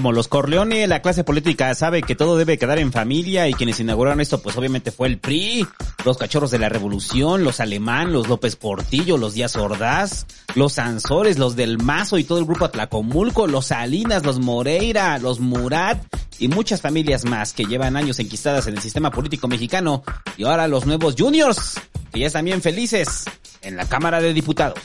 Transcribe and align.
Como 0.00 0.12
los 0.12 0.28
Corleone, 0.28 0.86
la 0.86 1.02
clase 1.02 1.24
política 1.24 1.74
sabe 1.74 2.00
que 2.00 2.14
todo 2.14 2.38
debe 2.38 2.56
quedar 2.56 2.78
en 2.78 2.90
familia 2.90 3.48
y 3.48 3.52
quienes 3.52 3.80
inauguraron 3.80 4.22
esto 4.22 4.40
pues 4.40 4.56
obviamente 4.56 4.92
fue 4.92 5.08
el 5.08 5.18
PRI, 5.18 5.66
los 6.06 6.16
cachorros 6.16 6.50
de 6.50 6.58
la 6.58 6.70
revolución, 6.70 7.44
los 7.44 7.60
alemán, 7.60 8.10
los 8.10 8.26
López 8.26 8.56
Portillo, 8.56 9.18
los 9.18 9.34
Díaz 9.34 9.56
Ordaz, 9.56 10.24
los 10.54 10.72
Sansores, 10.72 11.38
los 11.38 11.54
del 11.54 11.76
Mazo 11.76 12.16
y 12.16 12.24
todo 12.24 12.38
el 12.38 12.46
grupo 12.46 12.64
Atlacomulco, 12.64 13.46
los 13.46 13.66
Salinas, 13.66 14.24
los 14.24 14.38
Moreira, 14.38 15.18
los 15.18 15.38
Murat 15.38 16.02
y 16.38 16.48
muchas 16.48 16.80
familias 16.80 17.26
más 17.26 17.52
que 17.52 17.66
llevan 17.66 17.98
años 17.98 18.20
enquistadas 18.20 18.66
en 18.68 18.76
el 18.76 18.80
sistema 18.80 19.10
político 19.10 19.48
mexicano 19.48 20.02
y 20.38 20.44
ahora 20.44 20.66
los 20.66 20.86
nuevos 20.86 21.14
juniors 21.18 21.78
que 22.10 22.20
ya 22.20 22.28
están 22.28 22.46
bien 22.46 22.62
felices 22.62 23.24
en 23.60 23.76
la 23.76 23.86
Cámara 23.86 24.22
de 24.22 24.32
Diputados. 24.32 24.80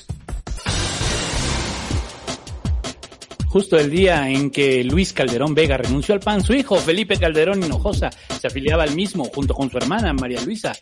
Justo 3.55 3.79
el 3.79 3.89
día 3.89 4.29
en 4.29 4.51
que 4.51 4.83
Luis 4.83 5.13
Calderón 5.13 5.55
Vega 5.55 5.77
renunció 5.77 6.13
al 6.13 6.19
PAN, 6.19 6.43
su 6.43 6.53
hijo 6.53 6.75
Felipe 6.75 7.17
Calderón 7.17 7.63
Hinojosa 7.63 8.09
se 8.09 8.47
afiliaba 8.47 8.83
al 8.83 8.93
mismo 8.93 9.23
junto 9.33 9.53
con 9.53 9.71
su 9.71 9.77
hermana 9.77 10.11
María 10.11 10.41
Luisa 10.41 10.73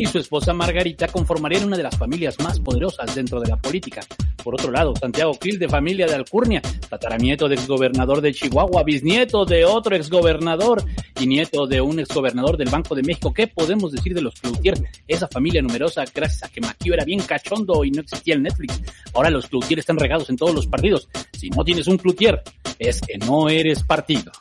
y 0.00 0.06
su 0.06 0.18
esposa 0.18 0.54
Margarita 0.54 1.08
conformarían 1.08 1.64
una 1.64 1.76
de 1.76 1.82
las 1.82 1.96
familias 1.96 2.38
más 2.40 2.58
poderosas 2.58 3.14
dentro 3.14 3.38
de 3.38 3.50
la 3.50 3.56
política. 3.56 4.00
Por 4.42 4.54
otro 4.54 4.72
lado, 4.72 4.94
Santiago 4.96 5.36
Gil, 5.38 5.58
de 5.58 5.68
familia 5.68 6.06
de 6.06 6.14
Alcurnia, 6.14 6.62
tataranieto 6.88 7.48
de 7.48 7.56
exgobernador 7.56 8.22
de 8.22 8.32
Chihuahua, 8.32 8.82
bisnieto 8.82 9.44
de 9.44 9.66
otro 9.66 9.94
exgobernador 9.94 10.82
y 11.20 11.26
nieto 11.26 11.66
de 11.66 11.82
un 11.82 12.00
exgobernador 12.00 12.56
del 12.56 12.70
Banco 12.70 12.94
de 12.94 13.02
México. 13.02 13.34
¿Qué 13.34 13.46
podemos 13.46 13.92
decir 13.92 14.14
de 14.14 14.22
los 14.22 14.34
Cloutier? 14.40 14.74
Esa 15.06 15.28
familia 15.28 15.60
numerosa, 15.60 16.04
gracias 16.14 16.44
a 16.44 16.48
que 16.48 16.62
Maquio 16.62 16.94
era 16.94 17.04
bien 17.04 17.20
cachondo 17.20 17.84
y 17.84 17.90
no 17.90 18.00
existía 18.00 18.34
el 18.34 18.42
Netflix. 18.42 18.80
Ahora 19.12 19.28
los 19.28 19.48
Cloutier 19.48 19.80
están 19.80 19.98
regados 19.98 20.30
en 20.30 20.36
todos 20.36 20.54
los 20.54 20.66
partidos. 20.66 21.10
Si 21.38 21.50
no 21.50 21.62
tienes 21.62 21.86
un 21.88 21.98
Cloutier, 21.98 22.42
es 22.78 23.02
que 23.02 23.18
no 23.18 23.50
eres 23.50 23.82
partido. 23.82 24.32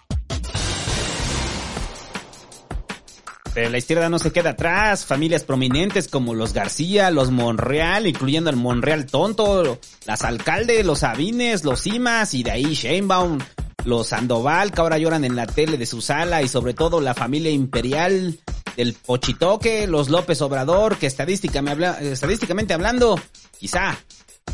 Pero 3.59 3.71
la 3.71 3.77
izquierda 3.77 4.07
no 4.07 4.19
se 4.19 4.31
queda 4.31 4.51
atrás. 4.51 5.03
Familias 5.05 5.43
prominentes 5.43 6.07
como 6.07 6.33
los 6.33 6.53
García, 6.53 7.11
los 7.11 7.29
Monreal, 7.29 8.07
incluyendo 8.07 8.49
el 8.49 8.55
Monreal 8.55 9.05
tonto, 9.05 9.77
las 10.05 10.23
Alcalde, 10.23 10.81
los 10.85 10.99
Sabines, 10.99 11.65
los 11.65 11.81
Simas 11.81 12.33
y 12.33 12.43
de 12.43 12.51
ahí 12.51 12.73
Sheinbaum, 12.73 13.37
los 13.83 14.07
Sandoval 14.07 14.71
que 14.71 14.79
ahora 14.79 14.97
lloran 14.97 15.25
en 15.25 15.35
la 15.35 15.45
tele 15.45 15.77
de 15.77 15.85
su 15.85 15.99
sala 15.99 16.41
y 16.41 16.47
sobre 16.47 16.73
todo 16.73 17.01
la 17.01 17.13
familia 17.13 17.51
imperial 17.51 18.39
del 18.77 18.93
Pochitoque, 18.93 19.87
los 19.87 20.07
López 20.07 20.41
Obrador, 20.41 20.95
que 20.95 21.07
estadísticamente 21.07 22.73
hablando, 22.73 23.19
quizá, 23.59 23.99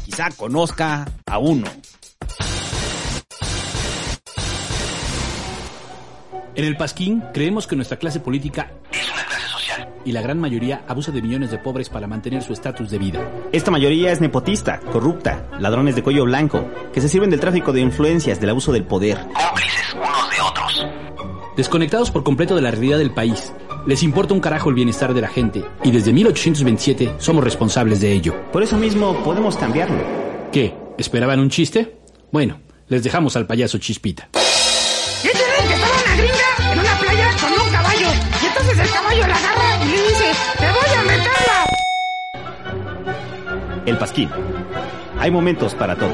quizá 0.03 0.31
conozca 0.31 1.05
a 1.27 1.37
uno. 1.37 1.67
En 6.55 6.63
el 6.63 6.77
Pasquín 6.77 7.21
creemos 7.33 7.67
que 7.67 7.75
nuestra 7.75 7.97
clase 7.97 8.21
política 8.21 8.71
es 8.89 9.11
una 9.11 9.25
clase 9.25 9.47
social 9.49 9.89
y 10.05 10.13
la 10.13 10.21
gran 10.21 10.39
mayoría 10.39 10.85
abusa 10.87 11.11
de 11.11 11.21
millones 11.21 11.51
de 11.51 11.57
pobres 11.57 11.89
para 11.89 12.07
mantener 12.07 12.43
su 12.43 12.53
estatus 12.53 12.89
de 12.89 12.97
vida. 12.97 13.19
Esta 13.51 13.71
mayoría 13.71 14.13
es 14.13 14.21
nepotista, 14.21 14.79
corrupta, 14.79 15.49
ladrones 15.59 15.97
de 15.97 16.03
cuello 16.03 16.23
blanco, 16.23 16.65
que 16.93 17.01
se 17.01 17.09
sirven 17.09 17.29
del 17.29 17.41
tráfico 17.41 17.73
de 17.73 17.81
influencias, 17.81 18.39
del 18.39 18.51
abuso 18.51 18.71
del 18.71 18.85
poder. 18.85 19.17
Cómplices 19.33 19.95
unos 19.95 20.29
de 20.29 20.41
otros. 20.41 20.87
Desconectados 21.57 22.09
por 22.09 22.23
completo 22.23 22.55
de 22.55 22.61
la 22.61 22.71
realidad 22.71 22.99
del 22.99 23.11
país, 23.11 23.51
les 23.85 24.01
importa 24.01 24.33
un 24.33 24.39
carajo 24.39 24.69
el 24.69 24.75
bienestar 24.75 25.13
de 25.13 25.21
la 25.21 25.27
gente 25.27 25.65
y 25.83 25.91
desde 25.91 26.13
1827 26.13 27.15
somos 27.17 27.43
responsables 27.43 27.99
de 27.99 28.13
ello. 28.13 28.33
Por 28.53 28.63
eso 28.63 28.77
mismo 28.77 29.13
podemos 29.25 29.57
cambiarlo. 29.57 30.01
¿Qué? 30.53 30.73
¿Esperaban 30.97 31.41
un 31.41 31.49
chiste? 31.49 31.97
Bueno, 32.31 32.61
les 32.87 33.03
dejamos 33.03 33.35
al 33.35 33.45
payaso 33.45 33.77
Chispita. 33.77 34.29
Caballo 39.15 39.27
la 39.27 39.35
agarra 39.35 39.83
y 39.83 39.87
le 39.87 40.01
dice, 40.03 40.31
¡te 40.57 40.65
voy 40.65 40.89
a 40.97 41.01
meterla! 41.03 41.65
El 43.85 43.97
Pasquín. 43.97 44.29
Hay 45.19 45.31
momentos 45.31 45.73
para 45.75 45.95
todo. 45.95 46.13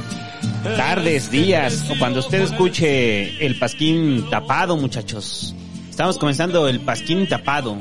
tardes, 0.63 1.31
días, 1.31 1.85
o 1.89 1.97
cuando 1.97 2.19
usted 2.19 2.41
escuche 2.41 3.45
el 3.45 3.57
pasquín 3.57 4.25
tapado, 4.29 4.77
muchachos. 4.77 5.55
Estamos 5.89 6.17
comenzando 6.17 6.67
el 6.67 6.79
pasquín 6.79 7.27
tapado. 7.27 7.77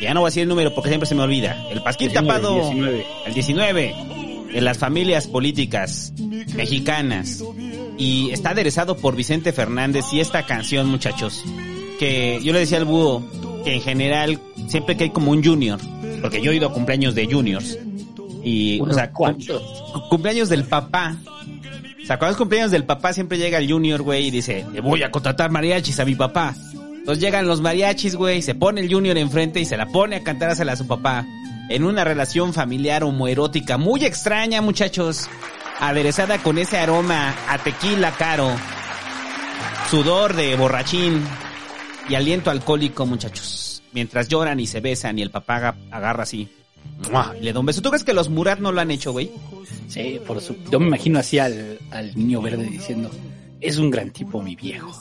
Ya 0.00 0.12
no 0.12 0.20
voy 0.20 0.28
a 0.28 0.30
decir 0.30 0.42
el 0.42 0.48
número 0.48 0.74
porque 0.74 0.90
siempre 0.90 1.08
se 1.08 1.14
me 1.14 1.22
olvida. 1.22 1.56
El 1.70 1.82
pasquín 1.82 2.08
19, 2.08 2.28
tapado. 2.38 2.54
19. 2.70 3.06
El 3.26 3.34
19. 3.34 3.94
De 4.52 4.60
las 4.60 4.78
familias 4.78 5.26
políticas 5.26 6.12
mexicanas. 6.54 7.42
Y 7.98 8.30
está 8.30 8.50
aderezado 8.50 8.96
por 8.96 9.16
Vicente 9.16 9.52
Fernández 9.52 10.04
y 10.12 10.20
esta 10.20 10.44
canción, 10.44 10.86
muchachos. 10.88 11.42
Que 11.98 12.40
yo 12.42 12.52
le 12.52 12.60
decía 12.60 12.78
al 12.78 12.84
búho 12.84 13.24
que 13.64 13.74
en 13.74 13.80
general 13.82 14.38
siempre 14.68 14.96
que 14.96 15.04
hay 15.04 15.10
como 15.10 15.30
un 15.30 15.42
junior, 15.42 15.78
porque 16.20 16.40
yo 16.42 16.52
he 16.52 16.56
ido 16.56 16.68
a 16.68 16.72
cumpleaños 16.72 17.14
de 17.14 17.26
juniors, 17.26 17.78
y, 18.44 18.78
o 18.80 18.92
sea, 18.92 19.10
cum- 19.12 19.34
cu- 19.92 20.08
cumpleaños 20.10 20.48
del 20.50 20.64
papá. 20.64 21.16
O 22.06 22.08
sea, 22.08 22.18
cuando 22.20 22.34
es 22.34 22.38
cumpleaños 22.38 22.70
del 22.70 22.84
papá, 22.84 23.12
siempre 23.12 23.36
llega 23.36 23.58
el 23.58 23.68
junior, 23.68 24.00
güey, 24.00 24.28
y 24.28 24.30
dice, 24.30 24.64
le 24.72 24.80
voy 24.80 25.02
a 25.02 25.10
contratar 25.10 25.50
mariachis 25.50 25.98
a 25.98 26.04
mi 26.04 26.14
papá. 26.14 26.54
Entonces 26.94 27.20
llegan 27.20 27.48
los 27.48 27.60
mariachis, 27.60 28.14
güey, 28.14 28.42
se 28.42 28.54
pone 28.54 28.80
el 28.80 28.92
junior 28.92 29.18
enfrente 29.18 29.58
y 29.58 29.64
se 29.64 29.76
la 29.76 29.86
pone 29.86 30.14
a 30.16 30.22
cantársela 30.22 30.72
a 30.72 30.76
su 30.76 30.86
papá. 30.86 31.26
En 31.68 31.82
una 31.82 32.04
relación 32.04 32.52
familiar 32.54 33.02
homoerótica 33.02 33.76
muy 33.76 34.04
extraña, 34.04 34.62
muchachos. 34.62 35.28
Aderezada 35.80 36.38
con 36.38 36.58
ese 36.58 36.78
aroma 36.78 37.34
a 37.48 37.58
tequila 37.58 38.12
caro. 38.12 38.50
Sudor 39.90 40.34
de 40.34 40.54
borrachín 40.56 41.24
y 42.08 42.14
aliento 42.14 42.50
alcohólico, 42.52 43.04
muchachos. 43.04 43.82
Mientras 43.92 44.28
lloran 44.28 44.60
y 44.60 44.68
se 44.68 44.78
besan 44.80 45.18
y 45.18 45.22
el 45.22 45.30
papá 45.30 45.56
aga- 45.56 45.74
agarra 45.90 46.22
así. 46.22 46.48
Y 47.40 47.44
le 47.44 47.52
da 47.52 47.60
un 47.60 47.66
beso. 47.66 47.82
¿Tú 47.82 47.90
crees 47.90 48.04
que 48.04 48.12
los 48.12 48.28
Murat 48.28 48.58
no 48.58 48.72
lo 48.72 48.80
han 48.80 48.90
hecho, 48.90 49.12
güey? 49.12 49.30
Sí, 49.88 50.20
por 50.26 50.40
su... 50.40 50.56
Yo 50.70 50.80
me 50.80 50.86
imagino 50.86 51.18
así 51.18 51.38
al, 51.38 51.78
al 51.90 52.16
niño 52.16 52.40
verde 52.42 52.64
diciendo, 52.64 53.10
es 53.60 53.78
un 53.78 53.90
gran 53.90 54.10
tipo 54.10 54.42
mi 54.42 54.56
viejo. 54.56 54.92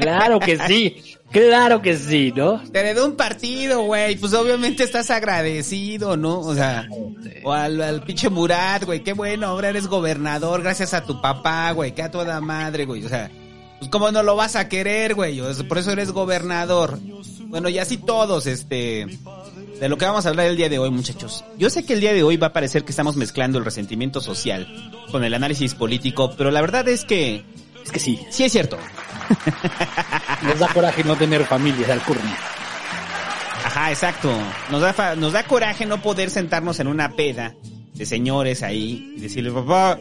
Claro 0.00 0.40
que 0.40 0.58
sí, 0.66 0.96
claro 1.30 1.80
que 1.80 1.96
sí, 1.96 2.32
¿no? 2.34 2.60
Te 2.70 2.80
heredó 2.80 3.06
un 3.06 3.16
partido, 3.16 3.82
güey. 3.82 4.16
Pues 4.16 4.34
obviamente 4.34 4.84
estás 4.84 5.10
agradecido, 5.10 6.16
¿no? 6.16 6.40
O 6.40 6.54
sea, 6.54 6.88
o 7.42 7.52
al, 7.52 7.80
al 7.80 8.02
pinche 8.02 8.28
Murat, 8.28 8.84
güey. 8.84 9.02
Qué 9.02 9.12
bueno, 9.12 9.46
ahora 9.46 9.68
eres 9.70 9.86
gobernador 9.86 10.62
gracias 10.62 10.94
a 10.94 11.04
tu 11.04 11.20
papá, 11.20 11.70
güey. 11.72 11.94
Que 11.94 12.02
a 12.02 12.10
toda 12.10 12.40
madre, 12.40 12.86
güey. 12.86 13.04
O 13.04 13.08
sea, 13.08 13.30
pues 13.78 13.90
cómo 13.90 14.10
no 14.10 14.22
lo 14.22 14.36
vas 14.36 14.56
a 14.56 14.68
querer, 14.68 15.14
güey. 15.14 15.40
Por 15.68 15.78
eso 15.78 15.92
eres 15.92 16.12
gobernador. 16.12 16.98
Bueno, 17.46 17.68
y 17.68 17.78
así 17.78 17.96
todos, 17.96 18.46
este... 18.46 19.06
De 19.80 19.88
lo 19.88 19.96
que 19.96 20.04
vamos 20.06 20.26
a 20.26 20.30
hablar 20.30 20.46
el 20.46 20.56
día 20.56 20.68
de 20.68 20.78
hoy, 20.78 20.90
muchachos. 20.90 21.44
Yo 21.56 21.70
sé 21.70 21.84
que 21.86 21.92
el 21.94 22.00
día 22.00 22.12
de 22.12 22.22
hoy 22.24 22.36
va 22.36 22.48
a 22.48 22.52
parecer 22.52 22.84
que 22.84 22.90
estamos 22.90 23.14
mezclando 23.16 23.58
el 23.58 23.64
resentimiento 23.64 24.20
social 24.20 24.66
con 25.12 25.22
el 25.22 25.34
análisis 25.34 25.74
político, 25.74 26.34
pero 26.36 26.50
la 26.50 26.60
verdad 26.60 26.88
es 26.88 27.04
que... 27.04 27.44
Es 27.84 27.92
que 27.92 28.00
sí. 28.00 28.18
Sí 28.30 28.44
es 28.44 28.52
cierto. 28.52 28.76
Nos 30.42 30.58
da 30.58 30.68
coraje 30.68 31.04
no 31.04 31.16
tener 31.16 31.44
familia 31.44 31.86
de 31.86 31.92
alcurnia. 31.92 32.36
Ajá, 33.64 33.90
exacto. 33.90 34.30
Nos 34.70 34.82
da, 34.82 34.92
fa- 34.92 35.14
nos 35.14 35.32
da 35.32 35.44
coraje 35.44 35.86
no 35.86 36.02
poder 36.02 36.30
sentarnos 36.30 36.80
en 36.80 36.88
una 36.88 37.14
peda 37.14 37.54
de 37.94 38.04
señores 38.06 38.62
ahí 38.62 39.14
y 39.16 39.20
decirle, 39.20 39.50
papá, 39.52 39.98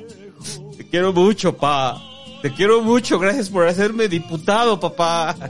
te 0.78 0.88
quiero 0.90 1.14
mucho, 1.14 1.56
pa. 1.56 2.02
Te 2.42 2.52
quiero 2.52 2.82
mucho, 2.82 3.20
gracias 3.20 3.50
por 3.50 3.68
hacerme 3.68 4.08
diputado, 4.08 4.80
papá. 4.80 5.36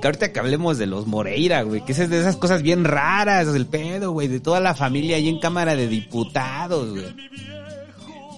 Que 0.00 0.08
ahorita 0.08 0.32
que 0.32 0.40
hablemos 0.40 0.78
de 0.78 0.86
los 0.86 1.06
Moreira, 1.06 1.62
güey, 1.62 1.84
que 1.84 1.92
es 1.92 2.10
de 2.10 2.20
esas 2.20 2.36
cosas 2.36 2.62
bien 2.62 2.84
raras, 2.84 3.48
el 3.48 3.66
pedo, 3.66 4.12
güey, 4.12 4.28
de 4.28 4.40
toda 4.40 4.60
la 4.60 4.74
familia 4.74 5.16
ahí 5.16 5.28
en 5.28 5.38
Cámara 5.38 5.76
de 5.76 5.88
Diputados, 5.88 6.90
güey. 6.90 7.14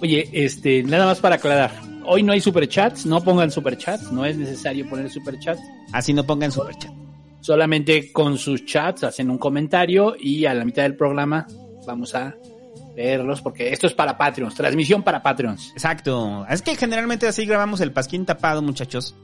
Oye, 0.00 0.28
este, 0.32 0.82
nada 0.82 1.06
más 1.06 1.20
para 1.20 1.36
aclarar. 1.36 1.72
Hoy 2.06 2.22
no 2.22 2.32
hay 2.32 2.40
superchats, 2.40 3.06
no 3.06 3.22
pongan 3.22 3.50
superchats, 3.50 4.12
no 4.12 4.25
es 4.25 4.36
necesario 4.36 4.88
poner 4.88 5.10
superchats. 5.10 5.60
Así 5.92 6.12
no 6.12 6.25
pongan 6.25 6.52
superchat. 6.52 6.92
Solamente 7.40 8.12
con 8.12 8.38
sus 8.38 8.64
chats 8.64 9.04
hacen 9.04 9.30
un 9.30 9.38
comentario 9.38 10.14
y 10.19 10.46
a 10.46 10.54
la 10.54 10.64
mitad 10.64 10.82
del 10.82 10.96
programa 10.96 11.46
vamos 11.87 12.14
a 12.14 12.34
leerlos 12.96 13.42
porque 13.42 13.72
esto 13.72 13.87
es 13.87 13.92
para 13.92 14.16
Patreons, 14.16 14.54
transmisión 14.54 15.02
para 15.02 15.22
Patreons. 15.22 15.70
Exacto. 15.72 16.46
Es 16.48 16.62
que 16.62 16.76
generalmente 16.76 17.26
así 17.26 17.44
grabamos 17.44 17.80
el 17.80 17.92
pasquín 17.92 18.25
tapado, 18.25 18.62
muchachos. 18.62 19.14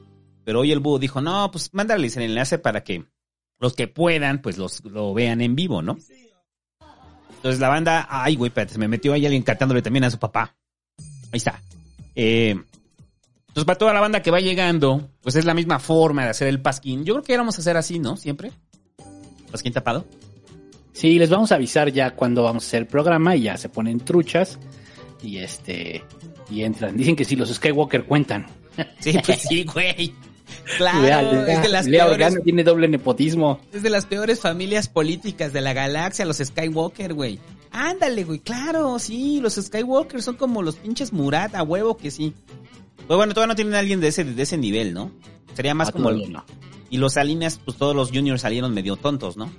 Pero 0.44 0.60
hoy 0.60 0.72
el 0.72 0.80
búho 0.80 0.98
dijo, 0.98 1.20
no, 1.20 1.50
pues 1.50 1.72
mándales 1.72 2.16
el 2.16 2.24
enlace 2.24 2.58
para 2.58 2.82
que 2.82 3.04
los 3.58 3.74
que 3.74 3.88
puedan, 3.88 4.40
pues 4.40 4.58
los, 4.58 4.84
lo 4.84 5.12
vean 5.14 5.40
en 5.40 5.54
vivo, 5.54 5.82
¿no? 5.82 5.98
Entonces 7.36 7.60
la 7.60 7.68
banda, 7.68 8.06
ay, 8.10 8.36
güey, 8.36 8.48
espérate, 8.48 8.74
se 8.74 8.78
me 8.78 8.88
metió 8.88 9.12
ahí 9.12 9.24
alguien 9.24 9.42
cantándole 9.42 9.82
también 9.82 10.04
a 10.04 10.10
su 10.10 10.18
papá. 10.18 10.56
Ahí 10.98 11.36
está. 11.38 11.60
Eh, 12.14 12.50
entonces 12.50 13.64
para 13.64 13.78
toda 13.78 13.94
la 13.94 14.00
banda 14.00 14.22
que 14.22 14.30
va 14.30 14.40
llegando, 14.40 15.10
pues 15.22 15.36
es 15.36 15.44
la 15.44 15.54
misma 15.54 15.78
forma 15.78 16.24
de 16.24 16.30
hacer 16.30 16.48
el 16.48 16.60
pasquín. 16.60 17.04
Yo 17.04 17.14
creo 17.14 17.24
que 17.24 17.32
íbamos 17.34 17.56
a 17.56 17.60
hacer 17.60 17.76
así, 17.76 17.98
¿no? 17.98 18.16
Siempre. 18.16 18.52
Pasquín 19.50 19.72
tapado. 19.72 20.04
Sí, 20.92 21.18
les 21.18 21.30
vamos 21.30 21.50
a 21.50 21.54
avisar 21.54 21.90
ya 21.92 22.10
cuando 22.10 22.42
vamos 22.42 22.64
a 22.64 22.66
hacer 22.66 22.82
el 22.82 22.86
programa 22.86 23.36
y 23.36 23.42
ya 23.42 23.56
se 23.56 23.68
ponen 23.68 24.00
truchas 24.00 24.58
y 25.22 25.38
este 25.38 26.04
y 26.50 26.62
entran. 26.62 26.96
Dicen 26.96 27.16
que 27.16 27.24
si 27.24 27.36
los 27.36 27.52
Skywalker 27.52 28.04
cuentan. 28.04 28.46
Sí, 28.98 29.18
pues 29.24 29.42
sí, 29.42 29.64
güey. 29.64 30.14
Claro, 30.76 31.00
Lea, 31.02 31.22
Lea- 31.22 31.52
es 31.54 31.62
de 31.62 31.68
las 31.68 31.86
Lea 31.86 32.06
peores 32.06 32.38
tiene 32.44 32.64
doble 32.64 32.88
nepotismo. 32.88 33.60
Es 33.72 33.82
de 33.82 33.90
las 33.90 34.06
peores 34.06 34.40
familias 34.40 34.88
políticas 34.88 35.52
de 35.52 35.60
la 35.60 35.72
galaxia, 35.72 36.24
los 36.24 36.38
Skywalker, 36.38 37.14
güey. 37.14 37.38
Ándale, 37.72 38.24
güey, 38.24 38.38
claro, 38.40 38.98
sí, 38.98 39.40
los 39.40 39.54
Skywalker 39.54 40.22
son 40.22 40.36
como 40.36 40.62
los 40.62 40.76
pinches 40.76 41.12
Murat, 41.12 41.54
a 41.54 41.62
huevo 41.62 41.96
que 41.96 42.10
sí. 42.10 42.34
Pues 43.06 43.16
bueno, 43.16 43.32
todavía 43.34 43.52
no 43.52 43.56
tienen 43.56 43.74
a 43.74 43.78
alguien 43.80 44.00
de 44.00 44.08
ese, 44.08 44.24
de 44.24 44.42
ese 44.42 44.56
nivel, 44.58 44.92
¿no? 44.94 45.10
Sería 45.54 45.74
más 45.74 45.88
Ah, 45.88 45.92
como... 45.92 46.04
todavía 46.08 46.28
no. 46.28 46.44
Y 46.90 46.98
los 46.98 47.14
Salinas, 47.14 47.60
pues 47.64 47.76
todos 47.76 47.94
los 47.94 48.10
juniors 48.10 48.40
salieron 48.42 48.74
medio 48.74 48.96
tontos, 48.96 49.36
¿no? 49.36 49.50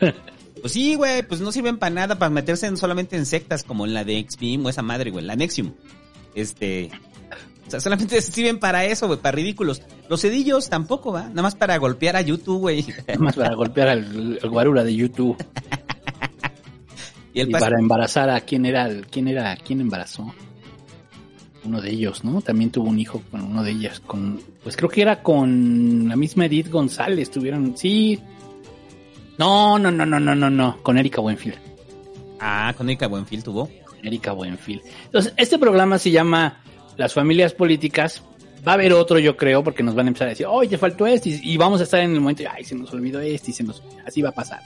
pues 0.60 0.72
sí, 0.72 0.94
güey, 0.94 1.22
pues 1.22 1.40
no 1.40 1.52
sirven 1.52 1.78
para 1.78 1.94
nada, 1.94 2.18
para 2.18 2.30
meterse 2.30 2.66
en- 2.66 2.76
solamente 2.76 3.16
en 3.16 3.26
sectas 3.26 3.62
como 3.64 3.84
en 3.86 3.94
la 3.94 4.04
de 4.04 4.18
X-Beam 4.18 4.64
o 4.64 4.68
esa 4.70 4.82
madre, 4.82 5.10
güey, 5.10 5.24
la 5.24 5.36
Nexium. 5.36 5.72
Este... 6.34 6.90
O 7.66 7.70
sea, 7.70 7.80
solamente 7.80 8.20
sirven 8.22 8.58
para 8.58 8.84
eso, 8.84 9.06
güey, 9.08 9.18
para 9.18 9.34
ridículos. 9.36 9.82
Los 10.08 10.20
cedillos 10.22 10.68
tampoco, 10.68 11.12
¿va? 11.12 11.28
Nada 11.28 11.42
más 11.42 11.54
para 11.54 11.76
golpear 11.78 12.16
a 12.16 12.20
YouTube, 12.20 12.58
güey. 12.60 12.86
Nada 13.08 13.18
más 13.20 13.34
para 13.36 13.54
golpear 13.54 13.88
al, 13.88 14.38
al 14.42 14.50
guarura 14.50 14.84
de 14.84 14.94
YouTube. 14.94 15.36
Y 17.32 17.40
el 17.40 17.50
y 17.50 17.52
para 17.52 17.78
embarazar 17.78 18.30
a 18.30 18.40
quién 18.40 18.64
era, 18.66 18.86
el- 18.86 19.06
quién 19.08 19.28
era, 19.28 19.56
quién 19.56 19.80
embarazó. 19.80 20.34
Uno 21.64 21.80
de 21.80 21.90
ellos, 21.90 22.22
¿no? 22.24 22.40
También 22.40 22.70
tuvo 22.70 22.88
un 22.88 22.98
hijo 23.00 23.20
con 23.30 23.42
uno 23.42 23.62
de 23.64 23.72
ellas, 23.72 23.98
con, 24.00 24.40
pues 24.62 24.76
creo 24.76 24.88
que 24.88 25.02
era 25.02 25.22
con 25.22 26.08
la 26.08 26.14
misma 26.14 26.46
Edith 26.46 26.70
González, 26.70 27.30
tuvieron, 27.30 27.76
sí. 27.76 28.20
No, 29.36 29.76
no, 29.78 29.90
no, 29.90 30.06
no, 30.06 30.20
no, 30.20 30.34
no, 30.34 30.48
no, 30.48 30.78
con 30.82 30.96
Erika 30.96 31.20
Buenfield. 31.20 31.58
Ah, 32.40 32.72
con 32.76 32.88
Erika 32.88 33.08
Buenfil 33.08 33.42
tuvo. 33.42 33.68
Erika 34.02 34.32
Buenfield. 34.32 34.82
Entonces, 35.06 35.34
este 35.36 35.58
programa 35.58 35.98
se 35.98 36.10
llama 36.12 36.60
Las 36.96 37.14
familias 37.14 37.52
políticas. 37.52 38.22
Va 38.66 38.72
a 38.72 38.74
haber 38.74 38.92
otro, 38.94 39.18
yo 39.20 39.36
creo, 39.36 39.62
porque 39.62 39.84
nos 39.84 39.94
van 39.94 40.06
a 40.06 40.08
empezar 40.08 40.26
a 40.26 40.30
decir, 40.30 40.46
oye, 40.46 40.68
te 40.70 40.78
faltó 40.78 41.06
este, 41.06 41.28
y 41.28 41.52
y 41.52 41.56
vamos 41.56 41.80
a 41.80 41.84
estar 41.84 42.00
en 42.00 42.12
el 42.12 42.20
momento, 42.20 42.42
de, 42.42 42.48
ay, 42.48 42.64
se 42.64 42.74
nos 42.74 42.92
olvidó 42.92 43.20
este, 43.20 43.52
y 43.52 43.54
se 43.54 43.62
nos, 43.62 43.80
así 44.04 44.22
va 44.22 44.30
a 44.30 44.32
pasar. 44.32 44.60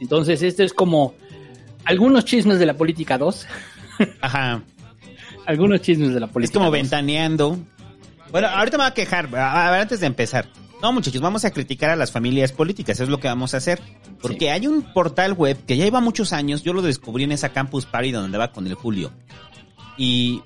Entonces, 0.00 0.42
esto 0.42 0.64
es 0.64 0.72
como 0.72 1.14
algunos 1.84 2.24
chismes 2.24 2.58
de 2.58 2.66
la 2.66 2.74
política 2.74 3.18
2. 3.18 3.46
Ajá. 4.20 4.62
algunos 5.46 5.80
chismes 5.82 6.12
de 6.12 6.18
la 6.20 6.26
Es 6.26 6.32
política. 6.32 6.58
como 6.58 6.70
2. 6.70 6.72
ventaneando. 6.72 7.56
Bueno, 8.32 8.48
ahorita 8.48 8.78
me 8.78 8.84
voy 8.84 8.90
a 8.90 8.94
quejar. 8.94 9.32
A 9.36 9.68
a 9.68 9.70
ver, 9.70 9.80
antes 9.82 10.00
de 10.00 10.06
empezar. 10.06 10.46
No, 10.82 10.92
muchachos, 10.92 11.20
vamos 11.20 11.44
a 11.44 11.50
criticar 11.52 11.90
a 11.90 11.96
las 11.96 12.10
familias 12.10 12.52
políticas. 12.52 12.98
Es 13.00 13.08
lo 13.08 13.18
que 13.20 13.28
vamos 13.28 13.54
a 13.54 13.58
hacer. 13.58 13.80
Porque 14.20 14.50
hay 14.50 14.66
un 14.66 14.82
portal 14.92 15.34
web 15.34 15.56
que 15.66 15.76
ya 15.76 15.84
lleva 15.84 16.00
muchos 16.00 16.32
años. 16.32 16.62
Yo 16.64 16.72
lo 16.72 16.82
descubrí 16.82 17.24
en 17.24 17.32
esa 17.32 17.50
campus 17.50 17.86
party 17.86 18.10
donde 18.12 18.26
andaba 18.26 18.50
con 18.50 18.66
el 18.66 18.74
Julio. 18.74 19.12
Y 19.98 20.42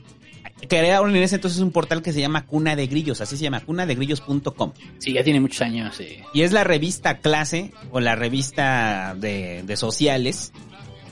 crearon 0.69 1.15
en 1.15 1.23
ese 1.23 1.37
entonces 1.37 1.61
un 1.61 1.71
portal 1.71 2.03
que 2.03 2.13
se 2.13 2.21
llama 2.21 2.47
Cuna 2.47 2.77
de 2.77 2.87
Grillos. 2.87 3.21
Así 3.21 3.37
se 3.37 3.45
llama, 3.45 3.61
cunadegrillos.com. 3.61 4.73
Sí, 4.99 5.13
ya 5.13 5.25
tiene 5.25 5.41
muchos 5.41 5.63
años. 5.63 5.97
sí. 5.97 6.19
Y 6.33 6.43
es 6.43 6.53
la 6.53 6.65
revista 6.65 7.19
clase 7.19 7.73
o 7.91 8.01
la 8.01 8.17
revista 8.17 9.15
de, 9.19 9.63
de 9.65 9.77
sociales, 9.77 10.53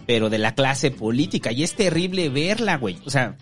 pero 0.06 0.30
de 0.30 0.38
la 0.38 0.54
clase 0.54 0.90
política. 0.90 1.52
Y 1.52 1.62
es 1.62 1.74
terrible 1.74 2.28
verla, 2.28 2.76
güey. 2.76 2.98
O 3.04 3.10
sea, 3.10 3.36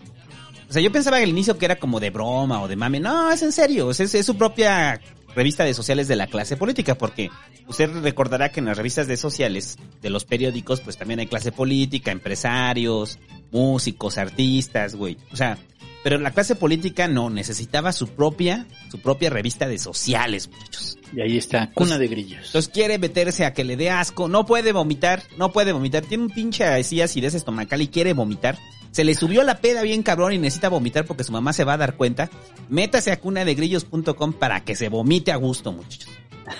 o 0.71 0.73
sea, 0.73 0.81
yo 0.81 0.89
pensaba 0.89 1.17
al 1.17 1.27
inicio 1.27 1.57
que 1.57 1.65
era 1.65 1.75
como 1.75 1.99
de 1.99 2.11
broma 2.11 2.61
o 2.61 2.67
de 2.69 2.77
mame. 2.77 3.01
No, 3.01 3.29
es 3.29 3.41
en 3.41 3.51
serio. 3.51 3.91
Es, 3.91 3.99
es 3.99 4.25
su 4.25 4.37
propia 4.37 5.01
revista 5.35 5.65
de 5.65 5.73
sociales 5.73 6.07
de 6.07 6.15
la 6.15 6.27
clase 6.27 6.55
política, 6.55 6.95
porque 6.95 7.29
usted 7.67 7.89
recordará 8.01 8.53
que 8.53 8.61
en 8.61 8.67
las 8.67 8.77
revistas 8.77 9.07
de 9.07 9.17
sociales 9.17 9.77
de 10.01 10.09
los 10.09 10.23
periódicos, 10.25 10.79
pues 10.81 10.95
también 10.95 11.19
hay 11.19 11.27
clase 11.27 11.51
política, 11.51 12.11
empresarios, 12.11 13.19
músicos, 13.51 14.17
artistas, 14.17 14.95
güey. 14.95 15.17
O 15.33 15.35
sea, 15.35 15.57
pero 16.03 16.17
la 16.17 16.31
clase 16.31 16.55
política 16.55 17.07
no, 17.07 17.29
necesitaba 17.29 17.91
su 17.91 18.07
propia, 18.07 18.65
su 18.89 18.99
propia 18.99 19.29
revista 19.29 19.67
de 19.67 19.77
sociales, 19.77 20.49
muchachos. 20.49 20.97
Y 21.15 21.21
ahí 21.21 21.37
está, 21.37 21.71
cuna 21.73 21.97
de 21.97 22.07
grillos. 22.07 22.47
Entonces 22.47 22.71
quiere 22.73 22.97
meterse 22.97 23.45
a 23.45 23.53
que 23.53 23.63
le 23.63 23.77
dé 23.77 23.89
asco, 23.89 24.27
no 24.27 24.45
puede 24.45 24.71
vomitar, 24.71 25.23
no 25.37 25.51
puede 25.51 25.73
vomitar, 25.73 26.05
tiene 26.05 26.23
un 26.23 26.29
pinche 26.29 26.63
así 26.65 27.01
acidez 27.01 27.35
estomacal 27.35 27.81
y 27.81 27.87
quiere 27.87 28.13
vomitar. 28.13 28.57
Se 28.91 29.03
le 29.03 29.15
subió 29.15 29.43
la 29.43 29.59
peda 29.59 29.83
bien 29.83 30.03
cabrón 30.03 30.33
y 30.33 30.37
necesita 30.37 30.69
vomitar 30.69 31.05
porque 31.05 31.23
su 31.23 31.31
mamá 31.31 31.53
se 31.53 31.63
va 31.63 31.73
a 31.73 31.77
dar 31.77 31.95
cuenta. 31.95 32.29
Métase 32.69 33.11
a 33.11 33.19
cunadegrillos.com 33.19 34.33
para 34.33 34.63
que 34.65 34.75
se 34.75 34.89
vomite 34.89 35.31
a 35.31 35.37
gusto, 35.37 35.71
muchachos. 35.71 36.09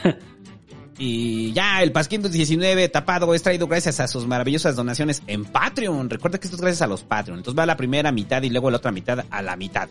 Y 1.04 1.52
ya, 1.54 1.82
el 1.82 1.92
Pasquín 1.92 2.22
19 2.22 2.88
tapado 2.90 3.34
es 3.34 3.42
traído 3.42 3.66
gracias 3.66 4.00
a 4.00 4.08
sus 4.08 4.28
maravillosas 4.28 4.76
donaciones 4.76 5.24
en 5.26 5.46
Patreon. 5.46 6.12
Recuerda 6.12 6.38
que 6.38 6.46
esto 6.46 6.58
es 6.58 6.62
gracias 6.62 6.84
a 6.84 6.88
los 6.88 7.02
Patreon. 7.02 7.40
Entonces 7.40 7.58
va 7.58 7.66
la 7.66 7.76
primera 7.76 8.12
mitad 8.12 8.44
y 8.44 8.52
luego 8.52 8.70
la 8.70 8.78
otra 8.78 8.92
mitad 8.92 9.26
a 9.32 9.42
la 9.42 9.56
mitad. 9.56 9.90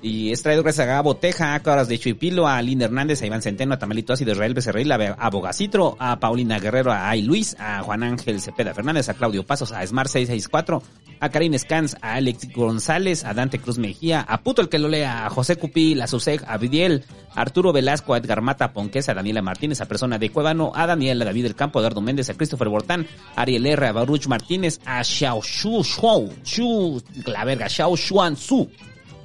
Y 0.00 0.30
es 0.30 0.42
traído 0.42 0.62
gracias 0.62 0.86
a 0.86 0.90
Gabo 0.90 1.16
Teja, 1.16 1.54
a 1.54 1.60
Caras 1.60 1.88
de 1.88 1.98
Chuipilo, 1.98 2.46
a 2.46 2.62
Linda 2.62 2.84
Hernández, 2.84 3.20
a 3.22 3.26
Iván 3.26 3.42
Centeno, 3.42 3.74
a 3.74 3.78
Tamalito 3.78 4.12
Ácido, 4.12 4.30
a 4.30 4.34
Israel 4.34 4.54
Becerril, 4.54 4.92
a 4.92 5.30
Bogacitro, 5.30 5.96
a 5.98 6.20
Paulina 6.20 6.60
Guerrero, 6.60 6.92
a 6.92 7.10
Ay 7.10 7.22
Luis, 7.22 7.56
a 7.58 7.82
Juan 7.82 8.04
Ángel 8.04 8.40
Cepeda 8.40 8.74
Fernández, 8.74 9.08
a 9.08 9.14
Claudio 9.14 9.44
Pasos, 9.44 9.72
a 9.72 9.84
Smart 9.84 10.08
664, 10.08 10.82
a 11.20 11.28
Karine 11.30 11.58
Scans, 11.58 11.96
a 12.00 12.14
Alex 12.14 12.52
González, 12.54 13.24
a 13.24 13.34
Dante 13.34 13.58
Cruz 13.58 13.78
Mejía, 13.78 14.20
a 14.20 14.42
Puto 14.42 14.62
el 14.62 14.68
que 14.68 14.78
lo 14.78 14.88
lea, 14.88 15.26
a 15.26 15.30
José 15.30 15.56
Cupí, 15.56 16.00
a 16.00 16.06
Suseg, 16.06 16.44
a 16.46 16.56
Vidiel, 16.58 17.04
a 17.34 17.40
Arturo 17.40 17.72
Velasco, 17.72 18.14
a 18.14 18.18
Edgar 18.18 18.40
Mata 18.40 18.72
Ponquesa, 18.72 19.12
a 19.12 19.14
Daniela 19.16 19.42
Martínez, 19.42 19.80
a 19.80 19.86
Persona 19.86 20.18
de 20.18 20.30
Cuevano, 20.30 20.72
a 20.74 20.86
Daniela 20.86 21.24
David 21.24 21.42
del 21.42 21.56
Campo, 21.56 21.78
a 21.78 21.82
Eduardo 21.82 22.00
Méndez, 22.00 22.30
a 22.30 22.34
Christopher 22.34 22.68
Bortán, 22.68 23.06
a 23.34 23.42
Ariel 23.42 23.66
R, 23.66 23.88
a 23.88 23.92
Baruch 23.92 24.28
Martínez, 24.28 24.80
a 24.84 25.02
Xiao 25.02 25.42
Shu 25.42 25.82
Shu, 25.82 27.02
la 27.26 27.44
verga, 27.44 27.68
Xiao 27.68 27.96
Xuan 27.96 28.36
Su, 28.36 28.70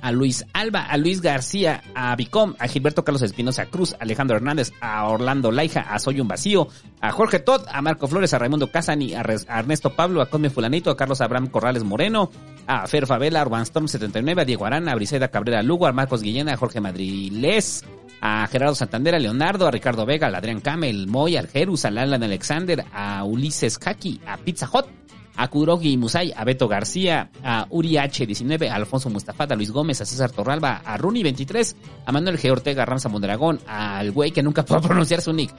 a 0.04 0.12
Luis 0.12 0.46
Alba, 0.52 0.84
a 0.84 0.98
Luis 0.98 1.22
García, 1.22 1.82
a 1.96 2.14
Vicom, 2.18 2.56
a 2.60 2.68
Gilberto 2.68 3.06
Carlos 3.06 3.22
Espinosa 3.22 3.68
Cruz, 3.68 3.94
a 3.94 4.04
Alejandro 4.04 4.36
Hernández, 4.36 4.74
a 4.82 5.08
Orlando 5.08 5.50
Laija, 5.50 5.80
a 5.80 5.98
Soy 5.98 6.20
un 6.20 6.28
Vacío, 6.28 6.68
a 7.00 7.12
Jorge 7.14 7.40
Todd, 7.40 7.66
a 7.72 7.82
Marco 7.82 8.08
Flores, 8.08 8.34
a 8.34 8.38
Raimundo 8.40 8.70
Casani, 8.70 9.14
a, 9.14 9.22
a 9.22 9.60
Ernesto 9.60 9.92
Pablo, 9.92 10.22
a 10.22 10.30
Cosme 10.30 10.50
Fulanito, 10.50 10.92
a 10.92 10.98
Carlos 10.98 11.22
Abraham 11.22 11.48
Corrales 11.48 11.86
Moreno, 11.86 12.30
a 12.68 12.86
Fer 12.86 13.08
Favela, 13.08 13.40
a 13.40 13.44
Urban 13.44 13.62
Storm 13.62 13.88
79, 13.88 14.42
a 14.42 14.46
Diego 14.46 14.66
Arana, 14.66 14.92
a 14.92 14.96
Briseida 14.96 15.30
Cabrera 15.30 15.64
Lugo, 15.64 15.88
a 15.88 15.94
Marcos 15.94 16.22
Guillena, 16.22 16.54
a 16.54 16.58
Jorge 16.58 16.82
Madriles, 16.82 17.86
a 18.20 18.46
Gerardo 18.48 18.76
Santander, 18.76 19.16
a 19.16 19.20
Leonardo, 19.20 19.68
a 19.68 19.72
Ricardo 19.72 20.06
Vega, 20.06 20.28
al 20.28 20.36
Adrián 20.36 20.60
Camel, 20.60 21.08
Moy, 21.08 21.38
al 21.38 21.48
Jerus, 21.48 21.86
al 21.86 21.98
Alan 21.98 22.24
Alexander, 22.24 22.84
a 22.92 23.24
Ulises 23.24 23.80
Kaki, 23.80 24.20
a 24.28 24.36
Pizza 24.36 24.68
Hot, 24.68 24.90
a 25.36 25.50
Kurogi 25.50 25.98
Musay, 25.98 26.32
a 26.36 26.44
Beto 26.44 26.68
García, 26.68 27.30
a 27.44 27.68
Uri 27.70 27.94
H19, 27.94 28.70
a 28.70 28.76
Alfonso 28.76 29.10
Mustafa, 29.10 29.46
a 29.46 29.56
Luis 29.56 29.72
Gómez, 29.72 30.02
a 30.02 30.06
César 30.06 30.32
Torralba, 30.32 30.82
a 30.86 30.98
Runi 30.98 31.24
23, 31.24 31.76
a 32.06 32.12
Manuel 32.12 32.38
G. 32.38 32.52
Ortega, 32.52 32.84
a 32.84 32.86
Ramsa 32.86 33.10
Mondragón, 33.10 33.60
al 33.68 34.12
güey 34.12 34.32
que 34.32 34.44
nunca 34.44 34.64
puedo 34.66 34.82
pronunciar 34.82 35.22
su 35.22 35.34
nick, 35.34 35.54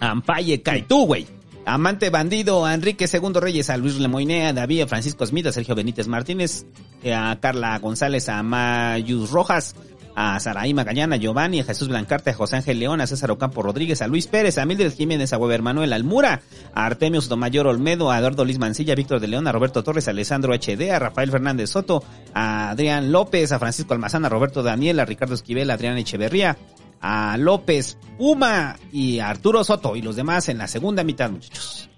a 0.00 0.10
Ampaye 0.10 0.62
Caitú, 0.62 1.06
güey. 1.06 1.26
Amante 1.66 2.08
Bandido, 2.08 2.64
a 2.64 2.74
Enrique 2.74 3.06
Segundo 3.06 3.38
Reyes, 3.38 3.68
a 3.68 3.76
Luis 3.76 3.98
Lemoine, 3.98 4.46
a 4.46 4.52
David, 4.52 4.82
a 4.82 4.86
Francisco 4.86 5.26
Smith, 5.26 5.46
a 5.46 5.52
Sergio 5.52 5.74
Benítez 5.74 6.08
Martínez, 6.08 6.64
eh, 7.02 7.12
a 7.14 7.38
Carla 7.38 7.78
González, 7.78 8.28
a 8.30 8.42
Mayus 8.42 9.30
Rojas, 9.30 9.76
a 10.22 10.38
Saraí 10.38 10.74
Magallana, 10.74 11.16
a 11.16 11.18
Giovanni, 11.18 11.60
a 11.60 11.64
Jesús 11.64 11.88
Blancarte, 11.88 12.30
a 12.30 12.34
José 12.34 12.56
Ángel 12.56 12.78
León, 12.78 13.00
a 13.00 13.06
César 13.06 13.30
Ocampo 13.30 13.62
Rodríguez, 13.62 14.02
a 14.02 14.06
Luis 14.06 14.26
Pérez, 14.26 14.58
a 14.58 14.66
Mildred 14.66 14.92
Jiménez, 14.92 15.32
a 15.32 15.38
Weber 15.38 15.62
Manuel 15.62 15.94
Almura, 15.94 16.42
a 16.74 16.84
Artemio 16.84 17.22
Sotomayor 17.22 17.66
Olmedo, 17.66 18.10
a 18.10 18.18
Eduardo 18.18 18.44
Liz 18.44 18.58
Mancilla, 18.58 18.92
a 18.92 18.96
Víctor 18.96 19.18
de 19.20 19.28
León, 19.28 19.48
a 19.48 19.52
Roberto 19.52 19.82
Torres, 19.82 20.08
a 20.08 20.10
Alessandro 20.10 20.52
HD, 20.52 20.90
a 20.90 20.98
Rafael 20.98 21.30
Fernández 21.30 21.70
Soto, 21.70 22.04
a 22.34 22.68
Adrián 22.68 23.12
López, 23.12 23.50
a 23.52 23.58
Francisco 23.58 23.94
Almazán, 23.94 24.26
a 24.26 24.28
Roberto 24.28 24.62
Daniel, 24.62 25.00
a 25.00 25.06
Ricardo 25.06 25.34
Esquivel, 25.34 25.70
a 25.70 25.74
Adrián 25.74 25.96
Echeverría, 25.96 26.58
a 27.00 27.38
López 27.38 27.96
Puma 28.18 28.76
y 28.92 29.20
a 29.20 29.30
Arturo 29.30 29.64
Soto 29.64 29.96
y 29.96 30.02
los 30.02 30.16
demás 30.16 30.50
en 30.50 30.58
la 30.58 30.68
segunda 30.68 31.02
mitad, 31.02 31.30
muchachos. 31.30 31.88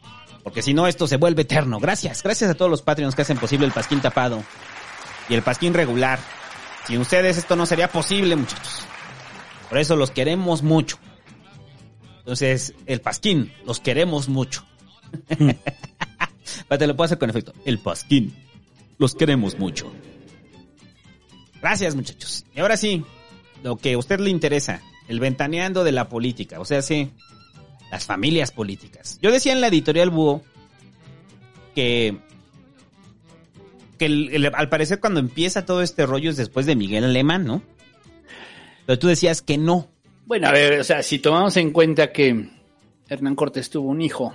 Porque 0.44 0.62
si 0.62 0.74
no, 0.74 0.86
esto 0.86 1.08
se 1.08 1.16
vuelve 1.16 1.42
eterno. 1.42 1.80
Gracias, 1.80 2.22
gracias 2.22 2.50
a 2.50 2.54
todos 2.54 2.70
los 2.70 2.82
Patreons 2.82 3.16
que 3.16 3.22
hacen 3.22 3.38
posible 3.38 3.66
el 3.66 3.72
Pasquín 3.72 4.00
tapado 4.00 4.44
y 5.28 5.34
el 5.34 5.42
Pasquín 5.42 5.74
regular. 5.74 6.20
Sin 6.86 7.00
ustedes 7.00 7.36
esto 7.36 7.56
no 7.56 7.66
sería 7.66 7.88
posible, 7.88 8.36
muchachos. 8.36 8.86
Por 9.68 9.78
eso 9.78 9.96
los 9.96 10.10
queremos 10.10 10.62
mucho. 10.62 10.98
Entonces, 12.18 12.74
el 12.86 13.00
Pasquín, 13.00 13.52
los 13.64 13.80
queremos 13.80 14.28
mucho. 14.28 14.64
Pero 16.68 16.78
te 16.78 16.86
lo 16.86 16.96
puedo 16.96 17.06
hacer 17.06 17.18
con 17.18 17.30
efecto. 17.30 17.52
El 17.64 17.78
Pasquín, 17.78 18.34
los 18.98 19.14
queremos 19.14 19.58
mucho. 19.58 19.92
Gracias, 21.60 21.94
muchachos. 21.94 22.44
Y 22.54 22.60
ahora 22.60 22.76
sí, 22.76 23.04
lo 23.62 23.76
que 23.76 23.94
a 23.94 23.98
usted 23.98 24.20
le 24.20 24.30
interesa, 24.30 24.82
el 25.08 25.20
ventaneando 25.20 25.84
de 25.84 25.92
la 25.92 26.08
política, 26.08 26.60
o 26.60 26.64
sea, 26.64 26.82
sí, 26.82 27.10
las 27.90 28.04
familias 28.04 28.50
políticas. 28.50 29.18
Yo 29.22 29.30
decía 29.30 29.52
en 29.52 29.60
la 29.60 29.68
editorial 29.68 30.10
Búho 30.10 30.42
que, 31.74 32.18
que 34.02 34.06
el- 34.06 34.30
el- 34.34 34.52
al 34.54 34.68
parecer 34.68 34.98
cuando 34.98 35.20
empieza 35.20 35.64
todo 35.64 35.80
este 35.82 36.06
rollo 36.06 36.30
es 36.30 36.36
después 36.36 36.66
de 36.66 36.74
Miguel 36.74 37.04
Alemán, 37.04 37.44
¿no? 37.44 37.62
Pero 38.86 38.98
tú 38.98 39.06
decías 39.06 39.42
que 39.42 39.58
no. 39.58 39.88
Bueno, 40.26 40.48
a 40.48 40.52
ver, 40.52 40.80
o 40.80 40.84
sea, 40.84 41.02
si 41.04 41.18
tomamos 41.20 41.56
en 41.56 41.70
cuenta 41.70 42.10
que 42.10 42.48
Hernán 43.08 43.36
Cortés 43.36 43.70
tuvo 43.70 43.88
un 43.90 44.00
hijo 44.02 44.34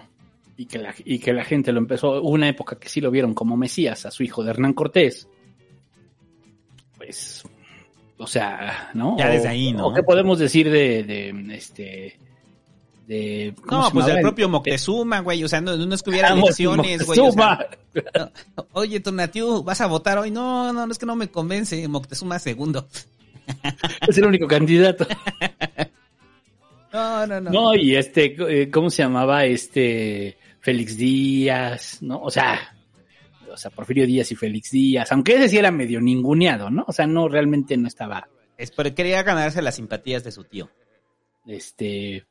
y 0.55 0.65
que 0.67 0.77
la, 0.79 0.93
y 1.03 1.19
que 1.19 1.33
la 1.33 1.43
gente 1.43 1.71
lo 1.73 1.79
empezó, 1.79 2.21
hubo 2.21 2.29
una 2.29 2.47
época 2.47 2.77
que 2.79 2.87
sí 2.89 3.01
lo 3.01 3.11
vieron 3.11 3.33
como 3.33 3.57
Mesías 3.57 4.05
a 4.05 4.11
su 4.11 4.23
hijo 4.23 4.43
de 4.43 4.51
Hernán 4.51 4.73
Cortés, 4.73 5.27
pues, 6.97 7.43
o 8.17 8.27
sea, 8.27 8.89
¿no? 8.93 9.17
Ya 9.17 9.29
desde 9.29 9.47
ahí, 9.49 9.73
¿no? 9.73 9.87
¿O 9.87 9.93
qué 9.93 10.03
podemos 10.03 10.39
decir 10.39 10.69
de, 10.71 11.03
de 11.03 11.55
este, 11.55 12.17
de... 13.07 13.55
¿cómo 13.65 13.83
No, 13.83 13.91
pues 13.91 14.05
del 14.05 14.21
propio 14.21 14.47
Moctezuma, 14.49 15.21
güey. 15.21 15.43
O 15.43 15.47
sea, 15.47 15.61
no, 15.61 15.75
no 15.75 15.95
es 15.95 16.03
que 16.03 16.09
hubiera 16.11 16.29
Ah, 16.29 16.33
elecciones, 16.33 17.05
güey. 17.05 17.19
o 17.19 17.31
sea, 17.31 17.69
no, 18.55 18.67
Oye, 18.73 18.99
Tonatiu, 18.99 19.63
¿vas 19.63 19.81
a 19.81 19.87
votar 19.87 20.17
hoy? 20.19 20.29
No, 20.29 20.71
no, 20.73 20.85
no 20.85 20.91
es 20.91 20.99
que 20.99 21.05
no 21.05 21.15
me 21.15 21.29
convence. 21.29 21.87
Moctezuma 21.87 22.37
segundo. 22.37 22.87
Es 24.07 24.17
el 24.17 24.25
único 24.25 24.45
candidato. 24.47 25.07
No, 26.93 27.27
no, 27.27 27.41
no. 27.41 27.51
No, 27.51 27.75
y 27.75 27.95
este, 27.95 28.35
eh, 28.61 28.71
¿cómo 28.71 28.89
se 28.89 29.03
llamaba? 29.03 29.45
Este, 29.45 30.37
Félix 30.61 30.97
Díaz, 30.97 32.01
¿no? 32.01 32.21
O 32.21 32.31
sea, 32.31 32.75
o 33.51 33.57
sea, 33.57 33.69
Porfirio 33.71 34.07
Díaz 34.07 34.31
y 34.31 34.35
Félix 34.35 34.71
Díaz, 34.71 35.11
aunque 35.11 35.35
ese 35.35 35.49
sí 35.49 35.57
era 35.57 35.69
medio 35.69 35.99
ninguneado, 35.99 36.69
¿no? 36.69 36.85
O 36.87 36.93
sea, 36.93 37.05
no, 37.05 37.27
realmente 37.27 37.75
no 37.77 37.87
estaba, 37.87 38.27
Es 38.57 38.71
porque 38.71 38.95
quería 38.95 39.21
ganarse 39.21 39.61
las 39.61 39.75
simpatías 39.75 40.23
de 40.23 40.31
su 40.31 40.45
tío. 40.45 40.69
este, 41.45 42.25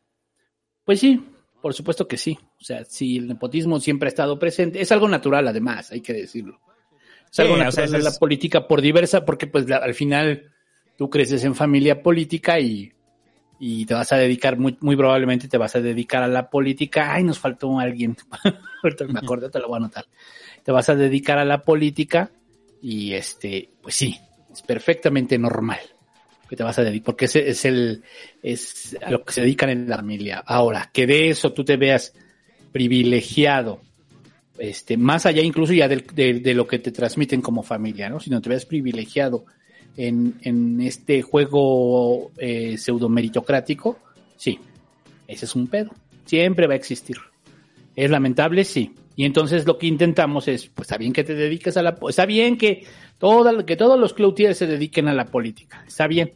pues 0.86 1.00
sí, 1.00 1.22
por 1.60 1.74
supuesto 1.74 2.08
que 2.08 2.16
sí. 2.16 2.38
O 2.58 2.64
sea, 2.64 2.84
sí, 2.86 3.18
el 3.18 3.26
nepotismo 3.28 3.78
siempre 3.80 4.06
ha 4.06 4.10
estado 4.10 4.38
presente. 4.38 4.80
Es 4.80 4.90
algo 4.92 5.08
natural, 5.08 5.46
además, 5.48 5.90
hay 5.92 6.00
que 6.00 6.14
decirlo. 6.14 6.60
Es 7.30 7.36
Sí, 7.36 7.42
algo 7.42 7.54
o 7.54 7.56
sea, 7.58 7.64
natural 7.66 7.90
de 7.92 7.98
la 8.02 8.08
es- 8.10 8.18
política 8.18 8.66
por 8.68 8.80
diversa, 8.80 9.24
porque 9.24 9.46
pues 9.46 9.68
la- 9.68 9.78
al 9.78 9.92
final 9.94 10.52
tú 10.96 11.10
creces 11.10 11.44
en 11.44 11.54
familia 11.54 12.02
política 12.02 12.58
y, 12.60 12.92
y 13.58 13.84
te 13.84 13.94
vas 13.94 14.12
a 14.12 14.16
dedicar, 14.16 14.58
muy, 14.58 14.78
muy 14.80 14.96
probablemente 14.96 15.48
te 15.48 15.58
vas 15.58 15.74
a 15.76 15.80
dedicar 15.80 16.22
a 16.22 16.28
la 16.28 16.48
política. 16.48 17.12
Ay, 17.12 17.24
nos 17.24 17.38
faltó 17.38 17.78
alguien. 17.80 18.16
Ahorita 18.82 19.04
me 19.08 19.18
acuerdo, 19.18 19.50
te 19.50 19.58
lo 19.58 19.66
voy 19.68 19.74
a 19.74 19.78
anotar. 19.78 20.06
Te 20.62 20.70
vas 20.72 20.88
a 20.88 20.94
dedicar 20.94 21.38
a 21.38 21.44
la 21.44 21.62
política 21.64 22.30
y 22.80 23.12
este, 23.12 23.70
pues 23.82 23.96
sí, 23.96 24.16
es 24.52 24.62
perfectamente 24.62 25.36
normal 25.38 25.80
que 26.48 26.56
te 26.56 26.62
vas 26.62 26.78
a 26.78 26.84
dedicar, 26.84 27.06
porque 27.06 27.24
ese 27.26 27.48
es 27.48 27.64
el, 27.64 28.02
es 28.42 28.96
a 29.04 29.10
lo 29.10 29.24
que 29.24 29.32
se 29.32 29.40
dedican 29.40 29.70
en 29.70 29.88
la 29.88 29.96
familia. 29.96 30.42
Ahora, 30.46 30.90
que 30.92 31.06
de 31.06 31.30
eso 31.30 31.52
tú 31.52 31.64
te 31.64 31.76
veas 31.76 32.12
privilegiado, 32.72 33.80
este, 34.58 34.96
más 34.96 35.26
allá 35.26 35.42
incluso 35.42 35.72
ya 35.72 35.88
de, 35.88 35.96
de 36.40 36.54
lo 36.54 36.66
que 36.66 36.78
te 36.78 36.92
transmiten 36.92 37.42
como 37.42 37.62
familia, 37.62 38.08
¿no? 38.08 38.20
Sino 38.20 38.40
te 38.40 38.48
veas 38.48 38.64
privilegiado 38.64 39.44
en, 39.96 40.34
en 40.42 40.80
este 40.80 41.22
juego 41.22 42.30
eh, 42.38 42.76
pseudo 42.76 43.08
meritocrático, 43.08 43.98
sí, 44.36 44.58
ese 45.26 45.46
es 45.46 45.54
un 45.54 45.66
pedo. 45.68 45.90
Siempre 46.24 46.66
va 46.66 46.74
a 46.74 46.76
existir. 46.76 47.16
Es 47.94 48.10
lamentable, 48.10 48.64
sí. 48.64 48.94
Y 49.16 49.24
entonces 49.24 49.66
lo 49.66 49.78
que 49.78 49.86
intentamos 49.86 50.46
es, 50.46 50.68
pues 50.68 50.86
está 50.86 50.98
bien 50.98 51.14
que 51.14 51.24
te 51.24 51.34
dediques 51.34 51.76
a 51.78 51.82
la, 51.82 51.98
está 52.08 52.26
bien 52.26 52.58
que 52.58 52.84
que 53.66 53.76
todos 53.76 53.98
los 53.98 54.12
cloutiers 54.12 54.58
se 54.58 54.66
dediquen 54.66 55.08
a 55.08 55.14
la 55.14 55.24
política, 55.24 55.82
está 55.86 56.06
bien. 56.06 56.34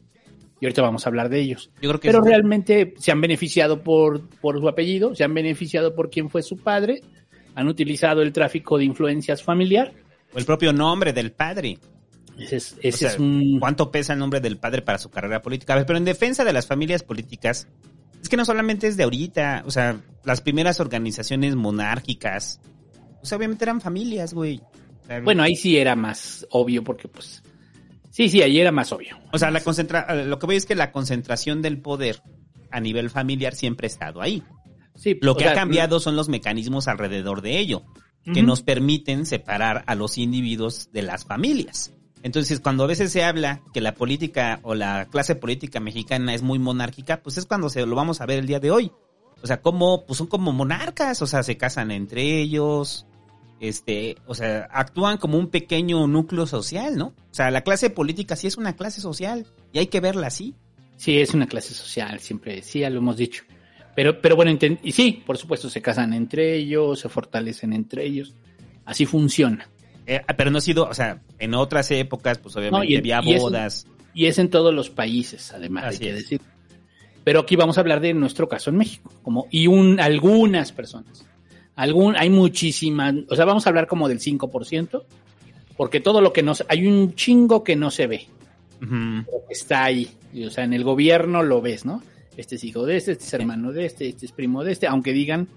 Y 0.60 0.66
ahorita 0.66 0.82
vamos 0.82 1.06
a 1.06 1.10
hablar 1.10 1.28
de 1.28 1.40
ellos. 1.40 1.70
Yo 1.80 1.90
creo 1.90 2.00
que 2.00 2.08
Pero 2.08 2.22
realmente 2.22 2.94
se 2.98 3.12
han 3.12 3.20
beneficiado 3.20 3.82
por, 3.82 4.28
por 4.40 4.58
su 4.58 4.68
apellido, 4.68 5.14
se 5.14 5.24
han 5.24 5.32
beneficiado 5.32 5.94
por 5.94 6.10
quién 6.10 6.28
fue 6.28 6.42
su 6.42 6.56
padre, 6.56 7.00
han 7.54 7.68
utilizado 7.68 8.22
el 8.22 8.32
tráfico 8.32 8.78
de 8.78 8.84
influencias 8.84 9.42
familiar. 9.42 9.92
O 10.34 10.38
el 10.38 10.44
propio 10.44 10.72
nombre 10.72 11.12
del 11.12 11.32
padre. 11.32 11.78
Ese 12.38 12.56
es, 12.56 12.72
O 12.74 12.78
ese 12.82 12.98
sea, 12.98 13.10
es 13.10 13.18
un... 13.18 13.58
¿Cuánto 13.58 13.90
pesa 13.90 14.14
el 14.14 14.18
nombre 14.18 14.40
del 14.40 14.58
padre 14.58 14.82
para 14.82 14.98
su 14.98 15.10
carrera 15.10 15.42
política? 15.42 15.74
A 15.74 15.76
ver, 15.76 15.86
pero 15.86 15.98
en 15.98 16.04
defensa 16.04 16.44
de 16.44 16.52
las 16.52 16.66
familias 16.66 17.02
políticas, 17.02 17.68
es 18.22 18.28
que 18.28 18.36
no 18.36 18.44
solamente 18.44 18.86
es 18.86 18.96
de 18.96 19.04
ahorita, 19.04 19.62
o 19.66 19.70
sea, 19.70 20.00
las 20.24 20.40
primeras 20.40 20.80
organizaciones 20.80 21.56
monárquicas, 21.56 22.60
o 23.22 23.26
sea, 23.26 23.36
obviamente 23.38 23.64
eran 23.64 23.80
familias, 23.80 24.34
güey. 24.34 24.60
Bueno, 25.24 25.42
ahí 25.42 25.56
sí 25.56 25.76
era 25.76 25.96
más 25.96 26.46
obvio 26.50 26.84
porque 26.84 27.08
pues... 27.08 27.42
Sí, 28.10 28.28
sí, 28.28 28.42
ahí 28.42 28.60
era 28.60 28.72
más 28.72 28.92
obvio. 28.92 29.18
O 29.32 29.38
sea, 29.38 29.50
la 29.50 29.60
concentra 29.60 30.24
lo 30.24 30.38
que 30.38 30.46
voy 30.46 30.56
es 30.56 30.66
que 30.66 30.74
la 30.74 30.92
concentración 30.92 31.62
del 31.62 31.80
poder 31.80 32.22
a 32.70 32.80
nivel 32.80 33.10
familiar 33.10 33.54
siempre 33.54 33.86
ha 33.86 33.88
estado 33.88 34.20
ahí. 34.20 34.42
Sí, 34.94 35.16
Lo 35.20 35.36
que 35.36 35.44
sea, 35.44 35.52
ha 35.52 35.54
cambiado 35.54 36.00
son 36.00 36.16
los 36.16 36.28
mecanismos 36.28 36.88
alrededor 36.88 37.40
de 37.40 37.58
ello, 37.58 37.84
que 38.32 38.42
nos 38.42 38.62
permiten 38.62 39.26
separar 39.26 39.82
a 39.86 39.94
los 39.94 40.18
individuos 40.18 40.92
de 40.92 41.02
las 41.02 41.24
familias. 41.24 41.94
Entonces, 42.22 42.60
cuando 42.60 42.84
a 42.84 42.86
veces 42.86 43.12
se 43.12 43.24
habla 43.24 43.62
que 43.72 43.80
la 43.80 43.94
política 43.94 44.60
o 44.62 44.74
la 44.74 45.06
clase 45.06 45.34
política 45.34 45.80
mexicana 45.80 46.34
es 46.34 46.42
muy 46.42 46.58
monárquica, 46.58 47.22
pues 47.22 47.38
es 47.38 47.46
cuando 47.46 47.70
se 47.70 47.84
lo 47.86 47.96
vamos 47.96 48.20
a 48.20 48.26
ver 48.26 48.38
el 48.38 48.46
día 48.46 48.60
de 48.60 48.70
hoy. 48.70 48.92
O 49.42 49.46
sea, 49.46 49.62
como, 49.62 50.04
pues 50.04 50.18
son 50.18 50.26
como 50.26 50.52
monarcas, 50.52 51.22
o 51.22 51.26
sea, 51.26 51.42
se 51.42 51.56
casan 51.56 51.90
entre 51.90 52.40
ellos, 52.40 53.06
este, 53.58 54.16
o 54.26 54.34
sea, 54.34 54.68
actúan 54.70 55.16
como 55.16 55.38
un 55.38 55.48
pequeño 55.48 56.06
núcleo 56.06 56.46
social, 56.46 56.96
¿no? 56.96 57.06
O 57.06 57.34
sea, 57.34 57.50
la 57.50 57.62
clase 57.62 57.88
política 57.88 58.36
sí 58.36 58.46
es 58.46 58.58
una 58.58 58.76
clase 58.76 59.00
social 59.00 59.46
y 59.72 59.78
hay 59.78 59.86
que 59.86 60.00
verla 60.00 60.26
así. 60.26 60.54
Sí, 60.96 61.18
es 61.18 61.32
una 61.32 61.46
clase 61.46 61.72
social, 61.72 62.20
siempre, 62.20 62.62
sí, 62.62 62.80
ya 62.80 62.90
lo 62.90 62.98
hemos 62.98 63.16
dicho. 63.16 63.44
Pero, 63.96 64.20
pero 64.20 64.36
bueno, 64.36 64.56
y 64.82 64.92
sí, 64.92 65.22
por 65.24 65.38
supuesto, 65.38 65.70
se 65.70 65.80
casan 65.80 66.12
entre 66.12 66.54
ellos, 66.54 67.00
se 67.00 67.08
fortalecen 67.08 67.72
entre 67.72 68.04
ellos. 68.04 68.34
Así 68.84 69.06
funciona. 69.06 69.68
Eh, 70.12 70.22
pero 70.36 70.50
no 70.50 70.58
ha 70.58 70.60
sido, 70.60 70.88
o 70.88 70.94
sea, 70.94 71.20
en 71.38 71.54
otras 71.54 71.88
épocas, 71.92 72.38
pues 72.38 72.56
obviamente 72.56 72.78
No, 72.78 72.84
y- 72.84 72.96
había 72.96 73.20
y 73.22 73.34
es- 73.34 73.40
bodas. 73.42 73.86
Y 74.12 74.26
es 74.26 74.38
en 74.40 74.50
todos 74.50 74.74
los 74.74 74.90
países, 74.90 75.52
además, 75.52 75.84
Así 75.84 76.02
hay 76.02 76.08
que 76.10 76.14
decir. 76.16 76.40
Pero 77.22 77.40
aquí 77.40 77.54
vamos 77.54 77.78
a 77.78 77.80
hablar 77.82 78.00
de 78.00 78.12
nuestro 78.12 78.48
caso 78.48 78.70
en 78.70 78.76
México, 78.78 79.12
como 79.22 79.46
y 79.52 79.68
un 79.68 80.00
algunas 80.00 80.72
personas. 80.72 81.24
Algún 81.76 82.16
hay 82.16 82.28
muchísimas, 82.28 83.14
o 83.28 83.36
sea, 83.36 83.44
vamos 83.44 83.66
a 83.66 83.70
hablar 83.70 83.86
como 83.86 84.08
del 84.08 84.18
5%, 84.18 85.04
porque 85.76 86.00
todo 86.00 86.20
lo 86.20 86.32
que 86.32 86.42
nos 86.42 86.64
hay 86.68 86.86
un 86.88 87.14
chingo 87.14 87.62
que 87.62 87.76
no 87.76 87.92
se 87.92 88.08
ve, 88.08 88.26
está 89.48 89.84
ahí. 89.84 90.10
Y, 90.32 90.44
o 90.44 90.50
sea, 90.50 90.64
en 90.64 90.72
el 90.72 90.82
gobierno 90.84 91.42
lo 91.42 91.60
ves, 91.60 91.84
¿no? 91.84 92.02
Este 92.36 92.56
es 92.56 92.64
hijo 92.64 92.86
de 92.86 92.96
este, 92.96 93.12
este 93.12 93.24
es 93.24 93.34
hermano 93.34 93.72
de 93.72 93.86
este, 93.86 94.08
este 94.08 94.26
es 94.26 94.32
primo 94.32 94.64
de 94.64 94.72
este, 94.72 94.86
aunque 94.86 95.12
digan, 95.12 95.48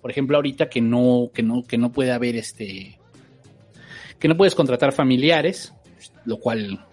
por 0.00 0.10
ejemplo, 0.10 0.36
ahorita 0.36 0.68
que 0.68 0.80
no 0.80 1.30
que 1.32 1.42
no 1.42 1.62
que 1.64 1.78
no 1.78 1.92
puede 1.92 2.10
haber 2.12 2.36
este 2.36 2.98
que 4.22 4.28
no 4.28 4.36
puedes 4.36 4.54
contratar 4.54 4.92
familiares, 4.92 5.74
lo 6.24 6.38
cual 6.38 6.86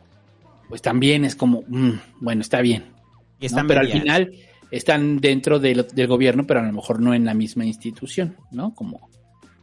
pues 0.67 0.81
también 0.81 1.25
es 1.25 1.35
como, 1.35 1.63
mm, 1.67 1.91
bueno, 2.21 2.41
está 2.41 2.59
bien. 2.61 2.91
Y 3.39 3.45
están 3.45 3.65
¿no? 3.65 3.67
Pero 3.67 3.81
al 3.81 3.91
final 3.91 4.31
están 4.71 5.17
dentro 5.19 5.59
del, 5.59 5.85
del 5.93 6.07
gobierno, 6.07 6.47
pero 6.47 6.59
a 6.59 6.63
lo 6.63 6.73
mejor 6.73 6.99
no 6.99 7.13
en 7.13 7.25
la 7.25 7.35
misma 7.35 7.65
institución, 7.65 8.35
¿no? 8.51 8.73
Como 8.73 9.11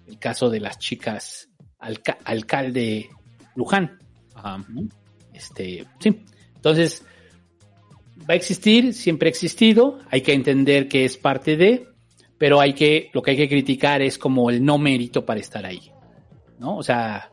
el 0.06 0.16
caso 0.20 0.48
de 0.48 0.60
las 0.60 0.78
chicas 0.78 1.48
alca- 1.80 2.18
alcalde 2.24 3.10
Luján. 3.56 3.98
Ajá. 4.36 4.64
¿no? 4.68 4.82
Este, 5.32 5.84
sí. 5.98 6.22
Entonces, 6.54 7.04
va 8.20 8.34
a 8.34 8.36
existir, 8.36 8.94
siempre 8.94 9.28
ha 9.28 9.30
existido, 9.30 9.98
hay 10.08 10.20
que 10.20 10.34
entender 10.34 10.86
que 10.86 11.04
es 11.04 11.16
parte 11.16 11.56
de, 11.56 11.88
pero 12.38 12.60
hay 12.60 12.74
que, 12.74 13.10
lo 13.12 13.22
que 13.22 13.32
hay 13.32 13.36
que 13.36 13.48
criticar 13.48 14.02
es 14.02 14.18
como 14.18 14.50
el 14.50 14.64
no 14.64 14.78
mérito 14.78 15.26
para 15.26 15.40
estar 15.40 15.66
ahí, 15.66 15.90
¿no? 16.60 16.76
O 16.76 16.82
sea, 16.84 17.32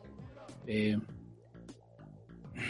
eh, 0.67 0.97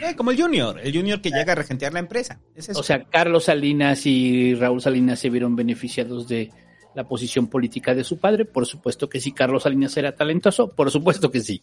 Eh, 0.00 0.14
como 0.16 0.30
el 0.30 0.40
Junior, 0.40 0.80
el 0.82 0.94
Junior 0.96 1.20
que 1.20 1.30
llega 1.30 1.52
a 1.52 1.54
regentear 1.54 1.92
la 1.92 2.00
empresa. 2.00 2.40
Es 2.54 2.68
eso. 2.68 2.80
O 2.80 2.82
sea, 2.82 3.04
Carlos 3.04 3.44
Salinas 3.44 4.06
y 4.06 4.54
Raúl 4.54 4.80
Salinas 4.80 5.18
se 5.20 5.30
vieron 5.30 5.54
beneficiados 5.56 6.26
de 6.26 6.50
la 6.94 7.04
posición 7.06 7.48
política 7.48 7.94
de 7.94 8.02
su 8.02 8.18
padre. 8.18 8.44
Por 8.44 8.66
supuesto 8.66 9.08
que 9.08 9.20
sí, 9.20 9.32
Carlos 9.32 9.64
Salinas 9.64 9.96
era 9.96 10.14
talentoso. 10.16 10.70
Por 10.70 10.90
supuesto 10.90 11.30
que 11.30 11.40
sí. 11.40 11.62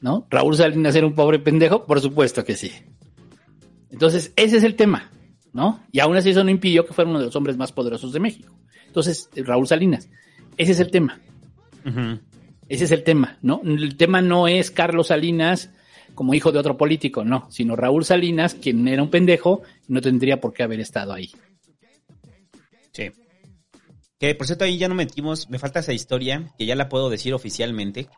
¿No? 0.00 0.26
Raúl 0.30 0.56
Salinas 0.56 0.94
era 0.94 1.06
un 1.06 1.14
pobre 1.14 1.38
pendejo. 1.38 1.84
Por 1.86 2.00
supuesto 2.00 2.44
que 2.44 2.56
sí. 2.56 2.72
Entonces, 3.90 4.32
ese 4.36 4.58
es 4.58 4.64
el 4.64 4.74
tema. 4.76 5.10
¿No? 5.52 5.80
Y 5.92 6.00
aún 6.00 6.16
así 6.16 6.30
eso 6.30 6.44
no 6.44 6.50
impidió 6.50 6.84
que 6.84 6.92
fuera 6.94 7.10
uno 7.10 7.20
de 7.20 7.26
los 7.26 7.36
hombres 7.36 7.56
más 7.56 7.72
poderosos 7.72 8.12
de 8.12 8.20
México. 8.20 8.54
Entonces, 8.86 9.28
Raúl 9.36 9.66
Salinas. 9.66 10.08
Ese 10.56 10.72
es 10.72 10.80
el 10.80 10.90
tema. 10.90 11.20
Ujú. 11.84 12.18
Ese 12.68 12.84
es 12.84 12.90
el 12.90 13.04
tema, 13.04 13.38
¿no? 13.42 13.60
El 13.64 13.96
tema 13.96 14.22
no 14.22 14.48
es 14.48 14.70
Carlos 14.70 15.08
Salinas 15.08 15.70
como 16.14 16.34
hijo 16.34 16.52
de 16.52 16.58
otro 16.58 16.76
político, 16.76 17.24
no, 17.24 17.50
sino 17.50 17.76
Raúl 17.76 18.04
Salinas, 18.04 18.54
quien 18.54 18.86
era 18.86 19.02
un 19.02 19.10
pendejo, 19.10 19.62
no 19.88 20.00
tendría 20.00 20.40
por 20.40 20.52
qué 20.52 20.62
haber 20.62 20.80
estado 20.80 21.12
ahí. 21.12 21.30
Sí. 22.92 23.10
Que 24.18 24.34
por 24.34 24.46
cierto 24.46 24.64
ahí 24.64 24.78
ya 24.78 24.88
no 24.88 24.94
metimos, 24.94 25.50
me 25.50 25.58
falta 25.58 25.80
esa 25.80 25.92
historia, 25.92 26.52
que 26.56 26.66
ya 26.66 26.76
la 26.76 26.88
puedo 26.88 27.10
decir 27.10 27.34
oficialmente. 27.34 28.08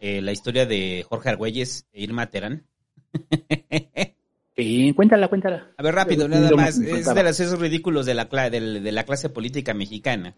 Eh, 0.00 0.20
la 0.20 0.32
historia 0.32 0.66
de 0.66 1.04
Jorge 1.08 1.30
Argüelles 1.30 1.86
e 1.92 2.02
Irma 2.02 2.26
Terán. 2.28 2.66
Sí, 4.54 4.92
cuéntala, 4.94 5.28
cuéntala. 5.28 5.72
A 5.78 5.82
ver, 5.82 5.94
rápido, 5.94 6.28
nada 6.28 6.50
más. 6.50 6.78
Es 6.78 7.06
de 7.06 7.22
los 7.22 7.40
esos 7.40 7.58
ridículos 7.58 8.06
la, 8.06 8.50
de 8.50 8.92
la 8.92 9.04
clase 9.04 9.30
política 9.30 9.72
mexicana 9.72 10.36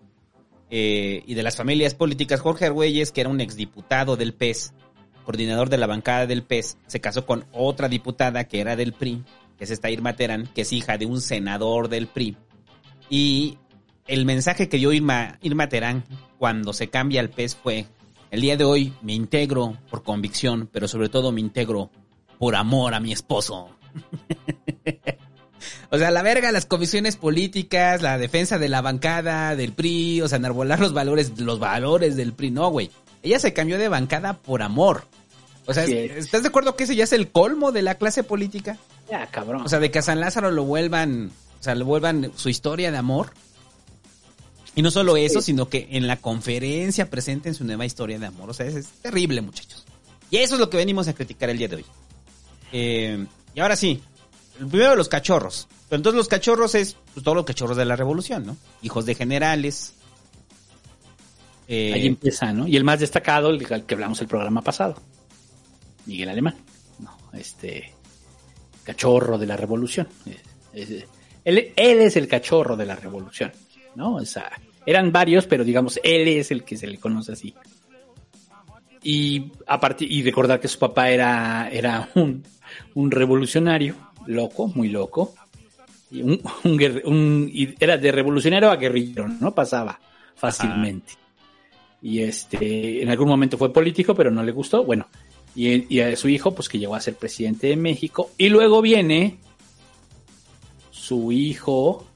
eh, 0.71 1.23
y 1.27 1.35
de 1.35 1.43
las 1.43 1.57
familias 1.57 1.95
políticas. 1.95 2.41
Jorge 2.41 2.67
Argüelles, 2.67 3.13
que 3.13 3.21
era 3.21 3.31
un 3.31 3.41
exdiputado 3.41 4.17
del 4.17 4.35
PES, 4.35 4.73
coordinador 5.25 5.69
de 5.71 5.79
la 5.79 5.87
bancada 5.87 6.27
del 6.27 6.43
PES, 6.43 6.79
se 6.87 7.01
casó 7.01 7.27
con 7.27 7.45
otra 7.53 7.89
diputada 7.89 8.45
que 8.45 8.61
era 8.61 8.77
del 8.77 8.93
PRI, 8.93 9.23
que 9.57 9.65
es 9.65 9.71
esta 9.71 9.91
Irma 9.91 10.15
Terán, 10.15 10.49
que 10.55 10.63
es 10.63 10.73
hija 10.73 10.99
de 10.99 11.07
un 11.07 11.21
senador 11.21 11.89
del 11.89 12.07
PRI. 12.07 12.37
Y 13.09 13.59
el 14.07 14.25
mensaje 14.25 14.69
que 14.69 14.79
dio 14.79 14.93
Irma, 14.93 15.39
Terán 15.69 16.05
cuando 16.39 16.73
se 16.73 16.89
cambia 16.89 17.21
al 17.21 17.31
PES 17.31 17.57
fue, 17.57 17.87
el 18.31 18.41
día 18.41 18.57
de 18.57 18.65
hoy 18.65 18.93
me 19.03 19.15
integro 19.15 19.79
por 19.91 20.03
convicción, 20.03 20.69
pero 20.73 20.89
sobre 20.89 21.09
todo 21.09 21.33
me 21.33 21.41
integro 21.41 21.91
por 22.39 22.57
amor 22.57 22.95
a 22.95 23.01
mi 23.01 23.13
esposo. 23.13 23.71
O 25.95 25.99
sea, 25.99 26.11
la 26.11 26.23
verga, 26.23 26.51
las 26.51 26.67
comisiones 26.67 27.15
políticas, 27.15 28.03
la 28.03 28.19
defensa 28.19 28.59
de 28.59 28.69
la 28.69 28.81
bancada 28.81 29.55
del 29.55 29.73
PRI, 29.73 30.23
o 30.23 30.29
sea, 30.29 30.39
enarbolar 30.39 30.81
los 30.81 30.93
valores, 30.93 31.39
los 31.39 31.61
valores 31.61 32.17
del 32.17 32.33
PRI, 32.33 32.51
no, 32.51 32.69
güey. 32.69 32.91
Ella 33.23 33.39
se 33.39 33.53
cambió 33.53 33.79
de 33.79 33.89
bancada 33.89 34.39
por 34.39 34.63
amor. 34.63 35.05
O 35.67 35.73
sea. 35.73 35.85
¿estás 35.85 36.43
de 36.43 36.49
acuerdo 36.49 36.75
que 36.75 36.83
ese 36.83 36.97
ya 36.97 37.05
es 37.05 37.13
el 37.13 37.31
colmo 37.31 37.71
de 37.71 37.83
la 37.83 37.95
clase 37.95 38.25
política? 38.25 38.77
Ya, 39.09 39.29
cabrón. 39.29 39.63
O 39.63 39.69
sea, 39.69 39.79
de 39.79 39.93
que 39.93 40.01
a 40.01 40.03
San 40.03 40.19
Lázaro 40.19 40.51
lo 40.51 40.65
vuelvan, 40.65 41.31
o 41.61 41.63
sea, 41.63 41.77
lo 41.77 41.85
vuelvan 41.85 42.33
su 42.35 42.49
historia 42.49 42.91
de 42.91 42.99
amor. 42.99 43.31
Y 44.75 44.83
no 44.83 44.91
solo 44.91 45.17
eso, 45.17 45.41
sino 45.41 45.69
que 45.69 45.87
en 45.93 46.09
la 46.09 46.17
conferencia 46.17 47.09
presenten 47.09 47.55
su 47.55 47.63
nueva 47.63 47.87
historia 47.87 48.19
de 48.19 48.27
amor. 48.27 48.51
O 48.51 48.53
sea, 48.53 48.67
es, 48.67 48.75
es 48.75 48.89
terrible, 49.01 49.43
muchachos. 49.43 49.85
Y 50.29 50.39
eso 50.39 50.55
es 50.55 50.61
lo 50.61 50.69
que 50.69 50.77
venimos 50.77 51.07
a 51.07 51.13
criticar 51.15 51.51
el 51.51 51.59
día 51.59 51.69
de 51.69 51.77
hoy. 51.77 51.85
Eh, 52.73 53.27
y 53.55 53.61
ahora 53.61 53.77
sí, 53.77 54.03
el 54.59 54.67
primero 54.67 54.91
de 54.91 54.97
los 54.97 55.09
cachorros. 55.09 55.69
Pero 55.89 55.97
entonces 55.99 56.17
los 56.17 56.29
cachorros 56.29 56.75
es 56.75 56.97
pues, 57.13 57.23
todos 57.25 57.37
los 57.37 57.45
cachorros 57.45 57.77
de 57.77 57.85
la 57.85 57.97
revolución, 57.97 58.47
¿no? 58.47 58.57
Hijos 58.83 59.07
de 59.07 59.15
generales. 59.15 59.95
Eh, 61.69 61.93
Ahí 61.95 62.07
empieza, 62.07 62.53
¿no? 62.53 62.67
Y 62.67 62.77
el 62.77 62.85
más 62.85 63.01
destacado, 63.01 63.51
el 63.51 63.67
que 63.85 63.95
hablamos 63.95 64.21
el 64.21 64.27
programa 64.27 64.63
pasado, 64.63 64.97
Miguel 66.07 66.29
Alemán, 66.29 66.57
¿no? 66.99 67.17
Este 67.33 67.93
cachorro 68.83 69.39
de 69.39 69.47
la 69.47 69.57
revolución. 69.57 70.09
Él, 70.73 71.07
él 71.45 71.99
es 72.01 72.17
el 72.17 72.29
cachorro 72.29 72.77
de 72.77 72.87
la 72.87 72.97
revolución, 72.97 73.53
¿no? 73.95 74.17
O 74.17 74.25
sea, 74.25 74.51
eran 74.87 75.13
varios, 75.13 75.47
pero 75.47 75.65
digamos, 75.65 75.99
él 76.03 76.29
es 76.29 76.51
el 76.51 76.65
que 76.65 76.77
se 76.77 76.87
le 76.87 76.99
conoce 76.99 77.33
así. 77.33 77.55
Y, 79.03 79.53
a 79.67 79.79
y 80.01 80.23
recordar 80.23 80.61
que 80.61 80.69
su 80.69 80.79
papá 80.79 81.11
era, 81.11 81.69
era 81.71 82.09
un, 82.15 82.43
un 82.95 83.11
revolucionario, 83.11 83.97
loco, 84.27 84.69
muy 84.69 84.89
loco. 84.89 85.35
Un, 86.23 87.51
era 87.81 87.97
de 87.97 88.13
revolucionario 88.13 88.71
a 88.71 88.77
guerrillero, 88.77 89.29
¿no? 89.29 89.55
Pasaba 89.55 89.99
fácilmente. 90.35 91.13
Y 92.03 92.21
este, 92.21 93.03
en 93.03 93.09
algún 93.09 93.29
momento 93.29 93.57
fue 93.57 93.73
político, 93.73 94.15
pero 94.15 94.31
no 94.31 94.43
le 94.43 94.53
gustó. 94.53 94.85
Bueno, 94.85 95.09
y, 95.57 95.95
y 95.95 96.01
a 96.01 96.15
su 96.17 96.29
hijo, 96.29 96.55
pues 96.55 96.69
que 96.69 96.79
llegó 96.79 96.95
a 96.95 97.01
ser 97.01 97.15
presidente 97.15 97.69
de 97.69 97.77
México. 97.77 98.31
Y 98.37 98.49
luego 98.51 98.83
viene 98.83 99.39
su 100.91 101.33
hijo, 101.33 102.07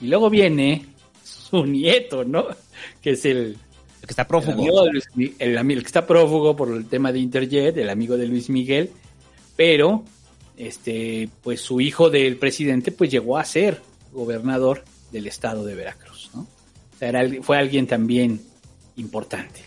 y 0.00 0.06
luego 0.08 0.30
viene 0.30 0.86
su 1.24 1.64
nieto, 1.66 2.24
¿no? 2.24 2.46
Que 3.00 3.10
es 3.10 3.24
el, 3.24 3.36
el 3.38 3.56
que 4.02 4.10
está 4.10 4.22
el 4.22 4.28
prófugo. 4.28 4.52
amigo 4.62 4.84
de 4.84 4.92
Luis 4.92 5.04
Mi- 5.14 5.32
el, 5.38 5.56
ami- 5.58 5.72
el 5.74 5.80
que 5.80 5.86
está 5.86 6.06
prófugo 6.06 6.54
por 6.56 6.70
el 6.74 6.86
tema 6.86 7.10
de 7.12 7.18
Interjet, 7.20 7.76
el 7.76 7.90
amigo 7.90 8.16
de 8.16 8.26
Luis 8.28 8.48
Miguel, 8.50 8.90
pero 9.56 10.04
este, 10.58 11.28
pues 11.42 11.60
su 11.60 11.80
hijo 11.80 12.10
del 12.10 12.36
presidente, 12.36 12.90
pues 12.90 13.10
llegó 13.10 13.38
a 13.38 13.44
ser 13.44 13.80
gobernador 14.12 14.84
del 15.12 15.26
estado 15.28 15.64
de 15.64 15.74
Veracruz, 15.74 16.30
¿no? 16.34 16.40
O 16.40 16.98
sea, 16.98 17.08
era 17.08 17.42
fue 17.42 17.56
alguien 17.56 17.86
también 17.86 18.42
importante. 18.96 19.60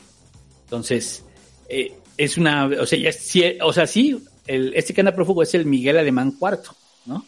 Entonces, 0.65 1.23
eh, 1.69 1.93
es 2.17 2.38
una, 2.38 2.65
o 2.65 2.86
sea, 2.86 2.99
ya 2.99 3.65
o 3.65 3.73
sea, 3.73 3.88
sí, 3.88 4.21
el, 4.45 4.73
este 4.75 4.93
que 4.93 5.01
anda 5.01 5.15
prófugo 5.15 5.43
es 5.43 5.54
el 5.56 5.65
Miguel 5.65 5.97
Alemán 5.97 6.34
cuarto, 6.34 6.75
¿no? 7.06 7.25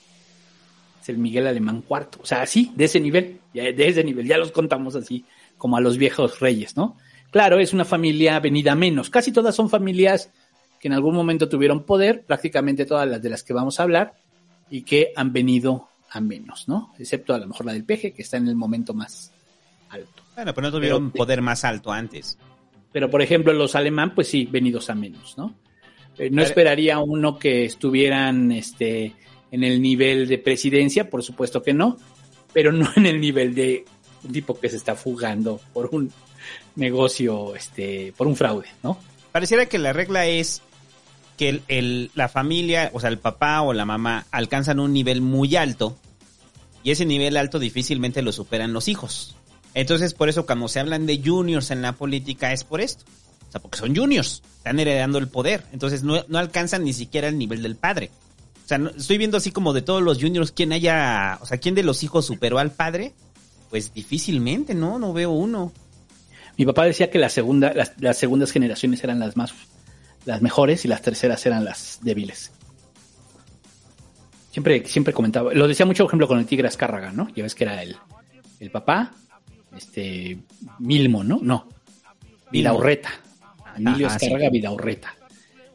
Es 1.02 1.08
el 1.08 1.18
Miguel 1.18 1.48
Alemán 1.48 1.82
cuarto, 1.82 2.20
o 2.22 2.26
sea, 2.26 2.42
así, 2.42 2.72
de 2.76 2.86
ese 2.86 3.00
nivel, 3.00 3.40
ya 3.54 3.64
de 3.64 3.88
ese 3.88 4.04
nivel, 4.04 4.28
ya 4.28 4.38
los 4.38 4.52
contamos 4.52 4.96
así, 4.96 5.26
como 5.58 5.78
a 5.78 5.82
los 5.82 5.98
viejos 5.98 6.42
reyes, 6.42 6.76
¿no? 6.76 6.98
Claro, 7.32 7.60
es 7.60 7.74
una 7.74 7.86
familia 7.86 8.40
venida 8.40 8.76
menos, 8.76 9.10
casi 9.10 9.32
todas 9.32 9.56
son 9.56 9.70
familias 9.70 10.30
que 10.84 10.90
en 10.90 10.94
algún 10.96 11.16
momento 11.16 11.48
tuvieron 11.48 11.86
poder, 11.86 12.24
prácticamente 12.26 12.86
todas 12.86 13.08
las 13.08 13.22
de 13.22 13.30
las 13.30 13.42
que 13.42 13.54
vamos 13.54 13.80
a 13.80 13.84
hablar, 13.84 14.16
y 14.70 14.82
que 14.82 15.14
han 15.16 15.32
venido 15.32 15.88
a 16.10 16.20
menos, 16.20 16.68
¿no? 16.68 16.94
Excepto 17.00 17.34
a 17.34 17.38
lo 17.38 17.48
mejor 17.48 17.66
la 17.68 17.72
del 17.72 17.86
peje, 17.86 18.12
que 18.12 18.22
está 18.22 18.36
en 18.36 18.50
el 18.50 18.56
momento 18.58 18.94
más 18.94 19.32
alto. 19.90 20.24
Bueno, 20.36 20.54
pero 20.54 20.68
no 20.68 20.74
tuvieron 20.74 21.12
Pero- 21.12 21.24
poder 21.24 21.42
más 21.42 21.64
alto 21.64 21.90
antes. 21.94 22.38
Pero, 22.92 23.10
por 23.10 23.22
ejemplo, 23.22 23.54
los 23.54 23.76
alemán, 23.76 24.14
pues 24.14 24.28
sí, 24.28 24.46
venidos 24.52 24.90
a 24.90 24.96
menos, 24.96 25.38
¿no? 25.38 25.56
Eh, 26.18 26.30
no 26.30 26.36
Pero- 26.36 26.48
esperaría 26.48 27.00
uno 27.00 27.40
que 27.40 27.64
estuvieran 27.64 28.52
este, 28.52 29.14
en 29.52 29.64
el 29.64 29.82
nivel 29.82 30.28
de 30.28 30.38
presidencia, 30.38 31.10
por 31.10 31.24
supuesto 31.24 31.64
que 31.64 31.74
no, 31.74 31.96
pero 32.52 32.74
no 32.74 32.90
en 32.98 33.06
el 33.06 33.22
nivel 33.22 33.56
de 33.56 33.86
un 34.26 34.34
tipo 34.34 34.60
que 34.60 34.68
se 34.68 34.76
está 34.76 34.96
fugando 34.96 35.62
por 35.72 35.88
un 35.94 36.12
negocio, 36.76 37.56
este, 37.56 38.14
por 38.18 38.28
un 38.28 38.36
fraude, 38.36 38.68
¿no? 38.84 38.98
Pareciera 39.32 39.66
que 39.66 39.78
la 39.80 39.94
regla 39.94 40.26
es 40.28 40.62
que 41.44 42.10
la 42.16 42.30
familia, 42.30 42.90
o 42.94 43.02
sea, 43.02 43.10
el 43.10 43.20
papá 43.20 43.62
o 43.62 43.74
la 43.74 43.84
mamá 43.84 44.26
alcanzan 44.32 44.80
un 44.80 44.94
nivel 44.94 45.22
muy 45.22 45.58
alto 45.58 45.98
y 46.84 46.92
ese 46.92 47.06
nivel 47.06 47.36
alto 47.36 47.60
difícilmente 47.60 48.22
lo 48.22 48.32
superan 48.32 48.72
los 48.72 48.88
hijos. 48.88 49.36
Entonces, 49.74 50.14
por 50.14 50.30
eso 50.30 50.46
cuando 50.46 50.70
se 50.70 50.80
hablan 50.80 51.06
de 51.06 51.22
juniors 51.24 51.72
en 51.72 51.82
la 51.82 51.94
política 51.94 52.54
es 52.54 52.64
por 52.64 52.80
esto. 52.80 53.04
O 53.50 53.52
sea, 53.52 53.62
porque 53.62 53.78
son 53.78 53.94
juniors, 53.94 54.42
están 54.58 54.80
heredando 54.80 55.18
el 55.18 55.28
poder. 55.28 55.66
Entonces, 55.74 56.04
no, 56.04 56.24
no 56.30 56.40
alcanzan 56.40 56.86
ni 56.86 56.94
siquiera 56.94 57.28
el 57.28 57.38
nivel 57.38 57.62
del 57.62 57.76
padre. 57.76 58.10
O 58.64 58.68
sea, 58.68 58.80
estoy 58.96 59.18
viendo 59.18 59.38
así 59.38 59.52
como 59.52 59.74
de 59.74 59.82
todos 59.82 60.02
los 60.02 60.20
juniors, 60.20 60.52
quién 60.52 60.72
haya, 60.72 61.40
o 61.42 61.46
sea, 61.46 61.58
quién 61.58 61.76
de 61.76 61.84
los 61.84 62.04
hijos 62.04 62.26
superó 62.26 62.58
al 62.58 62.72
padre. 62.72 63.14
Pues 63.70 63.94
difícilmente, 63.94 64.74
¿no? 64.76 64.98
No 64.98 65.12
veo 65.12 65.32
uno. 65.32 65.74
Mi 66.58 66.66
papá 66.66 66.86
decía 66.86 67.10
que 67.10 67.28
segunda, 67.30 67.74
las 67.98 68.18
segundas 68.18 68.52
generaciones 68.52 69.04
eran 69.04 69.20
las 69.20 69.36
más 69.36 69.52
las 70.26 70.42
mejores 70.42 70.86
y 70.86 70.88
las 70.88 71.02
terceras 71.02 71.46
eran 71.46 71.66
las 71.66 72.00
débiles. 72.02 72.52
Siempre, 74.52 74.86
siempre 74.86 75.14
comentaba, 75.14 75.54
lo 75.54 75.68
decía 75.68 75.86
mucho, 75.86 76.04
por 76.04 76.10
ejemplo, 76.12 76.28
con 76.28 76.40
el 76.40 76.46
Tigre 76.46 76.68
Azcárraga, 76.68 77.12
¿no? 77.12 77.28
Ya 77.36 77.44
ves 77.44 77.56
que 77.56 77.64
era 77.64 77.82
el, 77.82 77.96
el 78.60 78.70
papá, 78.70 79.12
este, 79.76 80.38
Milmo, 80.80 81.24
¿no? 81.24 81.40
No, 81.42 81.68
Vidaurreta. 82.52 83.10
Emilio 83.76 84.06
Ajá, 84.06 84.18
Azcárraga 84.18 84.46
sí. 84.46 84.52
Vidaurreta. 84.52 85.16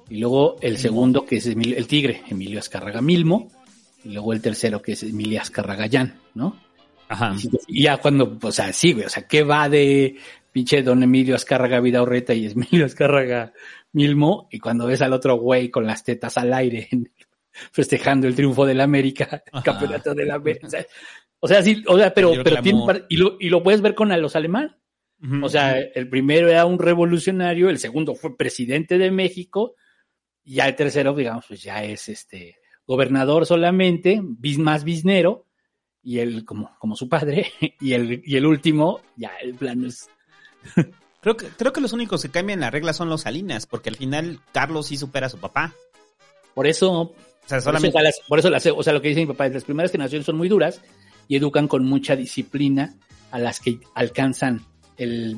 Y 0.08 0.18
luego 0.18 0.56
el 0.60 0.78
segundo, 0.78 1.26
que 1.26 1.36
es 1.38 1.46
Emilio- 1.48 1.76
el 1.76 1.88
Tigre, 1.88 2.22
Emilio 2.28 2.60
Azcárraga 2.60 3.02
Milmo. 3.02 3.50
Y 4.04 4.10
luego 4.10 4.32
el 4.32 4.40
tercero, 4.40 4.80
que 4.80 4.92
es 4.92 5.02
Emilio 5.02 5.40
Azcárraga 5.40 5.86
Llán, 5.88 6.14
¿no? 6.34 6.56
Ajá. 7.08 7.34
Y 7.66 7.82
ya 7.82 7.96
cuando, 7.96 8.38
o 8.40 8.52
sea, 8.52 8.72
sí, 8.72 8.92
güey, 8.92 9.06
o 9.06 9.10
sea, 9.10 9.26
¿qué 9.26 9.42
va 9.42 9.68
de 9.68 10.16
pinche 10.52 10.82
don 10.82 11.02
Emilio 11.02 11.34
Azcárraga 11.34 11.80
Vidaurreta 11.80 12.32
y 12.32 12.46
Emilio 12.46 12.86
Azcárraga 12.86 13.52
Milmo? 13.92 14.48
Y 14.50 14.58
cuando 14.58 14.86
ves 14.86 15.02
al 15.02 15.12
otro 15.12 15.36
güey 15.36 15.70
con 15.70 15.86
las 15.86 16.04
tetas 16.04 16.36
al 16.38 16.52
aire 16.52 16.88
festejando 17.72 18.26
el 18.26 18.34
triunfo 18.34 18.64
del 18.66 18.80
América, 18.80 19.42
el 19.52 19.62
campeonato 19.62 20.14
del 20.14 20.30
América. 20.30 20.66
O 20.66 20.70
sea, 20.70 20.86
o 21.40 21.48
sea, 21.48 21.62
sí, 21.62 21.82
o 21.86 21.96
sea, 21.98 22.12
pero, 22.12 22.30
pero 22.44 22.56
tiene, 22.62 22.78
y 23.08 23.16
lo, 23.16 23.36
y 23.38 23.48
lo 23.48 23.62
puedes 23.62 23.80
ver 23.80 23.94
con 23.94 24.10
a 24.12 24.16
los 24.16 24.34
alemanes. 24.36 24.72
O 25.42 25.48
sea, 25.48 25.78
el 25.80 26.08
primero 26.08 26.48
era 26.48 26.64
un 26.64 26.78
revolucionario, 26.78 27.70
el 27.70 27.78
segundo 27.80 28.14
fue 28.14 28.36
presidente 28.36 28.98
de 28.98 29.10
México, 29.10 29.74
y 30.44 30.54
ya 30.54 30.68
el 30.68 30.76
tercero, 30.76 31.12
digamos, 31.14 31.44
pues 31.48 31.60
ya 31.62 31.82
es 31.82 32.08
este 32.08 32.56
gobernador 32.86 33.44
solamente, 33.44 34.20
bis- 34.22 34.58
más 34.58 34.84
bisnero, 34.84 35.46
y 36.04 36.20
él 36.20 36.44
como, 36.44 36.70
como 36.78 36.94
su 36.94 37.08
padre, 37.08 37.46
y 37.80 37.94
el, 37.94 38.22
y 38.24 38.36
el 38.36 38.46
último, 38.46 39.00
ya 39.16 39.32
el 39.42 39.54
plan 39.54 39.84
es. 39.84 40.08
Creo 41.34 41.36
que, 41.36 41.48
creo 41.56 41.72
que 41.74 41.80
los 41.82 41.92
únicos 41.92 42.22
que 42.22 42.30
cambian 42.30 42.60
la 42.60 42.70
regla 42.70 42.94
son 42.94 43.10
los 43.10 43.22
Salinas, 43.22 43.66
porque 43.66 43.90
al 43.90 43.96
final 43.96 44.40
Carlos 44.52 44.86
sí 44.86 44.96
supera 44.96 45.26
a 45.26 45.30
su 45.30 45.38
papá. 45.38 45.74
Por 46.54 46.66
eso, 46.66 46.90
O 46.92 47.14
sea, 47.46 47.48
por 47.48 47.58
eso, 47.58 47.64
solamente. 47.90 47.98
por 48.26 48.38
eso 48.38 48.48
las- 48.48 48.66
o 48.66 48.82
sea, 48.82 48.94
lo 48.94 49.02
que 49.02 49.08
dice 49.08 49.20
mi 49.20 49.26
papá 49.26 49.46
es 49.46 49.52
las 49.52 49.64
primeras 49.64 49.92
generaciones 49.92 50.24
son 50.24 50.36
muy 50.38 50.48
duras 50.48 50.80
y 51.28 51.36
educan 51.36 51.68
con 51.68 51.84
mucha 51.84 52.16
disciplina 52.16 52.94
a 53.30 53.38
las 53.38 53.60
que 53.60 53.78
alcanzan 53.94 54.64
el, 54.96 55.36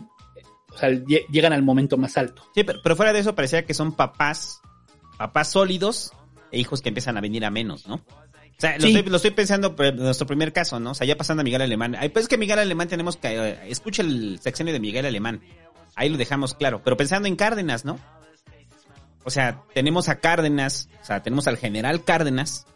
o 0.72 0.79
sea, 0.79 0.90
lle- 0.90 1.26
llegan 1.29 1.53
al 1.53 1.62
momento 1.64 1.96
más 1.96 2.16
alto. 2.16 2.42
Sí, 2.55 2.62
pero, 2.62 2.79
pero 2.83 2.94
fuera 2.94 3.12
de 3.12 3.18
eso 3.18 3.35
parecía 3.35 3.64
que 3.66 3.74
son 3.74 3.92
papás, 3.92 4.61
papás 5.18 5.50
sólidos 5.50 6.12
e 6.53 6.61
hijos 6.61 6.83
que 6.83 6.90
empiezan 6.90 7.16
a 7.16 7.20
venir 7.20 7.44
a 7.44 7.50
menos, 7.50 7.88
¿no? 7.88 7.96
O 7.96 8.61
sea, 8.61 8.79
lo, 8.79 8.87
estoy, 8.88 9.03
lo 9.05 9.16
estoy 9.16 9.31
pensando 9.31 9.74
en 9.79 9.96
nuestro 9.96 10.26
primer 10.26 10.53
caso, 10.53 10.79
¿no? 10.79 10.90
O 10.90 10.94
sea, 10.94 11.07
ya 11.07 11.16
pasando 11.16 11.40
a 11.40 11.44
Miguel 11.44 11.62
Alemán. 11.62 11.96
Ay, 11.98 12.11
pues 12.11 12.24
es 12.24 12.29
que 12.29 12.37
Miguel 12.37 12.59
Alemán 12.59 12.88
tenemos 12.88 13.16
que... 13.16 13.29
eh, 13.29 13.59
escucha 13.68 14.03
el 14.03 14.38
sexenio 14.38 14.74
de 14.74 14.81
Miguel 14.81 15.07
Alemán. 15.07 15.40
Ahí 15.94 16.09
lo 16.09 16.16
dejamos 16.16 16.55
claro. 16.55 16.83
Pero 16.85 16.96
pensando 16.96 17.29
en 17.29 17.37
Cárdenas, 17.37 17.85
¿no? 17.85 17.98
O 19.24 19.31
sea, 19.31 19.62
tenemos 19.74 20.09
a 20.09 20.18
Cárdenas, 20.20 20.88
o 21.03 21.05
sea, 21.05 21.22
tenemos 21.22 21.46
al 21.46 21.57
general 21.57 22.05
Cárdenas. 22.05 22.66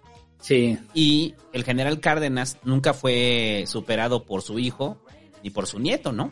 Sí. 0.41 0.79
Y 0.93 1.35
el 1.53 1.65
general 1.65 2.01
Cárdenas 2.01 2.59
nunca 2.65 2.93
fue 2.93 3.65
superado 3.67 4.25
por 4.25 4.43
su 4.43 4.59
hijo 4.59 4.99
ni 5.43 5.51
por 5.51 5.67
su 5.67 5.79
nieto, 5.79 6.13
¿no? 6.13 6.31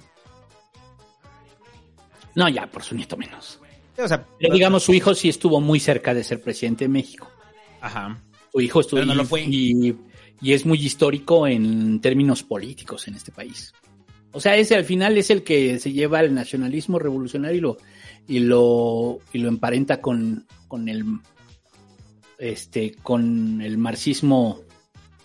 No, 2.34 2.48
ya, 2.48 2.66
por 2.66 2.82
su 2.82 2.94
nieto 2.94 3.16
menos. 3.16 3.58
O 3.98 4.08
sea, 4.08 4.26
Pero 4.38 4.54
digamos, 4.54 4.82
su 4.82 4.94
hijo 4.94 5.14
sí 5.14 5.28
estuvo 5.28 5.60
muy 5.60 5.80
cerca 5.80 6.14
de 6.14 6.24
ser 6.24 6.42
presidente 6.42 6.84
de 6.84 6.88
México. 6.88 7.30
Ajá. 7.80 8.18
Su 8.52 8.60
hijo 8.60 8.80
estuvo 8.80 9.00
Pero 9.00 9.06
no 9.06 9.14
lo 9.14 9.24
fue. 9.24 9.42
Y, 9.42 9.94
y 10.40 10.52
es 10.52 10.64
muy 10.64 10.78
histórico 10.78 11.46
en 11.46 12.00
términos 12.00 12.42
políticos 12.42 13.06
en 13.08 13.14
este 13.14 13.32
país. 13.32 13.72
O 14.32 14.40
sea, 14.40 14.56
ese 14.56 14.74
al 14.74 14.84
final 14.84 15.16
es 15.18 15.30
el 15.30 15.42
que 15.42 15.78
se 15.78 15.92
lleva 15.92 16.20
el 16.20 16.34
nacionalismo 16.34 16.98
revolucionario 16.98 17.56
y 17.56 17.60
lo, 17.60 17.76
y 18.26 18.38
lo, 18.40 19.18
y 19.32 19.38
lo 19.38 19.48
emparenta 19.48 20.00
con, 20.00 20.46
con 20.68 20.88
el 20.88 21.04
este, 22.38 22.96
con 23.02 23.60
el 23.62 23.78
marxismo, 23.78 24.62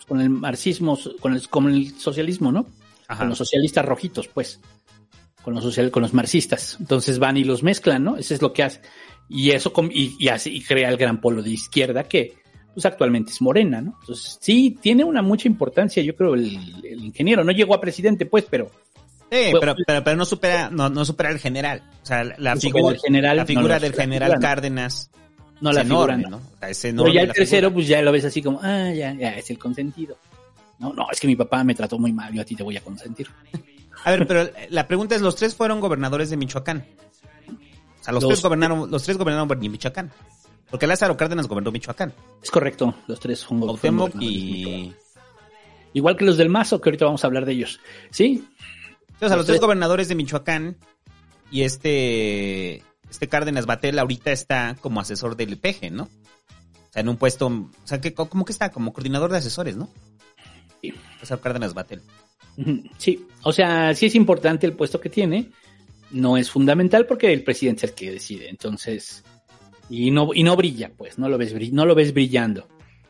con 0.07 0.21
el 0.21 0.29
marxismo, 0.29 0.99
con 1.19 1.33
el, 1.33 1.47
con 1.49 1.67
el 1.69 1.91
socialismo, 1.97 2.51
¿no? 2.51 2.67
Ajá. 3.07 3.19
Con 3.19 3.29
los 3.29 3.37
socialistas 3.37 3.85
rojitos, 3.85 4.27
pues. 4.27 4.59
Con 5.41 5.55
los 5.55 5.63
social, 5.63 5.89
con 5.89 6.03
los 6.03 6.13
marxistas. 6.13 6.77
Entonces 6.79 7.17
van 7.19 7.37
y 7.37 7.43
los 7.43 7.63
mezclan, 7.63 8.03
¿no? 8.03 8.17
Eso 8.17 8.33
es 8.33 8.41
lo 8.41 8.53
que 8.53 8.63
hace. 8.63 8.81
Y 9.29 9.51
eso 9.51 9.73
y, 9.91 10.15
y 10.19 10.27
así 10.27 10.55
y 10.55 10.61
crea 10.61 10.89
el 10.89 10.97
gran 10.97 11.19
polo 11.19 11.41
de 11.41 11.49
izquierda 11.49 12.03
que 12.03 12.35
pues 12.73 12.85
actualmente 12.85 13.31
es 13.31 13.41
Morena, 13.41 13.81
¿no? 13.81 13.97
Entonces, 14.01 14.37
sí, 14.39 14.77
tiene 14.79 15.03
una 15.03 15.23
mucha 15.23 15.47
importancia, 15.47 16.03
yo 16.03 16.15
creo, 16.15 16.35
el, 16.35 16.55
el 16.83 17.03
ingeniero. 17.03 17.43
No 17.43 17.51
llegó 17.51 17.73
a 17.73 17.81
presidente, 17.81 18.27
pues, 18.27 18.45
pero 18.47 18.69
Sí, 19.31 19.51
pero, 19.59 19.75
pero, 19.85 20.03
pero 20.03 20.15
no 20.15 20.25
supera, 20.25 20.69
no, 20.69 20.89
no 20.89 21.03
supera 21.03 21.29
al 21.29 21.39
general. 21.39 21.83
O 22.01 22.05
sea, 22.05 22.23
la, 22.37 22.55
No 22.55 22.61
figura, 22.61 22.95
al 22.95 23.01
general, 23.01 23.37
la 23.37 23.45
figura 23.45 23.79
del 23.79 23.93
general. 23.93 24.39
Cárdenas 24.39 25.11
no 25.59 25.69
es 25.71 25.75
la 25.75 25.81
enorme, 25.81 26.15
figura, 26.17 26.29
¿no? 26.29 26.37
O 26.37 26.59
sea, 26.59 26.69
es 26.69 26.81
Pero 26.81 26.91
enorme 26.93 27.13
ya 27.13 27.21
el 27.21 27.33
tercero, 27.33 27.67
figura. 27.69 27.73
pues 27.73 27.87
ya 27.87 28.01
lo 28.01 28.11
ves 28.11 28.25
así 28.25 28.41
como, 28.41 28.59
ah, 28.63 28.91
ya, 28.93 29.13
ya, 29.13 29.31
es 29.37 29.49
el 29.49 29.57
consentido. 29.59 30.17
No, 30.79 30.93
no, 30.93 31.07
es 31.11 31.19
que 31.19 31.27
mi 31.27 31.35
papá 31.35 31.63
me 31.63 31.75
trató 31.75 31.97
muy 31.99 32.13
mal, 32.13 32.31
yo 32.33 32.41
a 32.41 32.45
ti 32.45 32.55
te 32.55 32.63
voy 32.63 32.77
a 32.77 32.81
consentir. 32.81 33.27
A 34.05 34.11
ver, 34.11 34.27
pero 34.27 34.49
la 34.69 34.87
pregunta 34.87 35.15
es, 35.15 35.21
los 35.21 35.35
tres 35.35 35.55
fueron 35.55 35.79
gobernadores 35.81 36.29
de 36.29 36.37
Michoacán. 36.37 36.85
O 37.99 38.03
sea, 38.03 38.13
los, 38.13 38.23
Los- 38.23 38.29
tres 38.29 38.43
gobernaron, 38.43 38.89
los 38.89 39.03
tres 39.03 39.17
gobernaron 39.17 39.51
en 39.61 39.71
Michoacán. 39.71 40.11
Porque 40.69 40.85
Lázaro 40.85 41.17
Cárdenas 41.17 41.47
gobernó 41.47 41.71
Michoacán. 41.71 42.13
Es 42.43 42.51
correcto, 42.51 42.93
los 43.07 43.19
tres 43.19 43.43
fueron 43.43 43.67
gobernadores 43.67 44.15
y... 44.21 44.93
Igual 45.93 46.15
que 46.15 46.25
los 46.25 46.37
del 46.37 46.49
Mazo, 46.49 46.79
que 46.79 46.89
ahorita 46.89 47.05
vamos 47.05 47.23
a 47.23 47.27
hablar 47.27 47.45
de 47.45 47.53
ellos. 47.53 47.79
Sí, 48.11 48.45
O 49.21 49.27
sea, 49.27 49.35
los 49.35 49.45
tres 49.45 49.55
tres. 49.55 49.61
gobernadores 49.61 50.07
de 50.07 50.15
Michoacán 50.15 50.77
y 51.51 51.63
este... 51.63 52.83
Este 53.09 53.29
Cárdenas 53.29 53.65
Batel 53.65 53.99
ahorita 53.99 54.31
está 54.31 54.75
como 54.81 54.99
asesor 54.99 55.37
del 55.37 55.57
PG, 55.57 55.91
¿no? 55.91 56.03
O 56.03 56.91
sea, 56.91 57.01
en 57.01 57.09
un 57.09 57.15
puesto... 57.15 57.47
O 57.47 57.69
sea, 57.85 58.01
que, 58.01 58.13
¿cómo 58.13 58.43
que 58.43 58.51
está? 58.51 58.69
Como 58.71 58.91
coordinador 58.91 59.31
de 59.31 59.37
asesores, 59.37 59.77
¿no? 59.77 59.89
Sí. 60.81 60.93
Lázaro 61.19 61.41
Cárdenas 61.41 61.73
Batel. 61.73 62.01
Sí, 62.97 63.25
o 63.43 63.53
sea, 63.53 63.93
sí 63.93 64.07
es 64.07 64.15
importante 64.15 64.65
el 64.65 64.73
puesto 64.73 64.99
que 64.99 65.09
tiene. 65.09 65.51
No 66.11 66.37
es 66.37 66.49
fundamental 66.49 67.05
porque 67.05 67.31
el 67.31 67.43
presidente 67.43 67.85
es 67.85 67.91
el 67.91 67.95
que 67.95 68.11
decide. 68.11 68.49
Entonces, 68.49 69.23
y 69.89 70.11
no, 70.11 70.33
y 70.33 70.43
no 70.43 70.55
brilla, 70.55 70.91
pues, 70.95 71.17
no 71.17 71.29
lo 71.29 71.37
ves, 71.37 71.53
no 71.71 71.85
lo 71.85 71.95
ves 71.95 72.13
brillando. 72.13 72.67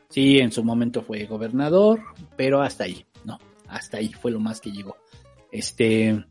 Sí, 0.09 0.39
en 0.39 0.51
su 0.51 0.63
momento 0.63 1.01
fue 1.01 1.25
gobernador, 1.25 2.01
pero 2.35 2.61
hasta 2.61 2.85
ahí, 2.85 3.05
no, 3.23 3.39
hasta 3.67 3.97
ahí 3.97 4.11
fue 4.13 4.31
lo 4.31 4.39
más 4.39 4.61
que 4.61 4.71
llegó. 4.71 4.95
Este, 5.57 6.23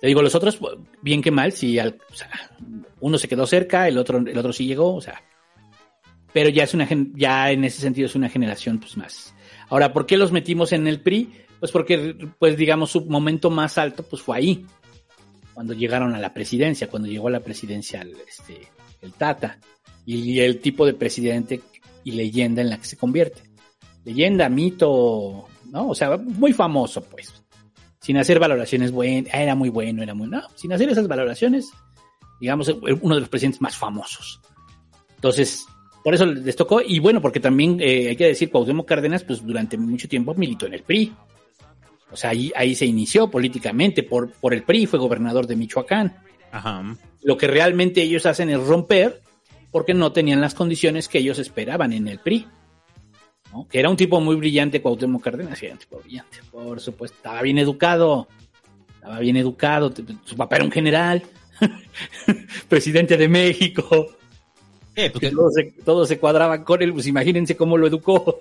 te 0.00 0.06
digo, 0.06 0.22
los 0.22 0.34
otros, 0.34 0.58
bien 1.02 1.22
que 1.22 1.30
mal, 1.30 1.52
si 1.52 1.78
al- 1.78 1.98
o 2.10 2.14
sea, 2.14 2.28
uno 3.00 3.18
se 3.18 3.28
quedó 3.28 3.46
cerca, 3.46 3.88
el 3.88 3.98
otro, 3.98 4.18
el 4.18 4.36
otro 4.38 4.52
sí 4.52 4.66
llegó, 4.66 4.94
o 4.94 5.00
sea, 5.00 5.22
pero 6.32 6.50
ya 6.50 6.64
es 6.64 6.74
una, 6.74 6.88
ya 7.14 7.50
en 7.50 7.64
ese 7.64 7.80
sentido 7.80 8.06
es 8.06 8.14
una 8.14 8.28
generación, 8.28 8.78
pues, 8.78 8.96
más. 8.96 9.34
Ahora, 9.68 9.92
¿por 9.92 10.06
qué 10.06 10.16
los 10.16 10.32
metimos 10.32 10.72
en 10.72 10.86
el 10.86 11.00
PRI? 11.00 11.32
Pues 11.60 11.72
porque, 11.72 12.16
pues 12.38 12.56
digamos, 12.56 12.90
su 12.90 13.04
momento 13.06 13.50
más 13.50 13.78
alto, 13.78 14.02
pues 14.04 14.22
fue 14.22 14.36
ahí, 14.36 14.66
cuando 15.54 15.74
llegaron 15.74 16.14
a 16.14 16.20
la 16.20 16.32
presidencia, 16.32 16.88
cuando 16.88 17.08
llegó 17.08 17.28
a 17.28 17.32
la 17.32 17.40
presidencia 17.40 18.06
este, 18.28 18.68
el 19.02 19.12
Tata, 19.12 19.58
y 20.06 20.40
el 20.40 20.60
tipo 20.60 20.86
de 20.86 20.94
presidente 20.94 21.60
y 22.04 22.12
leyenda 22.12 22.62
en 22.62 22.70
la 22.70 22.78
que 22.78 22.86
se 22.86 22.96
convierte. 22.96 23.42
Leyenda, 24.04 24.48
mito, 24.48 25.48
¿no? 25.70 25.88
O 25.88 25.94
sea, 25.94 26.16
muy 26.16 26.54
famoso, 26.54 27.02
pues. 27.02 27.44
Sin 28.08 28.16
hacer 28.16 28.38
valoraciones 28.38 28.90
buenas, 28.90 29.34
era 29.34 29.54
muy 29.54 29.68
bueno, 29.68 30.02
era 30.02 30.14
muy... 30.14 30.28
No, 30.28 30.40
sin 30.54 30.72
hacer 30.72 30.88
esas 30.88 31.06
valoraciones, 31.06 31.70
digamos, 32.40 32.66
uno 33.02 33.14
de 33.14 33.20
los 33.20 33.28
presidentes 33.28 33.60
más 33.60 33.76
famosos. 33.76 34.40
Entonces, 35.16 35.66
por 36.02 36.14
eso 36.14 36.24
les 36.24 36.56
tocó, 36.56 36.80
y 36.80 37.00
bueno, 37.00 37.20
porque 37.20 37.38
también 37.38 37.78
eh, 37.82 38.08
hay 38.08 38.16
que 38.16 38.28
decir, 38.28 38.50
Cuauhtémoc 38.50 38.88
Cárdenas, 38.88 39.24
pues 39.24 39.44
durante 39.46 39.76
mucho 39.76 40.08
tiempo 40.08 40.32
militó 40.32 40.64
en 40.64 40.72
el 40.72 40.84
PRI. 40.84 41.12
O 42.10 42.16
sea, 42.16 42.30
ahí, 42.30 42.50
ahí 42.56 42.74
se 42.74 42.86
inició 42.86 43.30
políticamente 43.30 44.02
por, 44.02 44.32
por 44.32 44.54
el 44.54 44.62
PRI, 44.62 44.86
fue 44.86 44.98
gobernador 44.98 45.46
de 45.46 45.56
Michoacán. 45.56 46.16
Ajá. 46.50 46.96
Lo 47.22 47.36
que 47.36 47.46
realmente 47.46 48.00
ellos 48.00 48.24
hacen 48.24 48.48
es 48.48 48.58
romper 48.58 49.20
porque 49.70 49.92
no 49.92 50.12
tenían 50.12 50.40
las 50.40 50.54
condiciones 50.54 51.08
que 51.08 51.18
ellos 51.18 51.38
esperaban 51.38 51.92
en 51.92 52.08
el 52.08 52.20
PRI. 52.20 52.46
¿No? 53.52 53.66
Que 53.68 53.78
era 53.80 53.90
un 53.90 53.96
tipo 53.96 54.20
muy 54.20 54.36
brillante, 54.36 54.80
Cuauhtémoc 54.82 55.22
Cárdenas, 55.22 55.62
era 55.62 55.74
un 55.74 55.78
tipo 55.78 55.98
brillante, 55.98 56.38
por 56.50 56.80
supuesto. 56.80 57.16
Estaba 57.16 57.42
bien 57.42 57.58
educado, 57.58 58.28
estaba 58.94 59.18
bien 59.20 59.36
educado, 59.36 59.92
su 60.24 60.36
papá 60.36 60.56
era 60.56 60.64
un 60.64 60.72
general, 60.72 61.22
presidente 62.68 63.16
de 63.16 63.28
México. 63.28 64.06
Eh, 64.94 65.10
pues 65.10 65.32
todos, 65.32 65.54
se, 65.54 65.64
todos 65.84 66.08
se 66.08 66.18
cuadraban 66.18 66.64
con 66.64 66.82
él, 66.82 66.92
pues 66.92 67.06
imagínense 67.06 67.56
cómo 67.56 67.76
lo 67.76 67.86
educó. 67.86 68.40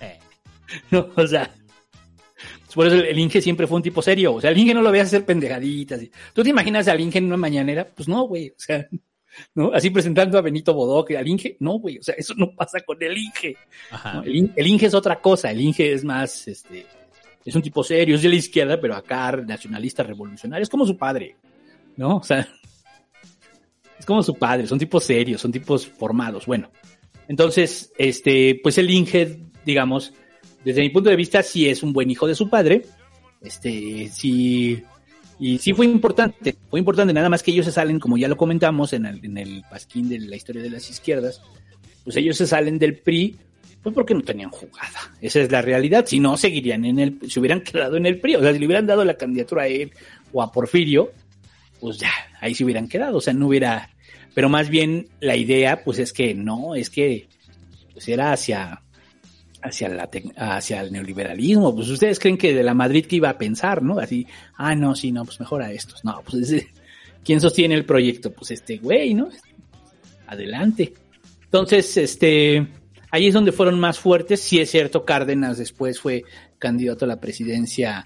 eh, 0.00 0.18
No, 0.90 1.08
o 1.14 1.26
sea, 1.26 1.50
por 2.74 2.86
eso 2.86 2.94
el, 2.94 3.06
el 3.06 3.18
Inge 3.18 3.42
siempre 3.42 3.66
fue 3.66 3.76
un 3.76 3.82
tipo 3.82 4.00
serio. 4.00 4.34
O 4.34 4.40
sea, 4.40 4.50
el 4.50 4.56
Inge 4.58 4.72
no 4.72 4.82
lo 4.82 4.92
veas 4.92 5.08
hacer 5.08 5.24
pendejaditas. 5.24 6.00
¿Tú 6.32 6.44
te 6.44 6.50
imaginas 6.50 6.86
al 6.86 7.00
Inge 7.00 7.18
en 7.18 7.24
una 7.24 7.36
mañanera? 7.36 7.84
Pues 7.84 8.06
no, 8.08 8.22
güey. 8.22 8.50
O 8.50 8.54
sea, 8.56 8.86
¿no? 9.54 9.72
Así 9.72 9.90
presentando 9.90 10.38
a 10.38 10.42
Benito 10.42 10.74
Bodoque, 10.74 11.16
al 11.16 11.26
Inge. 11.26 11.56
No, 11.60 11.78
güey. 11.78 11.98
O 11.98 12.02
sea, 12.02 12.14
eso 12.16 12.34
no 12.36 12.54
pasa 12.54 12.80
con 12.80 13.02
el 13.02 13.16
Inge. 13.16 13.56
ajá. 13.90 14.14
¿no? 14.14 14.22
El, 14.22 14.52
el 14.54 14.66
Inge 14.66 14.86
es 14.86 14.94
otra 14.94 15.20
cosa. 15.20 15.50
El 15.50 15.60
Inge 15.60 15.92
es 15.92 16.04
más, 16.04 16.48
este, 16.48 16.86
es 17.44 17.54
un 17.54 17.62
tipo 17.62 17.82
serio, 17.82 18.16
es 18.16 18.22
de 18.22 18.28
la 18.28 18.34
izquierda, 18.36 18.80
pero 18.80 18.94
acá 18.94 19.32
nacionalista 19.32 20.02
revolucionario. 20.02 20.62
Es 20.62 20.68
como 20.68 20.86
su 20.86 20.96
padre, 20.96 21.36
¿no? 21.96 22.16
O 22.16 22.22
sea, 22.22 22.46
es 23.98 24.06
como 24.06 24.22
su 24.22 24.34
padre. 24.34 24.66
Son 24.66 24.78
tipos 24.78 25.04
serios, 25.04 25.40
son 25.40 25.52
tipos 25.52 25.86
formados. 25.86 26.46
Bueno, 26.46 26.70
entonces, 27.26 27.92
este, 27.98 28.60
pues 28.62 28.78
el 28.78 28.90
Inge, 28.90 29.40
digamos, 29.64 30.12
desde 30.64 30.82
mi 30.82 30.90
punto 30.90 31.10
de 31.10 31.16
vista, 31.16 31.42
sí 31.42 31.68
es 31.68 31.82
un 31.82 31.92
buen 31.92 32.10
hijo 32.10 32.26
de 32.26 32.34
su 32.34 32.50
padre. 32.50 32.82
Este, 33.40 34.08
sí, 34.08 34.82
y 35.40 35.58
sí 35.58 35.72
fue 35.72 35.86
importante, 35.86 36.56
fue 36.68 36.80
importante, 36.80 37.12
nada 37.12 37.28
más 37.28 37.42
que 37.42 37.52
ellos 37.52 37.66
se 37.66 37.72
salen, 37.72 38.00
como 38.00 38.16
ya 38.16 38.28
lo 38.28 38.36
comentamos 38.36 38.92
en 38.92 39.06
el, 39.06 39.24
en 39.24 39.38
el 39.38 39.64
pasquín 39.70 40.08
de 40.08 40.18
la 40.18 40.36
historia 40.36 40.62
de 40.62 40.70
las 40.70 40.90
izquierdas, 40.90 41.40
pues 42.04 42.16
ellos 42.16 42.36
se 42.36 42.46
salen 42.46 42.78
del 42.78 42.96
PRI, 42.96 43.36
pues 43.82 43.94
porque 43.94 44.14
no 44.14 44.22
tenían 44.22 44.50
jugada. 44.50 45.12
Esa 45.20 45.40
es 45.40 45.52
la 45.52 45.62
realidad. 45.62 46.06
Si 46.06 46.18
no, 46.18 46.36
seguirían 46.36 46.84
en 46.84 46.98
el, 46.98 47.18
se 47.30 47.38
hubieran 47.38 47.60
quedado 47.60 47.96
en 47.96 48.06
el 48.06 48.18
PRI. 48.18 48.36
O 48.36 48.40
sea, 48.40 48.52
si 48.52 48.58
le 48.58 48.66
hubieran 48.66 48.86
dado 48.86 49.04
la 49.04 49.14
candidatura 49.14 49.62
a 49.62 49.66
él 49.68 49.92
o 50.32 50.42
a 50.42 50.50
Porfirio, 50.50 51.12
pues 51.80 51.98
ya, 51.98 52.10
ahí 52.40 52.54
se 52.54 52.64
hubieran 52.64 52.88
quedado. 52.88 53.18
O 53.18 53.20
sea, 53.20 53.32
no 53.32 53.46
hubiera, 53.46 53.90
pero 54.34 54.48
más 54.48 54.68
bien 54.68 55.08
la 55.20 55.36
idea, 55.36 55.84
pues 55.84 55.98
es 55.98 56.12
que 56.12 56.34
no, 56.34 56.74
es 56.74 56.90
que, 56.90 57.28
pues 57.92 58.08
era 58.08 58.32
hacia, 58.32 58.82
hacia 59.62 59.88
la, 59.88 60.08
hacia 60.36 60.80
el 60.80 60.92
neoliberalismo. 60.92 61.74
Pues 61.74 61.88
ustedes 61.88 62.18
creen 62.18 62.38
que 62.38 62.54
de 62.54 62.62
la 62.62 62.74
Madrid 62.74 63.06
que 63.06 63.16
iba 63.16 63.30
a 63.30 63.38
pensar, 63.38 63.82
¿no? 63.82 63.98
Así, 63.98 64.26
ah, 64.56 64.74
no, 64.74 64.94
sí, 64.94 65.12
no, 65.12 65.24
pues 65.24 65.40
mejor 65.40 65.62
a 65.62 65.72
estos. 65.72 66.04
No, 66.04 66.22
pues 66.24 66.66
¿quién 67.24 67.40
sostiene 67.40 67.74
el 67.74 67.84
proyecto? 67.84 68.32
Pues 68.32 68.50
este 68.50 68.78
güey, 68.78 69.14
¿no? 69.14 69.28
Adelante. 70.26 70.92
Entonces, 71.44 71.96
este, 71.96 72.66
ahí 73.10 73.28
es 73.28 73.34
donde 73.34 73.52
fueron 73.52 73.80
más 73.80 73.98
fuertes. 73.98 74.40
Sí 74.40 74.60
es 74.60 74.70
cierto, 74.70 75.04
Cárdenas 75.04 75.58
después 75.58 75.98
fue 76.00 76.24
candidato 76.58 77.04
a 77.04 77.08
la 77.08 77.20
presidencia 77.20 78.04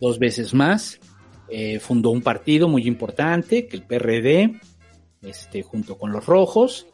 dos 0.00 0.18
veces 0.18 0.54
más. 0.54 1.00
Eh, 1.48 1.78
fundó 1.78 2.10
un 2.10 2.22
partido 2.22 2.68
muy 2.68 2.86
importante, 2.86 3.66
que 3.66 3.76
el 3.76 3.82
PRD, 3.84 4.60
este, 5.22 5.62
junto 5.62 5.96
con 5.96 6.12
los 6.12 6.26
rojos, 6.26 6.86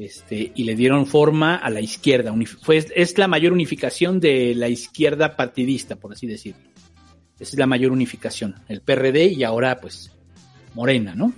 este, 0.00 0.52
y 0.54 0.64
le 0.64 0.74
dieron 0.74 1.06
forma 1.06 1.56
a 1.56 1.68
la 1.68 1.80
izquierda. 1.80 2.34
Fue, 2.62 2.78
es 2.94 3.18
la 3.18 3.28
mayor 3.28 3.52
unificación 3.52 4.18
de 4.18 4.54
la 4.54 4.68
izquierda 4.68 5.36
partidista, 5.36 5.96
por 5.96 6.12
así 6.12 6.26
decirlo. 6.26 6.62
Esa 7.38 7.52
es 7.52 7.58
la 7.58 7.66
mayor 7.66 7.92
unificación. 7.92 8.54
El 8.68 8.80
PRD 8.80 9.32
y 9.32 9.44
ahora, 9.44 9.78
pues, 9.78 10.10
Morena, 10.74 11.14
¿no? 11.14 11.32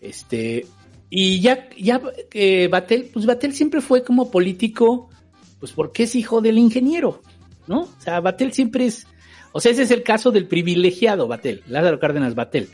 Este, 0.00 0.66
y 1.10 1.40
ya, 1.40 1.68
ya 1.78 2.00
eh, 2.32 2.68
Batel, 2.68 3.10
pues 3.12 3.24
Batel 3.24 3.52
siempre 3.52 3.80
fue 3.80 4.02
como 4.02 4.30
político, 4.30 5.08
pues 5.60 5.72
porque 5.72 6.04
es 6.04 6.14
hijo 6.14 6.40
del 6.40 6.58
ingeniero, 6.58 7.22
¿no? 7.66 7.82
O 7.82 8.00
sea, 8.00 8.20
Batel 8.20 8.52
siempre 8.52 8.86
es, 8.86 9.06
o 9.52 9.60
sea, 9.60 9.72
ese 9.72 9.82
es 9.82 9.90
el 9.90 10.02
caso 10.02 10.30
del 10.32 10.46
privilegiado 10.46 11.28
Batel, 11.28 11.62
Lázaro 11.68 12.00
Cárdenas 12.00 12.34
Batel. 12.34 12.68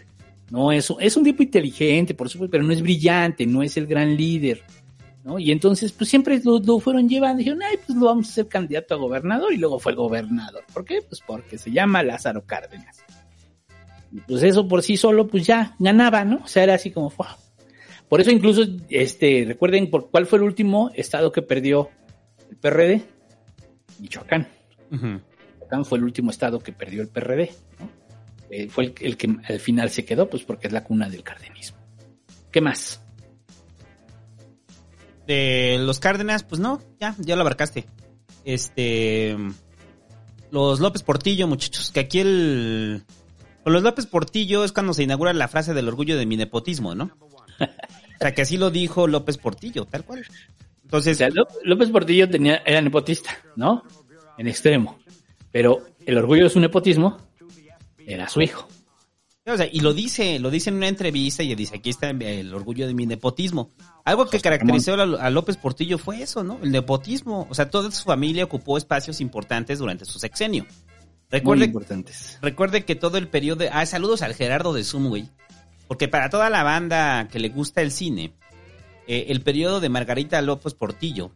No 0.51 0.73
es, 0.73 0.93
es 1.01 1.17
un 1.17 1.25
tipo 1.25 1.43
inteligente, 1.43 2.15
por 2.15 2.29
supuesto, 2.29 2.51
pero 2.51 2.65
no 2.65 2.73
es 2.73 2.83
brillante, 2.83 3.47
no 3.47 3.63
es 3.63 3.77
el 3.79 3.87
gran 3.87 4.17
líder, 4.17 4.63
¿no? 5.25 5.39
Y 5.39 5.53
entonces, 5.53 5.93
pues 5.93 6.11
siempre 6.11 6.41
lo, 6.45 6.59
lo 6.59 6.79
fueron 6.81 7.09
llevando, 7.09 7.39
dijeron, 7.39 7.63
ay, 7.63 7.77
pues 7.85 7.97
lo 7.99 8.07
vamos 8.07 8.29
a 8.29 8.31
hacer 8.31 8.49
candidato 8.49 8.95
a 8.95 8.99
gobernador, 8.99 9.53
y 9.53 9.57
luego 9.57 9.79
fue 9.79 9.95
gobernador. 9.95 10.65
¿Por 10.73 10.85
qué? 10.85 11.01
Pues 11.03 11.21
porque 11.27 11.59
se 11.59 11.71
llama 11.71 12.03
Lázaro 12.03 12.45
Cárdenas. 12.45 12.99
Y 14.11 14.21
pues 14.21 14.43
eso 14.43 14.69
por 14.69 14.83
sí 14.83 14.97
solo, 14.97 15.27
pues 15.27 15.47
ya 15.47 15.75
ganaba, 15.79 16.25
¿no? 16.25 16.41
O 16.45 16.47
sea, 16.47 16.65
era 16.65 16.75
así 16.75 16.91
como, 16.91 17.11
¡fua! 17.11 17.39
Por 18.09 18.21
eso 18.21 18.31
incluso, 18.31 18.63
este, 18.91 19.45
recuerden 19.47 19.89
por 19.89 20.11
cuál 20.11 20.27
fue 20.27 20.39
el 20.39 20.45
último 20.45 20.91
estado 20.95 21.33
que 21.33 21.41
perdió 21.41 21.89
el 22.51 22.57
PRD, 22.57 23.03
Michoacán. 24.01 24.49
Michoacán 24.91 25.85
fue 25.87 25.99
el 25.99 26.05
último 26.05 26.31
estado 26.31 26.59
que 26.59 26.73
perdió 26.73 27.01
el 27.01 27.09
PRD, 27.09 27.51
¿no? 27.81 27.89
Eh, 28.51 28.69
fue 28.69 28.85
el, 28.85 28.95
el 29.01 29.17
que 29.17 29.35
al 29.49 29.61
final 29.61 29.89
se 29.89 30.05
quedó, 30.05 30.29
pues 30.29 30.43
porque 30.43 30.67
es 30.67 30.75
la 30.75 30.85
cuna 30.85 31.09
del 31.09 31.23
cardenismo. 31.23 31.79
¿Qué 32.51 32.61
más? 32.61 33.02
De 35.27 35.79
los 35.81 36.01
Cárdenas, 36.01 36.43
pues 36.43 36.61
no, 36.61 36.81
ya, 37.01 37.15
ya 37.19 37.37
lo 37.37 37.43
abarcaste. 37.43 37.87
Este. 38.45 39.37
Los 40.51 40.81
López 40.81 41.03
Portillo, 41.03 41.47
muchachos, 41.47 41.91
que 41.93 42.01
aquí 42.01 42.21
el. 42.21 43.05
Los 43.65 43.83
López 43.83 44.07
Portillo 44.07 44.65
es 44.65 44.73
cuando 44.73 44.93
se 44.93 45.05
inaugura 45.05 45.33
la 45.33 45.49
frase 45.49 45.73
del 45.75 45.89
orgullo 45.89 46.17
de 46.19 46.27
mi 46.27 46.37
nepotismo, 46.37 46.95
¿no? 46.95 47.11
O 47.61 48.19
sea, 48.19 48.35
que 48.35 48.43
así 48.43 48.57
lo 48.57 48.71
dijo 48.71 49.07
López 49.07 49.39
Portillo, 49.39 49.85
tal 49.85 50.05
cual. 50.05 50.27
Entonces, 50.83 51.17
O 51.17 51.19
sea, 51.19 51.29
Ló- 51.31 51.47
López 51.65 51.89
Portillo 51.91 52.29
tenía, 52.29 52.57
era 52.67 52.81
nepotista, 52.83 53.31
¿no? 53.57 53.85
En 54.37 54.49
extremo. 54.49 54.99
Pero 55.53 55.85
el 56.05 56.19
orgullo 56.19 56.45
de 56.45 56.51
su 56.51 56.59
nepotismo 56.61 57.19
era 58.07 58.29
su 58.29 58.41
hijo. 58.43 58.69
O 59.45 59.57
sea, 59.57 59.69
y 59.71 59.81
lo 59.81 59.93
dice, 59.93 60.39
lo 60.39 60.51
dice 60.51 60.71
en 60.71 60.77
una 60.77 60.87
entrevista 60.87 61.43
y 61.43 61.53
dice, 61.57 61.77
aquí 61.77 61.91
está 61.91 62.11
el 62.11 62.55
orgullo 62.55 62.87
de 62.87 62.95
mi 62.95 63.07
nepotismo. 63.07 63.73
Algo 64.05 64.27
que 64.31 64.39
caracterizó 64.39 64.95
a, 64.95 65.31
López 65.31 65.57
Portillo 65.57 65.99
fue 65.99 66.23
eso, 66.23 66.45
¿no? 66.45 66.61
El 66.63 66.71
nepotismo. 66.71 67.49
O 67.51 67.55
sea, 67.55 67.69
toda 67.69 67.91
su 67.91 68.05
familia 68.05 68.45
ocupó 68.45 68.79
espacios 68.79 69.21
importantes 69.21 69.81
durante 69.81 70.05
su 70.05 70.21
sexenio. 70.21 70.63
Muy 70.65 71.39
Recuerde, 71.41 71.65
importantes. 71.65 72.39
recuerde 72.41 72.85
que 72.85 72.95
todo 72.95 73.19
el 73.19 73.27
periodo... 73.27 73.65
Ah, 73.73 73.85
saludos 73.85 74.23
al 74.23 74.35
Gerardo 74.35 74.75
de 74.75 74.85
Zoom, 74.85 75.09
güey. 75.09 75.29
Porque 75.89 76.07
para 76.07 76.31
toda 76.31 76.49
la 76.49 76.63
banda 76.63 77.27
que 77.29 77.41
le 77.41 77.49
gusta 77.49 77.83
el 77.83 77.91
cine, 77.91 78.35
eh, 79.09 79.27
el 79.29 79.41
periodo 79.41 79.81
de 79.81 79.89
Margarita 79.89 80.41
López 80.41 80.75
Portillo 80.75 81.33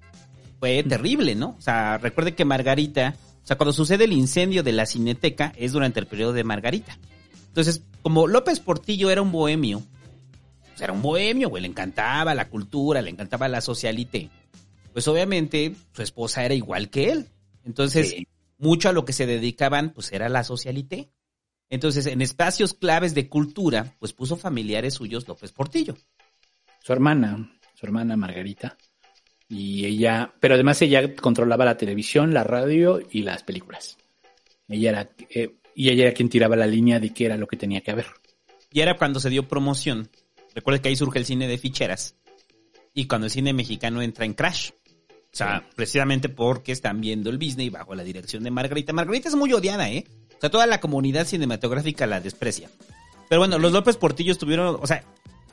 fue 0.61 0.85
terrible, 0.85 1.35
¿no? 1.35 1.57
O 1.59 1.61
sea, 1.61 1.99
recuerde 1.99 2.37
que 2.37 2.45
Margarita... 2.45 3.16
O 3.42 3.47
sea, 3.47 3.57
cuando 3.57 3.73
sucede 3.73 4.05
el 4.05 4.12
incendio 4.12 4.62
de 4.62 4.73
la 4.73 4.87
Cineteca 4.87 5.53
es 5.57 5.73
durante 5.73 5.99
el 5.99 6.07
periodo 6.07 6.33
de 6.35 6.45
Margarita. 6.45 6.99
Entonces, 7.57 7.83
como 8.03 8.27
López 8.27 8.61
Portillo 8.61 9.09
era 9.09 9.23
un 9.23 9.33
bohemio, 9.33 9.83
pues 10.69 10.83
era 10.83 10.92
un 10.92 11.01
bohemio, 11.01 11.49
güey, 11.49 11.62
le 11.62 11.69
encantaba 11.69 12.35
la 12.35 12.51
cultura, 12.51 13.01
le 13.01 13.09
encantaba 13.09 13.49
la 13.49 13.62
socialité. 13.62 14.29
Pues 14.92 15.09
obviamente 15.09 15.75
su 15.92 16.03
esposa 16.03 16.45
era 16.45 16.53
igual 16.53 16.90
que 16.90 17.12
él. 17.12 17.29
Entonces, 17.64 18.11
Sí. 18.11 18.27
mucho 18.59 18.90
a 18.90 18.92
lo 18.92 19.07
que 19.07 19.14
se 19.14 19.25
dedicaban, 19.25 19.88
pues 19.95 20.12
era 20.12 20.29
la 20.29 20.45
socialité. 20.45 21.09
Entonces, 21.71 22.05
en 22.05 22.21
espacios 22.21 22.75
claves 22.75 23.14
de 23.14 23.31
cultura, 23.31 23.95
pues 24.01 24.12
puso 24.12 24.37
familiares 24.37 24.92
suyos 24.92 25.27
López 25.27 25.51
Portillo. 25.53 25.97
Su 26.83 26.92
hermana, 26.92 27.59
su 27.73 27.87
hermana 27.87 28.19
Margarita. 28.19 28.77
Y 29.49 29.87
ella, 29.87 30.35
pero 30.40 30.57
además 30.57 30.83
ella 30.83 31.14
controlaba 31.16 31.64
la 31.64 31.79
televisión, 31.79 32.35
la 32.35 32.45
radio 32.45 33.01
y 33.11 33.23
las 33.23 33.42
películas. 33.45 33.97
Ella 34.69 34.90
era, 34.90 35.11
eh, 35.31 35.57
y 35.79 35.91
ella 35.91 36.05
era 36.05 36.15
quien 36.15 36.31
tiraba 36.31 36.57
la 36.57 36.67
línea 36.67 36.99
de 36.99 37.11
qué 37.12 37.27
era 37.27 37.37
lo 37.37 37.47
que 37.47 37.59
tenía 37.59 37.83
que 37.83 37.91
haber. 37.91 38.07
Y 38.73 38.81
era 38.81 38.97
cuando 38.97 39.21
se 39.21 39.29
dio 39.29 39.47
promoción. 39.47 40.09
Recuerda 40.55 40.81
que 40.81 40.89
ahí 40.89 40.97
surge 40.97 41.19
el 41.19 41.27
cine 41.27 41.47
de 41.47 41.59
ficheras. 41.59 42.17
Y 42.95 43.07
cuando 43.07 43.27
el 43.27 43.31
cine 43.31 43.53
mexicano 43.53 44.01
entra 44.01 44.25
en 44.25 44.33
crash. 44.33 44.71
O 44.71 45.37
sea, 45.37 45.69
precisamente 45.77 46.31
porque 46.31 46.73
están 46.73 47.03
viendo 47.03 47.29
el 47.29 47.39
Disney 47.39 47.69
bajo 47.69 47.95
la 47.95 48.05
dirección 48.05 48.43
de 48.43 48.51
Margarita. 48.51 48.95
Margarita 48.95 49.29
es 49.29 49.35
muy 49.35 49.53
odiada, 49.53 49.91
¿eh? 49.91 50.07
O 50.39 50.41
sea, 50.41 50.51
toda 50.51 50.67
la 50.67 50.81
comunidad 50.81 51.27
cinematográfica 51.27 52.07
la 52.07 52.23
desprecia. 52.23 52.71
Pero 53.29 53.43
bueno, 53.43 53.59
los 53.59 53.71
López 53.71 53.99
Portillos 53.99 54.39
tuvieron, 54.39 54.79
o 54.81 54.87
sea, 54.87 55.05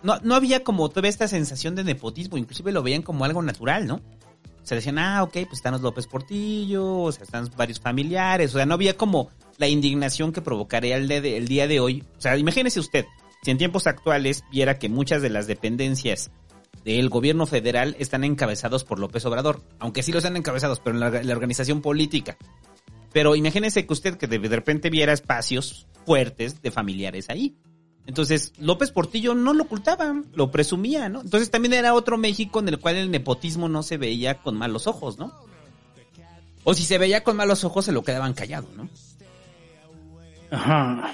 no, 0.03 0.19
no 0.21 0.35
había 0.35 0.63
como 0.63 0.87
toda 0.87 1.09
esta 1.09 1.27
sensación 1.27 1.75
de 1.75 1.83
nepotismo, 1.83 2.37
inclusive 2.37 2.71
lo 2.71 2.81
veían 2.81 3.01
como 3.01 3.25
algo 3.25 3.41
natural, 3.41 3.87
¿no? 3.87 3.95
O 3.95 4.65
sea, 4.65 4.75
decían, 4.75 4.99
ah, 4.99 5.21
ok, 5.23 5.33
pues 5.33 5.53
están 5.55 5.73
los 5.73 5.81
López 5.81 6.07
Portillo, 6.07 6.99
o 7.01 7.11
sea, 7.11 7.23
están 7.23 7.49
varios 7.57 7.81
familiares, 7.81 8.55
o 8.55 8.57
sea, 8.57 8.65
no 8.65 8.75
había 8.75 8.95
como 8.95 9.29
la 9.57 9.67
indignación 9.67 10.31
que 10.31 10.41
provocaría 10.41 10.97
el, 10.97 11.11
el 11.11 11.47
día 11.47 11.67
de 11.67 11.79
hoy. 11.79 12.03
O 12.17 12.21
sea, 12.21 12.37
imagínese 12.37 12.79
usted, 12.79 13.05
si 13.43 13.51
en 13.51 13.57
tiempos 13.57 13.87
actuales 13.87 14.43
viera 14.51 14.79
que 14.79 14.89
muchas 14.89 15.21
de 15.21 15.29
las 15.29 15.47
dependencias 15.47 16.31
del 16.83 17.09
gobierno 17.09 17.45
federal 17.45 17.95
están 17.99 18.23
encabezados 18.23 18.83
por 18.83 18.99
López 18.99 19.25
Obrador, 19.25 19.61
aunque 19.79 20.03
sí 20.03 20.11
los 20.11 20.25
han 20.25 20.37
encabezados, 20.37 20.79
pero 20.79 20.95
en 20.95 21.27
la, 21.27 21.33
organización 21.35 21.81
política. 21.81 22.37
Pero 23.11 23.35
imagínese 23.35 23.85
que 23.85 23.93
usted 23.93 24.17
que 24.17 24.27
de 24.27 24.39
repente 24.49 24.89
viera 24.89 25.13
espacios 25.13 25.87
fuertes 26.05 26.61
de 26.61 26.71
familiares 26.71 27.29
ahí. 27.29 27.55
Entonces, 28.05 28.51
López 28.57 28.91
Portillo 28.91 29.33
no 29.33 29.53
lo 29.53 29.63
ocultaba, 29.63 30.21
lo 30.33 30.51
presumía, 30.51 31.07
¿no? 31.07 31.21
Entonces 31.21 31.49
también 31.49 31.73
era 31.73 31.93
otro 31.93 32.17
México 32.17 32.59
en 32.59 32.67
el 32.67 32.79
cual 32.79 32.97
el 32.97 33.11
nepotismo 33.11 33.69
no 33.69 33.81
se 33.81 33.97
veía 33.97 34.41
con 34.41 34.57
malos 34.57 34.87
ojos, 34.87 35.17
¿no? 35.17 35.31
O 36.65 36.73
si 36.73 36.83
se 36.83 36.97
veía 36.97 37.23
con 37.23 37.37
malos 37.37 37.63
ojos, 37.63 37.85
se 37.85 37.91
lo 37.91 38.03
quedaban 38.03 38.33
callado, 38.33 38.67
¿no? 38.75 38.89
Ajá. 40.53 41.11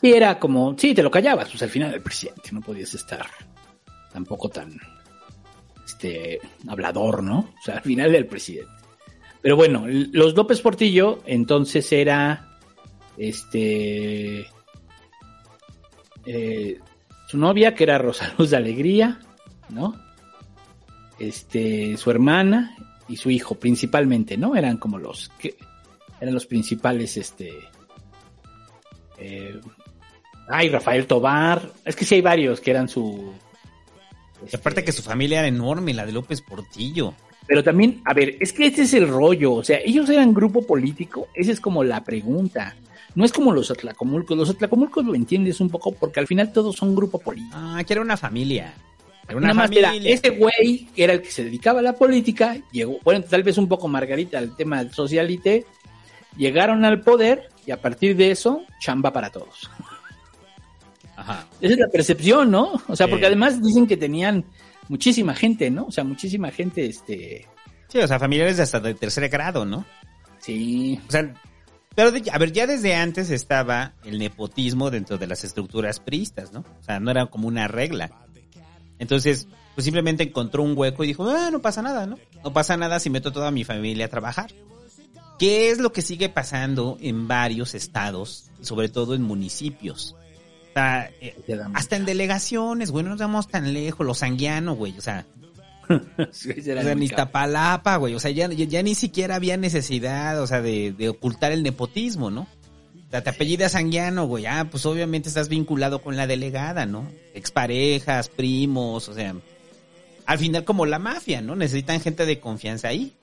Sí, 0.00 0.12
era 0.12 0.38
como, 0.38 0.78
sí, 0.78 0.94
te 0.94 1.02
lo 1.02 1.10
callabas, 1.10 1.48
pues 1.50 1.62
al 1.62 1.68
final 1.68 1.92
el 1.92 2.00
presidente, 2.00 2.50
no 2.52 2.60
podías 2.60 2.94
estar 2.94 3.26
tampoco 4.12 4.48
tan, 4.48 4.78
este, 5.84 6.40
hablador, 6.68 7.22
¿no? 7.22 7.40
O 7.40 7.62
sea, 7.62 7.76
al 7.76 7.82
final 7.82 8.10
era 8.10 8.18
el 8.18 8.26
presidente. 8.26 8.72
Pero 9.42 9.56
bueno, 9.56 9.84
los 9.86 10.34
López 10.34 10.60
Portillo, 10.60 11.22
entonces 11.26 11.92
era, 11.92 12.58
este, 13.18 14.46
eh, 16.26 16.78
su 17.26 17.38
novia, 17.38 17.74
que 17.74 17.84
era 17.84 17.98
Rosa 17.98 18.32
Luz 18.38 18.50
de 18.50 18.56
Alegría, 18.56 19.18
¿no? 19.68 20.00
Este, 21.18 21.96
su 21.96 22.10
hermana 22.10 22.74
y 23.08 23.16
su 23.16 23.30
hijo, 23.30 23.56
principalmente, 23.56 24.36
¿no? 24.36 24.54
Eran 24.54 24.78
como 24.78 24.96
los 24.96 25.28
que 25.38 25.56
eran 26.20 26.34
los 26.34 26.46
principales, 26.46 27.16
este. 27.16 27.50
Eh, 29.20 29.60
ay, 30.48 30.68
Rafael 30.68 31.06
Tobar. 31.06 31.72
Es 31.84 31.94
que 31.94 32.04
sí 32.04 32.16
hay 32.16 32.20
varios 32.22 32.60
que 32.60 32.70
eran 32.70 32.88
su. 32.88 33.32
Aparte 34.52 34.82
que 34.82 34.92
su 34.92 35.02
familia 35.02 35.40
era 35.40 35.48
enorme, 35.48 35.92
la 35.92 36.06
de 36.06 36.12
López 36.12 36.40
Portillo. 36.40 37.14
Pero 37.46 37.62
también, 37.62 38.00
a 38.04 38.14
ver, 38.14 38.36
es 38.40 38.52
que 38.52 38.66
este 38.66 38.82
es 38.82 38.94
el 38.94 39.08
rollo. 39.08 39.54
O 39.54 39.64
sea, 39.64 39.78
ellos 39.84 40.08
eran 40.08 40.32
grupo 40.32 40.62
político. 40.66 41.28
Esa 41.34 41.52
es 41.52 41.60
como 41.60 41.84
la 41.84 42.02
pregunta. 42.04 42.76
No 43.14 43.24
es 43.24 43.32
como 43.32 43.52
los 43.52 43.70
Atlacomulcos. 43.70 44.36
Los 44.36 44.50
Atlacomulcos 44.50 45.04
lo 45.04 45.14
entiendes 45.14 45.60
un 45.60 45.68
poco 45.68 45.92
porque 45.92 46.20
al 46.20 46.26
final 46.26 46.52
todos 46.52 46.76
son 46.76 46.94
grupo 46.94 47.18
político. 47.18 47.56
Ah, 47.56 47.82
que 47.84 47.92
era 47.92 48.02
una 48.02 48.16
familia. 48.16 48.72
Era 49.28 49.36
una 49.36 49.48
Nada 49.48 49.54
más 49.54 49.70
era 49.72 49.88
familia. 49.88 50.14
ese 50.14 50.30
güey 50.30 50.86
que 50.94 51.04
era 51.04 51.12
el 51.12 51.22
que 51.22 51.30
se 51.30 51.44
dedicaba 51.44 51.80
a 51.80 51.82
la 51.82 51.92
política, 51.94 52.56
llegó, 52.72 52.98
bueno, 53.04 53.24
tal 53.24 53.42
vez 53.42 53.58
un 53.58 53.68
poco 53.68 53.88
Margarita 53.88 54.38
al 54.38 54.56
tema 54.56 54.82
del 54.82 54.92
socialite, 54.92 55.66
llegaron 56.36 56.84
al 56.84 57.00
poder 57.00 57.49
y 57.66 57.70
a 57.70 57.80
partir 57.80 58.16
de 58.16 58.30
eso, 58.30 58.62
chamba 58.80 59.12
para 59.12 59.30
todos. 59.30 59.70
Ajá. 61.16 61.46
Esa 61.60 61.74
es 61.74 61.78
la 61.80 61.88
percepción, 61.88 62.50
¿no? 62.50 62.80
O 62.88 62.96
sea, 62.96 63.08
porque 63.08 63.26
además 63.26 63.62
dicen 63.62 63.86
que 63.86 63.96
tenían 63.96 64.44
muchísima 64.88 65.34
gente, 65.34 65.70
¿no? 65.70 65.84
O 65.86 65.92
sea, 65.92 66.04
muchísima 66.04 66.50
gente, 66.50 66.86
este... 66.86 67.46
Sí, 67.88 67.98
o 67.98 68.06
sea, 68.08 68.18
familiares 68.18 68.56
de 68.56 68.62
hasta 68.62 68.80
de 68.80 68.94
tercer 68.94 69.28
grado, 69.28 69.64
¿no? 69.66 69.84
Sí. 70.38 70.98
O 71.08 71.10
sea, 71.10 71.34
pero 71.94 72.12
de- 72.12 72.30
a 72.30 72.38
ver, 72.38 72.52
ya 72.52 72.66
desde 72.66 72.94
antes 72.94 73.30
estaba 73.30 73.92
el 74.04 74.18
nepotismo 74.18 74.90
dentro 74.90 75.18
de 75.18 75.26
las 75.26 75.44
estructuras 75.44 76.00
priistas, 76.00 76.52
¿no? 76.52 76.60
O 76.60 76.82
sea, 76.82 77.00
no 77.00 77.10
era 77.10 77.26
como 77.26 77.48
una 77.48 77.68
regla. 77.68 78.10
Entonces, 78.98 79.48
pues 79.74 79.84
simplemente 79.84 80.22
encontró 80.22 80.62
un 80.62 80.76
hueco 80.76 81.04
y 81.04 81.08
dijo, 81.08 81.28
ah, 81.28 81.50
no 81.50 81.60
pasa 81.60 81.82
nada, 81.82 82.06
¿no? 82.06 82.18
No 82.44 82.52
pasa 82.52 82.76
nada 82.76 83.00
si 83.00 83.10
meto 83.10 83.32
toda 83.32 83.50
mi 83.50 83.64
familia 83.64 84.06
a 84.06 84.08
trabajar. 84.08 84.50
¿Qué 85.40 85.70
es 85.70 85.78
lo 85.78 85.90
que 85.90 86.02
sigue 86.02 86.28
pasando 86.28 86.98
en 87.00 87.26
varios 87.26 87.74
estados, 87.74 88.50
sobre 88.60 88.90
todo 88.90 89.14
en 89.14 89.22
municipios? 89.22 90.14
O 90.68 90.72
sea, 90.74 91.10
eh, 91.22 91.34
hasta 91.72 91.96
en 91.96 92.04
delegaciones, 92.04 92.90
güey, 92.90 93.04
no 93.04 93.10
nos 93.12 93.20
vamos 93.20 93.48
tan 93.48 93.72
lejos, 93.72 94.06
los 94.06 94.18
sanguianos, 94.18 94.76
güey, 94.76 94.98
o 94.98 95.00
sea, 95.00 95.26
o 95.88 96.26
sea, 96.30 96.92
en 96.92 97.02
Iztapalapa, 97.02 97.96
güey. 97.96 98.14
O 98.14 98.20
sea, 98.20 98.30
ya, 98.30 98.48
ya, 98.48 98.66
ya 98.66 98.82
ni 98.82 98.94
siquiera 98.94 99.36
había 99.36 99.56
necesidad, 99.56 100.42
o 100.42 100.46
sea, 100.46 100.60
de, 100.60 100.92
de 100.92 101.08
ocultar 101.08 101.52
el 101.52 101.62
nepotismo, 101.62 102.30
¿no? 102.30 102.42
O 102.42 103.10
sea, 103.10 103.22
te 103.22 103.30
apellidas 103.30 103.72
Sanguiano, 103.72 104.26
güey. 104.26 104.44
Ah, 104.44 104.68
pues 104.70 104.84
obviamente 104.84 105.30
estás 105.30 105.48
vinculado 105.48 106.02
con 106.02 106.18
la 106.18 106.26
delegada, 106.26 106.84
¿no? 106.84 107.08
Exparejas, 107.32 108.28
primos, 108.28 109.08
o 109.08 109.14
sea. 109.14 109.34
Al 110.26 110.38
final 110.38 110.64
como 110.64 110.84
la 110.84 110.98
mafia, 110.98 111.40
¿no? 111.40 111.56
Necesitan 111.56 112.00
gente 112.02 112.26
de 112.26 112.40
confianza 112.40 112.88
ahí. 112.88 113.16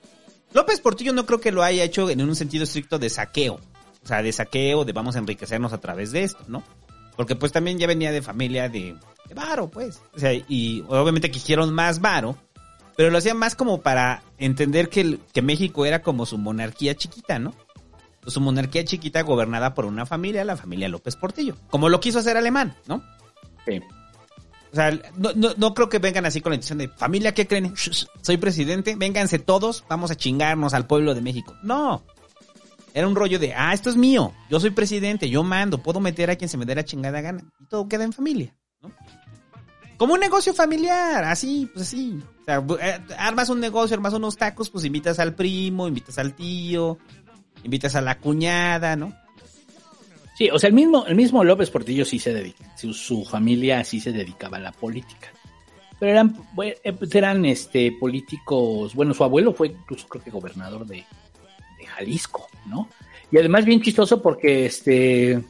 López 0.52 0.80
Portillo 0.80 1.12
no 1.12 1.26
creo 1.26 1.40
que 1.40 1.52
lo 1.52 1.62
haya 1.62 1.84
hecho 1.84 2.08
en 2.10 2.22
un 2.22 2.34
sentido 2.34 2.64
estricto 2.64 2.98
de 2.98 3.10
saqueo. 3.10 3.60
O 4.02 4.06
sea, 4.06 4.22
de 4.22 4.32
saqueo, 4.32 4.84
de 4.84 4.92
vamos 4.92 5.16
a 5.16 5.18
enriquecernos 5.18 5.72
a 5.72 5.80
través 5.80 6.12
de 6.12 6.22
esto, 6.24 6.42
¿no? 6.48 6.62
Porque 7.16 7.36
pues 7.36 7.52
también 7.52 7.78
ya 7.78 7.86
venía 7.86 8.12
de 8.12 8.22
familia 8.22 8.68
de, 8.68 8.96
varo, 9.34 9.68
pues. 9.68 10.00
O 10.14 10.18
sea, 10.18 10.32
y 10.32 10.84
obviamente 10.88 11.30
quisieron 11.30 11.74
más 11.74 12.00
varo, 12.00 12.36
pero 12.96 13.10
lo 13.10 13.18
hacían 13.18 13.36
más 13.36 13.54
como 13.54 13.80
para 13.82 14.22
entender 14.38 14.88
que, 14.88 15.18
que 15.32 15.42
México 15.42 15.84
era 15.84 16.00
como 16.02 16.26
su 16.26 16.38
monarquía 16.38 16.94
chiquita, 16.94 17.38
¿no? 17.38 17.54
Pues 18.20 18.34
su 18.34 18.40
monarquía 18.40 18.84
chiquita 18.84 19.22
gobernada 19.22 19.74
por 19.74 19.84
una 19.84 20.06
familia, 20.06 20.44
la 20.44 20.56
familia 20.56 20.88
López 20.88 21.16
Portillo. 21.16 21.56
Como 21.70 21.88
lo 21.88 22.00
quiso 22.00 22.20
hacer 22.20 22.36
Alemán, 22.36 22.76
¿no? 22.86 23.02
Sí. 23.66 23.80
O 24.72 24.76
sea, 24.76 24.90
no, 25.16 25.32
no, 25.34 25.50
no 25.56 25.74
creo 25.74 25.88
que 25.88 25.98
vengan 25.98 26.26
así 26.26 26.40
con 26.40 26.50
la 26.50 26.56
intención 26.56 26.78
de, 26.78 26.88
familia, 26.88 27.32
¿qué 27.32 27.46
creen? 27.46 27.74
Soy 28.20 28.36
presidente, 28.36 28.96
vénganse 28.96 29.38
todos, 29.38 29.84
vamos 29.88 30.10
a 30.10 30.14
chingarnos 30.14 30.74
al 30.74 30.86
pueblo 30.86 31.14
de 31.14 31.22
México. 31.22 31.54
No. 31.62 32.04
Era 32.94 33.06
un 33.06 33.14
rollo 33.14 33.38
de, 33.38 33.54
ah, 33.54 33.72
esto 33.72 33.90
es 33.90 33.96
mío, 33.96 34.32
yo 34.50 34.60
soy 34.60 34.70
presidente, 34.70 35.30
yo 35.30 35.42
mando, 35.42 35.78
puedo 35.78 36.00
meter 36.00 36.30
a 36.30 36.36
quien 36.36 36.48
se 36.48 36.56
me 36.56 36.66
dé 36.66 36.74
la 36.74 36.84
chingada 36.84 37.20
gana. 37.20 37.42
Y 37.60 37.66
todo 37.66 37.88
queda 37.88 38.04
en 38.04 38.12
familia, 38.12 38.54
¿no? 38.82 38.90
Como 39.96 40.14
un 40.14 40.20
negocio 40.20 40.54
familiar, 40.54 41.24
así, 41.24 41.68
pues 41.74 41.88
así. 41.88 42.22
O 42.42 42.44
sea, 42.44 42.64
eh, 42.80 43.00
armas 43.18 43.48
un 43.48 43.58
negocio, 43.58 43.96
armas 43.96 44.14
unos 44.14 44.36
tacos, 44.36 44.70
pues 44.70 44.84
invitas 44.84 45.18
al 45.18 45.34
primo, 45.34 45.88
invitas 45.88 46.18
al 46.18 46.34
tío, 46.34 46.98
invitas 47.64 47.96
a 47.96 48.00
la 48.00 48.18
cuñada, 48.18 48.94
¿no? 48.94 49.12
Sí, 50.38 50.48
o 50.52 50.58
sea, 50.60 50.68
el 50.68 50.74
mismo, 50.74 51.04
el 51.04 51.16
mismo 51.16 51.42
López 51.42 51.68
Portillo 51.68 52.04
sí 52.04 52.20
se 52.20 52.32
dedica, 52.32 52.64
su, 52.76 52.94
su 52.94 53.24
familia 53.24 53.82
sí 53.82 53.98
se 53.98 54.12
dedicaba 54.12 54.58
a 54.58 54.60
la 54.60 54.70
política. 54.70 55.32
Pero 55.98 56.12
eran, 56.12 56.36
eh, 56.84 56.92
pues 56.92 57.12
eran 57.16 57.44
este 57.44 57.90
políticos, 57.90 58.94
bueno, 58.94 59.14
su 59.14 59.24
abuelo 59.24 59.52
fue 59.52 59.66
incluso 59.66 60.06
creo 60.06 60.22
que 60.22 60.30
gobernador 60.30 60.86
de, 60.86 61.04
de 61.78 61.86
Jalisco, 61.86 62.46
¿no? 62.66 62.88
Y 63.32 63.38
además 63.38 63.64
bien 63.64 63.82
chistoso 63.82 64.22
porque 64.22 64.66
este 64.66 65.42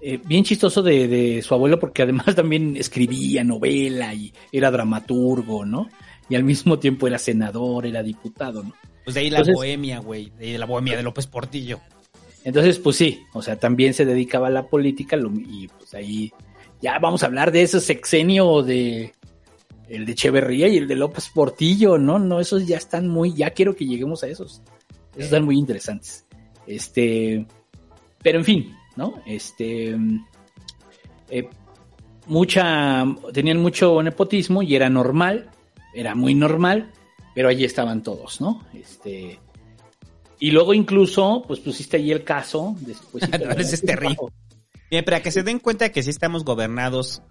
eh, 0.00 0.18
bien 0.24 0.42
chistoso 0.42 0.82
de, 0.82 1.06
de 1.06 1.42
su 1.42 1.54
abuelo 1.54 1.78
porque 1.78 2.02
además 2.02 2.26
también 2.34 2.76
escribía 2.76 3.44
novela 3.44 4.12
y 4.12 4.32
era 4.50 4.72
dramaturgo, 4.72 5.64
¿no? 5.64 5.88
Y 6.28 6.34
al 6.34 6.42
mismo 6.42 6.80
tiempo 6.80 7.06
era 7.06 7.18
senador, 7.20 7.86
era 7.86 8.02
diputado, 8.02 8.64
¿no? 8.64 8.74
Pues 9.04 9.14
de 9.14 9.20
ahí 9.20 9.30
la 9.30 9.38
Entonces- 9.38 9.54
bohemia, 9.54 10.00
güey, 10.00 10.30
de 10.36 10.46
ahí 10.46 10.58
la 10.58 10.66
bohemia 10.66 10.96
de 10.96 11.04
López 11.04 11.28
Portillo. 11.28 11.78
Entonces, 12.48 12.78
pues 12.78 12.96
sí, 12.96 13.26
o 13.34 13.42
sea, 13.42 13.56
también 13.56 13.92
se 13.92 14.06
dedicaba 14.06 14.46
a 14.46 14.50
la 14.50 14.66
política 14.68 15.18
lo- 15.18 15.30
y 15.38 15.68
pues 15.68 15.92
ahí 15.92 16.32
ya 16.80 16.98
vamos 16.98 17.22
a 17.22 17.26
hablar 17.26 17.52
de 17.52 17.60
ese 17.60 17.78
sexenio 17.78 18.62
de 18.62 19.12
el 19.90 20.06
de 20.06 20.12
Echeverría 20.12 20.66
y 20.66 20.78
el 20.78 20.88
de 20.88 20.96
López 20.96 21.28
Portillo, 21.28 21.98
¿no? 21.98 22.18
No, 22.18 22.40
esos 22.40 22.66
ya 22.66 22.78
están 22.78 23.06
muy, 23.06 23.34
ya 23.34 23.50
quiero 23.50 23.76
que 23.76 23.84
lleguemos 23.84 24.22
a 24.22 24.28
esos. 24.28 24.62
Esos 25.12 25.24
están 25.24 25.44
muy 25.44 25.58
interesantes. 25.58 26.24
Este, 26.66 27.46
pero 28.22 28.38
en 28.38 28.44
fin, 28.46 28.74
¿no? 28.96 29.22
Este, 29.26 29.94
eh, 31.28 31.48
mucha, 32.28 33.04
tenían 33.34 33.60
mucho 33.60 34.02
nepotismo 34.02 34.62
y 34.62 34.74
era 34.74 34.88
normal, 34.88 35.50
era 35.92 36.14
muy 36.14 36.34
normal, 36.34 36.92
pero 37.34 37.50
allí 37.50 37.66
estaban 37.66 38.02
todos, 38.02 38.40
¿no? 38.40 38.64
Este, 38.72 39.38
y 40.40 40.50
luego 40.50 40.74
incluso, 40.74 41.44
pues 41.46 41.60
pusiste 41.60 41.96
ahí 41.96 42.10
el 42.12 42.24
caso. 42.24 42.76
Después, 42.80 43.24
No, 43.40 43.50
ese 43.52 43.74
es 43.76 43.82
terrible. 43.82 44.16
Bien, 44.90 45.04
para 45.04 45.22
que 45.22 45.30
se 45.30 45.42
den 45.42 45.58
cuenta 45.58 45.90
que 45.92 46.02
sí 46.02 46.10
estamos 46.10 46.44
gobernados 46.44 47.22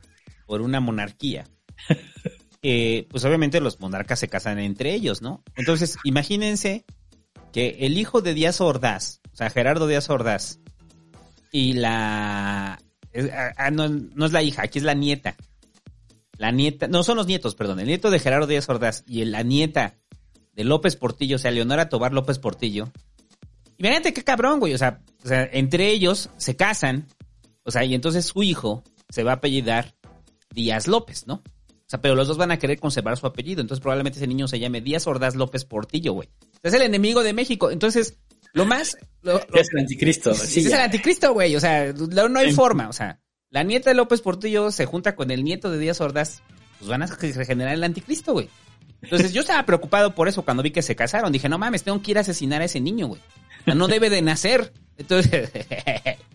por 0.45 0.61
una 0.61 0.79
monarquía, 0.79 1.45
eh, 2.61 3.07
pues 3.09 3.23
obviamente 3.25 3.61
los 3.61 3.79
monarcas 3.79 4.19
se 4.19 4.27
casan 4.27 4.59
entre 4.59 4.93
ellos, 4.93 5.21
¿no? 5.21 5.43
Entonces, 5.55 5.97
imagínense 6.03 6.85
que 7.53 7.77
el 7.81 7.97
hijo 7.97 8.21
de 8.21 8.33
Díaz 8.33 8.61
Ordaz, 8.61 9.21
o 9.31 9.35
sea, 9.35 9.49
Gerardo 9.49 9.87
Díaz 9.87 10.09
Ordaz, 10.09 10.59
y 11.51 11.73
la... 11.73 12.79
es- 13.13 13.31
ah, 13.31 13.53
ah, 13.57 13.71
no, 13.71 13.87
no 13.89 14.25
es 14.25 14.31
la 14.31 14.43
hija, 14.43 14.63
aquí 14.63 14.79
es 14.79 14.85
la 14.85 14.93
nieta. 14.93 15.35
La 16.37 16.51
nieta, 16.51 16.87
no 16.87 17.01
son 17.03 17.17
los 17.17 17.25
nietos, 17.25 17.55
perdón, 17.55 17.79
el 17.79 17.87
nieto 17.87 18.11
de 18.11 18.19
Gerardo 18.19 18.45
Díaz 18.45 18.69
Ordaz 18.69 19.03
y 19.07 19.25
la 19.25 19.41
nieta 19.41 19.95
de 20.57 20.63
López 20.65 20.97
Portillo, 20.97 21.37
o 21.37 21.39
sea, 21.39 21.51
Leonora 21.51 21.87
Tobar 21.87 22.11
López 22.11 22.39
Portillo. 22.39 22.91
Imagínate 23.77 24.11
qué 24.13 24.23
cabrón, 24.23 24.59
güey. 24.59 24.73
O 24.73 24.77
sea, 24.77 25.01
o 25.23 25.27
sea, 25.27 25.47
entre 25.53 25.89
ellos 25.89 26.29
se 26.37 26.55
casan. 26.55 27.07
O 27.63 27.71
sea, 27.71 27.85
y 27.85 27.93
entonces 27.93 28.25
su 28.25 28.41
hijo 28.43 28.83
se 29.09 29.23
va 29.23 29.31
a 29.31 29.35
apellidar 29.35 29.93
Díaz 30.53 30.87
López, 30.87 31.27
¿no? 31.27 31.35
O 31.35 31.89
sea, 31.89 32.01
pero 32.01 32.15
los 32.15 32.27
dos 32.27 32.37
van 32.37 32.51
a 32.51 32.57
querer 32.57 32.79
conservar 32.79 33.15
su 33.17 33.27
apellido. 33.27 33.61
Entonces 33.61 33.81
probablemente 33.81 34.17
ese 34.17 34.27
niño 34.27 34.47
se 34.47 34.59
llame 34.59 34.81
Díaz 34.81 35.05
Ordaz 35.07 35.35
López 35.35 35.63
Portillo, 35.63 36.13
güey. 36.13 36.29
Es 36.63 36.73
el 36.73 36.81
enemigo 36.81 37.21
de 37.23 37.33
México. 37.33 37.69
Entonces, 37.69 38.17
lo 38.53 38.65
más... 38.65 38.97
Lo, 39.21 39.33
lo- 39.33 39.59
Es 39.61 39.69
el 39.71 39.79
anticristo. 39.81 40.33
Sí, 40.33 40.61
es 40.61 40.65
el 40.65 40.73
anticristo, 40.79 41.33
güey. 41.33 41.55
O 41.55 41.59
sea, 41.59 41.93
no, 41.93 42.39
hay 42.39 42.51
forma. 42.51 42.89
O 42.89 42.93
sea, 42.93 43.21
la 43.51 43.63
nieta 43.63 43.91
de 43.91 43.95
López 43.95 44.21
Portillo 44.21 44.71
se 44.71 44.85
junta 44.87 45.15
con 45.15 45.29
el 45.29 45.43
nieto 45.43 45.69
de 45.69 45.77
Díaz 45.77 46.01
Ordaz. 46.01 46.41
Pues 46.79 46.89
van 46.89 47.03
a 47.03 47.05
regenerar 47.05 47.73
el 47.75 47.83
anticristo, 47.83 48.33
güey. 48.33 48.49
Entonces 49.01 49.33
yo 49.33 49.41
estaba 49.41 49.65
preocupado 49.65 50.15
por 50.15 50.27
eso 50.27 50.43
cuando 50.43 50.63
vi 50.63 50.71
que 50.71 50.81
se 50.81 50.95
casaron. 50.95 51.31
Dije, 51.31 51.49
no 51.49 51.57
mames, 51.57 51.83
tengo 51.83 52.01
que 52.01 52.11
ir 52.11 52.17
a 52.17 52.21
asesinar 52.21 52.61
a 52.61 52.65
ese 52.65 52.79
niño, 52.79 53.07
güey. 53.07 53.21
No 53.65 53.87
debe 53.87 54.09
de 54.09 54.21
nacer. 54.21 54.73
Entonces, 54.97 55.51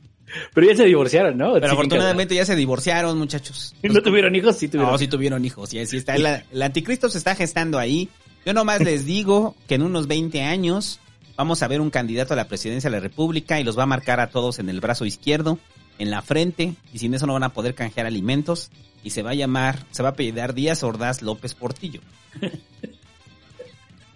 Pero 0.54 0.66
ya 0.66 0.76
se 0.76 0.84
divorciaron, 0.84 1.36
¿no? 1.36 1.54
pero 1.54 1.68
Sí, 1.68 1.72
afortunadamente 1.72 2.34
ya 2.34 2.44
se 2.44 2.56
divorciaron, 2.56 3.18
muchachos. 3.18 3.74
¿Y 3.82 3.88
¿No 3.88 4.02
tuvieron 4.02 4.34
hijos? 4.34 4.56
Sí 4.56 4.68
tuvieron. 4.68 4.92
No, 4.92 4.98
sí 4.98 5.08
tuvieron 5.08 5.44
hijos. 5.44 5.72
Y 5.74 5.78
así 5.78 5.98
está. 5.98 6.14
El, 6.14 6.26
el 6.50 6.62
anticristo 6.62 7.08
se 7.08 7.18
está 7.18 7.34
gestando 7.34 7.78
ahí. 7.78 8.08
Yo 8.44 8.54
nomás 8.54 8.80
les 8.84 9.04
digo 9.04 9.54
que 9.68 9.74
en 9.74 9.82
unos 9.82 10.06
20 10.06 10.42
años 10.42 11.00
vamos 11.36 11.62
a 11.62 11.68
ver 11.68 11.80
un 11.80 11.90
candidato 11.90 12.34
a 12.34 12.36
la 12.36 12.48
presidencia 12.48 12.90
de 12.90 12.96
la 12.96 13.00
República 13.00 13.60
y 13.60 13.64
los 13.64 13.78
va 13.78 13.84
a 13.84 13.86
marcar 13.86 14.20
a 14.20 14.30
todos 14.30 14.58
en 14.58 14.68
el 14.68 14.80
brazo 14.80 15.04
izquierdo, 15.04 15.58
en 16.02 16.10
la 16.10 16.22
frente, 16.22 16.74
y 16.92 16.98
sin 16.98 17.14
eso 17.14 17.26
no 17.26 17.32
van 17.32 17.44
a 17.44 17.54
poder 17.54 17.74
canjear 17.74 18.06
alimentos, 18.06 18.70
y 19.02 19.10
se 19.10 19.22
va 19.22 19.30
a 19.30 19.34
llamar, 19.34 19.86
se 19.90 20.02
va 20.02 20.10
a 20.10 20.12
apellidar 20.12 20.54
Díaz 20.54 20.82
Ordaz 20.82 21.22
López 21.22 21.54
Portillo. 21.54 22.00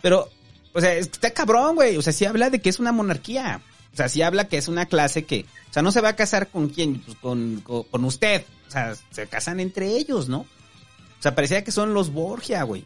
Pero, 0.02 0.28
o 0.72 0.80
sea, 0.80 0.94
está 0.94 1.30
cabrón, 1.32 1.74
güey. 1.74 1.96
O 1.96 2.02
sea, 2.02 2.12
sí 2.12 2.24
habla 2.24 2.50
de 2.50 2.60
que 2.60 2.68
es 2.68 2.78
una 2.78 2.92
monarquía. 2.92 3.60
O 3.92 3.96
sea, 3.96 4.08
sí 4.08 4.22
habla 4.22 4.46
que 4.46 4.58
es 4.58 4.68
una 4.68 4.86
clase 4.86 5.24
que, 5.24 5.46
o 5.70 5.72
sea, 5.72 5.82
no 5.82 5.90
se 5.90 6.00
va 6.00 6.10
a 6.10 6.16
casar 6.16 6.48
con 6.48 6.68
quién, 6.68 7.00
pues 7.00 7.16
con, 7.18 7.60
con, 7.62 7.84
con 7.84 8.04
usted. 8.04 8.44
O 8.68 8.70
sea, 8.70 8.94
se 9.10 9.26
casan 9.26 9.58
entre 9.58 9.96
ellos, 9.96 10.28
¿no? 10.28 10.40
O 10.40 11.22
sea, 11.22 11.34
parecía 11.34 11.64
que 11.64 11.72
son 11.72 11.94
los 11.94 12.12
Borgia, 12.12 12.62
güey. 12.62 12.84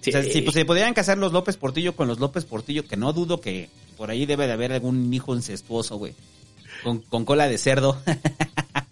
O 0.00 0.10
sea, 0.10 0.22
si 0.22 0.42
pues, 0.42 0.54
se 0.54 0.64
podrían 0.64 0.94
casar 0.94 1.18
los 1.18 1.32
López 1.32 1.56
Portillo 1.56 1.96
con 1.96 2.08
los 2.08 2.20
López 2.20 2.44
Portillo, 2.44 2.86
que 2.86 2.96
no 2.96 3.12
dudo 3.12 3.40
que 3.40 3.70
por 3.96 4.10
ahí 4.10 4.26
debe 4.26 4.46
de 4.46 4.52
haber 4.52 4.72
algún 4.72 5.12
hijo 5.12 5.34
incestuoso, 5.34 5.96
güey. 5.96 6.14
Con, 6.84 7.00
con 7.00 7.24
cola 7.24 7.48
de 7.48 7.58
cerdo. 7.58 8.00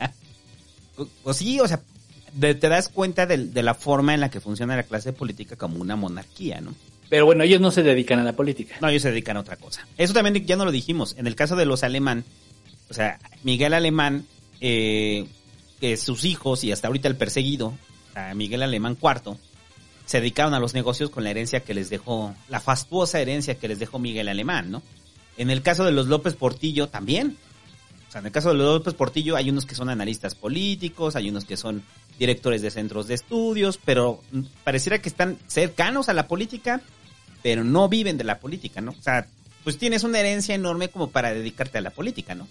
o 1.24 1.34
sí, 1.34 1.61
o 1.61 1.68
sea, 1.68 1.80
de- 2.32 2.55
te 2.55 2.68
das 2.68 2.88
cuenta 2.88 3.26
de, 3.26 3.38
de 3.38 3.62
la 3.62 3.74
forma 3.74 4.14
en 4.14 4.20
la 4.20 4.30
que 4.30 4.40
funciona 4.40 4.76
la 4.76 4.82
clase 4.82 5.12
política 5.12 5.57
como 5.57 5.80
una 5.80 5.97
monarquía, 5.97 6.61
¿no? 6.61 6.74
Pero 7.09 7.26
bueno, 7.26 7.45
ellos 7.45 7.61
no 7.61 7.70
se 7.70 7.82
dedican 7.82 8.18
a 8.20 8.24
la 8.24 8.32
política. 8.32 8.76
No, 8.80 8.88
ellos 8.88 9.03
se 9.03 9.11
dedican 9.11 9.36
a 9.36 9.40
otra 9.40 9.57
cosa. 9.57 9.86
Eso 9.99 10.14
también 10.14 10.47
ya 10.47 10.57
no 10.57 10.64
lo 10.64 10.72
dijimos. 10.72 11.14
En 11.18 11.26
el 11.26 11.34
caso 11.34 11.57
de 11.57 11.66
los 11.66 11.82
alemán, 11.82 12.24
o 12.88 12.95
sea, 12.95 13.18
Miguel 13.43 13.74
Alemán, 13.74 14.24
eh, 14.62 15.26
que 15.78 15.97
sus 15.99 16.24
hijos 16.24 16.64
y 16.64 16.72
hasta 16.72 16.86
ahorita 16.88 17.09
el 17.09 17.16
perseguido, 17.16 17.74
Miguel 18.34 18.62
Alemán 18.62 18.97
IV, 19.01 19.36
se 20.07 20.20
dedicaron 20.20 20.55
a 20.55 20.59
los 20.59 20.72
negocios 20.74 21.11
con 21.11 21.24
la 21.24 21.30
herencia 21.30 21.61
que 21.61 21.74
les 21.74 21.90
dejó, 21.90 22.34
la 22.49 22.61
fastuosa 22.61 23.20
herencia 23.20 23.57
que 23.59 23.68
les 23.68 23.78
dejó 23.78 23.99
Miguel 23.99 24.28
Alemán, 24.28 24.70
¿no? 24.70 24.82
En 25.36 25.51
el 25.51 25.62
caso 25.62 25.84
de 25.84 25.93
los 25.93 26.07
López 26.07 26.34
Portillo 26.34 26.88
también. 26.88 27.36
O 28.12 28.14
sea, 28.14 28.18
en 28.18 28.26
el 28.26 28.32
caso 28.32 28.50
de 28.50 28.56
los 28.56 28.74
López 28.74 28.92
Portillo 28.92 29.36
hay 29.36 29.48
unos 29.48 29.64
que 29.64 29.74
son 29.74 29.88
analistas 29.88 30.34
políticos, 30.34 31.16
hay 31.16 31.30
unos 31.30 31.46
que 31.46 31.56
son 31.56 31.82
directores 32.18 32.60
de 32.60 32.70
centros 32.70 33.06
de 33.06 33.14
estudios, 33.14 33.78
pero 33.82 34.20
pareciera 34.64 35.00
que 35.00 35.08
están 35.08 35.38
cercanos 35.46 36.10
a 36.10 36.12
la 36.12 36.28
política, 36.28 36.82
pero 37.42 37.64
no 37.64 37.88
viven 37.88 38.18
de 38.18 38.24
la 38.24 38.38
política, 38.38 38.82
¿no? 38.82 38.90
O 38.90 39.02
sea, 39.02 39.26
pues 39.64 39.78
tienes 39.78 40.04
una 40.04 40.20
herencia 40.20 40.54
enorme 40.54 40.90
como 40.90 41.08
para 41.08 41.32
dedicarte 41.32 41.78
a 41.78 41.80
la 41.80 41.88
política, 41.88 42.34
¿no? 42.34 42.46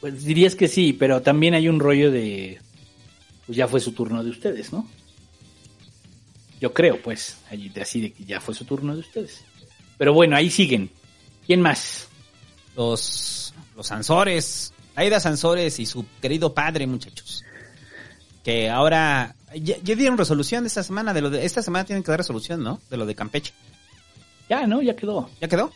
Pues 0.00 0.24
dirías 0.24 0.54
que 0.54 0.68
sí, 0.68 0.94
pero 0.94 1.20
también 1.20 1.52
hay 1.52 1.68
un 1.68 1.78
rollo 1.78 2.10
de. 2.10 2.58
Pues 3.44 3.58
ya 3.58 3.68
fue 3.68 3.80
su 3.80 3.92
turno 3.92 4.24
de 4.24 4.30
ustedes, 4.30 4.72
¿no? 4.72 4.88
Yo 6.62 6.72
creo, 6.72 7.02
pues, 7.02 7.36
allí 7.50 7.70
así 7.78 8.00
de 8.00 8.12
que 8.14 8.24
ya 8.24 8.40
fue 8.40 8.54
su 8.54 8.64
turno 8.64 8.94
de 8.94 9.00
ustedes. 9.00 9.44
Pero 9.98 10.14
bueno, 10.14 10.34
ahí 10.34 10.48
siguen. 10.48 10.88
¿Quién 11.46 11.60
más? 11.60 12.08
Los, 12.74 13.45
los 13.76 13.86
Sansores, 13.88 14.72
Aida 14.94 15.20
Sansores 15.20 15.78
y 15.78 15.86
su 15.86 16.06
querido 16.20 16.54
padre, 16.54 16.86
muchachos. 16.86 17.44
Que 18.42 18.70
ahora, 18.70 19.34
ya, 19.54 19.76
ya 19.82 19.94
dieron 19.94 20.16
resolución 20.16 20.64
de 20.64 20.68
esta 20.68 20.82
semana, 20.82 21.12
de 21.12 21.20
lo 21.20 21.30
de, 21.30 21.44
esta 21.44 21.62
semana 21.62 21.84
tienen 21.84 22.02
que 22.02 22.10
dar 22.10 22.18
resolución, 22.18 22.62
¿no? 22.62 22.80
De 22.90 22.96
lo 22.96 23.04
de 23.04 23.14
Campeche. 23.14 23.52
Ya, 24.48 24.66
¿no? 24.66 24.80
Ya 24.82 24.96
quedó. 24.96 25.28
¿Ya 25.40 25.48
quedó? 25.48 25.72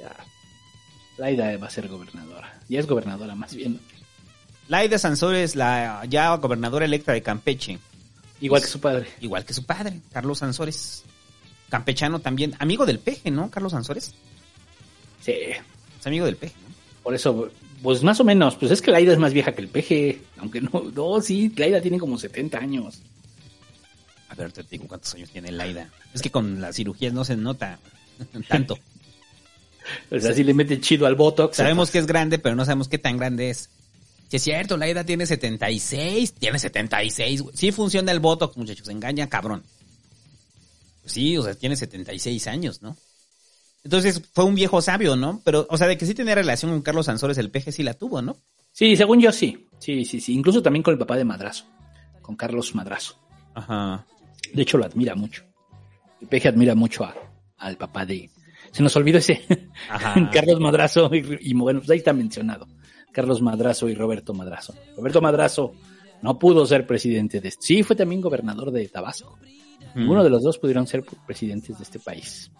Ya. 0.00 0.16
Laida 1.18 1.56
va 1.58 1.66
a 1.66 1.70
ser 1.70 1.88
gobernadora. 1.88 2.58
Ya 2.68 2.80
es 2.80 2.86
gobernadora, 2.86 3.34
más 3.34 3.54
bien. 3.54 3.80
Laida 4.68 4.98
Sansores, 4.98 5.54
la 5.56 6.04
ya 6.08 6.34
gobernadora 6.36 6.86
electa 6.86 7.12
de 7.12 7.22
Campeche. 7.22 7.78
Igual 8.40 8.62
que 8.62 8.68
su 8.68 8.80
padre. 8.80 9.08
Igual 9.20 9.44
que 9.44 9.52
su 9.52 9.64
padre, 9.64 10.00
Carlos 10.12 10.38
Sansores. 10.38 11.04
Campechano 11.68 12.20
también, 12.20 12.54
amigo 12.58 12.86
del 12.86 12.98
peje, 12.98 13.30
¿no? 13.30 13.50
Carlos 13.50 13.72
Sansores. 13.72 14.14
Sí. 15.20 15.32
Es 15.98 16.06
amigo 16.06 16.26
del 16.26 16.36
peje, 16.36 16.54
¿no? 16.66 16.71
Por 17.02 17.14
eso, 17.14 17.50
pues 17.82 18.02
más 18.02 18.20
o 18.20 18.24
menos. 18.24 18.54
Pues 18.56 18.70
es 18.70 18.80
que 18.80 18.90
Laida 18.90 19.12
es 19.12 19.18
más 19.18 19.32
vieja 19.32 19.52
que 19.52 19.62
el 19.62 19.68
peje. 19.68 20.20
Aunque 20.38 20.60
no, 20.60 20.84
no, 20.94 21.20
sí, 21.20 21.52
Laida 21.56 21.80
tiene 21.80 21.98
como 21.98 22.18
70 22.18 22.58
años. 22.58 23.00
A 24.28 24.34
ver, 24.34 24.52
te 24.52 24.62
digo 24.62 24.86
cuántos 24.88 25.14
años 25.14 25.30
tiene 25.30 25.52
Laida. 25.52 25.90
Es 26.14 26.22
que 26.22 26.30
con 26.30 26.60
las 26.60 26.76
cirugías 26.76 27.12
no 27.12 27.24
se 27.24 27.36
nota 27.36 27.78
tanto. 28.48 28.78
O 30.10 30.20
sea, 30.20 30.32
si 30.32 30.44
le 30.44 30.54
mete 30.54 30.80
chido 30.80 31.06
al 31.06 31.16
Botox. 31.16 31.56
Sabemos 31.56 31.90
que 31.90 31.98
es 31.98 32.06
grande, 32.06 32.38
pero 32.38 32.54
no 32.54 32.64
sabemos 32.64 32.88
qué 32.88 32.98
tan 32.98 33.16
grande 33.16 33.50
es. 33.50 33.68
Si 34.28 34.36
es 34.36 34.42
cierto, 34.44 34.78
Laida 34.78 35.04
tiene 35.04 35.26
76, 35.26 36.32
tiene 36.32 36.58
76, 36.58 37.42
güey. 37.42 37.56
Sí 37.56 37.70
funciona 37.72 38.12
el 38.12 38.20
Botox, 38.20 38.56
muchachos, 38.56 38.88
engaña 38.88 39.28
cabrón. 39.28 39.62
Pues 41.02 41.12
sí, 41.12 41.36
o 41.36 41.42
sea, 41.42 41.54
tiene 41.54 41.76
76 41.76 42.46
años, 42.46 42.80
¿no? 42.80 42.96
Entonces 43.84 44.22
fue 44.32 44.44
un 44.44 44.54
viejo 44.54 44.80
sabio, 44.80 45.16
¿no? 45.16 45.40
Pero, 45.44 45.66
o 45.68 45.76
sea, 45.76 45.86
de 45.88 45.98
que 45.98 46.06
sí 46.06 46.14
tenía 46.14 46.34
relación 46.34 46.70
con 46.70 46.82
Carlos 46.82 47.06
Sansores, 47.06 47.38
el 47.38 47.50
peje 47.50 47.72
sí 47.72 47.82
la 47.82 47.94
tuvo, 47.94 48.22
¿no? 48.22 48.36
Sí, 48.72 48.96
según 48.96 49.20
yo 49.20 49.32
sí. 49.32 49.68
Sí, 49.78 50.04
sí, 50.04 50.20
sí. 50.20 50.32
Incluso 50.34 50.62
también 50.62 50.82
con 50.82 50.92
el 50.92 50.98
papá 50.98 51.16
de 51.16 51.24
Madrazo. 51.24 51.64
Con 52.22 52.36
Carlos 52.36 52.74
Madrazo. 52.74 53.18
Ajá. 53.54 54.06
De 54.54 54.62
hecho, 54.62 54.78
lo 54.78 54.84
admira 54.84 55.14
mucho. 55.14 55.42
El 56.20 56.28
peje 56.28 56.48
admira 56.48 56.74
mucho 56.74 57.04
a- 57.04 57.14
al 57.58 57.76
papá 57.76 58.06
de... 58.06 58.30
Se 58.70 58.82
nos 58.82 58.94
olvidó 58.96 59.18
ese. 59.18 59.42
Ajá. 59.90 60.30
Carlos 60.32 60.60
Madrazo 60.60 61.10
y, 61.14 61.38
y 61.40 61.52
bueno, 61.54 61.80
pues 61.80 61.90
ahí 61.90 61.98
está 61.98 62.12
mencionado. 62.12 62.66
Carlos 63.12 63.42
Madrazo 63.42 63.88
y 63.88 63.94
Roberto 63.94 64.32
Madrazo. 64.32 64.74
Roberto 64.96 65.20
Madrazo 65.20 65.74
no 66.22 66.38
pudo 66.38 66.64
ser 66.66 66.86
presidente 66.86 67.40
de... 67.40 67.50
Sí, 67.58 67.82
fue 67.82 67.96
también 67.96 68.20
gobernador 68.20 68.70
de 68.70 68.86
Tabasco. 68.88 69.38
Ninguno 69.96 70.22
de 70.24 70.30
los 70.30 70.42
dos 70.42 70.56
pudieron 70.58 70.86
ser 70.86 71.04
presidentes 71.26 71.76
de 71.76 71.82
este 71.82 71.98
país. 71.98 72.50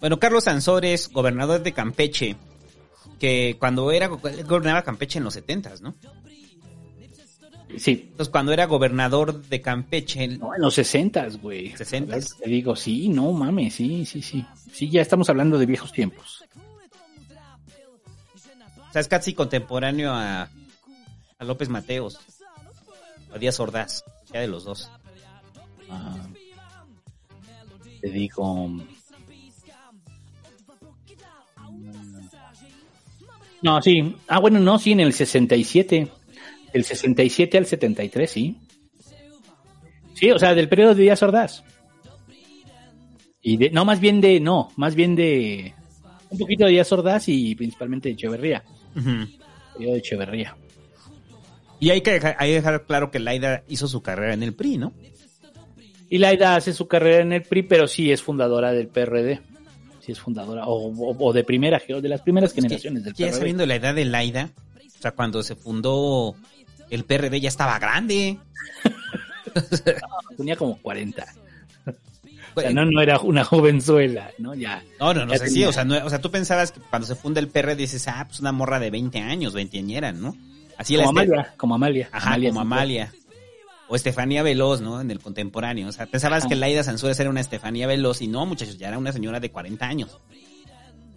Bueno, 0.00 0.18
Carlos 0.18 0.44
Sansores, 0.44 1.08
gobernador 1.10 1.62
de 1.62 1.72
Campeche, 1.72 2.36
que 3.18 3.56
cuando 3.58 3.90
era, 3.90 4.08
gobernaba 4.08 4.82
Campeche 4.82 5.18
en 5.18 5.24
los 5.24 5.34
70, 5.34 5.74
¿no? 5.80 5.94
Sí. 7.78 8.06
Entonces, 8.10 8.28
cuando 8.30 8.52
era 8.52 8.66
gobernador 8.66 9.42
de 9.42 9.60
Campeche, 9.60 10.28
No, 10.28 10.54
en 10.54 10.62
los 10.62 10.74
60, 10.74 11.28
güey. 11.42 11.76
60. 11.76 12.16
Te 12.42 12.48
digo, 12.48 12.76
sí, 12.76 13.08
no 13.08 13.32
mames, 13.32 13.74
sí, 13.74 14.06
sí, 14.06 14.22
sí. 14.22 14.44
Sí, 14.72 14.90
ya 14.90 15.02
estamos 15.02 15.28
hablando 15.28 15.58
de 15.58 15.66
viejos 15.66 15.92
tiempos. 15.92 16.44
o 18.88 18.92
sea, 18.92 19.00
es 19.00 19.08
casi 19.08 19.34
contemporáneo 19.34 20.12
a, 20.12 20.48
a 21.38 21.44
López 21.44 21.68
Mateos, 21.68 22.18
a 23.34 23.38
Díaz 23.38 23.58
Ordaz, 23.60 24.04
ya 24.32 24.40
de 24.40 24.48
los 24.48 24.64
dos. 24.64 24.90
Ah, 25.90 26.16
te 28.00 28.08
digo. 28.08 28.70
No, 33.66 33.82
sí. 33.82 34.14
Ah, 34.28 34.38
bueno, 34.38 34.60
no, 34.60 34.78
sí, 34.78 34.92
en 34.92 35.00
el 35.00 35.12
67. 35.12 36.08
Del 36.72 36.84
67 36.84 37.58
al 37.58 37.66
73, 37.66 38.30
sí. 38.30 38.56
Sí, 40.14 40.30
o 40.30 40.38
sea, 40.38 40.54
del 40.54 40.68
periodo 40.68 40.94
de 40.94 41.02
Díaz 41.02 41.20
Ordaz. 41.24 41.64
Y 43.42 43.56
de, 43.56 43.70
no, 43.70 43.84
más 43.84 43.98
bien 43.98 44.20
de, 44.20 44.38
no, 44.38 44.70
más 44.76 44.94
bien 44.94 45.16
de 45.16 45.74
un 46.30 46.38
poquito 46.38 46.64
de 46.64 46.70
Díaz 46.70 46.92
Ordaz 46.92 47.24
y 47.26 47.56
principalmente 47.56 48.08
de 48.08 48.14
Echeverría. 48.14 48.62
Periodo 48.94 49.94
de 49.94 49.98
Echeverría. 49.98 50.56
Y 51.80 51.90
hay 51.90 52.02
que, 52.02 52.12
dejar, 52.12 52.36
hay 52.38 52.50
que 52.50 52.54
dejar 52.54 52.86
claro 52.86 53.10
que 53.10 53.18
Laida 53.18 53.64
hizo 53.66 53.88
su 53.88 54.00
carrera 54.00 54.34
en 54.34 54.44
el 54.44 54.54
PRI, 54.54 54.78
¿no? 54.78 54.92
Y 56.08 56.18
Laida 56.18 56.54
hace 56.54 56.72
su 56.72 56.86
carrera 56.86 57.22
en 57.22 57.32
el 57.32 57.42
PRI, 57.42 57.64
pero 57.64 57.88
sí 57.88 58.12
es 58.12 58.22
fundadora 58.22 58.70
del 58.70 58.86
PRD. 58.86 59.40
Sí 60.06 60.12
es 60.12 60.20
fundadora, 60.20 60.64
o, 60.66 60.86
o- 60.88 61.16
o 61.18 61.32
de 61.32 61.42
primera, 61.42 61.82
de 61.86 62.08
las 62.08 62.22
primeras 62.22 62.52
generaciones 62.52 63.02
del 63.04 63.12
Ya 63.14 63.26
PRD. 63.26 63.38
sabiendo 63.40 63.66
la 63.66 63.74
edad 63.74 63.92
de 63.92 64.04
Laida, 64.04 64.50
o 64.76 65.02
sea, 65.02 65.10
cuando 65.10 65.42
se 65.42 65.56
fundó 65.56 66.36
el 66.90 67.04
PRD 67.04 67.40
ya 67.40 67.48
estaba 67.48 67.76
grande. 67.80 68.38
Tenía 70.36 70.56
como 70.56 70.76
40. 70.80 71.26
O 72.54 72.60
sea, 72.60 72.70
no, 72.70 72.86
no 72.86 73.02
era 73.02 73.18
una 73.20 73.44
jovenzuela, 73.44 74.30
¿no? 74.38 74.54
Ya. 74.54 74.82
No, 74.98 75.12
no, 75.12 75.26
no, 75.26 75.32
Ya 75.32 75.38
sea, 75.38 75.48
sí, 75.48 75.64
o 75.64 75.72
sea, 75.72 75.84
no- 75.84 76.02
o 76.04 76.08
sea, 76.08 76.20
tú 76.20 76.30
pensabas 76.30 76.72
que 76.72 76.80
cuando 76.80 77.06
se 77.06 77.14
funda 77.14 77.40
el 77.40 77.48
PRD 77.48 77.76
dices, 77.76 78.06
ah, 78.08 78.24
pues 78.26 78.40
una 78.40 78.52
morra 78.52 78.78
de 78.80 78.90
20 78.90 79.18
años, 79.20 79.52
veinteañera, 79.54 80.12
¿no? 80.12 80.34
Así 80.78 80.96
como 80.96 81.08
Amalia, 81.10 81.54
como 81.56 81.74
Amalia. 81.74 82.08
Ajá, 82.12 82.28
Amalia 82.30 82.50
como. 82.50 82.60
Amalia. 82.60 83.12
O 83.88 83.96
Estefanía 83.96 84.42
Veloz, 84.42 84.80
¿no? 84.80 85.00
En 85.00 85.10
el 85.10 85.20
contemporáneo. 85.20 85.88
O 85.88 85.92
sea, 85.92 86.06
pensabas 86.06 86.40
Ajá. 86.44 86.48
que 86.48 86.56
Laida 86.56 86.82
Sansores 86.82 87.18
era 87.20 87.30
una 87.30 87.40
Estefanía 87.40 87.86
Veloz 87.86 88.20
y 88.20 88.28
no, 88.28 88.44
muchachos, 88.46 88.78
ya 88.78 88.88
era 88.88 88.98
una 88.98 89.12
señora 89.12 89.40
de 89.40 89.50
40 89.50 89.86
años. 89.86 90.18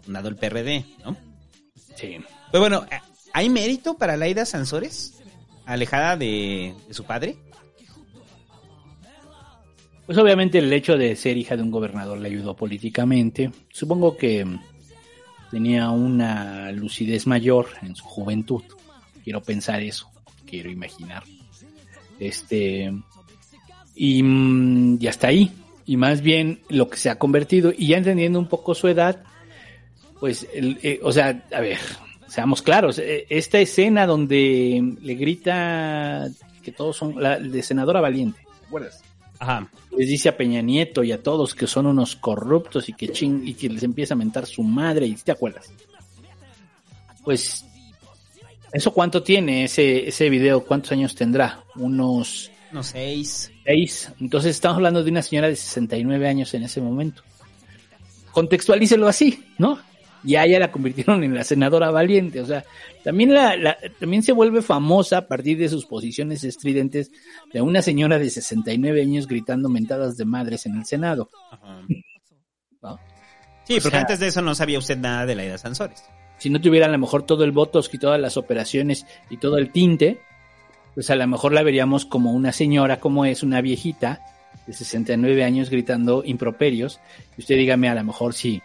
Fundado 0.01 0.29
el 0.29 0.35
PRD, 0.35 0.85
¿no? 1.03 1.17
Sí. 1.95 2.17
Pero 2.51 2.61
bueno, 2.61 2.85
¿hay 3.33 3.49
mérito 3.49 3.97
para 3.97 4.17
Laida 4.17 4.45
Sansores? 4.45 5.21
Alejada 5.65 6.15
de, 6.17 6.75
de 6.87 6.93
su 6.93 7.03
padre. 7.03 7.37
Pues 10.09 10.17
obviamente 10.17 10.57
el 10.57 10.73
hecho 10.73 10.97
de 10.97 11.15
ser 11.15 11.37
hija 11.37 11.55
de 11.55 11.61
un 11.61 11.69
gobernador 11.69 12.17
le 12.17 12.29
ayudó 12.29 12.55
políticamente. 12.55 13.51
Supongo 13.71 14.17
que 14.17 14.43
mm, 14.43 14.59
tenía 15.51 15.91
una 15.91 16.71
lucidez 16.71 17.27
mayor 17.27 17.67
en 17.83 17.95
su 17.95 18.05
juventud. 18.05 18.63
Quiero 19.23 19.43
pensar 19.43 19.83
eso, 19.83 20.09
quiero 20.47 20.71
imaginar. 20.71 21.23
Este 22.19 22.93
y, 23.95 24.23
mm, 24.23 24.97
y 25.01 25.07
hasta 25.07 25.27
ahí. 25.27 25.51
Y 25.85 25.97
más 25.97 26.21
bien 26.21 26.59
lo 26.69 26.89
que 26.89 26.97
se 26.97 27.09
ha 27.09 27.17
convertido, 27.17 27.73
y 27.75 27.87
ya 27.87 27.97
entendiendo 27.97 28.37
un 28.39 28.47
poco 28.47 28.75
su 28.75 28.87
edad, 28.87 29.23
pues, 30.19 30.47
el- 30.53 30.77
eh, 30.83 30.99
o 31.01 31.11
sea, 31.11 31.43
a 31.51 31.59
ver, 31.61 31.79
seamos 32.27 32.61
claros, 32.61 32.99
eh, 32.99 33.25
esta 33.29 33.59
escena 33.59 34.05
donde 34.05 34.95
le 35.01 35.15
grita 35.15 36.27
que 36.63 36.71
todos 36.71 36.95
son, 36.97 37.21
la 37.21 37.39
de 37.39 37.63
senadora 37.63 38.01
valiente, 38.01 38.39
¿te 38.59 38.65
acuerdas? 38.67 39.01
Ajá. 39.39 39.67
Les 39.97 40.07
dice 40.09 40.29
a 40.29 40.37
Peña 40.37 40.61
Nieto 40.61 41.03
y 41.03 41.11
a 41.13 41.23
todos 41.23 41.55
que 41.55 41.65
son 41.65 41.87
unos 41.87 42.15
corruptos 42.17 42.87
y 42.89 42.93
que 42.93 43.07
ching, 43.09 43.47
y 43.47 43.53
que 43.55 43.69
les 43.69 43.81
empieza 43.83 44.13
a 44.13 44.17
mentar 44.17 44.45
su 44.45 44.61
madre, 44.61 45.07
y 45.07 45.15
¿te 45.15 45.31
acuerdas? 45.31 45.71
Pues, 47.23 47.65
¿eso 48.73 48.91
cuánto 48.93 49.23
tiene 49.23 49.63
ese, 49.65 50.07
ese 50.07 50.29
video? 50.29 50.63
¿Cuántos 50.65 50.91
años 50.91 51.15
tendrá? 51.15 51.63
Unos 51.75 52.51
Unos 52.71 52.87
seis. 52.87 53.51
seis. 53.65 54.11
Entonces 54.19 54.51
estamos 54.51 54.77
hablando 54.77 55.03
de 55.03 55.11
una 55.11 55.21
señora 55.21 55.47
de 55.47 55.55
69 55.55 56.27
años 56.27 56.53
en 56.53 56.63
ese 56.63 56.81
momento. 56.81 57.23
Contextualícelo 58.31 59.07
así, 59.07 59.43
¿no? 59.57 59.79
Y 60.23 60.35
a 60.35 60.43
ella 60.45 60.59
la 60.59 60.71
convirtieron 60.71 61.23
en 61.23 61.33
la 61.33 61.43
senadora 61.45 61.91
valiente. 61.91 62.41
O 62.41 62.45
sea, 62.45 62.63
también, 63.03 63.33
la, 63.33 63.55
la- 63.55 63.77
también 63.99 64.21
se 64.21 64.33
vuelve 64.33 64.61
famosa 64.61 65.19
a 65.19 65.27
partir 65.27 65.57
de 65.57 65.69
sus 65.69 65.85
posiciones 65.85 66.43
estridentes 66.43 67.09
de 67.53 67.61
una 67.61 67.81
señora 67.81 68.19
de 68.19 68.29
69 68.29 69.01
años 69.01 69.27
gritando 69.27 69.69
mentadas 69.69 70.17
de 70.17 70.25
madres 70.25 70.65
en 70.65 70.75
el 70.77 70.85
Senado. 70.85 71.29
¿no? 72.81 72.99
Sí, 73.65 73.77
O 73.77 73.81
porque 73.83 73.91
sea, 73.97 73.99
antes 74.01 74.19
de 74.19 74.27
eso 74.27 74.41
no 74.41 74.55
sabía 74.55 74.79
usted 74.79 74.97
nada 74.97 75.27
de 75.27 75.35
la 75.35 75.45
Ida 75.45 75.57
Sansores. 75.59 76.03
Si 76.39 76.49
no 76.49 76.59
tuviera 76.59 76.87
a 76.87 76.89
lo 76.89 76.97
mejor 76.97 77.23
todo 77.23 77.43
el 77.43 77.51
votos 77.51 77.89
y 77.93 77.97
todas 77.97 78.19
las 78.19 78.37
operaciones 78.37 79.05
y 79.29 79.37
todo 79.37 79.57
el 79.57 79.71
tinte, 79.71 80.19
pues 80.95 81.09
a 81.09 81.15
lo 81.15 81.27
mejor 81.27 81.53
la 81.53 81.63
veríamos 81.63 82.05
como 82.05 82.31
una 82.31 82.51
señora, 82.51 82.99
como 82.99 83.25
es 83.25 83.43
una 83.43 83.61
viejita 83.61 84.21
de 84.65 84.73
69 84.73 85.43
años 85.43 85.69
gritando 85.69 86.23
improperios. 86.25 86.99
Y 87.37 87.41
usted 87.41 87.55
dígame 87.55 87.89
a 87.89 87.95
lo 87.95 88.03
mejor 88.03 88.33
si 88.33 88.61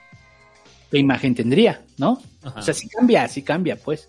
qué 0.91 0.99
imagen 0.99 1.35
tendría, 1.35 1.83
¿no? 1.99 2.23
Ajá. 2.43 2.61
O 2.61 2.63
sea, 2.63 2.75
si 2.75 2.89
cambia, 2.89 3.29
si 3.29 3.43
cambia, 3.43 3.77
pues. 3.77 4.09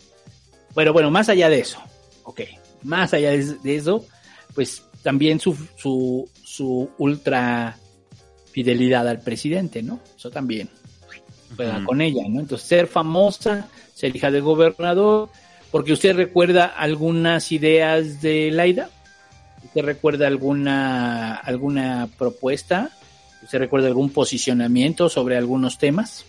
Bueno, 0.74 0.94
bueno, 0.94 1.10
más 1.10 1.30
allá 1.30 1.50
de 1.50 1.60
eso, 1.60 1.80
ok, 2.24 2.42
más 2.84 3.14
allá 3.14 3.32
de, 3.32 3.46
de 3.46 3.76
eso, 3.76 4.06
pues 4.54 4.84
también 5.02 5.40
su, 5.40 5.56
su, 5.78 6.30
su 6.44 6.90
ultra 6.98 7.78
fidelidad 8.52 9.08
al 9.08 9.22
presidente, 9.22 9.82
¿no? 9.82 10.00
Eso 10.18 10.30
también 10.30 10.70
juega 11.56 11.84
con 11.84 12.02
ella, 12.02 12.24
¿no? 12.30 12.40
Entonces, 12.42 12.68
ser 12.68 12.88
famosa, 12.88 13.68
ser 13.94 14.16
hija 14.16 14.32
del 14.32 14.42
gobernador, 14.42 15.30
porque 15.72 15.94
usted 15.94 16.16
recuerda 16.16 16.66
algunas 16.66 17.52
ideas 17.52 18.22
de 18.22 18.52
Laida, 18.52 18.90
usted 19.64 19.82
recuerda 19.84 20.28
alguna, 20.28 21.36
alguna 21.36 22.08
propuesta, 22.18 22.92
usted 23.44 23.60
recuerda 23.60 23.88
algún 23.88 24.10
posicionamiento 24.10 25.10
sobre 25.10 25.38
algunos 25.38 25.78
temas. 25.78 26.26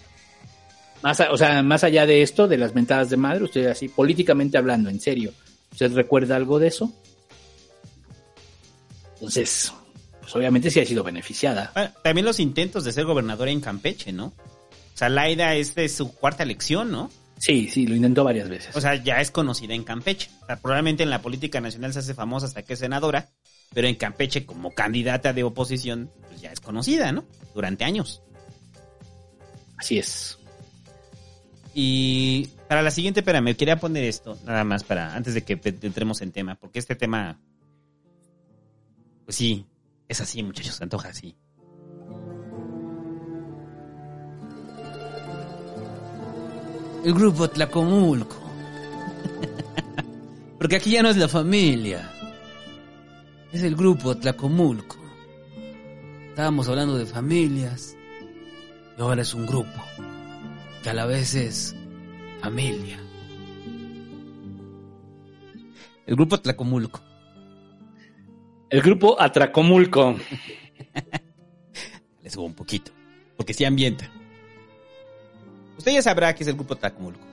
Más, 1.03 1.20
a- 1.20 1.31
o 1.33 1.37
sea, 1.37 1.62
más 1.62 1.85
allá 1.85 2.07
de 2.07 2.22
esto, 2.22 2.49
de 2.49 2.59
las 2.59 2.74
mentadas 2.74 3.11
de 3.11 3.16
madre, 3.16 3.45
usted 3.45 3.66
así, 3.66 3.89
políticamente 3.89 4.59
hablando, 4.59 4.89
en 4.91 5.01
serio, 5.01 5.33
¿usted 5.72 5.93
recuerda 5.93 6.37
algo 6.37 6.59
de 6.59 6.68
eso? 6.68 6.93
Entonces, 9.14 9.72
pues 10.20 10.35
obviamente 10.37 10.70
sí 10.70 10.81
ha 10.81 10.85
sido 10.87 11.03
beneficiada. 11.05 11.70
Bueno, 11.74 11.91
también 12.03 12.24
los 12.27 12.41
intentos 12.41 12.85
de 12.85 12.93
ser 12.93 13.05
gobernadora 13.05 13.51
en 13.51 13.61
Campeche, 13.61 14.12
¿no? 14.12 14.33
O 14.97 14.99
sea, 14.99 15.11
Laida 15.11 15.55
es 15.55 15.74
de 15.74 15.90
su 15.90 16.11
cuarta 16.11 16.42
elección, 16.42 16.90
¿no? 16.90 17.11
Sí, 17.36 17.68
sí, 17.68 17.86
lo 17.86 17.94
intentó 17.94 18.24
varias 18.24 18.49
veces. 18.49 18.74
O 18.74 18.80
sea, 18.80 18.94
ya 18.94 19.20
es 19.20 19.30
conocida 19.30 19.74
en 19.74 19.84
Campeche. 19.84 20.30
O 20.40 20.47
sea, 20.47 20.57
probablemente 20.57 21.03
en 21.03 21.11
la 21.11 21.20
política 21.20 21.61
nacional 21.61 21.92
se 21.92 21.99
hace 21.99 22.14
famosa 22.14 22.47
hasta 22.47 22.62
que 22.62 22.72
es 22.72 22.78
senadora, 22.78 23.28
pero 23.74 23.88
en 23.88 23.97
Campeche 23.97 24.47
como 24.47 24.72
candidata 24.72 25.34
de 25.34 25.44
oposición, 25.44 26.11
pues 26.28 26.40
ya 26.40 26.51
es 26.51 26.61
conocida, 26.61 27.12
¿no? 27.12 27.26
Durante 27.55 27.84
años. 27.84 28.22
Así 29.76 29.99
es. 29.99 30.38
Y 31.74 32.47
para 32.66 32.80
la 32.80 32.90
siguiente, 32.90 33.20
espérame, 33.20 33.55
quería 33.55 33.78
poner 33.78 34.05
esto, 34.05 34.38
nada 34.47 34.64
más 34.64 34.82
para, 34.82 35.14
antes 35.14 35.34
de 35.34 35.44
que 35.44 35.61
entremos 35.62 36.22
en 36.22 36.32
tema, 36.32 36.55
porque 36.55 36.78
este 36.78 36.94
tema, 36.94 37.38
pues 39.26 39.36
sí, 39.36 39.66
es 40.09 40.22
así, 40.22 40.42
muchachos, 40.42 40.76
se 40.76 40.84
antoja 40.84 41.11
así. 41.11 41.36
El 47.05 47.14
grupo 47.14 47.49
Tlacomulco. 47.49 48.36
Porque 50.59 50.76
aquí 50.76 50.90
ya 50.90 51.03
no 51.03 51.11
es 51.11 51.16
la 51.16 51.28
familia. 51.28 52.11
Es 53.53 53.62
el 53.62 53.76
grupo 53.76 54.16
Tlacomulco. 54.16 54.97
Estábamos 56.28 56.68
hablando 56.68 56.97
de 56.97 57.07
familias. 57.07 57.97
Y 58.99 59.01
ahora 59.01 59.22
es 59.22 59.34
un 59.34 59.47
grupo. 59.47 59.82
Que 60.82 60.90
a 60.90 60.94
la 60.94 61.07
vez 61.07 61.34
es 61.34 61.74
familia. 62.40 62.99
El 66.07 66.14
grupo 66.14 66.38
Tlacomulco. 66.38 67.01
El 68.68 68.82
grupo 68.82 69.20
Atracomulco. 69.20 70.16
Le 72.22 72.30
subo 72.30 72.44
un 72.44 72.55
poquito. 72.55 72.90
Porque 73.36 73.55
sí 73.55 73.64
ambienta. 73.64 74.11
Usted 75.79 75.93
ya 75.93 76.03
sabrá 76.03 76.35
que 76.35 76.43
es 76.45 76.49
el 76.49 76.55
grupo 76.55 76.77
Tlacomulco. 76.77 77.24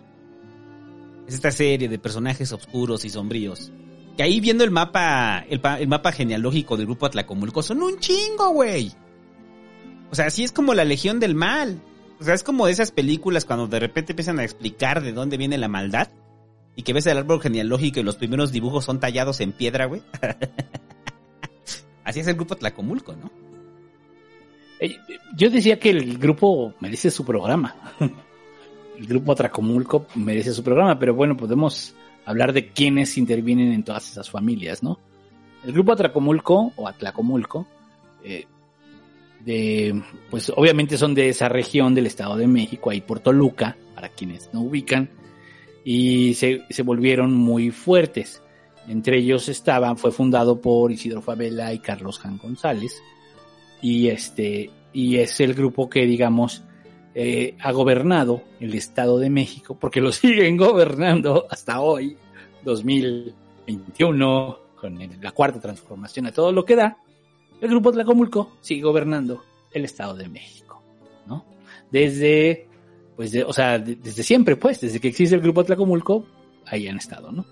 Es 1.28 1.36
esta 1.36 1.52
serie 1.52 1.88
de 1.88 1.98
personajes 2.00 2.52
oscuros 2.52 3.06
y 3.06 3.10
sombríos. 3.10 3.72
Que 4.18 4.24
ahí 4.24 4.40
viendo 4.40 4.64
el 4.64 4.72
mapa, 4.72 5.46
el, 5.50 5.62
el 5.80 5.88
mapa 5.88 6.12
genealógico 6.12 6.78
del 6.78 6.86
grupo 6.86 7.10
Tlacomulco, 7.10 7.64
son 7.64 7.82
un 7.82 7.98
chingo, 8.00 8.50
güey. 8.50 8.92
O 10.12 10.16
sea, 10.16 10.30
sí 10.30 10.44
es 10.44 10.52
como 10.52 10.74
la 10.74 10.86
legión 10.86 11.20
del 11.20 11.34
mal. 11.36 11.82
O 12.20 12.24
sea, 12.24 12.36
es 12.36 12.44
como 12.44 12.68
de 12.68 12.74
esas 12.74 12.92
películas 12.92 13.46
cuando 13.46 13.68
de 13.68 13.80
repente 13.80 14.12
empiezan 14.12 14.40
a 14.40 14.44
explicar 14.44 15.02
de 15.02 15.14
dónde 15.14 15.38
viene 15.38 15.58
la 15.58 15.68
maldad. 15.68 16.10
Y 16.76 16.84
que 16.84 16.94
ves 16.94 17.06
el 17.06 17.18
árbol 17.18 17.42
genealógico 17.42 18.00
y 18.00 18.04
los 18.04 18.16
primeros 18.18 18.52
dibujos 18.52 18.86
son 18.86 19.00
tallados 19.00 19.40
en 19.40 19.52
piedra, 19.52 19.86
güey. 19.86 20.02
Así 22.04 22.20
es 22.20 22.28
el 22.28 22.36
grupo 22.36 22.56
Tlacomulco, 22.56 23.16
¿no? 23.16 23.32
Eh, 24.80 24.98
Yo 25.36 25.50
decía 25.50 25.80
que 25.80 25.92
el 25.92 26.18
grupo 26.18 26.74
merece 26.80 27.10
su 27.10 27.24
programa. 27.26 27.76
El 28.98 29.08
grupo 29.08 29.32
Atracomulco 29.32 30.06
merece 30.16 30.54
su 30.54 30.64
programa, 30.64 31.00
pero 31.00 31.14
bueno, 31.14 31.36
podemos 31.36 31.96
hablar 32.26 32.54
de 32.54 32.70
quiénes 32.70 33.18
intervienen 33.18 33.74
en 33.74 33.84
todas 33.84 34.10
esas 34.10 34.30
familias, 34.30 34.84
¿no? 34.84 35.00
El 35.66 35.74
grupo 35.74 35.94
Atracomulco 35.94 36.74
o 36.76 36.88
Atlacomulco, 36.88 37.68
eh, 38.24 38.46
de, 39.44 40.02
pues 40.30 40.52
obviamente 40.56 40.98
son 40.98 41.14
de 41.16 41.30
esa 41.30 41.50
región 41.50 41.96
del 41.96 42.06
Estado 42.06 42.38
de 42.38 42.48
México, 42.48 42.90
ahí 42.90 43.02
por 43.02 43.20
Toluca, 43.20 43.78
para 43.96 44.10
quienes 44.10 44.50
no 44.54 44.62
ubican, 44.62 45.10
y 45.84 46.34
se, 46.36 46.64
se 46.70 46.84
volvieron 46.84 47.34
muy 47.34 47.72
fuertes. 47.72 48.42
Entre 48.88 49.18
ellos 49.18 49.50
estaban, 49.50 49.98
fue 49.98 50.12
fundado 50.12 50.62
por 50.62 50.92
Isidro 50.92 51.22
Favela 51.22 51.74
y 51.74 51.80
Carlos 51.80 52.20
Jan 52.20 52.38
González, 52.38 53.02
y 53.82 54.08
este, 54.08 54.70
y 54.94 55.18
es 55.18 55.40
el 55.40 55.54
grupo 55.54 55.90
que 55.90 56.06
digamos 56.06 56.64
eh, 57.16 57.56
ha 57.62 57.72
gobernado 57.72 58.44
el 58.60 58.74
Estado 58.74 59.20
de 59.20 59.30
México, 59.30 59.78
porque 59.80 60.02
lo 60.02 60.12
siguen 60.14 60.58
gobernando 60.58 61.46
hasta 61.50 61.80
hoy, 61.82 62.18
2021, 62.64 64.60
con 64.80 65.00
la 65.22 65.32
cuarta 65.32 65.60
transformación 65.60 66.26
a 66.28 66.32
todo 66.32 66.52
lo 66.52 66.66
que 66.66 66.76
da, 66.76 66.98
el 67.62 67.70
grupo 67.70 67.92
Tlacomulco 67.92 68.52
sigue 68.62 68.82
gobernando 68.84 69.44
el 69.72 69.86
Estado 69.86 70.16
de 70.16 70.28
México, 70.28 70.82
¿no? 71.28 71.46
Desde, 71.92 72.68
pues, 73.16 73.32
de- 73.32 73.44
o 73.44 73.54
sea, 73.54 73.80
de- 73.80 73.96
desde 73.96 74.24
siempre, 74.24 74.56
pues, 74.56 74.82
desde 74.82 75.00
que 75.00 75.08
existe 75.08 75.36
el 75.36 75.42
grupo 75.42 75.64
Tlacomulco, 75.64 76.26
ahí 76.66 76.88
han 76.88 76.98
estado, 76.98 77.32
¿no? 77.32 77.46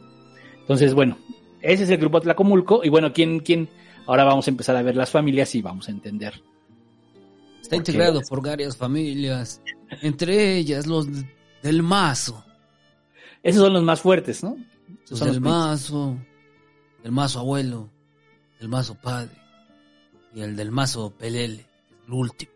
Entonces, 0.59 0.93
bueno, 0.93 1.17
ese 1.61 1.83
es 1.83 1.89
el 1.89 1.97
grupo 1.97 2.19
Tlacomulco, 2.21 2.81
y 2.83 2.89
bueno, 2.89 3.13
¿quién, 3.13 3.39
quién? 3.39 3.69
Ahora 4.07 4.23
vamos 4.23 4.47
a 4.47 4.51
empezar 4.51 4.75
a 4.75 4.81
ver 4.81 4.95
las 4.95 5.11
familias 5.11 5.53
y 5.55 5.61
vamos 5.61 5.87
a 5.87 5.91
entender. 5.91 6.41
Está 7.61 7.75
integrado 7.75 8.21
por 8.21 8.43
varias 8.43 8.75
familias, 8.75 9.61
entre 10.01 10.57
ellas 10.57 10.87
los 10.87 11.07
del 11.61 11.83
mazo, 11.83 12.43
Esos 13.43 13.61
son 13.61 13.73
los 13.73 13.83
más 13.83 14.01
fuertes, 14.01 14.43
¿no? 14.43 14.57
Los 15.09 15.19
son 15.19 15.31
del 15.31 15.41
mazo, 15.41 16.17
el 17.03 17.11
mazo 17.11 17.39
abuelo, 17.39 17.89
el 18.59 18.67
mazo 18.67 18.95
padre 18.95 19.35
y 20.33 20.41
el 20.41 20.55
del 20.55 20.71
mazo 20.71 21.11
pelele, 21.11 21.65
el 22.07 22.13
último. 22.13 22.51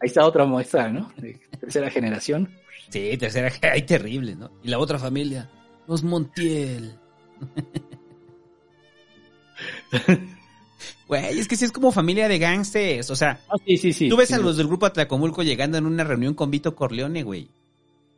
Ahí 0.00 0.06
está 0.06 0.24
otra 0.24 0.44
muestra, 0.44 0.88
¿no? 0.88 1.12
De 1.16 1.40
tercera 1.58 1.90
generación. 1.90 2.48
Sí, 2.90 3.16
tercera, 3.18 3.52
hay 3.72 3.82
terrible, 3.82 4.36
¿no? 4.36 4.50
Y 4.62 4.68
la 4.68 4.78
otra 4.78 4.98
familia, 4.98 5.50
los 5.86 6.04
Montiel. 6.04 6.96
Güey, 11.08 11.38
es 11.38 11.48
que 11.48 11.56
sí 11.56 11.64
es 11.64 11.72
como 11.72 11.90
familia 11.90 12.28
de 12.28 12.38
gangsters, 12.38 13.10
o 13.10 13.16
sea, 13.16 13.40
Ah, 13.48 13.56
sí, 13.66 13.78
sí, 13.78 13.94
sí. 13.94 14.08
Tú 14.10 14.16
ves 14.16 14.30
a 14.32 14.38
los 14.38 14.58
del 14.58 14.68
grupo 14.68 14.84
Atlacomulco 14.84 15.42
llegando 15.42 15.78
en 15.78 15.86
una 15.86 16.04
reunión 16.04 16.34
con 16.34 16.50
Vito 16.50 16.76
Corleone, 16.76 17.22
güey. 17.22 17.48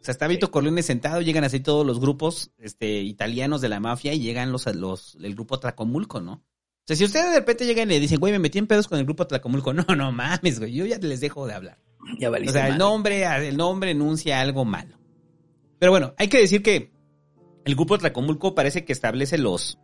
O 0.01 0.05
sea, 0.05 0.11
está 0.12 0.26
Vito 0.26 0.51
Corleone 0.51 0.82
sentado, 0.82 1.20
llegan 1.20 1.45
así 1.45 1.61
todos 1.61 1.86
los 1.86 2.01
grupos 2.01 2.51
este, 2.59 3.01
italianos 3.03 3.61
de 3.61 3.68
la 3.68 3.78
mafia 3.78 4.12
y 4.12 4.18
llegan 4.18 4.51
los, 4.51 4.66
los 4.74 5.16
el 5.22 5.34
grupo 5.34 5.55
Atlacomulco, 5.55 6.20
¿no? 6.20 6.32
O 6.32 6.43
sea, 6.84 6.97
si 6.97 7.05
ustedes 7.05 7.30
de 7.30 7.38
repente 7.38 7.64
llegan 7.64 7.88
y 7.91 7.95
le 7.95 8.01
dicen, 8.01 8.18
güey, 8.18 8.32
me 8.32 8.41
metí 8.41 8.59
en 8.59 8.66
pedos 8.66 8.88
con 8.88 8.99
el 8.99 9.05
grupo 9.05 9.24
Tlacomulco, 9.26 9.72
no, 9.74 9.84
no 9.95 10.11
mames, 10.11 10.59
güey, 10.59 10.72
yo 10.72 10.84
ya 10.84 10.99
les 10.99 11.20
dejo 11.20 11.47
de 11.47 11.55
hablar. 11.55 11.78
Ya 12.18 12.30
O 12.30 12.53
sea, 12.53 12.68
el 12.68 12.78
nombre, 12.78 13.24
el 13.47 13.57
nombre 13.57 13.93
enuncia 13.93 14.41
algo 14.41 14.64
malo. 14.64 14.99
Pero 15.78 15.93
bueno, 15.93 16.14
hay 16.18 16.26
que 16.26 16.38
decir 16.38 16.62
que 16.62 16.91
el 17.64 17.74
grupo 17.76 17.99
Tlacomulco 17.99 18.55
parece 18.55 18.84
que 18.84 18.93
establece 18.93 19.38
los, 19.38 19.78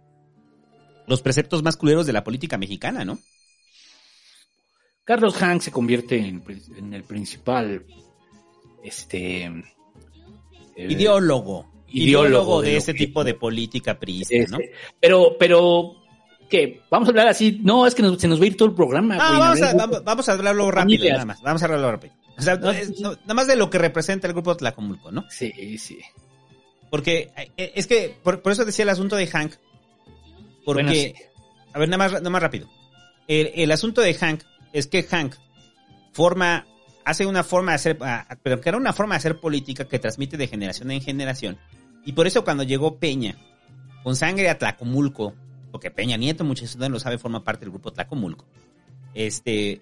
los 1.08 1.22
preceptos 1.22 1.62
más 1.62 1.76
culeros 1.76 2.06
de 2.06 2.12
la 2.12 2.24
política 2.24 2.58
mexicana, 2.58 3.04
¿no? 3.04 3.18
Carlos 5.04 5.34
Hank 5.36 5.60
se 5.62 5.70
convierte 5.70 6.18
en, 6.18 6.42
en 6.76 6.92
el 6.94 7.04
principal 7.04 7.84
este 8.82 9.44
eh, 9.44 9.52
Ideólogo. 10.76 10.86
ideólogo 10.88 11.66
Ideólogo 11.88 12.62
de 12.62 12.70
de 12.70 12.76
este 12.76 12.92
que- 12.92 13.06
tipo 13.06 13.22
de 13.24 13.34
política 13.34 13.98
priista, 13.98 14.34
¿no? 14.50 14.58
este, 14.58 14.72
pero 15.00 15.36
pero 15.38 15.94
¿qué? 16.50 16.80
Vamos 16.90 17.08
a 17.08 17.10
hablar 17.12 17.28
así. 17.28 17.60
No, 17.62 17.86
es 17.86 17.94
que 17.94 18.02
nos- 18.02 18.20
se 18.20 18.26
nos 18.28 18.40
va 18.40 18.44
a 18.44 18.46
ir 18.48 18.56
todo 18.56 18.68
el 18.68 18.74
programa. 18.74 19.16
No, 19.16 19.28
güey. 19.28 19.38
vamos, 19.40 19.62
a, 19.62 19.66
ver, 19.66 19.76
vamos, 19.76 20.04
vamos 20.04 20.28
a 20.28 20.32
hablarlo 20.32 20.70
rápido, 20.70 21.08
nada 21.10 21.24
más. 21.24 21.40
Vamos 21.42 21.62
a 21.62 21.64
hablarlo 21.66 21.90
rápido. 21.92 22.14
O 22.38 22.42
sea, 22.42 22.56
No, 22.56 22.70
es- 22.70 23.00
no, 23.00 23.12
nada 23.12 23.34
más 23.34 23.46
de 23.46 23.56
lo 23.56 23.70
que 23.70 23.78
representa 23.78 24.26
el 24.26 24.32
grupo 24.32 24.56
Tlacomulco, 24.56 25.10
¿no? 25.12 25.24
Sí, 25.30 25.78
sí. 25.78 25.98
Porque 26.90 27.30
eh, 27.56 27.72
es 27.74 27.86
que, 27.86 28.14
por, 28.22 28.42
por 28.42 28.52
eso 28.52 28.64
decía 28.64 28.82
el 28.82 28.88
asunto 28.90 29.16
de 29.16 29.26
Hank. 29.28 29.54
Porque, 30.66 30.82
Bueno, 30.82 30.92
sí. 30.92 31.14
a 31.72 31.78
ver, 31.78 31.88
nada 31.88 31.98
más, 31.98 32.12
nada 32.12 32.28
más 32.28 32.42
rápido. 32.42 32.68
El, 33.28 33.52
el 33.54 33.70
asunto 33.70 34.02
de 34.02 34.12
Hank 34.12 34.42
es 34.72 34.88
que 34.88 35.04
Hank 35.04 35.36
forma, 36.12 36.66
hace 37.04 37.24
una 37.24 37.44
forma 37.44 37.72
de 37.72 37.76
hacer, 37.76 37.98
pero 38.42 38.60
que 38.60 38.68
era 38.68 38.76
una 38.76 38.92
forma 38.92 39.14
de 39.14 39.18
hacer 39.18 39.40
política 39.40 39.86
que 39.86 39.98
transmite 39.98 40.36
de 40.36 40.48
generación 40.48 40.90
en 40.90 41.00
generación. 41.00 41.56
Y 42.04 42.12
por 42.12 42.26
eso 42.26 42.44
cuando 42.44 42.64
llegó 42.64 42.98
Peña, 42.98 43.36
con 44.02 44.16
sangre 44.16 44.50
a 44.50 44.58
Tlacomulco, 44.58 45.34
porque 45.70 45.90
Peña 45.90 46.16
Nieto, 46.16 46.44
muchos 46.44 46.76
no 46.76 46.88
lo 46.88 46.98
saben, 46.98 47.18
forma 47.18 47.44
parte 47.44 47.64
del 47.64 47.70
grupo 47.70 47.92
Tlacomulco. 47.92 48.44
Este, 49.14 49.80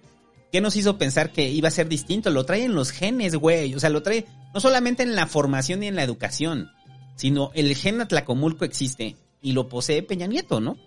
¿qué 0.51 0.61
nos 0.61 0.75
hizo 0.75 0.97
pensar 0.97 1.31
que 1.31 1.49
iba 1.49 1.67
a 1.67 1.71
ser 1.71 1.89
distinto? 1.89 2.29
Lo 2.29 2.45
trae 2.45 2.63
en 2.63 2.75
los 2.75 2.91
genes, 2.91 3.35
güey. 3.35 3.73
O 3.73 3.79
sea, 3.79 3.89
lo 3.89 4.03
trae 4.03 4.25
no 4.53 4.59
solamente 4.59 5.03
en 5.03 5.15
la 5.15 5.27
formación 5.27 5.83
y 5.83 5.87
en 5.87 5.95
la 5.95 6.03
educación, 6.03 6.71
sino 7.15 7.51
el 7.53 7.75
gen 7.75 8.01
Atlacomulco 8.01 8.65
existe 8.65 9.17
y 9.41 9.53
lo 9.53 9.69
posee 9.69 10.03
Peña 10.03 10.27
Nieto, 10.27 10.59
¿no? 10.59 10.71
O 10.71 10.77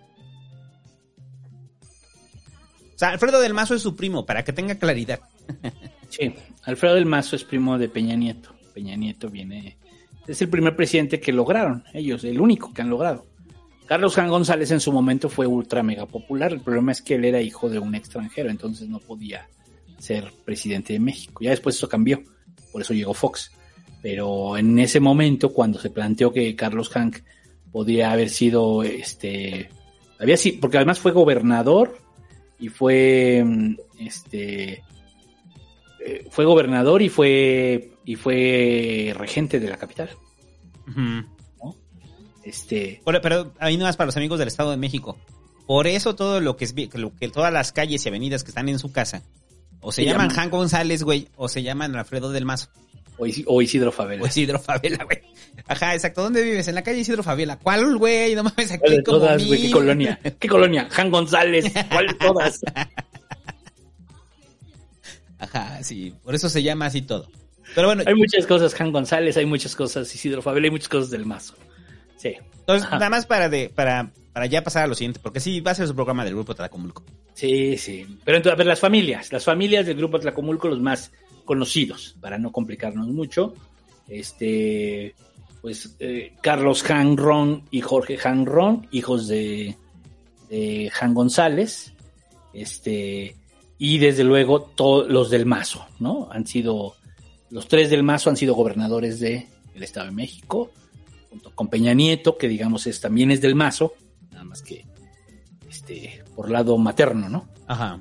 sea, 2.98 3.10
Alfredo 3.10 3.40
del 3.40 3.54
Mazo 3.54 3.74
es 3.74 3.82
su 3.82 3.94
primo, 3.94 4.26
para 4.26 4.44
que 4.44 4.52
tenga 4.52 4.76
claridad. 4.76 5.20
Sí, 6.10 6.34
Alfredo 6.62 6.94
del 6.94 7.04
Mazo 7.04 7.36
es 7.36 7.44
primo 7.44 7.76
de 7.76 7.90
Peña 7.90 8.16
Nieto. 8.16 8.54
Peña 8.72 8.96
Nieto 8.96 9.28
viene, 9.28 9.76
es 10.26 10.40
el 10.40 10.48
primer 10.48 10.74
presidente 10.74 11.20
que 11.20 11.34
lograron, 11.34 11.84
ellos, 11.92 12.24
el 12.24 12.40
único 12.40 12.72
que 12.72 12.80
han 12.80 12.88
logrado. 12.88 13.26
Carlos 13.86 14.14
Juan 14.14 14.28
González 14.28 14.70
en 14.70 14.80
su 14.80 14.92
momento 14.92 15.30
fue 15.30 15.46
ultra 15.46 15.82
mega 15.82 16.06
popular. 16.06 16.52
El 16.52 16.60
problema 16.60 16.92
es 16.92 17.00
que 17.00 17.14
él 17.14 17.24
era 17.24 17.40
hijo 17.40 17.70
de 17.70 17.78
un 17.78 17.94
extranjero, 17.94 18.50
entonces 18.50 18.88
no 18.88 19.00
podía 19.00 19.48
ser 19.98 20.30
presidente 20.44 20.92
de 20.92 21.00
México. 21.00 21.42
Ya 21.42 21.50
después 21.50 21.76
eso 21.76 21.88
cambió, 21.88 22.22
por 22.70 22.82
eso 22.82 22.92
llegó 22.92 23.14
Fox. 23.14 23.50
Pero 24.02 24.58
en 24.58 24.78
ese 24.78 25.00
momento, 25.00 25.54
cuando 25.54 25.80
se 25.80 25.90
planteó 25.90 26.32
que 26.32 26.54
Carlos 26.54 26.90
Hank 26.90 27.18
podía 27.72 28.12
haber 28.12 28.30
sido, 28.30 28.82
este, 28.82 29.70
había 30.18 30.36
sido, 30.36 30.60
porque 30.60 30.78
además 30.78 30.98
fue 30.98 31.12
gobernador 31.12 31.98
y 32.58 32.68
fue, 32.68 33.42
mm, 33.44 33.76
este, 34.00 34.82
eh, 36.04 36.26
fue 36.30 36.44
gobernador 36.44 37.02
y 37.02 37.08
fue 37.08 37.92
y 38.04 38.14
fue 38.16 39.12
regente 39.16 39.60
de 39.60 39.68
la 39.68 39.76
capital. 39.76 40.08
Este, 42.42 43.02
Pero, 43.04 43.20
pero 43.20 43.52
ahí 43.58 43.76
no 43.76 43.84
más 43.84 43.96
para 43.96 44.06
los 44.06 44.16
amigos 44.16 44.38
del 44.38 44.48
Estado 44.48 44.70
de 44.70 44.78
México. 44.78 45.18
Por 45.66 45.86
eso 45.86 46.14
todo 46.14 46.40
lo 46.40 46.56
que 46.56 46.64
es 46.64 46.74
lo 46.94 47.14
que 47.14 47.28
todas 47.28 47.52
las 47.52 47.72
calles 47.72 48.04
y 48.04 48.08
avenidas 48.08 48.42
que 48.42 48.50
están 48.50 48.70
en 48.70 48.78
su 48.78 48.90
casa 48.90 49.22
o 49.80 49.92
se, 49.92 50.02
Se 50.02 50.08
llaman 50.08 50.28
llaman- 50.30 50.36
Hank 50.44 50.52
González, 50.52 51.02
güey, 51.02 51.28
o 51.36 51.48
se 51.48 51.62
llaman 51.62 51.94
Alfredo 51.94 52.30
del 52.30 52.46
Mazo 52.46 52.70
o, 53.18 53.26
o 53.46 53.62
Isidro 53.62 53.92
Favela. 53.92 54.22
o 54.22 54.26
Isidro 54.26 54.58
Favela, 54.58 55.04
güey. 55.04 55.18
Ajá, 55.66 55.94
exacto. 55.94 56.22
¿Dónde 56.22 56.42
vives? 56.42 56.68
En 56.68 56.74
la 56.74 56.82
calle 56.82 57.00
Isidro 57.00 57.22
Favela. 57.22 57.58
¿Cuál, 57.58 57.96
güey? 57.98 58.34
No 58.34 58.44
mames, 58.44 58.72
aquí 58.72 58.80
¿Cuál 58.80 59.02
como 59.04 59.18
todas, 59.18 59.46
güey? 59.46 59.62
¿Qué 59.62 59.70
colonia? 59.70 60.18
¿Qué 60.38 60.48
colonia? 60.48 60.88
Jan 60.90 61.10
González. 61.10 61.72
¿Cuál 61.90 62.06
de 62.06 62.14
todas? 62.14 62.60
Ajá, 65.38 65.82
sí. 65.82 66.14
Por 66.22 66.34
eso 66.34 66.48
se 66.48 66.62
llama 66.62 66.86
así 66.86 67.02
todo. 67.02 67.28
Pero 67.74 67.88
bueno, 67.88 68.02
Hay 68.06 68.14
muchas 68.14 68.46
cosas 68.46 68.74
Jan 68.74 68.92
González, 68.92 69.36
hay 69.36 69.46
muchas 69.46 69.76
cosas 69.76 70.12
Isidro 70.14 70.42
Favela, 70.42 70.66
hay 70.66 70.70
muchas 70.70 70.88
cosas 70.88 71.10
del 71.10 71.26
Mazo. 71.26 71.54
Sí. 72.16 72.34
entonces, 72.60 72.86
Ajá. 72.86 72.96
nada 72.96 73.10
más 73.10 73.26
para, 73.26 73.48
de, 73.48 73.68
para, 73.68 74.10
para 74.32 74.46
ya 74.46 74.64
pasar 74.64 74.84
a 74.84 74.86
lo 74.86 74.94
siguiente, 74.94 75.20
porque 75.22 75.38
sí, 75.38 75.60
va 75.60 75.70
a 75.72 75.74
ser 75.74 75.86
su 75.86 75.94
programa 75.94 76.24
del 76.24 76.34
grupo 76.34 76.54
Tlacomulco. 76.54 77.04
Sí, 77.34 77.76
sí. 77.76 78.04
Pero 78.24 78.38
entonces, 78.38 78.54
a 78.54 78.56
ver, 78.56 78.66
las 78.66 78.80
familias, 78.80 79.32
las 79.32 79.44
familias 79.44 79.86
del 79.86 79.96
grupo 79.96 80.18
Tlacomulco, 80.18 80.66
los 80.66 80.80
más 80.80 81.12
conocidos, 81.48 82.14
para 82.20 82.36
no 82.38 82.52
complicarnos 82.52 83.08
mucho. 83.08 83.54
Este, 84.06 85.14
pues, 85.62 85.96
eh, 85.98 86.34
Carlos 86.42 86.88
Han 86.90 87.16
Ron 87.16 87.62
y 87.70 87.80
Jorge 87.80 88.18
Han 88.22 88.44
Ron, 88.44 88.86
hijos 88.90 89.28
de, 89.28 89.74
de 90.50 90.92
González. 91.14 91.94
Este, 92.52 93.34
y 93.78 93.96
desde 93.96 94.24
luego 94.24 94.60
todos 94.60 95.08
los 95.08 95.30
del 95.30 95.46
Mazo, 95.46 95.86
¿no? 96.00 96.28
Han 96.30 96.46
sido, 96.46 96.96
los 97.48 97.66
tres 97.66 97.88
del 97.88 98.02
Mazo 98.02 98.28
han 98.28 98.36
sido 98.36 98.54
gobernadores 98.54 99.18
de 99.18 99.48
el 99.74 99.82
Estado 99.82 100.06
de 100.06 100.12
México, 100.12 100.70
junto 101.30 101.50
con 101.54 101.68
Peña 101.68 101.94
Nieto, 101.94 102.36
que 102.36 102.48
digamos 102.48 102.86
es, 102.86 103.00
también 103.00 103.30
es 103.30 103.40
del 103.40 103.54
Mazo, 103.54 103.94
nada 104.32 104.44
más 104.44 104.60
que 104.60 104.84
este, 105.66 106.22
por 106.36 106.50
lado 106.50 106.76
materno, 106.76 107.30
¿no? 107.30 107.48
Ajá. 107.66 108.00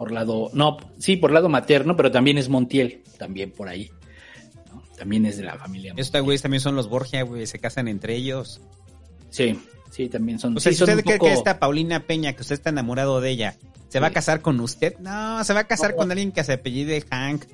Por 0.00 0.12
lado, 0.12 0.48
no, 0.54 0.78
sí, 0.98 1.16
por 1.16 1.30
lado 1.30 1.50
materno, 1.50 1.94
pero 1.94 2.10
también 2.10 2.38
es 2.38 2.48
Montiel, 2.48 3.02
también 3.18 3.50
por 3.50 3.68
ahí. 3.68 3.90
¿no? 4.72 4.82
También 4.96 5.26
es 5.26 5.36
de 5.36 5.44
la 5.44 5.58
familia. 5.58 5.92
Estos 5.94 6.22
güeyes 6.22 6.40
también 6.40 6.62
son 6.62 6.74
los 6.74 6.88
Borgia, 6.88 7.22
güey, 7.22 7.46
se 7.46 7.58
casan 7.58 7.86
entre 7.86 8.16
ellos. 8.16 8.62
Sí, 9.28 9.60
sí, 9.90 10.08
también 10.08 10.38
son. 10.38 10.56
O 10.56 10.60
sea, 10.60 10.72
sí, 10.72 10.78
si 10.78 10.84
usted 10.84 11.02
cree 11.04 11.18
poco- 11.18 11.26
que 11.26 11.34
esta 11.34 11.58
Paulina 11.58 12.00
Peña, 12.06 12.32
que 12.32 12.40
usted 12.40 12.54
está 12.54 12.70
enamorado 12.70 13.20
de 13.20 13.28
ella, 13.28 13.56
¿se 13.90 14.00
va 14.00 14.06
a 14.06 14.10
casar 14.10 14.40
con 14.40 14.58
usted? 14.60 14.96
No, 15.00 15.44
se 15.44 15.52
va 15.52 15.60
a 15.60 15.64
casar 15.66 15.94
con 15.94 16.10
alguien 16.10 16.32
que 16.32 16.44
se 16.44 16.54
apellide 16.54 17.04
Hank. 17.10 17.44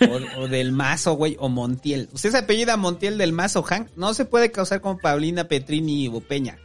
O, 0.00 0.40
o 0.40 0.48
del 0.48 0.72
Mazo, 0.72 1.12
güey, 1.12 1.36
o 1.38 1.48
Montiel. 1.48 2.08
Usted 2.12 2.32
se 2.32 2.38
apellida 2.38 2.76
Montiel 2.76 3.16
del 3.16 3.32
Mazo, 3.32 3.62
Hank. 3.62 3.90
No 3.94 4.12
se 4.12 4.24
puede 4.24 4.50
casar 4.50 4.80
con 4.80 4.98
Paulina 4.98 5.44
Petrini 5.46 6.08
o 6.08 6.18
Peña. 6.20 6.58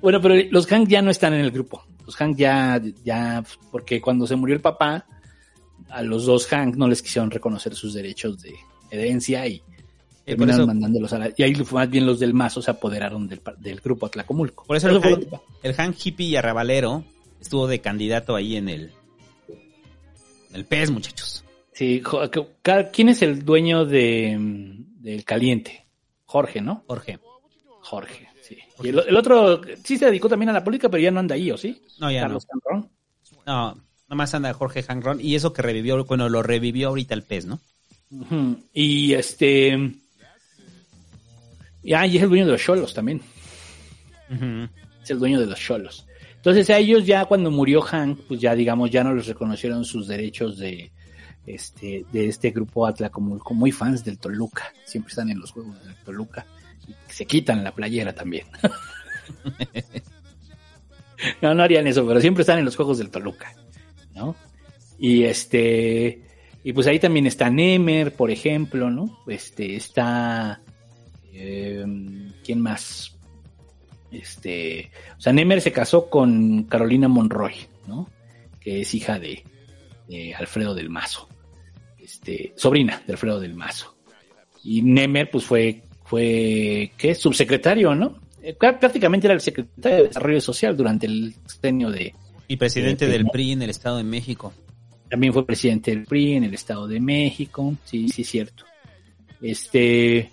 Bueno, 0.00 0.20
pero 0.20 0.36
los 0.52 0.68
Hank 0.68 0.86
ya 0.86 1.02
no 1.02 1.10
están 1.10 1.34
en 1.34 1.40
el 1.40 1.50
grupo. 1.50 1.82
Los 2.12 2.16
Hank 2.18 2.36
ya, 2.36 2.78
ya, 3.04 3.42
porque 3.70 4.02
cuando 4.02 4.26
se 4.26 4.36
murió 4.36 4.54
el 4.54 4.60
papá, 4.60 5.06
a 5.88 6.02
los 6.02 6.26
dos 6.26 6.46
Hank 6.46 6.76
no 6.76 6.86
les 6.88 7.00
quisieron 7.00 7.30
reconocer 7.30 7.74
sus 7.74 7.94
derechos 7.94 8.40
de 8.42 8.54
herencia 8.90 9.46
y 9.46 9.54
Eh, 9.54 10.36
terminaron 10.36 10.66
mandándolos 10.66 11.12
a 11.14 11.18
la... 11.18 11.30
Y 11.36 11.42
ahí 11.42 11.54
más 11.72 11.88
bien 11.90 12.04
los 12.06 12.20
del 12.20 12.34
Mazo 12.34 12.60
se 12.60 12.70
apoderaron 12.70 13.26
del, 13.26 13.40
del 13.58 13.80
grupo 13.80 14.06
Atlacomulco. 14.06 14.64
Por 14.66 14.76
eso 14.76 14.88
el 14.90 15.00
Hank, 15.00 15.28
que- 15.30 15.40
el 15.62 15.74
Hank 15.74 15.96
hippie 16.04 16.26
y 16.28 16.36
arrabalero 16.36 17.02
estuvo 17.40 17.66
de 17.66 17.80
candidato 17.80 18.36
ahí 18.36 18.56
en 18.56 18.68
el, 18.68 18.92
en 19.48 20.54
el 20.56 20.64
PES, 20.66 20.90
muchachos. 20.90 21.44
Sí, 21.72 22.02
¿quién 22.92 23.08
es 23.08 23.22
el 23.22 23.44
dueño 23.44 23.84
de, 23.86 24.36
del 25.00 25.24
caliente? 25.24 25.86
Jorge, 26.26 26.60
¿no? 26.60 26.84
Jorge. 26.86 27.18
Jorge. 27.80 28.28
Y 28.82 28.88
el, 28.88 28.98
el 29.00 29.16
otro 29.16 29.60
sí 29.84 29.98
se 29.98 30.06
dedicó 30.06 30.28
también 30.28 30.50
a 30.50 30.52
la 30.52 30.64
política, 30.64 30.88
pero 30.88 31.02
ya 31.02 31.10
no 31.10 31.20
anda 31.20 31.34
ahí, 31.34 31.50
¿o 31.50 31.56
sí? 31.56 31.82
No, 31.98 32.10
ya 32.10 32.22
Carlos 32.22 32.46
no. 32.70 32.90
No, 33.46 33.78
nomás 34.08 34.34
anda 34.34 34.52
Jorge 34.54 34.82
Hank 34.82 35.04
Ron. 35.04 35.20
Y 35.20 35.34
eso 35.34 35.52
que 35.52 35.62
revivió, 35.62 36.04
bueno, 36.04 36.28
lo 36.28 36.42
revivió 36.42 36.88
ahorita 36.88 37.14
el 37.14 37.22
PES, 37.22 37.46
¿no? 37.46 37.60
Y 38.72 39.14
este. 39.14 39.94
Ya, 41.82 42.06
y 42.06 42.16
es 42.16 42.22
el 42.22 42.28
dueño 42.28 42.46
de 42.46 42.52
los 42.52 42.62
cholos 42.62 42.94
también. 42.94 43.20
Es 45.02 45.10
el 45.10 45.18
dueño 45.18 45.40
de 45.40 45.46
los 45.46 45.58
cholos. 45.58 46.06
Entonces 46.36 46.70
a 46.70 46.78
ellos 46.78 47.06
ya 47.06 47.24
cuando 47.24 47.50
murió 47.50 47.80
Hank, 47.82 48.18
pues 48.26 48.40
ya 48.40 48.54
digamos, 48.54 48.90
ya 48.90 49.04
no 49.04 49.14
les 49.14 49.26
reconocieron 49.26 49.84
sus 49.84 50.08
derechos 50.08 50.58
de 50.58 50.90
este, 51.46 52.04
de 52.12 52.28
este 52.28 52.50
grupo 52.50 52.86
Atlacomulco, 52.86 53.54
muy 53.54 53.72
fans 53.72 54.04
del 54.04 54.18
Toluca. 54.18 54.72
Siempre 54.84 55.10
están 55.10 55.30
en 55.30 55.38
los 55.38 55.52
juegos 55.52 55.82
del 55.84 55.94
Toluca. 56.04 56.46
Se 57.08 57.26
quitan 57.26 57.64
la 57.64 57.72
playera 57.72 58.14
también. 58.14 58.46
no, 61.42 61.54
no 61.54 61.62
harían 61.62 61.86
eso, 61.86 62.06
pero 62.06 62.20
siempre 62.20 62.42
están 62.42 62.58
en 62.58 62.64
los 62.64 62.76
juegos 62.76 62.98
del 62.98 63.10
Toluca. 63.10 63.54
¿No? 64.14 64.36
Y 64.98 65.24
este. 65.24 66.22
Y 66.64 66.72
pues 66.72 66.86
ahí 66.86 67.00
también 67.00 67.26
está 67.26 67.50
Nemer, 67.50 68.14
por 68.14 68.30
ejemplo, 68.30 68.90
¿no? 68.90 69.18
Este, 69.26 69.76
está. 69.76 70.60
eh, 71.32 71.84
¿Quién 72.44 72.60
más? 72.60 73.16
Este. 74.10 74.90
O 75.18 75.20
sea, 75.20 75.32
Nemer 75.32 75.60
se 75.60 75.72
casó 75.72 76.08
con 76.08 76.64
Carolina 76.64 77.08
Monroy, 77.08 77.54
¿no? 77.86 78.08
Que 78.60 78.82
es 78.82 78.94
hija 78.94 79.18
de, 79.18 79.44
de 80.08 80.34
Alfredo 80.34 80.74
del 80.74 80.90
Mazo. 80.90 81.28
Este, 81.98 82.52
sobrina 82.56 83.02
de 83.06 83.12
Alfredo 83.14 83.40
del 83.40 83.54
Mazo. 83.54 83.96
Y 84.62 84.82
Nemer, 84.82 85.30
pues 85.30 85.44
fue, 85.44 85.82
fue, 86.12 86.92
¿qué? 86.98 87.14
Subsecretario, 87.14 87.94
¿no? 87.94 88.20
eh, 88.42 88.52
prácticamente 88.52 89.26
era 89.26 89.32
el 89.32 89.40
secretario 89.40 89.96
de 89.96 90.08
Desarrollo 90.08 90.40
Social 90.42 90.76
durante 90.76 91.06
el 91.06 91.34
sexenio 91.46 91.90
de... 91.90 92.14
Y 92.48 92.58
presidente 92.58 93.06
de 93.06 93.12
del 93.12 93.22
Peña. 93.22 93.32
PRI 93.32 93.52
en 93.52 93.62
el 93.62 93.70
Estado 93.70 93.96
de 93.96 94.04
México. 94.04 94.52
También 95.08 95.32
fue 95.32 95.46
presidente 95.46 95.90
del 95.90 96.04
PRI 96.04 96.34
en 96.34 96.44
el 96.44 96.52
Estado 96.52 96.86
de 96.86 97.00
México. 97.00 97.74
Sí, 97.86 98.10
sí, 98.10 98.24
cierto. 98.24 98.66
Este. 99.40 100.30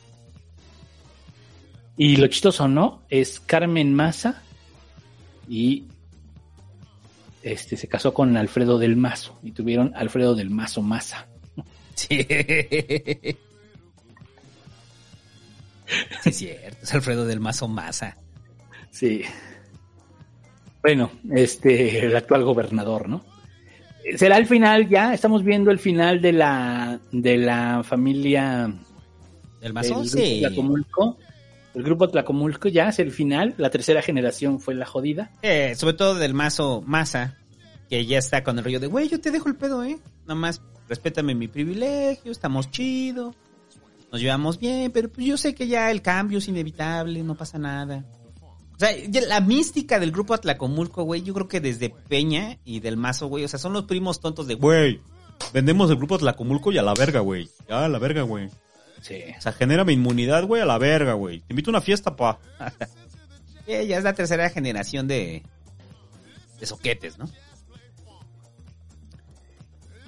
Y 1.96 2.18
lo 2.18 2.28
chistoso, 2.28 2.68
¿no? 2.68 3.04
Es 3.10 3.40
Carmen 3.40 3.94
Maza 3.94 4.44
y 5.48 5.86
este 7.42 7.78
se 7.78 7.88
casó 7.88 8.14
con 8.14 8.36
Alfredo 8.36 8.80
del 8.80 8.98
Mazo 8.98 9.40
y 9.44 9.52
tuvieron 9.52 9.94
Alfredo 9.96 10.36
del 10.36 10.50
Mazo 10.50 10.82
Maza. 10.82 11.26
Sí. 11.96 12.26
Sí, 16.24 16.30
es 16.30 16.38
cierto. 16.38 16.78
Es 16.84 16.94
Alfredo 16.94 17.26
del 17.26 17.40
Mazo 17.40 17.68
Maza. 17.68 18.18
Sí. 18.92 19.24
Bueno, 20.82 21.12
este, 21.32 22.06
el 22.06 22.16
actual 22.16 22.44
gobernador, 22.44 23.10
¿no? 23.10 23.26
Será 24.16 24.38
el 24.38 24.48
final 24.48 24.88
ya, 24.88 25.14
estamos 25.14 25.44
viendo 25.44 25.72
el 25.72 25.80
final 25.80 26.22
de 26.22 26.32
la 26.32 27.00
de 27.12 27.38
la 27.38 27.84
familia 27.84 28.74
¿Del 29.62 29.74
Mazo? 29.74 30.04
Sí. 30.06 30.40
Tlacomulco. 30.40 31.18
El 31.76 31.84
grupo 31.84 32.10
Tlacomulco 32.10 32.68
ya 32.68 32.90
es 32.90 33.00
el 33.00 33.12
final, 33.12 33.54
la 33.58 33.70
tercera 33.70 34.02
generación 34.02 34.60
fue 34.60 34.74
la 34.74 34.86
jodida. 34.86 35.32
Eh, 35.42 35.76
sobre 35.76 35.94
todo 35.94 36.16
del 36.16 36.34
Mazo 36.34 36.84
Maza, 36.86 37.38
que 37.90 38.06
ya 38.06 38.18
está 38.18 38.44
con 38.44 38.58
el 38.58 38.64
rollo 38.64 38.80
de, 38.80 38.88
güey, 38.88 39.08
yo 39.08 39.22
te 39.22 39.32
dejo 39.32 39.48
el 39.50 39.56
pedo, 39.56 39.84
¿eh? 39.84 40.00
Nomás 40.26 40.62
respétame 40.88 41.36
mi 41.36 41.48
privilegio, 41.48 42.32
estamos 42.32 42.72
chido, 42.72 43.36
nos 44.12 44.22
llevamos 44.22 44.60
bien, 44.60 44.92
pero 44.92 45.10
pues 45.10 45.26
yo 45.26 45.38
sé 45.38 45.54
que 45.54 45.68
ya 45.68 45.92
el 45.92 46.02
cambio 46.02 46.40
es 46.40 46.48
inevitable, 46.48 47.24
no 47.24 47.36
pasa 47.36 47.58
nada. 47.58 48.06
O 48.76 48.80
sea, 48.80 48.92
ya 49.08 49.22
la 49.22 49.42
mística 49.42 50.00
del 50.00 50.12
grupo 50.12 50.34
Atlacomulco, 50.34 51.04
güey, 51.04 51.22
yo 51.22 51.34
creo 51.34 51.48
que 51.48 51.60
desde 51.60 51.90
Peña 51.90 52.58
y 52.64 52.80
del 52.80 52.98
Mazo, 52.98 53.28
güey, 53.28 53.44
o 53.44 53.48
sea, 53.48 53.60
son 53.60 53.74
los 53.74 53.84
primos 53.84 54.22
tontos 54.22 54.48
de, 54.48 54.56
güey, 54.56 55.02
vendemos 55.54 55.90
el 55.90 55.98
grupo 55.98 56.16
Atlacomulco 56.16 56.72
y 56.72 56.78
a 56.78 56.82
la 56.82 56.94
verga, 56.94 57.20
güey. 57.20 57.50
Ya, 57.68 57.86
a 57.86 57.90
la 57.90 58.00
verga, 58.00 58.22
güey. 58.22 58.50
Sí. 59.02 59.22
O 59.38 59.42
sea, 59.42 59.52
genera 59.52 59.84
mi 59.84 59.94
inmunidad, 59.94 60.46
güey, 60.46 60.62
a 60.62 60.66
la 60.66 60.78
verga, 60.78 61.14
güey. 61.14 61.40
Te 61.42 61.54
invito 61.54 61.70
a 61.70 61.74
una 61.74 61.82
fiesta, 61.82 62.16
pa. 62.16 62.40
Eh, 63.68 63.86
ya 63.86 64.00
es 64.00 64.04
la 64.04 64.14
tercera 64.14 64.50
generación 64.50 65.08
de, 65.08 65.44
de 66.60 66.66
soquetes, 66.66 67.20
¿no? 67.20 67.30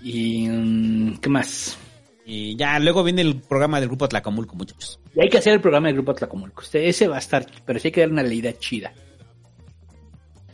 Y 0.02 0.48
mm, 0.50 1.18
¿qué 1.18 1.30
más? 1.30 1.78
Y 2.26 2.56
ya 2.56 2.78
luego 2.80 3.04
viene 3.04 3.22
el 3.24 3.42
programa 3.42 3.80
del 3.80 3.90
grupo 3.90 4.06
Atlacomulco, 4.06 4.56
muchachos. 4.56 5.00
Y 5.16 5.22
hay 5.22 5.30
que 5.30 5.40
hacer 5.40 5.54
el 5.54 5.62
programa 5.62 5.88
del 5.88 5.96
grupo 5.96 6.14
Tlacomulco. 6.14 6.62
Este, 6.62 6.88
ese 6.88 7.08
va 7.08 7.16
a 7.16 7.20
estar, 7.20 7.46
pero 7.66 7.80
sí 7.80 7.88
hay 7.88 7.92
que 7.92 8.02
dar 8.02 8.12
una 8.12 8.24
leída 8.24 8.54
chida. 8.58 8.94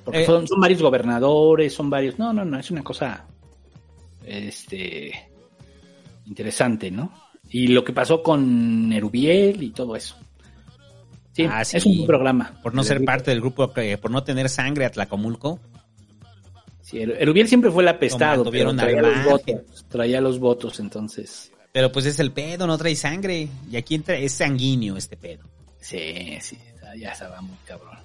Porque 0.04 0.22
Eh, 0.24 0.26
son, 0.26 0.48
son 0.48 0.60
varios 0.62 0.82
gobernadores, 0.82 1.74
son 1.74 1.90
varios. 1.90 2.18
No, 2.18 2.32
no, 2.32 2.46
no, 2.46 2.58
es 2.58 2.72
una 2.72 2.84
cosa 2.84 3.26
este 4.26 5.12
interesante, 6.26 6.92
¿no? 6.92 7.12
Y 7.50 7.68
lo 7.68 7.84
que 7.84 7.94
pasó 7.94 8.22
con 8.24 8.90
Nerubiel 8.90 9.62
y 9.64 9.70
todo 9.72 9.96
eso. 9.96 10.16
Sí, 11.34 11.46
Ah, 11.50 11.64
sí. 11.64 11.78
es 11.78 11.86
un 11.86 11.96
buen 11.98 12.08
programa. 12.08 12.60
Por 12.64 12.74
no 12.74 12.84
ser 12.84 12.98
grupo- 12.98 13.06
parte 13.06 13.32
del 13.32 13.42
grupo, 13.42 13.72
eh, 13.78 13.98
por 13.98 14.12
no 14.12 14.24
tener 14.24 14.50
sangre 14.50 14.86
Atlacomulco. 14.86 15.60
Sí, 16.82 17.00
el- 17.02 17.12
Erubiel 17.12 17.48
siempre 17.48 17.70
fue 17.70 17.84
el 17.84 17.90
apestado, 17.90 18.50
pero 18.50 18.74
traía 18.76 19.02
los 19.02 19.26
votos, 19.26 19.86
traía 19.90 20.22
los 20.22 20.40
votos, 20.40 20.80
entonces. 20.80 21.52
Pero 21.78 21.92
pues 21.92 22.08
es 22.08 22.20
el 22.20 22.32
pedo, 22.32 22.66
no 22.66 22.76
trae 22.76 22.96
sangre. 22.96 23.48
Y 23.70 23.76
aquí 23.76 23.94
entra, 23.94 24.18
es 24.18 24.32
sanguíneo 24.32 24.98
este 24.98 25.16
pedo. 25.16 25.44
Sí, 25.80 26.36
sí, 26.42 26.58
ya 26.98 27.12
estaba 27.12 27.40
muy 27.40 27.56
cabrón. 27.68 28.00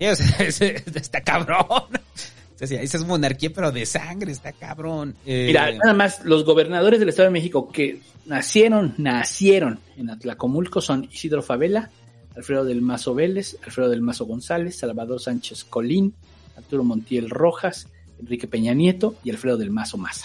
Sí, 0.00 0.06
o 0.06 0.16
sea, 0.16 0.38
es- 0.46 0.62
está 0.62 1.20
cabrón. 1.20 1.66
O 1.68 2.66
sea, 2.66 2.80
esa 2.80 2.96
es 2.96 3.04
monarquía, 3.04 3.50
pero 3.54 3.70
de 3.70 3.84
sangre, 3.84 4.32
está 4.32 4.52
cabrón. 4.52 5.14
Eh, 5.26 5.44
Mira, 5.48 5.72
nada 5.72 5.92
más, 5.92 6.24
los 6.24 6.46
gobernadores 6.46 7.00
del 7.00 7.10
Estado 7.10 7.28
de 7.28 7.32
México 7.34 7.68
que 7.70 8.00
nacieron, 8.24 8.94
nacieron 8.96 9.78
en 9.98 10.08
Atlacomulco 10.08 10.80
son 10.80 11.04
Isidro 11.12 11.42
Favela, 11.42 11.90
Alfredo 12.34 12.64
del 12.64 12.80
Mazo 12.80 13.14
Vélez, 13.14 13.58
Alfredo 13.62 13.90
del 13.90 14.00
Mazo 14.00 14.24
González, 14.24 14.78
Salvador 14.78 15.20
Sánchez 15.20 15.64
Colín, 15.64 16.14
Arturo 16.56 16.82
Montiel 16.82 17.28
Rojas, 17.28 17.88
Enrique 18.18 18.48
Peña 18.48 18.72
Nieto 18.72 19.16
y 19.22 19.28
Alfredo 19.28 19.58
del 19.58 19.70
Mazo 19.70 19.98
Maza. 19.98 20.24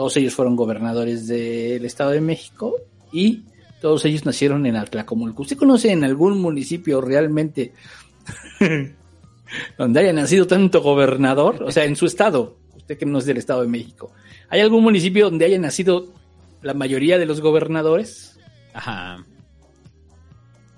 Todos 0.00 0.16
ellos 0.16 0.32
fueron 0.32 0.56
gobernadores 0.56 1.26
del 1.26 1.84
Estado 1.84 2.12
de 2.12 2.22
México 2.22 2.74
y 3.12 3.42
todos 3.82 4.02
ellos 4.06 4.24
nacieron 4.24 4.64
en 4.64 4.76
Atlacomulco. 4.76 5.42
¿Usted 5.42 5.58
conoce 5.58 5.92
en 5.92 6.04
algún 6.04 6.40
municipio 6.40 7.02
realmente 7.02 7.74
donde 9.76 10.00
haya 10.00 10.14
nacido 10.14 10.46
tanto 10.46 10.80
gobernador? 10.80 11.62
O 11.64 11.70
sea, 11.70 11.84
en 11.84 11.96
su 11.96 12.06
estado, 12.06 12.56
usted 12.78 12.96
que 12.96 13.04
no 13.04 13.18
es 13.18 13.26
del 13.26 13.36
Estado 13.36 13.60
de 13.60 13.68
México. 13.68 14.10
¿Hay 14.48 14.62
algún 14.62 14.84
municipio 14.84 15.26
donde 15.28 15.44
haya 15.44 15.58
nacido 15.58 16.06
la 16.62 16.72
mayoría 16.72 17.18
de 17.18 17.26
los 17.26 17.42
gobernadores? 17.42 18.38
Ajá. 18.72 19.26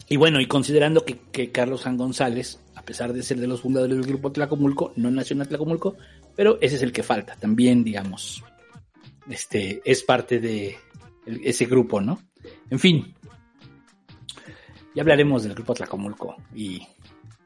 Y 0.09 0.16
bueno, 0.16 0.41
y 0.41 0.47
considerando 0.47 1.05
que, 1.05 1.20
que 1.31 1.53
Carlos 1.53 1.83
San 1.83 1.97
González, 1.97 2.59
a 2.75 2.83
pesar 2.83 3.12
de 3.12 3.23
ser 3.23 3.39
de 3.39 3.47
los 3.47 3.61
fundadores 3.61 3.99
del 3.99 4.05
grupo 4.05 4.33
Tlacomulco, 4.33 4.93
no 4.97 5.12
nació 5.12 5.41
en 5.41 5.47
Tlacomulco, 5.47 5.95
pero 6.35 6.59
ese 6.61 6.75
es 6.75 6.83
el 6.83 6.91
que 6.91 7.05
falta. 7.05 7.37
También, 7.37 7.85
digamos, 7.85 8.43
este, 9.29 9.83
es 9.85 10.03
parte 10.03 10.41
de 10.41 10.77
ese 11.27 11.66
grupo, 11.66 12.01
¿no? 12.01 12.20
En 12.70 12.79
fin, 12.79 13.14
ya 14.95 15.03
hablaremos 15.03 15.45
del 15.45 15.55
grupo 15.55 15.75
Tlacomulco 15.75 16.37
y 16.55 16.83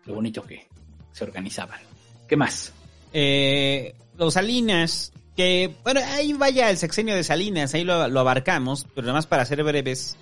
lo 0.04 0.14
bonito 0.14 0.42
que 0.42 0.66
se 1.12 1.24
organizaban. 1.24 1.80
¿Qué 2.28 2.36
más? 2.36 2.72
Eh, 3.12 3.94
los 4.16 4.34
Salinas, 4.34 5.12
que, 5.36 5.74
bueno, 5.84 6.00
ahí 6.04 6.32
vaya 6.32 6.70
el 6.70 6.76
sexenio 6.76 7.14
de 7.14 7.24
Salinas, 7.24 7.74
ahí 7.74 7.84
lo, 7.84 8.08
lo 8.08 8.20
abarcamos, 8.20 8.86
pero 8.94 9.06
nada 9.06 9.18
más 9.18 9.26
para 9.26 9.44
ser 9.44 9.62
breves, 9.62 10.16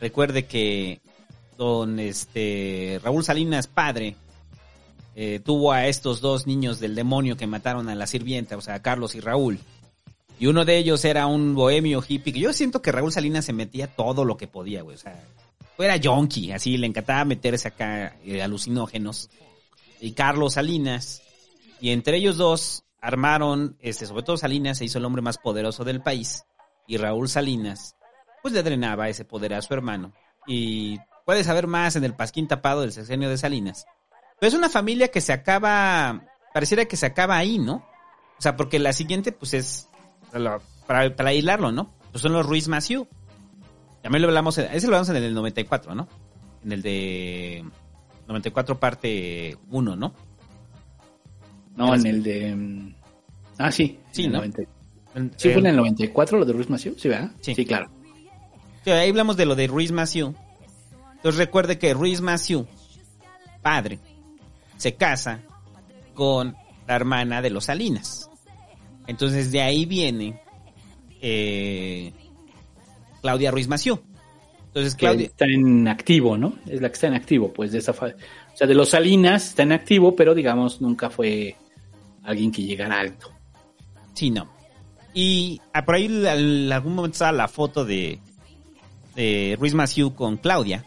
recuerde 0.00 0.46
que 0.46 1.00
don 1.56 1.98
este 1.98 3.00
Raúl 3.02 3.24
Salinas, 3.24 3.66
padre, 3.66 4.16
eh, 5.16 5.40
tuvo 5.44 5.72
a 5.72 5.88
estos 5.88 6.20
dos 6.20 6.46
niños 6.46 6.78
del 6.78 6.94
demonio 6.94 7.36
que 7.36 7.48
mataron 7.48 7.88
a 7.88 7.96
la 7.96 8.06
sirvienta, 8.06 8.56
o 8.56 8.60
sea, 8.60 8.74
a 8.74 8.82
Carlos 8.82 9.16
y 9.16 9.20
Raúl. 9.20 9.58
Y 10.38 10.46
uno 10.46 10.64
de 10.64 10.78
ellos 10.78 11.04
era 11.04 11.26
un 11.26 11.54
bohemio 11.54 12.02
hippie, 12.06 12.32
que 12.32 12.40
yo 12.40 12.52
siento 12.52 12.80
que 12.80 12.92
Raúl 12.92 13.12
Salinas 13.12 13.44
se 13.44 13.52
metía 13.52 13.88
todo 13.88 14.24
lo 14.24 14.36
que 14.36 14.46
podía, 14.46 14.82
güey, 14.82 14.96
o 14.96 14.98
sea, 14.98 15.20
era 15.78 15.96
yonki, 15.96 16.52
así, 16.52 16.76
le 16.76 16.86
encantaba 16.86 17.24
meterse 17.24 17.68
acá 17.68 18.16
eh, 18.24 18.42
alucinógenos. 18.42 19.30
Y 20.00 20.12
Carlos 20.12 20.54
Salinas, 20.54 21.22
y 21.80 21.90
entre 21.90 22.16
ellos 22.16 22.36
dos 22.36 22.84
armaron, 23.00 23.76
este, 23.80 24.06
sobre 24.06 24.22
todo 24.22 24.36
Salinas 24.36 24.78
se 24.78 24.84
hizo 24.84 24.98
el 24.98 25.04
hombre 25.04 25.22
más 25.22 25.38
poderoso 25.38 25.84
del 25.84 26.02
país. 26.02 26.44
Y 26.86 26.96
Raúl 26.96 27.28
Salinas, 27.28 27.96
pues 28.42 28.54
le 28.54 28.62
drenaba 28.62 29.08
ese 29.08 29.24
poder 29.24 29.54
a 29.54 29.62
su 29.62 29.74
hermano. 29.74 30.12
Y 30.46 30.98
puedes 31.24 31.46
saber 31.46 31.66
más 31.66 31.96
en 31.96 32.04
el 32.04 32.14
pasquín 32.14 32.48
tapado 32.48 32.80
del 32.80 32.92
sexenio 32.92 33.28
de 33.28 33.38
Salinas. 33.38 33.86
Pero 34.40 34.48
es 34.48 34.54
una 34.54 34.68
familia 34.68 35.08
que 35.08 35.20
se 35.20 35.32
acaba, 35.32 36.22
pareciera 36.54 36.86
que 36.86 36.96
se 36.96 37.06
acaba 37.06 37.36
ahí, 37.36 37.58
¿no? 37.58 37.86
O 38.38 38.42
sea, 38.42 38.56
porque 38.56 38.78
la 38.78 38.92
siguiente, 38.92 39.32
pues 39.32 39.52
es, 39.52 39.88
para, 40.32 40.60
para, 40.86 41.32
¿no? 41.72 41.92
Pues 42.12 42.22
son 42.22 42.32
los 42.32 42.46
Ruiz 42.46 42.68
Massieu. 42.68 43.06
También 44.02 44.22
lo 44.22 44.28
hablamos, 44.28 44.56
ese 44.58 44.86
lo 44.86 44.96
hablamos 44.96 45.08
en 45.10 45.16
el 45.16 45.34
94, 45.34 45.94
¿no? 45.94 46.08
En 46.64 46.72
el 46.72 46.82
de 46.82 47.64
94 48.26 48.78
parte 48.78 49.56
1, 49.70 49.96
¿no? 49.96 50.14
No, 51.76 51.94
en 51.94 52.06
el 52.06 52.22
de... 52.22 52.54
mm, 52.54 52.94
Ah, 53.58 53.70
sí. 53.72 53.98
Sí, 54.12 54.22
en 54.24 54.26
el 54.26 54.32
¿no? 54.32 54.38
90. 54.38 54.62
En- 55.14 55.32
¿Sí 55.36 55.48
fue 55.50 55.60
en 55.60 55.66
el- 55.66 55.70
el 55.72 55.76
94 55.76 56.38
lo 56.38 56.44
de 56.44 56.52
Ruiz 56.52 56.70
Massieu? 56.70 56.94
Sí, 56.96 57.08
¿verdad? 57.08 57.30
Sí. 57.40 57.54
sí 57.54 57.64
claro. 57.64 57.90
Sí, 58.84 58.90
ahí 58.90 59.10
hablamos 59.10 59.36
de 59.36 59.46
lo 59.46 59.54
de 59.54 59.66
Ruiz 59.66 59.92
Massieu. 59.92 60.34
Entonces 61.16 61.38
recuerde 61.38 61.78
que 61.78 61.94
Ruiz 61.94 62.20
Massieu, 62.20 62.66
padre, 63.62 63.98
se 64.76 64.94
casa 64.94 65.40
con 66.14 66.54
la 66.86 66.94
hermana 66.96 67.42
de 67.42 67.50
los 67.50 67.64
Salinas. 67.64 68.27
Entonces 69.08 69.50
de 69.50 69.60
ahí 69.62 69.84
viene 69.86 70.40
eh, 71.20 72.12
Claudia 73.20 73.50
Ruiz 73.50 73.66
Massieu. 73.66 74.00
Entonces 74.66 74.94
Claudia... 74.94 75.26
está 75.26 75.46
en 75.46 75.88
activo, 75.88 76.38
¿no? 76.38 76.54
Es 76.66 76.80
la 76.80 76.88
que 76.88 76.94
está 76.94 77.08
en 77.08 77.14
activo, 77.14 77.52
pues 77.52 77.72
de 77.72 77.78
esa 77.78 77.92
fa- 77.92 78.14
O 78.52 78.56
sea, 78.56 78.66
de 78.68 78.74
los 78.74 78.90
Salinas 78.90 79.48
está 79.48 79.64
en 79.64 79.72
activo, 79.72 80.14
pero 80.14 80.34
digamos 80.34 80.80
nunca 80.80 81.10
fue 81.10 81.56
alguien 82.22 82.52
que 82.52 82.62
llegara 82.62 83.00
alto. 83.00 83.32
Sí, 84.14 84.30
no. 84.30 84.48
Y 85.14 85.60
ah, 85.72 85.84
por 85.84 85.94
ahí 85.96 86.04
en 86.06 86.70
algún 86.72 86.94
momento 86.94 87.14
estaba 87.14 87.32
la 87.32 87.48
foto 87.48 87.84
de, 87.84 88.20
de 89.16 89.56
Ruiz 89.58 89.74
Massieu 89.74 90.14
con 90.14 90.36
Claudia. 90.36 90.84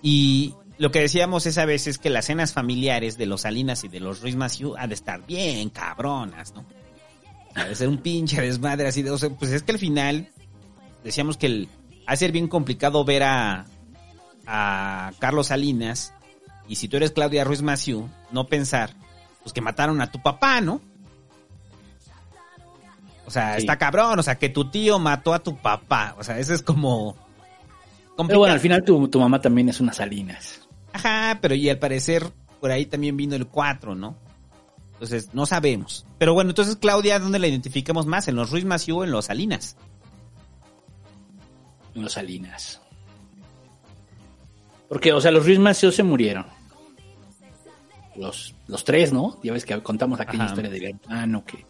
Y 0.00 0.54
lo 0.78 0.90
que 0.92 1.00
decíamos 1.00 1.46
esa 1.46 1.64
vez 1.64 1.86
es 1.88 1.98
que 1.98 2.10
las 2.10 2.26
cenas 2.26 2.52
familiares 2.52 3.18
de 3.18 3.26
los 3.26 3.40
Salinas 3.42 3.82
y 3.84 3.88
de 3.88 4.00
los 4.00 4.22
Ruiz 4.22 4.36
Massieu 4.36 4.76
ha 4.78 4.86
de 4.86 4.94
estar 4.94 5.26
bien 5.26 5.68
cabronas, 5.70 6.54
¿no? 6.54 6.64
De 7.54 7.74
ser 7.74 7.88
un 7.88 7.98
pinche 7.98 8.40
desmadre 8.40 8.88
así 8.88 9.02
de, 9.02 9.10
o 9.10 9.18
sea, 9.18 9.30
pues 9.30 9.50
es 9.52 9.62
que 9.62 9.72
al 9.72 9.78
final 9.78 10.28
decíamos 11.04 11.36
que 11.36 11.46
el, 11.46 11.68
ha 12.06 12.12
de 12.12 12.16
ser 12.16 12.32
bien 12.32 12.48
complicado 12.48 13.04
ver 13.04 13.22
a, 13.22 13.66
a 14.46 15.12
Carlos 15.20 15.46
Salinas 15.48 16.12
Y 16.68 16.76
si 16.76 16.88
tú 16.88 16.96
eres 16.96 17.12
Claudia 17.12 17.44
Ruiz 17.44 17.62
Massieu, 17.62 18.08
no 18.32 18.46
pensar, 18.48 18.90
pues 19.42 19.52
que 19.52 19.60
mataron 19.60 20.00
a 20.00 20.10
tu 20.10 20.20
papá, 20.22 20.60
¿no? 20.60 20.80
O 23.26 23.30
sea, 23.30 23.54
Sí. 23.54 23.60
está 23.60 23.78
cabrón, 23.78 24.18
o 24.18 24.22
sea, 24.22 24.34
que 24.36 24.48
tu 24.48 24.70
tío 24.70 24.98
mató 24.98 25.32
a 25.34 25.38
tu 25.38 25.56
papá. 25.56 26.14
O 26.18 26.24
sea, 26.24 26.38
eso 26.38 26.52
es 26.54 26.62
como... 26.62 27.16
Pero 28.16 28.38
bueno, 28.38 28.54
al 28.54 28.60
final 28.60 28.84
tu, 28.84 29.08
tu 29.08 29.18
mamá 29.18 29.40
también 29.40 29.68
es 29.68 29.80
una 29.80 29.92
Salinas. 29.92 30.60
Ajá, 30.92 31.38
pero 31.40 31.54
y 31.54 31.68
al 31.68 31.78
parecer 31.78 32.30
por 32.60 32.70
ahí 32.70 32.86
también 32.86 33.16
vino 33.16 33.34
el 33.34 33.46
4, 33.46 33.94
¿no? 33.94 34.16
Entonces, 34.94 35.30
no 35.34 35.44
sabemos. 35.46 36.06
Pero 36.18 36.34
bueno, 36.34 36.50
entonces 36.50 36.76
Claudia, 36.76 37.18
¿dónde 37.18 37.38
la 37.38 37.46
identificamos 37.46 38.06
más? 38.06 38.28
¿En 38.28 38.36
los 38.36 38.50
Ruiz 38.50 38.64
Massieu 38.64 38.98
o 38.98 39.04
en 39.04 39.10
los 39.10 39.26
Salinas? 39.26 39.76
en 41.94 42.02
los 42.02 42.12
Salinas. 42.12 42.80
Porque, 44.88 45.12
o 45.12 45.20
sea, 45.20 45.30
los 45.30 45.46
Ruiz 45.46 45.58
Massieu 45.58 45.90
se 45.90 46.02
murieron. 46.02 46.46
Los, 48.16 48.54
los 48.68 48.84
tres, 48.84 49.12
¿no? 49.12 49.40
Ya 49.42 49.52
ves 49.52 49.64
que 49.64 49.80
contamos 49.82 50.20
aquella 50.20 50.44
Ajá. 50.44 50.52
historia 50.52 50.70
del 50.70 50.84
hermano 50.84 51.44
que 51.44 51.64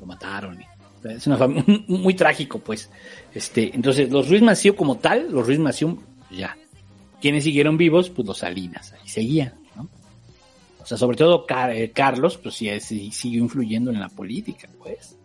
lo 0.00 0.06
mataron. 0.06 0.58
Es 1.04 1.26
una 1.26 1.46
muy 1.88 2.14
trágico, 2.14 2.58
pues. 2.58 2.90
Este, 3.34 3.74
entonces, 3.74 4.10
los 4.10 4.28
Ruiz 4.28 4.42
Massieu 4.42 4.74
como 4.74 4.96
tal, 4.96 5.30
los 5.30 5.46
Ruiz 5.46 5.58
Massieu, 5.58 5.98
ya. 6.30 6.56
Quienes 7.20 7.44
siguieron 7.44 7.76
vivos? 7.76 8.10
Pues 8.10 8.26
los 8.26 8.38
Salinas, 8.38 8.92
ahí 8.92 9.08
seguían, 9.08 9.54
sea, 10.88 10.96
sobre 10.96 11.16
todo 11.16 11.44
eh, 11.70 11.90
Carlos, 11.92 12.38
pues 12.38 12.54
sí, 12.54 12.68
sí, 12.80 13.10
siguió 13.12 13.40
influyendo 13.40 13.90
en 13.90 14.00
la 14.00 14.08
política, 14.08 14.68
pues. 14.78 15.16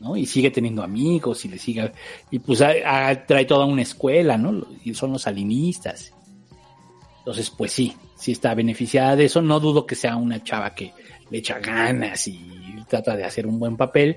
¿no? 0.00 0.16
Y 0.16 0.26
sigue 0.26 0.50
teniendo 0.50 0.82
amigos 0.82 1.44
y 1.44 1.48
le 1.48 1.58
sigue, 1.58 1.92
y 2.30 2.38
pues 2.38 2.62
a- 2.62 3.26
trae 3.26 3.44
toda 3.44 3.66
una 3.66 3.82
escuela, 3.82 4.36
¿no? 4.38 4.66
Y 4.84 4.94
son 4.94 5.12
los 5.12 5.22
salinistas. 5.22 6.12
Entonces, 7.18 7.50
pues 7.50 7.70
sí, 7.72 7.94
sí 8.16 8.32
está 8.32 8.54
beneficiada 8.54 9.14
de 9.14 9.26
eso. 9.26 9.42
No 9.42 9.60
dudo 9.60 9.86
que 9.86 9.94
sea 9.94 10.16
una 10.16 10.42
chava 10.42 10.74
que 10.74 10.92
le 11.30 11.38
echa 11.38 11.58
ganas 11.58 12.26
y 12.28 12.40
trata 12.88 13.14
de 13.14 13.24
hacer 13.24 13.46
un 13.46 13.58
buen 13.60 13.76
papel. 13.76 14.16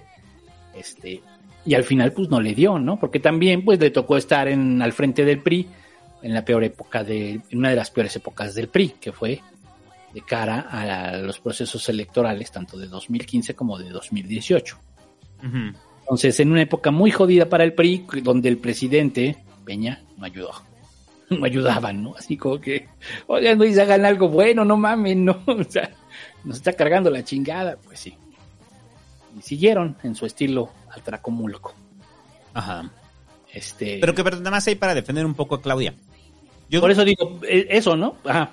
Este, 0.74 1.22
y 1.66 1.76
al 1.76 1.84
final, 1.84 2.14
pues 2.14 2.30
no 2.30 2.40
le 2.42 2.56
dio, 2.56 2.80
¿no? 2.80 2.98
Porque 3.00 3.20
también, 3.20 3.64
pues 3.66 3.78
le 3.80 3.92
tocó 3.92 4.16
estar 4.18 4.48
en, 4.48 4.82
al 4.82 4.94
frente 4.94 5.26
del 5.26 5.40
PRI 5.42 5.68
en 6.22 6.34
la 6.34 6.46
peor 6.46 6.64
época 6.64 7.04
de, 7.04 7.32
en 7.50 7.58
una 7.58 7.70
de 7.70 7.76
las 7.76 7.92
peores 7.92 8.16
épocas 8.16 8.56
del 8.56 8.70
PRI, 8.70 8.94
que 9.02 9.12
fue 9.12 9.42
de 10.14 10.22
cara 10.22 10.68
a 10.70 11.18
los 11.18 11.40
procesos 11.40 11.88
electorales, 11.90 12.52
tanto 12.52 12.78
de 12.78 12.88
2015 12.88 13.56
como 13.56 13.78
de 13.78 13.90
2018. 13.90 14.78
Ujú. 15.40 15.78
Entonces, 16.02 16.40
en 16.40 16.52
una 16.52 16.62
época 16.62 16.92
muy 16.92 17.12
jodida 17.12 17.48
para 17.50 17.64
el 17.64 17.74
PRI, 17.74 18.06
donde 18.22 18.50
el 18.50 18.58
presidente 18.58 19.38
Peña 19.66 20.04
no 20.18 20.26
ayudó. 20.26 20.52
No 21.30 21.46
ayudaban, 21.46 22.04
¿no? 22.04 22.14
Así 22.16 22.38
como 22.38 22.60
que, 22.60 22.90
oigan, 23.26 23.58
Luis, 23.58 23.80
hagan 23.80 24.06
algo 24.06 24.28
bueno, 24.28 24.64
no 24.66 24.78
mamen, 24.78 25.26
¿no? 25.26 25.42
O 25.48 25.64
sea, 25.64 25.90
nos 26.44 26.58
está 26.58 26.74
cargando 26.74 27.10
la 27.10 27.24
chingada, 27.24 27.78
pues 27.78 28.02
sí. 28.02 28.16
Y 29.36 29.42
siguieron 29.42 29.98
en 30.04 30.14
su 30.14 30.28
estilo 30.28 30.70
altracomulco. 30.92 31.74
Ajá. 32.54 32.92
Este, 33.52 33.98
Pero 34.00 34.14
que 34.14 34.24
nada 34.24 34.52
más 34.52 34.68
hay 34.68 34.76
para 34.76 34.94
defender 34.94 35.26
un 35.26 35.34
poco 35.34 35.56
a 35.56 35.62
Claudia. 35.62 35.96
Yo 36.70 36.82
por 36.82 36.92
eso 36.92 37.04
digo, 37.04 37.40
eh, 37.48 37.68
eso, 37.70 37.96
¿no? 37.96 38.18
Ajá. 38.26 38.52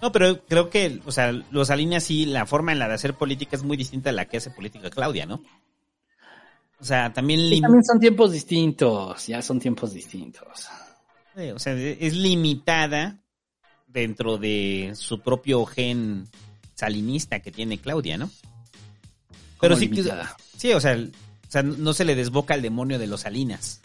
No, 0.00 0.12
pero 0.12 0.44
creo 0.46 0.70
que, 0.70 1.00
o 1.06 1.12
sea, 1.12 1.32
los 1.32 1.68
Salinas 1.68 2.04
sí, 2.04 2.24
la 2.26 2.46
forma 2.46 2.72
en 2.72 2.78
la 2.78 2.86
de 2.88 2.94
hacer 2.94 3.14
política 3.14 3.56
es 3.56 3.62
muy 3.64 3.76
distinta 3.76 4.10
a 4.10 4.12
la 4.12 4.26
que 4.26 4.36
hace 4.36 4.50
política 4.50 4.90
Claudia, 4.90 5.26
¿no? 5.26 5.42
O 6.80 6.84
sea, 6.84 7.12
también, 7.12 7.40
Sí, 7.48 7.60
también 7.60 7.82
son 7.84 7.98
tiempos 7.98 8.30
distintos, 8.32 9.26
ya 9.26 9.42
son 9.42 9.58
tiempos 9.58 9.92
distintos. 9.92 10.68
o 11.54 11.58
sea, 11.58 11.72
es 11.74 12.14
limitada 12.14 13.18
dentro 13.88 14.38
de 14.38 14.92
su 14.94 15.20
propio 15.20 15.64
gen 15.66 16.28
salinista 16.74 17.40
que 17.40 17.50
tiene 17.50 17.78
Claudia, 17.78 18.16
¿no? 18.18 18.30
Pero 19.60 19.74
¿Cómo 19.74 19.80
sí, 19.80 19.88
que- 19.88 19.96
limitada? 19.96 20.36
sí, 20.56 20.72
o 20.72 20.80
sea, 20.80 20.94
o 20.96 21.50
sea, 21.50 21.62
no 21.64 21.92
se 21.92 22.04
le 22.04 22.14
desboca 22.14 22.54
el 22.54 22.62
demonio 22.62 22.98
de 23.00 23.08
los 23.08 23.22
Salinas. 23.22 23.80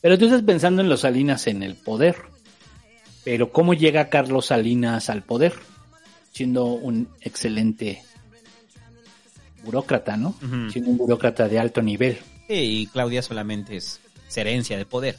Pero 0.00 0.18
tú 0.18 0.24
estás 0.24 0.42
pensando 0.42 0.82
en 0.82 0.88
los 0.88 1.00
Salinas 1.00 1.46
en 1.46 1.62
el 1.62 1.76
poder. 1.76 2.16
Pero 3.24 3.52
¿cómo 3.52 3.74
llega 3.74 4.08
Carlos 4.08 4.46
Salinas 4.46 5.10
al 5.10 5.22
poder? 5.22 5.54
Siendo 6.32 6.66
un 6.66 7.08
excelente 7.20 8.02
burócrata, 9.64 10.16
¿no? 10.16 10.34
Siendo 10.70 10.90
un 10.90 10.96
burócrata 10.96 11.48
de 11.48 11.58
alto 11.58 11.82
nivel. 11.82 12.18
Sí, 12.48 12.54
y 12.54 12.86
Claudia 12.86 13.22
solamente 13.22 13.76
es 13.76 14.00
herencia 14.34 14.78
de 14.78 14.86
poder. 14.86 15.18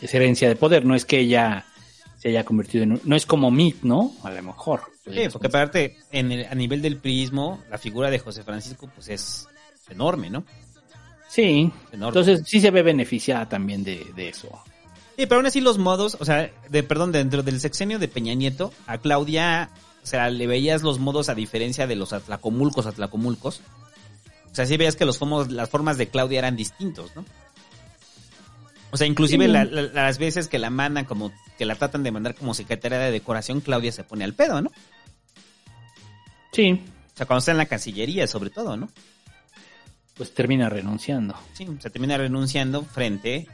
Es 0.00 0.14
herencia 0.14 0.48
de 0.48 0.56
poder, 0.56 0.84
no 0.84 0.94
es 0.94 1.04
que 1.04 1.18
ella 1.20 1.64
se 2.18 2.28
haya 2.28 2.44
convertido 2.44 2.84
en... 2.84 2.92
un- 2.92 3.00
No 3.04 3.16
es 3.16 3.26
como 3.26 3.50
Mitt, 3.50 3.82
¿no? 3.82 4.14
A 4.22 4.30
lo 4.30 4.42
mejor. 4.42 4.82
Sí, 5.04 5.22
porque 5.32 5.48
aparte, 5.48 5.98
en 6.12 6.30
el- 6.32 6.46
a 6.46 6.54
nivel 6.54 6.80
del 6.82 6.98
prismo, 6.98 7.62
la 7.70 7.78
figura 7.78 8.10
de 8.10 8.18
José 8.18 8.42
Francisco, 8.42 8.88
pues 8.94 9.08
es 9.08 9.48
enorme, 9.88 10.30
¿no? 10.30 10.44
Sí, 11.28 11.70
Enorme. 11.92 12.08
entonces 12.20 12.42
sí 12.46 12.60
se 12.60 12.70
ve 12.70 12.82
beneficiada 12.82 13.48
también 13.48 13.82
de, 13.84 14.04
de 14.16 14.28
eso. 14.28 14.48
Sí, 15.16 15.26
pero 15.26 15.36
aún 15.36 15.46
así 15.46 15.60
los 15.60 15.78
modos, 15.78 16.16
o 16.20 16.24
sea, 16.24 16.50
de, 16.68 16.82
perdón, 16.82 17.12
dentro 17.12 17.42
del 17.42 17.60
sexenio 17.60 17.98
de 17.98 18.08
Peña 18.08 18.32
Nieto, 18.34 18.72
a 18.86 18.98
Claudia, 18.98 19.70
o 20.02 20.06
sea, 20.06 20.30
le 20.30 20.46
veías 20.46 20.82
los 20.82 20.98
modos 20.98 21.28
a 21.28 21.34
diferencia 21.34 21.86
de 21.86 21.96
los 21.96 22.12
atlacomulcos, 22.12 22.86
atlacomulcos. 22.86 23.60
O 24.50 24.54
sea, 24.54 24.66
sí 24.66 24.76
veías 24.76 24.96
que 24.96 25.04
los 25.04 25.18
fomos, 25.18 25.50
las 25.52 25.68
formas 25.68 25.98
de 25.98 26.08
Claudia 26.08 26.38
eran 26.38 26.56
distintos, 26.56 27.14
¿no? 27.14 27.24
O 28.92 28.96
sea, 28.96 29.06
inclusive 29.06 29.44
Sí. 29.46 29.52
la- 29.52 29.64
la- 29.64 29.82
las 29.82 30.18
veces 30.18 30.48
que 30.48 30.58
la 30.58 30.70
mandan 30.70 31.04
como, 31.04 31.30
que 31.58 31.64
la 31.64 31.74
tratan 31.76 32.02
de 32.02 32.10
mandar 32.10 32.34
como 32.34 32.54
secretaria 32.54 32.98
de 32.98 33.10
decoración, 33.12 33.60
Claudia 33.60 33.92
se 33.92 34.02
pone 34.04 34.24
al 34.24 34.34
pedo, 34.34 34.60
¿no? 34.62 34.72
Sí, 36.52 36.82
O 37.12 37.16
sea, 37.20 37.26
cuando 37.26 37.38
está 37.40 37.50
en 37.52 37.58
la 37.58 37.66
Cancillería, 37.66 38.26
sobre 38.26 38.50
todo, 38.50 38.76
¿no? 38.76 38.88
pues 40.16 40.34
termina 40.34 40.68
renunciando. 40.68 41.34
Sí, 41.54 41.66
se 41.80 41.88
termina 41.88 42.18
renunciando 42.18 42.82
frente 42.84 43.46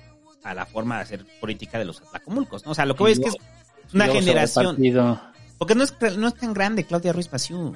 a 0.47 0.55
la 0.55 0.65
forma 0.67 0.97
de 0.97 1.03
hacer 1.03 1.27
política 1.41 1.79
de 1.79 1.85
los 1.85 2.01
atlacomulcos, 2.03 2.65
¿no? 2.65 2.73
O 2.73 2.75
sea, 2.75 2.87
lo 2.87 2.95
que 2.95 3.03
voy 3.03 3.13
es 3.13 3.21
que 3.21 3.29
es 3.29 3.37
una 3.93 4.07
generación. 4.07 4.77
Porque 5.59 5.75
no 5.75 5.85
es, 5.85 5.95
no 6.17 6.29
es 6.29 6.35
tan 6.35 6.53
grande 6.53 6.85
Claudia 6.85 7.13
Ruiz 7.13 7.31
Massieu. 7.33 7.75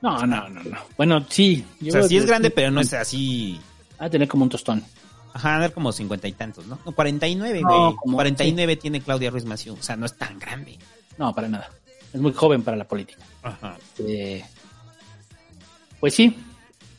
No, 0.00 0.26
no, 0.26 0.48
no, 0.48 0.62
no. 0.62 0.78
Bueno, 0.96 1.24
sí. 1.28 1.64
O 1.86 1.90
sea, 1.90 2.02
sí 2.04 2.16
es 2.16 2.26
grande, 2.26 2.50
pero 2.50 2.70
no 2.70 2.80
es 2.80 2.92
así. 2.92 3.60
Va 4.00 4.06
a 4.06 4.10
tener 4.10 4.28
como 4.28 4.44
un 4.44 4.50
tostón. 4.50 4.82
Ajá, 5.32 5.56
a 5.56 5.58
ver 5.58 5.72
como 5.72 5.90
cincuenta 5.92 6.28
y 6.28 6.32
tantos, 6.32 6.66
¿no? 6.66 6.78
No, 6.84 6.92
49, 6.92 7.60
No, 7.62 7.68
güey. 7.86 7.96
como- 7.96 8.16
49 8.16 8.76
tiene 8.76 9.00
Claudia 9.00 9.30
Ruiz 9.30 9.44
Massieu. 9.44 9.74
O 9.74 9.82
sea, 9.82 9.96
no 9.96 10.06
es 10.06 10.16
tan 10.16 10.38
grande. 10.38 10.78
No, 11.18 11.34
para 11.34 11.48
nada. 11.48 11.68
Es 12.12 12.20
muy 12.20 12.32
joven 12.32 12.62
para 12.62 12.76
la 12.76 12.84
política. 12.84 13.22
Ajá. 13.42 13.76
Eh, 13.98 14.44
pues 16.00 16.14
sí. 16.14 16.36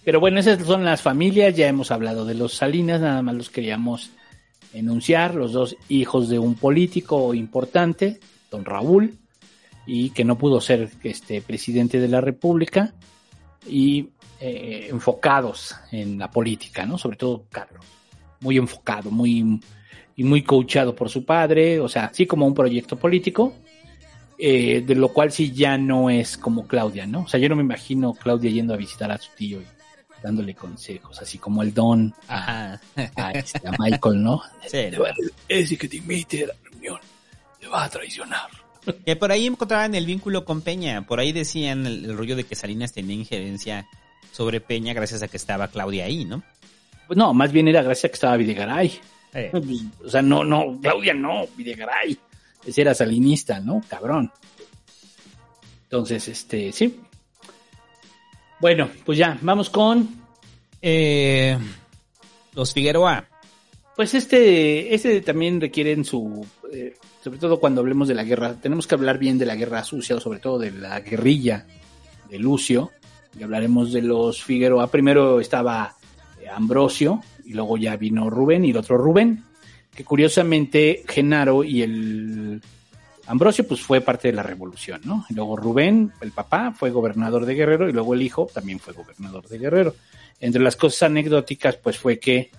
Pero 0.03 0.19
bueno, 0.19 0.39
esas 0.39 0.63
son 0.65 0.83
las 0.83 1.01
familias. 1.01 1.55
Ya 1.55 1.67
hemos 1.67 1.91
hablado 1.91 2.25
de 2.25 2.33
los 2.35 2.53
Salinas, 2.53 2.99
nada 3.01 3.21
más 3.21 3.35
los 3.35 3.49
queríamos 3.49 4.09
enunciar. 4.77 5.35
Los 5.35 5.53
dos 5.53 5.75
hijos 5.89 6.29
de 6.29 6.39
un 6.39 6.55
político 6.55 7.33
importante, 7.33 8.19
don 8.51 8.65
Raúl, 8.65 9.15
y 9.85 10.09
que 10.11 10.23
no 10.23 10.37
pudo 10.37 10.61
ser 10.61 10.89
este 11.03 11.41
presidente 11.41 11.99
de 11.99 12.07
la 12.07 12.21
República, 12.21 12.93
y 13.67 14.09
eh, 14.39 14.87
enfocados 14.89 15.75
en 15.91 16.19
la 16.19 16.29
política, 16.29 16.85
¿no? 16.85 16.97
Sobre 16.97 17.17
todo 17.17 17.45
Carlos. 17.49 17.85
Muy 18.41 18.57
enfocado, 18.57 19.09
muy 19.09 19.59
y 20.15 20.23
muy 20.23 20.43
coachado 20.43 20.95
por 20.95 21.09
su 21.09 21.25
padre, 21.25 21.79
o 21.79 21.89
sea, 21.89 22.11
sí 22.13 22.25
como 22.25 22.47
un 22.47 22.53
proyecto 22.53 22.97
político, 22.97 23.53
eh, 24.37 24.81
de 24.85 24.95
lo 24.95 25.09
cual 25.09 25.31
sí 25.31 25.51
ya 25.51 25.77
no 25.77 26.09
es 26.09 26.37
como 26.37 26.67
Claudia, 26.67 27.05
¿no? 27.05 27.21
O 27.21 27.27
sea, 27.27 27.39
yo 27.39 27.49
no 27.49 27.55
me 27.55 27.63
imagino 27.63 28.13
Claudia 28.13 28.51
yendo 28.51 28.73
a 28.73 28.77
visitar 28.77 29.11
a 29.11 29.17
su 29.17 29.31
tío 29.35 29.61
y 29.61 29.65
dándole 30.25 30.55
consejos, 30.55 31.21
así 31.21 31.37
como 31.37 31.61
el 31.61 31.73
don 31.73 32.13
a, 32.27 32.79
este, 33.33 33.67
a 33.67 33.71
Michael, 33.77 34.23
¿no? 34.23 34.41
Sí, 34.67 34.77
va 34.99 35.09
decir, 35.09 35.33
Ese 35.47 35.77
que 35.77 35.87
te 35.87 35.97
invite 35.97 36.43
a 36.45 36.47
la 36.47 36.53
reunión 36.63 36.99
te 37.59 37.67
va 37.67 37.83
a 37.83 37.89
traicionar. 37.89 38.49
Que 39.05 39.15
por 39.15 39.31
ahí 39.31 39.45
encontraban 39.45 39.95
el 39.95 40.05
vínculo 40.05 40.45
con 40.45 40.61
Peña. 40.61 41.05
Por 41.05 41.19
ahí 41.19 41.31
decían 41.31 41.85
el, 41.85 42.05
el 42.05 42.17
rollo 42.17 42.35
de 42.35 42.43
que 42.43 42.55
Salinas 42.55 42.93
tenía 42.93 43.15
injerencia 43.15 43.87
sobre 44.31 44.61
Peña 44.61 44.93
gracias 44.93 45.21
a 45.21 45.27
que 45.27 45.37
estaba 45.37 45.67
Claudia 45.67 46.05
ahí, 46.05 46.25
¿no? 46.25 46.43
Pues 47.07 47.17
no, 47.17 47.33
más 47.33 47.51
bien 47.51 47.67
era 47.67 47.83
gracias 47.83 48.05
a 48.05 48.09
que 48.09 48.15
estaba 48.15 48.37
Videgaray. 48.37 48.99
Eh. 49.33 49.51
O 50.03 50.09
sea, 50.09 50.21
no, 50.21 50.43
no, 50.43 50.79
Claudia 50.81 51.13
no, 51.13 51.45
Videgaray. 51.55 52.17
Ese 52.65 52.81
era 52.81 52.95
salinista, 52.95 53.59
¿no? 53.59 53.81
Cabrón. 53.87 54.31
Entonces, 55.83 56.27
este, 56.27 56.71
sí. 56.71 56.99
Bueno, 58.65 58.89
pues 59.05 59.19
ya, 59.19 59.37
vamos 59.43 59.69
con. 59.69 60.09
Eh, 60.81 61.55
los 62.55 62.73
Figueroa. 62.73 63.23
Pues 63.95 64.15
este, 64.15 64.95
este 64.95 65.21
también 65.21 65.61
requieren 65.61 66.03
su, 66.03 66.43
eh, 66.73 66.95
sobre 67.23 67.37
todo 67.37 67.59
cuando 67.59 67.81
hablemos 67.81 68.07
de 68.07 68.15
la 68.15 68.23
guerra, 68.23 68.55
tenemos 68.55 68.87
que 68.87 68.95
hablar 68.95 69.19
bien 69.19 69.37
de 69.37 69.45
la 69.45 69.55
guerra 69.55 69.83
sucia, 69.83 70.19
sobre 70.19 70.39
todo 70.39 70.57
de 70.57 70.71
la 70.71 70.99
guerrilla 71.01 71.67
de 72.27 72.39
Lucio, 72.39 72.89
y 73.39 73.43
hablaremos 73.43 73.93
de 73.93 74.01
los 74.01 74.43
Figueroa. 74.43 74.87
Primero 74.87 75.39
estaba 75.39 75.93
eh, 76.41 76.49
Ambrosio, 76.49 77.21
y 77.45 77.53
luego 77.53 77.77
ya 77.77 77.95
vino 77.97 78.31
Rubén, 78.31 78.65
y 78.65 78.71
el 78.71 78.77
otro 78.77 78.97
Rubén, 78.97 79.43
que 79.95 80.03
curiosamente 80.03 81.03
Genaro 81.07 81.63
y 81.63 81.83
el, 81.83 82.61
Ambrosio 83.27 83.67
pues 83.67 83.81
fue 83.81 84.01
parte 84.01 84.27
de 84.27 84.33
la 84.33 84.43
revolución, 84.43 85.01
¿no? 85.03 85.25
Y 85.29 85.33
luego 85.33 85.57
Rubén, 85.57 86.13
el 86.21 86.31
papá, 86.31 86.73
fue 86.77 86.91
gobernador 86.91 87.45
de 87.45 87.55
Guerrero 87.55 87.89
y 87.89 87.93
luego 87.93 88.13
el 88.13 88.21
hijo 88.21 88.47
también 88.53 88.79
fue 88.79 88.93
gobernador 88.93 89.47
de 89.47 89.57
Guerrero. 89.57 89.95
Entre 90.39 90.61
las 90.61 90.75
cosas 90.75 91.03
anecdóticas 91.03 91.77
pues 91.77 91.97
fue 91.97 92.19
que 92.19 92.51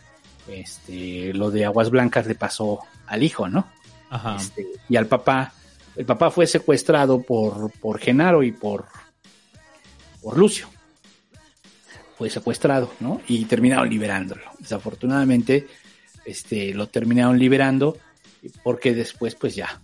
este, 0.48 1.32
lo 1.34 1.50
de 1.50 1.64
Aguas 1.64 1.90
Blancas 1.90 2.26
le 2.26 2.34
pasó 2.34 2.80
al 3.06 3.22
hijo, 3.22 3.48
¿no? 3.48 3.66
Ajá. 4.10 4.36
Este, 4.36 4.66
y 4.88 4.96
al 4.96 5.06
papá, 5.06 5.52
el 5.94 6.04
papá 6.04 6.30
fue 6.30 6.46
secuestrado 6.46 7.22
por, 7.22 7.70
por 7.72 7.98
Genaro 7.98 8.42
y 8.42 8.52
por, 8.52 8.86
por 10.20 10.36
Lucio. 10.36 10.68
Fue 12.18 12.30
secuestrado, 12.30 12.92
¿no? 13.00 13.20
Y 13.28 13.44
terminaron 13.44 13.88
liberándolo. 13.88 14.42
Desafortunadamente, 14.58 15.66
este, 16.24 16.74
lo 16.74 16.88
terminaron 16.88 17.38
liberando 17.38 17.98
porque 18.62 18.94
después, 18.94 19.34
pues 19.34 19.54
ya, 19.54 19.80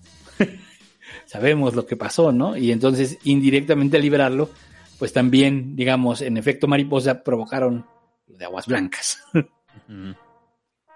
sabemos 1.33 1.75
lo 1.75 1.87
que 1.87 1.97
pasó, 1.97 2.31
¿no? 2.31 2.59
Y 2.59 2.73
entonces, 2.73 3.17
indirectamente 3.25 3.97
al 3.97 4.03
liberarlo, 4.03 4.51
pues 4.99 5.15
también, 5.15 5.75
digamos, 5.75 6.21
en 6.21 6.37
efecto 6.37 6.69
mariposa, 6.69 7.25
provocaron 7.25 7.87
lo 8.27 8.37
de 8.37 8.45
aguas 8.45 8.67
blancas. 8.67 9.19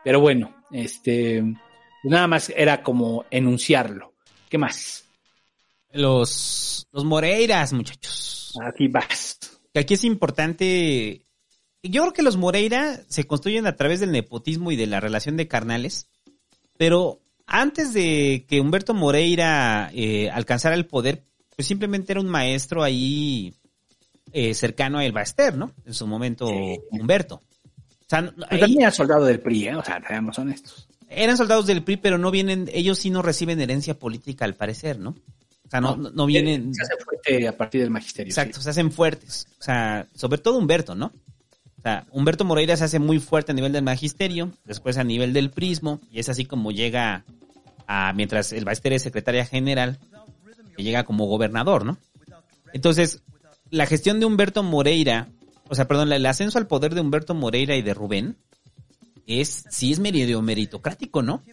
Pero 0.05 0.21
bueno, 0.21 0.55
este, 0.71 1.43
nada 2.05 2.27
más 2.27 2.53
era 2.55 2.83
como 2.83 3.25
enunciarlo. 3.31 4.13
¿Qué 4.51 4.59
más? 4.59 5.09
Los, 5.91 6.87
los 6.93 7.05
Moreiras, 7.07 7.73
muchachos. 7.73 8.53
Aquí 8.63 8.89
vas. 8.89 9.39
Que 9.73 9.81
aquí 9.81 9.95
es 9.95 10.05
importante. 10.05 11.25
Yo 11.83 12.03
creo 12.03 12.13
que 12.13 12.23
los 12.23 12.37
Moreira 12.37 13.01
se 13.09 13.27
construyen 13.27 13.67
a 13.67 13.77
través 13.77 14.01
del 14.01 14.13
nepotismo 14.13 14.71
y 14.71 14.77
de 14.77 14.87
la 14.87 15.01
relación 15.01 15.39
de 15.39 15.49
carnales. 15.49 16.11
Pero 16.77 17.23
antes 17.47 17.93
de 17.93 18.45
que 18.49 18.61
Humberto 18.61 18.95
Moreira 18.95 19.91
eh, 19.95 20.31
alcanzara 20.31 20.75
el 20.75 20.87
poder, 20.87 21.23
pues 21.55 21.67
simplemente 21.69 22.13
era 22.13 22.21
un 22.21 22.29
maestro 22.29 22.83
ahí 22.83 23.55
eh, 24.33 24.55
cercano 24.55 24.99
a 24.99 25.05
El 25.05 25.13
Baester, 25.13 25.57
¿no? 25.57 25.73
En 25.87 25.95
su 25.95 26.07
momento, 26.07 26.49
Humberto. 26.91 27.37
O 27.37 28.09
sea, 28.09 28.23
Pero 28.31 28.47
ahí- 28.51 28.61
también 28.61 28.83
era 28.83 28.91
soldado 28.91 29.25
del 29.25 29.41
PRI, 29.41 29.69
¿eh? 29.69 29.77
O 29.77 29.83
sea, 29.85 30.01
seamos 30.07 30.39
honestos. 30.39 30.89
eran 31.09 31.37
soldados 31.37 31.67
del 31.67 31.83
PRI, 31.83 31.97
pero 31.97 32.19
no 32.19 32.31
vienen, 32.31 32.69
ellos 32.73 32.99
sí 32.99 33.11
no 33.11 33.23
reciben 33.23 33.61
herencia 33.61 33.99
política 33.99 34.45
al 34.45 34.55
parecer, 34.55 34.99
¿no? 34.99 35.11
O 35.11 35.69
sea, 35.71 35.81
no, 35.81 35.97
no, 35.97 36.11
no 36.11 36.27
vienen. 36.27 36.73
Se 36.75 36.83
hace 36.83 36.95
fuerte 37.05 37.49
a 37.49 37.57
partir 37.57 37.81
del 37.81 37.91
magisterio. 37.91 38.31
Exacto, 38.31 38.61
se 38.61 38.71
hacen 38.71 38.93
fuertes. 38.93 39.49
O 39.59 39.63
sea, 39.65 40.07
sobre 40.15 40.39
todo 40.39 40.59
Humberto, 40.59 40.95
¿no? 40.95 41.13
Sea, 41.87 42.05
Humberto 42.11 42.45
Moreira 42.45 42.77
se 42.77 42.83
hace 42.83 42.99
muy 42.99 43.21
fuerte 43.21 43.53
a 43.53 43.55
nivel 43.55 43.71
del 43.71 43.85
magisterio, 43.85 44.51
después 44.65 44.99
a 44.99 45.05
nivel 45.05 45.33
del 45.33 45.51
prismo, 45.51 46.01
y 46.11 46.19
es 46.19 46.29
así 46.29 46.45
como 46.45 46.73
llega 46.73 47.25
a, 47.87 48.13
mientras 48.13 48.53
el 48.53 48.65
Baester 48.65 48.93
es 48.93 49.03
secretaria 49.03 49.47
general, 49.47 50.01
que 50.77 50.83
llega 50.83 51.05
como 51.05 51.27
gobernador, 51.27 51.85
¿no? 51.85 51.97
Entonces, 52.73 53.23
la 53.71 53.87
gestión 53.87 54.19
de 54.19 54.27
Humberto 54.27 54.65
Moreira, 54.65 55.29
o 55.69 55.77
sea, 55.77 55.87
perdón, 55.87 56.13
el 56.13 56.27
ascenso 56.27 56.59
al 56.59 56.67
poder 56.67 56.93
de 56.93 57.03
Humberto 57.03 57.35
Moreira 57.35 57.77
y 57.77 57.83
de 57.83 57.95
Rubén, 57.95 58.37
es, 59.29 59.67
sí 59.71 59.93
es 59.93 60.01
medio 60.01 60.43
meritocrático, 60.43 61.23
¿no? 61.23 61.45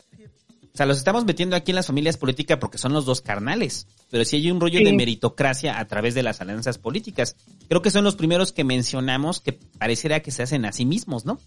O 0.73 0.77
sea, 0.77 0.87
los 0.87 0.97
estamos 0.97 1.23
metiendo 1.25 1.55
aquí 1.55 1.71
en 1.71 1.75
las 1.75 1.85
familias 1.85 2.17
políticas 2.17 2.57
porque 2.59 2.79
son 2.79 2.93
los 2.93 3.05
dos 3.05 3.21
carnales. 3.21 3.85
Pero 4.09 4.25
sí 4.25 4.37
hay 4.37 4.49
un 4.49 4.59
rollo 4.59 4.79
Sí. 4.79 4.85
de 4.85 4.93
meritocracia 4.93 5.77
a 5.79 5.85
través 5.87 6.15
de 6.15 6.23
las 6.23 6.41
alianzas 6.41 6.79
políticas. 6.79 7.35
Creo 7.67 7.83
que 7.83 7.91
son 7.91 8.03
los 8.03 8.15
primeros 8.15 8.51
que 8.51 8.63
mencionamos 8.63 9.39
que 9.39 9.53
pareciera 9.53 10.21
que 10.21 10.31
se 10.31 10.41
hacen 10.41 10.65
a 10.65 10.71
sí 10.71 10.85
mismos, 10.85 11.25
¿no? 11.25 11.39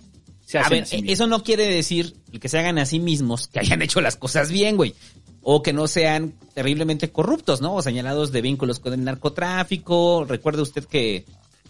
Se 0.44 0.58
a 0.58 0.68
ver, 0.68 0.84
a 0.84 0.86
sí 0.86 0.96
mismos. 0.96 1.12
eso 1.12 1.26
no 1.26 1.42
quiere 1.42 1.66
decir 1.66 2.14
el 2.32 2.38
que 2.38 2.48
se 2.48 2.58
hagan 2.60 2.78
a 2.78 2.86
sí 2.86 3.00
mismos 3.00 3.48
que 3.48 3.58
hayan 3.58 3.82
hecho 3.82 4.00
las 4.00 4.14
cosas 4.14 4.52
bien, 4.52 4.76
güey. 4.76 4.94
O 5.42 5.60
que 5.60 5.72
no 5.72 5.88
sean 5.88 6.34
terriblemente 6.54 7.10
corruptos, 7.10 7.60
¿no? 7.60 7.74
O 7.74 7.82
señalados 7.82 8.30
de 8.30 8.42
vínculos 8.42 8.78
con 8.78 8.92
el 8.92 9.02
narcotráfico. 9.02 10.24
Recuerde 10.24 10.62
usted 10.62 10.84
que, 10.84 11.24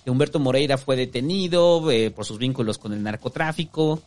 que 0.04 0.10
Humberto 0.10 0.38
Moreira 0.40 0.76
fue 0.76 0.96
detenido 0.96 1.90
eh, 1.90 2.10
por 2.10 2.26
sus 2.26 2.36
vínculos 2.38 2.76
con 2.76 2.92
el 2.92 3.02
narcotráfico. 3.02 4.02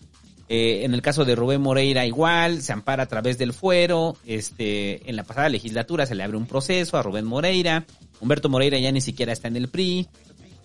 Eh, 0.52 0.84
en 0.84 0.96
el 0.96 1.04
caso 1.04 1.26
de 1.26 1.36
Rubén 1.36 1.62
Moreira 1.62 2.08
igual, 2.08 2.64
se 2.64 2.74
ampara 2.74 3.04
a 3.04 3.06
través 3.06 3.38
del 3.38 3.54
fuero. 3.54 4.18
Este, 4.26 5.08
en 5.08 5.16
la 5.16 5.24
pasada 5.24 5.48
legislatura 5.48 6.08
se 6.08 6.16
le 6.16 6.24
abre 6.24 6.38
un 6.38 6.48
proceso 6.48 6.98
a 6.98 7.04
Rubén 7.04 7.26
Moreira. 7.26 7.86
Humberto 8.20 8.50
Moreira 8.50 8.80
ya 8.80 8.92
ni 8.92 9.00
siquiera 9.00 9.32
está 9.32 9.48
en 9.48 9.58
el 9.58 9.70
PRI. 9.70 10.08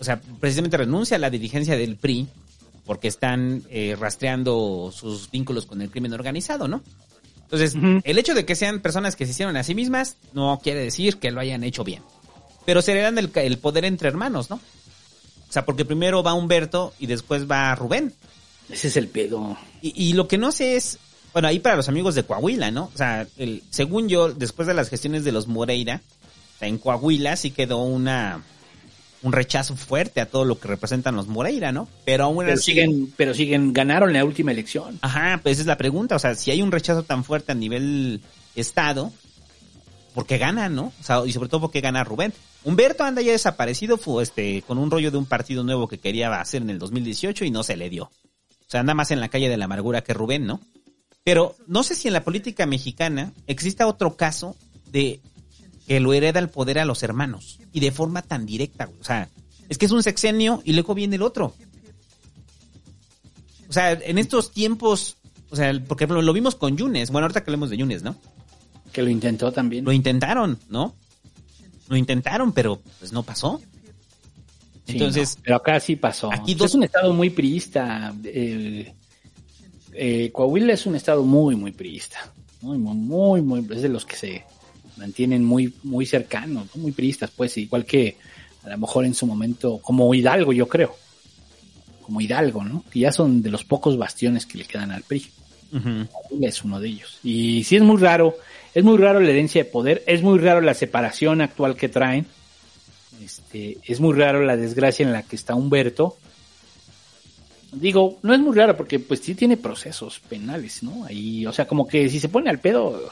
O 0.00 0.04
sea, 0.04 0.20
precisamente 0.40 0.78
renuncia 0.78 1.16
a 1.16 1.20
la 1.20 1.28
dirigencia 1.28 1.76
del 1.76 1.96
PRI 1.96 2.26
porque 2.86 3.08
están 3.08 3.62
eh, 3.68 3.94
rastreando 3.98 4.90
sus 4.90 5.30
vínculos 5.30 5.66
con 5.66 5.82
el 5.82 5.90
crimen 5.90 6.14
organizado, 6.14 6.66
¿no? 6.66 6.82
Entonces, 7.42 7.76
el 8.04 8.18
hecho 8.18 8.34
de 8.34 8.44
que 8.46 8.56
sean 8.56 8.80
personas 8.80 9.16
que 9.16 9.26
se 9.26 9.32
hicieron 9.32 9.56
a 9.56 9.62
sí 9.62 9.74
mismas 9.74 10.16
no 10.32 10.58
quiere 10.62 10.80
decir 10.80 11.18
que 11.18 11.30
lo 11.30 11.40
hayan 11.40 11.62
hecho 11.62 11.84
bien. 11.84 12.02
Pero 12.64 12.82
se 12.82 12.92
heredan 12.92 13.18
el, 13.18 13.30
el 13.34 13.58
poder 13.58 13.84
entre 13.84 14.08
hermanos, 14.08 14.50
¿no? 14.50 14.56
O 14.56 15.52
sea, 15.52 15.64
porque 15.64 15.84
primero 15.84 16.22
va 16.22 16.34
Humberto 16.34 16.94
y 16.98 17.06
después 17.06 17.48
va 17.48 17.74
Rubén. 17.74 18.12
Ese 18.68 18.88
es 18.88 18.96
el 18.96 19.08
pedo. 19.08 19.56
Y, 19.82 20.10
y 20.10 20.12
lo 20.14 20.28
que 20.28 20.38
no 20.38 20.52
sé 20.52 20.76
es, 20.76 20.98
bueno, 21.32 21.48
ahí 21.48 21.58
para 21.58 21.76
los 21.76 21.88
amigos 21.88 22.14
de 22.14 22.24
Coahuila, 22.24 22.70
¿no? 22.70 22.90
O 22.94 22.96
sea, 22.96 23.26
el, 23.36 23.62
según 23.70 24.08
yo, 24.08 24.32
después 24.32 24.68
de 24.68 24.74
las 24.74 24.88
gestiones 24.88 25.24
de 25.24 25.32
los 25.32 25.48
Moreira, 25.48 26.00
en 26.60 26.78
Coahuila 26.78 27.36
sí 27.36 27.50
quedó 27.50 27.82
una 27.82 28.42
un 29.24 29.32
rechazo 29.32 29.74
fuerte 29.74 30.20
a 30.20 30.26
todo 30.26 30.44
lo 30.44 30.58
que 30.60 30.68
representan 30.68 31.16
los 31.16 31.28
Moreira, 31.28 31.72
¿no? 31.72 31.88
Pero 32.04 32.24
aún 32.24 32.44
Pero 32.44 32.52
así... 32.52 32.72
siguen, 32.72 33.12
pero 33.16 33.32
siguen, 33.32 33.72
ganaron 33.72 34.12
la 34.12 34.22
última 34.22 34.52
elección. 34.52 34.98
Ajá, 35.00 35.40
pues 35.42 35.54
esa 35.54 35.62
es 35.62 35.66
la 35.66 35.78
pregunta. 35.78 36.14
O 36.14 36.18
sea, 36.18 36.34
si 36.34 36.50
hay 36.50 36.60
un 36.60 36.70
rechazo 36.70 37.04
tan 37.04 37.24
fuerte 37.24 37.52
a 37.52 37.54
nivel 37.54 38.20
Estado, 38.54 39.12
¿por 40.12 40.26
qué 40.26 40.36
gana, 40.36 40.68
no? 40.68 40.92
O 41.00 41.02
sea, 41.02 41.22
y 41.24 41.32
sobre 41.32 41.48
todo, 41.48 41.62
¿por 41.62 41.70
qué 41.70 41.80
gana 41.80 42.04
Rubén? 42.04 42.34
Humberto 42.64 43.02
anda 43.02 43.22
ya 43.22 43.32
desaparecido, 43.32 43.96
fue 43.96 44.22
este, 44.22 44.60
con 44.62 44.76
un 44.76 44.90
rollo 44.90 45.10
de 45.10 45.16
un 45.16 45.26
partido 45.26 45.64
nuevo 45.64 45.88
que 45.88 45.98
quería 45.98 46.38
hacer 46.38 46.60
en 46.60 46.68
el 46.68 46.78
2018 46.78 47.46
y 47.46 47.50
no 47.50 47.62
se 47.62 47.76
le 47.76 47.88
dio. 47.88 48.10
Sea, 48.74 48.80
anda 48.80 48.94
más 48.94 49.12
en 49.12 49.20
la 49.20 49.28
calle 49.28 49.48
de 49.48 49.56
la 49.56 49.66
amargura 49.66 50.02
que 50.02 50.14
Rubén, 50.14 50.46
¿no? 50.46 50.60
Pero 51.22 51.54
no 51.68 51.84
sé 51.84 51.94
si 51.94 52.08
en 52.08 52.12
la 52.12 52.24
política 52.24 52.66
mexicana 52.66 53.32
exista 53.46 53.86
otro 53.86 54.16
caso 54.16 54.56
de 54.90 55.20
que 55.86 56.00
lo 56.00 56.12
hereda 56.12 56.40
el 56.40 56.48
poder 56.48 56.80
a 56.80 56.84
los 56.84 57.04
hermanos 57.04 57.60
y 57.72 57.78
de 57.78 57.92
forma 57.92 58.22
tan 58.22 58.46
directa. 58.46 58.86
güey. 58.86 58.98
O 59.00 59.04
sea, 59.04 59.28
es 59.68 59.78
que 59.78 59.86
es 59.86 59.92
un 59.92 60.02
sexenio 60.02 60.60
y 60.64 60.72
luego 60.72 60.92
viene 60.92 61.14
el 61.14 61.22
otro. 61.22 61.54
O 63.68 63.72
sea, 63.72 63.92
en 63.92 64.18
estos 64.18 64.50
tiempos, 64.50 65.18
o 65.50 65.54
sea, 65.54 65.72
porque 65.86 66.08
lo 66.08 66.32
vimos 66.32 66.56
con 66.56 66.76
Yunes. 66.76 67.12
Bueno, 67.12 67.26
ahorita 67.26 67.44
que 67.44 67.50
hablemos 67.50 67.70
de 67.70 67.76
Yunes, 67.76 68.02
¿no? 68.02 68.16
Que 68.92 69.02
lo 69.02 69.08
intentó 69.08 69.52
también. 69.52 69.84
Lo 69.84 69.92
intentaron, 69.92 70.58
¿no? 70.68 70.96
Lo 71.86 71.96
intentaron, 71.96 72.52
pero 72.52 72.82
pues 72.98 73.12
no 73.12 73.22
pasó. 73.22 73.62
Entonces, 74.86 75.36
no, 75.36 75.42
pero 75.44 75.56
acá 75.56 75.80
sí 75.80 75.96
pasó. 75.96 76.30
Aquí 76.32 76.40
Aquí 76.42 76.54
dos- 76.54 76.70
Es 76.70 76.74
un 76.74 76.82
estado 76.84 77.12
muy 77.14 77.30
priista. 77.30 78.14
eh, 78.24 78.92
eh, 79.92 80.30
Coahuila 80.32 80.72
es 80.72 80.86
un 80.86 80.96
estado 80.96 81.22
muy, 81.24 81.56
muy 81.56 81.72
priista. 81.72 82.18
Muy, 82.60 82.78
muy, 82.78 82.94
muy, 82.96 83.42
muy- 83.42 83.76
es 83.76 83.82
de 83.82 83.88
los 83.88 84.04
que 84.04 84.16
se 84.16 84.44
mantienen 84.96 85.44
muy, 85.44 85.72
muy 85.82 86.06
cercanos, 86.06 86.66
¿no? 86.74 86.82
muy 86.82 86.92
priistas, 86.92 87.30
pues, 87.34 87.56
igual 87.58 87.84
que 87.84 88.16
a 88.64 88.70
lo 88.70 88.78
mejor 88.78 89.04
en 89.04 89.14
su 89.14 89.26
momento, 89.26 89.78
como 89.78 90.12
Hidalgo, 90.14 90.52
yo 90.52 90.68
creo. 90.68 90.94
Como 92.02 92.20
Hidalgo, 92.20 92.64
¿no? 92.64 92.84
Que 92.90 93.00
ya 93.00 93.12
son 93.12 93.42
de 93.42 93.50
los 93.50 93.64
pocos 93.64 93.96
bastiones 93.96 94.46
que 94.46 94.58
le 94.58 94.64
quedan 94.64 94.90
al 94.90 95.02
PRI. 95.02 95.26
Coahuila 95.72 96.48
es 96.48 96.62
uno 96.64 96.78
de 96.78 96.88
ellos. 96.88 97.18
Y 97.24 97.64
sí 97.64 97.76
es 97.76 97.82
muy 97.82 97.96
raro, 98.00 98.36
es 98.74 98.84
muy 98.84 98.96
raro 98.96 99.18
la 99.20 99.30
herencia 99.30 99.64
de 99.64 99.70
poder, 99.70 100.02
es 100.06 100.22
muy 100.22 100.38
raro 100.38 100.60
la 100.60 100.74
separación 100.74 101.40
actual 101.40 101.74
que 101.76 101.88
traen. 101.88 102.26
Este, 103.22 103.78
es 103.84 104.00
muy 104.00 104.14
raro 104.14 104.42
la 104.44 104.56
desgracia 104.56 105.04
en 105.04 105.12
la 105.12 105.22
que 105.22 105.36
está 105.36 105.54
Humberto. 105.54 106.16
Digo, 107.72 108.18
no 108.22 108.34
es 108.34 108.40
muy 108.40 108.54
raro 108.54 108.76
porque 108.76 108.98
pues 108.98 109.20
sí 109.20 109.34
tiene 109.34 109.56
procesos 109.56 110.20
penales, 110.20 110.82
¿no? 110.82 111.04
Ahí, 111.04 111.44
o 111.46 111.52
sea, 111.52 111.66
como 111.66 111.86
que 111.86 112.08
si 112.08 112.20
se 112.20 112.28
pone 112.28 112.48
al 112.50 112.60
pedo, 112.60 113.10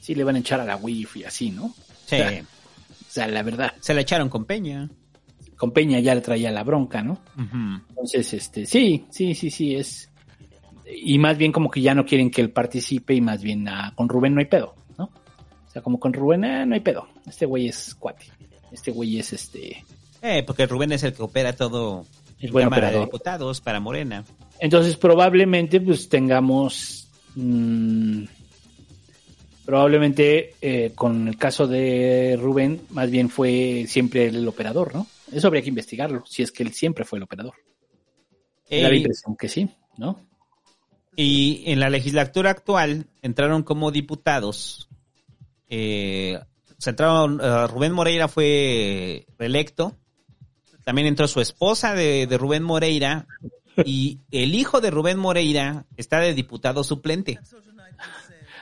sí 0.00 0.14
le 0.14 0.24
van 0.24 0.36
a 0.36 0.38
echar 0.38 0.60
a 0.60 0.64
la 0.64 0.76
wifi 0.76 1.24
así, 1.24 1.50
¿no? 1.50 1.74
Sí. 2.06 2.16
O 2.16 2.18
sea, 2.18 2.42
o 2.42 3.10
sea, 3.10 3.28
la 3.28 3.42
verdad, 3.42 3.74
Se 3.80 3.94
la 3.94 4.02
echaron 4.02 4.28
con 4.28 4.44
Peña. 4.44 4.88
con 5.56 5.72
Peña 5.72 5.98
ya 6.00 6.14
le 6.14 6.20
traía 6.20 6.50
la 6.50 6.64
bronca, 6.64 7.02
¿no? 7.02 7.18
Entonces, 7.88 8.32
este, 8.34 8.66
sí, 8.66 9.06
sí, 9.10 9.34
sí, 9.34 9.50
sí, 9.50 9.74
es. 9.74 10.10
Y 10.86 11.18
más 11.18 11.36
bien 11.36 11.50
como 11.50 11.70
que 11.70 11.80
ya 11.80 11.94
no 11.94 12.04
quieren 12.04 12.30
que 12.30 12.40
él 12.40 12.50
participe 12.50 13.14
y 13.14 13.20
más 13.20 13.42
bien 13.42 13.66
ah, 13.68 13.92
con 13.96 14.08
Rubén 14.08 14.34
no 14.34 14.40
hay 14.40 14.46
pedo, 14.46 14.74
¿no? 14.96 15.04
O 15.04 15.70
sea, 15.70 15.82
como 15.82 15.98
con 15.98 16.12
Rubén 16.12 16.44
ah, 16.44 16.64
no 16.64 16.74
hay 16.74 16.80
pedo. 16.80 17.08
Este 17.26 17.44
güey 17.46 17.68
es 17.68 17.94
cuate. 17.94 18.26
Este 18.76 18.90
güey 18.90 19.18
es 19.18 19.32
este. 19.32 19.82
Eh, 20.20 20.42
porque 20.46 20.66
Rubén 20.66 20.92
es 20.92 21.02
el 21.02 21.14
que 21.14 21.22
opera 21.22 21.56
todo 21.56 22.04
en 22.38 22.52
buen 22.52 22.66
Cámara 22.66 22.90
de. 22.90 23.00
Diputados 23.00 23.62
para 23.62 23.80
Morena. 23.80 24.22
Entonces 24.60 24.96
probablemente 24.96 25.80
pues 25.80 26.10
tengamos. 26.10 27.08
mm, 27.34 28.24
probablemente 29.64 30.54
eh, 30.60 30.92
con 30.94 31.26
el 31.26 31.38
caso 31.38 31.66
de 31.66 32.38
Rubén, 32.38 32.82
más 32.90 33.10
bien 33.10 33.30
fue 33.30 33.86
siempre 33.88 34.26
el 34.26 34.46
operador, 34.46 34.94
¿no? 34.94 35.06
Eso 35.32 35.46
habría 35.48 35.62
que 35.62 35.70
investigarlo, 35.70 36.24
si 36.26 36.42
es 36.42 36.52
que 36.52 36.62
él 36.62 36.72
siempre 36.72 37.04
fue 37.04 37.18
el 37.18 37.24
operador. 37.24 37.54
Da 38.70 38.88
la 38.88 38.94
impresión 38.94 39.36
que 39.36 39.48
sí, 39.48 39.68
¿no? 39.96 40.20
Y 41.16 41.64
en 41.66 41.80
la 41.80 41.88
legislatura 41.88 42.50
actual 42.50 43.06
entraron 43.22 43.62
como 43.62 43.90
diputados 43.90 44.88
Eh, 45.68 46.38
se 46.78 46.90
entraron, 46.90 47.40
eh, 47.42 47.66
Rubén 47.66 47.92
Moreira 47.92 48.28
fue 48.28 49.26
reelecto. 49.38 49.94
También 50.84 51.08
entró 51.08 51.26
su 51.26 51.40
esposa 51.40 51.94
de, 51.94 52.26
de 52.26 52.38
Rubén 52.38 52.62
Moreira. 52.62 53.26
Y 53.84 54.20
el 54.30 54.54
hijo 54.54 54.80
de 54.80 54.90
Rubén 54.90 55.18
Moreira 55.18 55.84
está 55.96 56.20
de 56.20 56.32
diputado 56.32 56.82
suplente. 56.82 57.38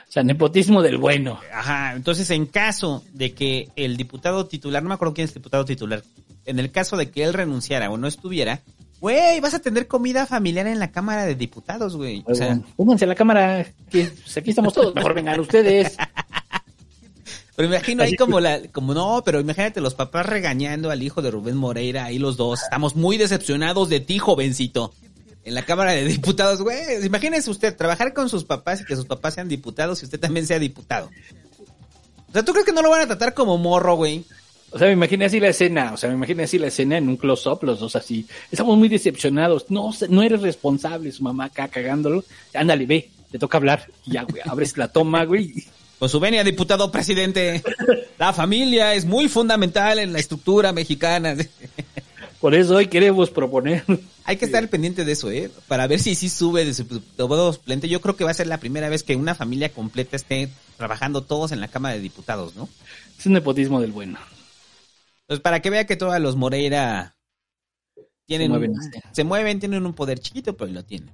O 0.07 0.11
sea, 0.11 0.23
nepotismo 0.23 0.81
del 0.81 0.97
bueno. 0.97 1.39
Ajá, 1.53 1.93
entonces 1.95 2.29
en 2.31 2.45
caso 2.45 3.03
de 3.13 3.33
que 3.33 3.69
el 3.75 3.97
diputado 3.97 4.45
titular, 4.45 4.81
no 4.83 4.89
me 4.89 4.95
acuerdo 4.95 5.13
quién 5.13 5.25
es 5.25 5.31
el 5.31 5.35
diputado 5.35 5.65
titular, 5.65 6.03
en 6.45 6.59
el 6.59 6.71
caso 6.71 6.95
de 6.95 7.09
que 7.09 7.23
él 7.23 7.33
renunciara 7.33 7.89
o 7.89 7.97
no 7.97 8.07
estuviera, 8.07 8.61
güey, 9.01 9.39
vas 9.39 9.53
a 9.53 9.59
tener 9.59 9.87
comida 9.87 10.25
familiar 10.25 10.67
en 10.67 10.79
la 10.79 10.91
Cámara 10.91 11.25
de 11.25 11.35
Diputados, 11.35 11.95
güey. 11.95 12.23
O 12.27 12.35
sea, 12.35 12.59
Pónganse 12.75 13.05
a 13.05 13.07
la 13.07 13.15
cámara, 13.15 13.65
que 13.89 14.05
pues, 14.05 14.37
aquí 14.37 14.51
estamos 14.51 14.73
todos. 14.73 14.95
Mejor 14.95 15.13
vengan 15.13 15.39
ustedes. 15.39 15.97
pero 17.55 17.69
me 17.69 17.75
imagino 17.75 18.03
ahí 18.03 18.15
como 18.15 18.39
la, 18.39 18.61
como 18.71 18.93
no, 18.93 19.21
pero 19.25 19.39
imagínate 19.39 19.79
los 19.79 19.93
papás 19.93 20.25
regañando 20.25 20.91
al 20.91 21.01
hijo 21.01 21.21
de 21.21 21.31
Rubén 21.31 21.55
Moreira, 21.55 22.05
ahí 22.05 22.19
los 22.19 22.35
dos. 22.35 22.63
Estamos 22.63 22.95
muy 22.95 23.17
decepcionados 23.17 23.89
de 23.89 24.01
ti, 24.01 24.19
jovencito. 24.19 24.93
En 25.45 25.53
la 25.53 25.63
Cámara 25.63 25.91
de 25.91 26.03
Diputados, 26.05 26.61
güey. 26.61 27.05
Imagínese 27.05 27.49
usted 27.51 27.75
trabajar 27.75 28.13
con 28.13 28.29
sus 28.29 28.43
papás 28.43 28.81
y 28.81 28.85
que 28.85 28.95
sus 28.95 29.05
papás 29.05 29.35
sean 29.35 29.47
diputados 29.47 30.01
y 30.01 30.05
usted 30.05 30.19
también 30.19 30.45
sea 30.45 30.59
diputado. 30.59 31.09
O 32.29 32.33
sea, 32.33 32.43
¿tú 32.43 32.51
crees 32.51 32.65
que 32.65 32.73
no 32.73 32.81
lo 32.81 32.89
van 32.89 33.01
a 33.01 33.07
tratar 33.07 33.33
como 33.33 33.57
morro, 33.57 33.95
güey? 33.95 34.25
O 34.71 34.77
sea, 34.77 34.87
me 34.87 34.93
imaginé 34.93 35.23
así 35.25 35.39
la 35.39 35.47
escena, 35.47 35.93
o 35.93 35.97
sea, 35.97 36.09
me 36.09 36.15
imaginé 36.15 36.43
así 36.43 36.59
la 36.59 36.67
escena 36.67 36.97
en 36.97 37.07
un 37.07 37.15
close-up, 37.15 37.59
los 37.61 37.79
dos 37.79 37.95
así. 37.95 38.27
Estamos 38.51 38.77
muy 38.77 38.89
decepcionados. 38.89 39.67
No, 39.69 39.91
no 40.09 40.21
eres 40.21 40.41
responsable, 40.41 41.13
su 41.13 41.23
mamá 41.23 41.45
acá 41.45 41.69
cagándolo. 41.69 42.25
Ándale, 42.53 42.85
ve, 42.85 43.09
te 43.31 43.39
toca 43.39 43.57
hablar. 43.57 43.87
Y 44.05 44.13
ya, 44.13 44.23
güey, 44.23 44.41
abres 44.43 44.75
la 44.77 44.89
toma, 44.89 45.23
güey. 45.23 45.65
Con 45.99 46.09
su 46.09 46.19
venia, 46.19 46.43
diputado 46.43 46.91
presidente. 46.91 47.63
La 48.17 48.33
familia 48.33 48.93
es 48.93 49.05
muy 49.05 49.29
fundamental 49.29 49.99
en 49.99 50.11
la 50.13 50.19
estructura 50.19 50.73
mexicana. 50.73 51.35
Por 52.41 52.53
eso 52.53 52.75
hoy 52.75 52.87
queremos 52.87 53.29
proponer. 53.31 53.83
Hay 54.25 54.37
que 54.37 54.45
estar 54.45 54.67
pendiente 54.69 55.05
de 55.05 55.11
eso, 55.13 55.31
¿eh? 55.31 55.49
Para 55.67 55.87
ver 55.87 55.99
si 55.99 56.13
sí 56.15 56.29
sube 56.29 56.65
de 56.65 56.73
su 56.73 56.83
diputado 56.83 57.53
suplente. 57.53 57.87
Yo 57.89 58.01
creo 58.01 58.15
que 58.15 58.23
va 58.23 58.31
a 58.31 58.35
ser 58.35 58.47
la 58.47 58.59
primera 58.59 58.89
vez 58.89 59.03
que 59.03 59.15
una 59.15 59.33
familia 59.35 59.69
completa 59.71 60.15
esté 60.15 60.49
trabajando 60.77 61.21
todos 61.21 61.51
en 61.53 61.59
la 61.61 61.69
Cámara 61.69 61.95
de 61.95 62.01
Diputados, 62.01 62.55
¿no? 62.55 62.69
Es 63.17 63.25
un 63.25 63.33
nepotismo 63.33 63.79
del 63.81 63.91
bueno. 63.91 64.19
Pues 65.27 65.39
para 65.39 65.61
que 65.61 65.69
vea 65.71 65.87
que 65.87 65.95
todos 65.95 66.19
los 66.19 66.35
Moreira 66.35 67.15
tienen 68.27 68.47
Se 68.47 68.49
mueven 68.49 68.71
un- 68.71 68.91
se 69.11 69.23
mueven, 69.23 69.59
tienen 69.59 69.85
un 69.85 69.93
poder 69.93 70.19
chiquito, 70.19 70.55
pero 70.55 70.71
lo 70.71 70.83
tienen. 70.83 71.09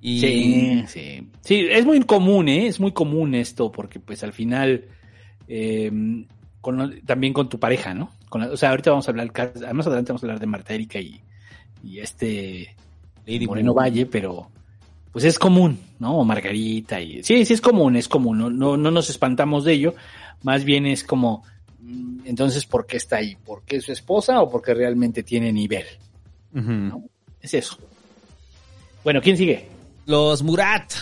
Y 0.00 0.20
Sí, 0.20 0.84
sí. 0.86 1.28
Sí, 1.42 1.66
es 1.70 1.84
muy 1.84 2.00
común, 2.02 2.48
¿eh? 2.48 2.66
Es 2.66 2.80
muy 2.80 2.92
común 2.92 3.34
esto, 3.34 3.70
porque 3.70 4.00
pues 4.00 4.22
al 4.22 4.32
final, 4.32 4.84
eh, 5.48 5.90
con- 6.60 7.00
también 7.02 7.32
con 7.32 7.48
tu 7.48 7.58
pareja, 7.58 7.92
¿no? 7.94 8.10
Con 8.28 8.40
la- 8.42 8.48
o 8.48 8.56
sea, 8.56 8.70
ahorita 8.70 8.90
vamos 8.90 9.06
a 9.08 9.10
hablar, 9.10 9.30
más 9.74 9.86
adelante 9.86 10.12
vamos 10.12 10.22
a 10.22 10.26
hablar 10.26 10.40
de 10.40 10.46
Marta 10.46 10.72
Erika 10.74 10.98
y, 11.00 11.20
y 11.82 11.98
este 11.98 12.74
Lady 13.26 13.46
Moreno. 13.46 13.74
Valle, 13.74 14.06
pero 14.06 14.50
pues 15.12 15.24
es 15.24 15.38
común, 15.38 15.78
¿no? 15.98 16.18
O 16.18 16.24
Margarita 16.24 17.00
y 17.00 17.22
sí, 17.22 17.44
sí 17.44 17.54
es 17.54 17.60
común, 17.60 17.96
es 17.96 18.08
común, 18.08 18.38
no, 18.38 18.48
no, 18.50 18.76
no 18.76 18.90
nos 18.90 19.10
espantamos 19.10 19.64
de 19.64 19.72
ello, 19.72 19.94
más 20.44 20.64
bien 20.64 20.86
es 20.86 21.02
como, 21.04 21.42
mm, 21.80 22.20
entonces, 22.26 22.64
¿por 22.64 22.86
qué 22.86 22.96
está 22.96 23.16
ahí? 23.16 23.36
¿Por 23.44 23.64
qué 23.64 23.76
es 23.76 23.84
su 23.84 23.92
esposa 23.92 24.40
o 24.40 24.48
porque 24.50 24.72
realmente 24.72 25.22
tiene 25.24 25.52
nivel? 25.52 25.84
Es 27.42 27.54
eso. 27.54 27.76
Bueno, 29.02 29.20
¿quién 29.20 29.36
sigue? 29.36 29.66
Los 30.10 30.42
Murat. 30.42 30.92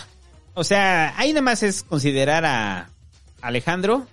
O 0.53 0.63
sea, 0.63 1.17
ahí 1.17 1.29
nada 1.33 1.41
más 1.41 1.63
es 1.63 1.83
considerar 1.83 2.45
a 2.45 2.89
Alejandro 3.41 4.05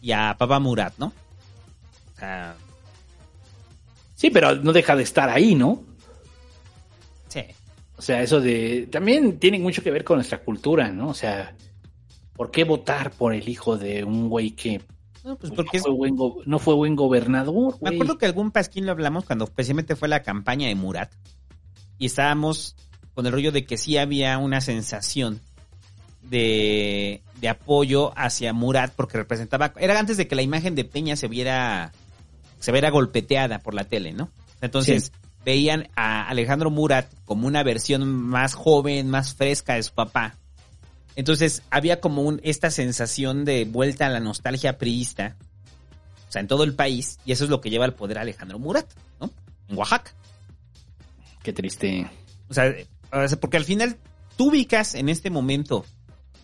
y 0.00 0.12
a 0.12 0.36
Papá 0.38 0.58
Murat, 0.60 0.94
¿no? 0.98 1.06
O 2.14 2.18
sea, 2.18 2.54
Sí, 4.14 4.30
pero 4.30 4.54
no 4.54 4.72
deja 4.72 4.94
de 4.94 5.02
estar 5.02 5.28
ahí, 5.28 5.54
¿no? 5.56 5.82
sí. 7.28 7.40
O 7.96 8.02
sea, 8.02 8.22
eso 8.22 8.40
de... 8.40 8.88
También 8.90 9.38
tiene 9.38 9.58
mucho 9.60 9.82
que 9.82 9.90
ver 9.90 10.02
con 10.04 10.16
nuestra 10.16 10.40
cultura, 10.42 10.88
¿no? 10.90 11.08
O 11.08 11.14
sea, 11.14 11.54
¿por 12.34 12.50
qué 12.50 12.64
votar 12.64 13.10
por 13.12 13.32
el 13.34 13.48
hijo 13.48 13.76
de 13.78 14.02
un 14.04 14.28
güey 14.28 14.52
que 14.52 14.80
No, 15.24 15.36
pues 15.36 15.52
porque 15.52 15.78
fue 15.80 15.92
buen 15.92 16.16
go- 16.16 16.42
no 16.46 16.58
fue 16.58 16.74
buen 16.74 16.96
gobernador, 16.96 17.78
Me 17.80 17.90
acuerdo 17.90 18.18
que 18.18 18.26
algún 18.26 18.50
pasquín 18.50 18.86
lo 18.86 18.92
hablamos 18.92 19.24
cuando 19.24 19.46
precisamente 19.46 19.94
fue 19.96 20.08
la 20.08 20.22
campaña 20.22 20.66
de 20.68 20.74
Murat. 20.74 21.12
Y 21.98 22.06
estábamos 22.06 22.74
con 23.14 23.26
el 23.26 23.32
rollo 23.32 23.52
de 23.52 23.64
que 23.64 23.76
sí 23.76 23.98
había 23.98 24.38
una 24.38 24.60
sensación 24.60 25.40
de, 26.22 27.22
de 27.40 27.48
apoyo 27.48 28.12
hacia 28.16 28.52
Murat 28.52 28.92
porque 28.94 29.18
representaba... 29.18 29.72
Era 29.76 29.98
antes 29.98 30.16
de 30.16 30.28
que 30.28 30.34
la 30.34 30.42
imagen 30.42 30.74
de 30.74 30.84
Peña 30.84 31.16
se 31.16 31.28
viera, 31.28 31.92
se 32.58 32.72
viera 32.72 32.90
golpeteada 32.90 33.58
por 33.58 33.74
la 33.74 33.84
tele, 33.84 34.12
¿no? 34.12 34.30
Entonces 34.60 35.12
veían 35.44 35.88
a 35.96 36.28
Alejandro 36.28 36.70
Murat 36.70 37.12
como 37.24 37.46
una 37.46 37.62
versión 37.62 38.06
más 38.06 38.54
joven, 38.54 39.10
más 39.10 39.34
fresca 39.34 39.74
de 39.74 39.82
su 39.82 39.92
papá. 39.92 40.36
Entonces 41.16 41.62
había 41.70 42.00
como 42.00 42.22
un, 42.22 42.40
esta 42.44 42.70
sensación 42.70 43.44
de 43.44 43.64
vuelta 43.64 44.06
a 44.06 44.10
la 44.10 44.20
nostalgia 44.20 44.78
priista 44.78 45.36
o 46.28 46.32
sea, 46.32 46.40
en 46.40 46.48
todo 46.48 46.64
el 46.64 46.74
país, 46.74 47.18
y 47.26 47.32
eso 47.32 47.44
es 47.44 47.50
lo 47.50 47.60
que 47.60 47.68
lleva 47.68 47.84
al 47.84 47.92
poder 47.92 48.16
a 48.16 48.22
Alejandro 48.22 48.58
Murat, 48.58 48.90
¿no? 49.20 49.30
En 49.68 49.76
Oaxaca. 49.76 50.12
Qué 51.42 51.52
triste. 51.52 52.10
O 52.48 52.54
sea, 52.54 52.72
o 52.72 52.72
sea, 52.72 52.86
porque 53.40 53.56
al 53.56 53.64
final 53.64 53.96
tú 54.36 54.48
ubicas 54.48 54.94
en 54.94 55.08
este 55.08 55.30
momento 55.30 55.84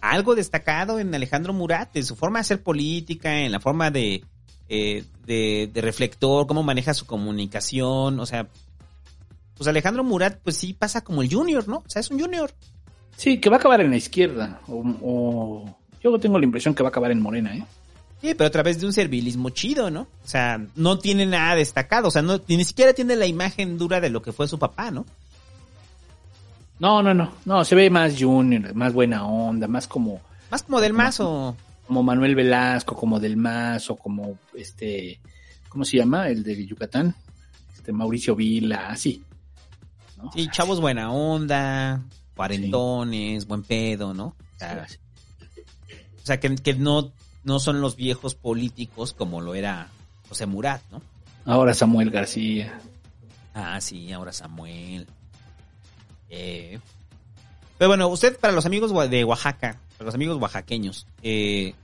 algo 0.00 0.34
destacado 0.34 1.00
en 1.00 1.14
Alejandro 1.14 1.52
Murat, 1.52 1.96
en 1.96 2.04
su 2.04 2.14
forma 2.14 2.38
de 2.38 2.42
hacer 2.42 2.62
política, 2.62 3.40
en 3.40 3.50
la 3.52 3.58
forma 3.60 3.90
de, 3.90 4.22
eh, 4.68 5.04
de, 5.26 5.70
de 5.72 5.80
reflector, 5.80 6.46
cómo 6.46 6.62
maneja 6.62 6.94
su 6.94 7.06
comunicación, 7.06 8.20
o 8.20 8.26
sea, 8.26 8.48
pues 9.56 9.66
Alejandro 9.66 10.04
Murat, 10.04 10.38
pues 10.44 10.56
sí 10.56 10.72
pasa 10.72 11.02
como 11.02 11.22
el 11.22 11.32
junior, 11.32 11.66
¿no? 11.66 11.78
O 11.78 11.84
sea, 11.88 12.00
es 12.00 12.10
un 12.10 12.20
junior. 12.20 12.52
Sí, 13.16 13.40
que 13.40 13.50
va 13.50 13.56
a 13.56 13.58
acabar 13.58 13.80
en 13.80 13.90
la 13.90 13.96
izquierda. 13.96 14.60
O, 14.68 14.84
o- 15.02 15.78
yo 16.00 16.16
tengo 16.20 16.38
la 16.38 16.44
impresión 16.44 16.74
que 16.76 16.84
va 16.84 16.88
a 16.88 16.90
acabar 16.90 17.10
en 17.10 17.20
Morena, 17.20 17.56
¿eh? 17.56 17.64
Sí, 18.20 18.34
pero 18.34 18.46
a 18.46 18.50
través 18.50 18.78
de 18.80 18.86
un 18.86 18.92
servilismo 18.92 19.50
chido, 19.50 19.90
¿no? 19.90 20.02
O 20.24 20.28
sea, 20.28 20.64
no 20.76 20.98
tiene 20.98 21.26
nada 21.26 21.56
destacado, 21.56 22.08
o 22.08 22.10
sea, 22.12 22.22
no, 22.22 22.40
ni 22.46 22.64
siquiera 22.64 22.92
tiene 22.92 23.16
la 23.16 23.26
imagen 23.26 23.78
dura 23.78 24.00
de 24.00 24.10
lo 24.10 24.22
que 24.22 24.32
fue 24.32 24.46
su 24.46 24.58
papá, 24.60 24.90
¿no? 24.92 25.06
No, 26.78 27.02
no, 27.02 27.12
no. 27.14 27.32
No, 27.44 27.64
se 27.64 27.74
ve 27.74 27.90
más 27.90 28.14
junior, 28.18 28.74
más 28.74 28.92
buena 28.92 29.26
onda, 29.26 29.66
más 29.66 29.86
como, 29.88 30.20
Más 30.50 30.62
como 30.62 30.80
del 30.80 30.92
mazo. 30.92 31.56
como 31.86 32.02
Manuel 32.02 32.34
Velasco, 32.34 32.94
como 32.94 33.18
Del 33.18 33.36
Mazo, 33.36 33.96
como 33.96 34.38
este, 34.54 35.20
¿cómo 35.68 35.84
se 35.84 35.96
llama? 35.96 36.28
El 36.28 36.42
de 36.42 36.66
Yucatán. 36.66 37.14
Este 37.74 37.92
Mauricio 37.92 38.36
Vila, 38.36 38.88
así. 38.90 39.22
¿no? 40.16 40.30
Sí, 40.32 40.48
chavos 40.50 40.80
buena 40.80 41.10
onda, 41.12 42.02
cuarentones, 42.36 43.46
buen 43.46 43.62
pedo, 43.62 44.14
¿no? 44.14 44.26
O 44.26 44.58
sea, 44.58 44.86
o 46.22 46.26
sea, 46.26 46.40
que, 46.40 46.54
que 46.56 46.74
no, 46.74 47.12
no 47.44 47.58
son 47.58 47.80
los 47.80 47.96
viejos 47.96 48.34
políticos 48.34 49.14
como 49.14 49.40
lo 49.40 49.54
era 49.54 49.88
José 50.28 50.46
Murat, 50.46 50.82
¿no? 50.90 51.00
Ahora 51.44 51.72
Samuel 51.72 52.10
García. 52.10 52.78
Ah, 53.54 53.80
sí, 53.80 54.12
ahora 54.12 54.32
Samuel. 54.32 55.06
Eh, 56.30 56.78
Pero 57.78 57.88
bueno, 57.88 58.08
usted, 58.08 58.38
para 58.38 58.52
los 58.52 58.66
amigos 58.66 58.92
de 59.10 59.24
Oaxaca, 59.24 59.78
para 59.96 60.06
los 60.06 60.14
amigos 60.14 60.40
oaxaqueños, 60.40 61.06
eh, 61.22 61.74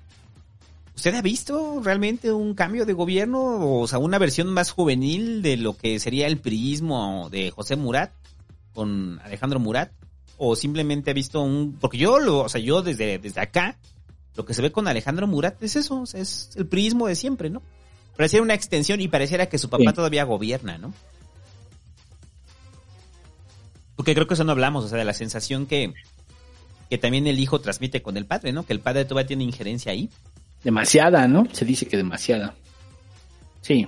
¿usted 0.97 1.15
ha 1.15 1.23
visto 1.23 1.81
realmente 1.83 2.33
un 2.33 2.55
cambio 2.55 2.85
de 2.85 2.93
gobierno? 2.93 3.81
O 3.81 3.87
sea, 3.87 3.99
una 3.99 4.19
versión 4.19 4.49
más 4.53 4.71
juvenil 4.71 5.43
de 5.43 5.57
lo 5.57 5.77
que 5.77 5.99
sería 6.01 6.27
el 6.27 6.39
priismo 6.39 7.29
de 7.31 7.51
José 7.51 7.77
Murat 7.77 8.13
con 8.73 9.21
Alejandro 9.25 9.61
Murat? 9.61 9.93
¿O 10.37 10.57
simplemente 10.57 11.13
ha 11.13 11.15
visto 11.15 11.41
un...? 11.43 11.77
Porque 11.81 11.97
yo, 11.97 12.19
lo, 12.19 12.41
o 12.41 12.49
sea, 12.49 12.61
yo 12.61 12.83
desde, 12.83 13.19
desde 13.19 13.41
acá, 13.41 13.79
lo 14.37 14.45
que 14.45 14.53
se 14.53 14.63
ve 14.63 14.73
con 14.73 14.89
Alejandro 14.89 15.29
Murat 15.29 15.63
es 15.63 15.77
eso, 15.77 16.01
o 16.03 16.07
sea, 16.07 16.21
es 16.21 16.51
el 16.57 16.67
priismo 16.67 17.07
de 17.07 17.15
siempre, 17.15 17.51
¿no? 17.51 17.63
Pareciera 18.17 18.43
una 18.43 18.55
extensión 18.55 19.01
y 19.01 19.07
pareciera 19.07 19.47
que 19.47 19.59
su 19.59 19.69
papá 19.71 19.85
Sí. 19.91 19.95
todavía 19.95 20.25
gobierna, 20.25 20.77
¿no? 20.77 20.93
Porque 23.97 24.15
creo 24.15 24.27
que 24.27 24.35
eso 24.35 24.45
no 24.45 24.53
hablamos, 24.53 24.85
o 24.85 24.89
sea, 24.89 24.99
de 24.99 25.05
la 25.05 25.13
sensación 25.15 25.67
que, 25.67 25.95
que 26.91 26.99
también 26.99 27.27
el 27.27 27.39
hijo 27.39 27.61
transmite 27.61 28.03
con 28.03 28.17
el 28.17 28.27
padre, 28.27 28.53
¿no? 28.53 28.65
Que 28.67 28.73
el 28.73 28.81
padre 28.81 29.05
todavía 29.05 29.27
tiene 29.29 29.45
injerencia 29.45 29.93
ahí. 29.93 30.11
Demasiada, 30.63 31.29
¿no? 31.29 31.47
Se 31.53 31.65
dice 31.65 31.87
que 31.87 31.97
demasiada. 31.97 32.55
Sí, 33.61 33.87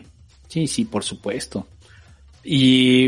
sí, 0.49 0.67
sí, 0.67 0.85
por 0.85 1.03
supuesto. 1.05 1.67
Y, 2.45 3.07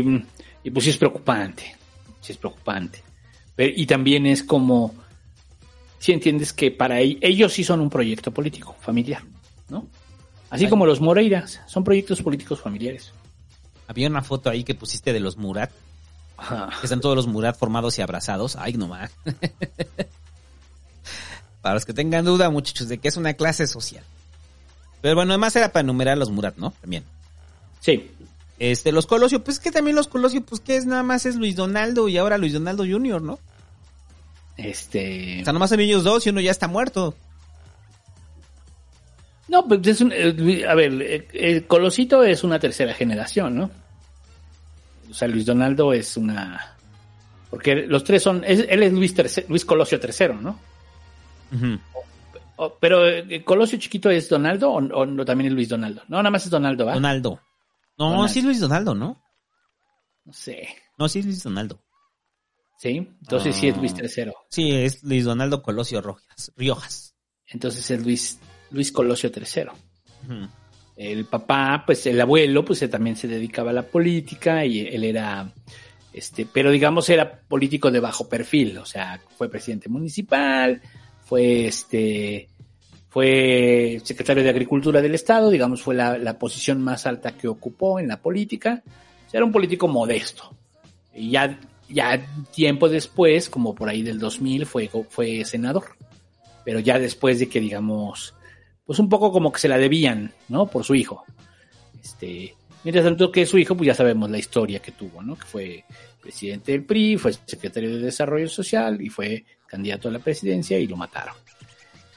y 0.63 0.69
pues 0.71 0.83
sí 0.83 0.89
es 0.89 0.97
preocupante, 0.97 1.75
sí 2.21 2.33
es 2.33 2.37
preocupante. 2.37 3.01
Pero- 3.55 3.73
y 3.75 3.85
también 3.85 4.25
es 4.25 4.43
como, 4.43 4.93
si 5.99 6.11
entiendes 6.11 6.51
que 6.53 6.71
para 6.71 7.01
e- 7.01 7.17
ellos 7.21 7.53
sí 7.53 7.63
son 7.63 7.79
un 7.79 7.89
proyecto 7.89 8.31
político, 8.33 8.75
familiar, 8.81 9.23
¿no? 9.69 9.87
Así 10.49 10.65
Ay. 10.65 10.69
como 10.69 10.85
los 10.85 10.99
Moreiras, 10.99 11.61
son 11.67 11.83
proyectos 11.83 12.21
políticos 12.21 12.59
familiares. 12.59 13.13
Había 13.87 14.07
una 14.09 14.21
foto 14.23 14.49
ahí 14.49 14.63
que 14.63 14.75
pusiste 14.75 15.13
de 15.13 15.19
los 15.19 15.37
Murat, 15.37 15.71
Ajá. 16.39 16.69
están 16.83 17.01
todos 17.01 17.15
los 17.15 17.27
Murat 17.27 17.57
formados 17.57 17.97
y 17.99 18.01
abrazados. 18.01 18.55
Ay, 18.55 18.73
no 18.73 18.87
más. 18.87 19.11
Para 21.61 21.75
los 21.75 21.85
que 21.85 21.93
tengan 21.93 22.23
duda, 22.25 22.49
muchachos, 22.49 22.87
de 22.87 22.97
que 22.99 23.09
es 23.09 23.17
una 23.17 23.33
clase 23.33 23.67
social. 23.67 24.03
Pero 25.01 25.15
bueno, 25.15 25.33
además 25.33 25.55
era 25.55 25.71
para 25.71 25.81
enumerar 25.81 26.17
los 26.17 26.29
Murat, 26.29 26.55
¿no? 26.57 26.71
También. 26.81 27.03
Sí. 27.81 28.11
Este, 28.59 28.91
los 28.91 29.05
Colosio, 29.07 29.43
pues 29.43 29.59
que 29.59 29.71
también 29.71 29.95
los 29.95 30.07
Colosio, 30.07 30.43
pues 30.43 30.61
que 30.61 30.75
es 30.77 30.85
nada 30.85 31.03
más 31.03 31.25
es 31.25 31.35
Luis 31.35 31.55
Donaldo 31.55 32.07
y 32.09 32.17
ahora 32.17 32.37
Luis 32.37 32.53
Donaldo 32.53 32.83
Jr., 32.85 33.21
¿no? 33.21 33.39
Este. 34.57 35.41
O 35.41 35.43
sea, 35.45 35.53
nomás 35.53 35.69
son 35.69 35.79
ellos 35.79 36.03
dos 36.03 36.25
y 36.25 36.29
uno 36.31 36.41
ya 36.41 36.51
está 36.51 36.67
muerto. 36.67 37.15
No, 39.47 39.65
pues 39.67 39.85
es 39.87 40.01
un. 40.01 40.11
eh, 40.13 40.65
A 40.67 40.75
ver, 40.75 41.01
eh, 41.01 41.27
el 41.33 41.65
Colosito 41.65 42.23
es 42.23 42.43
una 42.43 42.59
tercera 42.59 42.93
generación, 42.93 43.55
¿no? 43.55 43.71
O 45.09 45.13
sea, 45.13 45.27
Luis 45.27 45.45
Donaldo 45.45 45.91
es 45.93 46.15
una. 46.17 46.75
Porque 47.49 47.75
los 47.87 48.03
tres 48.03 48.21
son. 48.23 48.43
es- 48.45 48.65
él 48.69 48.83
es 48.83 48.93
Luis, 48.93 49.15
terce- 49.15 49.45
Luis 49.49 49.65
Colosio 49.65 49.99
III, 50.01 50.35
¿no? 50.41 50.59
O- 52.57 52.77
pero 52.79 53.07
eh, 53.07 53.43
Colosio 53.43 53.79
chiquito 53.79 54.09
es 54.09 54.27
Donaldo 54.29 54.69
o, 54.71 54.75
o 54.77 55.05
no, 55.05 55.23
también 55.25 55.47
es 55.47 55.53
Luis 55.53 55.69
Donaldo. 55.69 56.01
No, 56.09 56.17
nada 56.17 56.29
más 56.29 56.43
es 56.45 56.51
Donaldo, 56.51 56.85
¿va? 56.85 56.93
Donaldo. 56.93 57.39
No, 57.97 58.05
Donaldo. 58.09 58.27
sí 58.27 58.39
es 58.39 58.45
Luis 58.45 58.59
Donaldo, 58.59 58.93
¿no? 58.95 59.21
No 60.25 60.33
sé. 60.33 60.67
No, 60.97 61.07
sí 61.07 61.19
es 61.19 61.25
Luis 61.25 61.41
Donaldo. 61.43 61.81
Sí, 62.77 62.95
entonces 63.21 63.55
sí 63.55 63.67
es 63.69 63.77
Luis 63.77 63.93
Ah. 63.97 64.01
III. 64.03 64.31
Sí, 64.49 64.71
es 64.71 65.03
Luis 65.03 65.25
Donaldo 65.25 65.61
Colosio 65.61 66.01
Rojas, 66.01 66.51
Riojas. 66.55 67.15
Entonces 67.47 67.89
es 67.91 68.03
Luis, 68.05 68.39
Luis 68.71 68.91
Colosio 68.91 69.31
III. 69.35 69.63
Ujú. 70.25 70.47
El 70.99 71.23
papá, 71.23 71.83
pues 71.85 72.05
el 72.07 72.19
abuelo, 72.19 72.65
pues 72.65 72.87
también 72.89 73.15
se 73.15 73.29
dedicaba 73.29 73.69
a 73.71 73.73
la 73.73 73.83
política 73.83 74.65
y 74.65 74.81
él 74.81 75.05
era, 75.05 75.49
este, 76.11 76.45
pero 76.45 76.71
digamos 76.71 77.09
era 77.09 77.39
político 77.39 77.89
de 77.89 78.01
bajo 78.01 78.27
perfil, 78.27 78.77
o 78.79 78.85
sea, 78.85 79.17
fue 79.37 79.49
presidente 79.49 79.87
municipal, 79.87 80.81
fue 81.23 81.67
este, 81.67 82.49
fue 83.09 84.01
secretario 84.03 84.43
de 84.43 84.49
Agricultura 84.49 85.01
del 85.01 85.15
Estado, 85.15 85.49
digamos, 85.49 85.81
fue 85.81 85.95
la, 85.95 86.17
la 86.17 86.37
posición 86.37 86.81
más 86.81 87.05
alta 87.05 87.31
que 87.31 87.47
ocupó 87.47 87.99
en 87.99 88.09
la 88.09 88.17
política. 88.21 88.83
O 88.85 89.29
sea, 89.29 89.37
era 89.37 89.45
un 89.45 89.53
político 89.53 89.87
modesto. 89.87 90.53
Y 91.15 91.31
ya, 91.31 91.59
ya 91.87 92.21
tiempo 92.53 92.89
después, 92.89 93.49
como 93.49 93.73
por 93.73 93.87
ahí 93.87 94.03
del 94.03 94.19
2000, 94.19 94.65
fue, 94.65 94.89
fue 95.09 95.45
senador. 95.45 95.85
Pero 96.63 96.79
ya 96.79 96.99
después 96.99 97.39
de 97.39 97.47
que, 97.47 97.59
digamos, 97.59 98.35
pues 98.89 98.97
un 98.97 99.07
poco 99.07 99.31
como 99.31 99.51
que 99.51 99.59
se 99.59 99.67
la 99.67 99.77
debían, 99.77 100.33
¿no? 100.47 100.65
Por 100.65 100.83
su 100.83 100.95
hijo. 100.95 101.23
Este, 102.03 102.55
mientras 102.83 103.05
tanto 103.05 103.31
que 103.31 103.45
su 103.45 103.59
hijo, 103.59 103.77
pues 103.77 103.85
ya 103.85 103.93
sabemos 103.93 104.31
la 104.31 104.39
historia 104.39 104.79
que 104.79 104.91
tuvo, 104.93 105.21
¿no? 105.21 105.35
Que 105.37 105.45
fue 105.45 105.83
presidente 106.19 106.71
del 106.71 106.85
PRI, 106.85 107.15
fue 107.17 107.33
secretario 107.45 107.91
de 107.91 107.99
Desarrollo 107.99 108.49
Social 108.49 108.99
y 108.99 109.09
fue 109.09 109.45
candidato 109.67 110.07
a 110.09 110.11
la 110.11 110.17
presidencia 110.17 110.79
y 110.79 110.87
lo 110.87 110.97
mataron. 110.97 111.35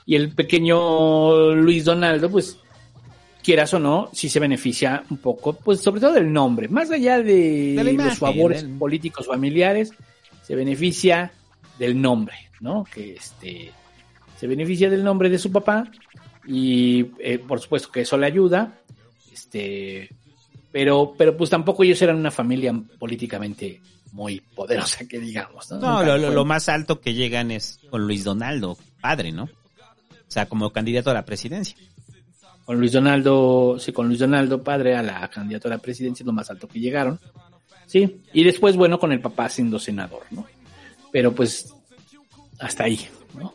Y 0.07 0.15
el 0.17 0.31
pequeño 0.35 1.55
Luis 1.57 1.85
Donaldo, 1.85 2.31
pues, 2.31 2.57
quieras 3.43 3.75
o 3.75 3.79
no, 3.79 4.09
sí 4.15 4.31
se 4.31 4.41
beneficia 4.41 5.05
un 5.11 5.19
poco, 5.19 5.53
pues 5.53 5.81
sobre 5.81 6.01
todo 6.01 6.13
del 6.15 6.33
nombre, 6.33 6.69
más 6.69 6.91
allá 6.91 7.19
de, 7.19 7.75
De 7.77 7.85
la 7.85 7.91
imagen, 7.91 8.09
los 8.09 8.19
favores 8.19 8.63
del- 8.63 8.79
políticos 8.79 9.27
familiares, 9.27 9.93
se 10.43 10.55
beneficia 10.55 11.33
del 11.79 12.01
nombre, 12.01 12.35
¿no? 12.61 12.83
Que 12.85 13.13
este 13.17 13.71
se 14.41 14.47
beneficia 14.49 14.89
del 14.91 15.05
nombre 15.05 15.29
de 15.31 15.39
su 15.39 15.53
papá 15.53 15.89
y 16.47 17.11
eh, 17.19 17.39
por 17.39 17.61
supuesto 17.61 17.91
que 17.91 18.03
eso 18.03 18.17
le 18.17 18.27
ayuda, 18.27 18.81
este, 19.33 20.11
pero, 20.71 21.15
pero 21.17 21.37
pues 21.37 21.51
tampoco 21.51 21.85
ellos 21.85 22.01
eran 22.03 22.17
una 22.17 22.31
familia 22.31 22.75
políticamente 22.99 23.81
muy 24.13 24.41
poderosa, 24.41 25.07
que 25.09 25.19
digamos, 25.19 25.71
¿no? 25.71 25.79
No, 25.79 26.19
lo, 26.19 26.45
más 26.45 26.69
alto 26.69 27.01
que 27.01 27.15
llegan 27.15 27.51
es 27.51 27.81
con 27.91 28.07
Luis 28.07 28.25
Donaldo, 28.25 28.77
padre, 29.01 29.33
¿no? 29.33 29.45
O 29.45 30.31
sea, 30.33 30.47
como 30.47 30.71
candidato 30.71 31.11
a 31.11 31.15
la 31.15 31.25
presidencia. 31.25 31.77
con 32.65 32.79
Luis 32.79 32.93
Donaldo, 32.93 33.77
sí, 33.79 33.93
con 33.93 34.09
Luis 34.09 34.21
Donaldo, 34.21 34.63
padre 34.63 34.97
a 34.97 35.03
la 35.03 35.29
candidata 35.29 35.69
a 35.69 35.73
la 35.73 35.79
presidencia, 35.79 36.23
es 36.23 36.27
lo 36.27 36.33
más 36.33 36.51
alto 36.51 36.69
que 36.69 36.81
llegaron. 36.81 37.19
Sí, 37.87 38.23
y 38.33 38.45
después, 38.45 38.77
bueno, 38.77 38.99
con 38.99 39.13
el 39.13 39.21
papá 39.21 39.49
siendo 39.49 39.79
senador, 39.79 40.23
¿no? 40.31 40.47
Pero 41.11 41.33
pues, 41.35 41.75
hasta 42.59 42.85
ahí, 42.85 42.99
¿no? 43.39 43.53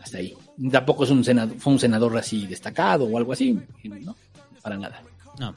Hasta 0.00 0.18
ahí. 0.18 0.34
Tampoco 0.70 1.04
es 1.04 1.10
un 1.10 1.24
senador, 1.24 1.56
fue 1.58 1.72
un 1.72 1.78
senador 1.78 2.18
así 2.18 2.46
destacado 2.46 3.04
o 3.04 3.16
algo 3.16 3.32
así, 3.32 3.56
¿no? 3.84 4.14
Para 4.62 4.76
nada. 4.76 5.02
No. 5.38 5.54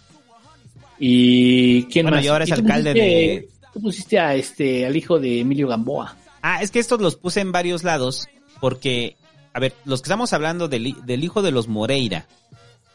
Y 1.00 1.84
quién 1.86 2.06
Bueno, 2.06 2.18
más? 2.18 2.26
y 2.26 2.28
ahora 2.30 2.44
es 2.46 2.52
alcalde 2.52 2.92
pusiste- 2.94 3.00
de- 3.00 3.50
Tú 3.74 3.82
pusiste 3.82 4.20
a 4.20 4.36
este, 4.36 4.86
al 4.86 4.96
hijo 4.96 5.20
de 5.20 5.40
Emilio 5.40 5.68
Gamboa. 5.68 6.16
Ah, 6.44 6.62
es 6.62 6.70
que 6.70 6.78
estos 6.80 7.02
los 7.02 7.16
puse 7.16 7.42
en 7.42 7.52
varios 7.52 7.84
lados 7.84 8.28
porque, 8.62 9.18
a 9.52 9.60
ver, 9.60 9.74
los 9.86 10.02
que 10.02 10.06
estamos 10.08 10.32
hablando 10.32 10.68
del, 10.68 10.96
del 11.06 11.24
hijo 11.24 11.42
de 11.42 11.50
los 11.52 11.68
Moreira 11.68 12.28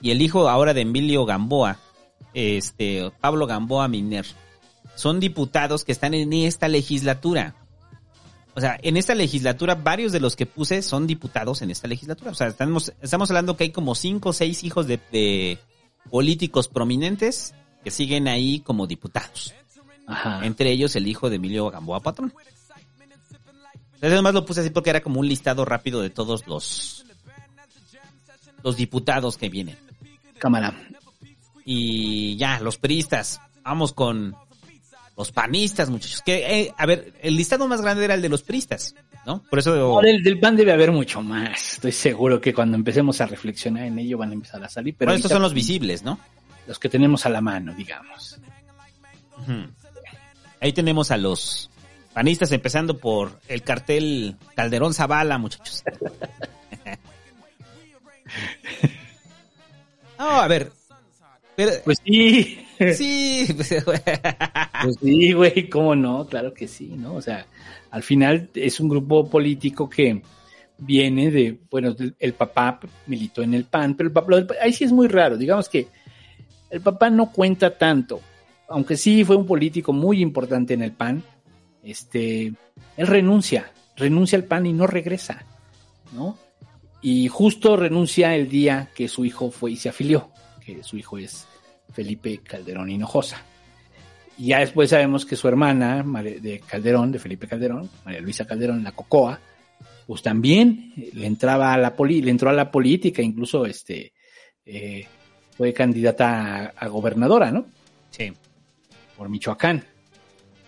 y 0.00 0.12
el 0.12 0.22
hijo 0.22 0.48
ahora 0.48 0.74
de 0.74 0.82
Emilio 0.82 1.24
Gamboa, 1.26 1.78
este, 2.32 3.10
Pablo 3.20 3.46
Gamboa 3.48 3.88
Miner, 3.88 4.24
son 4.94 5.18
diputados 5.18 5.84
que 5.84 5.90
están 5.92 6.14
en 6.14 6.32
esta 6.32 6.68
legislatura. 6.68 7.56
O 8.58 8.60
sea, 8.60 8.76
en 8.82 8.96
esta 8.96 9.14
legislatura, 9.14 9.76
varios 9.76 10.10
de 10.10 10.18
los 10.18 10.34
que 10.34 10.44
puse 10.44 10.82
son 10.82 11.06
diputados 11.06 11.62
en 11.62 11.70
esta 11.70 11.86
legislatura. 11.86 12.32
O 12.32 12.34
sea, 12.34 12.48
estamos, 12.48 12.92
estamos 13.00 13.30
hablando 13.30 13.56
que 13.56 13.62
hay 13.62 13.70
como 13.70 13.94
cinco 13.94 14.30
o 14.30 14.32
seis 14.32 14.64
hijos 14.64 14.88
de, 14.88 14.98
de 15.12 15.58
políticos 16.10 16.66
prominentes 16.66 17.54
que 17.84 17.92
siguen 17.92 18.26
ahí 18.26 18.58
como 18.58 18.88
diputados. 18.88 19.54
Ajá. 20.08 20.44
Entre 20.44 20.72
ellos 20.72 20.96
el 20.96 21.06
hijo 21.06 21.30
de 21.30 21.36
Emilio 21.36 21.70
Gamboa 21.70 22.00
Patrón. 22.00 22.34
Además 24.02 24.34
lo 24.34 24.44
puse 24.44 24.62
así 24.62 24.70
porque 24.70 24.90
era 24.90 25.02
como 25.02 25.20
un 25.20 25.28
listado 25.28 25.64
rápido 25.64 26.02
de 26.02 26.10
todos 26.10 26.48
los 26.48 27.04
los 28.64 28.76
diputados 28.76 29.38
que 29.38 29.48
vienen. 29.48 29.76
Cámara. 30.38 30.74
Y 31.64 32.36
ya, 32.38 32.58
los 32.58 32.76
peristas. 32.76 33.40
Vamos 33.62 33.92
con 33.92 34.34
los 35.18 35.32
panistas, 35.32 35.90
muchachos. 35.90 36.22
Que, 36.22 36.60
eh, 36.60 36.74
a 36.78 36.86
ver, 36.86 37.12
el 37.20 37.36
listado 37.36 37.68
más 37.68 37.82
grande 37.82 38.04
era 38.04 38.14
el 38.14 38.22
de 38.22 38.30
los 38.30 38.42
peristas, 38.42 38.94
¿no? 39.26 39.42
Por 39.50 39.58
eso... 39.58 39.76
No, 39.76 40.00
del, 40.00 40.22
del 40.22 40.38
PAN 40.38 40.56
debe 40.56 40.72
haber 40.72 40.92
mucho 40.92 41.20
más. 41.20 41.74
Estoy 41.74 41.92
seguro 41.92 42.40
que 42.40 42.54
cuando 42.54 42.76
empecemos 42.76 43.20
a 43.20 43.26
reflexionar 43.26 43.84
en 43.84 43.98
ello 43.98 44.16
van 44.16 44.30
a 44.30 44.34
empezar 44.34 44.64
a 44.64 44.68
salir. 44.68 44.94
Pero 44.96 45.10
bueno, 45.10 45.16
estos 45.16 45.32
son 45.32 45.42
los 45.42 45.52
visibles, 45.52 46.02
¿no? 46.02 46.18
los 46.68 46.78
que 46.78 46.88
tenemos 46.90 47.24
a 47.26 47.30
la 47.30 47.40
mano, 47.40 47.74
digamos. 47.74 48.38
Ahí 50.60 50.72
tenemos 50.72 51.10
a 51.10 51.16
los 51.16 51.70
panistas 52.12 52.52
empezando 52.52 52.98
por 52.98 53.40
el 53.48 53.62
cartel 53.62 54.36
Calderón 54.54 54.94
Zavala, 54.94 55.38
muchachos. 55.38 55.82
No, 60.18 60.28
a 60.28 60.48
ver. 60.48 60.72
Pero, 61.54 61.70
Pues 61.84 61.98
sí. 62.04 62.67
Sí, 62.94 63.46
pues, 63.56 63.74
Pues 63.84 64.96
sí, 65.00 65.32
güey, 65.32 65.68
cómo 65.68 65.94
no, 65.94 66.26
claro 66.26 66.52
que 66.54 66.68
sí, 66.68 66.94
¿no? 66.96 67.14
O 67.14 67.22
sea, 67.22 67.46
al 67.90 68.02
final 68.02 68.50
es 68.54 68.80
un 68.80 68.88
grupo 68.88 69.28
político 69.28 69.88
que 69.88 70.22
viene 70.78 71.30
de, 71.30 71.58
bueno, 71.70 71.94
el 72.18 72.32
papá 72.34 72.78
militó 73.06 73.42
en 73.42 73.54
el 73.54 73.64
PAN, 73.64 73.96
pero 73.96 74.08
el 74.08 74.12
papá, 74.12 74.54
ahí 74.62 74.72
sí 74.72 74.84
es 74.84 74.92
muy 74.92 75.08
raro, 75.08 75.36
digamos 75.36 75.68
que 75.68 75.88
el 76.70 76.80
papá 76.80 77.10
no 77.10 77.32
cuenta 77.32 77.76
tanto, 77.76 78.20
aunque 78.68 78.96
sí 78.96 79.24
fue 79.24 79.36
un 79.36 79.46
político 79.46 79.92
muy 79.92 80.20
importante 80.20 80.74
en 80.74 80.82
el 80.82 80.92
PAN, 80.92 81.24
este, 81.82 82.52
él 82.96 83.06
renuncia, 83.06 83.72
renuncia 83.96 84.38
al 84.38 84.44
PAN 84.44 84.66
y 84.66 84.72
no 84.72 84.86
regresa, 84.86 85.44
¿no? 86.12 86.38
Y 87.00 87.28
justo 87.28 87.76
renuncia 87.76 88.34
el 88.34 88.48
día 88.48 88.90
que 88.94 89.08
su 89.08 89.24
hijo 89.24 89.50
fue 89.50 89.72
y 89.72 89.76
se 89.76 89.88
afilió, 89.88 90.30
que 90.64 90.82
su 90.82 90.96
hijo 90.96 91.18
es 91.18 91.46
Felipe 91.92 92.38
Calderón 92.38 92.90
Hinojosa. 92.90 93.42
Y 94.36 94.48
ya 94.48 94.60
después 94.60 94.90
sabemos 94.90 95.26
que 95.26 95.36
su 95.36 95.48
hermana 95.48 96.04
de 96.04 96.62
Calderón, 96.66 97.10
de 97.10 97.18
Felipe 97.18 97.48
Calderón, 97.48 97.90
María 98.04 98.20
Luisa 98.20 98.46
Calderón, 98.46 98.84
la 98.84 98.92
Cocoa, 98.92 99.40
pues 100.06 100.22
también 100.22 100.94
le 101.12 101.26
entraba 101.26 101.74
a 101.74 101.78
la 101.78 101.94
poli, 101.94 102.22
le 102.22 102.30
entró 102.30 102.48
a 102.48 102.52
la 102.52 102.70
política, 102.70 103.20
incluso 103.20 103.66
este 103.66 104.12
eh, 104.64 105.06
fue 105.56 105.72
candidata 105.72 106.56
a, 106.56 106.64
a 106.76 106.88
gobernadora, 106.88 107.50
¿no? 107.50 107.66
Sí. 108.10 108.32
Por 109.16 109.28
Michoacán. 109.28 109.84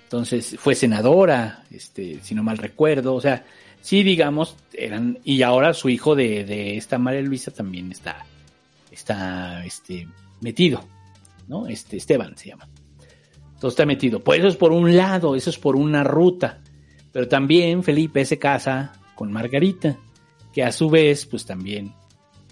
Entonces 0.02 0.56
fue 0.58 0.74
senadora, 0.74 1.64
este, 1.70 2.18
si 2.20 2.34
no 2.34 2.42
mal 2.42 2.58
recuerdo, 2.58 3.14
o 3.14 3.20
sea, 3.20 3.44
sí, 3.80 4.02
digamos, 4.02 4.56
eran, 4.72 5.20
y 5.22 5.42
ahora 5.42 5.72
su 5.72 5.88
hijo 5.88 6.16
de, 6.16 6.44
de 6.44 6.76
esta 6.76 6.98
María 6.98 7.22
Luisa 7.22 7.52
también 7.52 7.92
está, 7.92 8.26
está, 8.90 9.64
este, 9.64 10.08
metido, 10.40 10.84
¿no? 11.50 11.66
Este, 11.66 11.96
Esteban 11.96 12.36
se 12.36 12.50
llama. 12.50 12.68
Entonces 13.42 13.72
está 13.72 13.84
metido. 13.84 14.22
Pues 14.22 14.38
eso 14.38 14.48
es 14.48 14.56
por 14.56 14.72
un 14.72 14.96
lado, 14.96 15.34
eso 15.34 15.50
es 15.50 15.58
por 15.58 15.74
una 15.76 16.04
ruta. 16.04 16.62
Pero 17.12 17.28
también 17.28 17.82
Felipe 17.82 18.24
se 18.24 18.38
casa 18.38 18.92
con 19.16 19.32
Margarita, 19.32 19.98
que 20.52 20.62
a 20.62 20.70
su 20.70 20.88
vez, 20.88 21.26
pues 21.26 21.44
también 21.44 21.92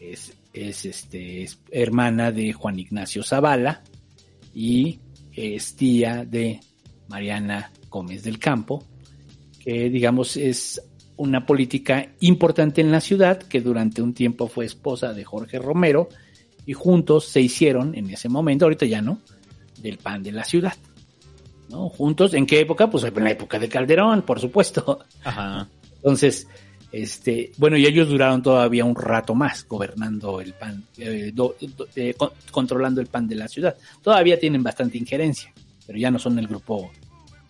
es, 0.01 0.37
es, 0.53 0.85
este, 0.85 1.45
es 1.45 1.61
hermana 1.71 2.33
de 2.33 2.53
Juan 2.53 2.79
Ignacio 2.79 3.23
Zavala 3.23 3.83
y 4.53 4.99
es 5.33 5.77
tía 5.77 6.25
de 6.25 6.61
Mariana 7.09 7.71
Gómez 7.89 8.25
del 8.25 8.41
Campo, 8.41 8.85
que 9.61 9.89
digamos 9.89 10.37
es 10.37 10.83
una 11.17 11.47
política 11.47 12.13
importante 12.21 12.81
en 12.81 12.91
la 12.91 13.01
ciudad 13.01 13.39
que 13.39 13.61
durante 13.61 14.03
un 14.03 14.13
tiempo 14.13 14.49
fue 14.49 14.65
esposa 14.65 15.13
de 15.15 15.25
Jorge 15.25 15.59
Romero 15.59 16.09
y 16.69 16.75
juntos 16.75 17.25
se 17.25 17.41
hicieron 17.41 17.95
en 17.95 18.11
ese 18.11 18.29
momento, 18.29 18.67
ahorita 18.67 18.85
ya 18.85 19.01
no, 19.01 19.19
del 19.81 19.97
pan 19.97 20.23
de 20.23 20.33
la 20.33 20.45
ciudad. 20.45 20.75
¿No? 21.71 21.89
Juntos, 21.89 22.35
¿en 22.35 22.45
qué 22.47 22.61
época? 22.61 22.91
Pues 22.91 23.05
en 23.05 23.25
la 23.25 23.31
época 23.31 23.59
de 23.59 23.69
Calderón, 23.71 24.21
por 24.23 24.39
supuesto. 24.39 25.01
Ajá. 25.25 25.67
Entonces, 25.97 26.47
este, 26.93 27.53
bueno, 27.57 27.77
y 27.79 27.87
ellos 27.87 28.09
duraron 28.09 28.43
todavía 28.43 28.85
un 28.85 28.95
rato 28.95 29.35
más 29.35 29.67
gobernando 29.67 30.41
el 30.43 30.53
pan, 30.53 30.85
eh, 30.99 31.31
do- 31.35 31.57
do- 31.77 31.89
eh, 31.97 32.13
con- 32.15 32.31
controlando 32.51 33.01
el 33.01 33.07
pan 33.07 33.27
de 33.27 33.35
la 33.37 33.49
ciudad. 33.49 33.75
Todavía 34.03 34.39
tienen 34.39 34.63
bastante 34.63 34.99
injerencia, 34.99 35.51
pero 35.87 35.99
ya 35.99 36.11
no 36.11 36.19
son 36.19 36.39
el 36.39 36.47
grupo 36.49 36.91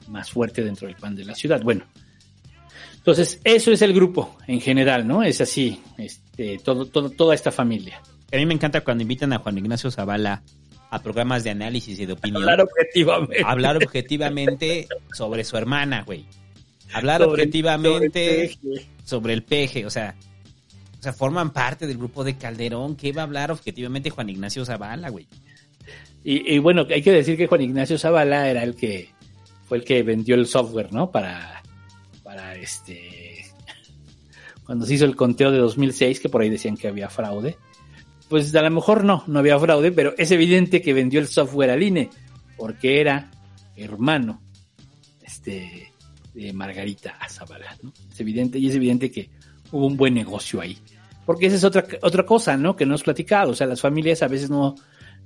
más 0.09 0.31
fuerte 0.31 0.63
dentro 0.63 0.87
del 0.87 0.97
pan 0.97 1.17
de 1.17 1.25
la 1.25 1.35
ciudad. 1.35 1.61
Bueno, 1.63 1.85
entonces 2.97 3.41
eso 3.45 3.73
es 3.73 3.83
el 3.83 3.93
grupo 3.93 4.37
en 4.47 4.61
general, 4.61 5.07
¿no? 5.07 5.23
Es 5.25 5.41
así, 5.41 5.81
este, 5.97 6.59
todo, 6.59 6.87
todo, 6.87 7.11
toda 7.11 7.35
esta 7.35 7.51
familia. 7.53 8.01
A 8.33 8.37
mí 8.37 8.47
me 8.47 8.55
encanta 8.55 8.83
cuando 8.83 9.03
invitan 9.03 9.33
a 9.33 9.39
Juan 9.39 9.57
Ignacio 9.59 9.91
Zavala 9.91 10.43
a 10.91 11.03
programas 11.03 11.45
de 11.45 11.51
análisis 11.51 11.99
y 11.99 12.07
de 12.07 12.13
opinión. 12.15 12.43
Hablar 12.43 12.61
objetivamente. 12.63 13.43
Hablar 13.45 13.77
objetivamente 13.77 14.89
sobre 15.15 15.45
su 15.45 15.57
hermana, 15.57 16.03
güey. 16.03 16.25
Hablar 16.93 17.21
Sobre- 17.21 17.43
objetivamente 17.43 18.25
sobre 18.25 18.43
el 18.43 18.59
peje. 18.79 18.89
sobre 19.05 19.33
el 19.35 19.43
peje, 19.43 19.87
o 19.87 19.91
sea, 19.91 20.15
o 20.99 21.03
sea, 21.03 21.13
forman 21.13 21.53
parte 21.53 21.87
del 21.87 21.99
grupo 21.99 22.25
de 22.25 22.37
Calderón. 22.37 22.97
¿Qué 22.97 23.13
va 23.13 23.23
a 23.23 23.25
hablar 23.25 23.51
objetivamente 23.51 24.11
Juan 24.11 24.31
Ignacio 24.31 24.65
Zavala, 24.65 25.11
güey? 25.11 25.27
Y, 26.25 26.55
y 26.55 26.59
bueno, 26.59 26.87
hay 26.91 27.03
que 27.03 27.13
decir 27.13 27.37
que 27.37 27.47
Juan 27.47 27.61
Ignacio 27.63 27.99
Zavala 27.99 28.49
era 28.51 28.63
el 28.63 28.75
que 28.75 29.11
fue 29.67 29.79
el 29.79 29.85
que 29.85 30.03
vendió 30.03 30.35
el 30.35 30.47
software, 30.47 30.93
¿no? 30.93 31.11
Para, 31.11 31.63
para 32.25 32.55
este, 32.57 33.45
cuando 34.65 34.87
se 34.87 34.95
hizo 34.95 35.05
el 35.05 35.15
conteo 35.17 35.51
de 35.51 35.59
2006, 35.59 36.21
que 36.21 36.29
por 36.29 36.41
ahí 36.43 36.51
decían 36.51 36.77
que 36.77 36.89
había 36.89 37.09
fraude. 37.11 37.57
Pues 38.29 38.55
a 38.55 38.63
lo 38.63 38.71
mejor 38.71 39.05
no, 39.05 39.25
no 39.27 39.39
había 39.39 39.59
fraude, 39.59 39.91
pero 39.93 40.15
es 40.19 40.31
evidente 40.31 40.83
que 40.83 40.93
vendió 40.93 41.21
el 41.21 41.29
software 41.29 41.71
al 41.71 41.83
INE, 41.83 42.11
porque 42.57 43.01
era 43.01 43.31
hermano, 43.77 44.43
este, 45.23 45.93
de 46.35 46.53
Margarita 46.53 47.15
Zavala, 47.29 47.77
¿no? 47.83 47.93
Es 48.13 48.21
evidente, 48.21 48.59
y 48.59 48.69
es 48.69 48.75
evidente 48.75 49.11
que 49.11 49.31
hubo 49.73 49.87
un 49.87 49.97
buen 49.97 50.15
negocio 50.15 50.61
ahí. 50.61 50.77
Porque 51.25 51.47
esa 51.47 51.57
es 51.57 51.65
otra, 51.65 51.85
otra 52.03 52.25
cosa, 52.25 52.57
¿no? 52.57 52.75
Que 52.75 52.87
no 52.87 52.95
has 52.95 53.03
platicado. 53.03 53.53
O 53.53 53.55
sea, 53.55 53.67
las 53.67 53.81
familias 53.81 54.23
a 54.23 54.29
veces 54.29 54.49
no, 54.51 54.75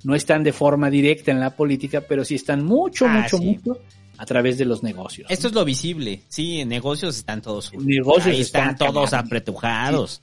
no 0.03 0.15
están 0.15 0.43
de 0.43 0.51
forma 0.51 0.89
directa 0.89 1.31
en 1.31 1.39
la 1.39 1.55
política, 1.55 2.01
pero 2.01 2.25
sí 2.25 2.35
están 2.35 2.63
mucho, 2.63 3.05
Ah, 3.07 3.21
mucho, 3.21 3.37
sí. 3.37 3.45
mucho 3.45 3.79
a 4.17 4.25
través 4.25 4.57
de 4.57 4.65
los 4.65 4.83
negocios. 4.83 5.29
Esto 5.31 5.47
es 5.47 5.53
lo 5.53 5.63
visible. 5.65 6.21
Sí, 6.27 6.59
en 6.59 6.69
negocios 6.69 7.17
están 7.17 7.41
todos. 7.41 7.71
En 7.73 7.85
negocios 7.85 8.35
ahí 8.35 8.41
están, 8.41 8.71
están 8.71 8.93
todos 8.93 9.13
apretujados. 9.13 10.21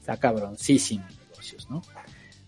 Está 0.00 0.16
cabroncísimo. 0.16 1.04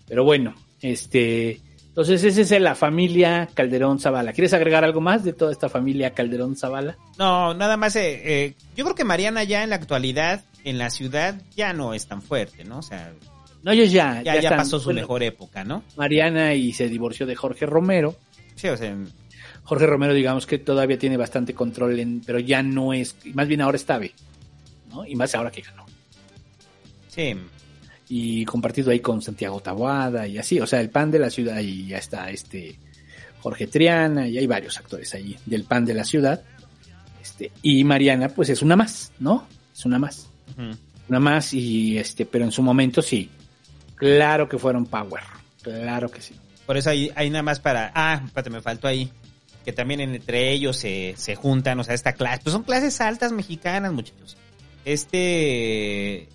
Pero 0.09 0.25
bueno, 0.25 0.55
este, 0.81 1.61
entonces 1.89 2.23
esa 2.25 2.41
es 2.57 2.63
la 2.63 2.75
familia 2.75 3.49
Calderón 3.55 3.99
Zavala. 3.99 4.33
¿Quieres 4.33 4.53
agregar 4.55 4.85
algo 4.85 5.01
más 5.01 5.25
de 5.25 5.33
toda 5.33 5.53
esta 5.53 5.69
familia 5.69 6.11
Calderón 6.13 6.57
Zavala? 6.57 6.97
No, 7.19 7.55
nada 7.55 7.77
más. 7.77 7.97
eh, 7.97 8.21
eh, 8.25 8.55
yo 8.77 8.85
creo 8.85 8.95
que 8.95 9.05
Mariana 9.05 9.45
ya 9.45 9.63
en 9.63 9.71
la 9.71 9.77
actualidad, 9.77 10.45
en 10.65 10.79
la 10.79 10.91
ciudad, 10.91 11.41
ya 11.57 11.73
no 11.73 11.95
es 11.95 12.07
tan 12.07 12.23
fuerte, 12.23 12.65
¿no? 12.65 12.79
O 12.79 12.83
sea, 12.83 13.13
No, 13.63 13.71
ellos 13.73 13.93
ya, 13.93 14.23
ya, 14.23 14.35
ya 14.35 14.41
están- 14.41 14.59
pasó 14.59 14.79
su 14.79 14.87
bueno, 14.87 15.01
mejor 15.03 15.23
época, 15.23 15.65
¿no? 15.65 15.83
Mariana 15.97 16.55
y 16.55 16.73
se 16.73 16.89
divorció 16.89 17.27
de 17.27 17.37
Jorge 17.37 17.65
Romero. 17.67 18.17
Sí, 18.57 18.69
o 18.69 18.77
sea, 18.77 18.97
Jorge 19.65 19.87
Romero, 19.87 20.13
digamos 20.15 20.47
que 20.47 20.59
todavía 20.59 20.99
tiene 20.99 21.17
bastante 21.17 21.55
control, 21.55 22.01
en, 22.01 22.21
pero 22.27 22.41
ya 22.41 22.63
no 22.65 22.93
es, 22.93 23.15
más 23.35 23.47
bien 23.47 23.61
ahora 23.61 23.77
está 23.77 23.99
B, 23.99 24.13
¿no? 24.91 25.07
Y 25.07 25.15
más 25.15 25.35
ahora 25.37 25.51
que 25.53 25.63
ganó. 25.63 25.87
sí. 27.09 27.37
Y 28.09 28.45
compartido 28.45 28.91
ahí 28.91 29.01
con 29.01 29.23
Santiago 29.23 29.61
Taboada 29.61 30.27
y 30.27 30.39
así, 30.39 30.61
o 30.61 30.67
sea, 30.67 30.81
el 30.81 30.91
pan 30.91 31.11
de 31.11 31.19
la 31.19 31.31
ciudad 31.31 31.61
y 31.61 31.87
ya 31.87 31.99
está 31.99 32.31
este 32.31 32.79
Jorge 33.41 33.67
Triana 33.67 34.29
y 34.29 34.39
hay 34.39 34.47
varios 34.47 34.79
actores 34.79 35.15
ahí 35.15 35.37
del 35.47 35.65
pan 35.65 35.85
de 35.85 35.95
la 35.95 36.05
ciudad. 36.05 36.43
Este, 37.21 37.51
y 37.63 37.85
Mariana, 37.85 38.29
pues 38.29 38.49
es 38.51 38.63
una 38.63 38.77
más, 38.77 39.13
¿no? 39.19 39.47
Es 39.75 39.85
una 39.85 39.99
más. 39.99 40.29
Una 41.09 41.21
más 41.21 41.53
y 41.55 41.99
este, 41.99 42.27
pero 42.27 42.45
en 42.45 42.53
su 42.53 42.63
momento 42.63 43.03
sí. 43.03 43.31
Claro 43.97 44.49
que 44.49 44.59
fueron 44.59 44.87
power. 44.87 45.23
Claro 45.63 46.11
que 46.11 46.21
sí. 46.21 46.35
Por 46.67 46.77
eso 46.77 46.91
hay, 46.91 47.11
hay 47.15 47.31
nada 47.31 47.43
más 47.43 47.61
para. 47.61 47.93
Ah, 47.95 48.21
espérate, 48.25 48.51
me 48.51 48.61
faltó 48.61 48.89
ahí. 48.89 49.11
Que 49.65 49.73
también 49.73 50.01
entre 50.01 50.53
ellos 50.53 50.77
se, 50.77 51.15
se 51.17 51.37
juntan, 51.37 51.79
o 51.79 51.85
sea, 51.85 51.95
esta 51.95 52.13
clase. 52.15 52.43
Pues 52.43 52.53
son 52.53 52.65
clases 52.65 53.01
altas 53.01 53.33
mexicanas, 53.33 53.93
muchachos. 53.93 54.37
Este. 54.85 56.29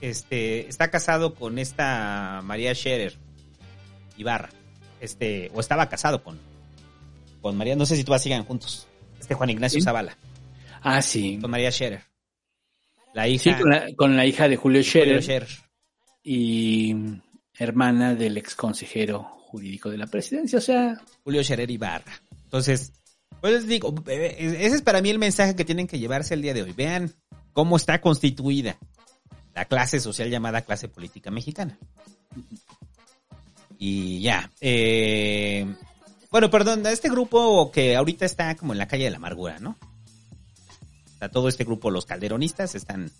Este. 0.00 0.68
Está 0.68 0.90
casado 0.90 1.34
con 1.34 1.58
esta 1.58 2.40
María 2.44 2.74
Scherer 2.74 3.16
Ibarra. 4.16 4.50
Este. 5.00 5.50
O 5.54 5.60
estaba 5.60 5.88
casado 5.88 6.22
con. 6.22 6.38
Con 7.42 7.56
María. 7.56 7.76
No 7.76 7.86
sé 7.86 7.96
si 7.96 8.04
todavía 8.04 8.22
sigan 8.22 8.44
juntos. 8.44 8.86
Este 9.18 9.34
Juan 9.34 9.50
Ignacio 9.50 9.78
¿Sí? 9.80 9.84
Zavala. 9.84 10.16
Ah, 10.82 11.02
sí. 11.02 11.38
Con 11.40 11.50
María 11.50 11.70
Scherer. 11.70 12.02
La 13.12 13.24
Sí, 13.24 13.32
hija. 13.50 13.58
con 13.58 13.70
la, 13.70 13.86
con 13.96 14.16
la 14.16 14.24
hija 14.26 14.48
de 14.48 14.56
Julio 14.56 14.80
Julio 14.80 14.82
Scherer 14.82 15.22
Scherer. 15.22 15.48
y 16.22 16.94
hermana 17.58 18.14
del 18.14 18.36
ex 18.38 18.54
consejero 18.54 19.22
jurídico 19.46 19.90
de 19.90 19.98
la 19.98 20.06
presidencia. 20.06 20.58
O 20.58 20.62
sea, 20.62 21.00
Julio 21.24 21.42
Scherer 21.42 21.70
Ibarra. 21.70 22.12
Entonces, 22.44 22.92
pues 23.40 23.66
digo, 23.66 23.94
eh, 24.06 24.36
ese 24.60 24.76
es 24.76 24.82
para 24.82 25.02
mí 25.02 25.10
el 25.10 25.18
mensaje 25.18 25.56
que 25.56 25.64
tienen 25.64 25.86
que 25.86 25.98
llevarse 25.98 26.34
el 26.34 26.42
día 26.42 26.54
de 26.54 26.62
hoy. 26.62 26.72
Vean 26.72 27.12
cómo 27.52 27.76
está 27.76 28.00
constituida 28.00 28.78
la 29.54 29.64
clase 29.64 30.00
social 30.00 30.30
llamada 30.30 30.62
clase 30.62 30.88
política 30.88 31.30
mexicana. 31.30 31.78
Y 33.78 34.20
ya. 34.20 34.50
eh, 34.60 35.66
bueno, 36.30 36.50
perdón, 36.50 36.84
este 36.86 37.08
grupo 37.08 37.70
que 37.72 37.96
ahorita 37.96 38.24
está 38.26 38.54
como 38.56 38.72
en 38.72 38.78
la 38.78 38.86
calle 38.88 39.04
de 39.04 39.10
la 39.10 39.16
amargura, 39.16 39.58
¿no? 39.58 39.76
O 41.14 41.18
sea, 41.18 41.28
todo 41.30 41.48
este 41.48 41.64
grupo, 41.64 41.90
los 41.90 42.06
calderonistas, 42.06 42.74
están 42.74 43.02
en 43.02 43.10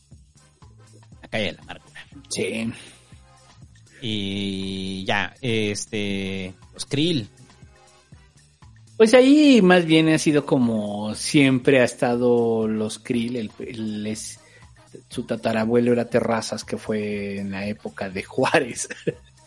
la 1.23 1.29
calle 1.29 1.45
de 1.47 1.53
la 1.53 1.63
amargura. 1.63 2.01
sí. 2.29 2.73
Y 4.03 5.05
ya, 5.05 5.35
este, 5.43 6.55
los 6.73 6.87
Krill, 6.87 7.29
Pues 8.97 9.13
ahí 9.15 9.61
más 9.63 9.85
bien 9.85 10.09
ha 10.09 10.19
sido 10.19 10.47
como 10.47 11.15
siempre 11.15 11.81
ha 11.81 11.85
estado 11.85 12.67
los 12.67 12.99
Krill, 12.99 13.37
el, 13.37 13.51
el- 13.59 14.07
es- 14.07 14.40
su 15.09 15.25
tatarabuelo 15.25 15.93
era 15.93 16.07
Terrazas, 16.07 16.65
que 16.65 16.77
fue 16.77 17.39
en 17.39 17.51
la 17.51 17.67
época 17.67 18.11
de 18.11 18.23
Juárez. 18.23 18.89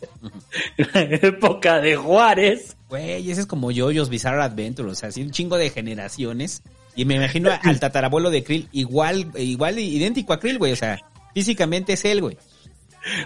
en 0.77 0.87
la 0.93 1.01
época 1.01 1.79
de 1.79 1.95
Juárez. 1.95 2.75
Güey, 2.89 3.29
ese 3.31 3.41
es 3.41 3.47
como 3.47 3.71
Yoyos 3.71 4.09
Bizarre 4.09 4.43
Adventure, 4.43 4.89
o 4.89 4.95
sea, 4.95 5.09
así 5.09 5.21
un 5.21 5.31
chingo 5.31 5.57
de 5.57 5.69
generaciones. 5.69 6.63
Y 6.95 7.05
me 7.05 7.15
imagino 7.15 7.49
al 7.63 7.79
tatarabuelo 7.79 8.29
de 8.29 8.43
Krill 8.43 8.69
igual, 8.71 9.31
igual 9.35 9.79
idéntico 9.79 10.33
a 10.33 10.39
Krill, 10.39 10.57
güey, 10.57 10.71
o 10.71 10.77
sea, 10.77 10.99
físicamente 11.33 11.93
es 11.93 12.05
él, 12.05 12.21
güey. 12.21 12.37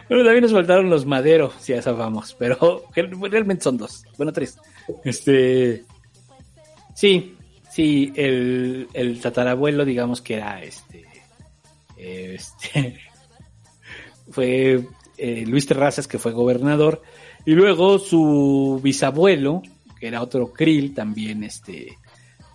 Bueno, 0.09 0.23
también 0.23 0.41
nos 0.41 0.53
faltaron 0.53 0.89
los 0.89 1.05
maderos, 1.05 1.53
si 1.59 1.73
ya 1.73 1.81
sabemos, 1.81 2.35
pero 2.39 2.83
realmente 2.95 3.63
son 3.63 3.77
dos, 3.77 4.05
bueno, 4.17 4.33
tres. 4.33 4.57
Este, 5.03 5.83
sí, 6.95 7.35
sí, 7.69 8.11
el, 8.15 8.87
el 8.93 9.21
tatarabuelo, 9.21 9.85
digamos 9.85 10.21
que 10.21 10.35
era 10.35 10.63
este, 10.63 11.05
este, 11.97 12.99
fue 14.31 14.83
eh, 15.17 15.45
Luis 15.47 15.65
Terrazas, 15.65 16.07
que 16.07 16.19
fue 16.19 16.31
gobernador, 16.31 17.01
y 17.45 17.51
luego 17.51 17.99
su 17.99 18.79
bisabuelo, 18.83 19.61
que 19.99 20.07
era 20.07 20.21
otro 20.21 20.51
Krill, 20.51 20.93
también 20.93 21.43
este, 21.43 21.97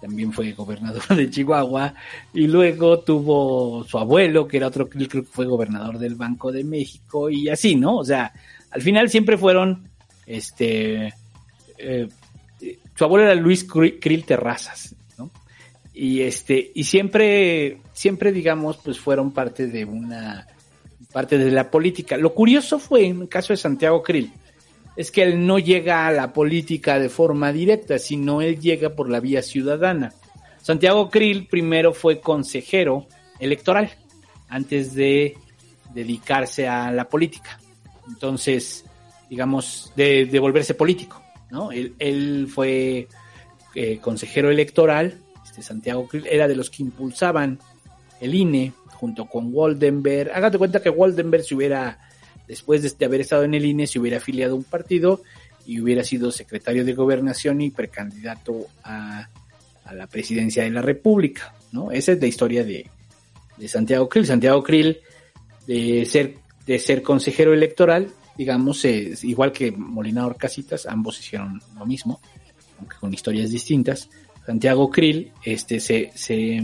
también 0.00 0.32
fue 0.32 0.52
gobernador 0.52 1.02
de 1.16 1.30
Chihuahua, 1.30 1.94
y 2.34 2.46
luego 2.46 3.00
tuvo 3.00 3.84
su 3.84 3.98
abuelo, 3.98 4.46
que 4.46 4.58
era 4.58 4.68
otro 4.68 4.88
Krill, 4.88 5.08
creo 5.08 5.22
que 5.24 5.30
fue 5.30 5.46
gobernador 5.46 5.98
del 5.98 6.14
Banco 6.14 6.52
de 6.52 6.64
México, 6.64 7.30
y 7.30 7.48
así, 7.48 7.76
¿no? 7.76 7.96
O 7.98 8.04
sea, 8.04 8.32
al 8.70 8.82
final 8.82 9.08
siempre 9.08 9.38
fueron, 9.38 9.88
este, 10.26 11.12
eh, 11.78 12.08
su 12.94 13.04
abuelo 13.04 13.26
era 13.26 13.34
Luis 13.34 13.64
Krill 13.64 14.24
Terrazas. 14.24 14.94
Y 15.94 16.22
este, 16.22 16.72
y 16.74 16.84
siempre, 16.84 17.78
siempre, 17.92 18.32
digamos, 18.32 18.78
pues 18.78 18.98
fueron 18.98 19.32
parte 19.32 19.66
de 19.66 19.84
una, 19.84 20.46
parte 21.12 21.38
de 21.38 21.50
la 21.50 21.70
política. 21.70 22.16
Lo 22.16 22.34
curioso 22.34 22.78
fue, 22.78 23.06
en 23.06 23.22
el 23.22 23.28
caso 23.28 23.52
de 23.52 23.58
Santiago 23.58 24.02
Krill, 24.02 24.32
es 24.96 25.10
que 25.10 25.22
él 25.22 25.46
no 25.46 25.58
llega 25.58 26.06
a 26.06 26.12
la 26.12 26.32
política 26.32 26.98
de 26.98 27.08
forma 27.08 27.52
directa, 27.52 27.98
sino 27.98 28.42
él 28.42 28.60
llega 28.60 28.90
por 28.90 29.08
la 29.08 29.20
vía 29.20 29.42
ciudadana. 29.42 30.12
Santiago 30.60 31.10
Krill 31.10 31.46
primero 31.46 31.92
fue 31.92 32.20
consejero 32.20 33.06
electoral 33.38 33.90
antes 34.48 34.94
de 34.94 35.34
dedicarse 35.94 36.68
a 36.68 36.90
la 36.92 37.08
política. 37.08 37.58
Entonces, 38.06 38.84
digamos, 39.28 39.92
de, 39.96 40.38
volverse 40.38 40.74
político, 40.74 41.22
¿no? 41.50 41.72
Él, 41.72 41.94
él 41.98 42.48
fue 42.52 43.08
eh, 43.74 43.98
consejero 43.98 44.50
electoral, 44.50 45.18
este 45.52 45.62
Santiago 45.62 46.08
Krill 46.08 46.26
era 46.26 46.48
de 46.48 46.56
los 46.56 46.70
que 46.70 46.82
impulsaban 46.82 47.58
el 48.22 48.34
INE 48.34 48.72
junto 48.94 49.26
con 49.26 49.50
Waldenberg. 49.52 50.32
Hágate 50.32 50.56
cuenta 50.56 50.80
que 50.80 50.88
Waldenberg 50.88 51.44
se 51.44 51.54
hubiera, 51.54 51.98
después 52.48 52.80
de 52.82 53.04
haber 53.04 53.20
estado 53.20 53.44
en 53.44 53.52
el 53.52 53.66
INE, 53.66 53.86
se 53.86 53.98
hubiera 53.98 54.16
afiliado 54.16 54.54
a 54.54 54.56
un 54.56 54.64
partido 54.64 55.20
y 55.66 55.78
hubiera 55.78 56.04
sido 56.04 56.32
secretario 56.32 56.86
de 56.86 56.94
gobernación 56.94 57.60
y 57.60 57.68
precandidato 57.68 58.66
a, 58.82 59.28
la 59.92 60.06
presidencia 60.06 60.62
de 60.62 60.70
la 60.70 60.80
República, 60.80 61.54
¿no? 61.70 61.90
Esa 61.92 62.12
es 62.12 62.20
la 62.20 62.26
historia 62.26 62.64
de, 62.64 62.88
de 63.58 63.68
Santiago 63.68 64.08
Krill. 64.08 64.24
Santiago 64.24 64.62
Krill, 64.62 65.00
de 65.66 66.06
ser, 66.06 66.36
de 66.64 66.78
ser 66.78 67.02
consejero 67.02 67.52
electoral, 67.52 68.08
digamos, 68.38 68.82
eh, 68.86 69.12
igual 69.24 69.52
que 69.52 69.70
Molina 69.70 70.24
Orcasitas, 70.24 70.86
ambos 70.86 71.20
hicieron 71.20 71.60
lo 71.76 71.84
mismo, 71.84 72.22
aunque 72.78 72.96
con 72.96 73.12
historias 73.12 73.50
distintas. 73.50 74.08
Santiago 74.46 74.90
Krill, 74.90 75.32
este, 75.44 75.80
se, 75.80 76.10
se 76.14 76.62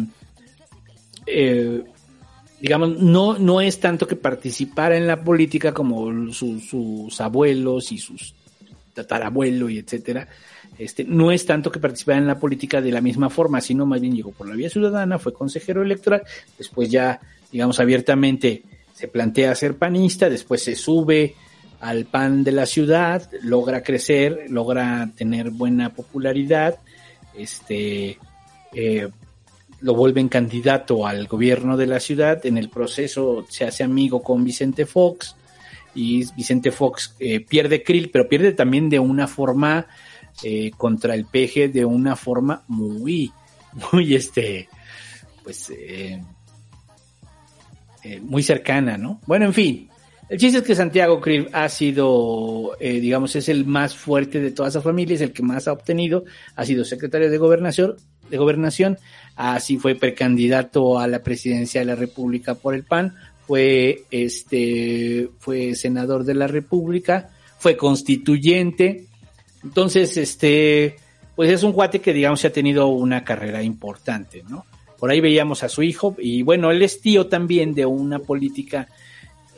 eh, 1.26 1.82
digamos, 2.60 2.98
no, 3.00 3.38
no 3.38 3.60
es 3.60 3.78
tanto 3.80 4.06
que 4.06 4.16
participara 4.16 4.96
en 4.96 5.06
la 5.06 5.22
política 5.22 5.72
como 5.72 6.32
su- 6.32 6.60
sus 6.60 7.20
abuelos 7.20 7.92
y 7.92 7.98
sus 7.98 8.34
tatarabuelo 8.94 9.68
y 9.70 9.78
etcétera. 9.78 10.26
Este, 10.76 11.04
no 11.04 11.30
es 11.32 11.44
tanto 11.44 11.70
que 11.70 11.80
participara 11.80 12.18
en 12.18 12.26
la 12.26 12.38
política 12.38 12.80
de 12.80 12.92
la 12.92 13.00
misma 13.00 13.30
forma, 13.30 13.60
sino 13.60 13.84
más 13.86 14.00
bien 14.00 14.14
llegó 14.14 14.32
por 14.32 14.48
la 14.48 14.54
vía 14.54 14.70
ciudadana, 14.70 15.18
fue 15.18 15.32
consejero 15.32 15.82
electoral, 15.82 16.22
después 16.56 16.88
ya, 16.90 17.20
digamos, 17.50 17.80
abiertamente 17.80 18.62
se 18.94 19.08
plantea 19.08 19.54
ser 19.54 19.76
panista, 19.76 20.28
después 20.28 20.62
se 20.62 20.74
sube 20.76 21.34
al 21.80 22.06
pan 22.06 22.42
de 22.42 22.52
la 22.52 22.66
ciudad, 22.66 23.28
logra 23.42 23.82
crecer, 23.82 24.46
logra 24.48 25.10
tener 25.16 25.50
buena 25.50 25.94
popularidad, 25.94 26.78
este, 27.38 28.18
eh, 28.72 29.08
lo 29.80 29.94
vuelven 29.94 30.28
candidato 30.28 31.06
al 31.06 31.26
gobierno 31.26 31.76
de 31.76 31.86
la 31.86 32.00
ciudad, 32.00 32.44
en 32.44 32.58
el 32.58 32.68
proceso 32.68 33.46
se 33.48 33.64
hace 33.64 33.84
amigo 33.84 34.22
con 34.22 34.44
Vicente 34.44 34.86
Fox 34.86 35.36
y 35.94 36.24
Vicente 36.34 36.72
Fox 36.72 37.14
eh, 37.18 37.40
pierde 37.40 37.82
Krill, 37.82 38.10
pero 38.10 38.28
pierde 38.28 38.52
también 38.52 38.88
de 38.88 38.98
una 38.98 39.26
forma 39.26 39.86
eh, 40.42 40.70
contra 40.76 41.14
el 41.14 41.26
peje, 41.26 41.68
de 41.68 41.84
una 41.84 42.16
forma 42.16 42.64
muy, 42.68 43.32
muy 43.92 44.14
este, 44.14 44.68
pues, 45.42 45.72
muy 48.22 48.42
cercana, 48.42 48.96
¿no? 48.96 49.20
Bueno, 49.26 49.44
en 49.46 49.52
fin, 49.52 49.87
el 50.28 50.38
chiste 50.38 50.58
es 50.58 50.64
que 50.64 50.74
Santiago 50.74 51.20
Krill 51.20 51.48
ha 51.52 51.68
sido, 51.68 52.76
eh, 52.80 53.00
digamos, 53.00 53.34
es 53.36 53.48
el 53.48 53.64
más 53.64 53.94
fuerte 53.94 54.40
de 54.40 54.50
todas 54.50 54.74
las 54.74 54.84
familias, 54.84 55.20
el 55.20 55.32
que 55.32 55.42
más 55.42 55.68
ha 55.68 55.72
obtenido, 55.72 56.24
ha 56.54 56.64
sido 56.64 56.84
secretario 56.84 57.30
de 57.30 57.38
gobernación, 57.38 57.96
de 58.28 58.36
gobernación, 58.36 58.98
así 59.36 59.78
fue 59.78 59.94
precandidato 59.94 60.98
a 60.98 61.06
la 61.06 61.22
presidencia 61.22 61.80
de 61.80 61.86
la 61.86 61.94
República 61.94 62.54
por 62.54 62.74
el 62.74 62.84
PAN, 62.84 63.14
fue 63.46 64.02
este, 64.10 65.30
fue 65.38 65.74
senador 65.74 66.24
de 66.24 66.34
la 66.34 66.46
República, 66.46 67.30
fue 67.58 67.76
constituyente, 67.76 69.06
entonces, 69.64 70.16
este, 70.16 70.96
pues 71.34 71.50
es 71.50 71.62
un 71.62 71.72
cuate 71.72 72.00
que 72.00 72.12
digamos 72.12 72.44
ha 72.44 72.50
tenido 72.50 72.88
una 72.88 73.24
carrera 73.24 73.62
importante, 73.62 74.44
¿no? 74.48 74.66
Por 74.98 75.10
ahí 75.10 75.20
veíamos 75.20 75.62
a 75.62 75.68
su 75.68 75.82
hijo 75.82 76.16
y 76.18 76.42
bueno, 76.42 76.70
él 76.70 76.82
es 76.82 77.00
tío 77.00 77.28
también 77.28 77.74
de 77.74 77.86
una 77.86 78.18
política 78.18 78.88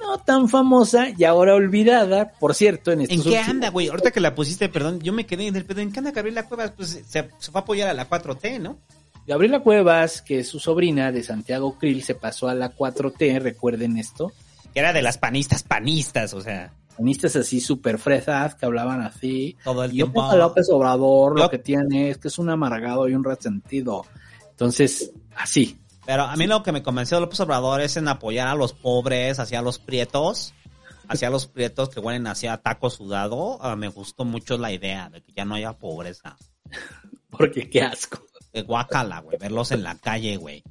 no 0.01 0.19
tan 0.19 0.49
famosa 0.49 1.09
y 1.17 1.25
ahora 1.25 1.55
olvidada, 1.55 2.33
por 2.41 2.55
cierto, 2.55 2.91
en 2.93 3.03
estos 3.03 3.17
¿En 3.19 3.23
qué 3.23 3.29
últimos- 3.31 3.49
anda, 3.49 3.69
güey? 3.71 3.89
Ahorita 3.89 4.11
que 4.11 4.21
la 4.21 4.35
pusiste, 4.35 4.69
perdón, 4.69 5.01
yo 5.01 5.13
me 5.13 5.27
quedé 5.27 5.47
en 5.47 5.57
el 5.57 5.65
pedo. 5.65 5.81
¿En 5.81 5.93
qué 5.93 5.99
anda 6.01 6.11
Gabriela 6.13 6.47
Cuevas? 6.49 6.73
Pues 6.77 6.89
se, 6.91 7.05
se 7.39 7.51
fue 7.53 7.61
a 7.61 7.63
apoyar 7.63 7.89
a 7.89 7.95
la 7.95 8.09
4T, 8.09 8.59
¿no? 8.61 8.79
Gabriela 9.27 9.61
Cuevas, 9.61 10.23
que 10.23 10.41
es 10.41 10.49
su 10.49 10.59
sobrina 10.59 11.13
de 11.13 11.23
Santiago 11.23 11.79
Krill, 11.79 12.03
se 12.03 12.15
pasó 12.15 12.49
a 12.49 12.55
la 12.55 12.75
4T, 12.75 13.39
recuerden 13.41 13.97
esto. 13.99 14.33
Que 14.75 14.81
era 14.81 14.93
de 14.93 15.03
las 15.03 15.19
panistas, 15.19 15.63
panistas, 15.63 16.33
o 16.35 16.41
sea. 16.41 16.73
Panistas 16.97 17.37
así 17.37 17.61
súper 17.61 17.99
fresas, 17.99 18.55
que 18.57 18.67
hablaban 18.67 19.01
así. 19.03 19.57
Todo 19.65 19.85
el 19.85 19.91
Y 19.91 19.95
tiempo. 19.97 20.23
a 20.23 20.37
López 20.37 20.69
Obrador, 20.71 21.39
lo 21.39 21.49
que 21.49 21.59
tiene 21.59 22.11
es 22.11 22.19
que 22.19 22.29
es 22.29 22.39
un 22.39 22.51
amargado 22.51 23.09
y 23.09 23.15
un 23.15 23.25
resentido. 23.25 24.05
Entonces, 24.51 25.13
así. 25.37 25.79
Pero 26.07 26.23
a 26.25 26.37
mí 26.37 26.47
lo 26.47 26.63
que 26.63 26.73
me 26.73 26.83
convenció 26.83 27.17
de 27.17 27.23
López 27.23 27.41
Obrador 27.41 27.81
es 27.81 27.97
en 27.97 28.09
apoyar 28.09 28.49
a 28.49 28.55
los 28.55 28.73
pobres, 28.73 29.39
hacia 29.39 29.63
los 29.63 29.79
prietos, 29.79 30.55
hacia 31.09 31.31
los 31.31 31.47
prietos 31.47 31.91
que 31.91 32.01
huelen 32.01 32.27
hacia 32.27 32.57
taco 32.57 32.91
sudado. 32.91 33.59
Ah, 33.61 33.77
me 33.77 33.89
gustó 33.89 34.25
mucho 34.25 34.59
la 34.59 34.73
idea 34.73 35.11
de 35.11 35.23
que 35.23 35.33
ya 35.33 35.45
no 35.45 35.55
haya 35.55 35.73
pobreza. 35.73 36.37
Porque 37.31 37.69
qué 37.69 37.83
asco. 37.83 38.25
De 38.53 38.63
guacala, 38.63 39.21
güey, 39.21 39.39
verlos 39.39 39.71
en 39.71 39.83
la 39.83 39.97
calle, 39.97 40.37
güey. 40.37 40.65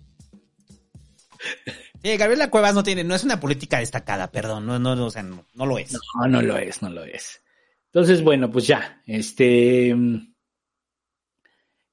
Sí, 2.04 2.18
Gabriela 2.18 2.50
Cuevas 2.50 2.74
no 2.74 2.84
tiene, 2.84 3.04
no 3.04 3.16
es 3.16 3.24
una 3.24 3.40
política 3.40 3.80
destacada, 3.80 4.32
perdón, 4.32 4.66
no, 4.66 4.80
no, 4.80 4.96
no, 4.96 5.06
o 5.06 5.12
sea, 5.12 5.24
no, 5.24 5.46
no 5.54 5.66
lo 5.66 5.78
es. 5.78 5.94
No, 5.94 6.28
no 6.28 6.42
lo 6.42 6.58
es, 6.58 6.82
no 6.82 6.90
lo 6.90 7.04
es. 7.04 7.42
Entonces, 7.88 8.24
bueno, 8.24 8.52
pues 8.52 8.68
ya, 8.68 9.02
este... 9.06 9.96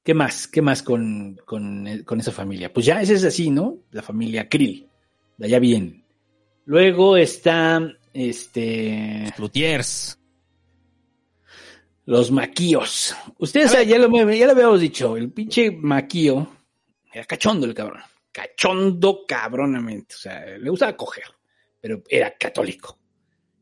¿Qué 0.06 0.14
más? 0.14 0.46
¿Qué 0.46 0.62
más 0.62 0.84
con, 0.84 1.34
con, 1.44 1.84
con 2.04 2.20
esa 2.20 2.30
familia? 2.30 2.72
Pues 2.72 2.86
ya, 2.86 3.02
ese 3.02 3.14
es 3.14 3.24
así, 3.24 3.50
¿no? 3.50 3.78
La 3.90 4.02
familia 4.02 4.48
Krill. 4.48 4.88
De 5.36 5.46
allá 5.46 5.58
bien. 5.58 6.04
Luego 6.64 7.16
está, 7.16 7.80
este... 8.12 9.34
Lutiers. 9.36 10.16
Los 12.04 12.30
maquíos. 12.30 13.16
Ustedes 13.38 13.72
ya 13.72 13.98
lo, 13.98 14.08
ya 14.30 14.46
lo 14.46 14.52
habíamos 14.52 14.80
dicho, 14.80 15.16
el 15.16 15.32
pinche 15.32 15.72
maquío 15.72 16.52
era 17.12 17.24
cachondo 17.24 17.66
el 17.66 17.74
cabrón. 17.74 18.02
Cachondo 18.30 19.24
cabronamente. 19.26 20.14
O 20.14 20.18
sea, 20.18 20.56
le 20.56 20.70
gustaba 20.70 20.96
coger, 20.96 21.24
pero 21.80 22.00
era 22.08 22.32
católico. 22.38 22.96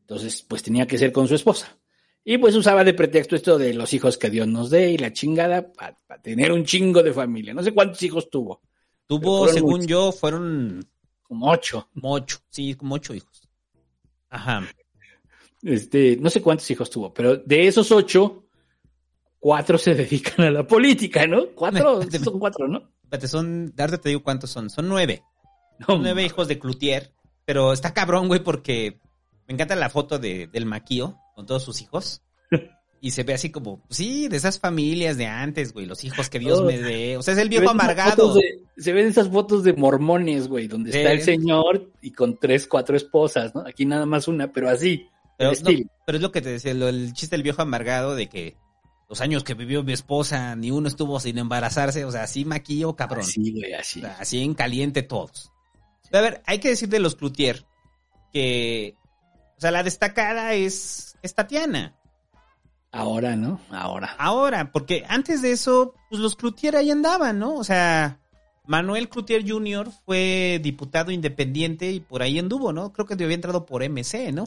Entonces, 0.01 0.43
pues 0.43 0.61
tenía 0.61 0.85
que 0.85 0.99
ser 0.99 1.11
con 1.11 1.27
su 1.27 1.33
esposa. 1.33 1.75
Y 2.27 2.39
pues 2.39 2.55
usaba 2.55 2.83
de 2.83 2.95
pretexto 2.95 3.35
esto 3.35 3.59
de 3.59 3.75
los 3.75 3.93
hijos 3.93 4.17
que 4.17 4.31
Dios 4.31 4.47
nos 4.47 4.71
dé 4.71 4.89
y 4.89 4.97
la 4.97 5.13
chingada 5.13 5.71
para 5.71 5.95
tener 6.23 6.51
un 6.51 6.65
chingo 6.65 7.03
de 7.03 7.13
familia. 7.13 7.53
No 7.53 7.61
sé 7.61 7.71
cuántos 7.71 8.01
hijos 8.01 8.31
tuvo. 8.31 8.63
Tuvo, 9.05 9.47
según 9.47 9.73
muchos. 9.73 9.87
yo, 9.87 10.11
fueron 10.11 10.83
Como 11.21 11.51
ocho. 11.51 11.87
como 11.93 12.13
ocho, 12.13 12.39
sí, 12.49 12.73
como 12.73 12.95
ocho 12.95 13.13
hijos. 13.13 13.47
Ajá. 14.29 14.67
Este, 15.61 16.17
no 16.19 16.31
sé 16.31 16.41
cuántos 16.41 16.69
hijos 16.71 16.89
tuvo, 16.89 17.13
pero 17.13 17.37
de 17.37 17.67
esos 17.67 17.91
ocho, 17.91 18.47
cuatro 19.39 19.77
se 19.77 19.93
dedican 19.95 20.47
a 20.47 20.51
la 20.51 20.65
política, 20.65 21.27
¿no? 21.27 21.49
Cuatro, 21.53 22.01
son 22.23 22.39
cuatro, 22.39 22.67
¿no? 22.67 22.89
Espérate, 23.03 23.27
son, 23.27 23.71
darte 23.75 23.99
te 23.99 24.09
digo 24.09 24.23
cuántos 24.23 24.49
son, 24.49 24.71
son 24.71 24.89
nueve. 24.89 25.21
Son 25.85 26.01
nueve 26.01 26.23
hijos 26.23 26.47
de 26.47 26.57
Cloutier, 26.57 27.13
pero 27.45 27.71
está 27.71 27.93
cabrón, 27.93 28.27
güey, 28.29 28.43
porque 28.43 28.99
me 29.47 29.53
encanta 29.53 29.75
la 29.75 29.89
foto 29.89 30.17
de, 30.17 30.47
del 30.47 30.65
maquío 30.65 31.19
con 31.35 31.45
todos 31.45 31.63
sus 31.63 31.81
hijos. 31.81 32.21
Y 33.01 33.11
se 33.11 33.21
ve 33.21 33.35
así 33.35 33.51
como, 33.51 33.83
sí, 33.91 34.29
de 34.29 34.37
esas 34.37 34.57
familias 34.57 35.15
de 35.15 35.27
antes, 35.27 35.73
güey, 35.73 35.85
los 35.85 36.03
hijos 36.03 36.27
que 36.27 36.39
Dios 36.39 36.61
Oh. 36.61 36.63
me 36.65 36.79
dé. 36.79 37.17
O 37.17 37.21
sea, 37.21 37.35
es 37.35 37.39
el 37.39 37.49
viejo 37.49 37.69
amargado. 37.69 38.33
de- 38.33 38.63
se 38.77 38.93
ven 38.93 39.05
esas 39.05 39.29
fotos 39.29 39.63
de 39.63 39.73
mormones, 39.73 40.47
güey, 40.47 40.67
donde 40.67 40.89
está 40.89 41.11
el 41.11 41.21
señor 41.21 41.91
y 42.01 42.13
con 42.13 42.39
tres, 42.39 42.65
cuatro 42.65 42.97
esposas, 42.97 43.53
¿no? 43.53 43.61
Aquí 43.67 43.85
nada 43.85 44.07
más 44.07 44.27
una, 44.27 44.51
pero 44.51 44.69
así. 44.69 45.07
Pero, 45.37 45.51
no, 45.51 45.69
pero 46.07 46.15
es 46.17 46.21
lo 46.23 46.31
que 46.31 46.41
te 46.41 46.49
decía, 46.49 46.73
lo- 46.73 46.87
el 46.87 47.13
chiste 47.13 47.35
del 47.35 47.43
viejo 47.43 47.61
amargado 47.61 48.15
de 48.15 48.27
que 48.27 48.55
los 49.07 49.21
años 49.21 49.43
que 49.43 49.53
vivió 49.53 49.83
mi 49.83 49.93
esposa, 49.93 50.55
ni 50.55 50.71
uno 50.71 50.87
estuvo 50.87 51.19
sin 51.19 51.37
embarazarse, 51.37 52.05
o 52.05 52.11
sea, 52.11 52.23
así 52.23 52.43
maquillo, 52.43 52.95
cabrón. 52.95 53.19
Así, 53.19 53.51
güey, 53.51 53.73
así. 53.73 53.99
O 53.99 54.03
sea, 54.03 54.17
así 54.19 54.41
en 54.41 54.55
caliente 54.55 55.03
todos. 55.03 55.51
Pero, 56.09 56.17
a 56.25 56.29
ver, 56.29 56.41
hay 56.47 56.57
que 56.57 56.69
decir 56.69 56.89
de 56.89 56.99
los 56.99 57.13
Cloutier 57.15 57.65
que, 58.33 58.95
o 59.57 59.61
sea, 59.61 59.69
la 59.71 59.83
destacada 59.83 60.53
es, 60.53 61.14
es 61.25 61.35
Tatiana. 61.35 61.95
Ahora, 62.91 63.35
¿no? 63.35 63.59
Ahora. 63.71 64.15
Ahora, 64.17 64.71
porque 64.71 65.03
antes 65.09 65.41
de 65.41 65.51
eso, 65.51 65.93
pues 66.09 66.21
los 66.21 66.35
Cloutier 66.35 66.77
ahí 66.77 66.91
andaban, 66.91 67.39
¿no? 67.39 67.55
O 67.55 67.63
sea, 67.65 68.19
Manuel 68.65 69.09
Cloutier 69.09 69.43
Jr. 69.47 69.89
fue 70.05 70.59
diputado 70.63 71.11
independiente 71.11 71.91
y 71.91 71.99
por 71.99 72.21
ahí 72.21 72.39
anduvo, 72.39 72.71
¿no? 72.71 72.93
Creo 72.93 73.05
que 73.05 73.15
había 73.15 73.35
entrado 73.35 73.65
por 73.65 73.83
MC, 73.83 74.31
¿no? 74.31 74.45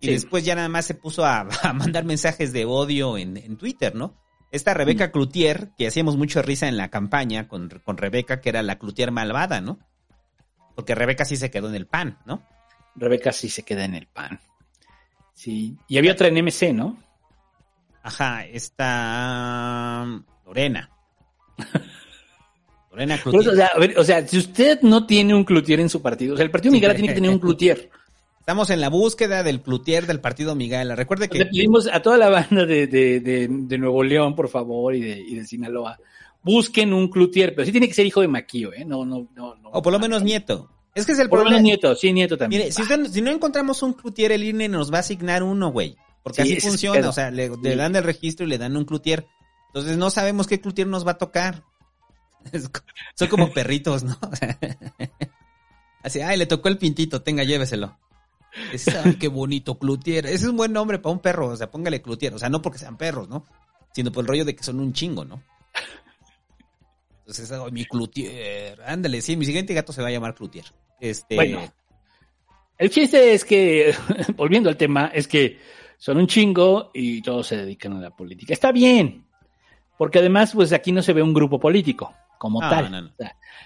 Y 0.00 0.06
Sí. 0.06 0.12
después 0.12 0.44
ya 0.44 0.54
nada 0.54 0.68
más 0.68 0.86
se 0.86 0.94
puso 0.94 1.24
a, 1.24 1.40
a 1.62 1.72
mandar 1.72 2.04
mensajes 2.04 2.52
de 2.52 2.64
odio 2.64 3.18
en, 3.18 3.36
en 3.36 3.56
Twitter, 3.56 3.94
¿no? 3.94 4.14
Esta 4.52 4.72
Rebeca 4.72 5.08
Mm. 5.08 5.10
Cloutier, 5.10 5.70
que 5.76 5.86
hacíamos 5.88 6.16
mucho 6.16 6.42
risa 6.42 6.68
en 6.68 6.76
la 6.76 6.88
campaña 6.90 7.48
con, 7.48 7.68
con 7.84 7.96
Rebeca, 7.96 8.40
que 8.40 8.48
era 8.50 8.62
la 8.62 8.78
Cloutier 8.78 9.10
malvada, 9.10 9.60
¿no? 9.60 9.78
Porque 10.76 10.94
Rebeca 10.94 11.24
sí 11.24 11.36
se 11.36 11.50
quedó 11.50 11.68
en 11.68 11.74
el 11.74 11.86
pan, 11.86 12.18
¿no? 12.24 12.42
Rebeca 12.94 13.32
sí 13.32 13.48
se 13.48 13.62
queda 13.64 13.84
en 13.84 13.94
el 13.96 14.06
pan. 14.06 14.40
Sí. 15.40 15.74
Y 15.88 15.96
había 15.96 16.12
otra 16.12 16.28
en 16.28 16.34
MC, 16.44 16.74
¿no? 16.74 16.98
Ajá, 18.02 18.44
esta 18.44 20.04
Lorena. 20.44 20.90
Lorena 22.90 23.18
Por 23.24 23.34
eso, 23.40 23.50
Cloutier. 23.50 23.52
o, 23.52 23.56
sea, 23.56 23.70
ver, 23.78 23.98
o 23.98 24.04
sea, 24.04 24.28
si 24.28 24.36
usted 24.36 24.82
no 24.82 25.06
tiene 25.06 25.34
un 25.34 25.44
cloutier 25.44 25.80
en 25.80 25.88
su 25.88 26.02
partido, 26.02 26.34
o 26.34 26.36
sea, 26.36 26.44
el 26.44 26.50
partido 26.50 26.72
Sí. 26.72 26.76
Miguel 26.76 26.92
tiene 26.92 27.08
que 27.08 27.14
tener 27.14 27.30
un 27.30 27.38
cloutier. 27.40 27.88
Estamos 28.38 28.68
en 28.68 28.82
la 28.82 28.90
búsqueda 28.90 29.42
del 29.42 29.62
Cloutier 29.62 30.06
del 30.06 30.20
partido 30.20 30.54
Miguel. 30.54 30.94
Recuerde 30.94 31.26
Le 31.26 31.30
que 31.30 31.46
pedimos 31.46 31.86
a 31.90 32.02
toda 32.02 32.18
la 32.18 32.28
banda 32.28 32.66
de, 32.66 32.86
de, 32.86 33.20
de, 33.20 33.48
de 33.48 33.78
Nuevo 33.78 34.02
León, 34.02 34.34
por 34.36 34.50
favor, 34.50 34.94
y 34.94 35.00
de, 35.00 35.20
y 35.20 35.36
de 35.36 35.46
Sinaloa, 35.46 35.98
busquen 36.42 36.92
un 36.92 37.08
cloutier, 37.08 37.54
pero 37.54 37.64
sí 37.64 37.72
tiene 37.72 37.88
que 37.88 37.94
ser 37.94 38.04
hijo 38.04 38.20
de 38.20 38.28
Maquillo, 38.28 38.74
¿eh? 38.74 38.84
No, 38.84 39.06
no, 39.06 39.26
no, 39.34 39.54
no. 39.54 39.70
o 39.70 39.80
por 39.80 39.90
lo 39.92 39.98
menos 39.98 40.22
nieto. 40.22 40.68
Es 40.94 41.06
que 41.06 41.12
es 41.12 41.18
el 41.18 41.28
Por 41.28 41.40
problema. 41.40 41.62
Nieto, 41.62 41.94
sí, 41.94 42.12
Nieto 42.12 42.36
también. 42.36 42.62
Mire, 42.62 42.72
si, 42.72 42.82
usted- 42.82 43.06
si 43.06 43.22
no 43.22 43.30
encontramos 43.30 43.82
un 43.82 43.92
clutier, 43.92 44.32
el 44.32 44.44
INE 44.44 44.68
nos 44.68 44.92
va 44.92 44.96
a 44.98 45.00
asignar 45.00 45.42
uno, 45.42 45.70
güey. 45.70 45.96
Porque 46.22 46.42
Sí, 46.42 46.52
así 46.56 46.60
funciona. 46.60 47.08
O 47.08 47.12
sea, 47.12 47.30
le, 47.30 47.48
dan 47.76 47.96
el 47.96 48.04
registro 48.04 48.44
y 48.44 48.48
le 48.48 48.58
dan 48.58 48.76
un 48.76 48.84
clutier. 48.84 49.26
Entonces 49.68 49.96
no 49.96 50.10
sabemos 50.10 50.46
qué 50.46 50.60
clutier 50.60 50.86
nos 50.86 51.06
va 51.06 51.12
a 51.12 51.18
tocar. 51.18 51.62
Son 53.14 53.28
como 53.28 53.50
perritos, 53.54 54.02
¿no? 54.02 54.18
O 54.20 54.36
sea, 54.36 54.58
así, 56.02 56.20
ay, 56.20 56.36
le 56.36 56.46
tocó 56.46 56.68
el 56.68 56.78
pintito, 56.78 57.22
tenga, 57.22 57.44
lléveselo. 57.44 57.96
Es, 58.72 58.88
ay, 58.88 59.14
qué 59.14 59.28
bonito 59.28 59.78
clutier. 59.78 60.26
Ese 60.26 60.34
es 60.34 60.44
un 60.44 60.56
buen 60.56 60.72
nombre 60.72 60.98
para 60.98 61.12
un 61.12 61.20
perro. 61.20 61.48
O 61.48 61.56
sea, 61.56 61.70
póngale 61.70 62.02
clutier. 62.02 62.34
O 62.34 62.38
sea, 62.38 62.48
no 62.48 62.60
porque 62.60 62.78
sean 62.78 62.96
perros, 62.96 63.28
¿no? 63.28 63.46
Sino 63.94 64.10
por 64.10 64.24
el 64.24 64.28
rollo 64.28 64.44
de 64.44 64.56
que 64.56 64.64
son 64.64 64.80
un 64.80 64.92
chingo, 64.92 65.24
¿no? 65.24 65.42
Ay, 67.30 67.72
mi 67.72 67.84
clutier. 67.84 68.80
Ándale, 68.84 69.20
sí, 69.20 69.36
mi 69.36 69.44
siguiente 69.44 69.74
gato 69.74 69.92
se 69.92 70.02
va 70.02 70.08
a 70.08 70.12
llamar 70.12 70.34
clutier. 70.34 70.64
Este. 71.00 71.34
Bueno. 71.34 71.60
El 72.78 72.90
chiste 72.90 73.34
es 73.34 73.44
que, 73.44 73.94
volviendo 74.36 74.68
al 74.68 74.76
tema, 74.76 75.10
es 75.12 75.28
que 75.28 75.58
son 75.98 76.16
un 76.16 76.26
chingo 76.26 76.90
y 76.94 77.20
todos 77.20 77.46
se 77.46 77.56
dedican 77.56 77.92
a 77.92 78.00
la 78.00 78.10
política. 78.10 78.54
Está 78.54 78.72
bien, 78.72 79.26
porque 79.98 80.18
además, 80.18 80.52
pues 80.54 80.72
aquí 80.72 80.92
no 80.92 81.02
se 81.02 81.12
ve 81.12 81.22
un 81.22 81.34
grupo 81.34 81.60
político 81.60 82.14
como 82.38 82.62
No, 82.62 82.70
tal. 82.70 82.90
no, 82.90 83.02
no. 83.02 83.10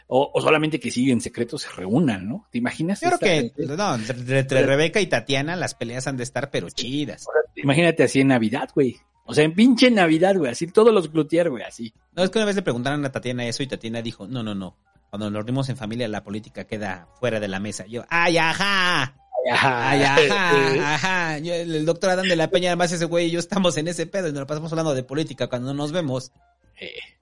O, 0.08 0.32
solamente 0.40 0.80
que 0.80 0.90
sí 0.90 1.08
en 1.12 1.20
secreto 1.20 1.56
se 1.56 1.70
reúnan, 1.70 2.28
¿no? 2.28 2.48
¿Te 2.50 2.58
imaginas? 2.58 3.00
Yo 3.00 3.08
creo 3.10 3.20
que, 3.20 3.52
no, 3.76 3.94
entre, 3.94 4.40
entre 4.40 4.66
Rebeca 4.66 5.00
y 5.00 5.06
Tatiana 5.06 5.54
las 5.54 5.76
peleas 5.76 6.08
han 6.08 6.16
de 6.16 6.24
estar 6.24 6.50
pero 6.50 6.68
chidas. 6.70 7.24
Imagínate 7.54 8.02
así 8.02 8.20
en 8.20 8.28
Navidad, 8.28 8.68
güey. 8.74 8.96
O 9.26 9.34
sea, 9.34 9.44
en 9.44 9.54
pinche 9.54 9.90
Navidad, 9.90 10.36
güey. 10.36 10.50
Así 10.50 10.66
todos 10.66 10.92
los 10.92 11.10
glutier, 11.10 11.50
güey, 11.50 11.64
así. 11.64 11.92
No, 12.12 12.22
es 12.22 12.30
que 12.30 12.38
una 12.38 12.46
vez 12.46 12.56
le 12.56 12.62
preguntaron 12.62 13.04
a 13.04 13.12
Tatiana 13.12 13.46
eso 13.46 13.62
y 13.62 13.66
Tatiana 13.66 14.02
dijo, 14.02 14.26
no, 14.26 14.42
no, 14.42 14.54
no. 14.54 14.76
Cuando 15.10 15.30
nos 15.30 15.44
reunimos 15.44 15.68
en 15.68 15.76
familia, 15.76 16.08
la 16.08 16.24
política 16.24 16.64
queda 16.64 17.08
fuera 17.20 17.40
de 17.40 17.48
la 17.48 17.60
mesa. 17.60 17.86
Yo, 17.86 18.04
ay, 18.08 18.36
ajá. 18.36 19.16
Ay, 19.50 20.02
ajá, 20.02 20.94
ajá. 20.94 21.38
Yo, 21.38 21.54
el, 21.54 21.84
doctor 21.84 22.10
Adán 22.10 22.28
de 22.28 22.36
la 22.36 22.50
Peña, 22.50 22.70
además 22.70 22.92
ese 22.92 23.04
güey 23.04 23.26
y 23.26 23.30
yo 23.30 23.38
estamos 23.38 23.76
en 23.76 23.88
ese 23.88 24.06
pedo 24.06 24.28
y 24.28 24.32
nos 24.32 24.40
la 24.40 24.46
pasamos 24.46 24.72
hablando 24.72 24.94
de 24.94 25.02
política 25.02 25.48
cuando 25.48 25.74
nos 25.74 25.92
vemos. 25.92 26.32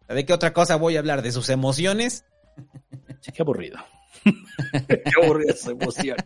¿De 0.09 0.25
qué 0.25 0.33
otra 0.33 0.53
cosa 0.53 0.77
voy 0.77 0.97
a 0.97 1.01
hablar? 1.01 1.23
¿De 1.23 1.33
sus 1.33 1.49
emociones? 1.49 2.25
Sí, 3.21 3.33
qué 3.33 3.43
aburrido. 3.43 3.79
qué 4.89 5.03
aburrida 5.23 5.55
su 5.55 5.71
emoción. 5.71 6.17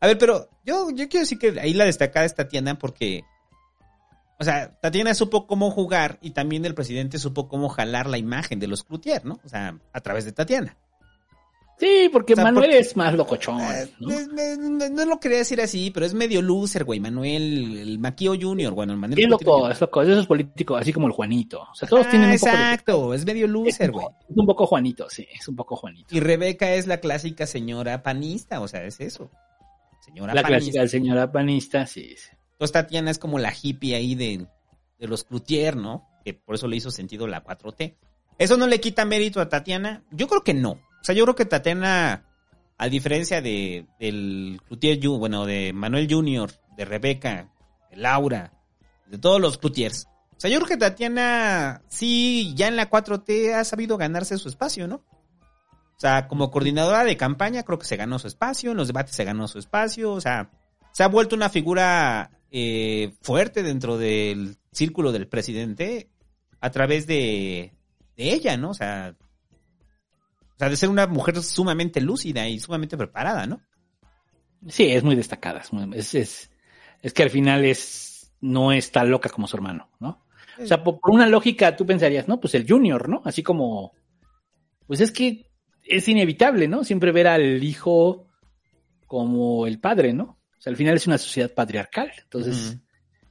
A 0.00 0.06
ver, 0.06 0.18
pero 0.18 0.48
yo, 0.64 0.90
yo 0.90 1.08
quiero 1.08 1.20
decir 1.20 1.38
que 1.38 1.58
ahí 1.60 1.74
la 1.74 1.84
destacada 1.84 2.26
es 2.26 2.34
Tatiana 2.34 2.78
porque, 2.78 3.24
o 4.40 4.44
sea, 4.44 4.72
Tatiana 4.80 5.14
supo 5.14 5.46
cómo 5.46 5.70
jugar 5.70 6.18
y 6.22 6.30
también 6.30 6.64
el 6.64 6.74
presidente 6.74 7.18
supo 7.18 7.46
cómo 7.46 7.68
jalar 7.68 8.08
la 8.08 8.18
imagen 8.18 8.58
de 8.58 8.66
los 8.66 8.82
Cloutier, 8.82 9.24
¿no? 9.24 9.38
O 9.44 9.48
sea, 9.48 9.78
a 9.92 10.00
través 10.00 10.24
de 10.24 10.32
Tatiana. 10.32 10.76
Sí, 11.78 12.10
porque 12.12 12.34
O 12.34 12.36
sea, 12.36 12.44
Manuel 12.44 12.64
porque- 12.66 12.78
es 12.78 12.94
más 12.94 13.14
locochón. 13.14 13.56
¿no? 13.56 14.10
Es- 14.12 14.28
me- 14.28 14.56
no, 14.58 14.88
no 14.90 15.04
lo 15.06 15.18
quería 15.18 15.38
decir 15.38 15.62
así, 15.62 15.90
pero 15.90 16.04
es 16.04 16.12
medio 16.12 16.42
loser, 16.42 16.84
güey. 16.84 17.00
Manuel, 17.00 17.78
el 17.78 17.98
Maquillo 17.98 18.34
Junior, 18.38 18.74
bueno, 18.74 18.92
el 18.92 18.98
Manuel. 18.98 19.16
Sí, 19.16 19.22
es 19.24 19.30
loco, 19.30 19.52
Junior. 19.52 19.72
es 19.72 19.80
loco. 19.80 20.02
Eso 20.02 20.20
es 20.20 20.26
político, 20.26 20.76
así 20.76 20.92
como 20.92 21.06
el 21.06 21.14
Juanito. 21.14 21.62
O 21.62 21.74
sea, 21.74 21.88
todos 21.88 22.06
Ah, 22.06 22.10
tienen 22.10 22.30
un 22.32 22.36
poco 22.38 22.46
de- 22.50 22.52
Exacto, 22.52 23.14
es 23.14 23.24
medio 23.24 23.46
loser, 23.46 23.92
güey. 23.92 24.06
Es 24.28 24.36
un 24.36 24.46
poco 24.46 24.66
Juanito, 24.66 25.08
sí, 25.08 25.26
es 25.32 25.48
un 25.48 25.56
poco 25.56 25.74
Juanito. 25.74 26.14
Y 26.14 26.20
Rebeca 26.20 26.70
es 26.74 26.86
la 26.86 26.98
clásica 26.98 27.46
señora 27.46 28.02
panista, 28.02 28.60
o 28.60 28.68
sea, 28.68 28.84
es 28.84 29.00
eso. 29.00 29.30
Señora 30.04 30.34
La 30.34 30.42
panista. 30.42 30.72
clásica 30.72 30.86
señora 30.88 31.32
panista, 31.32 31.86
sí. 31.86 32.14
sí. 32.14 32.28
Entonces 32.60 32.74
Tatiana 32.74 33.10
es 33.10 33.18
como 33.18 33.38
la 33.38 33.54
hippie 33.54 33.94
ahí 33.94 34.14
de, 34.14 34.46
de 34.98 35.08
los 35.08 35.24
Cloutier, 35.24 35.76
¿no? 35.76 36.06
Que 36.26 36.34
por 36.34 36.56
eso 36.56 36.68
le 36.68 36.76
hizo 36.76 36.90
sentido 36.90 37.26
la 37.26 37.42
4T. 37.42 37.96
¿Eso 38.36 38.58
no 38.58 38.66
le 38.66 38.80
quita 38.80 39.06
mérito 39.06 39.40
a 39.40 39.48
Tatiana? 39.48 40.04
Yo 40.10 40.28
creo 40.28 40.44
que 40.44 40.52
no. 40.52 40.72
O 40.72 41.02
sea, 41.02 41.14
yo 41.14 41.24
creo 41.24 41.34
que 41.34 41.46
Tatiana, 41.46 42.26
a 42.76 42.88
diferencia 42.90 43.40
de, 43.40 43.86
del 43.98 44.60
Cloutier, 44.66 44.98
bueno, 45.08 45.46
de 45.46 45.72
Manuel 45.72 46.06
Junior, 46.10 46.50
de 46.76 46.84
Rebeca, 46.84 47.50
de 47.90 47.96
Laura, 47.96 48.52
de 49.06 49.16
todos 49.16 49.40
los 49.40 49.56
Cloutiers. 49.56 50.06
O 50.36 50.40
sea, 50.40 50.50
yo 50.50 50.58
creo 50.58 50.68
que 50.68 50.76
Tatiana, 50.76 51.80
sí, 51.88 52.52
ya 52.56 52.68
en 52.68 52.76
la 52.76 52.90
4T 52.90 53.54
ha 53.54 53.64
sabido 53.64 53.96
ganarse 53.96 54.36
su 54.36 54.50
espacio, 54.50 54.86
¿no? 54.86 54.96
O 54.96 56.00
sea, 56.00 56.28
como 56.28 56.50
coordinadora 56.50 57.04
de 57.04 57.16
campaña, 57.16 57.62
creo 57.62 57.78
que 57.78 57.86
se 57.86 57.96
ganó 57.96 58.18
su 58.18 58.26
espacio, 58.26 58.72
en 58.72 58.76
los 58.76 58.88
debates 58.88 59.16
se 59.16 59.24
ganó 59.24 59.48
su 59.48 59.58
espacio, 59.58 60.12
o 60.12 60.20
sea, 60.20 60.50
se 60.92 61.02
ha 61.02 61.08
vuelto 61.08 61.34
una 61.34 61.48
figura 61.48 62.30
eh, 62.50 63.14
fuerte 63.22 63.62
dentro 63.62 63.98
del 63.98 64.56
círculo 64.72 65.12
del 65.12 65.28
presidente 65.28 66.10
a 66.60 66.70
través 66.70 67.06
de, 67.06 67.72
de 68.16 68.32
ella, 68.32 68.56
¿no? 68.56 68.70
O 68.70 68.74
sea, 68.74 69.16
o 70.54 70.58
sea, 70.58 70.68
de 70.68 70.76
ser 70.76 70.88
una 70.88 71.06
mujer 71.06 71.40
sumamente 71.42 72.00
lúcida 72.00 72.48
y 72.48 72.58
sumamente 72.60 72.96
preparada, 72.96 73.46
¿no? 73.46 73.60
Sí, 74.68 74.88
es 74.90 75.02
muy 75.02 75.16
destacada. 75.16 75.60
Es, 75.60 75.72
muy- 75.72 75.96
es, 75.98 76.14
es- 76.14 76.50
es 77.02 77.12
que 77.14 77.22
al 77.22 77.30
final 77.30 77.64
es 77.64 78.32
no 78.42 78.72
es 78.72 78.90
tan 78.92 79.10
loca 79.10 79.28
como 79.30 79.46
su 79.46 79.56
hermano, 79.56 79.90
¿no? 80.00 80.24
O 80.58 80.66
sea, 80.66 80.82
por, 80.84 81.00
por 81.00 81.12
una 81.12 81.26
lógica 81.26 81.76
tú 81.76 81.86
pensarías, 81.86 82.28
¿no? 82.28 82.40
Pues 82.40 82.54
el 82.54 82.66
junior, 82.68 83.08
¿no? 83.08 83.22
Así 83.24 83.42
como, 83.42 83.92
pues 84.86 85.00
es 85.00 85.12
que 85.12 85.46
es 85.84 86.08
inevitable, 86.08 86.68
¿no? 86.68 86.84
Siempre 86.84 87.12
ver 87.12 87.26
al 87.28 87.62
hijo 87.64 88.26
como 89.06 89.66
el 89.66 89.80
padre, 89.80 90.12
¿no? 90.12 90.39
O 90.60 90.62
sea, 90.62 90.70
al 90.70 90.76
final 90.76 90.94
es 90.94 91.06
una 91.06 91.18
sociedad 91.18 91.50
patriarcal. 91.52 92.12
Entonces, 92.22 92.76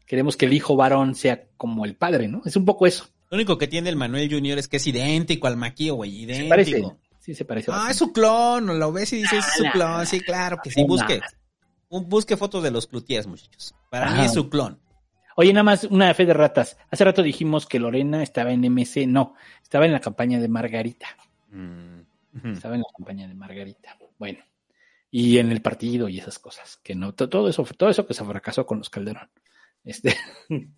queremos 0.05 0.35
que 0.35 0.47
el 0.47 0.53
hijo 0.53 0.75
varón 0.75 1.15
sea 1.15 1.45
como 1.55 1.85
el 1.85 1.95
padre, 1.95 2.27
¿no? 2.27 2.41
Es 2.45 2.55
un 2.55 2.65
poco 2.65 2.87
eso. 2.87 3.07
Lo 3.29 3.35
único 3.37 3.57
que 3.57 3.67
tiene 3.67 3.89
el 3.89 3.95
Manuel 3.95 4.29
Junior 4.33 4.57
es 4.57 4.67
que 4.67 4.77
es 4.77 4.87
idéntico 4.87 5.45
al 5.47 5.55
maquillo, 5.55 5.93
güey, 5.95 6.11
Se 6.11 6.17
idéntico. 6.23 6.49
parece. 6.49 6.83
Sí, 7.19 7.35
se 7.35 7.45
parece. 7.45 7.69
Ah, 7.69 7.73
bastante. 7.75 7.91
es 7.91 7.97
su 7.99 8.11
clon, 8.11 8.79
lo 8.79 8.91
ves 8.91 9.13
y 9.13 9.17
dices, 9.17 9.45
es 9.45 9.53
su 9.53 9.63
clon, 9.71 10.05
sí, 10.07 10.19
claro 10.21 10.57
que 10.63 10.71
sí, 10.71 10.83
busque, 10.83 11.21
un- 11.89 12.09
busque 12.09 12.35
fotos 12.37 12.63
de 12.63 12.71
los 12.71 12.87
Cloutiers, 12.87 13.27
muchachos. 13.27 13.75
Para 13.91 14.07
mí 14.07 14.13
Ajá. 14.13 14.25
es 14.25 14.33
su 14.33 14.49
clon. 14.49 14.79
Oye, 15.35 15.53
nada 15.53 15.63
más 15.63 15.83
una 15.83 16.11
fe 16.15 16.25
de 16.25 16.33
ratas. 16.33 16.75
Hace 16.89 17.03
rato 17.05 17.21
dijimos 17.21 17.67
que 17.67 17.77
Lorena 17.79 18.23
estaba 18.23 18.51
en 18.51 18.61
MC. 18.65 19.05
No, 19.05 19.35
estaba 19.61 19.85
en 19.85 19.91
la 19.93 19.99
campaña 20.01 20.39
de 20.39 20.47
Margarita. 20.47 21.07
Mm, 21.51 21.99
Estaba 22.53 22.75
en 22.75 22.81
la 22.81 22.87
campaña 22.97 23.27
de 23.27 23.33
Margarita. 23.35 23.95
Bueno. 24.17 24.39
Y 25.11 25.37
en 25.39 25.51
el 25.51 25.61
partido 25.61 26.07
y 26.07 26.19
esas 26.19 26.37
cosas. 26.39 26.79
Que 26.83 26.95
no, 26.95 27.13
to- 27.13 27.29
todo 27.29 27.49
eso, 27.49 27.63
todo 27.77 27.89
eso 27.89 28.05
que 28.05 28.13
se 28.13 28.23
fracasó 28.23 28.65
con 28.65 28.77
los 28.79 28.89
Calderón. 28.89 29.29
Este. 29.83 30.15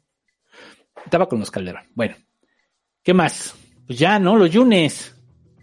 estaba 1.05 1.27
con 1.27 1.39
los 1.39 1.51
Calderón. 1.51 1.83
Bueno. 1.95 2.15
¿Qué 3.03 3.13
más? 3.13 3.55
Pues 3.87 3.97
ya, 3.99 4.19
¿no? 4.19 4.35
Los 4.37 4.51
Yunes. 4.51 5.15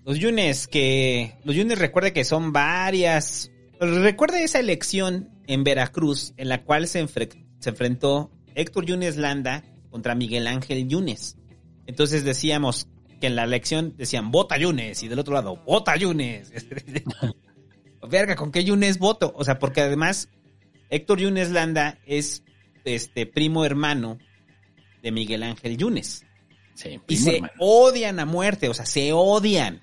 Los 0.04 0.18
Yunes, 0.18 0.66
que. 0.66 1.38
Los 1.44 1.54
Yunes 1.56 1.78
recuerde 1.78 2.12
que 2.12 2.24
son 2.24 2.52
varias. 2.52 3.50
Recuerda 3.80 4.40
esa 4.42 4.58
elección 4.58 5.30
en 5.46 5.62
Veracruz 5.64 6.34
en 6.36 6.48
la 6.48 6.64
cual 6.64 6.88
se, 6.88 7.02
enfre- 7.04 7.46
se 7.60 7.70
enfrentó 7.70 8.30
Héctor 8.54 8.86
Yunes 8.86 9.16
Landa 9.16 9.64
contra 9.90 10.14
Miguel 10.14 10.46
Ángel 10.46 10.88
Yunes. 10.88 11.36
Entonces 11.86 12.24
decíamos 12.24 12.88
que 13.20 13.28
en 13.28 13.36
la 13.36 13.44
elección 13.44 13.94
decían 13.96 14.30
vota 14.30 14.58
Yunes 14.58 15.02
y 15.02 15.08
del 15.08 15.20
otro 15.20 15.34
lado 15.34 15.56
vota 15.64 15.96
Yunes. 15.96 16.52
Verga, 18.02 18.36
¿con 18.36 18.52
qué 18.52 18.64
Yunes 18.64 18.98
voto? 18.98 19.32
O 19.36 19.44
sea, 19.44 19.58
porque 19.58 19.80
además 19.80 20.28
Héctor 20.90 21.20
Yunes 21.20 21.50
Landa 21.50 21.98
es 22.06 22.42
este 22.84 23.26
primo 23.26 23.64
hermano 23.64 24.18
de 25.02 25.12
Miguel 25.12 25.42
Ángel 25.42 25.76
Yunes. 25.76 26.24
Sí, 26.74 27.00
Y 27.08 27.16
se 27.16 27.36
hermano. 27.36 27.52
odian 27.58 28.20
a 28.20 28.24
muerte, 28.24 28.68
o 28.68 28.74
sea, 28.74 28.86
se 28.86 29.12
odian. 29.12 29.80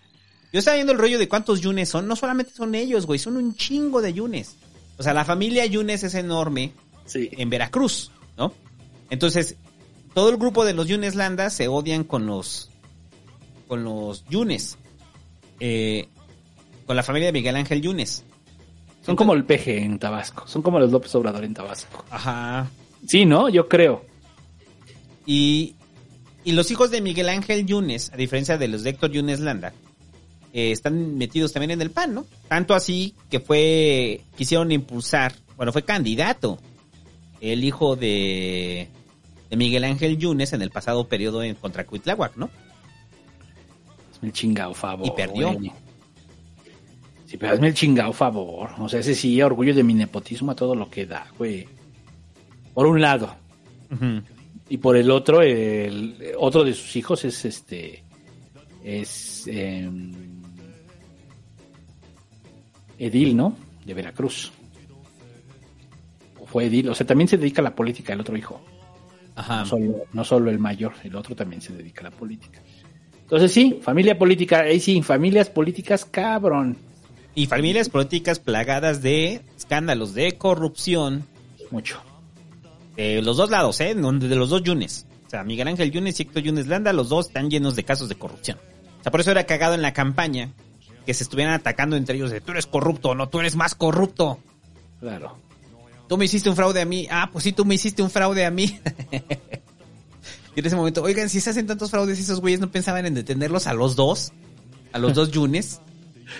Yo 0.53 0.59
estaba 0.59 0.75
viendo 0.75 0.93
el 0.93 0.99
rollo 0.99 1.19
de 1.19 1.27
cuántos 1.27 1.59
Yunes 1.61 1.89
son. 1.89 2.07
No 2.07 2.15
solamente 2.15 2.53
son 2.53 2.73
ellos, 2.75 3.05
güey, 3.05 3.19
son 3.19 3.35
un 3.35 3.55
chingo 3.55 4.01
de 4.01 4.13
Yunes. 4.13 4.55
O 4.97 5.03
sea, 5.03 5.13
la 5.13 5.25
familia 5.25 5.65
Yunes 5.65 6.03
es 6.03 6.15
enorme 6.15 6.71
en 7.13 7.49
Veracruz, 7.49 8.11
¿no? 8.37 8.53
Entonces, 9.09 9.57
todo 10.13 10.29
el 10.29 10.37
grupo 10.37 10.63
de 10.63 10.73
los 10.73 10.87
Yunes 10.87 11.15
Landa 11.15 11.49
se 11.49 11.67
odian 11.67 12.05
con 12.05 12.25
los 12.25 12.69
con 13.67 13.83
los 13.83 14.23
Yunes. 14.29 14.77
Eh, 15.59 16.07
con 16.85 16.95
la 16.95 17.03
familia 17.03 17.27
de 17.27 17.33
Miguel 17.33 17.55
Ángel 17.55 17.81
Yunes. 17.81 18.23
Son 19.05 19.15
como 19.15 19.33
el 19.33 19.45
peje 19.45 19.83
en 19.83 19.99
Tabasco. 19.99 20.47
Son 20.47 20.61
como 20.61 20.79
los 20.79 20.91
López 20.91 21.13
Obrador 21.15 21.43
en 21.43 21.53
Tabasco. 21.53 22.03
Ajá. 22.09 22.69
Sí, 23.07 23.25
¿no? 23.25 23.49
Yo 23.49 23.67
creo. 23.67 24.03
Y, 25.25 25.75
y 26.43 26.53
los 26.53 26.71
hijos 26.71 26.89
de 26.91 27.01
Miguel 27.01 27.29
Ángel 27.29 27.65
Yunes, 27.65 28.11
a 28.13 28.17
diferencia 28.17 28.57
de 28.57 28.67
los 28.67 28.83
de 28.83 28.91
Héctor 28.91 29.11
Yunes 29.11 29.39
Landa, 29.39 29.73
eh, 30.53 30.71
están 30.71 31.17
metidos 31.17 31.53
también 31.53 31.71
en 31.71 31.81
el 31.81 31.91
PAN, 31.91 32.15
¿no? 32.15 32.25
Tanto 32.47 32.73
así 32.73 33.13
que 33.29 33.39
fue, 33.39 34.21
quisieron 34.37 34.71
impulsar, 34.71 35.33
bueno, 35.57 35.71
fue 35.71 35.83
candidato 35.83 36.57
el 37.41 37.63
hijo 37.63 37.95
de, 37.95 38.87
de 39.49 39.57
Miguel 39.57 39.83
Ángel 39.83 40.17
Yunes 40.17 40.53
en 40.53 40.61
el 40.61 40.71
pasado 40.71 41.07
periodo 41.07 41.43
en 41.43 41.55
contra 41.55 41.85
Cuitláhuac, 41.85 42.37
¿no? 42.37 42.49
El 44.21 44.31
chingado 44.33 44.73
favor. 44.73 45.05
Y 45.05 45.11
perdió. 45.11 45.53
güey. 45.53 45.71
Sí, 47.25 47.37
pero 47.37 47.53
hazme 47.53 47.67
el 47.67 47.73
chingado 47.73 48.13
favor. 48.13 48.69
O 48.79 48.87
sea, 48.87 48.99
ese 48.99 49.15
sí, 49.15 49.41
orgullo 49.41 49.73
de 49.73 49.83
mi 49.83 49.93
nepotismo 49.93 50.51
a 50.51 50.55
todo 50.55 50.75
lo 50.75 50.89
que 50.89 51.05
da, 51.05 51.27
güey. 51.37 51.67
Por 52.73 52.85
un 52.85 53.01
lado. 53.01 53.35
Y 54.69 54.77
por 54.77 54.97
el 54.97 55.09
otro, 55.09 55.41
el 55.41 56.33
otro 56.37 56.63
de 56.63 56.73
sus 56.73 56.95
hijos 56.95 57.25
es 57.25 57.45
este. 57.45 58.03
Es. 58.83 59.47
em, 59.47 60.11
edil, 62.97 63.35
¿no? 63.35 63.57
De 63.85 63.93
Veracruz. 63.93 64.51
O 66.39 66.45
fue 66.45 66.65
edil, 66.65 66.89
o 66.89 66.95
sea, 66.95 67.05
también 67.05 67.27
se 67.27 67.37
dedica 67.37 67.61
a 67.61 67.63
la 67.63 67.75
política 67.75 68.13
el 68.13 68.21
otro 68.21 68.37
hijo. 68.37 68.61
Ajá. 69.35 69.59
No 69.59 69.65
solo, 69.65 70.03
no 70.13 70.23
solo 70.23 70.49
el 70.49 70.59
mayor, 70.59 70.93
el 71.03 71.15
otro 71.15 71.35
también 71.35 71.61
se 71.61 71.73
dedica 71.73 72.01
a 72.01 72.09
la 72.09 72.11
política. 72.11 72.61
Entonces 73.21 73.51
sí, 73.51 73.79
familia 73.81 74.17
política, 74.17 74.61
ahí 74.61 74.79
sí, 74.79 75.01
familias 75.01 75.49
políticas, 75.49 76.05
cabrón. 76.05 76.77
Y 77.35 77.47
familias 77.47 77.89
políticas 77.89 78.39
plagadas 78.39 79.01
de 79.01 79.41
escándalos 79.57 80.13
de 80.13 80.37
corrupción. 80.37 81.27
Mucho. 81.69 82.01
De 82.95 83.21
los 83.21 83.35
dos 83.35 83.49
lados, 83.49 83.81
¿eh? 83.81 83.93
De 83.93 84.35
los 84.35 84.49
dos 84.49 84.63
Yunes. 84.63 85.05
O 85.27 85.29
sea, 85.29 85.43
Miguel 85.43 85.67
Ángel 85.67 85.91
Yunes 85.91 86.17
y 86.19 86.23
Héctor 86.23 86.43
Yunes 86.43 86.67
Landa, 86.67 86.93
los 86.93 87.09
dos 87.09 87.27
están 87.27 87.49
llenos 87.49 87.75
de 87.75 87.83
casos 87.83 88.07
de 88.07 88.15
corrupción. 88.15 88.57
O 88.99 89.03
sea, 89.03 89.11
por 89.11 89.19
eso 89.19 89.31
era 89.31 89.45
cagado 89.45 89.73
en 89.73 89.81
la 89.81 89.93
campaña 89.93 90.53
que 91.05 91.13
se 91.13 91.23
estuvieran 91.23 91.53
atacando 91.53 91.95
entre 91.95 92.15
ellos 92.15 92.31
de 92.31 92.41
tú 92.41 92.51
eres 92.51 92.65
corrupto, 92.65 93.13
no, 93.13 93.29
tú 93.29 93.39
eres 93.39 93.55
más 93.55 93.75
corrupto. 93.75 94.39
Claro. 94.99 95.37
Tú 96.07 96.17
me 96.17 96.25
hiciste 96.25 96.49
un 96.49 96.55
fraude 96.55 96.81
a 96.81 96.85
mí. 96.85 97.07
Ah, 97.09 97.29
pues 97.31 97.43
sí, 97.43 97.51
tú 97.51 97.65
me 97.65 97.75
hiciste 97.75 98.01
un 98.01 98.09
fraude 98.09 98.45
a 98.45 98.51
mí. 98.51 98.79
y 100.55 100.59
en 100.59 100.65
ese 100.65 100.75
momento, 100.75 101.03
oigan, 101.03 101.29
si 101.29 101.41
se 101.41 101.49
hacen 101.49 101.67
tantos 101.67 101.91
fraudes, 101.91 102.19
esos 102.19 102.41
güeyes 102.41 102.59
no 102.59 102.71
pensaban 102.71 103.05
en 103.05 103.13
detenerlos 103.13 103.67
a 103.67 103.73
los 103.73 103.95
dos, 103.95 104.31
a 104.93 104.99
los 104.99 105.13
dos 105.13 105.31
Yunes. 105.31 105.81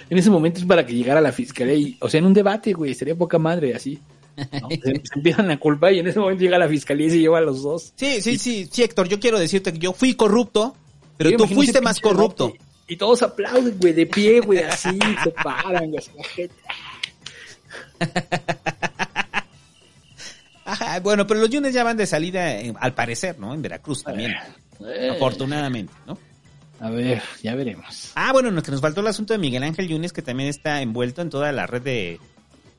En 0.10 0.18
ese 0.18 0.30
momento 0.30 0.60
es 0.60 0.66
para 0.66 0.86
que 0.86 0.94
llegara 0.94 1.22
la 1.22 1.32
fiscalía 1.32 1.76
y, 1.76 1.98
o 2.00 2.10
sea, 2.10 2.20
en 2.20 2.26
un 2.26 2.34
debate, 2.34 2.74
güey, 2.74 2.94
sería 2.94 3.16
poca 3.16 3.38
madre 3.38 3.74
así. 3.74 4.00
¿no? 4.38 4.70
Se, 4.70 4.82
se 4.82 5.16
empiezan 5.16 5.48
la 5.48 5.58
culpa 5.58 5.92
y 5.92 6.00
en 6.00 6.08
ese 6.08 6.20
momento 6.20 6.44
llega 6.44 6.58
la 6.58 6.68
fiscalía 6.68 7.08
y 7.08 7.12
se 7.12 7.20
lleva 7.20 7.38
a 7.38 7.42
los 7.42 7.64
dos. 7.64 7.94
Sí, 7.96 8.22
sí, 8.22 8.38
sí, 8.38 8.68
sí, 8.70 8.84
Héctor, 8.84 9.08
yo 9.08 9.20
quiero 9.20 9.40
decirte 9.40 9.72
que 9.72 9.80
yo 9.80 9.94
fui 9.94 10.14
corrupto, 10.14 10.76
pero 11.18 11.38
tú 11.38 11.48
fuiste 11.48 11.82
más 11.82 12.00
corrupto. 12.00 12.54
Y 12.88 12.98
todos 12.98 13.24
aplauden, 13.24 13.78
güey, 13.80 13.94
de 13.94 14.06
pie, 14.06 14.42
güey, 14.42 14.60
así, 14.60 15.00
se 15.24 15.32
paran, 15.44 15.92
güey. 15.92 16.04
Ajá, 20.66 21.00
bueno, 21.00 21.28
pero 21.28 21.40
los 21.40 21.50
Yunes 21.50 21.74
ya 21.74 21.84
van 21.84 21.98
de 21.98 22.08
salida, 22.08 22.60
eh, 22.60 22.74
al 22.80 22.94
parecer, 22.94 23.40
¿no? 23.40 23.54
En 23.54 23.62
Veracruz 23.62 24.04
también. 24.04 24.34
Eh. 24.82 25.10
Afortunadamente, 25.12 25.94
¿no? 26.06 26.18
A 26.80 26.90
ver, 26.90 27.22
ya 27.42 27.56
veremos. 27.56 28.12
Ah, 28.16 28.32
bueno, 28.34 28.52
nos, 28.52 28.64
que 28.64 28.72
nos 28.72 28.82
faltó 28.82 29.02
el 29.02 29.08
asunto 29.08 29.34
de 29.34 29.40
Miguel 29.40 29.64
Ángel 29.64 29.88
Yunes, 29.88 30.12
que 30.14 30.22
también 30.22 30.50
está 30.50 30.82
envuelto 30.82 31.22
en 31.22 31.30
toda 31.30 31.52
la 31.52 31.66
red 31.68 31.82
de, 31.82 32.20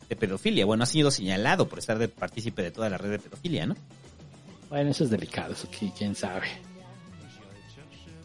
de 0.09 0.17
pedofilia. 0.17 0.67
Bueno, 0.67 0.85
ha 0.85 0.87
sido 0.87 1.11
señalado 1.11 1.69
por 1.69 1.79
estar 1.79 1.99
de 1.99 2.09
partícipe 2.09 2.63
de 2.63 2.71
toda 2.71 2.91
la 2.91 2.99
red 2.99 3.11
de 3.11 3.19
pedofilia, 3.19 3.67
¿no? 3.67 3.77
Bueno, 4.69 4.91
eso 4.91 5.05
es 5.05 5.11
delicado, 5.11 5.53
eso 5.55 5.69
qui- 5.71 5.93
quién 5.97 6.15
sabe. 6.15 6.47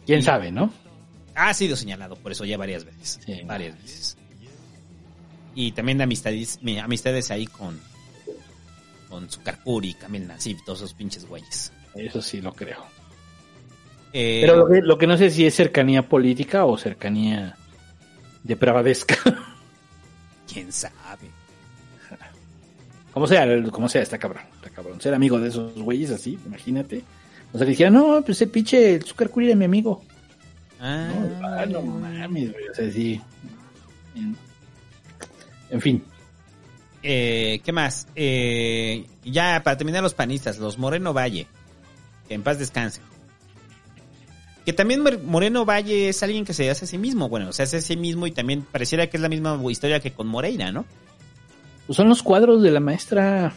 Quién 0.04 0.22
sabe, 0.22 0.50
¿no? 0.52 0.72
Ha 1.34 1.54
sido 1.54 1.76
señalado 1.76 2.16
por 2.16 2.32
eso 2.32 2.44
ya 2.44 2.58
varias 2.58 2.84
veces. 2.84 3.20
varias 3.46 3.80
veces. 3.80 4.16
Y 5.54 5.72
también 5.72 5.98
de 5.98 6.04
amistades, 6.04 6.58
mi- 6.62 6.78
amistades 6.78 7.30
ahí 7.30 7.46
con, 7.46 7.80
con 9.08 9.30
Sucarcuri, 9.30 9.94
Camil 9.94 10.26
Nasif, 10.26 10.62
todos 10.64 10.80
esos 10.80 10.94
pinches 10.94 11.26
güeyes. 11.26 11.72
Eso 11.94 12.20
sí 12.20 12.40
lo 12.40 12.52
creo. 12.52 12.84
Eh, 14.12 14.40
Pero 14.42 14.56
lo 14.56 14.68
que, 14.68 14.82
lo 14.82 14.98
que 14.98 15.06
no 15.06 15.16
sé 15.16 15.30
si 15.30 15.46
es 15.46 15.54
cercanía 15.54 16.08
política 16.08 16.64
o 16.64 16.76
cercanía 16.76 17.56
depravadesca. 18.42 19.16
¿Quién 20.52 20.70
sabe? 20.72 20.92
como 23.12 23.26
sea, 23.26 23.46
como 23.70 23.88
sea, 23.88 24.02
está 24.02 24.18
cabrón, 24.18 24.42
está 24.56 24.70
cabrón. 24.70 25.00
Ser 25.00 25.14
amigo 25.14 25.40
de 25.40 25.48
esos 25.48 25.74
güeyes 25.74 26.10
así, 26.10 26.38
imagínate. 26.44 27.02
O 27.52 27.58
sea, 27.58 27.66
que 27.66 27.70
dijeran, 27.70 27.94
no, 27.94 28.22
pues 28.24 28.38
ese 28.38 28.46
pinche 28.46 28.94
el 28.94 29.04
Zucker 29.04 29.30
Curi 29.30 29.46
era 29.46 29.56
mi 29.56 29.64
amigo. 29.66 30.02
Ah, 30.80 31.08
No, 31.40 31.46
ah, 31.46 31.66
no 31.66 31.82
mames, 31.82 32.52
güey. 32.52 32.68
O 32.68 32.74
sea, 32.74 32.90
sí. 32.90 33.20
En, 35.70 35.80
fin. 35.80 36.02
Eh, 37.02 37.60
¿Qué 37.64 37.72
más? 37.72 38.08
Eh, 38.14 39.06
ya 39.24 39.62
para 39.62 39.76
terminar 39.76 40.02
los 40.02 40.14
panistas, 40.14 40.58
los 40.58 40.78
Moreno 40.78 41.12
Valle. 41.12 41.46
Que 42.26 42.34
en 42.34 42.42
paz 42.42 42.58
descanse. 42.58 43.00
Que 44.64 44.72
también 44.72 45.02
Moreno 45.24 45.64
Valle 45.64 46.08
es 46.08 46.22
alguien 46.22 46.44
que 46.44 46.54
se 46.54 46.70
hace 46.70 46.84
a 46.84 46.88
sí 46.88 46.98
mismo. 46.98 47.28
Bueno, 47.28 47.52
se 47.52 47.64
hace 47.64 47.78
a 47.78 47.80
sí 47.80 47.96
mismo 47.96 48.26
y 48.26 48.32
también 48.32 48.62
pareciera 48.62 49.08
que 49.08 49.16
es 49.16 49.20
la 49.20 49.28
misma 49.28 49.60
historia 49.70 50.00
que 50.00 50.12
con 50.12 50.28
Moreira, 50.28 50.70
¿no? 50.70 50.84
Pues 51.86 51.96
son 51.96 52.08
los 52.08 52.22
cuadros 52.22 52.62
de 52.62 52.70
la 52.70 52.80
maestra. 52.80 53.54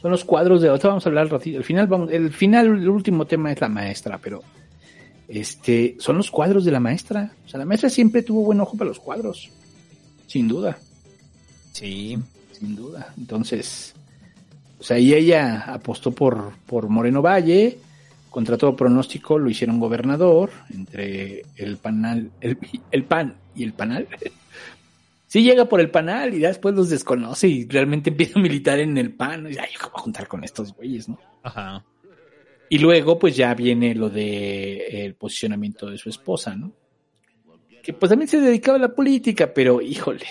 Son 0.00 0.10
los 0.10 0.24
cuadros 0.24 0.62
de. 0.62 0.68
Ahorita 0.68 0.88
vamos 0.88 1.04
a 1.04 1.08
hablar 1.08 1.24
al 1.24 1.30
ratito. 1.30 1.58
El 1.58 1.64
final, 1.64 1.86
vamos, 1.88 2.10
el 2.12 2.32
final, 2.32 2.66
el 2.66 2.88
último 2.88 3.26
tema 3.26 3.52
es 3.52 3.60
la 3.60 3.68
maestra, 3.68 4.18
pero. 4.18 4.42
Este, 5.26 5.96
son 5.98 6.16
los 6.16 6.30
cuadros 6.30 6.64
de 6.64 6.72
la 6.72 6.80
maestra. 6.80 7.32
O 7.44 7.48
sea, 7.48 7.58
la 7.58 7.66
maestra 7.66 7.90
siempre 7.90 8.22
tuvo 8.22 8.44
buen 8.44 8.60
ojo 8.60 8.76
para 8.76 8.88
los 8.88 9.00
cuadros. 9.00 9.50
Sin 10.26 10.46
duda. 10.46 10.78
Sí. 11.72 12.16
Sin 12.52 12.76
duda. 12.76 13.12
Entonces, 13.18 13.94
pues 14.76 14.90
ahí 14.92 15.14
ella 15.14 15.64
apostó 15.66 16.12
por, 16.12 16.52
por 16.66 16.88
Moreno 16.88 17.22
Valle. 17.22 17.78
Contra 18.30 18.56
todo 18.56 18.76
pronóstico 18.76 19.38
lo 19.38 19.50
hicieron 19.50 19.78
gobernador. 19.78 20.50
Entre 20.72 21.42
el 21.56 21.76
panal, 21.76 22.30
el, 22.40 22.56
el 22.90 23.04
pan 23.04 23.36
y 23.54 23.64
el 23.64 23.72
panal. 23.74 24.08
Sí 25.26 25.42
llega 25.42 25.66
por 25.66 25.80
el 25.80 25.90
panal 25.90 26.34
y 26.34 26.38
después 26.38 26.74
los 26.74 26.88
desconoce 26.88 27.46
y 27.46 27.68
realmente 27.68 28.10
empieza 28.10 28.38
a 28.38 28.42
militar 28.42 28.80
en 28.80 28.96
el 28.98 29.12
pan. 29.12 29.46
Y, 29.50 29.58
ay, 29.58 29.70
¿cómo 29.80 29.96
a 29.96 30.00
juntar 30.00 30.26
con 30.26 30.42
estos 30.42 30.74
güeyes, 30.74 31.08
no? 31.08 31.18
Ajá. 31.42 31.84
Y 32.68 32.78
luego, 32.78 33.18
pues 33.18 33.36
ya 33.36 33.52
viene 33.54 33.94
lo 33.94 34.08
de 34.08 35.04
el 35.04 35.14
posicionamiento 35.14 35.90
de 35.90 35.98
su 35.98 36.08
esposa, 36.08 36.54
¿no? 36.54 36.72
Que 37.82 37.92
pues 37.92 38.10
también 38.10 38.28
se 38.28 38.40
dedicaba 38.40 38.78
a 38.78 38.80
la 38.80 38.94
política, 38.94 39.52
pero 39.52 39.80
híjole. 39.80 40.26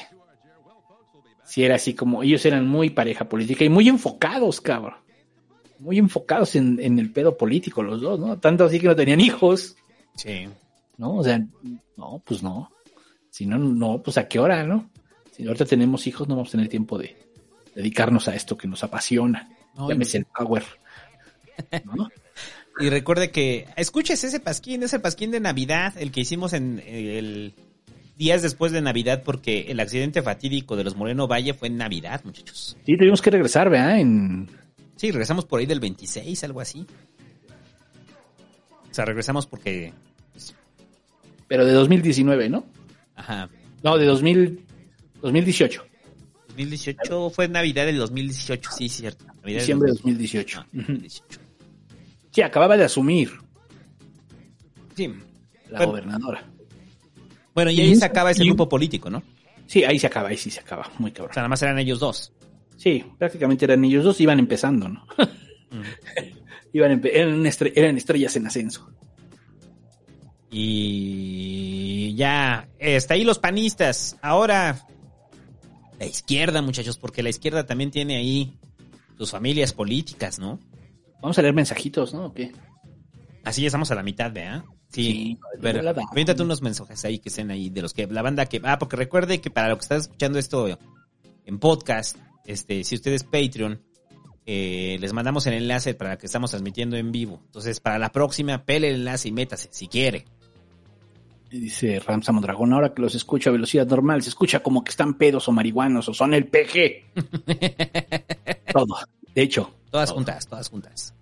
Si 1.43 1.63
era 1.63 1.75
así 1.75 1.93
como, 1.93 2.21
ellos 2.23 2.45
eran 2.45 2.67
muy 2.67 2.91
pareja 2.91 3.27
política 3.27 3.65
y 3.65 3.69
muy 3.69 3.89
enfocados, 3.89 4.61
cabrón. 4.61 4.99
Muy 5.79 5.97
enfocados 5.97 6.55
en, 6.55 6.79
en 6.81 6.99
el 6.99 7.11
pedo 7.11 7.37
político 7.37 7.81
los 7.81 8.01
dos, 8.01 8.19
¿no? 8.19 8.37
Tanto 8.37 8.65
así 8.65 8.79
que 8.79 8.87
no 8.87 8.95
tenían 8.95 9.21
hijos, 9.21 9.75
Sí. 10.19 10.47
¿no? 10.97 11.15
O 11.15 11.23
sea, 11.23 11.41
no, 11.95 12.21
pues 12.25 12.43
no. 12.43 12.71
Si 13.29 13.45
no, 13.45 13.57
no, 13.57 14.01
pues 14.03 14.17
a 14.17 14.27
qué 14.27 14.39
hora, 14.39 14.63
¿no? 14.65 14.89
Si 15.31 15.47
ahorita 15.47 15.65
tenemos 15.65 16.05
hijos, 16.07 16.27
no 16.27 16.35
vamos 16.35 16.49
a 16.49 16.51
tener 16.51 16.67
tiempo 16.67 16.97
de 16.97 17.15
dedicarnos 17.73 18.27
a 18.27 18.35
esto 18.35 18.57
que 18.57 18.67
nos 18.67 18.83
apasiona. 18.83 19.49
No, 19.75 19.87
Llámese 19.87 20.17
el 20.17 20.25
power. 20.25 20.63
¿no? 21.85 22.09
Y 22.79 22.89
recuerde 22.89 23.31
que 23.31 23.67
escuches 23.77 24.23
ese 24.23 24.39
pasquín, 24.39 24.83
ese 24.83 24.99
pasquín 24.99 25.31
de 25.31 25.39
Navidad, 25.39 25.93
el 25.97 26.11
que 26.11 26.21
hicimos 26.21 26.53
en 26.53 26.81
el 26.85 27.53
días 28.17 28.41
después 28.41 28.73
de 28.73 28.81
Navidad, 28.81 29.23
porque 29.23 29.67
el 29.69 29.79
accidente 29.79 30.21
fatídico 30.21 30.75
de 30.75 30.83
los 30.83 30.97
Moreno 30.97 31.27
Valle 31.27 31.53
fue 31.53 31.69
en 31.69 31.77
Navidad, 31.77 32.21
muchachos. 32.25 32.75
Sí, 32.85 32.97
tuvimos 32.97 33.21
que 33.21 33.29
regresar, 33.29 33.69
¿verdad? 33.69 33.99
En, 33.99 34.49
Sí, 34.99 35.11
regresamos 35.11 35.45
por 35.45 35.61
ahí 35.61 35.65
del 35.65 35.79
26, 35.79 36.43
algo 36.43 36.59
así. 36.59 36.85
O 38.91 38.93
sea, 38.93 39.05
regresamos 39.05 39.47
porque... 39.47 39.93
pero 41.47 41.65
de 41.65 41.71
2019, 41.71 42.49
¿no? 42.49 42.65
Ajá. 43.15 43.49
No, 43.81 43.97
de 43.97 44.05
2000, 44.05 44.59
2018. 45.21 45.85
2018 46.49 47.29
fue 47.29 47.47
Navidad 47.47 47.85
del 47.85 47.95
2018, 47.95 48.71
sí, 48.77 48.89
cierto. 48.89 49.23
Navidad 49.41 49.59
Diciembre 49.61 49.87
de 49.87 49.93
2018. 49.93 50.65
2018. 50.73 51.39
Sí, 52.31 52.41
acababa 52.41 52.75
de 52.75 52.83
asumir 52.83 53.31
Sí. 54.97 55.07
la 55.69 55.77
Bueno. 55.77 55.91
gobernadora. 55.93 56.43
Bueno, 57.55 57.71
y 57.71 57.79
ahí 57.79 57.95
se 57.95 58.03
acaba 58.03 58.31
ese 58.31 58.43
grupo 58.43 58.67
político, 58.67 59.09
¿no? 59.09 59.19
O 59.19 59.23
Sí, 59.65 59.85
ahí 59.85 59.97
se 59.97 60.07
acaba, 60.07 60.27
ahí 60.27 60.35
sí 60.35 60.51
se 60.51 60.59
acaba. 60.59 60.91
Muy 60.97 61.13
cabrón. 61.13 61.33
sea, 61.33 61.41
nada 61.43 61.47
más 61.49 61.61
eran 61.61 61.79
ellos 61.79 61.99
dos. 62.01 62.33
Sí, 62.79 63.03
prácticamente 63.17 63.65
eran 63.65 63.83
ellos 63.83 64.05
dos, 64.05 64.21
iban 64.21 64.39
empezando, 64.39 64.87
¿no? 64.87 65.05
iban 66.73 67.01
empe- 67.01 67.11
eran, 67.13 67.43
estre- 67.43 67.73
eran 67.75 67.97
estrellas 67.97 68.35
en 68.37 68.47
ascenso. 68.47 68.89
Y 70.49 72.15
ya, 72.15 72.67
está 72.79 73.15
ahí 73.15 73.23
los 73.23 73.37
panistas. 73.39 74.17
Ahora, 74.21 74.85
la 75.99 76.05
izquierda, 76.05 76.61
muchachos, 76.61 76.97
porque 76.97 77.21
la 77.21 77.29
izquierda 77.29 77.65
también 77.65 77.91
tiene 77.91 78.15
ahí 78.15 78.57
sus 79.17 79.31
familias 79.31 79.73
políticas, 79.73 80.39
¿no? 80.39 80.59
Vamos 81.21 81.37
a 81.37 81.41
leer 81.41 81.53
mensajitos, 81.53 82.13
¿no? 82.13 82.27
¿O 82.27 82.33
qué? 82.33 82.53
Así 83.43 83.61
ya 83.61 83.67
estamos 83.67 83.91
a 83.91 83.95
la 83.95 84.03
mitad, 84.03 84.31
¿verdad? 84.31 84.63
Sí. 84.89 85.03
Sí, 85.03 85.39
pero 85.61 85.81
aviéntate 86.11 86.41
unos 86.41 86.61
mensajes 86.61 87.03
ahí 87.05 87.19
que 87.19 87.29
estén 87.29 87.51
ahí 87.51 87.69
de 87.69 87.81
los 87.81 87.93
que 87.93 88.07
la 88.07 88.21
banda 88.21 88.45
que. 88.45 88.61
Ah, 88.63 88.79
porque 88.79 88.95
recuerde 88.95 89.41
que 89.41 89.51
para 89.51 89.67
lo 89.69 89.75
que 89.77 89.81
estás 89.81 90.03
escuchando 90.03 90.39
esto 90.39 90.67
en 91.45 91.59
podcast, 91.59 92.17
este, 92.49 92.83
si 92.83 92.95
usted 92.95 93.13
es 93.13 93.23
Patreon, 93.23 93.79
eh, 94.45 94.97
les 94.99 95.13
mandamos 95.13 95.45
el 95.45 95.53
enlace 95.53 95.93
para 95.93 96.17
que 96.17 96.25
estamos 96.25 96.49
transmitiendo 96.49 96.97
en 96.97 97.11
vivo. 97.11 97.41
Entonces, 97.45 97.79
para 97.79 97.99
la 97.99 98.11
próxima, 98.11 98.65
pele 98.65 98.89
el 98.89 98.95
enlace 98.95 99.27
y 99.27 99.31
métase, 99.31 99.69
si 99.71 99.87
quiere. 99.87 100.25
Y 101.51 101.59
dice 101.59 101.99
Ramsa 101.99 102.31
Mondragón, 102.31 102.73
ahora 102.73 102.93
que 102.93 103.03
los 103.03 103.13
escucho 103.13 103.51
a 103.51 103.53
velocidad 103.53 103.85
normal, 103.85 104.23
se 104.23 104.29
escucha 104.29 104.61
como 104.61 104.83
que 104.83 104.89
están 104.89 105.13
pedos 105.13 105.47
o 105.47 105.51
marihuanos 105.51 106.09
o 106.09 106.13
son 106.15 106.33
el 106.33 106.47
PG. 106.47 107.13
Todo. 108.73 108.97
De 109.35 109.41
hecho, 109.43 109.71
Todas 109.91 110.11
juntas, 110.11 110.47
todas 110.47 110.69
juntas. 110.69 111.13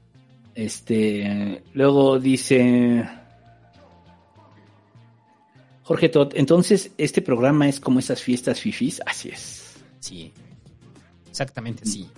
Este, 0.56 1.64
luego 1.74 2.20
dice 2.20 3.08
Jorge 5.84 6.10
Tot, 6.10 6.34
entonces 6.36 6.92
este 6.98 7.22
programa 7.22 7.70
es 7.70 7.80
como 7.80 8.00
esas 8.00 8.22
fiestas 8.22 8.60
fifis, 8.60 9.02
así 9.06 9.30
es. 9.30 9.78
Sí. 10.00 10.34
Exactamente, 11.38 11.86
sí. 11.86 12.10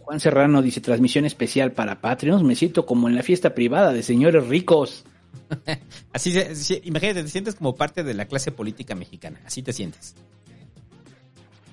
Juan 0.00 0.18
Serrano 0.18 0.60
dice, 0.60 0.80
transmisión 0.80 1.24
especial 1.26 1.70
para 1.70 2.00
Patreons, 2.00 2.42
me 2.42 2.56
siento 2.56 2.84
como 2.84 3.08
en 3.08 3.14
la 3.14 3.22
fiesta 3.22 3.54
privada 3.54 3.92
de 3.92 4.02
señores 4.02 4.48
ricos. 4.48 5.04
Así, 6.12 6.32
se- 6.32 6.80
imagínate, 6.84 7.22
te 7.22 7.28
sientes 7.28 7.54
como 7.54 7.76
parte 7.76 8.02
de 8.02 8.14
la 8.14 8.24
clase 8.24 8.50
política 8.50 8.96
mexicana. 8.96 9.40
Así 9.46 9.62
te 9.62 9.72
sientes. 9.72 10.16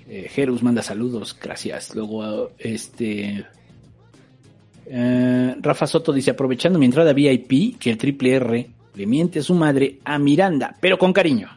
Eh, 0.07 0.29
Jerus 0.29 0.61
manda 0.61 0.83
saludos, 0.83 1.35
gracias. 1.41 1.95
Luego, 1.95 2.51
este... 2.59 3.45
eh, 4.85 5.55
Rafa 5.59 5.87
Soto 5.87 6.13
dice, 6.13 6.29
aprovechando 6.31 6.77
mi 6.77 6.85
entrada 6.85 7.13
VIP, 7.13 7.79
que 7.79 7.89
el 7.89 7.97
triple 7.97 8.33
R 8.35 8.69
le 8.93 9.05
miente 9.07 9.39
a 9.39 9.43
su 9.43 9.55
madre 9.55 9.99
a 10.05 10.19
Miranda, 10.19 10.75
pero 10.79 10.99
con 10.99 11.13
cariño. 11.13 11.49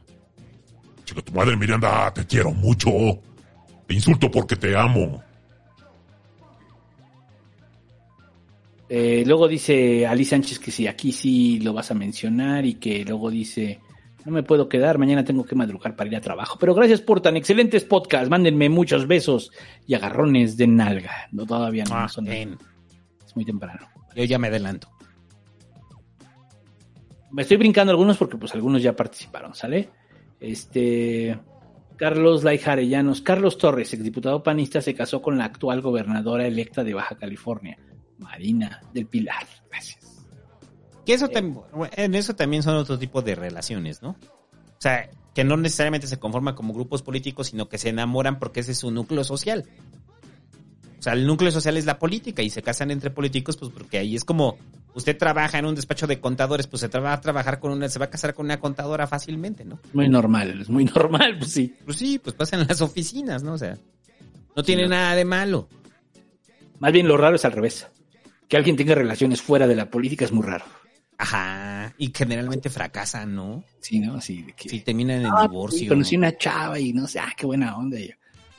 Chica, 1.04 1.20
tu 1.20 1.32
madre 1.34 1.54
Miranda, 1.56 2.10
te 2.14 2.24
quiero 2.24 2.50
mucho. 2.52 2.90
Te 3.86 3.94
insulto 3.94 4.30
porque 4.30 4.56
te 4.56 4.76
amo. 4.76 5.22
Eh, 8.88 9.24
luego 9.26 9.48
dice 9.48 10.06
Ali 10.06 10.24
Sánchez 10.24 10.58
que 10.60 10.70
sí, 10.70 10.86
aquí 10.86 11.10
sí 11.12 11.58
lo 11.60 11.72
vas 11.72 11.90
a 11.90 11.94
mencionar 11.94 12.64
y 12.64 12.74
que 12.74 13.04
luego 13.04 13.30
dice, 13.30 13.80
no 14.24 14.30
me 14.32 14.44
puedo 14.44 14.68
quedar, 14.68 14.96
mañana 14.98 15.24
tengo 15.24 15.44
que 15.44 15.56
madrugar 15.56 15.96
para 15.96 16.08
ir 16.08 16.16
a 16.16 16.20
trabajo. 16.20 16.56
Pero 16.58 16.74
gracias 16.74 17.00
por 17.00 17.20
tan 17.20 17.36
excelentes 17.36 17.84
podcasts, 17.84 18.30
mándenme 18.30 18.68
muchos 18.68 19.06
besos 19.08 19.50
y 19.86 19.94
agarrones 19.94 20.56
de 20.56 20.66
nalga. 20.68 21.28
No, 21.32 21.46
todavía 21.46 21.84
no, 21.84 21.96
Ah, 21.96 22.08
son 22.08 22.26
bien. 22.26 22.56
es 23.24 23.34
muy 23.34 23.44
temprano. 23.44 23.88
Yo 24.14 24.24
ya 24.24 24.38
me 24.38 24.48
adelanto. 24.48 24.88
Me 27.32 27.42
estoy 27.42 27.56
brincando 27.56 27.90
algunos 27.90 28.16
porque 28.16 28.36
pues 28.36 28.54
algunos 28.54 28.82
ya 28.82 28.94
participaron, 28.94 29.52
¿sale? 29.54 29.90
Este 30.40 31.36
Carlos 31.96 32.44
Laijarellanos, 32.44 33.22
Carlos 33.22 33.58
Torres, 33.58 33.92
exdiputado 33.94 34.42
panista, 34.42 34.80
se 34.80 34.94
casó 34.94 35.22
con 35.22 35.38
la 35.38 35.46
actual 35.46 35.80
gobernadora 35.80 36.46
electa 36.46 36.84
de 36.84 36.94
Baja 36.94 37.16
California, 37.16 37.78
Marina 38.18 38.80
del 38.92 39.06
Pilar. 39.06 39.46
Gracias. 39.70 40.26
Que 41.04 41.14
eso 41.14 41.28
tam- 41.28 41.62
en 41.92 42.14
eso 42.14 42.34
también 42.34 42.62
son 42.62 42.76
otro 42.76 42.98
tipo 42.98 43.22
de 43.22 43.34
relaciones, 43.34 44.02
¿no? 44.02 44.10
O 44.10 44.78
sea, 44.80 45.08
que 45.34 45.44
no 45.44 45.56
necesariamente 45.56 46.06
se 46.06 46.18
conforman 46.18 46.54
como 46.54 46.74
grupos 46.74 47.02
políticos, 47.02 47.48
sino 47.48 47.68
que 47.68 47.78
se 47.78 47.88
enamoran 47.90 48.38
porque 48.38 48.60
ese 48.60 48.72
es 48.72 48.78
su 48.78 48.90
núcleo 48.90 49.22
social. 49.24 49.64
O 50.98 51.02
sea, 51.02 51.12
el 51.12 51.26
núcleo 51.26 51.50
social 51.50 51.76
es 51.76 51.84
la 51.84 51.98
política 51.98 52.42
y 52.42 52.50
se 52.50 52.62
casan 52.62 52.90
entre 52.90 53.10
políticos, 53.10 53.56
pues 53.56 53.70
porque 53.72 53.98
ahí 53.98 54.16
es 54.16 54.24
como 54.24 54.56
usted 54.94 55.16
trabaja 55.16 55.58
en 55.58 55.66
un 55.66 55.74
despacho 55.74 56.06
de 56.06 56.20
contadores, 56.20 56.66
pues 56.66 56.80
se 56.80 56.88
va 56.88 57.12
a 57.12 57.20
trabajar 57.20 57.60
con 57.60 57.70
una, 57.72 57.88
se 57.88 57.98
va 57.98 58.06
a 58.06 58.10
casar 58.10 58.32
con 58.34 58.46
una 58.46 58.58
contadora 58.58 59.06
fácilmente, 59.06 59.64
¿no? 59.64 59.78
Muy 59.92 60.08
normal, 60.08 60.60
es 60.62 60.70
muy 60.70 60.84
normal, 60.94 61.36
pues 61.38 61.52
sí. 61.52 61.74
Pues 61.84 61.98
sí, 61.98 62.18
pues 62.18 62.34
pasa 62.34 62.56
en 62.56 62.66
las 62.66 62.80
oficinas, 62.80 63.42
¿no? 63.42 63.52
O 63.54 63.58
sea, 63.58 63.76
no 64.56 64.62
tiene 64.62 64.88
nada 64.88 65.14
de 65.14 65.24
malo. 65.26 65.68
Más 66.78 66.92
bien 66.92 67.06
lo 67.08 67.16
raro 67.16 67.36
es 67.36 67.44
al 67.44 67.52
revés. 67.52 67.86
Que 68.48 68.56
alguien 68.56 68.76
tenga 68.76 68.94
relaciones 68.94 69.42
fuera 69.42 69.66
de 69.66 69.74
la 69.74 69.90
política 69.90 70.24
es 70.24 70.32
muy 70.32 70.44
raro. 70.46 70.64
Ajá, 71.18 71.94
y 71.98 72.12
generalmente 72.14 72.68
fracasan, 72.70 73.34
¿no? 73.34 73.64
Sí, 73.80 74.00
¿no? 74.00 74.16
Así 74.16 74.42
de 74.42 74.52
que... 74.52 74.68
Sí, 74.68 74.80
terminan 74.80 75.20
en 75.22 75.26
Ah, 75.26 75.42
divorcio. 75.48 75.78
sí, 75.80 75.86
conocí 75.88 76.16
una 76.16 76.36
chava 76.36 76.78
y 76.78 76.92
no 76.92 77.06
sé, 77.08 77.18
ah, 77.18 77.32
qué 77.36 77.46
buena 77.46 77.76
onda. 77.76 77.98
Yo, 77.98 78.12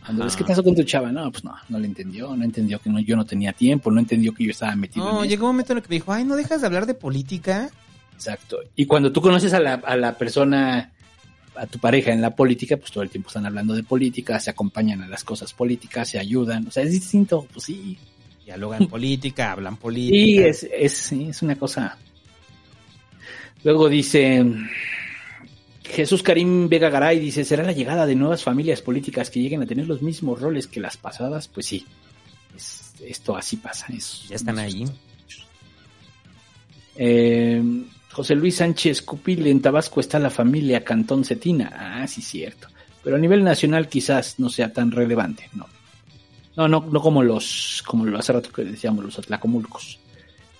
Cuando 0.06 0.24
ves 0.24 0.36
qué 0.36 0.44
pasó 0.44 0.64
con 0.64 0.76
tu 0.76 0.84
chava, 0.84 1.12
no, 1.12 1.30
pues 1.32 1.44
no, 1.44 1.54
no 1.68 1.80
le 1.80 1.86
entendió, 1.86 2.36
no 2.36 2.44
entendió 2.44 2.80
que 2.80 2.90
no, 2.90 3.00
yo 3.00 3.16
no 3.16 3.26
tenía 3.26 3.52
tiempo, 3.52 3.92
no 3.92 4.00
entendió 4.00 4.34
que 4.34 4.46
yo 4.46 4.52
estaba 4.52 4.76
metido 4.76 5.06
No, 5.06 5.24
en 5.24 5.30
llegó 5.30 5.46
un 5.46 5.54
momento 5.54 5.74
en 5.74 5.78
el 5.78 5.84
que 5.84 5.90
me 5.90 5.96
dijo, 5.96 6.14
ay, 6.14 6.24
¿no 6.24 6.36
dejas 6.36 6.62
de 6.62 6.68
hablar 6.68 6.86
de 6.86 6.94
política? 6.94 7.70
Exacto. 8.14 8.60
Y 8.76 8.86
cuando 8.86 9.12
tú 9.12 9.22
conoces 9.22 9.54
a 9.54 9.60
la, 9.60 9.74
a 9.74 9.98
la 9.98 10.18
persona, 10.18 10.94
a 11.56 11.68
tu 11.68 11.80
pareja 11.80 12.12
en 12.14 12.22
la 12.22 12.36
política, 12.36 12.78
pues 12.78 12.92
todo 12.92 13.04
el 13.04 13.10
tiempo 13.10 13.28
están 13.28 13.46
hablando 13.46 13.74
de 13.74 13.84
política, 13.84 14.40
se 14.40 14.50
acompañan 14.50 15.02
a 15.02 15.08
las 15.08 15.24
cosas 15.24 15.54
políticas, 15.54 16.10
se 16.10 16.20
ayudan, 16.20 16.68
o 16.68 16.72
sea, 16.72 16.84
es 16.84 16.92
distinto, 16.92 17.46
pues 17.52 17.66
sí. 17.66 17.98
Dialogan 18.46 18.88
política, 18.90 19.52
hablan 19.52 19.76
política. 19.76 20.18
Sí, 20.18 20.40
es, 20.40 20.68
es, 20.72 20.94
sí, 20.94 21.28
es 21.30 21.42
una 21.42 21.58
cosa. 21.58 21.98
Luego 23.64 23.90
dice 23.90 24.46
Jesús 25.92 26.22
Karim 26.24 26.70
Vega 26.70 26.90
Garay, 26.90 27.20
dice, 27.20 27.44
¿será 27.44 27.64
la 27.64 27.72
llegada 27.72 28.06
de 28.06 28.16
nuevas 28.16 28.44
familias 28.44 28.82
políticas 28.82 29.30
que 29.30 29.40
lleguen 29.42 29.62
a 29.62 29.66
tener 29.66 29.88
los 29.88 30.02
mismos 30.02 30.40
roles 30.42 30.68
que 30.68 30.80
las 30.80 30.98
pasadas? 30.98 31.48
Pues 31.48 31.66
sí, 31.66 31.86
Es- 32.56 32.94
esto 33.06 33.36
así 33.38 33.58
pasa. 33.58 33.86
es- 33.94 34.28
Ya 34.30 34.36
están 34.36 34.58
ahí. 34.60 34.86
Eh, 36.96 37.62
José 38.12 38.36
Luis 38.36 38.56
Sánchez 38.56 39.02
Cupil, 39.04 39.46
en 39.48 39.62
Tabasco 39.62 40.00
está 40.00 40.18
la 40.20 40.30
familia 40.32 40.84
Cantón 40.84 41.24
Cetina. 41.24 41.72
Ah, 41.76 42.08
sí, 42.08 42.22
cierto. 42.22 42.68
Pero 43.04 43.16
a 43.16 43.20
nivel 43.20 43.44
nacional 43.44 43.88
quizás 43.88 44.40
no 44.40 44.50
sea 44.50 44.74
tan 44.74 44.92
relevante, 44.92 45.50
no. 45.54 45.68
No, 46.56 46.68
no, 46.68 46.80
no 46.92 47.00
como 47.02 47.22
los, 47.22 47.84
como 47.86 48.06
lo 48.06 48.18
hace 48.18 48.34
rato 48.34 48.52
que 48.52 48.64
decíamos, 48.64 49.06
los 49.06 49.20
atlacomulcos. 49.20 50.00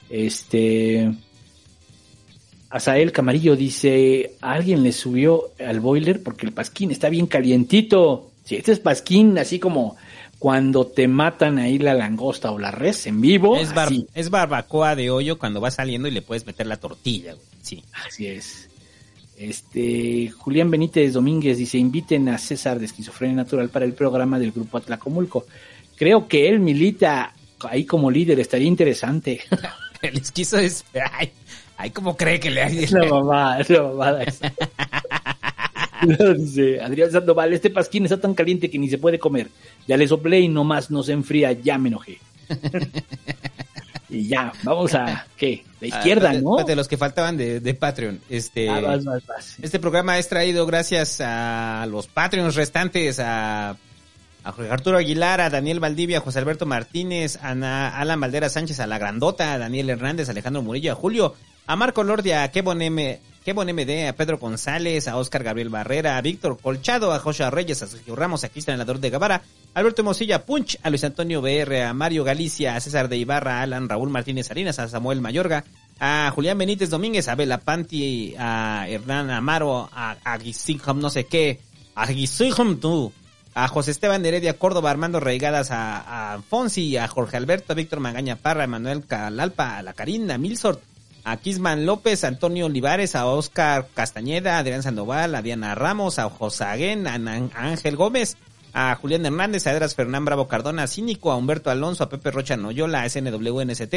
Este. 0.10 1.12
Azael 2.70 3.12
Camarillo 3.12 3.56
dice: 3.56 4.34
¿a 4.42 4.54
alguien 4.54 4.84
le 4.84 4.92
subió 4.92 5.52
al 5.66 5.80
boiler 5.80 6.22
porque 6.24 6.46
el 6.46 6.52
pasquín 6.54 6.92
está 6.92 7.10
bien 7.10 7.28
calientito. 7.28 8.32
Sí, 8.44 8.56
este 8.56 8.72
es 8.72 8.80
pasquín, 8.80 9.38
así 9.38 9.60
como 9.60 9.98
cuando 10.40 10.86
te 10.86 11.08
matan 11.08 11.58
ahí 11.58 11.80
la 11.80 11.94
langosta 11.94 12.52
o 12.52 12.60
la 12.60 12.72
res 12.72 13.08
en 13.08 13.20
vivo. 13.22 13.58
Es, 13.58 13.74
bar- 13.74 13.88
así. 13.88 14.08
es 14.14 14.30
barbacoa 14.30 14.96
de 14.96 15.10
hoyo 15.10 15.38
cuando 15.40 15.60
va 15.62 15.72
saliendo 15.72 16.08
y 16.08 16.12
le 16.12 16.22
puedes 16.22 16.46
meter 16.46 16.68
la 16.68 16.78
tortilla, 16.78 17.34
güey. 17.34 17.46
Sí. 17.62 17.84
Así 18.06 18.28
es. 18.28 18.70
Este, 19.38 20.30
Julián 20.30 20.72
Benítez 20.72 21.14
Domínguez 21.14 21.58
dice, 21.58 21.78
inviten 21.78 22.28
a 22.30 22.38
César 22.38 22.80
de 22.80 22.86
Esquizofrenia 22.86 23.36
Natural 23.36 23.70
para 23.70 23.86
el 23.86 23.94
programa 23.94 24.40
del 24.40 24.52
Grupo 24.52 24.78
Atlacomulco. 24.78 25.46
Creo 25.96 26.28
que 26.28 26.50
él 26.50 26.60
milita 26.60 27.34
ahí 27.62 27.86
como 27.86 28.10
líder, 28.12 28.40
estaría 28.40 28.68
interesante. 28.68 29.42
El 30.02 30.16
esquizo 30.18 30.60
es. 30.60 30.86
Ay, 31.12 31.32
ay 31.78 31.92
¿cómo 31.92 32.18
cree 32.18 32.40
que 32.40 32.50
le 32.52 32.64
hay? 32.64 32.84
Es 32.84 32.92
la 32.92 33.06
mamá, 33.06 33.60
es 33.60 33.70
la 33.70 33.84
mamada. 33.84 34.26
Luego 36.02 36.34
dice 36.38 36.80
Adrián 36.82 37.12
Sandoval, 37.12 37.54
este 37.54 37.70
pasquín 37.70 38.04
está 38.06 38.20
tan 38.20 38.34
caliente 38.34 38.70
que 38.70 38.78
ni 38.80 38.90
se 38.90 38.98
puede 38.98 39.20
comer. 39.20 39.50
Ya 39.88 39.98
le 39.98 40.08
soplé 40.08 40.40
y 40.42 40.48
nomás 40.48 40.92
no 40.92 41.04
se 41.04 41.14
enfría, 41.14 41.52
ya 41.54 41.78
me 41.78 41.90
enojé. 41.90 42.20
y 44.10 44.28
ya, 44.28 44.54
vamos 44.64 44.94
a, 44.96 45.26
¿qué? 45.36 45.64
La 45.82 45.88
izquierda, 45.88 46.30
Ah, 46.30 46.34
de- 46.34 46.42
¿no? 46.42 46.64
De 46.64 46.76
los 46.76 46.88
que 46.88 46.98
faltaban 46.98 47.36
de, 47.36 47.60
de 47.60 47.74
Patreon. 47.74 48.20
Este, 48.30 48.70
Ah, 48.70 48.80
vas, 48.80 49.04
vas, 49.04 49.26
vas. 49.26 49.56
este 49.62 49.80
programa 49.80 50.18
es 50.18 50.30
traído 50.30 50.66
gracias 50.66 51.20
a 51.22 51.86
los 51.90 52.08
Patreons 52.08 52.56
restantes, 52.56 53.20
a, 53.20 53.72
a 54.44 54.52
Jorge 54.52 54.72
Arturo 54.72 54.98
Aguilar, 54.98 55.42
a 55.42 55.50
Daniel 55.50 55.80
Valdivia, 55.80 56.20
a 56.20 56.22
José 56.22 56.40
Alberto 56.40 56.66
Martínez, 56.66 57.38
a 57.42 57.50
Ana- 57.50 57.98
Alan 58.00 58.20
Valdera 58.22 58.50
Sánchez, 58.50 58.80
a 58.80 58.88
La 58.88 58.98
Grandota, 58.98 59.54
a 59.54 59.58
Daniel 59.58 59.90
Hernández, 59.90 60.30
a 60.30 60.32
Alejandro 60.32 60.62
Murillo, 60.62 60.92
a 60.94 60.96
Julio, 60.96 61.36
a 61.68 61.76
Marco 61.76 62.04
Lordia, 62.04 62.44
a 62.44 62.52
Kevon 62.52 62.82
M. 62.82 63.20
Kevon 63.46 63.70
MD, 63.70 64.08
a 64.08 64.14
Pedro 64.14 64.38
González, 64.40 65.08
a 65.08 65.16
Oscar 65.18 65.44
Gabriel 65.44 65.70
Barrera, 65.70 66.18
a 66.18 66.22
Víctor 66.22 66.58
Colchado, 66.60 67.14
a 67.14 67.20
José 67.20 67.50
Reyes, 67.50 67.82
a 67.82 67.88
Sergio 67.88 68.16
Ramos, 68.16 68.44
a 68.44 68.50
Cristian 68.50 68.76
Helador 68.76 69.00
de 69.00 69.10
Guevara, 69.10 69.42
a 69.74 69.80
Alberto 69.80 70.04
Mosilla 70.04 70.46
Punch, 70.46 70.78
a 70.84 70.90
Luis 70.90 71.04
Antonio 71.04 71.42
BR, 71.42 71.84
a 71.84 71.94
Mario 71.94 72.26
Galicia, 72.26 72.76
a 72.76 72.80
César 72.82 73.08
de 73.08 73.18
Ibarra, 73.18 73.60
a 73.60 73.62
Alan 73.62 73.88
Raúl 73.88 74.10
Martínez 74.10 74.48
Salinas, 74.48 74.80
a 74.80 74.90
Samuel 74.90 75.22
Mayorga, 75.22 75.64
a 76.00 76.30
Julián 76.36 76.58
Benítez 76.58 76.90
Domínguez, 76.90 77.28
a 77.28 77.36
Bela 77.36 77.60
Panti, 77.60 78.36
a 78.38 78.86
Hernán 78.90 79.30
Amaro, 79.30 79.90
a, 79.94 80.18
a 80.26 80.94
no 80.94 81.10
sé 81.10 81.26
qué, 81.26 81.60
a 81.96 82.08
tú, 82.82 83.14
a 83.54 83.68
José 83.70 83.92
Esteban 83.92 84.26
Heredia 84.26 84.58
Córdoba, 84.58 84.92
Armando 84.92 85.20
Reigadas, 85.20 85.72
a, 85.72 86.34
a 86.34 86.42
Fonsi, 86.42 86.98
a 86.98 87.08
Jorge 87.08 87.38
Alberto, 87.38 87.74
a 87.74 87.76
Víctor 87.76 88.00
Magaña 88.00 88.36
Parra, 88.36 88.66
a 88.66 88.68
Manuel 88.68 89.06
Calalpa, 89.06 89.78
a 89.78 89.84
la 89.84 89.94
Karina, 89.94 90.36
a 90.36 90.38
Milsort, 90.38 90.82
a 91.28 91.36
Kisman 91.36 91.86
López, 91.86 92.24
a 92.24 92.30
Antonio 92.30 92.68
Olivares, 92.68 93.14
a 93.14 93.26
Oscar 93.26 93.90
Castañeda, 93.94 94.56
a 94.56 94.60
Adrián 94.60 94.82
Sandoval, 94.82 95.36
a 95.36 95.42
Diana 95.42 95.76
Ramos, 95.76 96.20
a 96.20 96.30
Josaguén, 96.30 97.06
a 97.06 97.16
a 97.16 97.68
Ángel 97.68 97.98
Gómez, 97.98 98.38
a 98.72 98.96
Julián 98.96 99.26
Hernández, 99.26 99.68
a 99.68 99.74
Edras 99.74 99.94
Fernán 99.94 100.24
Bravo 100.24 100.48
Cardona, 100.48 100.84
a 100.84 100.88
Cínico, 100.88 101.30
a 101.30 101.36
Humberto 101.36 101.70
Alonso, 101.70 102.06
a 102.06 102.10
Pepe 102.10 102.32
Rocha 102.32 102.56
Noyola, 102.56 103.02
a 103.02 103.10
SNWNST, 103.10 103.94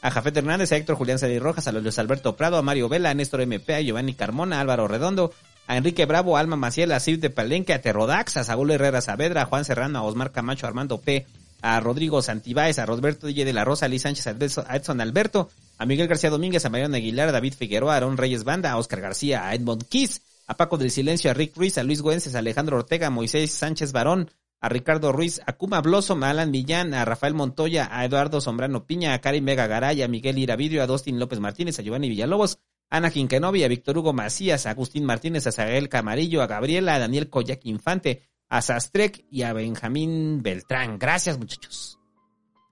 a 0.00 0.10
Jafet 0.10 0.36
Hernández, 0.36 0.72
a 0.72 0.76
Héctor 0.76 0.96
Julián 0.96 1.20
Salí 1.20 1.38
Rojas, 1.38 1.68
a 1.68 1.72
Luis 1.72 2.00
Alberto 2.00 2.34
Prado, 2.34 2.56
a 2.56 2.62
Mario 2.62 2.88
Vela, 2.88 3.10
a 3.10 3.14
Néstor 3.14 3.42
MP, 3.42 3.74
a 3.76 3.80
Giovanni 3.80 4.14
Carmona, 4.14 4.58
a 4.58 4.62
Álvaro 4.62 4.88
Redondo, 4.88 5.32
a 5.68 5.76
Enrique 5.76 6.04
Bravo, 6.04 6.36
a 6.36 6.40
Alma 6.40 6.56
Maciel, 6.56 6.90
a 6.90 6.98
Cid 6.98 7.20
de 7.20 7.30
Palenque, 7.30 7.74
a 7.74 7.80
Terrodax, 7.80 8.38
a 8.38 8.44
Saúl 8.44 8.72
Herrera 8.72 9.00
Saavedra, 9.00 9.42
a 9.42 9.46
Juan 9.46 9.64
Serrano, 9.64 10.00
a 10.00 10.02
Osmar 10.02 10.32
Camacho, 10.32 10.66
a 10.66 10.70
Armando 10.70 11.00
P., 11.00 11.26
a 11.62 11.78
Rodrigo 11.78 12.20
Santibáez, 12.22 12.80
a 12.80 12.86
Roberto 12.86 13.28
Dille 13.28 13.44
de 13.44 13.52
la 13.52 13.64
Rosa, 13.64 13.86
a 13.86 13.88
Liz 13.88 14.02
Sánchez, 14.02 14.26
a 14.26 14.76
Edson 14.76 15.00
Alberto, 15.00 15.48
a 15.82 15.86
Miguel 15.86 16.06
García 16.06 16.30
Domínguez, 16.30 16.64
a 16.64 16.70
Mariano 16.70 16.94
Aguilar, 16.94 17.30
a 17.30 17.32
David 17.32 17.54
Figueroa, 17.54 17.94
a 17.94 17.96
Aaron 17.96 18.16
Reyes 18.16 18.44
Banda, 18.44 18.70
a 18.70 18.78
Oscar 18.78 19.00
García, 19.00 19.48
a 19.48 19.54
Edmond 19.56 19.82
Kiss, 19.88 20.22
a 20.46 20.56
Paco 20.56 20.78
del 20.78 20.92
Silencio, 20.92 21.28
a 21.28 21.34
Rick 21.34 21.56
Ruiz, 21.56 21.76
a 21.76 21.82
Luis 21.82 22.02
Güences, 22.02 22.36
a 22.36 22.38
Alejandro 22.38 22.76
Ortega, 22.76 23.08
a 23.08 23.10
Moisés 23.10 23.50
Sánchez 23.50 23.90
Barón, 23.90 24.30
a 24.60 24.68
Ricardo 24.68 25.10
Ruiz, 25.10 25.40
a 25.44 25.54
Kuma 25.54 25.80
Blossom, 25.80 26.22
a 26.22 26.30
Alan 26.30 26.52
Millán, 26.52 26.94
a 26.94 27.04
Rafael 27.04 27.34
Montoya, 27.34 27.88
a 27.90 28.04
Eduardo 28.04 28.40
Sombrano 28.40 28.86
Piña, 28.86 29.12
a 29.12 29.20
Karim 29.20 29.44
Vega 29.44 29.66
Garay, 29.66 30.02
a 30.02 30.08
Miguel 30.08 30.38
Iravidrio, 30.38 30.84
a 30.84 30.86
Dustin 30.86 31.18
López 31.18 31.40
Martínez, 31.40 31.80
a 31.80 31.82
Giovanni 31.82 32.08
Villalobos, 32.08 32.60
Ana 32.88 33.10
Quinquenovi, 33.10 33.64
a 33.64 33.68
Víctor 33.68 33.98
Hugo 33.98 34.12
Macías, 34.12 34.66
a 34.66 34.70
Agustín 34.70 35.04
Martínez, 35.04 35.48
a 35.48 35.52
Samuel 35.52 35.88
Camarillo, 35.88 36.42
a 36.42 36.46
Gabriela, 36.46 36.94
a 36.94 37.00
Daniel 37.00 37.28
Coyac 37.28 37.66
Infante, 37.66 38.22
a 38.48 38.62
Sastrek 38.62 39.24
y 39.32 39.42
a 39.42 39.52
Benjamín 39.52 40.44
Beltrán. 40.44 41.00
Gracias, 41.00 41.38
muchachos. 41.38 41.98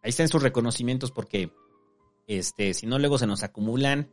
Ahí 0.01 0.11
están 0.11 0.29
sus 0.29 0.45
reconocimientos 0.45 1.11
porque 1.11 1.51
este, 2.27 2.75
si 2.75 2.87
no 2.87 2.99
luego 2.99 3.19
se 3.19 3.27
nos 3.27 3.43
acumulan 3.43 4.09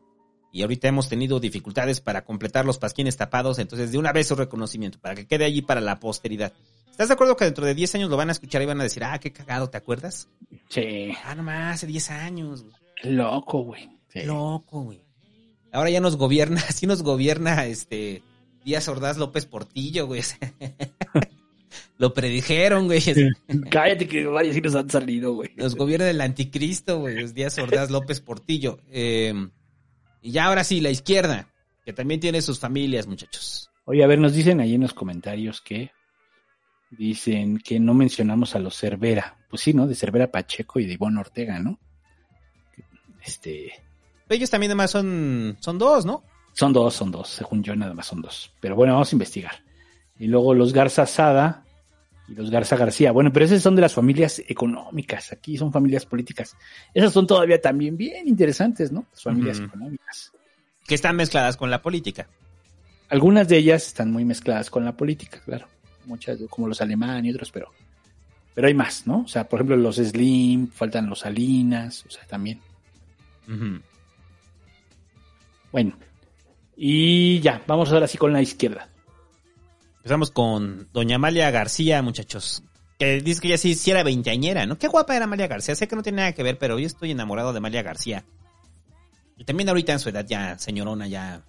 y 0.51 0.61
ahorita 0.61 0.87
hemos 0.87 1.09
tenido 1.09 1.39
dificultades 1.39 2.01
para 2.01 2.23
completar 2.23 2.65
los 2.65 2.77
pasquines 2.77 3.17
tapados, 3.17 3.59
entonces 3.59 3.91
de 3.91 3.97
una 3.97 4.11
vez 4.13 4.27
su 4.27 4.35
reconocimiento 4.35 4.99
para 4.99 5.15
que 5.15 5.27
quede 5.27 5.45
allí 5.45 5.61
para 5.61 5.81
la 5.81 5.99
posteridad. 5.99 6.53
¿Estás 6.89 7.09
de 7.09 7.13
acuerdo 7.13 7.35
que 7.35 7.45
dentro 7.45 7.65
de 7.65 7.75
10 7.75 7.95
años 7.95 8.09
lo 8.09 8.17
van 8.17 8.29
a 8.29 8.31
escuchar 8.31 8.61
y 8.61 8.65
van 8.65 8.79
a 8.79 8.83
decir, 8.83 9.03
ah, 9.03 9.19
qué 9.19 9.31
cagado, 9.31 9.69
¿te 9.69 9.77
acuerdas? 9.77 10.29
Sí. 10.69 11.11
Ah, 11.25 11.35
nomás, 11.35 11.75
hace 11.75 11.87
10 11.87 12.09
años. 12.09 12.63
güey. 12.63 12.75
Loco, 13.03 13.59
güey. 13.59 13.89
Loco, 14.25 14.81
güey. 14.81 15.01
Ahora 15.71 15.91
ya 15.91 15.99
nos 15.99 16.15
gobierna, 16.15 16.59
así 16.69 16.87
nos 16.87 17.03
gobierna 17.03 17.65
este 17.65 18.23
Díaz 18.65 18.87
Ordaz 18.87 19.17
López 19.17 19.45
Portillo, 19.45 20.07
güey. 20.07 20.23
Lo 21.97 22.13
predijeron, 22.13 22.85
güey. 22.85 23.01
Cállate 23.71 24.07
que 24.07 24.25
varios 24.25 24.55
sí 24.55 24.61
nos 24.61 24.75
han 24.75 24.89
salido, 24.89 25.33
güey. 25.33 25.49
Nos 25.55 25.75
gobierna 25.75 26.09
el 26.09 26.21
anticristo, 26.21 26.99
güey. 26.99 27.19
Los 27.19 27.33
Díaz 27.33 27.57
Ordaz 27.57 27.89
López 27.89 28.21
Portillo. 28.21 28.79
Eh, 28.89 29.33
y 30.21 30.31
ya 30.31 30.45
ahora 30.45 30.63
sí, 30.63 30.79
la 30.79 30.91
izquierda, 30.91 31.49
que 31.83 31.93
también 31.93 32.19
tiene 32.19 32.41
sus 32.41 32.59
familias, 32.59 33.07
muchachos. 33.07 33.71
Oye, 33.85 34.03
a 34.03 34.07
ver, 34.07 34.19
nos 34.19 34.33
dicen 34.33 34.59
ahí 34.59 34.75
en 34.75 34.81
los 34.81 34.93
comentarios 34.93 35.61
que 35.61 35.91
dicen 36.91 37.57
que 37.57 37.79
no 37.79 37.93
mencionamos 37.93 38.55
a 38.55 38.59
los 38.59 38.77
Cervera. 38.77 39.37
Pues 39.49 39.61
sí, 39.63 39.73
¿no? 39.73 39.87
De 39.87 39.95
Cervera 39.95 40.29
Pacheco 40.29 40.79
y 40.79 40.85
de 40.85 40.93
Ivonne 40.93 41.19
Ortega, 41.19 41.59
¿no? 41.59 41.79
Este. 43.25 43.71
Ellos 44.29 44.49
también 44.49 44.71
además 44.71 44.91
son, 44.91 45.57
son 45.61 45.77
dos, 45.79 46.05
¿no? 46.05 46.23
Son 46.53 46.73
dos, 46.73 46.93
son 46.93 47.11
dos. 47.11 47.29
Según 47.29 47.63
yo, 47.63 47.75
nada 47.75 47.93
más 47.93 48.07
son 48.07 48.21
dos. 48.21 48.51
Pero 48.59 48.75
bueno, 48.75 48.93
vamos 48.93 49.11
a 49.11 49.15
investigar. 49.15 49.63
Y 50.19 50.27
luego 50.27 50.53
los 50.53 50.73
Garza 50.73 51.05
Sada 51.05 51.63
y 52.27 52.35
los 52.35 52.51
Garza 52.51 52.75
García. 52.75 53.11
Bueno, 53.11 53.31
pero 53.31 53.45
esos 53.45 53.61
son 53.61 53.75
de 53.75 53.81
las 53.81 53.93
familias 53.93 54.41
económicas. 54.47 55.31
Aquí 55.31 55.57
son 55.57 55.71
familias 55.71 56.05
políticas. 56.05 56.55
Esas 56.93 57.13
son 57.13 57.25
todavía 57.25 57.61
también 57.61 57.95
bien 57.95 58.27
interesantes, 58.27 58.91
¿no? 58.91 59.05
Las 59.11 59.23
familias 59.23 59.59
económicas. 59.59 60.31
Que 60.85 60.95
están 60.95 61.15
mezcladas 61.15 61.57
con 61.57 61.69
la 61.69 61.81
política. 61.81 62.27
Algunas 63.09 63.47
de 63.47 63.57
ellas 63.57 63.87
están 63.87 64.11
muy 64.11 64.25
mezcladas 64.25 64.69
con 64.69 64.83
la 64.83 64.97
política, 64.97 65.41
claro. 65.45 65.67
Muchas, 66.05 66.39
como 66.49 66.67
los 66.67 66.81
alemanes 66.81 67.25
y 67.25 67.33
otros, 67.33 67.51
pero, 67.51 67.71
pero 68.53 68.67
hay 68.67 68.73
más, 68.73 69.07
¿no? 69.07 69.21
O 69.21 69.27
sea, 69.27 69.47
por 69.47 69.59
ejemplo, 69.59 69.77
los 69.77 69.95
Slim, 69.95 70.67
faltan 70.69 71.09
los 71.09 71.19
Salinas, 71.19 72.05
o 72.05 72.09
sea, 72.09 72.25
también. 72.25 72.59
Bueno, 75.71 75.97
y 76.75 77.39
ya, 77.39 77.61
vamos 77.65 77.91
ahora 77.91 78.07
sí 78.07 78.17
con 78.17 78.33
la 78.33 78.41
izquierda. 78.41 78.89
Empezamos 80.07 80.31
con 80.31 80.87
doña 80.93 81.17
Amalia 81.17 81.51
García, 81.51 82.01
muchachos. 82.01 82.63
Que 82.97 83.19
dice 83.19 83.41
que 83.41 83.49
ella 83.49 83.57
sí, 83.57 83.75
sí 83.75 83.91
era 83.91 84.03
veinteañera, 84.03 84.65
¿no? 84.65 84.77
Qué 84.77 84.87
guapa 84.87 85.13
era 85.13 85.25
Amalia 85.25 85.47
García. 85.47 85.75
Sé 85.75 85.85
que 85.89 85.97
no 85.97 86.01
tiene 86.01 86.19
nada 86.19 86.31
que 86.31 86.43
ver, 86.43 86.57
pero 86.57 86.79
yo 86.79 86.87
estoy 86.87 87.11
enamorado 87.11 87.51
de 87.51 87.57
Amalia 87.57 87.83
García. 87.83 88.23
Y 89.35 89.43
también 89.43 89.67
ahorita 89.67 89.91
en 89.91 89.99
su 89.99 90.07
edad 90.07 90.25
ya, 90.25 90.57
señorona, 90.59 91.09
ya... 91.09 91.41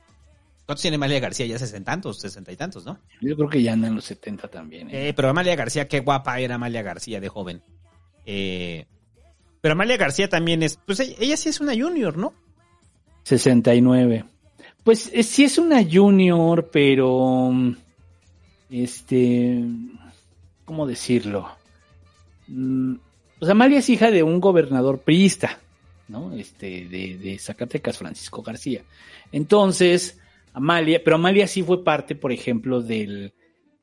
¿Cuántos 0.67 0.83
tiene 0.83 0.97
Amalia 0.97 1.21
García? 1.21 1.47
Ya 1.47 1.57
sesenta 1.57 1.93
tantos, 1.93 2.19
sesenta 2.19 2.51
y 2.51 2.57
tantos, 2.57 2.85
¿no? 2.85 2.99
Yo 3.21 3.37
creo 3.37 3.49
que 3.49 3.63
ya 3.63 3.75
andan 3.75 3.95
los 3.95 4.07
70 4.07 4.49
también. 4.49 4.91
¿eh? 4.91 5.11
Eh, 5.11 5.13
pero 5.15 5.29
Amalia 5.29 5.55
García, 5.55 5.87
qué 5.87 6.01
guapa 6.01 6.41
era 6.41 6.57
Amalia 6.57 6.83
García 6.83 7.21
de 7.21 7.29
joven. 7.29 7.63
Eh, 8.27 8.87
pero 9.61 9.75
Amalia 9.75 9.97
García 9.97 10.29
también 10.29 10.65
es... 10.65 10.81
Pues 10.85 10.99
ella, 10.99 11.15
ella 11.21 11.37
sí 11.37 11.49
es 11.49 11.61
una 11.61 11.75
junior, 11.77 12.19
¿no? 12.19 12.35
69. 13.23 14.25
Pues 14.83 15.13
eh, 15.15 15.23
sí 15.23 15.45
es 15.45 15.59
una 15.59 15.81
junior, 15.89 16.71
pero... 16.73 17.53
Este... 18.70 19.62
¿Cómo 20.65 20.86
decirlo? 20.86 21.49
Mm, 22.49 22.97
Pues 23.39 23.51
Amalia 23.51 23.78
es 23.78 23.89
hija 23.89 24.11
de 24.11 24.23
un 24.23 24.40
gobernador 24.40 25.01
priista, 25.01 25.59
¿no? 26.09 26.32
Este, 26.35 26.86
de, 26.89 27.16
de 27.16 27.39
Zacatecas, 27.39 27.97
Francisco 27.99 28.43
García. 28.43 28.82
Entonces, 29.32 30.19
Amalia, 30.53 31.01
pero 31.03 31.16
Amalia 31.16 31.47
sí 31.47 31.62
fue 31.62 31.82
parte, 31.85 32.15
por 32.16 32.32
ejemplo, 32.32 32.82
del, 32.82 33.32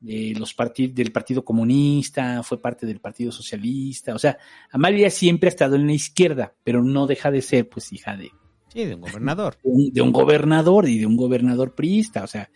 de 0.00 0.34
los 0.38 0.54
parti- 0.56 0.92
del 0.92 1.10
Partido 1.10 1.44
Comunista, 1.44 2.42
fue 2.44 2.60
parte 2.60 2.86
del 2.86 3.00
Partido 3.00 3.32
Socialista. 3.32 4.14
O 4.14 4.18
sea, 4.18 4.38
Amalia 4.70 5.10
siempre 5.10 5.48
ha 5.48 5.50
estado 5.50 5.74
en 5.74 5.86
la 5.86 5.92
izquierda, 5.94 6.54
pero 6.62 6.84
no 6.84 7.06
deja 7.08 7.30
de 7.32 7.42
ser, 7.42 7.68
pues, 7.68 7.92
hija 7.92 8.16
de, 8.16 8.30
Sí, 8.72 8.84
de 8.84 8.94
un 8.94 9.00
gobernador. 9.00 9.56
un- 9.64 9.90
de 9.92 10.02
un 10.02 10.12
gobernador 10.12 10.88
y 10.88 10.98
de 10.98 11.06
un 11.06 11.16
gobernador 11.16 11.74
priista, 11.74 12.22
o 12.22 12.26
sea, 12.28 12.50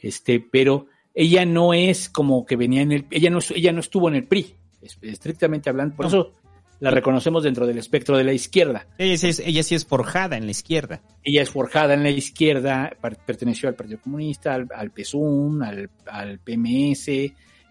este, 0.00 0.40
pero 0.40 0.86
ella 1.14 1.44
no 1.46 1.72
es 1.74 2.08
como 2.08 2.44
que 2.44 2.56
venía 2.56 2.82
en 2.82 2.92
el, 2.92 3.06
ella 3.10 3.30
no, 3.30 3.38
ella 3.54 3.72
no 3.72 3.80
estuvo 3.80 4.08
en 4.08 4.16
el 4.16 4.24
PRI, 4.24 4.54
es- 4.82 4.98
estrictamente 5.02 5.70
hablando, 5.70 5.94
por 5.96 6.06
eso 6.06 6.32
la 6.80 6.90
reconocemos 6.90 7.42
dentro 7.44 7.66
del 7.66 7.78
espectro 7.78 8.16
de 8.18 8.24
la 8.24 8.32
izquierda. 8.32 8.86
Ella 8.98 9.16
sí 9.16 9.28
es, 9.28 9.38
ella 9.38 9.62
sí 9.62 9.74
es 9.74 9.86
forjada 9.86 10.36
en 10.36 10.44
la 10.44 10.50
izquierda. 10.50 11.00
Ella 11.22 11.40
es 11.42 11.48
forjada 11.50 11.94
en 11.94 12.02
la 12.02 12.10
izquierda, 12.10 12.92
perteneció 13.24 13.68
al 13.68 13.74
Partido 13.76 14.00
Comunista, 14.02 14.52
al, 14.54 14.68
al 14.74 14.90
PSUM, 14.90 15.62
al, 15.62 15.88
al 16.06 16.40
PMS 16.40 17.08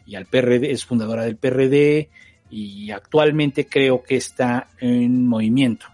y 0.05 0.15
al 0.15 0.25
PRD, 0.25 0.71
es 0.71 0.85
fundadora 0.85 1.23
del 1.25 1.35
PRD 1.37 2.09
y 2.49 2.89
actualmente 2.91 3.67
creo 3.67 4.01
que 4.03 4.15
está 4.15 4.69
en 4.79 5.27
movimiento. 5.27 5.85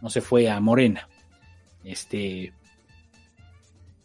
No 0.00 0.10
se 0.10 0.20
fue 0.20 0.48
a 0.50 0.60
Morena. 0.60 1.08
Este. 1.84 2.52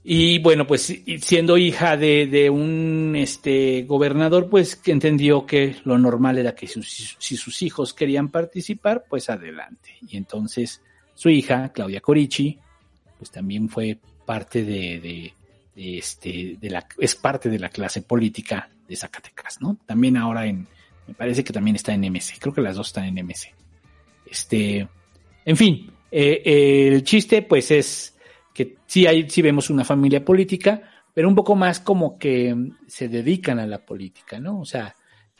Y 0.10 0.40
bueno, 0.40 0.66
pues 0.66 1.02
siendo 1.20 1.58
hija 1.58 1.98
de, 1.98 2.28
de 2.28 2.50
un 2.50 3.14
este, 3.18 3.84
gobernador, 3.84 4.50
pues 4.50 4.80
entendió 4.86 5.46
que 5.46 5.76
lo 5.84 5.98
normal 5.98 6.38
era 6.38 6.56
que 6.56 6.66
sus- 6.66 7.18
si 7.20 7.36
sus 7.36 7.62
hijos 7.62 7.94
querían 7.94 8.30
participar, 8.30 9.04
pues 9.10 9.30
adelante. 9.30 9.96
Y 10.08 10.16
entonces 10.16 10.82
su 11.14 11.30
hija, 11.30 11.74
Claudia 11.74 12.00
Corici, 12.00 12.58
pues 13.18 13.32
también 13.32 13.68
fue 13.68 13.98
parte 14.26 14.64
de, 14.64 15.02
de- 15.02 15.34
de 15.76 15.98
este, 15.98 16.56
de 16.58 16.70
la, 16.70 16.88
es 17.00 17.14
parte 17.16 17.50
de 17.50 17.60
la 17.60 17.68
clase 17.68 18.02
política 18.02 18.70
de 18.88 18.96
Zacatecas, 18.96 19.60
¿no? 19.60 19.78
También 19.86 20.16
ahora 20.16 20.46
en, 20.48 20.68
me 21.06 21.16
parece 21.16 21.44
que 21.44 21.52
también 21.52 21.76
está 21.76 21.94
en 21.94 22.06
MC, 22.10 22.40
creo 22.40 22.54
que 22.54 22.62
las 22.62 22.78
dos 22.78 22.88
están 22.88 23.04
en 23.04 23.26
MC. 23.26 23.54
Este, 24.26 24.88
en 25.44 25.58
fin, 25.58 25.92
eh, 26.12 26.42
eh, 26.46 26.88
el 26.94 27.04
chiste 27.04 27.42
pues 27.42 27.72
es 27.72 28.14
que 28.58 28.78
sí 28.88 29.06
hay, 29.06 29.30
sí 29.30 29.44
vemos 29.44 29.70
una 29.70 29.86
familia 29.86 30.26
política, 30.26 30.82
pero 31.14 31.28
un 31.28 31.36
poco 31.36 31.56
más 31.56 31.80
como 31.80 32.18
que 32.18 32.56
se 32.88 33.08
dedican 33.08 33.60
a 33.60 33.68
la 33.68 33.86
política, 33.86 34.40
¿no? 34.40 34.60
O 34.60 34.66
sea, 34.66 34.96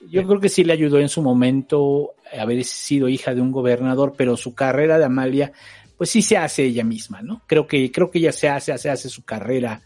yo 0.07 0.23
creo 0.27 0.39
que 0.39 0.49
sí 0.49 0.64
le 0.64 0.73
ayudó 0.73 0.99
en 0.99 1.10
su 1.10 1.23
momento 1.23 2.11
haber 2.39 2.64
sido 2.64 3.10
hija 3.10 3.34
de 3.34 3.41
un 3.41 3.52
gobernador, 3.52 4.14
pero 4.15 4.38
su 4.38 4.53
carrera 4.53 4.99
de 4.99 5.06
Amalia, 5.06 5.52
pues 5.98 6.11
sí 6.11 6.22
se 6.22 6.38
hace 6.38 6.65
ella 6.65 6.84
misma, 6.84 7.23
¿no? 7.23 7.41
Creo 7.48 7.65
que, 7.65 7.91
creo 7.91 8.11
que 8.11 8.19
ella 8.19 8.31
se 8.31 8.49
hace, 8.49 8.72
hace, 8.72 8.91
hace 8.91 9.10
su 9.10 9.23
carrera 9.26 9.81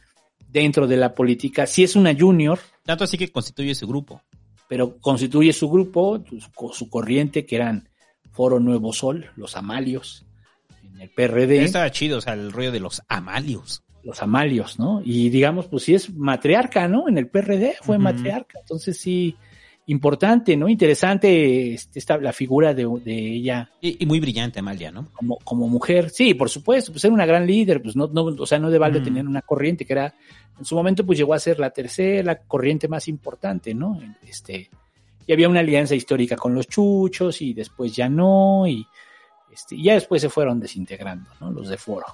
dentro 0.49 0.85
de 0.85 0.97
la 0.97 1.15
política. 1.15 1.65
Sí 1.65 1.85
es 1.85 1.95
una 1.95 2.13
junior, 2.13 2.59
Tanto 2.83 3.05
así 3.05 3.17
que 3.17 3.31
constituye 3.31 3.73
su 3.75 3.87
grupo. 3.87 4.21
pero 4.67 4.97
constituye 4.99 5.53
su 5.53 5.69
grupo, 5.69 6.21
su, 6.27 6.73
su 6.73 6.89
corriente, 6.89 7.45
que 7.45 7.55
eran 7.55 7.87
Foro 8.33 8.59
Nuevo 8.59 8.91
Sol, 8.91 9.31
los 9.37 9.55
Amalios, 9.55 10.25
en 10.93 11.01
el 11.01 11.09
PRD. 11.09 11.63
Estaba 11.63 11.89
chido, 11.91 12.17
o 12.17 12.21
sea, 12.21 12.33
el 12.33 12.51
rollo 12.51 12.71
de 12.71 12.79
los 12.79 13.01
amalios. 13.07 13.83
los 14.03 14.21
Amalios, 14.21 14.79
¿no? 14.79 15.01
Y 15.05 15.29
digamos, 15.29 15.67
pues 15.67 15.83
sí 15.83 15.93
es 15.93 16.13
matriarca, 16.13 16.87
¿no? 16.87 17.07
En 17.07 17.17
el 17.17 17.27
PRD 17.27 17.75
fue 17.81 17.97
matriarca, 17.99 18.59
entonces 18.59 18.97
sí, 18.99 19.35
importante, 19.87 20.55
¿no? 20.57 20.69
Interesante 20.69 21.73
este, 21.73 21.99
esta, 21.99 22.17
la 22.17 22.33
figura 22.33 22.73
de, 22.73 22.87
de 23.03 23.33
ella 23.35 23.69
Y, 23.81 24.01
y 24.03 24.05
muy 24.05 24.19
brillante, 24.19 24.59
Amalia, 24.59 24.91
¿no? 24.91 25.07
como, 25.13 25.37
como 25.43 25.67
mujer. 25.67 26.09
Sí, 26.09 26.33
por 26.33 26.49
supuesto, 26.49 26.91
pues 26.91 27.03
era 27.03 27.13
una 27.13 27.25
gran 27.25 27.45
líder, 27.45 27.81
pues 27.81 27.95
no, 27.95 28.07
no 28.07 28.23
o 28.23 28.45
sea, 28.45 28.57
no 28.59 28.69
de 28.71 28.77
balde 28.79 29.01
Mm. 29.01 29.03
tener 29.03 29.27
una 29.27 29.41
corriente 29.41 29.85
que 29.85 29.93
era, 29.93 30.15
en 30.57 30.65
su 30.65 30.75
momento 30.75 31.05
pues 31.05 31.17
llegó 31.19 31.33
a 31.33 31.39
ser 31.39 31.59
la 31.59 31.71
tercera 31.71 32.35
corriente 32.39 32.87
más 32.87 33.07
importante, 33.07 33.73
¿no? 33.73 33.99
Este, 34.27 34.69
y 35.27 35.33
había 35.33 35.49
una 35.49 35.59
alianza 35.59 35.93
histórica 35.95 36.35
con 36.35 36.55
los 36.55 36.67
chuchos 36.67 37.41
y 37.41 37.53
después 37.53 37.95
ya 37.95 38.07
no, 38.09 38.65
y 38.67 38.85
este, 39.51 39.81
ya 39.81 39.93
después 39.93 40.21
se 40.21 40.29
fueron 40.29 40.59
desintegrando, 40.59 41.29
¿no? 41.39 41.51
Los 41.51 41.69
de 41.69 41.77
foro. 41.77 42.05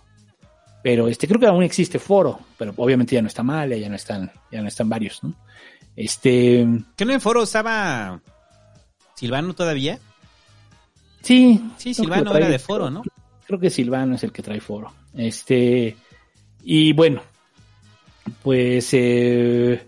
Pero 0.84 1.08
este, 1.08 1.28
creo 1.28 1.40
que 1.40 1.48
aún 1.48 1.64
existe 1.64 2.00
foro, 2.00 2.40
pero 2.58 2.74
obviamente 2.78 3.16
ya 3.16 3.22
no 3.22 3.28
está 3.28 3.44
mal, 3.44 3.74
ya 3.78 3.90
no 3.90 3.96
están, 3.96 4.32
ya 4.52 4.62
no 4.62 4.68
están 4.68 4.88
varios, 4.90 5.24
¿no? 5.24 5.34
Este, 5.96 6.66
¿Que 6.96 7.06
no 7.06 7.14
en 7.14 7.22
foro 7.22 7.44
estaba 7.44 8.22
Silvano 9.16 9.54
todavía? 9.56 10.00
sí. 11.22 11.62
Sí, 11.78 11.94
Silvano 11.94 12.32
trae- 12.32 12.38
era 12.38 12.50
de 12.50 12.60
foro, 12.60 12.90
¿no? 12.90 13.02
Creo 13.46 13.60
que 13.60 13.70
Silvano 13.70 14.16
es 14.16 14.24
el 14.24 14.32
que 14.32 14.44
trae 14.44 14.60
foro. 14.62 14.94
Este, 15.14 15.96
y 16.64 16.94
bueno, 16.94 17.22
pues 18.44 18.90
eh, 18.94 19.86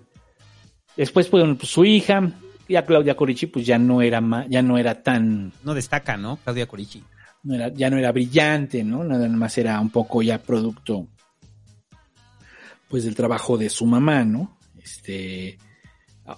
después 0.95 1.27
pues, 1.27 1.43
pues, 1.57 1.69
su 1.69 1.85
hija, 1.85 2.31
ya 2.67 2.85
Claudia 2.85 3.15
Corici, 3.15 3.47
pues 3.47 3.65
ya 3.65 3.77
no 3.77 4.01
era 4.01 4.21
ya 4.49 4.61
no 4.61 4.77
era 4.77 5.01
tan, 5.03 5.51
No 5.63 5.73
destaca, 5.73 6.17
¿no? 6.17 6.37
Claudia 6.43 6.67
Corici. 6.67 7.03
No 7.43 7.55
era, 7.55 7.69
ya 7.69 7.89
no 7.89 7.97
era 7.97 8.11
brillante, 8.11 8.83
¿no? 8.83 9.03
Nada 9.03 9.27
más 9.29 9.57
era 9.57 9.79
un 9.79 9.89
poco 9.89 10.21
ya 10.21 10.41
producto 10.41 11.07
pues 12.89 13.03
del 13.03 13.15
trabajo 13.15 13.57
de 13.57 13.69
su 13.69 13.85
mamá, 13.85 14.25
¿no? 14.25 14.57
Este, 14.81 15.57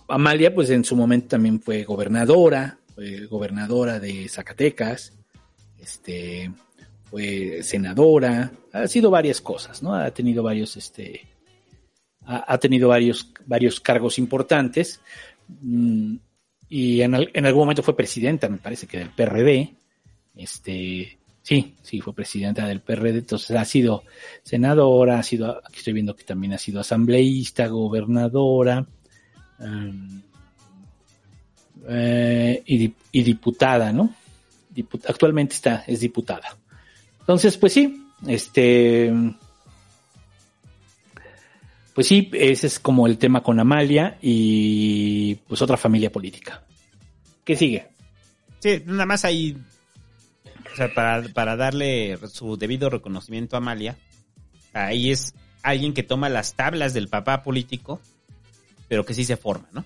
Amalia, 0.08 0.54
pues 0.54 0.70
en 0.70 0.84
su 0.84 0.96
momento 0.96 1.30
también 1.30 1.62
fue 1.62 1.84
gobernadora, 1.84 2.78
fue 2.94 3.26
gobernadora 3.26 4.00
de 4.00 4.28
Zacatecas, 4.28 5.14
este, 5.80 6.52
fue 7.06 7.64
senadora, 7.64 8.52
ha 8.74 8.88
sido 8.88 9.10
varias 9.10 9.42
cosas, 9.42 9.82
¿no? 9.82 9.96
Ha 9.96 10.12
tenido 10.12 10.44
varios, 10.44 10.76
este, 10.76 11.28
ha, 12.26 12.58
tenido 12.58 12.90
varios, 12.90 13.32
varios 13.46 13.80
cargos 13.80 14.20
importantes. 14.20 15.00
Mm, 15.62 16.18
y 16.70 17.02
en 17.02 17.14
algún 17.46 17.64
momento 17.64 17.84
fue 17.84 17.98
presidenta, 17.98 18.48
me 18.48 18.58
parece 18.58 18.88
que 18.88 19.00
del 19.00 19.10
PRD. 19.10 19.76
Este, 20.36 21.18
sí, 21.42 21.76
sí, 21.82 22.02
fue 22.02 22.14
presidenta 22.14 22.66
del 22.66 22.82
PRD, 22.82 23.20
entonces 23.20 23.56
ha 23.56 23.66
sido 23.66 24.04
senadora, 24.44 25.20
ha 25.20 25.24
sido, 25.24 25.62
aquí 25.66 25.80
estoy 25.80 25.94
viendo 25.94 26.16
que 26.16 26.24
también 26.24 26.54
ha 26.54 26.58
sido 26.58 26.80
asambleísta, 26.82 27.68
gobernadora, 27.68 28.86
eh, 31.88 32.64
y, 32.66 32.94
y 33.12 33.24
diputada, 33.24 33.92
¿no? 33.92 34.14
Dipu- 34.74 35.04
actualmente 35.08 35.56
está, 35.56 35.84
es 35.88 36.00
diputada. 36.00 36.58
Entonces, 37.20 37.58
pues 37.58 37.74
sí, 37.74 38.06
este, 38.28 39.12
pues 41.94 42.08
sí, 42.08 42.30
ese 42.34 42.68
es 42.68 42.80
como 42.80 43.06
el 43.08 43.18
tema 43.18 43.44
con 43.44 43.60
Amalia 43.60 44.18
y 44.22 45.36
pues 45.48 45.62
otra 45.62 45.78
familia 45.78 46.12
política. 46.12 46.64
¿Qué 47.44 47.56
sigue? 47.56 47.88
Sí, 48.60 48.82
nada 48.86 49.06
más 49.06 49.26
ahí. 49.26 49.58
O 50.74 50.76
sea, 50.76 50.94
para, 50.94 51.24
para 51.30 51.56
darle 51.56 52.18
su 52.30 52.58
debido 52.58 52.90
reconocimiento 52.90 53.56
a 53.56 53.60
Amalia, 53.60 53.98
ahí 54.74 55.12
es 55.12 55.34
alguien 55.64 55.94
que 55.94 56.04
toma 56.04 56.30
las 56.30 56.56
tablas 56.56 56.94
del 56.94 57.08
papá 57.08 57.44
político, 57.44 58.00
pero 58.88 59.06
que 59.06 59.14
sí 59.14 59.26
se 59.26 59.38
forma, 59.38 59.68
¿no? 59.72 59.86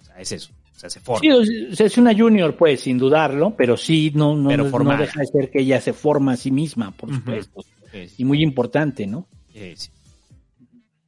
O 0.00 0.04
sea, 0.04 0.20
es 0.20 0.32
eso. 0.32 0.52
O 0.76 0.78
sea, 0.78 0.90
se 0.90 1.00
forma. 1.00 1.20
Sí, 1.20 1.84
es 1.84 1.98
una 1.98 2.16
junior, 2.16 2.56
pues, 2.56 2.80
sin 2.82 2.98
dudarlo, 2.98 3.54
pero 3.56 3.76
sí, 3.76 4.12
no, 4.14 4.36
no, 4.36 4.48
Pero 4.48 4.64
no 4.64 4.96
deja 4.96 5.20
de 5.20 5.26
ser 5.26 5.50
que 5.50 5.62
ella 5.62 5.80
se 5.80 5.92
forma 5.92 6.32
a 6.32 6.36
sí 6.36 6.50
misma, 6.50 6.92
por 6.92 7.12
supuesto. 7.12 7.64
Y 8.16 8.24
muy 8.24 8.42
importante, 8.42 9.06
¿no? 9.06 9.26
Sí, 9.52 9.74
sí. 9.76 9.90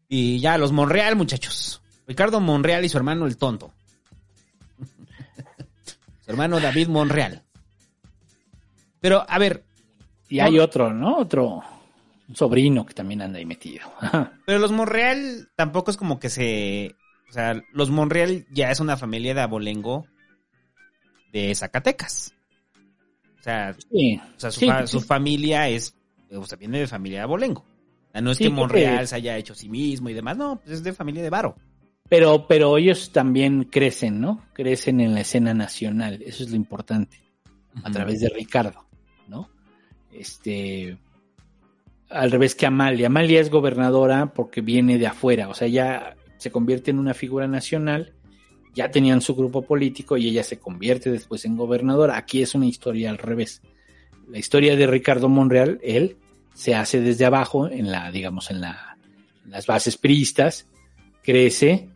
Y 0.09 0.41
ya, 0.41 0.59
los 0.59 0.73
Monreal, 0.73 1.15
muchachos. 1.15 1.81
Ricardo 2.09 2.41
Monreal 2.41 2.85
y 2.85 2.89
su 2.89 2.97
hermano 2.97 3.27
el 3.27 3.37
tonto. 3.37 3.73
su 6.25 6.31
hermano 6.31 6.59
David 6.59 6.89
Monreal. 6.89 7.45
Pero, 9.01 9.25
a 9.29 9.39
ver, 9.39 9.65
Y 10.29 10.41
hay 10.41 10.59
otro, 10.59 10.93
¿no? 10.93 11.19
Otro 11.19 11.63
un 12.29 12.37
sobrino 12.37 12.87
que 12.87 12.95
también 12.95 13.23
anda 13.23 13.39
ahí 13.39 13.45
metido. 13.47 13.91
Pero 14.47 14.59
los 14.61 14.71
Monreal 14.71 15.49
tampoco 15.57 15.91
es 15.91 15.97
como 15.97 16.21
que 16.21 16.29
se... 16.31 16.95
O 17.29 17.33
sea, 17.33 17.61
los 17.73 17.91
Monreal 17.91 18.47
ya 18.53 18.71
es 18.71 18.79
una 18.81 18.97
familia 18.97 19.35
de 19.35 19.41
abolengo 19.41 20.07
de 21.33 21.55
Zacatecas. 21.55 22.35
O 23.39 23.43
sea, 23.43 23.73
Sí. 23.91 24.21
o 24.37 24.41
sea 24.41 24.51
su, 24.51 24.61
Sí, 24.61 24.67
fa- 24.67 24.87
sí. 24.87 24.93
su 24.93 25.01
familia 25.01 25.69
es... 25.69 25.97
O 26.33 26.45
sea, 26.45 26.57
viene 26.59 26.79
de 26.79 26.87
familia 26.87 27.19
de 27.19 27.25
abolengo. 27.25 27.63
O 27.63 28.13
sea, 28.13 28.21
no 28.21 28.31
es 28.31 28.39
que 28.39 28.51
Monreal 28.51 29.07
se 29.09 29.17
haya 29.17 29.37
hecho 29.37 29.53
a 29.53 29.57
sí 29.57 29.69
mismo 29.69 30.09
y 30.09 30.15
demás. 30.15 30.37
No, 30.37 30.61
pues 30.61 30.71
es 30.77 30.83
de 30.85 30.93
familia 30.93 31.23
de 31.23 31.31
Varo. 31.31 31.57
Pero, 32.09 32.47
pero 32.49 32.77
ellos 32.77 33.11
también 33.13 33.65
crecen, 33.65 34.21
¿no? 34.21 34.45
Crecen 34.53 35.01
en 35.01 35.15
la 35.15 35.21
escena 35.21 35.55
nacional. 35.55 36.21
Eso 36.23 36.43
es 36.45 36.51
lo 36.51 36.57
importante. 36.57 37.21
A 37.85 37.91
través 37.91 38.21
de 38.21 38.29
Ricardo, 38.29 38.85
¿no? 39.31 39.49
Este. 40.13 40.99
Al 42.11 42.31
revés 42.31 42.55
que 42.55 42.67
Amalia. 42.67 43.07
Amalia 43.07 43.41
es 43.41 43.51
gobernadora 43.51 44.35
porque 44.35 44.61
viene 44.61 44.99
de 44.99 45.07
afuera. 45.07 45.49
O 45.49 45.55
sea, 45.55 45.69
ya 45.69 46.17
se 46.37 46.51
convierte 46.51 46.91
en 46.91 46.99
una 46.99 47.15
figura 47.15 47.47
nacional. 47.47 48.13
Ya 48.75 48.91
tenían 48.91 49.21
su 49.21 49.35
grupo 49.35 49.63
político 49.63 50.17
y 50.17 50.29
ella 50.29 50.43
se 50.43 50.59
convierte 50.59 51.11
después 51.11 51.45
en 51.45 51.57
gobernadora. 51.57 52.17
Aquí 52.17 52.43
es 52.43 52.55
una 52.55 52.67
historia 52.67 53.11
al 53.11 53.19
revés. 53.19 53.63
La 54.29 54.39
historia 54.39 54.77
de 54.77 54.87
Ricardo 54.87 55.29
Monreal, 55.29 55.81
él 55.83 56.17
se 56.55 56.75
hace 56.75 57.01
desde 57.01 57.25
abajo, 57.25 57.69
en 57.69 57.91
la, 57.91 58.11
digamos, 58.11 58.51
en 58.51 58.61
la, 58.61 58.97
las 59.47 59.67
bases 59.67 59.97
priistas, 59.97 60.69
crece, 61.23 61.89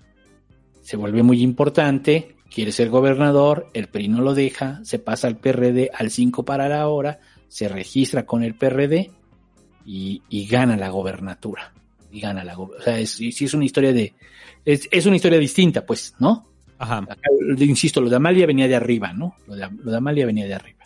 se 0.82 0.96
vuelve 0.96 1.22
muy 1.22 1.42
importante, 1.42 2.36
quiere 2.54 2.72
ser 2.72 2.88
gobernador, 2.88 3.68
el 3.74 3.88
PRI 3.88 4.08
no 4.08 4.20
lo 4.22 4.34
deja, 4.34 4.80
se 4.84 4.98
pasa 4.98 5.26
al 5.26 5.36
PRD 5.38 5.90
al 5.92 6.10
5 6.10 6.44
para 6.44 6.68
la 6.68 6.86
hora, 6.88 7.18
se 7.48 7.68
registra 7.68 8.24
con 8.26 8.42
el 8.42 8.54
PRD 8.54 9.10
y, 9.84 10.22
y 10.28 10.46
gana 10.46 10.76
la 10.76 10.88
gobernatura. 10.90 11.72
Y 12.12 12.20
gana 12.20 12.44
la 12.44 12.54
go- 12.54 12.70
O 12.78 12.82
sea, 12.82 12.98
es, 12.98 13.20
es 13.20 13.54
una 13.54 13.64
historia 13.64 13.92
de. 13.92 14.14
Es, 14.64 14.88
es 14.90 15.04
una 15.06 15.16
historia 15.16 15.38
distinta, 15.38 15.84
pues, 15.84 16.14
¿no? 16.20 16.48
Ajá. 16.78 16.98
Acá, 16.98 17.28
insisto, 17.58 18.00
lo 18.00 18.08
de 18.08 18.16
Amalia 18.16 18.46
venía 18.46 18.68
de 18.68 18.76
arriba, 18.76 19.12
¿no? 19.12 19.34
Lo 19.48 19.56
de, 19.56 19.68
lo 19.82 19.90
de 19.90 19.96
Amalia 19.96 20.24
venía 20.26 20.46
de 20.46 20.54
arriba. 20.54 20.84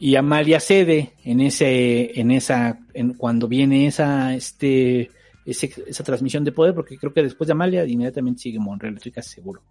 Y 0.00 0.16
Amalia 0.16 0.58
cede 0.58 1.12
en 1.24 1.40
ese, 1.40 2.18
en 2.20 2.32
esa, 2.32 2.80
en, 2.94 3.14
cuando 3.14 3.46
viene 3.46 3.86
esa, 3.86 4.34
este, 4.34 5.10
ese- 5.46 5.72
esa 5.86 6.02
transmisión 6.02 6.42
de 6.42 6.50
poder, 6.50 6.74
porque 6.74 6.98
creo 6.98 7.12
que 7.12 7.22
después 7.22 7.46
de 7.46 7.52
Amalia 7.52 7.84
inmediatamente 7.86 8.42
sigue 8.42 8.58
Monreal, 8.58 8.96
estoy 8.96 9.12
casi 9.12 9.30
seguro. 9.36 9.62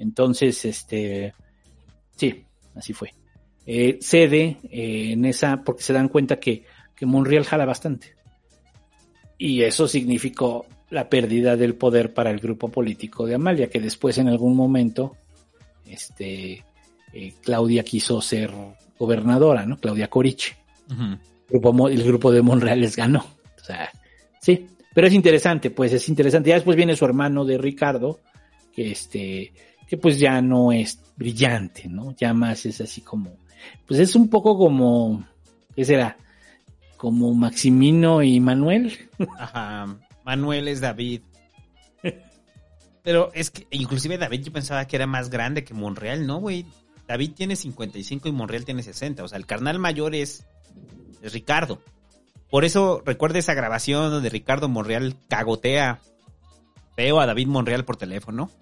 Entonces, 0.00 0.64
este, 0.64 1.34
sí, 2.16 2.44
así 2.74 2.92
fue. 2.94 3.12
Eh, 3.66 3.98
cede 4.00 4.56
eh, 4.70 5.12
en 5.12 5.26
esa, 5.26 5.62
porque 5.62 5.82
se 5.82 5.92
dan 5.92 6.08
cuenta 6.08 6.40
que, 6.40 6.64
que 6.96 7.04
Monreal 7.04 7.44
jala 7.44 7.66
bastante. 7.66 8.14
Y 9.36 9.62
eso 9.62 9.86
significó 9.86 10.66
la 10.88 11.08
pérdida 11.08 11.56
del 11.56 11.74
poder 11.74 12.14
para 12.14 12.30
el 12.30 12.40
grupo 12.40 12.68
político 12.68 13.26
de 13.26 13.34
Amalia, 13.34 13.68
que 13.68 13.78
después 13.78 14.16
en 14.16 14.28
algún 14.28 14.56
momento, 14.56 15.16
este, 15.86 16.64
eh, 17.12 17.34
Claudia 17.42 17.84
quiso 17.84 18.22
ser 18.22 18.50
gobernadora, 18.98 19.66
¿no? 19.66 19.78
Claudia 19.78 20.08
Coriche. 20.08 20.56
El 20.88 21.18
grupo, 21.60 21.88
el 21.88 22.02
grupo 22.02 22.32
de 22.32 22.42
Monreal 22.42 22.80
les 22.80 22.96
ganó. 22.96 23.20
O 23.60 23.64
sea, 23.64 23.90
sí. 24.40 24.66
Pero 24.94 25.06
es 25.06 25.12
interesante, 25.12 25.70
pues 25.70 25.92
es 25.92 26.08
interesante. 26.08 26.48
Ya 26.48 26.56
después 26.56 26.76
viene 26.76 26.96
su 26.96 27.04
hermano 27.04 27.44
de 27.44 27.58
Ricardo, 27.58 28.18
que 28.72 28.90
este, 28.90 29.52
que 29.90 29.96
pues 29.96 30.20
ya 30.20 30.40
no 30.40 30.70
es 30.70 31.00
brillante, 31.16 31.88
¿no? 31.88 32.14
Ya 32.16 32.32
más 32.32 32.64
es 32.64 32.80
así 32.80 33.00
como, 33.00 33.36
pues 33.88 33.98
es 33.98 34.14
un 34.14 34.30
poco 34.30 34.56
como, 34.56 35.26
¿qué 35.74 35.84
será? 35.84 36.16
Como 36.96 37.34
Maximino 37.34 38.22
y 38.22 38.38
Manuel. 38.38 38.96
Ajá. 39.36 39.98
Manuel 40.24 40.68
es 40.68 40.80
David. 40.80 41.22
Pero 43.02 43.32
es 43.34 43.50
que 43.50 43.66
inclusive 43.72 44.16
David 44.16 44.44
yo 44.44 44.52
pensaba 44.52 44.84
que 44.84 44.94
era 44.94 45.08
más 45.08 45.28
grande 45.28 45.64
que 45.64 45.74
Monreal, 45.74 46.24
¿no, 46.24 46.38
güey? 46.38 46.66
David 47.08 47.32
tiene 47.34 47.56
55 47.56 48.28
y 48.28 48.32
Monreal 48.32 48.64
tiene 48.64 48.84
60. 48.84 49.24
O 49.24 49.28
sea, 49.28 49.38
el 49.38 49.46
carnal 49.46 49.80
mayor 49.80 50.14
es, 50.14 50.46
es 51.20 51.32
Ricardo. 51.32 51.82
Por 52.48 52.64
eso 52.64 53.02
recuerda 53.04 53.40
esa 53.40 53.54
grabación 53.54 54.08
donde 54.12 54.28
Ricardo 54.28 54.68
Monreal 54.68 55.16
cagotea 55.28 55.98
feo 56.94 57.18
a 57.18 57.26
David 57.26 57.48
Monreal 57.48 57.84
por 57.84 57.96
teléfono. 57.96 58.52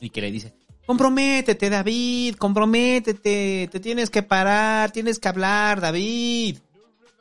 Y 0.00 0.10
que 0.10 0.20
le 0.20 0.30
dice, 0.30 0.54
comprométete, 0.86 1.70
David, 1.70 2.36
comprométete, 2.36 3.68
te 3.70 3.80
tienes 3.80 4.10
que 4.10 4.22
parar, 4.22 4.90
tienes 4.90 5.18
que 5.18 5.28
hablar, 5.28 5.80
David. 5.80 6.58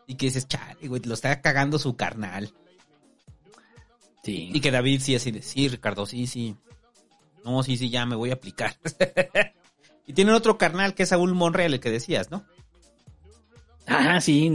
Y 0.08 0.16
que 0.16 0.28
dices, 0.28 0.48
chale, 0.48 0.88
güey, 0.88 1.02
lo 1.04 1.14
está 1.14 1.40
cagando 1.42 1.78
su 1.78 1.96
carnal. 1.96 2.52
Sí. 4.24 4.50
Y 4.54 4.60
que 4.60 4.72
David 4.72 5.02
sí 5.02 5.16
así 5.16 5.32
de, 5.32 5.42
sí, 5.42 5.68
Ricardo, 5.68 6.06
sí, 6.06 6.26
sí. 6.26 6.56
No, 7.46 7.62
sí, 7.64 7.78
sí, 7.78 7.90
ya 7.90 8.06
me 8.06 8.16
voy 8.16 8.32
a 8.32 8.34
aplicar. 8.34 8.76
y 10.08 10.14
tienen 10.14 10.34
otro 10.34 10.58
carnal 10.58 10.94
que 10.94 11.04
es 11.04 11.10
Saúl 11.10 11.36
Monreal, 11.36 11.74
el 11.74 11.80
que 11.80 11.92
decías, 11.92 12.32
¿no? 12.32 12.44
Ah, 13.88 14.22
sí, 14.22 14.52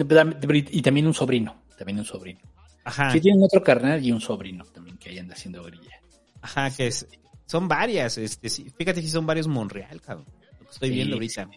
y 0.70 0.82
también 0.82 1.06
un 1.06 1.14
sobrino, 1.14 1.62
también 1.76 1.98
un 1.98 2.05
sobrino. 2.05 2.40
Ajá. 2.84 3.10
Sí, 3.10 3.20
tienen 3.20 3.42
otro 3.42 3.62
carnal 3.62 4.05
y 4.05 4.12
un 4.12 4.20
sobrino 4.20 4.64
también 4.64 4.96
que 4.98 5.10
ahí 5.10 5.18
anda 5.18 5.34
haciendo 5.34 5.62
grilla. 5.62 6.01
Ajá, 6.42 6.70
que 6.70 6.88
es, 6.88 7.06
son 7.47 7.69
varias, 7.69 8.19
este, 8.19 8.49
sí, 8.49 8.66
fíjate 8.77 9.03
si 9.03 9.09
son 9.09 9.27
varios 9.27 9.47
Monreal, 9.49 10.01
cabrón. 10.01 10.27
Lo 10.61 10.66
que 10.66 10.73
estoy 10.73 10.89
Sí. 10.91 10.95
viendo 10.95 11.15
ahorita. 11.16 11.49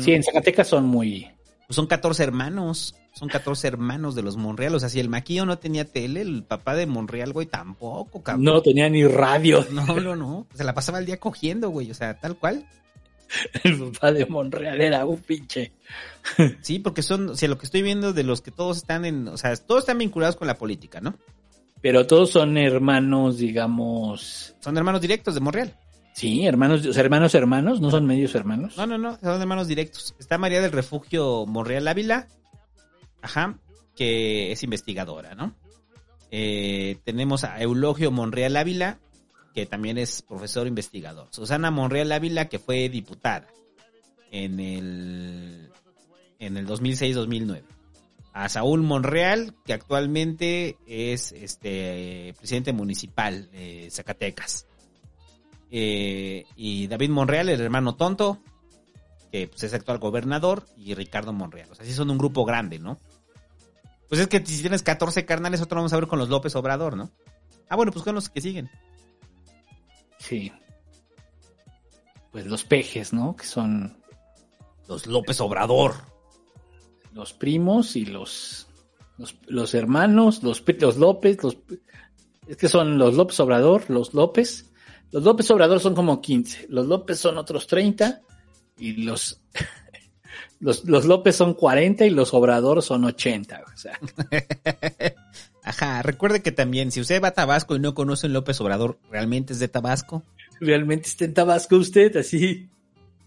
Sí, 0.00 0.12
en 0.12 0.22
Zacatecas 0.22 0.68
son 0.68 0.86
muy... 0.86 1.30
Pues 1.66 1.76
son 1.76 1.86
14 1.86 2.22
hermanos, 2.22 2.94
son 3.14 3.28
14 3.30 3.66
hermanos 3.68 4.14
de 4.14 4.22
los 4.22 4.36
Monreal. 4.36 4.74
O 4.74 4.80
sea, 4.80 4.90
si 4.90 5.00
el 5.00 5.08
maquillo 5.08 5.46
no 5.46 5.58
tenía 5.58 5.86
tele, 5.86 6.20
el 6.20 6.42
papá 6.44 6.74
de 6.74 6.84
Monreal, 6.86 7.32
güey, 7.32 7.46
tampoco, 7.46 8.22
cabrón. 8.22 8.44
No 8.44 8.60
tenía 8.60 8.90
ni 8.90 9.06
radio. 9.06 9.66
No, 9.72 9.86
no, 9.98 10.14
no. 10.14 10.46
Se 10.54 10.62
la 10.62 10.74
pasaba 10.74 10.98
el 10.98 11.06
día 11.06 11.18
cogiendo, 11.18 11.70
güey. 11.70 11.90
O 11.90 11.94
sea, 11.94 12.20
tal 12.20 12.36
cual. 12.36 12.66
El 13.64 13.78
papá 13.92 14.12
de 14.12 14.26
Monreal 14.26 14.78
era 14.80 15.06
un 15.06 15.16
pinche. 15.18 15.72
Sí, 16.60 16.78
porque 16.78 17.00
son, 17.02 17.30
o 17.30 17.34
sea, 17.36 17.48
lo 17.48 17.56
que 17.56 17.64
estoy 17.64 17.80
viendo 17.80 18.12
de 18.12 18.22
los 18.24 18.42
que 18.42 18.50
todos 18.50 18.76
están 18.76 19.06
en, 19.06 19.26
o 19.28 19.38
sea, 19.38 19.56
todos 19.56 19.80
están 19.84 19.96
vinculados 19.98 20.36
con 20.36 20.46
la 20.46 20.58
política, 20.58 21.00
¿no? 21.00 21.16
Pero 21.84 22.06
todos 22.06 22.30
son 22.30 22.56
hermanos, 22.56 23.36
digamos. 23.36 24.54
Son 24.60 24.74
hermanos 24.74 25.02
directos 25.02 25.34
de 25.34 25.40
Monreal. 25.42 25.76
Sí, 26.14 26.46
hermanos, 26.46 26.86
o 26.86 26.94
sea, 26.94 27.02
hermanos, 27.02 27.34
hermanos, 27.34 27.82
no 27.82 27.90
son 27.90 28.06
medios 28.06 28.34
hermanos. 28.34 28.78
No, 28.78 28.86
no, 28.86 28.96
no, 28.96 29.18
son 29.18 29.38
hermanos 29.38 29.68
directos. 29.68 30.14
Está 30.18 30.38
María 30.38 30.62
del 30.62 30.72
Refugio 30.72 31.44
Monreal 31.44 31.86
Ávila, 31.86 32.26
ajá, 33.20 33.58
que 33.94 34.50
es 34.50 34.62
investigadora, 34.62 35.34
¿no? 35.34 35.56
Eh, 36.30 36.96
tenemos 37.04 37.44
a 37.44 37.60
Eulogio 37.60 38.10
Monreal 38.10 38.56
Ávila, 38.56 38.98
que 39.54 39.66
también 39.66 39.98
es 39.98 40.22
profesor 40.22 40.66
investigador. 40.66 41.28
Susana 41.32 41.70
Monreal 41.70 42.12
Ávila, 42.12 42.48
que 42.48 42.58
fue 42.58 42.88
diputada 42.88 43.48
en 44.30 44.58
el, 44.58 45.70
en 46.38 46.56
el 46.56 46.66
2006-2009. 46.66 47.73
A 48.34 48.48
Saúl 48.50 48.82
Monreal, 48.82 49.54
que 49.64 49.72
actualmente 49.72 50.76
es 50.86 51.32
este 51.32 52.34
presidente 52.36 52.72
municipal 52.72 53.50
de 53.52 53.88
Zacatecas. 53.90 54.66
Eh, 55.70 56.44
y 56.56 56.86
David 56.88 57.10
Monreal, 57.10 57.48
el 57.48 57.60
hermano 57.60 57.94
tonto, 57.94 58.42
que 59.30 59.48
pues, 59.48 59.62
es 59.62 59.72
actual 59.72 59.98
gobernador, 59.98 60.66
y 60.76 60.94
Ricardo 60.94 61.32
Monreal. 61.32 61.70
O 61.70 61.74
sea, 61.76 61.86
sí 61.86 61.92
son 61.92 62.10
un 62.10 62.18
grupo 62.18 62.44
grande, 62.44 62.78
¿no? 62.78 62.98
Pues 64.08 64.20
es 64.20 64.26
que 64.28 64.44
si 64.44 64.60
tienes 64.60 64.82
14 64.82 65.24
carnales, 65.24 65.60
otro 65.60 65.76
vamos 65.76 65.92
a 65.92 65.96
ver 65.96 66.08
con 66.08 66.18
los 66.18 66.28
López 66.28 66.54
Obrador, 66.56 66.96
¿no? 66.96 67.10
Ah, 67.68 67.76
bueno, 67.76 67.92
pues 67.92 68.04
con 68.04 68.14
los 68.14 68.28
que 68.28 68.40
siguen. 68.40 68.70
Sí. 70.18 70.52
Pues 72.30 72.46
los 72.46 72.64
pejes, 72.64 73.12
¿no? 73.12 73.36
Que 73.36 73.46
son 73.46 73.96
Los 74.88 75.06
López 75.06 75.40
Obrador. 75.40 76.13
Los 77.14 77.32
primos 77.32 77.96
y 77.96 78.04
los, 78.04 78.66
los, 79.18 79.36
los 79.46 79.74
hermanos, 79.74 80.42
los, 80.42 80.62
los 80.78 80.96
López, 80.96 81.42
los, 81.42 81.56
es 82.46 82.56
que 82.56 82.68
son 82.68 82.98
los 82.98 83.14
López 83.14 83.38
Obrador, 83.40 83.88
los 83.88 84.14
López. 84.14 84.70
Los 85.12 85.22
López 85.22 85.50
Obrador 85.50 85.80
son 85.80 85.94
como 85.94 86.20
15, 86.20 86.66
los 86.68 86.86
López 86.86 87.20
son 87.20 87.38
otros 87.38 87.68
30 87.68 88.20
y 88.78 89.04
los, 89.04 89.40
los, 90.60 90.84
los 90.84 91.04
López 91.04 91.36
son 91.36 91.54
40 91.54 92.04
y 92.04 92.10
los 92.10 92.34
Obrador 92.34 92.82
son 92.82 93.04
80. 93.04 93.62
O 93.72 93.76
sea, 93.76 93.98
Ajá, 95.62 96.02
recuerde 96.02 96.42
que 96.42 96.52
también, 96.52 96.90
si 96.90 97.00
usted 97.00 97.22
va 97.22 97.28
a 97.28 97.34
Tabasco 97.34 97.74
y 97.74 97.80
no 97.80 97.94
conoce 97.94 98.26
un 98.26 98.34
López 98.34 98.60
Obrador, 98.60 98.98
¿realmente 99.10 99.54
es 99.54 99.58
de 99.60 99.68
Tabasco? 99.68 100.22
realmente 100.60 101.08
está 101.08 101.24
en 101.24 101.34
Tabasco 101.34 101.76
usted, 101.76 102.16
así. 102.16 102.68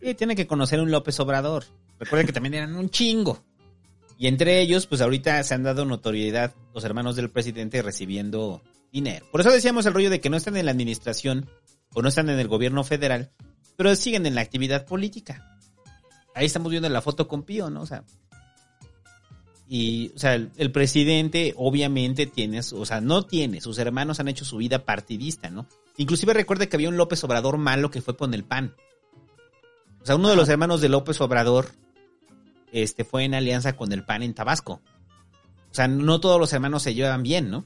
Sí, 0.01 0.13
tiene 0.13 0.35
que 0.35 0.47
conocer 0.47 0.79
un 0.79 0.91
López 0.91 1.19
Obrador. 1.19 1.65
Recuerde 1.99 2.25
que 2.25 2.33
también 2.33 2.53
eran 2.53 2.75
un 2.75 2.89
chingo. 2.89 3.43
Y 4.17 4.27
entre 4.27 4.59
ellos, 4.61 4.87
pues 4.87 5.01
ahorita 5.01 5.41
se 5.43 5.53
han 5.53 5.63
dado 5.63 5.85
notoriedad 5.85 6.55
los 6.73 6.83
hermanos 6.83 7.15
del 7.15 7.29
presidente 7.29 7.81
recibiendo 7.81 8.63
dinero. 8.91 9.25
Por 9.31 9.41
eso 9.41 9.51
decíamos 9.51 9.85
el 9.85 9.93
rollo 9.93 10.09
de 10.09 10.19
que 10.19 10.29
no 10.29 10.37
están 10.37 10.57
en 10.57 10.65
la 10.65 10.71
administración 10.71 11.49
o 11.93 12.01
no 12.01 12.09
están 12.09 12.29
en 12.29 12.39
el 12.39 12.47
gobierno 12.47 12.83
federal, 12.83 13.31
pero 13.75 13.95
siguen 13.95 14.25
en 14.25 14.35
la 14.35 14.41
actividad 14.41 14.85
política. 14.85 15.57
Ahí 16.33 16.47
estamos 16.47 16.71
viendo 16.71 16.89
la 16.89 17.01
foto 17.01 17.27
con 17.27 17.43
Pío, 17.43 17.69
¿no? 17.69 17.81
O 17.81 17.85
sea, 17.85 18.03
y, 19.69 20.11
o 20.15 20.19
sea, 20.19 20.35
el, 20.35 20.51
el 20.57 20.71
presidente 20.71 21.53
obviamente 21.57 22.25
tiene, 22.25 22.59
o 22.59 22.85
sea, 22.85 23.01
no 23.01 23.25
tiene, 23.25 23.61
sus 23.61 23.77
hermanos 23.77 24.19
han 24.19 24.29
hecho 24.29 24.45
su 24.45 24.57
vida 24.57 24.85
partidista, 24.85 25.49
¿no? 25.49 25.67
Inclusive 25.97 26.33
recuerde 26.33 26.69
que 26.69 26.77
había 26.77 26.89
un 26.89 26.97
López 26.97 27.23
Obrador 27.23 27.57
malo 27.57 27.91
que 27.91 28.01
fue 28.01 28.15
con 28.15 28.33
el 28.33 28.43
PAN. 28.43 28.75
O 30.01 30.05
sea, 30.05 30.15
uno 30.15 30.29
de 30.29 30.35
los 30.35 30.47
hermanos 30.47 30.79
de 30.79 30.89
López 30.89 31.19
Obrador 31.19 31.71
este, 32.71 33.03
fue 33.03 33.23
en 33.23 33.33
alianza 33.33 33.75
con 33.75 33.91
el 33.91 34.03
PAN 34.03 34.23
en 34.23 34.33
Tabasco. 34.33 34.81
O 35.69 35.73
sea, 35.73 35.87
no 35.87 36.19
todos 36.19 36.39
los 36.39 36.53
hermanos 36.53 36.83
se 36.83 36.93
llevan 36.93 37.23
bien, 37.23 37.49
¿no? 37.49 37.65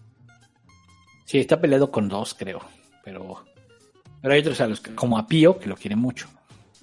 Sí, 1.26 1.40
está 1.40 1.60
peleado 1.62 1.92
con 1.92 2.10
dos, 2.10 2.34
creo. 2.34 2.62
Pero, 3.04 3.46
pero 4.22 4.34
hay 4.34 4.42
otros 4.42 4.60
a 4.62 4.68
los 4.68 4.80
que, 4.82 4.94
como 4.96 5.18
a 5.18 5.28
Pío, 5.28 5.58
que 5.60 5.70
lo 5.70 5.76
quiere 5.76 5.96
mucho. 5.96 6.28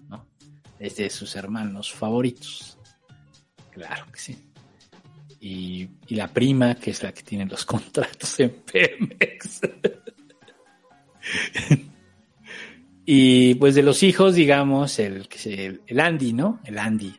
¿no? 0.09 0.25
Es 0.79 0.97
de 0.97 1.11
sus 1.11 1.35
hermanos 1.37 1.93
favoritos. 1.93 2.79
Claro 3.71 4.07
que 4.13 4.19
sí. 4.19 4.45
Y, 5.41 5.89
y 6.09 6.15
la 6.17 6.29
prima, 6.29 6.75
que 6.77 6.91
es 6.93 7.03
la 7.03 7.13
que 7.13 7.23
tiene 7.23 7.47
los 7.47 7.65
contratos 7.67 8.41
en 8.41 8.51
Pemex. 8.65 9.61
y 13.05 13.55
pues 13.55 13.75
de 13.75 13.83
los 13.83 14.03
hijos, 14.03 14.35
digamos, 14.35 14.99
el, 14.99 15.29
se- 15.35 15.81
el 15.87 16.01
Andy, 16.01 16.33
¿no? 16.33 16.61
El 16.65 16.79
Andy. 16.79 17.15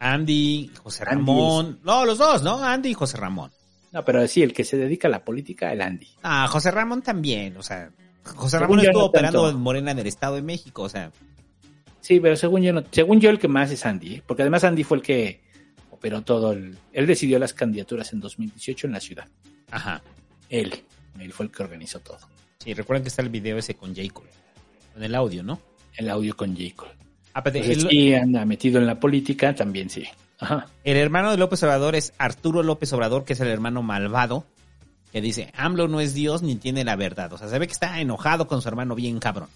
Andy, 0.00 0.70
José 0.82 1.04
Andy 1.04 1.14
Ramón. 1.14 1.80
No, 1.84 2.04
los 2.04 2.18
dos, 2.18 2.42
¿no? 2.42 2.62
Andy 2.64 2.90
y 2.90 2.94
José 2.94 3.16
Ramón. 3.18 3.50
No, 3.92 4.04
pero 4.04 4.26
sí, 4.26 4.42
el 4.42 4.52
que 4.52 4.64
se 4.64 4.76
dedica 4.76 5.08
a 5.08 5.10
la 5.10 5.24
política, 5.24 5.72
el 5.72 5.80
Andy. 5.82 6.08
Ah, 6.22 6.46
José 6.48 6.70
Ramón 6.70 7.02
también, 7.02 7.56
o 7.56 7.62
sea, 7.62 7.90
José 8.24 8.58
Según 8.58 8.62
Ramón 8.78 8.80
estuvo 8.80 9.00
no 9.00 9.06
operando 9.06 9.42
tanto. 9.42 9.56
en 9.56 9.62
Morena 9.62 9.90
en 9.92 9.98
el 9.98 10.06
Estado 10.06 10.36
de 10.36 10.42
México, 10.42 10.82
o 10.82 10.88
sea, 10.88 11.12
Sí, 12.00 12.18
pero 12.18 12.34
según 12.34 12.62
yo, 12.62 12.72
no- 12.72 12.82
según 12.90 13.20
yo 13.20 13.28
el 13.30 13.38
que 13.38 13.46
más 13.48 13.70
es 13.70 13.84
Andy, 13.84 14.14
¿eh? 14.16 14.22
porque 14.26 14.42
además 14.42 14.64
Andy 14.64 14.84
fue 14.84 14.96
el 14.96 15.02
que 15.02 15.42
operó 15.90 16.22
todo, 16.22 16.52
el, 16.52 16.76
él 16.92 17.06
decidió 17.06 17.38
las 17.38 17.52
candidaturas 17.52 18.12
en 18.14 18.20
2018 18.20 18.86
en 18.86 18.92
la 18.94 19.00
ciudad. 19.00 19.28
ajá. 19.70 20.02
Él, 20.48 20.72
él 21.18 21.32
fue 21.32 21.46
el 21.46 21.52
que 21.52 21.62
organizó 21.62 22.00
todo. 22.00 22.18
Sí, 22.58 22.72
recuerden 22.74 23.02
que 23.04 23.08
está 23.08 23.22
el 23.22 23.28
video 23.28 23.56
ese 23.58 23.74
con 23.76 23.94
Jacob. 23.94 24.24
Con 24.94 25.02
el 25.04 25.14
audio, 25.14 25.42
¿no? 25.44 25.60
El 25.96 26.08
audio 26.10 26.34
con 26.36 26.56
Jacob. 26.56 26.88
Pero 26.88 27.09
Entonces, 27.34 27.84
el, 27.84 27.88
sí, 27.88 28.14
anda 28.14 28.44
metido 28.44 28.78
en 28.80 28.86
la 28.86 28.98
política, 28.98 29.54
también 29.54 29.88
sí. 29.90 30.04
Ajá. 30.38 30.66
el 30.84 30.96
hermano 30.96 31.30
de 31.30 31.36
López 31.36 31.62
Obrador 31.62 31.94
es 31.94 32.14
Arturo 32.16 32.62
López 32.62 32.92
Obrador, 32.94 33.24
que 33.24 33.34
es 33.34 33.40
el 33.40 33.48
hermano 33.48 33.82
malvado, 33.82 34.46
que 35.12 35.20
dice, 35.20 35.52
AMLO 35.54 35.86
no 35.86 36.00
es 36.00 36.14
Dios 36.14 36.42
ni 36.42 36.56
tiene 36.56 36.84
la 36.84 36.96
verdad. 36.96 37.32
O 37.32 37.38
sea, 37.38 37.48
se 37.48 37.58
ve 37.58 37.66
que 37.66 37.72
está 37.72 38.00
enojado 38.00 38.46
con 38.46 38.62
su 38.62 38.68
hermano 38.68 38.94
bien 38.94 39.18
cabrón. 39.18 39.48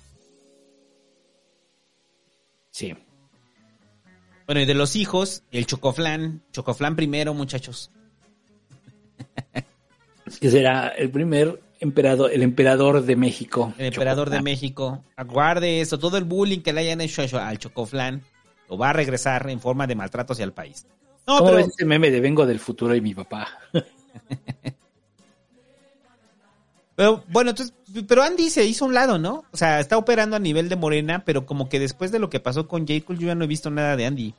Sí. 2.70 2.94
Bueno, 4.46 4.60
y 4.60 4.66
de 4.66 4.74
los 4.74 4.94
hijos, 4.96 5.42
el 5.52 5.66
Chocoflán, 5.66 6.42
Chocoflán 6.52 6.96
primero, 6.96 7.32
muchachos. 7.34 7.90
Que 10.40 10.50
será 10.50 10.88
el 10.88 11.10
primer 11.10 11.60
emperador, 11.84 12.32
el 12.32 12.42
emperador 12.42 13.02
de 13.02 13.16
México. 13.16 13.72
El 13.78 13.86
emperador 13.86 14.28
de 14.28 14.36
Chocoflan. 14.36 14.44
México. 14.44 15.04
Aguarde 15.16 15.80
eso, 15.80 15.98
todo 15.98 16.18
el 16.18 16.24
bullying 16.24 16.60
que 16.60 16.72
le 16.72 16.80
hayan 16.80 17.00
hecho 17.00 17.22
al 17.38 17.58
Chocoflán 17.58 18.22
lo 18.68 18.78
va 18.78 18.90
a 18.90 18.92
regresar 18.92 19.48
en 19.50 19.60
forma 19.60 19.86
de 19.86 19.94
maltrato 19.94 20.32
hacia 20.32 20.44
el 20.44 20.52
país. 20.52 20.86
No, 21.26 21.38
¿Cómo 21.38 21.50
pero 21.50 21.56
ves 21.58 21.68
ese 21.68 21.84
meme 21.84 22.10
de 22.10 22.20
vengo 22.20 22.44
del 22.46 22.58
futuro 22.58 22.94
y 22.94 23.00
mi 23.00 23.14
papá? 23.14 23.48
Pero 26.96 27.24
bueno, 27.28 27.50
entonces, 27.50 27.74
pero 28.06 28.22
Andy 28.22 28.50
se 28.50 28.64
hizo 28.64 28.84
a 28.84 28.88
un 28.88 28.94
lado, 28.94 29.18
¿no? 29.18 29.44
O 29.50 29.56
sea, 29.56 29.80
está 29.80 29.98
operando 29.98 30.36
a 30.36 30.38
nivel 30.38 30.68
de 30.68 30.76
Morena, 30.76 31.24
pero 31.24 31.44
como 31.44 31.68
que 31.68 31.80
después 31.80 32.12
de 32.12 32.20
lo 32.20 32.30
que 32.30 32.38
pasó 32.38 32.68
con 32.68 32.86
Jacob, 32.86 33.16
yo 33.18 33.26
ya 33.26 33.34
no 33.34 33.44
he 33.44 33.48
visto 33.48 33.68
nada 33.68 33.96
de 33.96 34.06
Andy. 34.06 34.34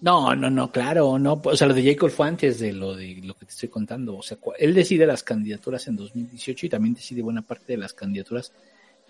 No, 0.00 0.34
no, 0.34 0.48
no, 0.48 0.72
claro, 0.72 1.18
no. 1.18 1.40
O 1.44 1.56
sea, 1.56 1.66
lo 1.66 1.74
de 1.74 1.84
Jacob 1.84 2.10
fue 2.10 2.26
antes 2.26 2.58
de 2.58 2.72
lo 2.72 2.94
de 2.96 3.20
lo 3.22 3.34
que 3.34 3.44
te 3.44 3.52
estoy 3.52 3.68
contando. 3.68 4.16
O 4.16 4.22
sea, 4.22 4.38
él 4.58 4.72
decide 4.72 5.06
las 5.06 5.22
candidaturas 5.22 5.86
en 5.88 5.96
2018 5.96 6.66
y 6.66 6.68
también 6.68 6.94
decide 6.94 7.22
buena 7.22 7.42
parte 7.42 7.74
de 7.74 7.78
las 7.78 7.92
candidaturas 7.92 8.52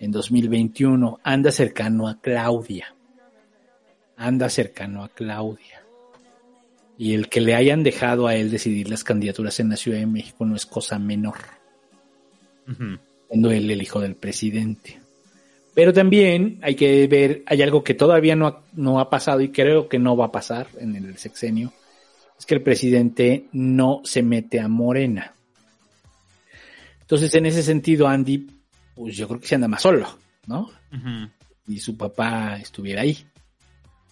en 0.01 0.11
2021. 0.11 1.21
Anda 1.23 1.53
cercano 1.53 2.09
a 2.09 2.21
Claudia. 2.21 2.95
Anda 4.17 4.49
cercano 4.49 5.05
a 5.05 5.09
Claudia. 5.09 5.81
Y 6.99 7.15
el 7.15 7.29
que 7.29 7.41
le 7.41 7.55
hayan 7.55 7.83
dejado 7.83 8.27
a 8.27 8.35
él 8.35 8.51
decidir 8.51 8.91
las 8.91 9.05
candidaturas 9.05 9.59
en 9.61 9.71
la 9.71 9.77
Ciudad 9.77 9.99
de 9.99 10.07
México 10.07 10.45
no 10.45 10.55
es 10.55 10.67
cosa 10.67 10.99
menor, 10.99 11.39
siendo 13.29 13.51
él 13.51 13.71
el 13.71 13.81
hijo 13.81 14.01
del 14.01 14.17
presidente. 14.17 15.00
Pero 15.81 15.95
también 15.95 16.59
hay 16.61 16.75
que 16.75 17.07
ver, 17.07 17.43
hay 17.47 17.63
algo 17.63 17.83
que 17.83 17.95
todavía 17.95 18.37
no 18.37 18.47
ha, 18.47 18.63
no 18.75 19.01
ha 19.01 19.09
pasado 19.09 19.41
y 19.41 19.49
creo 19.49 19.89
que 19.89 19.99
no 19.99 20.15
va 20.15 20.27
a 20.27 20.31
pasar 20.31 20.67
en 20.79 20.95
el 20.95 21.17
sexenio, 21.17 21.73
es 22.39 22.45
que 22.45 22.55
el 22.55 22.61
presidente 22.61 23.47
no 23.53 24.03
se 24.05 24.23
mete 24.23 24.61
a 24.61 24.69
Morena. 24.69 25.33
Entonces, 27.01 27.35
en 27.35 27.47
ese 27.47 27.63
sentido, 27.63 28.07
Andy, 28.07 28.47
pues 28.95 29.17
yo 29.17 29.27
creo 29.27 29.41
que 29.41 29.47
se 29.47 29.55
anda 29.55 29.69
más 29.69 29.81
solo, 29.81 30.07
¿no? 30.47 30.71
Y 31.67 31.79
su 31.79 31.97
papá 31.97 32.59
estuviera 32.61 33.01
ahí. 33.01 33.17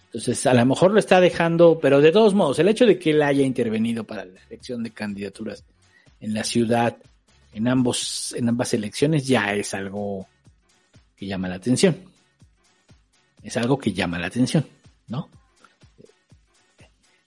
Entonces, 0.07 0.47
a 0.47 0.55
lo 0.55 0.65
mejor 0.65 0.93
lo 0.93 0.99
está 0.99 1.21
dejando, 1.21 1.79
pero 1.83 2.01
de 2.01 2.13
todos 2.13 2.33
modos, 2.33 2.59
el 2.61 2.69
hecho 2.69 2.87
de 2.87 2.99
que 2.99 3.11
él 3.11 3.21
haya 3.21 3.45
intervenido 3.45 4.05
para 4.05 4.25
la 4.25 4.41
elección 4.49 4.83
de 4.83 4.93
candidaturas 4.93 5.67
en 6.19 6.33
la 6.33 6.45
ciudad, 6.45 6.97
en 7.53 7.69
ambos, 7.69 8.35
en 8.39 8.49
ambas 8.49 8.73
elecciones, 8.73 9.27
ya 9.27 9.53
es 9.53 9.75
algo 9.75 10.27
que 11.19 11.27
llama 11.27 11.49
la 11.49 11.57
atención. 11.57 11.97
Es 13.43 13.57
algo 13.57 13.79
que 13.79 13.93
llama 13.93 14.19
la 14.19 14.27
atención, 14.27 14.67
¿no? 15.09 15.29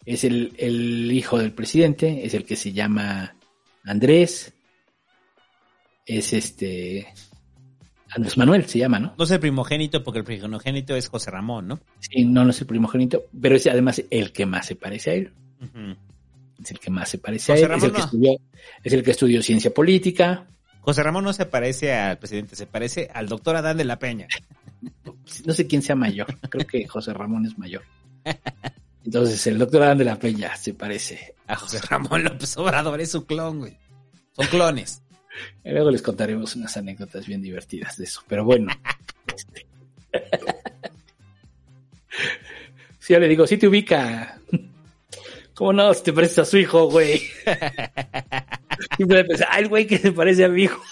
Es 0.05 0.23
el, 0.23 0.53
el 0.57 1.11
hijo 1.11 1.37
del 1.37 1.51
presidente, 1.51 2.25
es 2.25 2.33
el 2.33 2.45
que 2.45 2.55
se 2.55 2.73
llama 2.73 3.35
Andrés, 3.83 4.53
es 6.05 6.33
este 6.33 7.07
Andrés 8.13 8.37
Manuel 8.37 8.65
se 8.65 8.79
llama, 8.79 8.99
¿no? 8.99 9.13
No 9.17 9.23
es 9.23 9.31
el 9.31 9.39
primogénito 9.39 10.03
porque 10.03 10.19
el 10.19 10.25
primogénito 10.25 10.95
es 10.95 11.07
José 11.07 11.31
Ramón, 11.31 11.67
¿no? 11.67 11.79
Sí, 11.99 12.25
no, 12.25 12.43
no 12.43 12.49
es 12.49 12.59
el 12.59 12.67
primogénito, 12.67 13.23
pero 13.39 13.55
es 13.55 13.67
además 13.67 14.03
el 14.09 14.33
que 14.33 14.45
más 14.45 14.65
se 14.65 14.75
parece 14.75 15.11
a 15.11 15.13
él. 15.13 15.33
Es 16.61 16.71
el 16.71 16.79
que 16.79 16.89
más 16.89 17.09
se 17.09 17.19
parece 17.19 17.53
a 17.53 17.55
él, 17.55 17.59
es 17.59 17.63
el, 17.63 17.69
Ramón 17.69 17.91
que 17.91 17.97
no. 17.97 18.03
estudió, 18.03 18.31
es 18.83 18.93
el 18.93 19.03
que 19.03 19.11
estudió 19.11 19.41
ciencia 19.41 19.73
política. 19.73 20.45
José 20.81 21.03
Ramón 21.03 21.23
no 21.23 21.33
se 21.33 21.45
parece 21.45 21.93
al 21.93 22.17
presidente, 22.17 22.55
se 22.55 22.67
parece 22.67 23.09
al 23.13 23.27
doctor 23.27 23.55
Adán 23.55 23.77
de 23.77 23.85
la 23.85 23.99
Peña. 23.99 24.27
No 25.45 25.53
sé 25.53 25.67
quién 25.67 25.81
sea 25.81 25.95
mayor, 25.95 26.39
creo 26.49 26.65
que 26.65 26.87
José 26.87 27.13
Ramón 27.13 27.45
es 27.45 27.57
mayor. 27.57 27.83
Entonces, 29.05 29.45
el 29.47 29.57
doctor 29.57 29.83
Adán 29.83 29.99
de 29.99 30.05
la 30.05 30.17
Peña 30.17 30.55
se 30.55 30.73
parece 30.73 31.35
A 31.47 31.55
José 31.55 31.79
Ramón 31.81 32.23
López 32.23 32.55
Obrador 32.57 33.01
es 33.01 33.11
su 33.11 33.25
clon, 33.25 33.59
güey. 33.59 33.77
Son 34.35 34.47
clones. 34.47 35.01
Y 35.63 35.69
luego 35.71 35.91
les 35.91 36.01
contaremos 36.01 36.55
unas 36.55 36.75
anécdotas 36.77 37.25
bien 37.25 37.41
divertidas 37.41 37.97
de 37.97 38.05
eso. 38.05 38.21
Pero 38.27 38.45
bueno. 38.45 38.71
este. 39.35 39.65
Sí, 42.99 43.13
yo 43.13 43.19
le 43.19 43.27
digo, 43.27 43.47
sí 43.47 43.57
te 43.57 43.67
ubica. 43.67 44.39
¿Cómo 45.55 45.73
no? 45.73 45.91
Si 45.91 46.03
te 46.03 46.13
pareces 46.13 46.37
a 46.37 46.45
su 46.45 46.57
hijo, 46.57 46.87
güey. 46.87 47.19
Siempre 48.95 49.23
pensé, 49.25 49.45
ay, 49.49 49.65
güey 49.65 49.87
que 49.87 49.97
se 49.97 50.11
parece 50.11 50.45
a 50.45 50.49
mi 50.49 50.63
hijo. 50.63 50.81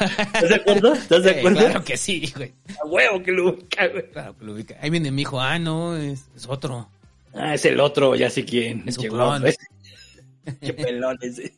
¿Estás 0.00 0.48
de 0.48 0.54
acuerdo? 0.54 0.92
¿Estás 0.94 1.22
de 1.24 1.32
Sí, 1.32 1.38
acuerdo? 1.38 1.58
claro 1.58 1.84
que 1.84 1.96
sí, 1.96 2.32
güey. 2.34 2.54
A 2.82 2.86
huevo 2.86 3.22
que 3.22 3.32
lo 3.32 3.50
ubica, 3.50 3.86
güey. 3.88 4.10
Claro 4.10 4.36
que 4.38 4.44
lo 4.44 4.52
ubica. 4.54 4.76
Ahí 4.80 4.90
viene 4.90 5.10
mi 5.10 5.22
hijo. 5.22 5.40
Ah, 5.40 5.58
no, 5.58 5.96
es, 5.96 6.28
es 6.34 6.46
otro. 6.48 6.88
Ah, 7.34 7.54
es 7.54 7.64
el 7.66 7.78
otro, 7.80 8.14
ya 8.16 8.30
sé 8.30 8.44
quién. 8.44 8.84
Es 8.86 8.96
un 8.98 9.04
Llegó, 9.04 9.36
pues. 9.40 9.58
Qué 10.60 10.72
pelón 10.72 11.18
ese. 11.20 11.54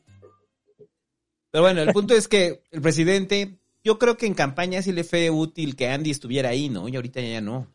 Pero 1.50 1.62
bueno, 1.62 1.82
el 1.82 1.92
punto 1.92 2.14
es 2.14 2.26
que 2.28 2.62
el 2.72 2.80
presidente, 2.80 3.58
yo 3.84 3.98
creo 3.98 4.16
que 4.16 4.26
en 4.26 4.34
campaña 4.34 4.82
sí 4.82 4.90
le 4.92 5.04
fue 5.04 5.30
útil 5.30 5.76
que 5.76 5.88
Andy 5.88 6.10
estuviera 6.10 6.48
ahí, 6.48 6.68
¿no? 6.68 6.88
Y 6.88 6.96
ahorita 6.96 7.20
ya 7.20 7.40
no. 7.40 7.68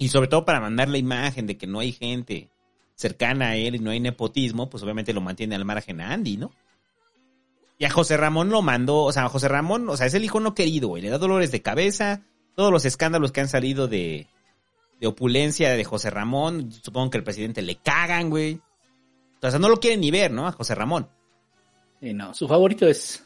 Y 0.00 0.08
sobre 0.08 0.28
todo 0.28 0.46
para 0.46 0.60
mandar 0.60 0.88
la 0.88 0.96
imagen 0.96 1.46
de 1.46 1.58
que 1.58 1.66
no 1.66 1.78
hay 1.78 1.92
gente 1.92 2.48
cercana 2.94 3.50
a 3.50 3.56
él 3.56 3.74
y 3.74 3.80
no 3.80 3.90
hay 3.90 4.00
nepotismo, 4.00 4.70
pues 4.70 4.82
obviamente 4.82 5.12
lo 5.12 5.20
mantiene 5.20 5.56
al 5.56 5.66
margen 5.66 6.00
a 6.00 6.14
Andy, 6.14 6.38
¿no? 6.38 6.52
Y 7.78 7.84
a 7.84 7.90
José 7.90 8.16
Ramón 8.16 8.48
lo 8.48 8.62
mandó, 8.62 9.02
o 9.02 9.12
sea, 9.12 9.28
José 9.28 9.48
Ramón, 9.48 9.86
o 9.90 9.98
sea, 9.98 10.06
es 10.06 10.14
el 10.14 10.24
hijo 10.24 10.40
no 10.40 10.54
querido, 10.54 10.88
güey, 10.88 11.02
le 11.02 11.10
da 11.10 11.18
dolores 11.18 11.52
de 11.52 11.60
cabeza, 11.60 12.22
todos 12.56 12.72
los 12.72 12.86
escándalos 12.86 13.30
que 13.30 13.42
han 13.42 13.48
salido 13.48 13.88
de, 13.88 14.26
de 15.00 15.06
opulencia 15.06 15.68
de 15.70 15.84
José 15.84 16.08
Ramón, 16.08 16.72
supongo 16.72 17.10
que 17.10 17.18
el 17.18 17.24
presidente 17.24 17.60
le 17.60 17.76
cagan, 17.76 18.30
güey. 18.30 18.58
O 19.42 19.50
sea, 19.50 19.58
no 19.58 19.68
lo 19.68 19.80
quieren 19.80 20.00
ni 20.00 20.10
ver, 20.10 20.30
¿no? 20.30 20.46
A 20.46 20.52
José 20.52 20.74
Ramón. 20.74 21.10
Sí, 22.00 22.14
no, 22.14 22.32
su 22.32 22.48
favorito 22.48 22.86
es. 22.86 23.22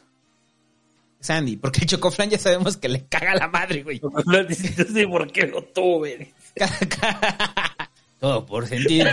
Sandy, 1.21 1.55
porque 1.55 1.81
el 1.81 1.85
Chocoflan 1.87 2.29
ya 2.29 2.37
sabemos 2.37 2.75
que 2.75 2.89
le 2.89 3.05
caga 3.07 3.33
la 3.35 3.47
madre, 3.47 3.81
güey. 3.81 4.01
No 4.01 4.43
sé 4.53 5.07
por 5.07 5.31
qué 5.31 5.47
lo 5.47 5.63
tuve. 5.63 6.33
Todo 8.19 8.45
por 8.45 8.67
sentir. 8.67 9.07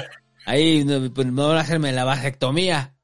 Ahí 0.44 0.85
no, 0.85 1.12
pues, 1.12 1.27
me 1.27 1.43
van 1.43 1.56
a 1.56 1.60
hacerme 1.60 1.93
la 1.93 2.05
vasectomía. 2.05 2.94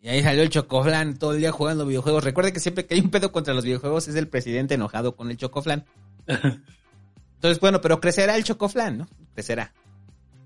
Y 0.00 0.08
ahí 0.08 0.22
salió 0.22 0.42
el 0.42 0.50
Chocoflan 0.50 1.18
todo 1.18 1.32
el 1.32 1.40
día 1.40 1.50
jugando 1.50 1.86
videojuegos. 1.86 2.22
Recuerde 2.22 2.52
que 2.52 2.60
siempre 2.60 2.86
que 2.86 2.94
hay 2.94 3.00
un 3.00 3.10
pedo 3.10 3.32
contra 3.32 3.54
los 3.54 3.64
videojuegos 3.64 4.06
es 4.08 4.14
el 4.14 4.28
presidente 4.28 4.74
enojado 4.74 5.16
con 5.16 5.30
el 5.30 5.36
Chocoflan. 5.36 5.84
Entonces, 6.26 7.60
bueno, 7.60 7.80
pero 7.80 8.00
crecerá 8.00 8.36
el 8.36 8.44
Chocoflan, 8.44 8.98
¿no? 8.98 9.08
Crecerá. 9.34 9.72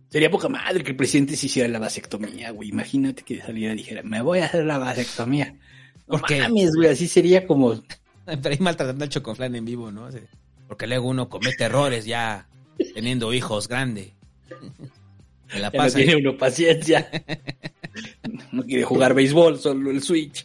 Sería 0.08 0.30
poca 0.30 0.48
madre 0.48 0.82
que 0.82 0.90
el 0.90 0.96
presidente 0.96 1.36
se 1.36 1.46
hiciera 1.46 1.68
la 1.68 1.78
vasectomía, 1.78 2.50
güey. 2.50 2.70
Imagínate 2.70 3.22
que 3.22 3.40
saliera 3.40 3.74
y 3.74 3.76
dijera, 3.76 4.02
me 4.02 4.22
voy 4.22 4.40
a 4.40 4.46
hacer 4.46 4.64
la 4.64 4.78
vasectomía. 4.78 5.52
No 6.08 6.18
¿Por 6.18 6.22
qué? 6.22 6.40
mames, 6.40 6.74
güey, 6.74 6.88
así 6.88 7.06
sería 7.06 7.46
como... 7.46 7.80
Pero 8.24 8.48
ahí 8.48 8.58
maltratando 8.60 9.04
al 9.04 9.10
Chocoflan 9.10 9.54
en 9.54 9.64
vivo, 9.64 9.92
¿no? 9.92 10.08
Porque 10.68 10.86
luego 10.86 11.08
uno 11.08 11.28
comete 11.28 11.64
errores 11.64 12.04
ya 12.04 12.48
teniendo 12.94 13.32
hijos 13.32 13.68
grandes. 13.68 14.12
Me 15.52 15.60
la 15.60 15.70
no 15.74 15.90
tiene 15.90 16.16
uno 16.16 16.36
paciencia. 16.36 17.10
No 18.52 18.62
quiere 18.62 18.84
jugar 18.84 19.14
béisbol, 19.14 19.58
solo 19.58 19.90
el 19.90 20.02
Switch. 20.02 20.44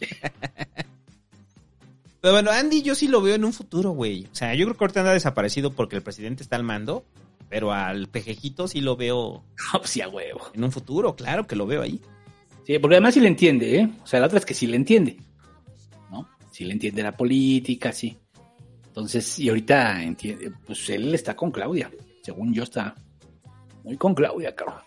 Pero 2.20 2.34
bueno, 2.34 2.50
Andy 2.50 2.82
yo 2.82 2.94
sí 2.94 3.06
lo 3.06 3.20
veo 3.20 3.36
en 3.36 3.44
un 3.44 3.52
futuro, 3.52 3.90
güey. 3.90 4.24
O 4.24 4.34
sea, 4.34 4.54
yo 4.54 4.66
creo 4.66 4.76
que 4.76 4.84
ahorita 4.84 5.00
anda 5.00 5.12
desaparecido 5.12 5.72
porque 5.72 5.96
el 5.96 6.02
presidente 6.02 6.42
está 6.42 6.56
al 6.56 6.64
mando. 6.64 7.04
Pero 7.48 7.72
al 7.72 8.08
pejejito 8.08 8.66
sí 8.66 8.80
lo 8.80 8.96
veo 8.96 9.44
No, 9.72 9.78
pues 9.78 9.90
sí, 9.90 10.00
a 10.00 10.08
huevo. 10.08 10.50
en 10.54 10.64
un 10.64 10.72
futuro, 10.72 11.14
claro 11.14 11.46
que 11.46 11.54
lo 11.54 11.66
veo 11.66 11.82
ahí. 11.82 12.00
Sí, 12.66 12.78
porque 12.80 12.96
además 12.96 13.14
sí 13.14 13.20
le 13.20 13.28
entiende, 13.28 13.78
¿eh? 13.78 13.88
O 14.02 14.06
sea, 14.06 14.18
la 14.18 14.26
otra 14.26 14.40
es 14.40 14.44
que 14.44 14.54
sí 14.54 14.66
le 14.66 14.76
entiende. 14.76 15.16
¿No? 16.10 16.28
Sí 16.50 16.64
le 16.64 16.72
entiende 16.72 17.02
la 17.02 17.16
política, 17.16 17.92
sí. 17.92 18.16
Entonces, 18.88 19.38
y 19.38 19.48
ahorita 19.48 20.02
entiende, 20.02 20.50
pues 20.66 20.90
él 20.90 21.14
está 21.14 21.36
con 21.36 21.52
Claudia. 21.52 21.90
Según 22.26 22.52
yo 22.52 22.64
está 22.64 22.96
muy 23.84 23.96
con 23.96 24.12
Claudia, 24.12 24.52
cabrón. 24.56 24.80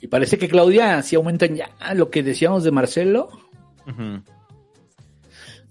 Y 0.00 0.08
parece 0.08 0.36
que 0.36 0.48
Claudia 0.48 1.00
sí 1.00 1.14
aumentan 1.14 1.54
ya 1.54 1.70
lo 1.94 2.10
que 2.10 2.24
decíamos 2.24 2.64
de 2.64 2.72
Marcelo. 2.72 3.28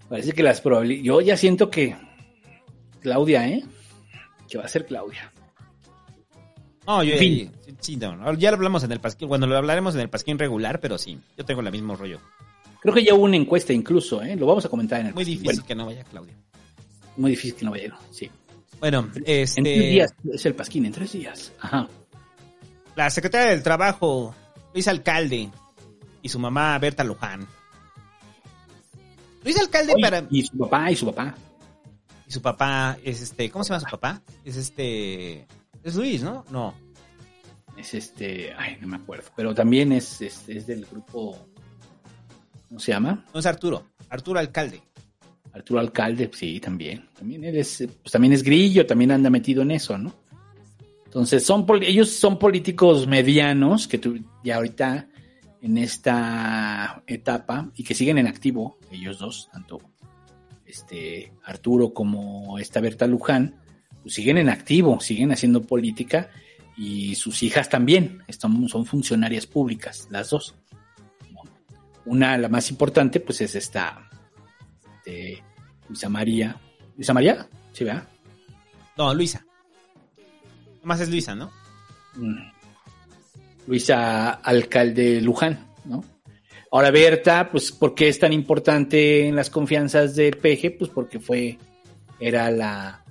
Parece 0.07 0.31
que 0.31 0.41
las 0.41 0.61
probabilidades. 0.61 1.05
Yo 1.05 1.19
ya 1.19 1.35
siento 1.35 1.69
que 1.69 1.97
Claudia, 3.01 3.45
¿eh? 3.49 3.65
Que 4.49 4.57
va 4.57 4.63
a 4.63 4.67
ser 4.69 4.85
Claudia. 4.85 5.33
No, 6.87 7.03
yo 7.03 7.11
En 7.13 7.19
fin. 7.19 7.51
sí, 7.65 7.75
sí, 7.81 7.95
no, 7.97 8.33
ya 8.35 8.51
lo 8.51 8.55
hablamos 8.55 8.83
en 8.85 8.91
el 8.93 9.01
pasquín, 9.01 9.27
cuando 9.27 9.45
lo 9.45 9.57
hablaremos 9.57 9.93
en 9.95 10.01
el 10.01 10.09
pasquín 10.09 10.39
regular, 10.39 10.79
pero 10.79 10.97
sí, 10.97 11.19
yo 11.37 11.43
tengo 11.43 11.59
el 11.59 11.71
mismo 11.73 11.97
rollo. 11.97 12.19
Creo 12.81 12.93
que 12.95 13.03
ya 13.03 13.13
hubo 13.15 13.25
una 13.25 13.35
encuesta 13.35 13.73
incluso, 13.73 14.21
¿eh? 14.23 14.37
Lo 14.37 14.45
vamos 14.47 14.63
a 14.65 14.69
comentar 14.69 15.01
en 15.01 15.07
el 15.07 15.13
Muy 15.13 15.23
pasquín. 15.25 15.33
difícil 15.41 15.45
Bueno, 15.57 15.67
que 15.67 15.75
no 15.75 15.85
vaya 15.85 16.03
Claudia. 16.05 16.33
muy 17.17 17.31
difícil 17.31 17.55
que 17.57 17.65
no 17.65 17.71
vaya, 17.71 17.93
sí. 18.11 18.31
Bueno, 18.79 18.99
En 18.99 19.23
tres 19.23 19.57
este, 19.57 19.61
días 19.61 20.13
es 20.31 20.45
el 20.45 20.55
pasquín, 20.55 20.85
en 20.85 20.91
tres 20.91 21.11
días. 21.11 21.51
Ajá. 21.59 21.87
la 22.95 23.09
secretaria 23.09 23.51
del 23.51 23.63
Trabajo, 23.63 24.33
Luis 24.73 24.87
Alcalde, 24.87 25.49
y 26.21 26.29
su 26.29 26.39
mamá 26.39 26.77
Berta 26.79 27.03
Luján. 27.03 27.47
Luis 29.43 29.59
Alcalde 29.59 29.93
Oye, 29.93 30.01
para... 30.01 30.25
Y 30.29 30.43
su 30.43 30.57
papá, 30.57 30.91
y 30.91 30.95
su 30.95 31.05
papá. 31.05 31.35
Y 32.27 32.31
su 32.31 32.41
papá 32.41 32.97
es 33.03 33.21
este... 33.21 33.49
¿Cómo 33.49 33.63
se 33.63 33.69
llama 33.73 33.79
su 33.81 33.91
papá? 33.91 34.21
Es 34.43 34.55
este... 34.57 35.47
Es 35.83 35.95
Luis, 35.95 36.21
¿no? 36.21 36.45
No. 36.51 36.73
Es 37.77 37.93
este, 37.93 38.53
ay, 38.57 38.77
no 38.81 38.87
me 38.87 38.97
acuerdo. 38.97 39.29
Pero 39.35 39.55
también 39.55 39.93
es, 39.93 40.21
es, 40.21 40.43
es 40.49 40.67
del 40.67 40.85
grupo, 40.85 41.37
¿cómo 42.67 42.79
se 42.79 42.91
llama? 42.91 43.25
No 43.33 43.39
es 43.39 43.45
Arturo. 43.45 43.85
Arturo 44.09 44.39
Alcalde. 44.39 44.81
Arturo 45.59 45.81
Alcalde, 45.81 46.31
sí, 46.33 46.59
también. 46.61 47.09
También 47.17 47.43
él 47.43 47.57
es, 47.57 47.85
pues 48.01 48.11
también 48.13 48.31
es 48.31 48.43
grillo, 48.43 48.85
también 48.85 49.11
anda 49.11 49.29
metido 49.29 49.61
en 49.61 49.71
eso, 49.71 49.97
¿no? 49.97 50.15
Entonces, 51.03 51.43
son 51.45 51.65
ellos 51.81 52.11
son 52.11 52.39
políticos 52.39 53.07
medianos 53.07 53.87
que 53.87 53.97
tu- 53.97 54.23
ya 54.41 54.55
ahorita 54.55 55.09
en 55.61 55.77
esta 55.77 57.03
etapa 57.07 57.69
y 57.75 57.83
que 57.83 57.93
siguen 57.93 58.17
en 58.19 58.27
activo, 58.27 58.77
ellos 58.89 59.19
dos, 59.19 59.49
tanto 59.51 59.79
este 60.65 61.33
Arturo 61.43 61.93
como 61.93 62.57
esta 62.57 62.79
Berta 62.79 63.05
Luján, 63.05 63.55
pues 64.01 64.13
siguen 64.13 64.37
en 64.37 64.47
activo, 64.47 65.01
siguen 65.01 65.31
haciendo 65.33 65.61
política 65.63 66.29
y 66.77 67.15
sus 67.15 67.43
hijas 67.43 67.67
también, 67.67 68.23
están, 68.27 68.69
son 68.69 68.85
funcionarias 68.85 69.45
públicas, 69.45 70.07
las 70.09 70.29
dos. 70.29 70.55
Una, 72.05 72.37
la 72.37 72.47
más 72.47 72.69
importante, 72.71 73.19
pues 73.19 73.41
es 73.41 73.55
esta 73.55 74.09
de 75.05 75.43
Luisa 75.89 76.07
María. 76.07 76.55
¿Luisa 76.95 77.13
María? 77.13 77.47
Sí, 77.73 77.83
¿verdad? 77.83 78.07
No, 78.97 79.13
Luisa. 79.13 79.45
Nomás 80.81 81.01
es 81.01 81.09
Luisa, 81.09 81.35
¿no? 81.35 81.51
Mm. 82.15 82.37
Luisa 83.67 84.29
Alcalde 84.31 85.21
Luján, 85.21 85.67
¿no? 85.85 86.03
Ahora 86.71 86.91
Berta, 86.91 87.49
pues, 87.51 87.71
¿por 87.71 87.95
qué 87.95 88.07
es 88.07 88.19
tan 88.19 88.31
importante 88.31 89.27
en 89.27 89.35
las 89.35 89.49
confianzas 89.49 90.15
del 90.15 90.37
PG? 90.37 90.77
Pues 90.77 90.91
porque 90.91 91.19
fue, 91.19 91.57
era 92.19 92.51
la, 92.51 93.03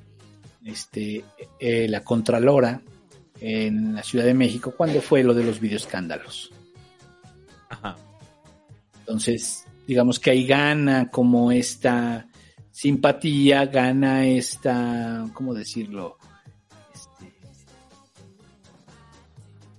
este, 0.64 1.24
eh, 1.58 1.88
la 1.88 2.04
contralora 2.04 2.80
en 3.40 3.94
la 3.94 4.02
Ciudad 4.02 4.24
de 4.24 4.34
México 4.34 4.74
cuando 4.76 5.00
fue 5.00 5.24
lo 5.24 5.34
de 5.34 5.44
los 5.44 5.60
videoescándalos. 5.60 6.52
Ajá. 7.68 7.96
Entonces, 9.00 9.64
digamos 9.86 10.20
que 10.20 10.30
ahí 10.30 10.46
gana 10.46 11.10
como 11.10 11.50
esta 11.50 12.28
simpatía, 12.82 13.66
gana 13.66 14.24
esta, 14.24 15.26
¿cómo 15.32 15.52
decirlo? 15.52 16.16
Este, 16.94 17.32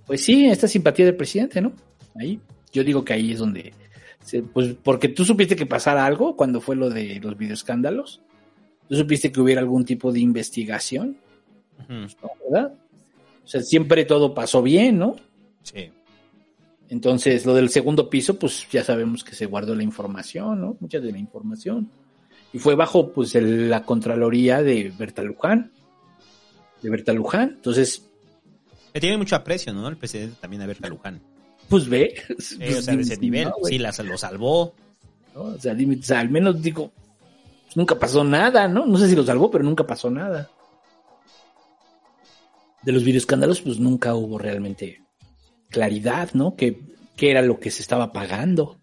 pues 0.06 0.22
sí, 0.22 0.44
esta 0.44 0.68
simpatía 0.68 1.06
del 1.06 1.16
presidente, 1.16 1.62
¿no? 1.62 1.72
Ahí, 2.14 2.38
yo 2.74 2.84
digo 2.84 3.02
que 3.02 3.14
ahí 3.14 3.32
es 3.32 3.38
donde, 3.38 3.72
se- 4.22 4.42
pues 4.42 4.74
porque 4.82 5.08
tú 5.08 5.24
supiste 5.24 5.56
que 5.56 5.64
pasara 5.64 6.04
algo 6.04 6.36
cuando 6.36 6.60
fue 6.60 6.76
lo 6.76 6.90
de 6.90 7.18
los 7.20 7.38
videoescándalos, 7.38 8.20
tú 8.86 8.96
supiste 8.96 9.32
que 9.32 9.40
hubiera 9.40 9.62
algún 9.62 9.86
tipo 9.86 10.12
de 10.12 10.20
investigación. 10.20 11.16
¿verdad? 12.50 12.74
O 13.42 13.48
sea, 13.48 13.62
siempre 13.62 14.04
todo 14.04 14.34
pasó 14.34 14.60
bien, 14.62 14.98
¿no? 14.98 15.16
Sí. 15.62 15.90
Entonces, 16.90 17.46
lo 17.46 17.54
del 17.54 17.70
segundo 17.70 18.10
piso, 18.10 18.38
pues 18.38 18.68
ya 18.70 18.84
sabemos 18.84 19.24
que 19.24 19.34
se 19.34 19.46
guardó 19.46 19.74
la 19.74 19.84
información, 19.84 20.60
¿no? 20.60 20.76
Mucha 20.80 21.00
de 21.00 21.12
la 21.12 21.18
información. 21.18 21.88
Y 22.52 22.58
fue 22.58 22.74
bajo, 22.74 23.12
pues, 23.12 23.34
el- 23.34 23.70
la 23.70 23.84
Contraloría 23.84 24.62
de 24.62 24.92
Berta 24.96 25.22
Luján. 25.22 25.72
De 26.82 26.90
Berta 26.90 27.12
Luján. 27.12 27.50
Entonces, 27.56 28.06
Le 28.92 29.00
tiene 29.00 29.16
mucho 29.18 29.36
aprecio, 29.36 29.72
¿no? 29.72 29.86
El 29.86 29.96
presidente 29.96 30.36
también 30.40 30.62
a 30.62 30.66
Berta 30.66 30.88
Luján. 30.88 31.20
pues 31.68 31.88
ve. 31.88 32.14
Pues, 32.26 32.52
o 32.78 32.82
sea, 32.82 32.96
de 32.96 33.02
ese 33.02 33.16
nivel. 33.20 33.48
sí, 33.64 33.78
la, 33.78 33.92
lo 34.04 34.18
salvó. 34.18 34.74
¿no? 35.34 35.42
O 35.42 35.58
sea, 35.58 35.74
dime, 35.74 35.96
o 36.00 36.02
sea, 36.02 36.18
al 36.18 36.28
menos 36.30 36.60
digo, 36.60 36.90
pues, 37.64 37.76
nunca 37.76 37.96
pasó 37.96 38.24
nada, 38.24 38.66
¿no? 38.66 38.84
No 38.86 38.98
sé 38.98 39.08
si 39.08 39.14
lo 39.14 39.22
salvó, 39.24 39.48
pero 39.50 39.62
nunca 39.62 39.86
pasó 39.86 40.10
nada. 40.10 40.50
De 42.82 42.92
los 42.92 43.04
videoescándalos, 43.04 43.60
pues 43.60 43.78
nunca 43.78 44.14
hubo 44.14 44.38
realmente 44.38 45.02
claridad, 45.68 46.30
¿no? 46.32 46.56
Que, 46.56 46.80
qué 47.14 47.30
era 47.30 47.42
lo 47.42 47.60
que 47.60 47.70
se 47.70 47.82
estaba 47.82 48.12
pagando. 48.12 48.80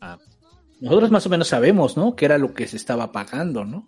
Ah. 0.00 0.18
Nosotros 0.84 1.10
más 1.10 1.24
o 1.24 1.30
menos 1.30 1.48
sabemos, 1.48 1.96
¿no? 1.96 2.14
Qué 2.14 2.26
era 2.26 2.36
lo 2.36 2.52
que 2.52 2.68
se 2.68 2.76
estaba 2.76 3.10
pagando, 3.10 3.64
¿no? 3.64 3.86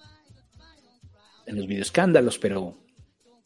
En 1.44 1.56
los 1.56 1.66
videoescándalos, 1.66 2.38
pero 2.38 2.74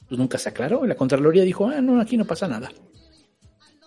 pues 0.06 0.16
nunca 0.16 0.38
se 0.38 0.50
aclaró. 0.50 0.86
La 0.86 0.94
Contraloría 0.94 1.42
dijo, 1.42 1.66
ah, 1.66 1.80
no, 1.80 2.00
aquí 2.00 2.16
no 2.16 2.24
pasa 2.24 2.46
nada. 2.46 2.70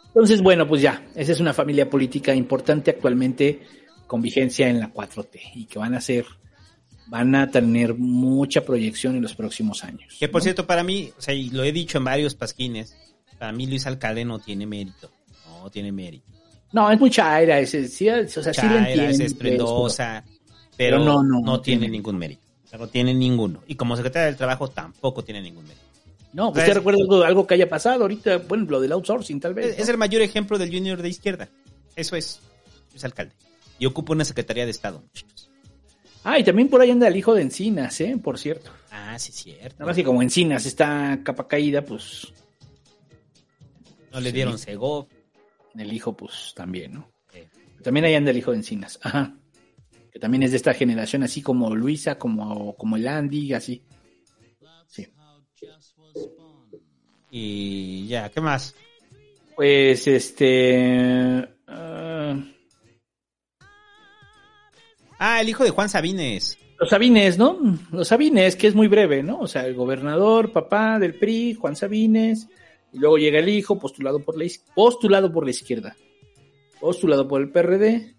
Entonces, 0.08 0.42
bueno, 0.42 0.68
pues 0.68 0.82
ya, 0.82 1.06
esa 1.16 1.32
es 1.32 1.40
una 1.40 1.54
familia 1.54 1.90
política 1.90 2.36
importante 2.36 2.92
actualmente 2.92 3.62
con 4.06 4.22
vigencia 4.22 4.68
en 4.68 4.82
la 4.82 4.94
4T 4.94 5.40
y 5.56 5.66
que 5.66 5.80
van 5.80 5.96
a 5.96 6.02
ser, 6.02 6.26
van 7.08 7.34
a 7.34 7.50
tener 7.50 7.96
mucha 7.96 8.66
proyección 8.66 9.16
en 9.16 9.22
los 9.22 9.34
próximos 9.34 9.86
años. 9.86 10.14
Que 10.20 10.28
por 10.28 10.42
¿no? 10.42 10.44
cierto, 10.44 10.68
para 10.68 10.84
mí, 10.84 11.14
o 11.18 11.22
sea, 11.22 11.34
y 11.34 11.52
lo 11.52 11.64
he 11.64 11.72
dicho 11.72 12.00
en 12.00 12.04
varios 12.04 12.36
pasquines, 12.36 12.98
para 13.40 13.54
mí 13.54 13.66
Luis 13.66 13.88
Alcalde 13.88 14.26
no 14.26 14.40
tiene 14.40 14.66
mérito. 14.66 15.10
No 15.48 15.70
tiene 15.70 15.94
mérito. 15.94 16.33
No, 16.74 16.92
es 16.92 17.00
mucha 17.00 17.36
aira, 17.36 17.60
ese, 17.60 17.88
sí, 17.88 18.10
o 18.10 18.28
sea, 18.28 18.42
sí 18.42 18.48
lo 18.48 18.52
Chaira, 18.54 18.80
entiendo. 18.90 19.04
es 19.12 19.20
esplendosa, 19.22 20.24
pero, 20.76 20.98
pero 20.98 21.00
no, 21.00 21.24
no, 21.24 21.40
no, 21.40 21.62
tiene 21.62 21.88
ningún 21.88 22.18
mérito. 22.18 22.42
No 22.78 22.88
tiene 22.88 23.14
ninguno. 23.14 23.62
Y 23.68 23.76
como 23.76 23.96
secretaria 23.96 24.26
del 24.26 24.36
Trabajo 24.36 24.68
tampoco 24.70 25.24
tiene 25.24 25.42
ningún 25.42 25.64
mérito. 25.64 25.86
No, 26.34 26.52
pues 26.52 26.64
O 26.64 26.66
sea, 26.66 26.66
te 26.66 26.72
es- 26.72 26.78
recuerdo 26.78 27.02
algo, 27.02 27.24
algo 27.24 27.48
que 27.48 27.54
haya 27.54 27.70
pasado 27.70 28.02
ahorita, 28.02 28.38
bueno, 28.48 28.66
lo 28.68 28.82
del 28.82 28.92
outsourcing 28.94 29.40
tal 29.40 29.54
vez. 29.54 29.68
Es, 29.76 29.80
es 29.82 29.90
el 29.90 29.98
mayor 29.98 30.24
ejemplo 30.24 30.58
del 30.58 30.72
junior 30.72 31.00
de 31.00 31.10
izquierda. 31.10 31.48
Eso 31.96 32.16
es. 32.16 32.40
Luis 32.92 33.06
Alcalde. 33.06 33.34
Y 33.78 33.86
ocupa 33.86 34.14
una 34.14 34.26
secretaría 34.26 34.66
de 34.66 34.72
Estado, 34.72 35.00
muchachos. 35.02 35.50
Ah, 36.24 36.40
y 36.40 36.44
también 36.44 36.70
por 36.70 36.82
ahí 36.82 36.90
anda 36.90 37.08
el 37.08 37.16
hijo 37.16 37.36
de 37.36 37.44
Encinas, 37.44 38.02
¿eh? 38.02 38.18
Por 38.24 38.40
cierto. 38.40 38.72
Ah, 38.90 39.20
sí, 39.20 39.32
cierto. 39.32 39.76
Nada 39.78 39.88
más 39.90 39.96
que 39.96 40.04
como 40.04 40.24
Encinas 40.24 40.66
está 40.66 41.20
capa 41.22 41.48
caída, 41.48 41.84
pues 41.84 42.34
No 44.12 44.20
le 44.20 44.30
Sí. 44.30 44.36
dieron 44.36 44.58
Segov. 44.58 45.06
El 45.80 45.94
hijo, 45.94 46.16
pues 46.16 46.54
también, 46.56 46.94
¿no? 46.94 47.12
Sí. 47.32 47.40
También 47.84 48.06
ahí 48.06 48.16
anda 48.16 48.32
el 48.32 48.38
hijo 48.38 48.52
de 48.52 48.58
Encinas. 48.58 49.00
Ajá. 49.02 49.36
Que 50.12 50.20
también 50.20 50.44
es 50.44 50.52
de 50.52 50.58
esta 50.58 50.74
generación, 50.74 51.24
así 51.24 51.42
como 51.42 51.76
Luisa, 51.76 52.18
como, 52.18 52.76
como 52.76 52.96
el 52.98 53.08
Andy, 53.08 53.54
así. 53.54 53.82
Sí. 54.88 55.08
Y 57.32 58.08
ya, 58.08 58.30
¿qué 58.30 58.40
más? 58.42 58.76
Pues 59.56 60.08
este. 60.08 61.50
ah, 61.68 62.36
Ah, 65.20 65.42
el 65.42 65.50
hijo 65.50 65.64
de 65.64 65.70
Juan 65.70 65.90
Sabines. 65.90 66.58
los 66.80 66.90
Sabines, 66.90 67.38
¿no? 67.38 67.58
Los 67.92 68.10
Sabines, 68.10 68.56
que 68.56 68.68
es 68.68 68.76
muy 68.76 68.88
breve, 68.88 69.24
¿no? 69.24 69.40
O 69.40 69.48
sea, 69.48 69.66
el 69.66 69.74
gobernador, 69.74 70.52
papá 70.52 71.00
del 71.00 71.16
PRI, 71.16 71.54
Juan 71.54 71.76
Sabines, 71.76 72.50
y 72.94 73.00
luego 73.00 73.18
llega 73.18 73.40
el 73.40 73.50
hijo, 73.50 73.80
postulado 73.80 74.20
por 74.20 74.38
la, 74.38 74.46
postulado 74.76 75.32
por 75.34 75.46
la 75.46 75.52
izquierda, 75.52 75.98
postulado 76.80 77.28
por 77.28 77.42
el 77.42 77.50
PRD. 77.50 78.16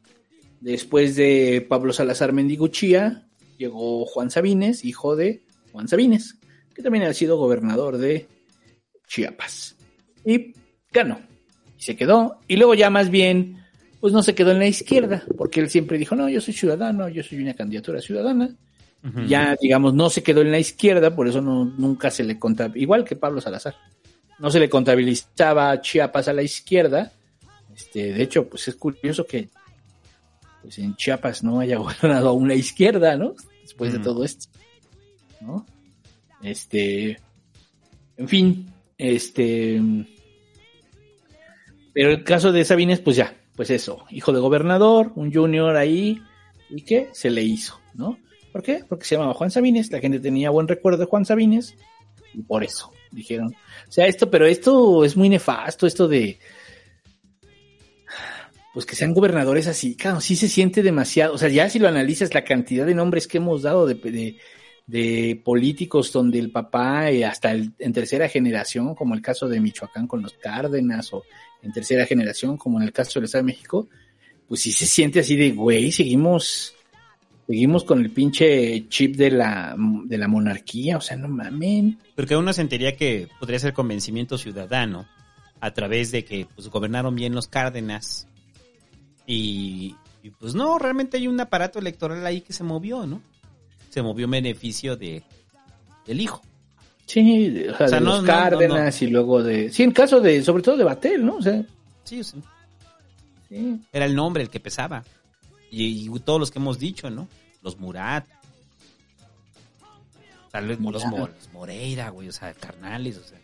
Después 0.60 1.14
de 1.14 1.64
Pablo 1.68 1.92
Salazar 1.92 2.32
Mendiguchía, 2.32 3.28
llegó 3.56 4.04
Juan 4.06 4.30
Sabines, 4.30 4.84
hijo 4.84 5.14
de 5.14 5.42
Juan 5.72 5.88
Sabines, 5.88 6.38
que 6.74 6.82
también 6.82 7.04
ha 7.04 7.12
sido 7.12 7.36
gobernador 7.36 7.98
de 7.98 8.26
Chiapas. 9.06 9.76
Y 10.24 10.54
ganó. 10.90 11.20
Y 11.78 11.82
se 11.82 11.96
quedó. 11.96 12.40
Y 12.48 12.56
luego 12.56 12.74
ya 12.74 12.90
más 12.90 13.10
bien, 13.10 13.62
pues 14.00 14.12
no 14.12 14.22
se 14.22 14.34
quedó 14.34 14.50
en 14.50 14.58
la 14.58 14.66
izquierda, 14.66 15.24
porque 15.36 15.60
él 15.60 15.70
siempre 15.70 15.98
dijo, 15.98 16.16
no, 16.16 16.28
yo 16.28 16.40
soy 16.40 16.54
ciudadano, 16.54 17.08
yo 17.08 17.22
soy 17.22 17.42
una 17.42 17.54
candidatura 17.54 18.00
ciudadana. 18.00 18.56
Ya, 19.28 19.54
digamos, 19.60 19.92
no 19.92 20.08
se 20.08 20.22
quedó 20.22 20.40
en 20.40 20.50
la 20.50 20.58
izquierda, 20.58 21.14
por 21.14 21.28
eso 21.28 21.42
no, 21.42 21.66
nunca 21.66 22.10
se 22.10 22.24
le 22.24 22.38
contabilizaba, 22.38 22.82
igual 22.82 23.04
que 23.04 23.16
Pablo 23.16 23.38
Salazar, 23.38 23.74
no 24.38 24.50
se 24.50 24.60
le 24.60 24.68
contabilizaba 24.68 25.80
Chiapas 25.80 26.28
a 26.28 26.32
la 26.32 26.42
izquierda. 26.42 27.12
Este, 27.74 28.12
de 28.12 28.22
hecho, 28.22 28.48
pues 28.48 28.68
es 28.68 28.76
curioso 28.76 29.26
que 29.26 29.48
pues 30.62 30.78
en 30.78 30.96
Chiapas 30.96 31.42
no 31.42 31.60
haya 31.60 31.76
gobernado 31.78 32.30
aún 32.30 32.48
la 32.48 32.54
izquierda, 32.54 33.16
¿no? 33.16 33.34
Después 33.62 33.92
de 33.92 33.98
Ujú. 33.98 34.04
todo 34.04 34.24
esto. 34.24 34.48
¿No? 35.40 35.66
Este, 36.42 37.18
en 38.16 38.28
fin, 38.28 38.72
este, 38.98 39.80
pero 41.92 42.10
el 42.10 42.24
caso 42.24 42.52
de 42.52 42.64
Sabines, 42.64 43.00
pues 43.00 43.16
ya, 43.16 43.34
pues 43.56 43.70
eso, 43.70 44.04
hijo 44.10 44.32
de 44.32 44.40
gobernador, 44.40 45.12
un 45.14 45.32
junior 45.32 45.76
ahí, 45.76 46.20
y 46.70 46.82
que 46.82 47.08
se 47.12 47.30
le 47.30 47.42
hizo, 47.42 47.80
¿no? 47.94 48.18
¿Por 48.52 48.62
qué? 48.62 48.84
Porque 48.88 49.04
se 49.04 49.14
llamaba 49.14 49.34
Juan 49.34 49.50
Sabines, 49.50 49.90
la 49.90 50.00
gente 50.00 50.20
tenía 50.20 50.50
buen 50.50 50.68
recuerdo 50.68 50.98
de 50.98 51.06
Juan 51.06 51.24
Sabines, 51.24 51.76
y 52.32 52.42
por 52.42 52.64
eso 52.64 52.93
dijeron, 53.14 53.54
o 53.88 53.92
sea, 53.92 54.06
esto, 54.06 54.30
pero 54.30 54.46
esto 54.46 55.04
es 55.04 55.16
muy 55.16 55.28
nefasto, 55.28 55.86
esto 55.86 56.08
de, 56.08 56.38
pues 58.72 58.86
que 58.86 58.96
sean 58.96 59.14
gobernadores 59.14 59.68
así, 59.68 59.94
claro, 59.94 60.20
sí 60.20 60.34
se 60.34 60.48
siente 60.48 60.82
demasiado, 60.82 61.34
o 61.34 61.38
sea, 61.38 61.48
ya 61.48 61.70
si 61.70 61.78
lo 61.78 61.86
analizas, 61.88 62.34
la 62.34 62.42
cantidad 62.44 62.84
de 62.84 62.94
nombres 62.94 63.28
que 63.28 63.38
hemos 63.38 63.62
dado 63.62 63.86
de, 63.86 64.36
de, 64.86 65.40
políticos 65.44 66.12
donde 66.12 66.40
el 66.40 66.50
papá, 66.50 67.10
eh, 67.10 67.24
hasta 67.24 67.52
el- 67.52 67.72
en 67.78 67.92
tercera 67.92 68.28
generación, 68.28 68.94
como 68.96 69.14
el 69.14 69.22
caso 69.22 69.48
de 69.48 69.60
Michoacán 69.60 70.08
con 70.08 70.22
los 70.22 70.32
Cárdenas, 70.34 71.12
o 71.12 71.22
en 71.62 71.72
tercera 71.72 72.04
generación, 72.04 72.56
como 72.56 72.78
en 72.80 72.84
el 72.86 72.92
caso 72.92 73.20
del 73.20 73.26
Estado 73.26 73.44
de 73.44 73.52
México, 73.52 73.88
pues 74.48 74.60
sí 74.60 74.72
se 74.72 74.86
siente 74.86 75.20
así 75.20 75.36
de, 75.36 75.52
güey, 75.52 75.92
seguimos, 75.92 76.74
seguimos 77.46 77.84
con 77.84 78.00
el 78.00 78.10
pinche 78.10 78.88
chip 78.88 79.16
de 79.16 79.30
la, 79.30 79.74
de 79.78 80.18
la 80.18 80.28
monarquía, 80.28 80.96
o 80.96 81.00
sea, 81.00 81.16
no 81.16 81.28
mamen. 81.28 81.98
Porque 82.16 82.36
uno 82.36 82.52
sentiría 82.52 82.96
que 82.96 83.28
podría 83.38 83.58
ser 83.58 83.72
convencimiento 83.72 84.38
ciudadano 84.38 85.06
a 85.60 85.72
través 85.72 86.10
de 86.10 86.24
que 86.24 86.46
pues 86.54 86.68
gobernaron 86.68 87.14
bien 87.14 87.34
los 87.34 87.46
Cárdenas 87.48 88.26
y, 89.26 89.94
y, 90.22 90.30
pues 90.30 90.54
no, 90.54 90.78
realmente 90.78 91.16
hay 91.16 91.26
un 91.26 91.40
aparato 91.40 91.78
electoral 91.78 92.24
ahí 92.26 92.40
que 92.42 92.52
se 92.52 92.64
movió, 92.64 93.06
¿no? 93.06 93.22
Se 93.90 94.02
movió 94.02 94.24
en 94.26 94.32
beneficio 94.32 94.96
de 94.96 95.22
del 96.06 96.20
hijo. 96.20 96.42
Sí, 97.06 97.64
o 97.68 97.76
sea, 97.76 97.86
O 97.86 97.88
sea, 97.88 97.98
de 98.00 98.04
no, 98.04 98.12
los 98.12 98.22
no, 98.22 98.26
Cárdenas 98.26 99.00
y 99.02 99.06
luego 99.08 99.42
de, 99.42 99.70
sí, 99.70 99.82
en 99.82 99.92
caso 99.92 100.20
de, 100.20 100.42
sobre 100.42 100.62
todo 100.62 100.76
de 100.76 100.84
Batel, 100.84 101.24
¿no? 101.24 101.36
O 101.36 101.42
sea, 101.42 101.62
Sí, 102.04 102.22
sea, 102.22 102.40
sí. 103.48 103.80
era 103.92 104.04
el 104.04 104.14
nombre 104.14 104.42
el 104.42 104.50
que 104.50 104.60
pesaba. 104.60 105.04
Y, 105.82 106.08
y 106.08 106.20
todos 106.20 106.38
los 106.40 106.50
que 106.50 106.58
hemos 106.58 106.78
dicho, 106.78 107.10
¿no? 107.10 107.28
Los 107.62 107.78
Murat. 107.78 108.26
Tal 110.50 110.68
vez 110.68 110.78
los, 110.78 111.04
Mo- 111.06 111.18
los 111.28 111.52
Moreira, 111.52 112.10
güey, 112.10 112.28
o 112.28 112.32
sea, 112.32 112.54
carnales, 112.54 113.16
o 113.18 113.24
sea. 113.24 113.38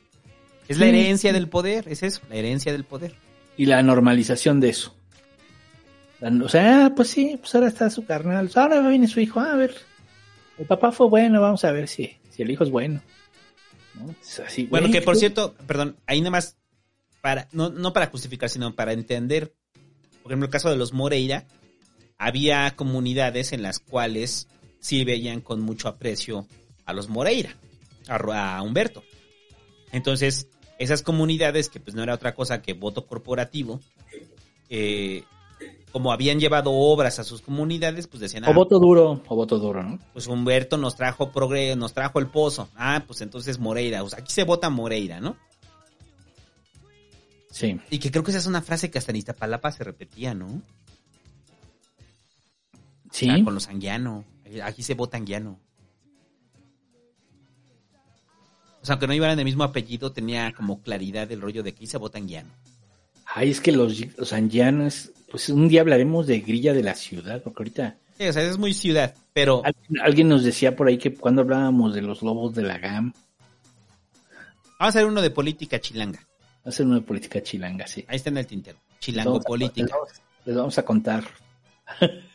Es 0.68 0.78
la 0.78 0.86
herencia 0.86 1.32
del 1.32 1.48
poder, 1.48 1.88
es 1.88 2.04
eso, 2.04 2.20
la 2.28 2.36
herencia 2.36 2.70
del 2.70 2.84
poder. 2.84 3.16
y 3.56 3.66
la 3.66 3.82
normalización 3.82 4.60
de 4.60 4.68
eso. 4.68 4.94
O 6.22 6.48
sea, 6.48 6.86
ah, 6.86 6.92
pues 6.94 7.08
sí, 7.08 7.36
pues 7.40 7.54
ahora 7.54 7.66
está 7.68 7.90
su 7.90 8.04
carnal, 8.04 8.46
pues 8.46 8.56
ahora 8.56 8.86
viene 8.88 9.08
su 9.08 9.18
hijo, 9.20 9.40
ah, 9.40 9.52
a 9.54 9.56
ver, 9.56 9.74
el 10.58 10.66
papá 10.66 10.92
fue 10.92 11.08
bueno, 11.08 11.40
vamos 11.40 11.64
a 11.64 11.72
ver 11.72 11.88
si, 11.88 12.16
si 12.30 12.42
el 12.42 12.50
hijo 12.50 12.62
es 12.62 12.70
bueno. 12.70 13.00
¿No? 13.94 14.14
Es 14.22 14.38
así, 14.38 14.66
Bueno, 14.66 14.86
güey, 14.88 15.00
que 15.00 15.04
por 15.04 15.16
cierto, 15.16 15.54
perdón, 15.66 15.96
ahí 16.06 16.20
nada 16.20 16.30
más, 16.30 16.56
para, 17.20 17.48
no, 17.52 17.70
no 17.70 17.92
para 17.92 18.06
justificar, 18.06 18.48
sino 18.50 18.74
para 18.76 18.92
entender, 18.92 19.52
por 20.22 20.30
ejemplo, 20.30 20.46
el 20.46 20.52
caso 20.52 20.70
de 20.70 20.76
los 20.76 20.92
Moreira, 20.92 21.46
había 22.20 22.76
comunidades 22.76 23.54
en 23.54 23.62
las 23.62 23.78
cuales 23.78 24.46
sí 24.78 25.04
veían 25.04 25.40
con 25.40 25.62
mucho 25.62 25.88
aprecio 25.88 26.46
a 26.84 26.92
los 26.92 27.08
Moreira, 27.08 27.56
a, 28.08 28.62
Humberto. 28.62 29.02
Entonces, 29.90 30.46
esas 30.78 31.02
comunidades, 31.02 31.70
que 31.70 31.80
pues 31.80 31.96
no 31.96 32.02
era 32.02 32.14
otra 32.14 32.34
cosa 32.34 32.60
que 32.60 32.74
voto 32.74 33.06
corporativo, 33.06 33.80
eh, 34.68 35.24
como 35.92 36.12
habían 36.12 36.38
llevado 36.38 36.72
obras 36.72 37.18
a 37.18 37.24
sus 37.24 37.40
comunidades, 37.40 38.06
pues 38.06 38.20
decían, 38.20 38.44
O 38.44 38.48
ah, 38.48 38.52
voto 38.52 38.78
duro, 38.78 39.22
o 39.26 39.34
voto 39.34 39.58
duro, 39.58 39.82
¿no? 39.82 39.98
pues 40.12 40.26
Humberto 40.26 40.76
nos 40.76 40.96
trajo 40.96 41.32
progre, 41.32 41.74
nos 41.74 41.94
trajo 41.94 42.18
el 42.18 42.26
pozo. 42.26 42.68
Ah, 42.76 43.02
pues 43.06 43.22
entonces 43.22 43.58
Moreira. 43.58 44.02
O 44.02 44.10
sea, 44.10 44.18
aquí 44.18 44.30
se 44.30 44.44
vota 44.44 44.68
Moreira, 44.68 45.20
¿no? 45.20 45.36
Sí. 47.50 47.80
Y 47.88 47.98
que 47.98 48.10
creo 48.10 48.22
que 48.22 48.30
esa 48.30 48.40
es 48.40 48.46
una 48.46 48.60
frase 48.60 48.90
que 48.90 48.98
hasta 48.98 49.10
en 49.10 49.16
Iztapalapa 49.16 49.72
se 49.72 49.84
repetía, 49.84 50.34
¿no? 50.34 50.62
Sí. 53.10 53.42
Con 53.44 53.54
los 53.54 53.68
anguiano. 53.68 54.24
Aquí 54.62 54.82
se 54.82 54.94
vota 54.94 55.16
anguiano. 55.16 55.58
O 58.82 58.86
sea, 58.86 58.94
aunque 58.94 59.06
no 59.06 59.14
iban 59.14 59.38
el 59.38 59.44
mismo 59.44 59.62
apellido, 59.64 60.12
tenía 60.12 60.52
como 60.52 60.80
claridad 60.80 61.30
el 61.30 61.40
rollo 61.40 61.62
de 61.62 61.74
que 61.74 61.86
se 61.86 61.98
vota 61.98 62.18
anguiano. 62.18 62.50
Ay, 63.26 63.50
es 63.50 63.60
que 63.60 63.72
los, 63.72 64.00
los 64.16 64.32
angianos, 64.32 65.10
pues 65.30 65.48
un 65.50 65.68
día 65.68 65.82
hablaremos 65.82 66.26
de 66.26 66.40
grilla 66.40 66.72
de 66.72 66.82
la 66.82 66.94
ciudad, 66.94 67.42
porque 67.42 67.62
ahorita 67.62 67.96
Sí, 68.18 68.26
o 68.26 68.32
sea, 68.32 68.42
es 68.42 68.58
muy 68.58 68.74
ciudad, 68.74 69.14
pero 69.32 69.62
alguien, 69.64 70.00
alguien 70.02 70.28
nos 70.28 70.42
decía 70.44 70.76
por 70.76 70.88
ahí 70.88 70.98
que 70.98 71.14
cuando 71.14 71.40
hablábamos 71.42 71.94
de 71.94 72.02
los 72.02 72.20
lobos 72.22 72.54
de 72.54 72.62
la 72.62 72.76
GAM, 72.78 73.12
vamos 73.12 74.78
a 74.78 74.86
hacer 74.88 75.06
uno 75.06 75.22
de 75.22 75.30
política 75.30 75.80
chilanga. 75.80 76.26
hacer 76.64 76.84
una 76.86 77.00
política 77.00 77.42
chilanga, 77.42 77.86
sí. 77.86 78.04
Ahí 78.08 78.16
está 78.16 78.28
en 78.30 78.38
el 78.38 78.46
tintero. 78.46 78.78
Chilango 78.98 79.36
a- 79.36 79.40
política. 79.40 79.86
Les 79.86 79.90
vamos, 79.92 80.08
les 80.46 80.56
vamos 80.56 80.78
a 80.78 80.84
contar. 80.84 81.24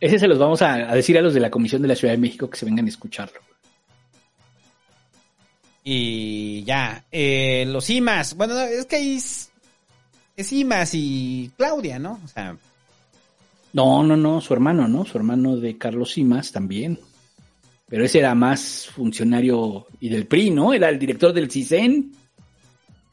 Ese 0.00 0.18
se 0.18 0.26
los 0.28 0.38
vamos 0.38 0.62
a, 0.62 0.74
a 0.74 0.94
decir 0.94 1.18
a 1.18 1.20
los 1.22 1.34
de 1.34 1.40
la 1.40 1.50
Comisión 1.50 1.82
de 1.82 1.88
la 1.88 1.94
Ciudad 1.96 2.14
de 2.14 2.18
México 2.18 2.48
que 2.48 2.56
se 2.58 2.64
vengan 2.64 2.86
a 2.86 2.88
escucharlo. 2.88 3.40
Y 5.82 6.62
ya, 6.64 7.04
eh, 7.10 7.64
los 7.66 7.88
IMAS. 7.88 8.34
Bueno, 8.34 8.54
no, 8.54 8.60
es 8.60 8.86
que 8.86 8.96
ahí 8.96 9.16
es- 9.16 9.46
Es 10.36 10.46
Simas 10.46 10.90
y 10.94 11.50
Claudia, 11.56 11.98
¿no? 11.98 12.18
O 12.24 12.28
sea, 12.28 12.56
No, 13.72 14.02
no, 14.02 14.16
no, 14.16 14.40
su 14.40 14.52
hermano, 14.52 14.88
¿no? 14.88 15.04
Su 15.04 15.16
hermano 15.18 15.56
de 15.56 15.76
Carlos 15.78 16.12
Simas 16.12 16.50
también. 16.50 16.98
Pero 17.88 18.04
ese 18.04 18.18
era 18.20 18.34
más 18.34 18.88
funcionario 18.92 19.86
y 20.00 20.08
del 20.08 20.26
PRI, 20.26 20.50
¿no? 20.50 20.72
Era 20.72 20.88
el 20.88 20.98
director 20.98 21.32
del 21.32 21.50
CISEN. 21.50 22.12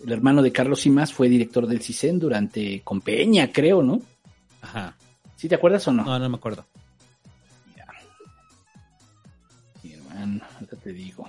El 0.03 0.11
hermano 0.11 0.41
de 0.41 0.51
Carlos 0.51 0.79
Simas 0.81 1.11
fue 1.13 1.27
director 1.29 1.67
del 1.67 1.81
CISEN 1.81 2.17
durante 2.19 2.81
con 2.83 3.01
Peña, 3.01 3.51
creo, 3.51 3.83
¿no? 3.83 4.01
ajá. 4.61 4.95
¿Sí 5.35 5.47
te 5.47 5.53
acuerdas 5.55 5.87
o 5.87 5.91
no? 5.91 6.03
No, 6.03 6.17
no 6.17 6.29
me 6.29 6.37
acuerdo. 6.37 6.65
Te 10.87 10.93
digo. 10.93 11.27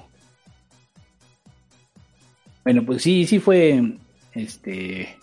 Bueno, 2.63 2.85
pues 2.87 3.03
sí, 3.03 3.27
sí 3.27 3.41
fue 3.41 3.83
este. 4.33 5.19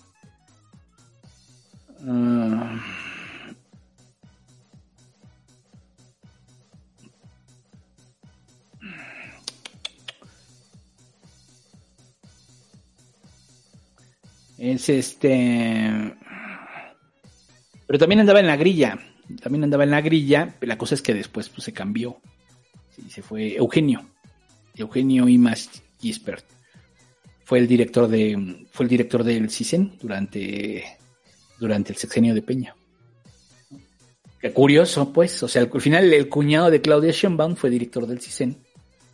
ah, 2.05 2.81
es 14.57 14.89
este. 14.89 16.13
Pero 17.87 17.99
también 17.99 18.19
andaba 18.19 18.41
en 18.41 18.47
la 18.47 18.57
grilla. 18.57 18.99
También 19.41 19.63
andaba 19.63 19.85
en 19.85 19.91
la 19.91 20.01
grilla. 20.01 20.55
La 20.59 20.77
cosa 20.77 20.95
es 20.95 21.01
que 21.01 21.13
después 21.13 21.47
pues, 21.47 21.63
se 21.63 21.71
cambió. 21.71 22.19
Sí, 22.89 23.09
se 23.09 23.21
fue 23.21 23.55
Eugenio. 23.55 24.14
Eugenio 24.77 25.27
Imas 25.27 25.69
Gispert. 25.99 26.45
Fue 27.43 27.59
el 27.59 27.67
director 27.67 28.07
de. 28.07 28.65
Fue 28.71 28.85
el 28.85 28.89
director 28.89 29.23
del 29.23 29.49
CISEN 29.49 29.97
durante. 30.01 30.83
Durante 31.59 31.93
el 31.93 31.97
sexenio 31.97 32.33
de 32.33 32.41
Peña. 32.41 32.75
Qué 34.41 34.51
curioso, 34.51 35.13
pues. 35.13 35.41
O 35.43 35.47
sea, 35.47 35.61
al 35.61 35.81
final 35.81 36.13
el 36.13 36.27
cuñado 36.27 36.69
de 36.69 36.81
Claudia 36.81 37.11
Sheinbaum 37.11 37.55
fue 37.55 37.69
director 37.69 38.05
del 38.05 38.19
CISEN 38.19 38.57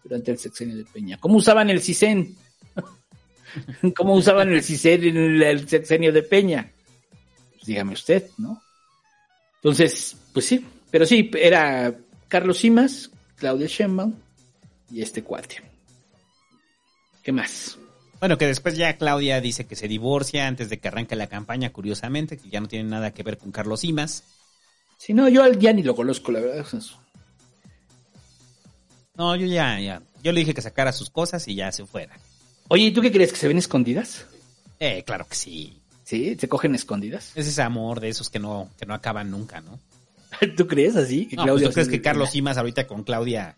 durante 0.03 0.31
el 0.31 0.38
sexenio 0.38 0.77
de 0.77 0.85
Peña. 0.85 1.17
¿Cómo 1.19 1.35
usaban 1.35 1.69
el 1.69 1.81
CISEN? 1.81 2.35
¿Cómo 3.95 4.15
usaban 4.15 4.51
el 4.51 4.63
CISEN 4.63 5.03
en 5.03 5.41
el, 5.43 5.69
sexenio 5.69 6.11
de 6.11 6.23
Peña? 6.23 6.71
Pues 7.53 7.65
dígame 7.65 7.93
usted, 7.93 8.29
¿no? 8.38 8.61
Entonces, 9.57 10.17
pues 10.33 10.45
sí, 10.45 10.65
pero 10.89 11.05
sí, 11.05 11.29
era 11.35 11.95
Carlos 12.27 12.57
Simas, 12.57 13.11
Claudia 13.35 13.67
Sheinbaum 13.67 14.15
y 14.91 15.01
este 15.01 15.23
cuate. 15.23 15.61
¿Qué 17.23 17.31
más? 17.31 17.77
Bueno, 18.19 18.38
que 18.38 18.45
después 18.45 18.77
ya 18.77 18.97
Claudia 18.97 19.41
dice 19.41 19.65
que 19.65 19.76
se 19.76 19.88
divorcia 19.88 20.47
antes 20.47 20.69
de 20.69 20.80
que 20.80 20.88
arranque 20.88 21.15
la 21.15 21.27
campaña, 21.27 21.72
curiosamente, 21.72 22.38
que 22.38 22.49
ya 22.49 22.61
no 22.61 22.68
tiene 22.68 22.89
nada 22.89 23.11
que 23.11 23.23
ver 23.23 23.38
con 23.38 23.51
Carlos 23.51 23.81
Simas. 23.81 24.23
Si 24.97 25.13
no, 25.13 25.27
yo 25.27 25.51
ya 25.53 25.73
ni 25.73 25.81
lo 25.81 25.95
conozco, 25.95 26.31
la 26.31 26.39
verdad. 26.39 26.65
No, 29.15 29.35
yo 29.35 29.47
ya, 29.47 29.80
ya. 29.80 30.01
Yo 30.23 30.31
le 30.31 30.41
dije 30.41 30.53
que 30.53 30.61
sacara 30.61 30.91
sus 30.91 31.09
cosas 31.09 31.47
y 31.47 31.55
ya 31.55 31.72
se 31.72 31.85
fuera. 31.85 32.15
Oye, 32.68 32.85
¿y 32.85 32.91
tú 32.91 33.01
qué 33.01 33.11
crees? 33.11 33.31
¿Que 33.31 33.39
se 33.39 33.47
ven 33.47 33.57
escondidas? 33.57 34.27
Eh, 34.80 35.03
claro 35.03 35.27
que 35.27 35.35
sí. 35.35 35.81
¿Sí? 36.03 36.35
¿Se 36.39 36.47
cogen 36.47 36.76
escondidas? 36.76 37.31
Es 37.35 37.47
ese 37.47 37.61
amor 37.61 37.99
de 37.99 38.09
esos 38.09 38.30
que 38.30 38.39
no, 38.39 38.69
que 38.77 38.85
no 38.85 38.93
acaban 38.93 39.31
nunca, 39.31 39.61
¿no? 39.61 39.80
¿Tú 40.57 40.68
crees 40.68 40.95
así? 40.95 41.26
Que 41.27 41.35
No, 41.35 41.43
Claudia 41.43 41.65
pues, 41.65 41.73
¿tú 41.73 41.73
crees 41.73 41.89
que 41.89 42.01
Carlos 42.01 42.31
Simas 42.31 42.57
ahorita 42.57 42.85
con 42.88 43.03
Claudia... 43.03 43.55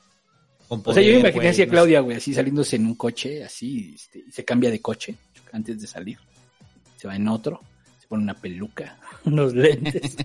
O 0.83 0.93
sea, 0.93 1.03
yo 1.03 1.13
me 1.13 1.19
imaginé 1.19 1.49
así 1.49 1.61
a 1.61 1.67
Claudia, 1.67 1.99
güey, 2.01 2.17
así 2.17 2.33
saliéndose 2.33 2.75
en 2.75 2.85
un 2.85 2.95
coche, 2.95 3.43
así, 3.43 3.93
este, 3.95 4.19
y 4.27 4.31
se 4.31 4.45
cambia 4.45 4.71
de 4.71 4.81
coche 4.81 5.15
antes 5.51 5.81
de 5.81 5.87
salir. 5.87 6.17
Se 6.97 7.07
va 7.07 7.15
en 7.15 7.27
otro, 7.27 7.59
se 7.99 8.07
pone 8.07 8.23
una 8.23 8.33
peluca, 8.33 8.97
unos 9.25 9.53
lentes. 9.53 10.17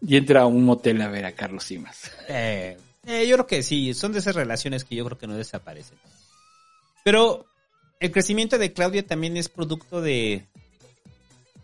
y 0.00 0.16
entra 0.16 0.42
a 0.42 0.46
un 0.46 0.64
motel 0.64 1.00
a 1.00 1.08
ver 1.08 1.24
a 1.24 1.32
Carlos 1.32 1.64
Simas. 1.64 2.10
Eh, 2.28 2.76
eh, 3.06 3.26
yo 3.26 3.36
creo 3.36 3.46
que 3.46 3.62
sí, 3.62 3.94
son 3.94 4.12
de 4.12 4.18
esas 4.20 4.34
relaciones 4.34 4.84
que 4.84 4.96
yo 4.96 5.04
creo 5.04 5.18
que 5.18 5.26
no 5.26 5.36
desaparecen. 5.36 5.98
Pero 7.04 7.46
el 8.00 8.10
crecimiento 8.10 8.58
de 8.58 8.72
Claudia 8.72 9.06
también 9.06 9.36
es 9.36 9.48
producto 9.48 10.00
de, 10.00 10.46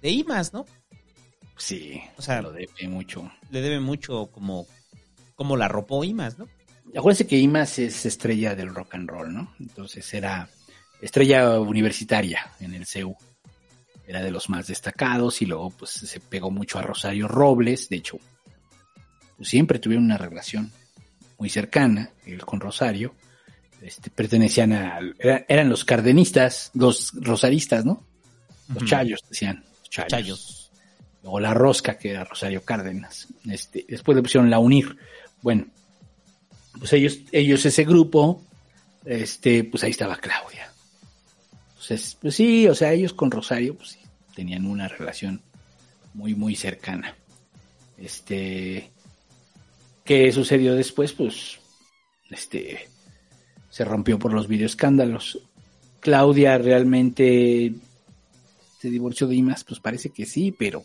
de 0.03 0.11
IMAS, 0.11 0.53
¿no? 0.53 0.67
Sí, 1.57 2.01
O 2.17 2.23
sea, 2.23 2.41
lo 2.41 2.53
debe 2.53 2.89
mucho. 2.89 3.31
le 3.51 3.61
debe 3.61 3.81
mucho 3.81 4.27
como, 4.29 4.67
como 5.41 5.57
la 5.57 5.65
arropó 5.65 6.05
IMAS, 6.05 6.39
¿no? 6.39 6.47
Acuérdense 6.95 7.27
que 7.27 7.39
Imas 7.39 7.79
es 7.79 8.05
estrella 8.05 8.55
del 8.55 8.75
rock 8.75 8.95
and 8.97 9.09
roll, 9.09 9.33
¿no? 9.33 9.55
Entonces 9.59 10.13
era 10.13 10.51
estrella 11.01 11.59
universitaria 11.59 12.51
en 12.61 12.75
el 12.75 12.85
CEU. 12.85 13.17
Era 14.07 14.21
de 14.21 14.31
los 14.31 14.51
más 14.51 14.67
destacados 14.67 15.41
y 15.41 15.47
luego 15.47 15.71
pues 15.71 15.93
se 15.93 16.21
pegó 16.21 16.51
mucho 16.51 16.79
a 16.79 16.83
Rosario 16.83 17.27
Robles. 17.27 17.89
De 17.89 17.97
hecho, 17.97 18.19
pues, 19.39 19.49
siempre 19.49 19.79
tuvieron 19.79 20.05
una 20.05 20.19
relación 20.19 20.71
muy 21.39 21.49
cercana, 21.49 22.11
él 22.27 22.45
con 22.45 22.61
Rosario. 22.61 23.15
Este, 23.81 24.11
pertenecían 24.11 24.75
a... 24.75 24.99
era- 25.19 25.47
eran 25.49 25.71
los 25.71 25.87
cardenistas, 25.87 26.71
los 26.75 27.13
rosaristas, 27.15 27.87
¿no? 27.87 28.05
Los 28.75 28.85
chayos, 28.85 29.21
decían. 29.27 29.65
Los 29.79 29.89
chayos. 29.89 30.11
Chayos. 30.11 30.71
Luego 31.23 31.41
la 31.41 31.55
rosca, 31.55 31.97
que 31.99 32.11
era 32.11 32.25
Rosario 32.25 32.63
Cárdenas. 32.63 33.29
Este, 33.49 33.87
después 33.89 34.17
le 34.17 34.23
pusieron 34.23 34.51
la 34.51 34.59
UNIR. 34.59 34.97
Bueno, 35.43 35.67
pues 36.79 36.93
ellos, 36.93 37.21
ellos 37.33 37.65
ese 37.65 37.85
grupo, 37.85 38.43
este, 39.05 39.65
pues 39.65 39.83
ahí 39.85 39.91
estaba 39.91 40.17
Claudia. 40.17 40.71
Entonces, 41.71 42.17
pues 42.21 42.35
sí, 42.35 42.69
o 42.69 42.75
sea, 42.75 42.93
ellos 42.93 43.13
con 43.13 43.31
Rosario, 43.31 43.75
pues 43.77 43.91
sí, 43.91 43.99
tenían 44.35 44.67
una 44.67 44.89
relación 44.89 45.43
muy, 46.15 46.35
muy 46.35 46.55
cercana. 46.57 47.17
Este, 47.99 48.91
¿qué 50.05 50.33
sucedió 50.33 50.75
después? 50.75 51.13
Pues, 51.13 51.59
este, 52.31 52.89
se 53.69 53.85
rompió 53.85 54.19
por 54.19 54.33
los 54.33 54.49
videoescándalos. 54.49 55.41
Claudia 56.01 56.59
realmente 56.59 57.73
se 58.81 58.91
divorció 58.91 59.27
de 59.27 59.37
Imas, 59.37 59.65
pues 59.65 59.81
parece 59.81 60.11
que 60.11 60.25
sí, 60.25 60.55
pero 60.57 60.83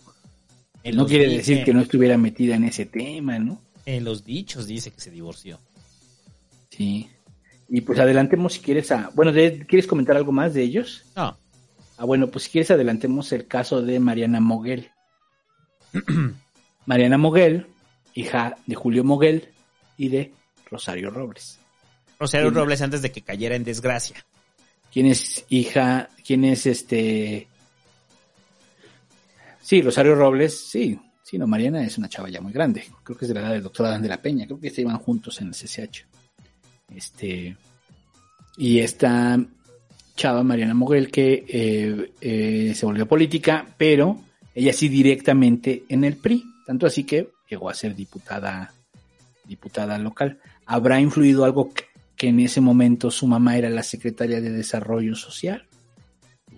En 0.83 0.97
no 0.97 1.05
quiere 1.05 1.27
decir 1.29 1.63
que 1.63 1.73
no 1.73 1.81
estuviera 1.81 2.17
metida 2.17 2.55
en 2.55 2.65
ese 2.65 2.85
tema, 2.85 3.39
¿no? 3.39 3.61
En 3.85 4.03
los 4.03 4.23
dichos 4.23 4.67
dice 4.67 4.91
que 4.91 4.99
se 4.99 5.11
divorció. 5.11 5.59
Sí. 6.69 7.09
Y 7.69 7.81
pues 7.81 7.99
adelantemos 7.99 8.53
si 8.53 8.59
quieres 8.59 8.91
a... 8.91 9.11
Bueno, 9.13 9.31
¿quieres 9.33 9.87
comentar 9.87 10.17
algo 10.17 10.31
más 10.31 10.53
de 10.53 10.63
ellos? 10.63 11.05
No. 11.15 11.37
Ah, 11.97 12.05
bueno, 12.05 12.27
pues 12.27 12.45
si 12.45 12.51
quieres 12.51 12.71
adelantemos 12.71 13.31
el 13.31 13.47
caso 13.47 13.81
de 13.81 13.99
Mariana 13.99 14.39
Moguel. 14.39 14.91
Mariana 16.85 17.17
Moguel, 17.17 17.67
hija 18.13 18.57
de 18.65 18.75
Julio 18.75 19.03
Moguel 19.03 19.49
y 19.97 20.09
de 20.09 20.33
Rosario 20.69 21.09
Robles. 21.09 21.59
Rosario. 22.19 22.49
Robles 22.49 22.81
antes 22.81 23.01
de 23.01 23.11
que 23.11 23.21
cayera 23.21 23.55
en 23.55 23.63
desgracia. 23.63 24.25
¿Quién 24.91 25.07
es 25.07 25.45
hija? 25.49 26.09
¿Quién 26.25 26.45
es 26.45 26.65
este? 26.65 27.47
Sí, 29.61 29.81
Rosario 29.81 30.15
Robles, 30.15 30.69
sí. 30.69 30.99
Sí, 31.25 31.39
no, 31.39 31.47
Mariana 31.47 31.83
es 31.83 31.97
una 31.97 32.07
chava 32.07 32.29
ya 32.29 32.39
muy 32.39 32.53
grande. 32.53 32.83
Creo 33.01 33.17
que 33.17 33.25
es 33.25 33.29
de 33.29 33.33
la 33.33 33.41
edad 33.41 33.53
del 33.53 33.63
doctor 33.63 33.87
Adán 33.87 34.03
de 34.03 34.09
la 34.09 34.21
Peña. 34.21 34.45
Creo 34.45 34.59
que 34.59 34.69
se 34.69 34.81
iban 34.81 34.99
juntos 34.99 35.41
en 35.41 35.47
el 35.47 35.53
CCH. 35.55 36.05
Este. 36.95 37.57
Y 38.57 38.77
esta 38.77 39.43
chava, 40.15 40.43
Mariana 40.43 40.75
Moguel, 40.75 41.09
que 41.09 41.43
eh, 41.49 42.11
eh, 42.21 42.73
se 42.75 42.85
volvió 42.85 43.07
política, 43.07 43.65
pero 43.75 44.21
ella 44.53 44.71
sí 44.71 44.87
directamente 44.87 45.85
en 45.89 46.03
el 46.03 46.15
PRI. 46.15 46.43
Tanto 46.63 46.85
así 46.85 47.05
que 47.05 47.31
llegó 47.49 47.71
a 47.71 47.73
ser 47.73 47.95
diputada, 47.95 48.71
diputada 49.45 49.97
local. 49.97 50.37
¿Habrá 50.67 51.01
influido 51.01 51.43
algo 51.43 51.73
que, 51.73 51.85
que 52.15 52.27
en 52.27 52.39
ese 52.39 52.61
momento 52.61 53.09
su 53.09 53.25
mamá 53.25 53.57
era 53.57 53.71
la 53.71 53.81
secretaria 53.81 54.41
de 54.41 54.51
Desarrollo 54.51 55.15
Social? 55.15 55.65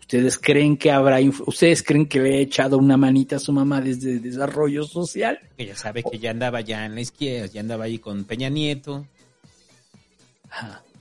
¿Ustedes 0.08 0.38
creen 0.38 0.78
que 0.78 0.90
habrá, 0.90 1.18
ustedes 1.46 1.84
creen 1.84 2.08
que 2.08 2.20
le 2.22 2.38
ha 2.38 2.40
echado 2.40 2.78
una 2.78 2.96
manita 2.96 3.36
a 3.36 3.40
su 3.40 3.52
mamá 3.52 3.82
desde 3.82 4.20
Desarrollo 4.20 4.86
Social? 4.86 5.38
Que 5.58 5.66
ya 5.66 5.76
sabe 5.76 6.02
que 6.02 6.18
ya 6.18 6.32
andaba 6.32 6.62
ya 6.62 6.86
en 6.86 6.96
la 6.96 7.02
izquierda, 7.02 7.48
ya 7.48 7.60
andaba 7.60 7.84
ahí 7.84 8.00
con 8.00 8.24
Peña 8.24 8.48
Nieto. 8.48 9.06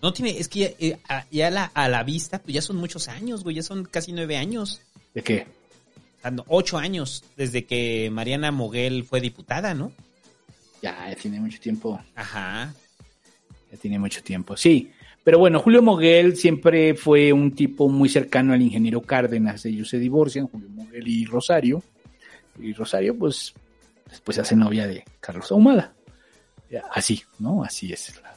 No 0.02 0.12
tiene, 0.12 0.36
es 0.38 0.48
que 0.48 0.58
ya, 0.58 0.66
eh, 0.80 0.98
a, 1.08 1.24
ya 1.30 1.50
la- 1.50 1.70
a 1.72 1.88
la 1.88 2.02
vista, 2.02 2.40
pues 2.40 2.52
ya 2.54 2.60
son 2.62 2.76
muchos 2.78 3.06
años, 3.06 3.44
güey, 3.44 3.54
ya 3.54 3.62
son 3.62 3.84
casi 3.84 4.12
nueve 4.12 4.36
años. 4.36 4.80
¿De 5.14 5.22
qué? 5.22 5.46
Ocho 6.48 6.76
años 6.76 7.22
desde 7.36 7.64
que 7.64 8.10
Mariana 8.12 8.50
Moguel 8.50 9.04
fue 9.04 9.20
diputada, 9.20 9.72
¿no? 9.72 9.92
Ya, 10.82 11.08
ya 11.08 11.14
tiene 11.14 11.38
mucho 11.38 11.60
tiempo. 11.60 12.00
Ajá. 12.16 12.74
Ya 13.70 13.78
tiene 13.78 14.00
mucho 14.00 14.20
tiempo, 14.24 14.56
sí. 14.56 14.90
Pero 15.26 15.40
bueno, 15.40 15.58
Julio 15.58 15.82
Moguel 15.82 16.36
siempre 16.36 16.94
fue 16.94 17.32
un 17.32 17.50
tipo 17.50 17.88
muy 17.88 18.08
cercano 18.08 18.52
al 18.52 18.62
ingeniero 18.62 19.00
Cárdenas. 19.02 19.64
Ellos 19.66 19.88
se 19.88 19.98
divorcian, 19.98 20.46
Julio 20.46 20.68
Moguel 20.68 21.08
y 21.08 21.24
Rosario. 21.24 21.82
Y 22.60 22.72
Rosario, 22.72 23.18
pues, 23.18 23.52
después 24.08 24.36
se 24.36 24.42
hace 24.42 24.54
novia 24.54 24.86
de 24.86 25.02
Carlos 25.18 25.50
Ahumada. 25.50 25.92
Así, 26.92 27.24
¿no? 27.40 27.64
Así 27.64 27.92
es 27.92 28.14
la, 28.22 28.30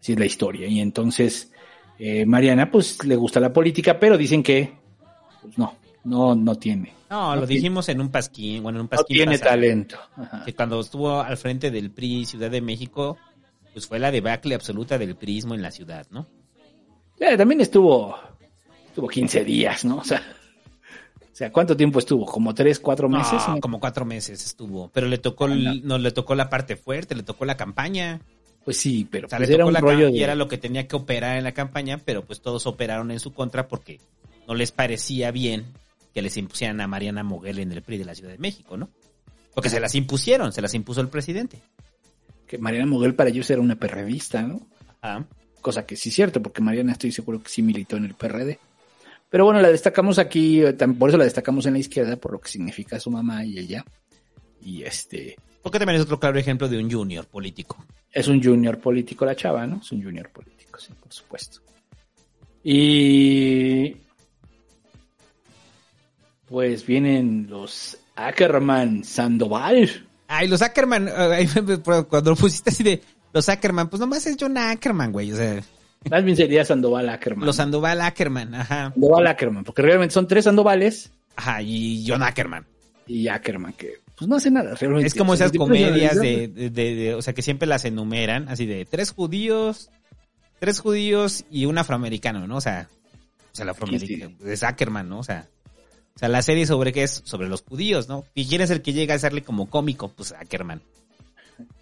así 0.00 0.12
es 0.12 0.18
la 0.18 0.26
historia. 0.26 0.66
Y 0.66 0.80
entonces, 0.80 1.52
eh, 2.00 2.26
Mariana, 2.26 2.68
pues, 2.68 3.04
le 3.04 3.14
gusta 3.14 3.38
la 3.38 3.52
política, 3.52 3.96
pero 4.00 4.18
dicen 4.18 4.42
que 4.42 4.72
pues 5.40 5.56
no, 5.56 5.76
no, 6.02 6.34
no 6.34 6.56
tiene. 6.56 6.94
No, 7.10 7.36
lo 7.36 7.42
No 7.42 7.46
tiene- 7.46 7.60
dijimos 7.60 7.88
en 7.88 8.00
un 8.00 8.08
pasquín, 8.10 8.64
bueno, 8.64 8.78
en 8.78 8.82
un 8.86 8.86
No 8.90 8.96
pasquín 8.96 9.16
tiene 9.18 9.38
pasado, 9.38 9.50
talento. 9.50 9.96
Ajá. 10.16 10.42
Que 10.44 10.52
cuando 10.52 10.80
estuvo 10.80 11.20
al 11.20 11.36
frente 11.36 11.70
del 11.70 11.92
PRI 11.92 12.24
Ciudad 12.26 12.50
de 12.50 12.60
México, 12.60 13.16
pues 13.72 13.86
fue 13.86 13.98
la 13.98 14.10
debacle 14.10 14.54
absoluta 14.54 14.98
del 14.98 15.16
prismo 15.16 15.54
en 15.54 15.62
la 15.62 15.70
ciudad, 15.70 16.06
¿no? 16.10 16.26
Eh, 17.18 17.36
también 17.36 17.60
estuvo, 17.60 18.16
estuvo 18.88 19.08
15 19.08 19.44
días, 19.44 19.84
¿no? 19.84 19.98
O 19.98 20.04
sea, 20.04 20.22
o 21.22 21.36
sea, 21.40 21.52
¿cuánto 21.52 21.76
tiempo 21.76 21.98
estuvo? 21.98 22.26
¿Como 22.26 22.54
3, 22.54 22.80
4 22.80 23.08
meses? 23.08 23.42
No, 23.48 23.60
como 23.60 23.80
cuatro 23.80 24.04
meses 24.04 24.44
estuvo. 24.44 24.88
Pero 24.92 25.06
le 25.06 25.18
tocó, 25.18 25.46
el- 25.46 25.86
no, 25.86 25.98
le 25.98 26.10
tocó 26.10 26.34
la 26.34 26.50
parte 26.50 26.76
fuerte, 26.76 27.14
le 27.14 27.22
tocó 27.22 27.44
la 27.44 27.56
campaña. 27.56 28.20
Pues 28.64 28.76
sí, 28.76 29.06
pero 29.10 29.26
O 29.26 29.30
sea, 29.30 29.38
pues 29.38 29.48
le 29.48 29.54
era 29.54 29.62
tocó 29.64 29.68
un 29.68 29.74
la 29.74 29.80
rollo 29.80 30.08
y 30.10 30.22
era 30.22 30.34
lo 30.34 30.48
que 30.48 30.58
tenía 30.58 30.86
que 30.86 30.96
operar 30.96 31.38
en 31.38 31.44
la 31.44 31.52
campaña, 31.52 31.98
pero 32.04 32.24
pues 32.24 32.42
todos 32.42 32.66
operaron 32.66 33.10
en 33.10 33.20
su 33.20 33.32
contra 33.32 33.68
porque 33.68 34.00
no 34.46 34.54
les 34.54 34.70
parecía 34.70 35.30
bien 35.30 35.64
que 36.12 36.20
les 36.20 36.36
impusieran 36.36 36.80
a 36.82 36.86
Mariana 36.86 37.22
Moguel 37.22 37.58
en 37.60 37.72
el 37.72 37.82
PRI 37.82 37.96
de 37.98 38.04
la 38.04 38.14
Ciudad 38.14 38.32
de 38.32 38.38
México, 38.38 38.76
¿no? 38.76 38.90
Porque 39.54 39.70
se 39.70 39.80
las 39.80 39.94
impusieron, 39.94 40.52
se 40.52 40.60
las 40.60 40.74
impuso 40.74 41.00
el 41.00 41.08
presidente. 41.08 41.58
Que 42.50 42.58
Mariana 42.58 42.86
Moguel 42.86 43.14
para 43.14 43.30
ellos 43.30 43.48
era 43.48 43.60
una 43.60 43.76
perredista, 43.76 44.42
¿no? 44.42 44.66
Ajá. 45.00 45.24
Cosa 45.60 45.86
que 45.86 45.94
sí 45.94 46.08
es 46.08 46.16
cierto, 46.16 46.42
porque 46.42 46.60
Mariana 46.60 46.90
estoy 46.90 47.12
seguro 47.12 47.40
que 47.40 47.48
sí 47.48 47.62
militó 47.62 47.96
en 47.96 48.06
el 48.06 48.14
PRD. 48.14 48.58
Pero 49.28 49.44
bueno, 49.44 49.60
la 49.60 49.68
destacamos 49.70 50.18
aquí, 50.18 50.60
eh, 50.60 50.72
por 50.72 51.10
eso 51.10 51.16
la 51.18 51.22
destacamos 51.22 51.64
en 51.66 51.74
la 51.74 51.78
izquierda, 51.78 52.16
por 52.16 52.32
lo 52.32 52.40
que 52.40 52.48
significa 52.48 52.98
su 52.98 53.08
mamá 53.08 53.44
y 53.44 53.56
ella. 53.56 53.84
Y 54.60 54.82
este, 54.82 55.36
Porque 55.62 55.78
también 55.78 56.00
es 56.00 56.02
otro 56.02 56.18
claro 56.18 56.40
ejemplo 56.40 56.68
de 56.68 56.82
un 56.82 56.90
junior 56.90 57.24
político. 57.24 57.84
es 58.10 58.26
un 58.26 58.42
junior 58.42 58.80
político 58.80 59.24
la 59.24 59.36
chava, 59.36 59.64
¿no? 59.64 59.76
Es 59.80 59.92
un 59.92 60.02
junior 60.02 60.28
político, 60.30 60.80
sí, 60.80 60.92
por 61.00 61.12
supuesto. 61.12 61.60
Y 62.64 63.94
pues 66.48 66.84
vienen 66.84 67.46
los 67.48 67.96
Ackerman 68.16 69.04
Sandoval. 69.04 70.08
Ay, 70.32 70.46
los 70.48 70.62
Ackerman, 70.62 71.08
ay, 71.16 71.48
cuando 72.08 72.30
lo 72.30 72.36
pusiste 72.36 72.70
así 72.70 72.82
de 72.84 73.02
los 73.32 73.48
Ackerman, 73.48 73.88
pues 73.88 73.98
nomás 74.00 74.24
es 74.26 74.36
John 74.38 74.56
Ackerman, 74.56 75.10
güey. 75.12 75.32
O 75.32 75.36
sea, 75.36 75.60
Más 76.10 76.24
bien 76.24 76.36
sería 76.36 76.64
Sandoval 76.64 77.08
Ackerman. 77.08 77.44
los 77.46 77.56
Sandoval 77.56 78.00
Ackerman, 78.00 78.54
ajá. 78.54 78.90
Sandoval 78.92 79.26
Ackerman, 79.26 79.64
porque 79.64 79.82
realmente 79.82 80.14
son 80.14 80.26
tres 80.28 80.44
Sandovales 80.44 81.10
Ajá, 81.36 81.62
y 81.62 82.04
John 82.06 82.22
Ackerman. 82.22 82.64
y 83.06 83.28
Ackerman, 83.28 83.72
que 83.72 83.94
pues 84.16 84.28
no 84.28 84.36
hace 84.36 84.50
nada, 84.50 84.74
realmente. 84.74 85.06
Es 85.08 85.14
como 85.14 85.32
esas 85.34 85.50
comedias 85.52 86.12
analizar, 86.12 86.16
de, 86.52 86.70
de- 86.70 86.94
de- 86.94 87.14
o 87.14 87.22
sea, 87.22 87.32
que 87.32 87.40
siempre 87.42 87.66
las 87.66 87.84
enumeran, 87.86 88.48
así 88.50 88.66
de 88.66 88.84
tres 88.84 89.12
judíos, 89.12 89.90
tres 90.58 90.78
judíos 90.80 91.44
y 91.50 91.64
un 91.64 91.78
afroamericano, 91.78 92.46
¿no? 92.46 92.56
O 92.56 92.60
sea, 92.60 92.88
o 93.52 93.54
sea, 93.56 93.62
el 93.64 93.70
afroamericano, 93.70 94.34
es 94.44 94.62
Ackerman, 94.62 95.08
¿no? 95.08 95.18
O 95.20 95.24
sea, 95.24 95.48
sea, 96.20 96.28
la 96.28 96.42
serie 96.42 96.66
sobre 96.66 96.92
qué 96.92 97.04
es, 97.04 97.22
sobre 97.24 97.48
los 97.48 97.62
judíos, 97.62 98.08
¿no? 98.08 98.24
¿Y 98.34 98.46
quién 98.46 98.60
es 98.60 98.70
el 98.70 98.82
que 98.82 98.92
llega 98.92 99.14
a 99.14 99.18
serle 99.18 99.42
como 99.42 99.70
cómico? 99.70 100.08
Pues 100.08 100.32
Ackerman. 100.32 100.82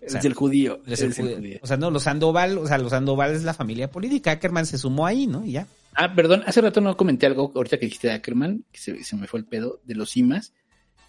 Es 0.01 0.25
el 0.25 0.35
judío. 0.35 0.81
Es 0.87 1.03
el 1.03 1.13
judío. 1.13 1.37
judío. 1.37 1.59
O 1.63 1.67
sea, 1.67 1.77
no, 1.77 1.91
los 1.91 2.05
Sandoval, 2.05 2.59
o 2.59 2.67
sea, 2.67 2.79
los 2.79 2.91
Sandoval 2.91 3.35
es 3.35 3.45
la 3.45 3.55
familia 3.55 3.91
política, 3.91 4.33
Ackerman 4.33 4.67
se 4.67 4.79
sumó 4.79 5.07
ahí, 5.07 5.27
¿no? 5.27 5.45
Y 5.45 5.53
ya. 5.53 5.67
Ah, 5.95 6.15
perdón, 6.15 6.43
hace 6.47 6.61
rato 6.61 6.81
no 6.81 6.97
comenté 6.97 7.27
algo, 7.27 7.53
ahorita 7.55 7.79
que 7.79 7.87
dijiste 7.87 8.09
de 8.09 8.15
Ackerman, 8.15 8.65
que 8.73 8.79
se, 8.79 9.05
se 9.05 9.17
me 9.17 9.27
fue 9.27 9.41
el 9.41 9.47
pedo, 9.47 9.81
de 9.85 9.95
los 9.95 10.17
IMAS, 10.17 10.53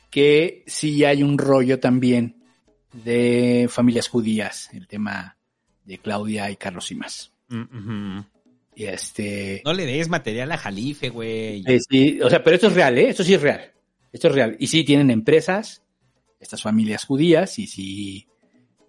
que 0.09 0.63
sí 0.67 1.05
hay 1.05 1.23
un 1.23 1.37
rollo 1.37 1.79
también 1.79 2.43
de 2.91 3.67
familias 3.69 4.07
judías, 4.07 4.69
el 4.73 4.87
tema 4.87 5.37
de 5.85 5.97
Claudia 5.97 6.49
y 6.49 6.55
Carlos 6.55 6.91
Imas. 6.91 7.31
Mm. 7.49 8.19
Y 8.79 8.85
este... 8.85 9.61
No 9.65 9.73
le 9.73 9.85
des 9.85 10.07
material 10.07 10.49
a 10.53 10.57
Jalife, 10.57 11.09
güey. 11.09 11.61
eh, 11.67 11.79
sí, 11.81 12.21
o 12.21 12.29
sea, 12.29 12.41
pero 12.41 12.55
esto 12.55 12.67
es 12.67 12.73
real, 12.75 12.97
¿eh? 12.97 13.09
Esto 13.09 13.25
sí 13.25 13.33
es 13.33 13.41
real. 13.41 13.73
Esto 14.13 14.29
es 14.29 14.33
real. 14.33 14.55
Y 14.57 14.67
sí 14.67 14.85
tienen 14.85 15.11
empresas, 15.11 15.83
estas 16.39 16.61
familias 16.61 17.03
judías, 17.03 17.59
y 17.59 17.67
sí, 17.67 18.25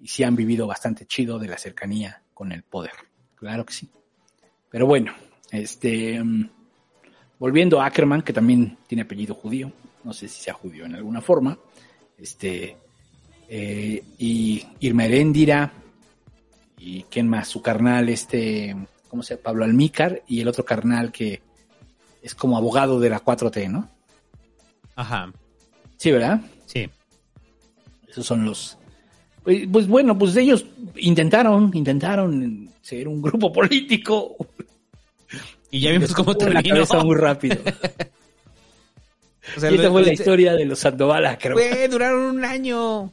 y 0.00 0.06
sí 0.06 0.22
han 0.22 0.36
vivido 0.36 0.68
bastante 0.68 1.06
chido 1.06 1.40
de 1.40 1.48
la 1.48 1.58
cercanía 1.58 2.22
con 2.34 2.52
el 2.52 2.62
poder. 2.62 2.92
Claro 3.34 3.66
que 3.66 3.72
sí. 3.72 3.90
Pero 4.70 4.86
bueno, 4.86 5.12
este... 5.50 6.22
mm, 6.22 6.48
Volviendo 7.40 7.80
a 7.80 7.86
Ackerman, 7.86 8.22
que 8.22 8.32
también 8.32 8.78
tiene 8.86 9.02
apellido 9.02 9.34
judío, 9.34 9.72
no 10.04 10.12
sé 10.12 10.28
si 10.28 10.40
sea 10.40 10.54
judío 10.54 10.84
en 10.84 10.94
alguna 10.94 11.20
forma, 11.20 11.58
este, 12.16 12.76
eh, 13.48 14.04
y 14.18 14.64
Irma 14.78 15.06
Heréndira, 15.06 15.72
y 16.78 17.02
quién 17.04 17.26
más, 17.26 17.48
su 17.48 17.60
carnal, 17.60 18.08
este, 18.08 18.76
¿cómo 19.10 19.22
se 19.22 19.34
llama? 19.34 19.42
Pablo 19.42 19.64
Almícar, 19.64 20.22
y 20.26 20.40
el 20.40 20.48
otro 20.48 20.64
carnal 20.64 21.12
que 21.12 21.42
es 22.22 22.34
como 22.34 22.56
abogado 22.56 22.98
de 23.00 23.10
la 23.10 23.22
4T, 23.22 23.68
¿no? 23.70 23.90
Ajá. 24.96 25.32
Sí, 25.96 26.10
¿verdad? 26.12 26.40
Sí. 26.66 26.88
Esos 28.08 28.24
son 28.24 28.44
los... 28.44 28.78
Pues, 29.42 29.66
pues 29.70 29.86
bueno, 29.86 30.16
pues 30.18 30.36
ellos 30.36 30.64
intentaron, 30.96 31.70
intentaron 31.74 32.70
ser 32.82 33.08
un 33.08 33.20
grupo 33.22 33.52
político. 33.54 34.36
Y 35.70 35.80
ya 35.80 35.92
vimos 35.92 36.12
cómo 36.14 36.34
tocó 36.34 36.52
la 36.52 36.62
terminó. 36.62 36.74
cabeza 36.86 37.04
muy 37.04 37.16
rápido. 37.16 37.56
O 39.56 39.58
sea, 39.60 39.70
y 39.70 39.74
esta 39.74 39.86
lo- 39.86 39.92
fue 39.92 40.02
la 40.02 40.06
lo- 40.08 40.12
historia 40.12 40.52
de 40.54 40.64
los 40.64 40.78
Sandoval 40.78 41.26
Ackerman. 41.26 41.64
Duraron 41.90 42.22
un 42.36 42.44
año. 42.44 43.12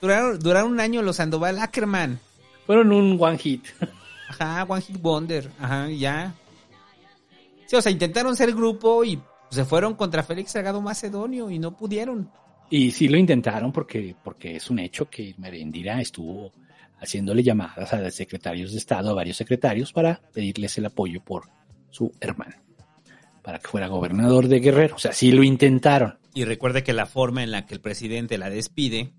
Duraron, 0.00 0.38
duraron 0.40 0.72
un 0.72 0.80
año 0.80 1.02
los 1.02 1.16
Sandoval 1.16 1.58
Ackerman. 1.60 2.18
Fueron 2.66 2.90
un 2.92 3.16
one 3.20 3.38
hit. 3.38 3.64
Ajá, 4.32 4.64
One 4.64 4.82
Hit 4.82 5.00
Wonder. 5.00 5.50
Ajá, 5.60 5.90
ya. 5.90 6.34
Sí, 7.66 7.76
o 7.76 7.82
sea, 7.82 7.92
intentaron 7.92 8.34
ser 8.36 8.52
grupo 8.54 9.04
y 9.04 9.20
se 9.50 9.64
fueron 9.64 9.94
contra 9.94 10.22
Félix 10.22 10.52
Salgado 10.52 10.80
Macedonio 10.80 11.50
y 11.50 11.58
no 11.58 11.76
pudieron. 11.76 12.30
Y 12.70 12.90
sí 12.90 13.08
lo 13.08 13.18
intentaron 13.18 13.72
porque, 13.72 14.16
porque 14.24 14.56
es 14.56 14.70
un 14.70 14.78
hecho 14.78 15.10
que 15.10 15.34
Merendira 15.36 16.00
estuvo 16.00 16.52
haciéndole 16.98 17.42
llamadas 17.42 17.92
a 17.92 18.10
secretarios 18.10 18.72
de 18.72 18.78
Estado, 18.78 19.10
a 19.10 19.14
varios 19.14 19.36
secretarios, 19.36 19.92
para 19.92 20.20
pedirles 20.32 20.78
el 20.78 20.86
apoyo 20.86 21.22
por 21.22 21.50
su 21.90 22.12
hermano, 22.20 22.54
para 23.42 23.58
que 23.58 23.68
fuera 23.68 23.88
gobernador 23.88 24.48
de 24.48 24.60
Guerrero. 24.60 24.96
O 24.96 24.98
sea, 24.98 25.12
sí 25.12 25.32
lo 25.32 25.42
intentaron. 25.42 26.18
Y 26.32 26.44
recuerde 26.44 26.82
que 26.82 26.94
la 26.94 27.04
forma 27.04 27.42
en 27.42 27.50
la 27.50 27.66
que 27.66 27.74
el 27.74 27.80
presidente 27.80 28.38
la 28.38 28.48
despide, 28.48 29.12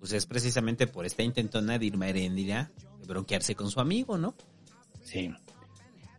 pues 0.00 0.12
es 0.12 0.26
precisamente 0.26 0.88
por 0.88 1.06
esta 1.06 1.22
intentona 1.22 1.78
de 1.78 1.86
Irma 1.86 2.08
Heréndira 2.08 2.72
de 2.74 2.89
bronquearse 3.10 3.54
con 3.54 3.70
su 3.70 3.80
amigo, 3.80 4.16
¿no? 4.16 4.34
Sí. 5.02 5.30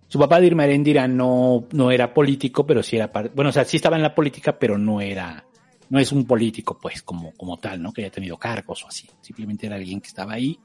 Su 0.07 0.19
papá 0.19 0.39
de 0.39 0.47
Irma 0.47 0.65
Heréndira 0.65 1.07
no, 1.07 1.67
no 1.71 1.89
era 1.89 2.13
político, 2.13 2.65
pero 2.67 2.83
sí 2.83 2.97
era 2.97 3.11
parte, 3.11 3.31
bueno, 3.33 3.49
o 3.49 3.53
sea, 3.53 3.65
sí 3.65 3.77
estaba 3.77 3.95
en 3.95 4.03
la 4.03 4.13
política, 4.13 4.59
pero 4.59 4.77
no 4.77 4.99
era, 4.99 5.45
no 5.89 5.99
es 5.99 6.11
un 6.11 6.25
político, 6.25 6.77
pues, 6.79 7.01
como, 7.01 7.31
como 7.33 7.57
tal, 7.57 7.81
¿no? 7.81 7.93
Que 7.93 8.01
haya 8.01 8.11
tenido 8.11 8.37
cargos 8.37 8.83
o 8.83 8.89
así. 8.89 9.09
Simplemente 9.21 9.67
era 9.67 9.77
alguien 9.77 10.01
que 10.01 10.09
estaba 10.09 10.33
ahí 10.33 10.59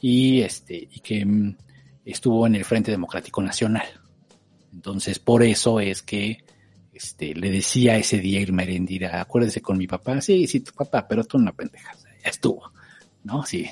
y 0.00 0.40
este, 0.40 0.76
y 0.76 1.00
que 1.00 1.24
mm, 1.24 1.56
estuvo 2.06 2.46
en 2.46 2.54
el 2.54 2.64
Frente 2.64 2.90
Democrático 2.90 3.42
Nacional. 3.42 3.86
Entonces, 4.72 5.18
por 5.18 5.42
eso 5.42 5.78
es 5.78 6.02
que 6.02 6.38
este, 6.92 7.34
le 7.34 7.50
decía 7.50 7.96
ese 7.96 8.18
día 8.18 8.40
Irma 8.40 8.62
Heréndira, 8.62 9.20
acuérdese 9.20 9.60
con 9.60 9.76
mi 9.76 9.86
papá, 9.86 10.20
sí, 10.20 10.46
sí, 10.46 10.60
tu 10.60 10.72
papá, 10.72 11.06
pero 11.06 11.24
tú 11.24 11.36
una 11.36 11.52
pendeja, 11.52 11.92
ya 12.22 12.30
estuvo, 12.30 12.72
¿no? 13.24 13.44
Sí. 13.44 13.68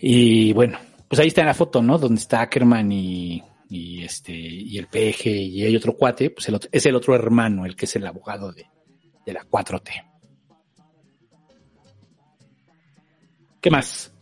Y 0.00 0.52
bueno, 0.52 0.78
pues 1.08 1.20
ahí 1.20 1.28
está 1.28 1.42
en 1.42 1.48
la 1.48 1.54
foto, 1.54 1.82
¿no? 1.82 1.98
Donde 1.98 2.20
está 2.20 2.40
Ackerman 2.42 2.90
y, 2.92 3.42
y 3.68 4.02
este, 4.02 4.32
y 4.32 4.78
el 4.78 4.86
PG 4.86 5.26
y 5.26 5.62
hay 5.64 5.76
otro 5.76 5.96
cuate, 5.96 6.30
pues 6.30 6.48
el 6.48 6.54
otro- 6.54 6.70
es 6.72 6.86
el 6.86 6.94
otro 6.96 7.14
hermano, 7.14 7.66
el 7.66 7.76
que 7.76 7.84
es 7.86 7.96
el 7.96 8.06
abogado 8.06 8.52
de, 8.52 8.66
de 9.26 9.32
la 9.32 9.44
4T. 9.44 9.90
¿Qué 13.60 13.70
más? 13.70 14.12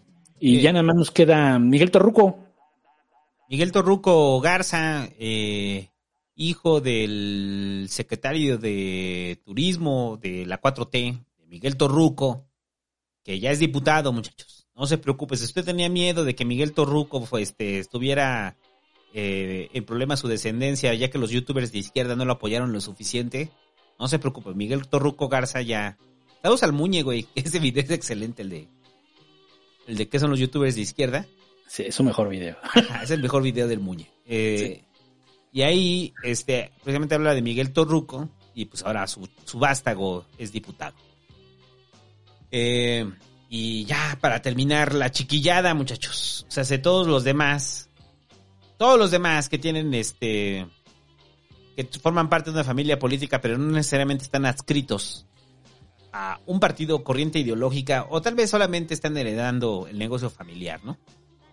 Y 0.40 0.58
Eh. 0.58 0.60
ya 0.62 0.72
nada 0.72 0.82
más 0.82 0.96
nos 0.96 1.10
queda 1.10 1.58
Miguel 1.58 1.90
Torruco. 1.90 2.38
Miguel 3.48 3.72
Torruco 3.72 4.40
Garza, 4.40 5.08
eh, 5.18 5.88
hijo 6.34 6.80
del 6.80 7.86
secretario 7.88 8.58
de 8.58 9.40
Turismo 9.44 10.18
de 10.20 10.44
la 10.44 10.60
4T, 10.60 11.24
de 11.38 11.46
Miguel 11.46 11.76
Torruco, 11.76 12.46
que 13.22 13.40
ya 13.40 13.50
es 13.50 13.58
diputado, 13.58 14.12
muchachos. 14.12 14.57
No 14.78 14.86
se 14.86 14.96
preocupe, 14.96 15.36
si 15.36 15.44
usted 15.44 15.64
tenía 15.64 15.88
miedo 15.88 16.24
de 16.24 16.36
que 16.36 16.44
Miguel 16.44 16.72
Torruco 16.72 17.24
pues, 17.24 17.48
este, 17.48 17.80
estuviera 17.80 18.56
eh, 19.12 19.68
en 19.72 19.84
problemas 19.84 20.20
su 20.20 20.28
descendencia, 20.28 20.94
ya 20.94 21.10
que 21.10 21.18
los 21.18 21.30
youtubers 21.30 21.72
de 21.72 21.78
izquierda 21.78 22.14
no 22.14 22.24
lo 22.24 22.34
apoyaron 22.34 22.72
lo 22.72 22.80
suficiente, 22.80 23.50
no 23.98 24.06
se 24.06 24.20
preocupe, 24.20 24.54
Miguel 24.54 24.86
Torruco 24.86 25.28
Garza 25.28 25.60
ya... 25.62 25.98
Saludos 26.42 26.62
al 26.62 26.72
Muñe, 26.72 27.02
güey, 27.02 27.26
ese 27.34 27.58
video 27.58 27.82
es 27.82 27.90
excelente, 27.90 28.42
el 28.42 28.50
de... 28.50 28.68
El 29.88 29.96
de 29.96 30.08
qué 30.08 30.20
son 30.20 30.30
los 30.30 30.38
youtubers 30.38 30.76
de 30.76 30.82
izquierda. 30.82 31.26
Sí, 31.66 31.82
es 31.86 31.94
su 31.94 32.04
mejor 32.04 32.28
video. 32.28 32.56
Es 33.02 33.10
el 33.10 33.20
mejor 33.20 33.42
video 33.42 33.66
del 33.66 33.80
Muñe. 33.80 34.08
Eh, 34.26 34.84
Y 35.50 35.62
ahí, 35.62 36.14
este, 36.22 36.70
precisamente 36.84 37.16
habla 37.16 37.34
de 37.34 37.42
Miguel 37.42 37.72
Torruco, 37.72 38.28
y 38.54 38.66
pues 38.66 38.84
ahora 38.84 39.06
su, 39.08 39.28
su 39.44 39.58
vástago 39.58 40.24
es 40.36 40.52
diputado. 40.52 40.94
Eh, 42.50 43.10
y 43.48 43.84
ya, 43.86 44.18
para 44.20 44.42
terminar, 44.42 44.94
la 44.94 45.10
chiquillada, 45.10 45.74
muchachos. 45.74 46.44
O 46.48 46.50
sea, 46.50 46.64
de 46.64 46.78
todos 46.78 47.06
los 47.06 47.24
demás, 47.24 47.88
todos 48.76 48.98
los 48.98 49.10
demás 49.10 49.48
que 49.48 49.58
tienen 49.58 49.92
este, 49.94 50.66
que 51.76 51.84
forman 52.02 52.28
parte 52.28 52.50
de 52.50 52.56
una 52.56 52.64
familia 52.64 52.98
política, 52.98 53.40
pero 53.40 53.56
no 53.58 53.72
necesariamente 53.72 54.24
están 54.24 54.44
adscritos 54.46 55.26
a 56.12 56.40
un 56.46 56.58
partido 56.60 57.04
corriente 57.04 57.38
ideológica, 57.38 58.06
o 58.10 58.20
tal 58.22 58.34
vez 58.34 58.50
solamente 58.50 58.94
están 58.94 59.16
heredando 59.16 59.86
el 59.88 59.98
negocio 59.98 60.30
familiar, 60.30 60.80
¿no? 60.84 60.98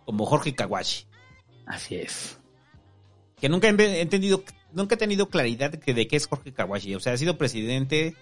Como 0.06 0.26
Jorge 0.26 0.54
Kawashi. 0.56 1.06
Así 1.66 1.96
es. 1.96 2.40
Que 3.40 3.50
nunca 3.50 3.68
he 3.68 4.02
entendido, 4.02 4.44
nunca 4.72 4.96
he 4.96 4.98
tenido 4.98 5.30
claridad 5.30 5.72
de, 5.72 5.80
que- 5.80 5.94
de 5.94 6.08
qué 6.08 6.16
es 6.16 6.28
Jorge 6.28 6.54
Kawashi. 6.54 6.96
O 6.96 7.00
sea, 7.00 7.14
ha 7.14 7.18
sido 7.18 7.38
presidente, 7.38 8.16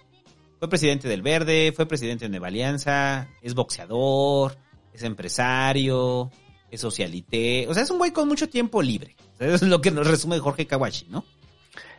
fue 0.63 0.69
presidente 0.69 1.09
del 1.09 1.21
Verde, 1.21 1.73
fue 1.75 1.85
presidente 1.85 2.23
de 2.23 2.29
Nueva 2.29 2.47
Alianza, 2.47 3.27
es 3.41 3.53
boxeador, 3.53 4.55
es 4.93 5.03
empresario, 5.03 6.31
es 6.71 6.79
socialité. 6.79 7.67
O 7.67 7.73
sea, 7.73 7.83
es 7.83 7.91
un 7.91 7.97
güey 7.97 8.11
con 8.11 8.29
mucho 8.29 8.47
tiempo 8.47 8.81
libre. 8.81 9.13
Eso 9.39 9.55
es 9.55 9.61
lo 9.63 9.81
que 9.81 9.91
nos 9.91 10.07
resume 10.07 10.39
Jorge 10.39 10.65
Kawashi, 10.65 11.07
¿no? 11.09 11.25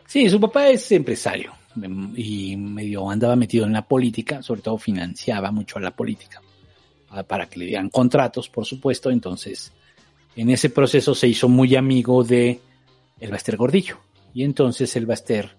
Sí, 0.07 0.27
su 0.31 0.39
papá 0.39 0.69
es 0.69 0.91
empresario 0.91 1.53
em, 1.79 2.11
y 2.17 2.57
medio 2.57 3.07
andaba 3.07 3.35
metido 3.35 3.67
en 3.67 3.73
la 3.73 3.87
política, 3.87 4.41
sobre 4.41 4.61
todo 4.61 4.79
financiaba 4.79 5.51
mucho 5.51 5.77
a 5.77 5.81
la 5.81 5.95
política 5.95 6.41
ah, 7.09 7.21
para 7.21 7.47
que 7.47 7.59
le 7.59 7.65
dieran 7.65 7.89
contratos, 7.91 8.49
por 8.49 8.65
supuesto. 8.65 9.11
Entonces, 9.11 9.73
en 10.35 10.49
ese 10.49 10.71
proceso 10.71 11.13
se 11.13 11.27
hizo 11.27 11.47
muy 11.47 11.75
amigo 11.75 12.23
de 12.23 12.59
el 13.19 13.29
Baster 13.29 13.57
Gordillo. 13.57 13.99
Y 14.33 14.43
entonces 14.43 14.95
el 14.95 15.05
Baster, 15.05 15.55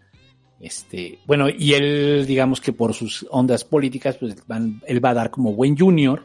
este, 0.61 1.19
bueno, 1.27 1.49
y 1.49 1.75
él, 1.75 2.25
digamos 2.27 2.61
que 2.61 2.73
por 2.73 2.95
sus 2.95 3.27
ondas 3.31 3.65
políticas, 3.65 4.17
pues 4.17 4.37
van- 4.47 4.81
él 4.87 5.05
va 5.05 5.11
a 5.11 5.15
dar 5.15 5.31
como 5.31 5.53
buen 5.53 5.77
junior 5.77 6.25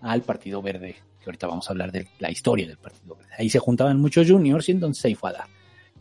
al 0.00 0.22
Partido 0.22 0.60
Verde, 0.62 0.96
que 1.20 1.26
ahorita 1.26 1.46
vamos 1.46 1.68
a 1.68 1.72
hablar 1.72 1.92
de 1.92 2.08
la 2.18 2.30
historia 2.30 2.66
del 2.66 2.78
Partido 2.78 3.14
Verde. 3.16 3.30
Ahí 3.38 3.48
se 3.50 3.58
juntaban 3.60 4.00
muchos 4.00 4.28
juniors 4.28 4.68
y 4.68 4.72
entonces 4.72 5.04
ahí 5.04 5.14
fue 5.14 5.30
a 5.30 5.34
dar. 5.34 5.46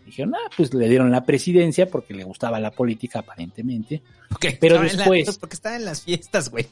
Dijeron, 0.05 0.33
ah, 0.35 0.49
pues 0.57 0.73
le 0.73 0.89
dieron 0.89 1.11
la 1.11 1.23
presidencia 1.23 1.87
porque 1.87 2.13
le 2.13 2.23
gustaba 2.23 2.59
la 2.59 2.71
política 2.71 3.19
aparentemente. 3.19 4.01
Porque 4.29 4.57
Pero 4.59 4.75
la- 4.81 4.89
después- 4.91 5.37
porque 5.37 5.53
estaba 5.55 5.75
en 5.75 5.85
las 5.85 6.01
fiestas, 6.01 6.49
güey. 6.49 6.67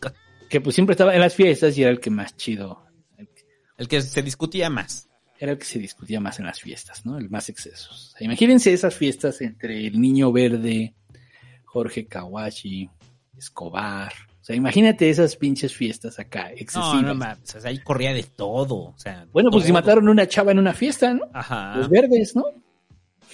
Que 0.49 0.59
pues 0.59 0.73
siempre 0.75 0.93
estaba 0.93 1.13
en 1.13 1.21
las 1.21 1.35
fiestas 1.35 1.77
y 1.77 1.83
era 1.83 1.91
el 1.91 1.99
que 1.99 2.09
más 2.09 2.35
chido, 2.35 2.83
El 3.77 3.87
que 3.87 4.01
se 4.01 4.21
discutía 4.23 4.69
más. 4.69 5.07
Era 5.39 5.53
el 5.53 5.57
que 5.57 5.65
se 5.65 5.79
discutía 5.79 6.19
más 6.19 6.37
en 6.39 6.45
las 6.45 6.59
fiestas, 6.59 7.05
¿no? 7.05 7.17
El 7.17 7.29
más 7.29 7.47
excesos. 7.49 8.11
O 8.13 8.17
sea, 8.17 8.25
imagínense 8.25 8.73
esas 8.73 8.93
fiestas 8.95 9.39
entre 9.41 9.87
el 9.87 9.99
Niño 9.99 10.31
Verde, 10.33 10.93
Jorge 11.65 12.05
Kawashi, 12.07 12.89
Escobar. 13.37 14.11
O 14.41 14.43
sea, 14.49 14.55
imagínate 14.55 15.09
esas 15.09 15.35
pinches 15.35 15.73
fiestas 15.73 16.19
acá, 16.19 16.49
No, 16.49 16.55
excesivas. 16.57 17.03
no 17.03 17.15
mames. 17.15 17.55
O 17.55 17.61
sea, 17.61 17.69
ahí 17.69 17.79
corría 17.79 18.13
de 18.13 18.23
todo. 18.23 18.75
O 18.75 18.95
sea, 18.97 19.27
bueno, 19.31 19.49
pues 19.51 19.65
si 19.65 19.71
mataron 19.71 20.09
una 20.09 20.27
chava 20.27 20.51
en 20.51 20.59
una 20.59 20.73
fiesta, 20.73 21.13
¿no? 21.13 21.21
Ajá. 21.33 21.75
Los 21.77 21.89
verdes, 21.89 22.35
¿no? 22.35 22.43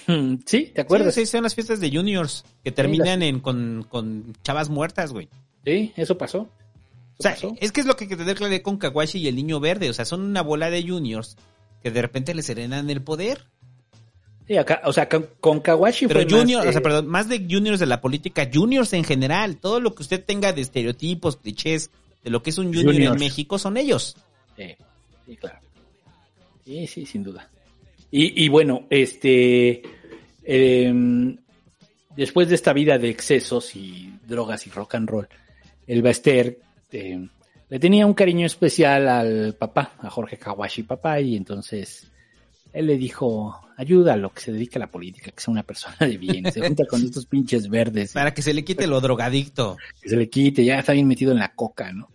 Hmm, 0.06 0.36
Sí, 0.46 0.70
¿te 0.74 0.82
acuerdas? 0.82 1.14
Sí, 1.14 1.20
sí, 1.22 1.26
son 1.32 1.42
las 1.42 1.54
fiestas 1.54 1.80
de 1.80 1.90
juniors 1.90 2.44
que 2.62 2.70
terminan 2.70 3.22
en, 3.22 3.40
con, 3.40 3.84
con 3.88 4.32
chavas 4.44 4.68
muertas, 4.68 5.12
güey. 5.12 5.28
Sí, 5.64 5.92
eso 5.96 6.16
pasó. 6.16 6.48
O 7.18 7.22
sea, 7.22 7.34
es 7.60 7.72
que 7.72 7.80
es 7.80 7.86
lo 7.86 7.96
que 7.96 8.04
hay 8.04 8.08
que 8.10 8.16
tener 8.16 8.36
claro 8.36 8.62
con 8.62 8.76
Kawashi 8.76 9.18
y 9.18 9.26
el 9.28 9.36
niño 9.36 9.58
verde. 9.58 9.88
O 9.88 9.92
sea, 9.94 10.04
son 10.04 10.20
una 10.20 10.42
bola 10.42 10.68
de 10.70 10.86
juniors 10.86 11.36
que 11.82 11.90
de 11.90 12.02
repente 12.02 12.34
le 12.34 12.42
serenan 12.42 12.90
el 12.90 13.02
poder. 13.02 13.46
Sí, 14.46 14.56
acá, 14.56 14.80
o 14.84 14.92
sea, 14.92 15.08
con, 15.08 15.28
con 15.40 15.60
Kawashi 15.60 16.06
Pero 16.06 16.28
fue 16.28 16.44
más, 16.44 16.66
o 16.66 16.70
sea, 16.70 16.78
eh, 16.78 16.80
perdón, 16.80 17.08
más 17.08 17.28
de 17.28 17.46
juniors 17.50 17.80
de 17.80 17.86
la 17.86 18.00
política, 18.00 18.48
juniors 18.52 18.92
en 18.92 19.02
general. 19.02 19.56
Todo 19.56 19.80
lo 19.80 19.94
que 19.94 20.02
usted 20.02 20.24
tenga 20.24 20.52
de 20.52 20.60
estereotipos, 20.60 21.36
clichés, 21.36 21.90
de 22.22 22.30
lo 22.30 22.42
que 22.42 22.50
es 22.50 22.58
un 22.58 22.66
junior 22.66 22.94
Juniors. 22.94 23.14
en 23.14 23.20
México 23.20 23.58
son 23.58 23.76
ellos. 23.76 24.16
Sí, 24.56 24.76
sí, 25.26 25.36
claro. 25.36 25.58
Sí, 26.64 26.86
sí, 26.86 27.06
sin 27.06 27.24
duda. 27.24 27.48
Y, 28.10 28.44
y 28.44 28.48
bueno, 28.48 28.86
este, 28.88 29.82
em, 30.44 31.36
después 32.16 32.48
de 32.48 32.54
esta 32.54 32.72
vida 32.72 32.98
de 32.98 33.10
excesos 33.10 33.74
y 33.74 34.12
drogas 34.26 34.66
y 34.66 34.70
rock 34.70 34.94
and 34.94 35.08
roll, 35.08 35.28
el 35.86 36.02
Baster 36.02 36.58
eh, 36.92 37.28
le 37.68 37.78
tenía 37.78 38.06
un 38.06 38.14
cariño 38.14 38.46
especial 38.46 39.08
al 39.08 39.54
papá, 39.54 39.94
a 40.00 40.10
Jorge 40.10 40.36
Kawashi 40.36 40.84
papá, 40.84 41.20
y 41.20 41.36
entonces 41.36 42.10
él 42.72 42.86
le 42.86 42.96
dijo, 42.96 43.58
ayúdalo, 43.76 44.32
que 44.32 44.40
se 44.40 44.52
dedique 44.52 44.78
a 44.78 44.80
la 44.80 44.90
política, 44.90 45.30
que 45.30 45.40
sea 45.40 45.52
una 45.52 45.62
persona 45.62 45.96
de 45.98 46.16
bien, 46.16 46.50
se 46.52 46.60
junta 46.60 46.84
con 46.86 47.02
estos 47.02 47.26
pinches 47.26 47.68
verdes. 47.68 48.12
Para 48.12 48.34
que 48.34 48.42
se 48.42 48.54
le 48.54 48.64
quite 48.64 48.86
lo 48.86 49.00
drogadicto. 49.00 49.76
que 50.00 50.08
se 50.08 50.16
le 50.16 50.28
quite, 50.28 50.64
ya 50.64 50.78
está 50.78 50.92
bien 50.92 51.08
metido 51.08 51.32
en 51.32 51.38
la 51.38 51.54
coca, 51.54 51.92
¿no? 51.92 52.10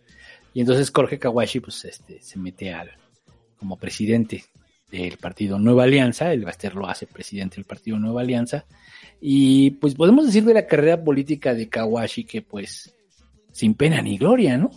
Y 0.54 0.62
entonces 0.62 0.92
Jorge 0.94 1.18
Kawashi, 1.18 1.60
pues, 1.62 1.84
este, 1.86 2.22
se 2.22 2.38
mete 2.38 2.74
al, 2.74 2.92
como 3.58 3.78
presidente 3.78 4.46
del 4.90 5.18
partido 5.18 5.58
Nueva 5.58 5.84
Alianza, 5.84 6.32
el 6.34 6.44
Baster 6.44 6.76
lo 6.76 6.88
hace 6.88 7.08
presidente 7.08 7.56
del 7.56 7.66
partido 7.66 7.98
Nueva 7.98 8.22
Alianza, 8.22 8.66
y 9.22 9.72
pues 9.72 9.96
podemos 9.96 10.26
decir 10.26 10.44
de 10.44 10.54
la 10.54 10.68
carrera 10.68 11.02
política 11.02 11.54
de 11.54 11.70
Kawashi 11.70 12.26
que 12.26 12.42
pues, 12.42 12.94
sin 13.52 13.74
pena 13.76 14.02
ni 14.02 14.18
gloria, 14.18 14.58
¿no? 14.58 14.70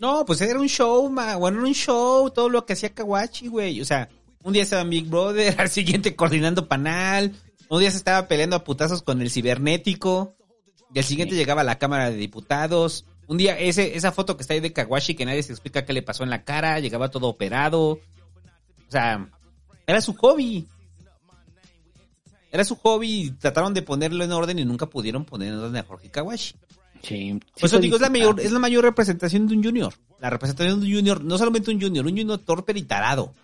No, 0.00 0.24
pues 0.24 0.40
era 0.40 0.58
un 0.58 0.68
show, 0.68 1.08
ma, 1.08 1.36
bueno, 1.36 1.58
era 1.58 1.68
un 1.68 1.74
show, 1.74 2.30
todo 2.30 2.48
lo 2.48 2.66
que 2.66 2.72
hacía 2.72 2.94
Kawachi, 2.94 3.48
güey. 3.48 3.80
O 3.80 3.84
sea, 3.84 4.08
un 4.42 4.52
día 4.52 4.62
estaba 4.62 4.82
en 4.82 4.90
Big 4.90 5.06
Brother, 5.06 5.54
al 5.60 5.70
siguiente 5.70 6.16
coordinando 6.16 6.68
panal, 6.68 7.34
un 7.68 7.80
día 7.80 7.90
se 7.90 7.96
estaba 7.96 8.28
peleando 8.28 8.56
a 8.56 8.64
putazos 8.64 9.02
con 9.02 9.22
el 9.22 9.30
cibernético, 9.30 10.36
y 10.92 10.98
al 10.98 11.04
siguiente 11.04 11.34
llegaba 11.34 11.62
a 11.62 11.64
la 11.64 11.78
Cámara 11.78 12.10
de 12.10 12.16
Diputados. 12.16 13.04
Un 13.26 13.36
día, 13.36 13.58
ese, 13.58 13.96
esa 13.96 14.12
foto 14.12 14.36
que 14.36 14.42
está 14.42 14.54
ahí 14.54 14.60
de 14.60 14.72
Kawashi, 14.72 15.14
que 15.14 15.24
nadie 15.24 15.42
se 15.42 15.52
explica 15.52 15.84
qué 15.84 15.92
le 15.92 16.02
pasó 16.02 16.22
en 16.22 16.30
la 16.30 16.44
cara, 16.44 16.78
llegaba 16.78 17.10
todo 17.10 17.26
operado. 17.26 17.82
O 17.90 18.90
sea, 18.90 19.28
era 19.86 20.00
su 20.00 20.14
hobby. 20.14 20.68
Era 22.52 22.64
su 22.64 22.76
hobby 22.76 23.34
trataron 23.40 23.74
de 23.74 23.82
ponerlo 23.82 24.22
en 24.22 24.30
orden 24.30 24.58
y 24.60 24.64
nunca 24.64 24.86
pudieron 24.86 25.24
poner 25.24 25.48
en 25.48 25.58
orden 25.58 25.76
a 25.76 25.82
Jorge 25.82 26.10
Kawashi. 26.10 26.54
Sí. 27.06 27.38
Por 27.60 27.66
eso 27.66 27.78
digo, 27.78 27.96
es 27.96 28.02
la 28.02 28.10
mayor, 28.10 28.40
es 28.40 28.50
la 28.50 28.58
mayor 28.58 28.84
representación 28.84 29.46
de 29.46 29.56
un 29.56 29.64
junior. 29.64 29.94
La 30.20 30.30
representación 30.30 30.80
de 30.80 30.86
un 30.86 30.92
junior, 30.94 31.22
no 31.22 31.38
solamente 31.38 31.70
un 31.70 31.80
junior, 31.80 32.06
un 32.06 32.16
junior 32.16 32.38
torpe 32.38 32.72
y 32.74 32.82
tarado. 32.82 33.34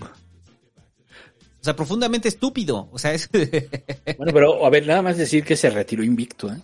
O 0.00 1.62
sea, 1.64 1.76
profundamente 1.76 2.28
estúpido. 2.28 2.88
O 2.90 2.98
sea, 2.98 3.12
es... 3.12 3.28
Bueno, 4.16 4.32
pero 4.32 4.66
a 4.66 4.70
ver, 4.70 4.86
nada 4.86 5.02
más 5.02 5.16
decir 5.16 5.44
que 5.44 5.56
se 5.56 5.70
retiró 5.70 6.02
invicto, 6.02 6.52
¿eh? 6.52 6.60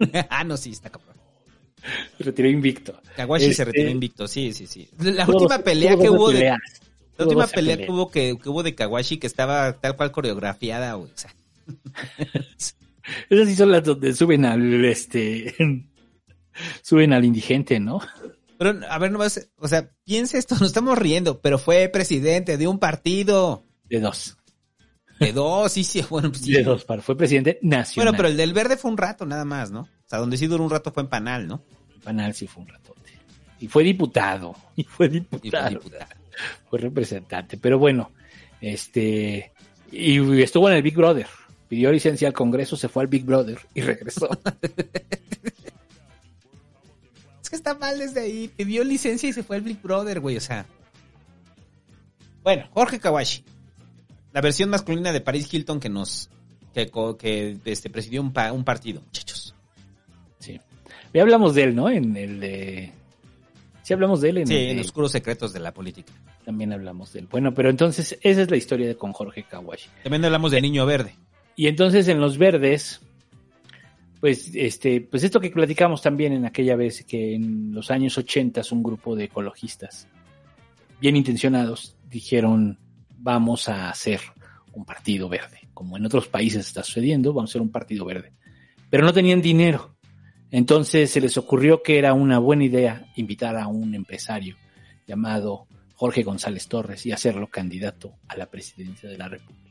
ah, 0.30 0.44
no, 0.44 0.56
sí, 0.56 0.70
está 0.70 0.90
cabrón. 0.90 1.16
Se 2.18 2.24
retiró 2.24 2.48
invicto. 2.48 3.00
Kawashi 3.16 3.44
se 3.46 3.50
Este, 3.50 3.64
retiró 3.64 3.90
invicto, 3.90 4.28
sí, 4.28 4.52
sí, 4.52 4.66
sí. 4.66 4.88
La 4.98 5.26
última 5.26 5.58
pelea 5.58 5.96
que 5.96 6.10
hubo 6.10 6.30
de... 6.30 6.54
La 7.16 7.24
última 7.26 7.46
pelea 7.46 7.76
que 7.76 7.90
hubo, 7.90 8.10
que, 8.10 8.38
que 8.42 8.48
hubo 8.48 8.62
de 8.62 8.74
Kawashi 8.74 9.18
que 9.18 9.26
estaba 9.26 9.74
tal 9.74 9.94
cual 9.96 10.10
coreografiada. 10.10 10.96
O 10.96 11.08
sea, 11.14 11.34
Esas 13.28 13.48
sí 13.48 13.56
son 13.56 13.72
las 13.72 13.84
donde 13.84 14.14
suben 14.14 14.44
al, 14.44 14.84
este, 14.84 15.54
suben 16.82 17.12
al 17.12 17.24
indigente, 17.24 17.80
¿no? 17.80 18.00
pero 18.60 18.78
a 18.90 18.98
ver, 18.98 19.10
nomás, 19.10 19.48
o 19.56 19.68
sea, 19.68 19.90
piensa 20.04 20.36
esto, 20.36 20.54
nos 20.54 20.68
estamos 20.68 20.98
riendo, 20.98 21.40
pero 21.40 21.58
fue 21.58 21.88
presidente 21.88 22.58
de 22.58 22.68
un 22.68 22.78
partido. 22.78 23.64
De 23.88 24.00
dos. 24.00 24.36
De 25.18 25.32
dos, 25.32 25.72
sí, 25.72 25.82
sí, 25.82 26.04
bueno, 26.10 26.28
pues 26.28 26.42
sí. 26.42 26.52
De 26.52 26.62
dos, 26.62 26.84
fue 27.00 27.16
presidente 27.16 27.58
nacional. 27.62 28.12
Bueno, 28.12 28.16
pero 28.18 28.28
el 28.28 28.36
del 28.36 28.52
verde 28.52 28.76
fue 28.76 28.90
un 28.90 28.98
rato 28.98 29.24
nada 29.24 29.46
más, 29.46 29.70
¿no? 29.70 29.80
O 29.80 30.08
sea, 30.08 30.18
donde 30.18 30.36
sí 30.36 30.46
duró 30.46 30.62
un 30.62 30.68
rato 30.68 30.92
fue 30.92 31.02
en 31.04 31.08
Panal, 31.08 31.48
¿no? 31.48 31.64
Panal 32.04 32.34
sí 32.34 32.46
fue 32.46 32.64
un 32.64 32.68
ratote. 32.68 33.12
Y 33.60 33.66
fue 33.66 33.82
diputado. 33.82 34.54
Y 34.76 34.84
fue 34.84 35.08
diputado. 35.08 35.42
Y 35.42 35.50
fue 35.50 35.70
diputado. 35.70 36.06
Fue 36.68 36.78
representante. 36.80 37.56
Pero 37.56 37.78
bueno, 37.78 38.12
este. 38.60 39.52
Y 39.90 40.42
estuvo 40.42 40.68
en 40.68 40.76
el 40.76 40.82
Big 40.82 40.96
Brother. 40.96 41.28
Pidió 41.70 41.90
licencia 41.92 42.26
al 42.28 42.34
Congreso, 42.34 42.76
se 42.76 42.88
fue 42.88 43.04
al 43.04 43.06
Big 43.08 43.24
Brother 43.24 43.58
y 43.74 43.80
regresó. 43.80 44.28
Es 47.42 47.48
que 47.48 47.56
está 47.56 47.74
mal 47.74 47.98
desde 47.98 48.20
ahí. 48.20 48.48
Pidió 48.56 48.84
licencia 48.84 49.28
y 49.28 49.32
se 49.32 49.42
fue 49.42 49.56
al 49.56 49.62
Big 49.62 49.80
Brother, 49.80 50.20
güey, 50.20 50.36
o 50.36 50.40
sea. 50.40 50.66
Bueno, 52.42 52.68
Jorge 52.72 52.98
Kawashi. 52.98 53.44
La 54.32 54.40
versión 54.40 54.68
masculina 54.68 55.12
de 55.12 55.20
Paris 55.20 55.52
Hilton 55.52 55.78
que 55.80 55.88
nos. 55.88 56.28
que, 56.74 56.90
que 57.18 57.58
este, 57.64 57.88
presidió 57.88 58.20
un, 58.20 58.32
pa- 58.32 58.52
un 58.52 58.64
partido, 58.64 59.00
muchachos. 59.00 59.54
Sí. 60.40 60.60
Ya 61.14 61.22
hablamos 61.22 61.54
de 61.54 61.62
él, 61.64 61.74
¿no? 61.76 61.88
En 61.88 62.16
el 62.16 62.40
de. 62.40 62.92
Sí, 63.82 63.92
hablamos 63.94 64.20
de 64.20 64.30
él 64.30 64.38
en 64.38 64.46
Sí, 64.48 64.54
el 64.56 64.70
en 64.70 64.76
los 64.78 64.86
oscuros 64.86 65.12
secretos 65.12 65.52
de 65.52 65.60
la 65.60 65.72
política. 65.72 66.12
También 66.44 66.72
hablamos 66.72 67.12
de 67.12 67.20
él. 67.20 67.28
Bueno, 67.30 67.54
pero 67.54 67.70
entonces, 67.70 68.18
esa 68.22 68.42
es 68.42 68.50
la 68.50 68.56
historia 68.56 68.86
de 68.88 68.96
con 68.96 69.12
Jorge 69.12 69.44
Kawashi. 69.44 69.88
También 70.02 70.24
hablamos 70.24 70.50
de 70.52 70.60
Niño 70.60 70.84
Verde. 70.86 71.14
Y 71.56 71.66
entonces 71.66 72.08
en 72.08 72.20
los 72.20 72.38
verdes, 72.38 73.00
pues 74.20 74.50
este, 74.54 75.00
pues 75.00 75.24
esto 75.24 75.40
que 75.40 75.50
platicamos 75.50 76.02
también 76.02 76.32
en 76.32 76.44
aquella 76.44 76.76
vez, 76.76 77.04
que 77.04 77.34
en 77.34 77.72
los 77.74 77.90
años 77.90 78.16
80 78.18 78.62
un 78.72 78.82
grupo 78.82 79.16
de 79.16 79.24
ecologistas 79.24 80.08
bien 81.00 81.16
intencionados 81.16 81.96
dijeron 82.08 82.78
vamos 83.18 83.68
a 83.68 83.90
hacer 83.90 84.20
un 84.72 84.84
partido 84.84 85.28
verde. 85.28 85.68
Como 85.74 85.96
en 85.96 86.04
otros 86.04 86.28
países 86.28 86.66
está 86.66 86.82
sucediendo, 86.82 87.32
vamos 87.32 87.50
a 87.50 87.52
hacer 87.52 87.62
un 87.62 87.70
partido 87.70 88.04
verde. 88.04 88.32
Pero 88.88 89.04
no 89.04 89.12
tenían 89.12 89.40
dinero. 89.40 89.96
Entonces 90.50 91.10
se 91.10 91.20
les 91.20 91.36
ocurrió 91.36 91.82
que 91.82 91.98
era 91.98 92.12
una 92.12 92.38
buena 92.38 92.64
idea 92.64 93.06
invitar 93.16 93.56
a 93.56 93.68
un 93.68 93.94
empresario 93.94 94.56
llamado 95.06 95.66
Jorge 95.94 96.22
González 96.22 96.66
Torres 96.66 97.06
y 97.06 97.12
hacerlo 97.12 97.48
candidato 97.48 98.14
a 98.26 98.36
la 98.36 98.46
presidencia 98.46 99.08
de 99.08 99.18
la 99.18 99.28
República. 99.28 99.69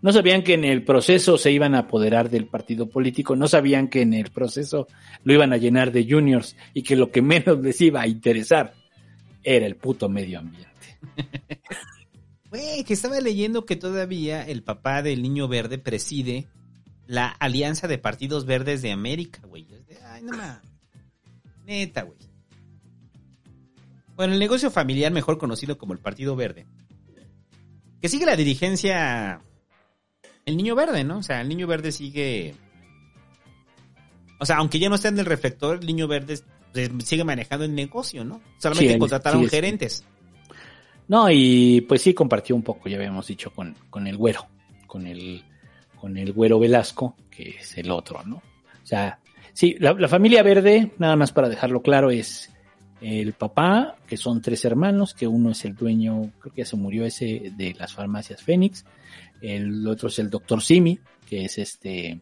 No 0.00 0.12
sabían 0.12 0.42
que 0.42 0.54
en 0.54 0.64
el 0.64 0.84
proceso 0.84 1.38
se 1.38 1.52
iban 1.52 1.74
a 1.74 1.80
apoderar 1.80 2.30
del 2.30 2.46
partido 2.46 2.88
político, 2.88 3.36
no 3.36 3.48
sabían 3.48 3.88
que 3.88 4.02
en 4.02 4.14
el 4.14 4.30
proceso 4.30 4.88
lo 5.24 5.32
iban 5.32 5.52
a 5.52 5.56
llenar 5.56 5.92
de 5.92 6.06
juniors 6.08 6.56
y 6.74 6.82
que 6.82 6.96
lo 6.96 7.10
que 7.10 7.22
menos 7.22 7.60
les 7.60 7.80
iba 7.80 8.02
a 8.02 8.06
interesar 8.06 8.74
era 9.42 9.66
el 9.66 9.76
puto 9.76 10.08
medio 10.08 10.38
ambiente. 10.38 10.70
Güey, 12.50 12.84
que 12.84 12.92
estaba 12.92 13.18
leyendo 13.18 13.64
que 13.64 13.76
todavía 13.76 14.46
el 14.46 14.62
papá 14.62 15.00
del 15.00 15.22
niño 15.22 15.48
verde 15.48 15.78
preside 15.78 16.48
la 17.06 17.28
Alianza 17.28 17.88
de 17.88 17.96
Partidos 17.96 18.44
Verdes 18.44 18.82
de 18.82 18.92
América, 18.92 19.40
güey. 19.46 19.66
Ay, 20.04 20.22
no 20.22 20.36
mames. 20.36 20.58
Neta, 21.64 22.02
güey. 22.02 22.18
Bueno, 24.16 24.34
el 24.34 24.38
negocio 24.38 24.70
familiar, 24.70 25.10
mejor 25.12 25.38
conocido 25.38 25.78
como 25.78 25.94
el 25.94 25.98
Partido 25.98 26.36
Verde, 26.36 26.66
que 28.02 28.08
sigue 28.08 28.26
la 28.26 28.36
dirigencia 28.36 29.40
el 30.46 30.56
niño 30.56 30.74
verde, 30.74 31.04
¿no? 31.04 31.18
O 31.18 31.22
sea, 31.22 31.40
el 31.40 31.48
niño 31.48 31.66
verde 31.66 31.92
sigue. 31.92 32.54
O 34.38 34.46
sea, 34.46 34.56
aunque 34.56 34.78
ya 34.78 34.88
no 34.88 34.96
está 34.96 35.08
en 35.08 35.18
el 35.18 35.26
reflector, 35.26 35.78
el 35.80 35.86
niño 35.86 36.08
verde 36.08 36.38
sigue 37.04 37.24
manejando 37.24 37.64
el 37.64 37.74
negocio, 37.74 38.24
¿no? 38.24 38.40
Solamente 38.58 38.94
Sí, 38.94 38.98
contrataron 38.98 39.42
sí, 39.42 39.48
gerentes. 39.48 40.04
No, 41.08 41.30
y 41.30 41.82
pues 41.82 42.02
sí 42.02 42.14
compartió 42.14 42.56
un 42.56 42.62
poco, 42.62 42.88
ya 42.88 42.96
habíamos 42.96 43.26
dicho, 43.26 43.50
con, 43.50 43.76
con 43.90 44.06
el 44.06 44.16
güero, 44.16 44.46
con 44.86 45.06
el, 45.06 45.42
con 46.00 46.16
el 46.16 46.32
güero 46.32 46.58
Velasco, 46.58 47.16
que 47.30 47.56
es 47.60 47.76
el 47.76 47.90
otro, 47.90 48.22
¿no? 48.24 48.36
O 48.36 48.86
sea, 48.86 49.18
sí, 49.52 49.76
la, 49.78 49.92
la 49.92 50.08
familia 50.08 50.42
verde, 50.42 50.92
nada 50.98 51.16
más 51.16 51.32
para 51.32 51.48
dejarlo 51.48 51.82
claro, 51.82 52.10
es 52.10 52.50
el 53.02 53.32
papá, 53.32 53.96
que 54.06 54.16
son 54.16 54.40
tres 54.40 54.64
hermanos, 54.64 55.12
que 55.12 55.26
uno 55.26 55.50
es 55.50 55.64
el 55.64 55.74
dueño, 55.74 56.30
creo 56.38 56.54
que 56.54 56.62
ya 56.62 56.66
se 56.66 56.76
murió 56.76 57.04
ese 57.04 57.52
de 57.56 57.74
las 57.78 57.92
farmacias 57.92 58.42
Fénix, 58.42 58.84
el 59.42 59.86
otro 59.86 60.08
es 60.08 60.18
el 60.18 60.30
doctor 60.30 60.62
Simi, 60.62 60.98
que 61.28 61.44
es 61.44 61.58
este, 61.58 62.20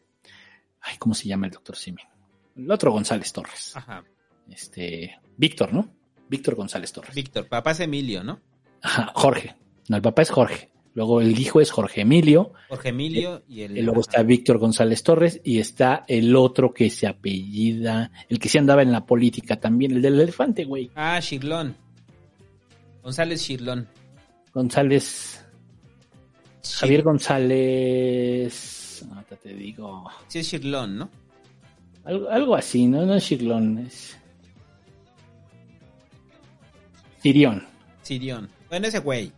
ay, 0.81 0.97
¿cómo 0.99 1.15
se 1.15 1.29
llama 1.29 1.47
el 1.47 1.53
doctor 1.53 1.77
Simi? 1.77 2.03
El 2.57 2.71
otro 2.71 2.93
González 2.93 3.33
Torres, 3.33 3.77
Ajá. 3.77 4.05
este, 4.49 5.19
Víctor, 5.37 5.73
¿no? 5.73 5.95
Víctor 6.29 6.55
González 6.55 6.93
Torres. 6.93 7.15
Víctor, 7.15 7.49
papá 7.49 7.73
es 7.73 7.81
Emilio, 7.81 8.23
¿no? 8.25 8.41
Ajá, 8.83 9.13
Jorge. 9.15 9.57
No, 9.89 9.97
el 9.97 10.03
papá 10.03 10.23
es 10.23 10.31
Jorge. 10.31 10.71
Luego 10.95 11.21
el 11.21 11.39
hijo 11.39 11.61
es 11.61 11.71
Jorge 11.71 12.01
Emilio. 12.01 12.53
Jorge 12.69 12.89
Emilio 12.89 13.43
y 13.49 13.63
el. 13.63 13.79
Y 13.79 13.83
luego 13.83 14.01
está 14.01 14.23
Víctor 14.23 14.59
González 14.59 15.03
Torres 15.03 15.41
y 15.45 15.59
está 15.61 16.05
el 16.09 16.35
otro 16.35 16.75
que 16.75 16.91
se 16.91 17.07
apellida, 17.07 18.11
el 18.29 18.39
que 18.41 18.49
se 18.49 18.59
andaba 18.59 18.83
en 18.83 18.91
la 18.91 19.07
política 19.07 19.59
también, 19.61 19.93
el 19.93 20.03
del 20.03 20.21
elefante, 20.21 20.65
güey. 20.65 20.91
Ah, 20.97 21.21
Shirlón. 21.21 21.77
González 23.03 23.41
Shirlón. 23.41 23.89
González. 24.53 25.40
Javier 26.63 27.03
González. 27.03 28.57
Ahorita 29.15 29.37
te 29.37 29.55
digo. 29.55 30.11
Sí, 30.29 30.41
es 30.41 30.47
Shirlón, 30.47 30.99
¿no? 30.99 31.11
Algo, 32.05 32.29
algo 32.31 32.55
así, 32.57 32.87
¿no? 32.87 33.05
No 33.07 33.15
es 33.15 33.25
Chirlón, 33.25 33.79
es. 33.79 34.17
Sirión. 37.23 37.67
Sirión. 38.03 38.49
Bueno, 38.69 38.87
ese 38.87 38.99
güey. 39.01 39.33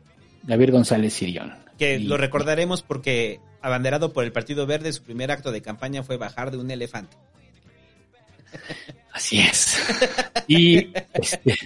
Javier 0.47 0.71
González 0.73 1.13
Sirión. 1.13 1.55
Que 1.79 1.97
Y- 1.99 2.05
lo 2.05 2.17
recordaremos 2.17 2.83
porque, 2.83 3.41
abanderado 3.61 4.13
por 4.13 4.25
el 4.25 4.33
Partido 4.33 4.67
Verde, 4.67 4.93
su 4.93 5.03
primer 5.03 5.31
acto 5.31 5.51
de 5.53 5.63
campaña 5.63 6.03
fue 6.03 6.17
bajar 6.17 6.51
de 6.51 6.59
un 6.59 6.71
elefante. 6.71 7.17
Así 9.13 9.41
es. 9.41 9.79
Y, 10.47 10.91
este, 11.15 11.57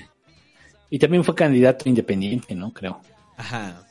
y 0.91 0.99
también 0.99 1.25
fue 1.25 1.35
candidato 1.35 1.89
independiente, 1.89 2.55
¿no? 2.55 2.73
Creo. 2.73 3.01
Ajá. 3.37 3.83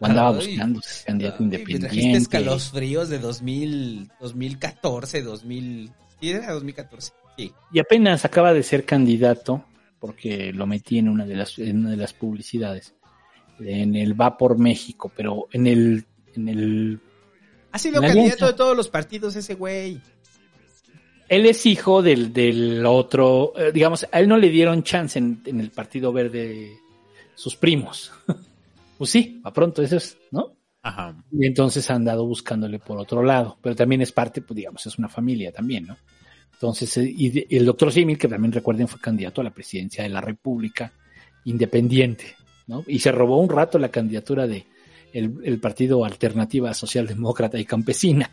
O 0.00 0.06
andaba 0.06 0.32
buscando 0.32 0.80
ser 0.80 1.06
candidato 1.06 1.36
Ay, 1.40 1.46
Me 1.46 1.56
independiente. 1.56 2.18
escalofríos 2.18 3.08
de 3.08 3.18
2000, 3.18 4.10
2014, 4.20 5.22
2000... 5.22 5.90
Sí, 6.20 6.30
era 6.30 6.52
2014. 6.52 7.12
Sí. 7.36 7.52
Y 7.72 7.78
apenas 7.78 8.24
acaba 8.24 8.52
de 8.52 8.62
ser 8.62 8.84
candidato, 8.84 9.64
porque 10.00 10.52
lo 10.52 10.66
metí 10.66 10.98
en 10.98 11.08
una 11.08 11.24
de 11.26 11.36
las, 11.36 11.58
en 11.58 11.78
una 11.80 11.90
de 11.90 11.96
las 11.96 12.12
publicidades, 12.12 12.94
en 13.60 13.94
el 13.96 14.20
Va 14.20 14.36
por 14.36 14.58
México, 14.58 15.10
pero 15.16 15.48
en 15.52 15.66
el, 15.66 16.04
en 16.34 16.48
el, 16.48 17.00
Ha 17.72 17.78
sido 17.78 18.00
candidato 18.00 18.20
alianza. 18.20 18.46
de 18.46 18.52
todos 18.54 18.76
los 18.76 18.88
partidos 18.88 19.34
ese 19.36 19.54
güey. 19.54 20.00
él 21.28 21.46
es 21.46 21.66
hijo 21.66 22.02
del, 22.02 22.32
del 22.32 22.84
otro, 22.86 23.52
eh, 23.56 23.70
digamos, 23.72 24.06
a 24.10 24.20
él 24.20 24.28
no 24.28 24.36
le 24.36 24.48
dieron 24.50 24.82
chance 24.84 25.18
en, 25.18 25.42
en 25.44 25.60
el 25.60 25.70
Partido 25.70 26.12
Verde 26.12 26.78
sus 27.34 27.56
primos. 27.56 28.12
pues 28.98 29.10
sí, 29.10 29.40
a 29.44 29.52
pronto 29.52 29.82
eso 29.82 29.96
es, 29.96 30.18
¿no? 30.32 30.56
Ajá. 30.82 31.16
Y 31.32 31.46
entonces 31.46 31.90
ha 31.90 31.94
andado 31.94 32.26
buscándole 32.26 32.78
por 32.78 32.98
otro 32.98 33.22
lado, 33.22 33.58
pero 33.62 33.74
también 33.74 34.02
es 34.02 34.12
parte, 34.12 34.42
pues 34.42 34.56
digamos, 34.56 34.84
es 34.86 34.98
una 34.98 35.08
familia 35.08 35.52
también, 35.52 35.86
¿no? 35.86 35.96
Entonces, 36.52 36.96
eh, 36.98 37.14
y 37.16 37.56
el 37.56 37.64
doctor 37.64 37.92
Simil, 37.92 38.18
que 38.18 38.28
también 38.28 38.52
recuerden 38.52 38.88
fue 38.88 39.00
candidato 39.00 39.40
a 39.40 39.44
la 39.44 39.50
presidencia 39.54 40.02
de 40.02 40.10
la 40.10 40.20
República, 40.20 40.92
independiente, 41.44 42.34
¿no? 42.66 42.84
Y 42.86 42.98
se 42.98 43.12
robó 43.12 43.40
un 43.40 43.48
rato 43.48 43.78
la 43.78 43.90
candidatura 43.90 44.46
de 44.46 44.66
el, 45.12 45.38
el 45.44 45.58
partido 45.60 46.04
Alternativa 46.04 46.74
Socialdemócrata 46.74 47.58
y 47.58 47.64
Campesina. 47.64 48.30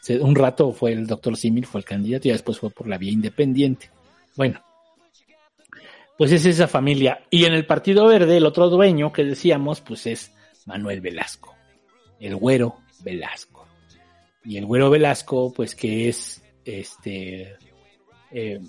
Se- 0.00 0.20
Un 0.20 0.34
rato 0.34 0.72
fue 0.72 0.92
el 0.92 1.06
doctor 1.06 1.36
Simil, 1.36 1.66
fue 1.66 1.80
el 1.80 1.84
candidato, 1.84 2.28
y 2.28 2.32
después 2.32 2.58
fue 2.58 2.70
por 2.70 2.88
la 2.88 2.98
vía 2.98 3.12
independiente. 3.12 3.90
Bueno, 4.36 4.60
pues 6.22 6.30
es 6.30 6.46
esa 6.46 6.68
familia. 6.68 7.24
Y 7.30 7.46
en 7.46 7.52
el 7.52 7.66
Partido 7.66 8.06
Verde, 8.06 8.36
el 8.36 8.46
otro 8.46 8.68
dueño 8.68 9.12
que 9.12 9.24
decíamos, 9.24 9.80
pues 9.80 10.06
es 10.06 10.32
Manuel 10.66 11.00
Velasco, 11.00 11.56
el 12.20 12.36
güero 12.36 12.76
Velasco. 13.02 13.66
Y 14.44 14.56
el 14.56 14.64
güero 14.64 14.88
Velasco, 14.88 15.52
pues 15.52 15.74
que 15.74 16.08
es 16.08 16.40
este 16.64 17.56
eh, 18.30 18.60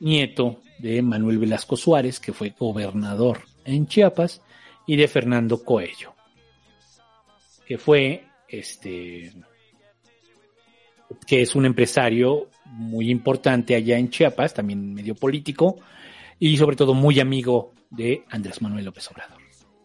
nieto 0.00 0.62
de 0.78 1.02
Manuel 1.02 1.36
Velasco 1.36 1.76
Suárez, 1.76 2.18
que 2.18 2.32
fue 2.32 2.54
gobernador 2.58 3.40
en 3.66 3.86
Chiapas, 3.86 4.40
y 4.86 4.96
de 4.96 5.08
Fernando 5.08 5.62
Coello, 5.62 6.14
que 7.66 7.76
fue 7.76 8.24
este 8.48 9.34
que 11.26 11.42
es 11.42 11.54
un 11.54 11.66
empresario 11.66 12.48
muy 12.64 13.10
importante 13.10 13.74
allá 13.74 13.98
en 13.98 14.08
Chiapas, 14.08 14.54
también 14.54 14.94
medio 14.94 15.14
político, 15.14 15.76
y 16.50 16.56
sobre 16.56 16.74
todo 16.74 16.92
muy 16.92 17.20
amigo 17.20 17.72
de 17.90 18.24
Andrés 18.28 18.60
Manuel 18.60 18.86
López 18.86 19.08
Obrador. 19.12 19.38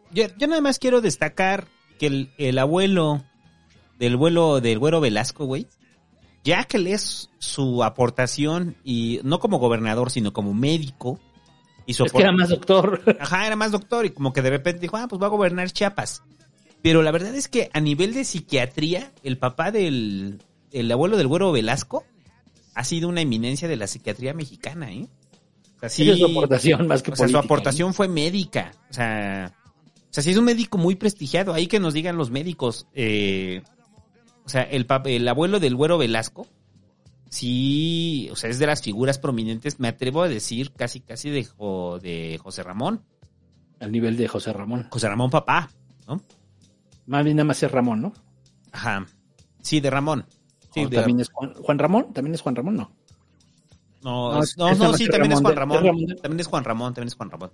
Yo, 0.10 0.26
yo 0.40 0.48
nada 0.48 0.60
más 0.60 0.80
quiero 0.80 1.02
destacar 1.02 1.68
que 2.00 2.08
el, 2.08 2.32
el 2.40 2.58
abuelo 2.58 3.24
del 4.00 4.18
vuelo 4.18 4.60
del 4.60 4.80
güero 4.80 5.00
Velasco, 5.00 5.46
güey, 5.46 5.68
ya 6.44 6.64
que 6.64 6.80
lees 6.80 7.30
su 7.38 7.84
aportación 7.84 8.76
y 8.84 9.20
no 9.24 9.40
como 9.40 9.60
gobernador, 9.60 10.10
sino 10.10 10.34
como 10.34 10.56
médico. 10.56 11.20
Y 11.86 11.94
su 11.94 12.06
Es 12.06 12.12
que 12.12 12.24
era 12.24 12.32
más 12.32 12.50
doctor. 12.50 13.04
Ajá, 13.20 13.46
era 13.46 13.56
más 13.56 13.72
doctor 13.72 14.08
y 14.08 14.10
como 14.10 14.34
que 14.34 14.42
de 14.42 14.50
repente 14.50 14.82
dijo, 14.82 14.98
ah, 14.98 15.08
pues 15.08 15.22
va 15.22 15.28
a 15.28 15.30
gobernar 15.30 15.70
Chiapas. 15.70 16.24
Pero 16.82 17.04
la 17.04 17.12
verdad 17.12 17.36
es 17.36 17.48
que 17.48 17.70
a 17.72 17.80
nivel 17.80 18.16
de 18.16 18.24
psiquiatría, 18.24 19.12
el 19.22 19.38
papá 19.38 19.70
del 19.70 20.42
el 20.72 20.92
abuelo 20.92 21.18
del 21.18 21.28
güero 21.28 21.52
Velasco 21.52 22.04
ha 22.74 22.84
sido 22.84 23.10
una 23.10 23.22
eminencia 23.22 23.68
de 23.68 23.76
la 23.76 23.86
psiquiatría 23.86 24.34
mexicana, 24.34 24.92
¿eh? 24.92 25.08
O 25.78 25.90
sea, 25.90 25.90
es 26.12 26.20
su 26.20 26.26
aportación 26.26 26.88
más 26.88 27.04
que 27.04 27.12
o 27.12 27.16
sea, 27.16 27.28
su 27.28 27.38
aportación 27.38 27.94
fue 27.94 28.08
médica. 28.08 28.72
O 28.90 28.94
sea, 28.94 29.54
o 29.96 30.08
sea, 30.10 30.24
sí 30.24 30.32
es 30.32 30.38
un 30.38 30.46
médico 30.46 30.78
muy 30.78 30.96
prestigiado. 30.96 31.54
Ahí 31.54 31.68
que 31.68 31.80
nos 31.80 31.94
digan 31.94 32.18
los 32.18 32.32
médicos. 32.32 32.88
eh, 32.94 33.62
o 34.46 34.50
sea, 34.50 34.64
el, 34.64 34.88
el 35.06 35.28
abuelo 35.28 35.60
del 35.60 35.76
güero 35.76 35.98
Velasco, 35.98 36.48
sí, 37.30 38.30
o 38.32 38.36
sea, 38.36 38.50
es 38.50 38.60
de 38.60 38.68
las 38.68 38.82
figuras 38.82 39.20
prominentes, 39.20 39.80
me 39.80 39.88
atrevo 39.90 40.22
a 40.24 40.30
decir 40.30 40.72
casi, 40.74 41.02
casi 41.02 41.30
de, 41.30 41.44
Jo- 41.44 42.00
de 42.00 42.40
José 42.42 42.64
Ramón. 42.64 43.04
Al 43.80 43.92
nivel 43.92 44.18
de 44.18 44.28
José 44.28 44.54
Ramón. 44.54 44.88
José 44.90 45.08
Ramón 45.10 45.30
papá, 45.30 45.70
¿no? 46.08 46.22
Más 47.06 47.24
bien 47.24 47.38
nada 47.38 47.46
más 47.46 47.62
es 47.62 47.72
Ramón, 47.72 48.02
¿no? 48.02 48.14
Ajá. 48.72 49.06
Sí, 49.62 49.80
de 49.80 49.90
Ramón. 49.90 50.26
Sí, 50.74 50.86
O 50.86 50.90
de- 50.90 50.96
también 50.98 51.20
es 51.20 51.30
Juan, 51.30 51.54
Juan 51.54 51.80
Ramón, 51.80 52.14
también 52.14 52.34
es 52.34 52.42
Juan 52.42 52.56
Ramón, 52.56 52.76
no. 52.76 52.92
No, 54.04 54.34
No, 54.34 54.44
es- 54.44 54.58
no, 54.58 54.94
sí, 54.94 55.08
también 55.08 55.32
es 55.34 55.40
Ramón 55.40 55.44
Juan 55.44 55.56
Ramón. 55.56 55.78
es 55.78 55.84
Ramón 55.84 56.06
de- 56.06 56.16
También 56.16 56.40
es 56.40 56.48
Juan 56.48 56.64
Ramón, 56.64 56.94
también 56.94 57.08
es 57.08 57.16
Juan 57.16 57.30
Ramón. 57.32 57.52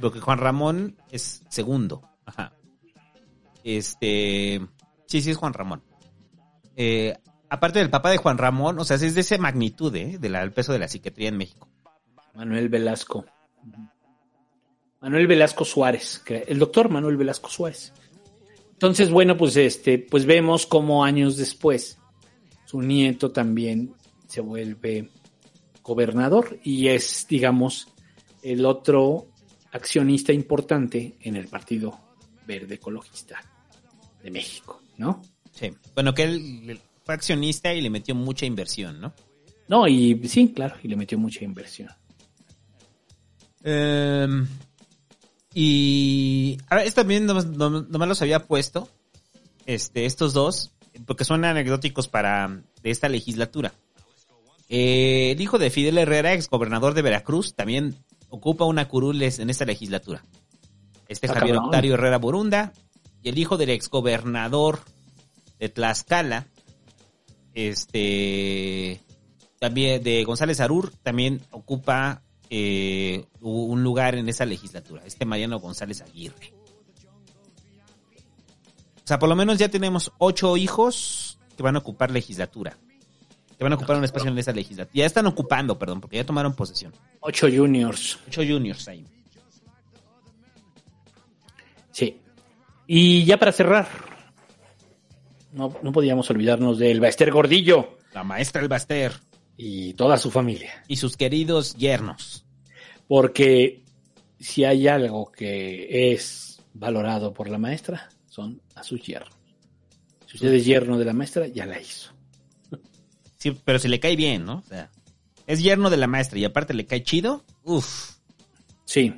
Porque 0.00 0.20
Juan 0.20 0.38
Ramón 0.38 0.96
es 1.10 1.42
segundo. 1.48 2.02
Ajá. 2.26 2.52
Este. 3.64 4.60
Sí, 5.06 5.20
sí, 5.20 5.30
es 5.30 5.36
Juan 5.36 5.52
Ramón. 5.52 5.82
Eh, 6.76 7.14
aparte 7.48 7.78
del 7.78 7.90
papá 7.90 8.10
de 8.10 8.16
Juan 8.18 8.38
Ramón, 8.38 8.78
o 8.78 8.84
sea, 8.84 8.96
es 8.96 9.14
de 9.14 9.20
esa 9.20 9.36
magnitud, 9.38 9.94
¿eh? 9.96 10.18
Del 10.18 10.52
peso 10.52 10.72
de 10.72 10.78
la 10.78 10.88
psiquiatría 10.88 11.28
en 11.28 11.36
México. 11.36 11.68
Manuel 12.34 12.68
Velasco. 12.68 13.24
Manuel 15.00 15.26
Velasco 15.26 15.64
Suárez, 15.64 16.22
el 16.28 16.58
doctor 16.58 16.90
Manuel 16.90 17.16
Velasco 17.16 17.48
Suárez. 17.48 17.92
Entonces, 18.72 19.10
bueno, 19.10 19.36
pues 19.36 19.56
este, 19.56 19.98
pues 19.98 20.26
vemos 20.26 20.66
cómo 20.66 21.04
años 21.04 21.36
después 21.36 21.98
su 22.66 22.80
nieto 22.82 23.30
también 23.32 23.94
se 24.30 24.40
vuelve 24.40 25.10
gobernador 25.82 26.58
y 26.62 26.88
es, 26.88 27.26
digamos, 27.28 27.88
el 28.42 28.64
otro 28.64 29.26
accionista 29.72 30.32
importante 30.32 31.16
en 31.20 31.36
el 31.36 31.48
Partido 31.48 31.98
Verde 32.46 32.76
Ecologista 32.76 33.40
de 34.22 34.30
México, 34.30 34.82
¿no? 34.98 35.20
Sí. 35.52 35.70
Bueno, 35.94 36.14
que 36.14 36.22
él 36.22 36.80
fue 37.04 37.14
accionista 37.14 37.74
y 37.74 37.80
le 37.80 37.90
metió 37.90 38.14
mucha 38.14 38.46
inversión, 38.46 39.00
¿no? 39.00 39.12
No, 39.68 39.86
y 39.88 40.20
sí, 40.28 40.52
claro, 40.54 40.76
y 40.82 40.88
le 40.88 40.96
metió 40.96 41.18
mucha 41.18 41.44
inversión. 41.44 41.90
Em, 43.62 44.46
y 45.54 46.56
ahora, 46.68 46.84
esto 46.84 47.00
también 47.02 47.26
nomás, 47.26 47.46
nom- 47.48 47.86
nomás 47.88 48.08
los 48.08 48.22
había 48.22 48.46
puesto, 48.46 48.88
este, 49.66 50.06
estos 50.06 50.32
dos, 50.32 50.72
porque 51.06 51.24
son 51.24 51.44
anecdóticos 51.44 52.08
para 52.08 52.62
de 52.82 52.90
esta 52.90 53.08
legislatura. 53.08 53.72
Eh, 54.72 55.32
el 55.32 55.40
hijo 55.40 55.58
de 55.58 55.68
Fidel 55.68 55.98
Herrera, 55.98 56.32
ex 56.32 56.48
gobernador 56.48 56.94
de 56.94 57.02
Veracruz, 57.02 57.54
también 57.54 57.96
ocupa 58.28 58.64
una 58.64 58.86
curules 58.86 59.40
en 59.40 59.50
esta 59.50 59.64
legislatura. 59.64 60.24
Este 61.08 61.26
Ah, 61.26 61.34
Javier 61.34 61.56
cabrón. 61.56 61.66
Octavio 61.66 61.94
Herrera 61.94 62.18
Borunda 62.18 62.72
y 63.20 63.30
el 63.30 63.38
hijo 63.38 63.56
del 63.56 63.70
ex 63.70 63.90
gobernador 63.90 64.78
de 65.58 65.68
Tlaxcala, 65.70 66.46
este, 67.52 69.00
también 69.58 70.04
de 70.04 70.22
González 70.22 70.60
Arur, 70.60 70.92
también 71.02 71.40
ocupa 71.50 72.22
eh, 72.48 73.26
un 73.40 73.82
lugar 73.82 74.14
en 74.14 74.28
esa 74.28 74.44
legislatura, 74.44 75.02
este 75.04 75.24
Mariano 75.24 75.58
González 75.58 76.00
Aguirre. 76.00 76.54
O 79.04 79.06
sea, 79.10 79.18
por 79.18 79.28
lo 79.28 79.34
menos 79.34 79.58
ya 79.58 79.68
tenemos 79.68 80.12
ocho 80.18 80.56
hijos 80.56 81.40
que 81.56 81.64
van 81.64 81.74
a 81.74 81.80
ocupar 81.80 82.12
legislatura. 82.12 82.78
Que 83.60 83.64
van 83.64 83.74
a 83.74 83.76
ocupar 83.76 83.98
un 83.98 84.04
espacio 84.04 84.30
en 84.30 84.38
esa 84.38 84.52
legislatura. 84.52 84.90
Ya 84.94 85.04
están 85.04 85.26
ocupando, 85.26 85.78
perdón, 85.78 86.00
porque 86.00 86.16
ya 86.16 86.24
tomaron 86.24 86.54
posesión. 86.54 86.94
Ocho 87.20 87.46
juniors. 87.46 88.18
Ocho 88.26 88.40
juniors 88.40 88.88
ahí. 88.88 89.04
Sí. 91.90 92.18
Y 92.86 93.26
ya 93.26 93.36
para 93.36 93.52
cerrar, 93.52 93.86
no, 95.52 95.76
no 95.82 95.92
podíamos 95.92 96.30
olvidarnos 96.30 96.78
del 96.78 97.00
Baester 97.00 97.30
Gordillo. 97.30 97.98
La 98.14 98.24
maestra 98.24 98.62
El 98.62 98.68
Baster. 98.68 99.12
Y 99.58 99.92
toda 99.92 100.16
su 100.16 100.30
familia. 100.30 100.82
Y 100.88 100.96
sus 100.96 101.18
queridos 101.18 101.74
yernos. 101.76 102.46
Porque 103.08 103.84
si 104.38 104.64
hay 104.64 104.88
algo 104.88 105.30
que 105.30 106.14
es 106.14 106.62
valorado 106.72 107.34
por 107.34 107.50
la 107.50 107.58
maestra, 107.58 108.08
son 108.26 108.62
a 108.74 108.82
sus 108.82 109.02
yernos. 109.02 109.36
Si 110.24 110.36
usted 110.36 110.54
es 110.54 110.64
yerno 110.64 110.96
de 110.96 111.04
la 111.04 111.12
maestra, 111.12 111.46
ya 111.46 111.66
la 111.66 111.78
hizo. 111.78 112.18
Sí, 113.40 113.56
pero 113.64 113.78
si 113.78 113.88
le 113.88 113.98
cae 113.98 114.14
bien, 114.16 114.44
¿no? 114.44 114.58
O 114.58 114.62
sea, 114.62 114.90
es 115.46 115.62
yerno 115.62 115.88
de 115.90 115.96
la 115.96 116.06
maestra 116.06 116.38
y 116.38 116.44
aparte 116.44 116.74
le 116.74 116.84
cae 116.86 117.02
chido, 117.02 117.42
uff. 117.64 118.16
Sí. 118.84 119.12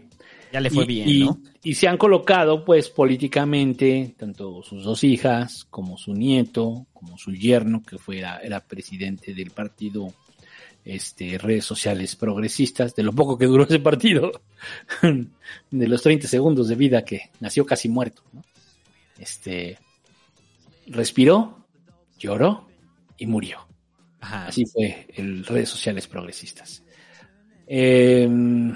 Ya 0.52 0.60
le 0.60 0.70
fue 0.70 0.84
y, 0.84 0.86
bien, 0.86 1.08
y- 1.08 1.24
¿no? 1.24 1.40
Y 1.64 1.74
se 1.74 1.88
han 1.88 1.96
colocado, 1.98 2.64
pues, 2.64 2.88
políticamente, 2.88 4.14
tanto 4.18 4.62
sus 4.62 4.84
dos 4.84 5.02
hijas, 5.02 5.66
como 5.70 5.96
su 5.98 6.12
nieto, 6.14 6.86
como 6.92 7.18
su 7.18 7.32
yerno, 7.32 7.82
que 7.82 7.98
fue, 7.98 8.18
era, 8.18 8.38
era 8.38 8.60
presidente 8.60 9.34
del 9.34 9.50
partido, 9.50 10.12
este, 10.84 11.38
redes 11.38 11.64
sociales 11.64 12.16
progresistas, 12.16 12.94
de 12.94 13.02
lo 13.02 13.12
poco 13.12 13.36
que 13.38 13.46
duró 13.46 13.64
ese 13.64 13.78
partido, 13.80 14.30
de 15.02 15.88
los 15.88 16.02
30 16.02 16.28
segundos 16.28 16.68
de 16.68 16.74
vida 16.76 17.04
que 17.04 17.30
nació 17.40 17.64
casi 17.66 17.88
muerto, 17.88 18.22
¿no? 18.32 18.42
Este, 19.18 19.78
respiró, 20.86 21.66
lloró 22.18 22.68
y 23.16 23.26
murió. 23.26 23.66
Ajá. 24.22 24.46
Así 24.46 24.64
fue 24.64 25.06
el 25.14 25.44
redes 25.44 25.68
sociales 25.68 26.06
progresistas. 26.06 26.82
Em, 27.66 28.74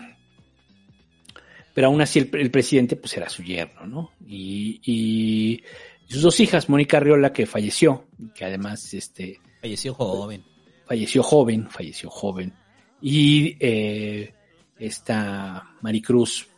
pero 1.74 1.86
aún 1.88 2.00
así 2.00 2.18
el, 2.18 2.30
el 2.34 2.50
presidente 2.50 2.96
pues 2.96 3.16
era 3.16 3.28
su 3.28 3.42
yerno, 3.42 3.86
¿no? 3.86 4.10
Y, 4.26 4.80
y 4.84 5.62
sus 6.08 6.22
dos 6.22 6.40
hijas, 6.40 6.68
Mónica 6.68 6.96
Arriola, 6.98 7.32
que 7.32 7.46
falleció, 7.46 8.06
que 8.34 8.44
además 8.44 8.92
este, 8.94 9.40
Falleció 9.60 9.94
joven. 9.94 10.44
falleció 10.86 11.22
joven, 11.22 11.68
falleció 11.70 12.10
joven, 12.10 12.52
y 13.00 13.56
eh, 13.60 14.32
esta 14.78 15.70
Maricruz. 15.82 16.48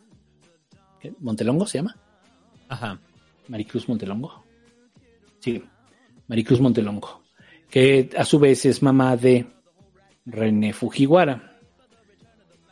¿Montelongo 1.20 1.67
se 1.67 1.78
llama? 1.78 1.97
Ajá. 2.68 3.00
Maricruz 3.49 3.89
Montelongo. 3.89 4.44
Sí, 5.41 5.62
Maricruz 6.26 6.60
Montelongo, 6.60 7.23
que 7.70 8.10
a 8.16 8.24
su 8.24 8.38
vez 8.38 8.64
es 8.64 8.82
mamá 8.82 9.16
de 9.16 9.47
René 10.26 10.72
Fujiwara, 10.72 11.58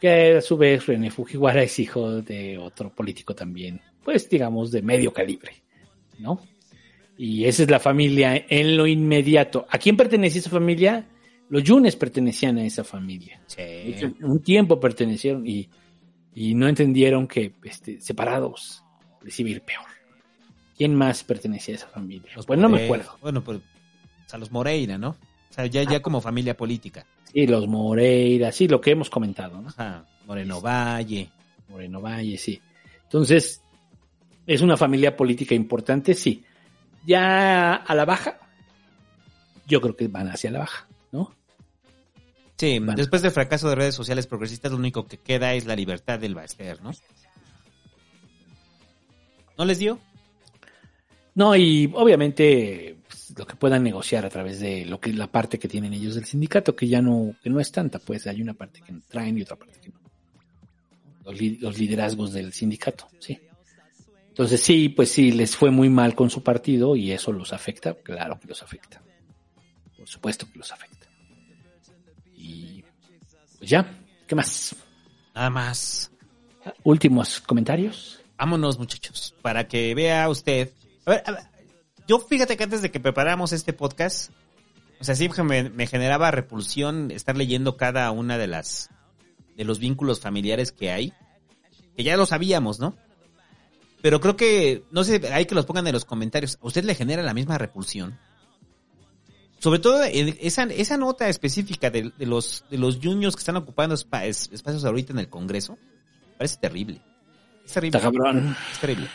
que 0.00 0.36
a 0.36 0.40
su 0.40 0.56
vez 0.56 0.86
René 0.86 1.10
Fujiwara 1.10 1.62
es 1.62 1.78
hijo 1.78 2.22
de 2.22 2.58
otro 2.58 2.94
político 2.94 3.34
también, 3.34 3.80
pues 4.02 4.28
digamos 4.28 4.70
de 4.70 4.82
medio 4.82 5.12
calibre, 5.12 5.52
¿no? 6.18 6.40
Y 7.18 7.44
esa 7.46 7.62
es 7.62 7.70
la 7.70 7.80
familia 7.80 8.44
en 8.48 8.76
lo 8.76 8.86
inmediato. 8.86 9.66
¿A 9.70 9.78
quién 9.78 9.96
pertenece 9.96 10.38
esa 10.40 10.50
familia? 10.50 11.06
Los 11.48 11.62
Yunes 11.62 11.96
pertenecían 11.96 12.58
a 12.58 12.64
esa 12.66 12.84
familia. 12.84 13.40
Hecho, 13.56 14.12
un 14.20 14.42
tiempo 14.42 14.78
pertenecieron 14.78 15.46
y, 15.46 15.68
y 16.34 16.54
no 16.54 16.68
entendieron 16.68 17.26
que 17.26 17.52
este, 17.62 18.00
separados 18.00 18.82
les 19.22 19.38
iba 19.40 19.48
a 19.48 19.52
ir 19.52 19.62
peor. 19.62 19.86
¿Quién 20.76 20.94
más 20.94 21.24
pertenecía 21.24 21.74
a 21.74 21.78
esa 21.78 21.88
familia? 21.88 22.30
pues 22.46 22.58
no 22.58 22.68
me 22.68 22.84
acuerdo. 22.84 23.16
Bueno, 23.22 23.42
pues 23.42 23.60
o 24.26 24.28
sea, 24.28 24.38
los 24.38 24.50
Moreira, 24.50 24.98
¿no? 24.98 25.10
O 25.10 25.52
sea, 25.52 25.66
ya, 25.66 25.84
ya 25.84 26.02
como 26.02 26.20
familia 26.20 26.56
política. 26.56 27.06
Sí, 27.32 27.46
los 27.46 27.66
Moreira, 27.68 28.52
sí, 28.52 28.68
lo 28.68 28.80
que 28.80 28.90
hemos 28.90 29.08
comentado, 29.08 29.60
¿no? 29.60 29.68
Ajá. 29.68 30.04
Moreno 30.26 30.60
Valle. 30.60 31.30
Moreno 31.68 32.00
Valle, 32.00 32.36
sí. 32.36 32.60
Entonces, 33.04 33.62
¿es 34.46 34.60
una 34.60 34.76
familia 34.76 35.16
política 35.16 35.54
importante? 35.54 36.14
Sí. 36.14 36.44
Ya 37.06 37.74
a 37.74 37.94
la 37.94 38.04
baja, 38.04 38.38
yo 39.66 39.80
creo 39.80 39.96
que 39.96 40.08
van 40.08 40.28
hacia 40.28 40.50
la 40.50 40.60
baja, 40.60 40.88
¿no? 41.12 41.32
Sí, 42.56 42.80
después 42.96 43.22
del 43.22 43.30
fracaso 43.30 43.68
de 43.68 43.76
redes 43.76 43.94
sociales 43.94 44.26
progresistas, 44.26 44.72
lo 44.72 44.78
único 44.78 45.06
que 45.06 45.18
queda 45.18 45.54
es 45.54 45.66
la 45.66 45.76
libertad 45.76 46.18
del 46.18 46.34
Baester, 46.34 46.82
¿no? 46.82 46.90
¿No 49.56 49.64
les 49.64 49.78
dio? 49.78 50.00
No, 51.34 51.54
y 51.54 51.90
obviamente 51.94 52.95
pues, 53.26 53.38
lo 53.38 53.46
que 53.46 53.56
puedan 53.56 53.82
negociar 53.82 54.24
a 54.24 54.28
través 54.30 54.60
de 54.60 54.84
lo 54.84 55.00
que 55.00 55.12
la 55.12 55.26
parte 55.30 55.58
que 55.58 55.68
tienen 55.68 55.92
ellos 55.92 56.14
del 56.14 56.24
sindicato, 56.24 56.74
que 56.76 56.88
ya 56.88 57.00
no, 57.02 57.34
que 57.42 57.50
no 57.50 57.60
es 57.60 57.70
tanta, 57.72 57.98
pues 57.98 58.26
hay 58.26 58.40
una 58.42 58.54
parte 58.54 58.80
que 58.82 58.92
traen 59.08 59.38
y 59.38 59.42
otra 59.42 59.56
parte 59.56 59.78
que 59.80 59.88
no. 59.90 60.00
Los, 61.24 61.40
li- 61.40 61.58
los 61.58 61.78
liderazgos 61.78 62.32
del 62.32 62.52
sindicato, 62.52 63.08
sí. 63.18 63.38
Entonces 64.28 64.60
sí, 64.60 64.90
pues 64.90 65.10
sí, 65.10 65.32
les 65.32 65.56
fue 65.56 65.70
muy 65.70 65.88
mal 65.88 66.14
con 66.14 66.28
su 66.30 66.42
partido 66.42 66.94
y 66.94 67.10
eso 67.12 67.32
los 67.32 67.52
afecta, 67.52 67.94
claro 67.94 68.38
que 68.38 68.46
los 68.48 68.62
afecta. 68.62 69.02
Por 69.96 70.06
supuesto 70.06 70.46
que 70.52 70.58
los 70.58 70.70
afecta. 70.72 71.06
Y 72.36 72.84
pues 73.58 73.70
ya, 73.70 73.98
¿qué 74.26 74.34
más? 74.34 74.76
Nada 75.34 75.50
más. 75.50 76.10
Últimos 76.84 77.40
comentarios. 77.40 78.20
Vámonos, 78.36 78.78
muchachos, 78.78 79.34
para 79.40 79.66
que 79.66 79.94
vea 79.94 80.28
usted. 80.28 80.70
A 81.06 81.10
ver, 81.10 81.22
a 81.24 81.32
ver, 81.32 81.42
yo 82.06 82.18
fíjate 82.18 82.56
que 82.56 82.64
antes 82.64 82.82
de 82.82 82.90
que 82.90 83.00
preparamos 83.00 83.52
este 83.52 83.72
podcast, 83.72 84.30
o 85.00 85.04
sea, 85.04 85.14
sí 85.14 85.28
me, 85.44 85.70
me 85.70 85.86
generaba 85.86 86.30
repulsión 86.30 87.10
estar 87.10 87.36
leyendo 87.36 87.76
cada 87.76 88.10
una 88.10 88.38
de 88.38 88.46
las 88.46 88.90
de 89.56 89.64
los 89.64 89.78
vínculos 89.78 90.20
familiares 90.20 90.70
que 90.72 90.90
hay, 90.92 91.12
que 91.96 92.02
ya 92.04 92.16
lo 92.16 92.26
sabíamos, 92.26 92.78
¿no? 92.78 92.94
Pero 94.02 94.20
creo 94.20 94.36
que, 94.36 94.84
no 94.90 95.02
sé, 95.04 95.20
hay 95.32 95.46
que 95.46 95.54
los 95.54 95.64
pongan 95.64 95.86
en 95.86 95.94
los 95.94 96.04
comentarios. 96.04 96.58
¿A 96.62 96.66
usted 96.66 96.84
le 96.84 96.94
genera 96.94 97.22
la 97.22 97.32
misma 97.34 97.56
repulsión? 97.58 98.18
Sobre 99.58 99.78
todo 99.78 100.04
en 100.04 100.36
esa, 100.40 100.64
esa 100.64 100.96
nota 100.98 101.28
específica 101.28 101.88
de, 101.90 102.12
de 102.16 102.26
los 102.26 102.64
de 102.70 102.76
los 102.78 102.98
juniors 103.02 103.34
que 103.34 103.40
están 103.40 103.56
ocupando 103.56 103.94
espa- 103.94 104.24
es- 104.24 104.50
espacios 104.52 104.84
ahorita 104.84 105.12
en 105.14 105.18
el 105.20 105.28
Congreso, 105.30 105.78
parece 106.36 106.58
terrible. 106.58 107.00
Es 107.64 107.72
terrible. 107.72 107.98
Está 107.98 108.10
cabrón. 108.10 108.54
Es 108.70 108.78
terrible. 108.78 109.08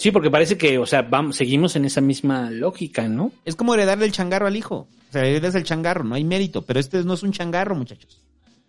Sí, 0.00 0.10
porque 0.12 0.30
parece 0.30 0.56
que, 0.56 0.78
o 0.78 0.86
sea, 0.86 1.02
vamos, 1.02 1.36
seguimos 1.36 1.76
en 1.76 1.84
esa 1.84 2.00
misma 2.00 2.50
lógica, 2.50 3.06
¿no? 3.06 3.32
Es 3.44 3.54
como 3.54 3.74
heredarle 3.74 4.06
el 4.06 4.12
changarro 4.12 4.46
al 4.46 4.56
hijo. 4.56 4.88
O 5.10 5.12
sea, 5.12 5.26
heredas 5.26 5.54
el 5.54 5.64
changarro, 5.64 6.04
no 6.04 6.14
hay 6.14 6.24
mérito. 6.24 6.62
Pero 6.62 6.80
este 6.80 7.04
no 7.04 7.12
es 7.12 7.22
un 7.22 7.32
changarro, 7.32 7.74
muchachos. 7.76 8.18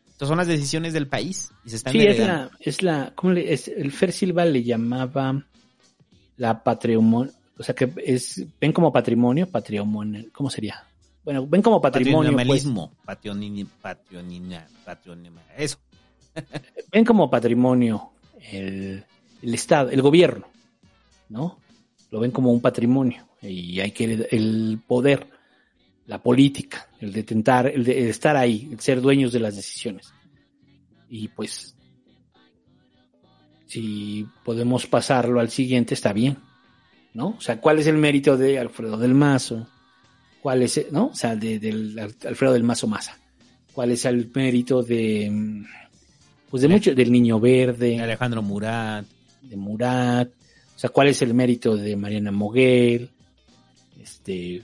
Estas 0.09 0.27
son 0.27 0.37
las 0.39 0.47
decisiones 0.47 0.91
del 0.91 1.07
país 1.07 1.49
y 1.63 1.69
se 1.69 1.77
están 1.77 1.93
Sí, 1.93 1.99
es 2.05 2.19
la, 2.19 2.51
es 2.59 2.83
la, 2.83 3.13
¿cómo 3.15 3.31
le, 3.31 3.53
es, 3.53 3.69
el 3.69 3.93
Fer 3.93 4.11
Silva 4.11 4.43
le 4.43 4.61
llamaba 4.61 5.41
la 6.35 6.61
patrimonio, 6.63 7.31
o 7.57 7.63
sea 7.63 7.73
que 7.73 7.91
es, 8.05 8.45
ven 8.59 8.73
como 8.73 8.91
patrimonio, 8.91 9.47
patrimonio, 9.47 10.25
¿cómo 10.33 10.49
sería? 10.49 10.83
Bueno, 11.23 11.47
ven 11.47 11.61
como 11.61 11.79
patrimonio, 11.79 12.33
pues, 12.33 12.63
Patrimonialismo. 12.65 12.91
Patrionini- 13.05 13.67
patronina- 13.81 14.67
patronima- 14.85 15.41
Eso. 15.57 15.77
ven 16.91 17.05
como 17.05 17.29
patrimonio 17.29 18.09
el, 18.51 19.03
el 19.41 19.53
Estado, 19.53 19.89
el 19.91 20.01
gobierno, 20.01 20.47
¿no? 21.31 21.59
Lo 22.11 22.19
ven 22.19 22.31
como 22.31 22.51
un 22.51 22.61
patrimonio 22.61 23.27
y 23.41 23.79
hay 23.79 23.91
que 23.91 24.27
el 24.31 24.79
poder, 24.85 25.27
la 26.05 26.21
política, 26.21 26.87
el 26.99 27.11
de 27.13 27.23
tentar, 27.23 27.67
el 27.67 27.83
de 27.83 28.09
estar 28.09 28.35
ahí, 28.35 28.69
el 28.71 28.79
ser 28.79 29.01
dueños 29.01 29.31
de 29.31 29.39
las 29.39 29.55
decisiones. 29.55 30.13
Y 31.09 31.29
pues, 31.29 31.75
si 33.65 34.27
podemos 34.43 34.85
pasarlo 34.85 35.39
al 35.39 35.49
siguiente, 35.49 35.93
está 35.93 36.13
bien. 36.13 36.37
¿no? 37.13 37.35
O 37.37 37.41
sea, 37.41 37.59
¿cuál 37.59 37.79
es 37.79 37.87
el 37.87 37.97
mérito 37.97 38.37
de 38.37 38.59
Alfredo 38.59 38.97
del 38.97 39.13
Mazo? 39.13 39.67
¿Cuál 40.41 40.63
es, 40.63 40.87
no? 40.91 41.07
O 41.07 41.15
sea, 41.15 41.35
de, 41.35 41.59
del 41.59 41.97
Alfredo 41.99 42.53
del 42.53 42.63
Mazo 42.63 42.87
Maza. 42.87 43.17
¿Cuál 43.73 43.91
es 43.91 44.05
el 44.05 44.29
mérito 44.33 44.81
de, 44.83 45.29
mm, 45.31 45.65
pues 46.49 46.61
de 46.61 46.67
mucho, 46.67 46.95
del 46.95 47.11
Niño 47.11 47.39
Verde? 47.39 47.99
Alejandro 47.99 48.41
Murat. 48.41 49.05
De 49.41 49.55
Murat. 49.55 50.29
O 50.81 50.87
sea, 50.87 50.89
¿cuál 50.89 51.09
es 51.09 51.21
el 51.21 51.35
mérito 51.35 51.77
de 51.77 51.95
Mariana 51.95 52.31
Moguel? 52.31 53.11
Este, 54.01 54.63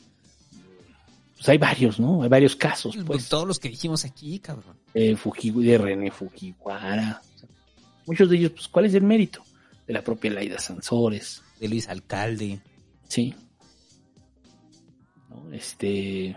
pues 1.36 1.48
hay 1.48 1.60
varios, 1.60 2.00
¿no? 2.00 2.24
Hay 2.24 2.28
varios 2.28 2.56
casos, 2.56 2.98
pues. 3.06 3.30
Todos 3.30 3.48
los 3.48 3.60
que 3.60 3.70
dijimos 3.70 4.04
aquí, 4.04 4.40
cabrón. 4.40 4.78
De, 4.96 5.16
Fuji, 5.16 5.52
de 5.52 5.78
René 5.78 6.10
Fujiwara. 6.10 7.22
O 7.22 7.38
sea, 7.38 7.50
muchos 8.08 8.32
de 8.32 8.38
ellos, 8.38 8.52
pues, 8.54 8.68
¿cuál 8.68 8.86
es 8.86 8.96
el 8.96 9.04
mérito? 9.04 9.44
De 9.86 9.94
la 9.94 10.04
propia 10.04 10.32
Laida 10.32 10.58
Sansores. 10.58 11.44
De 11.60 11.68
Luis 11.68 11.88
Alcalde. 11.88 12.62
Sí. 13.08 13.36
¿No? 15.30 15.54
Este. 15.54 16.36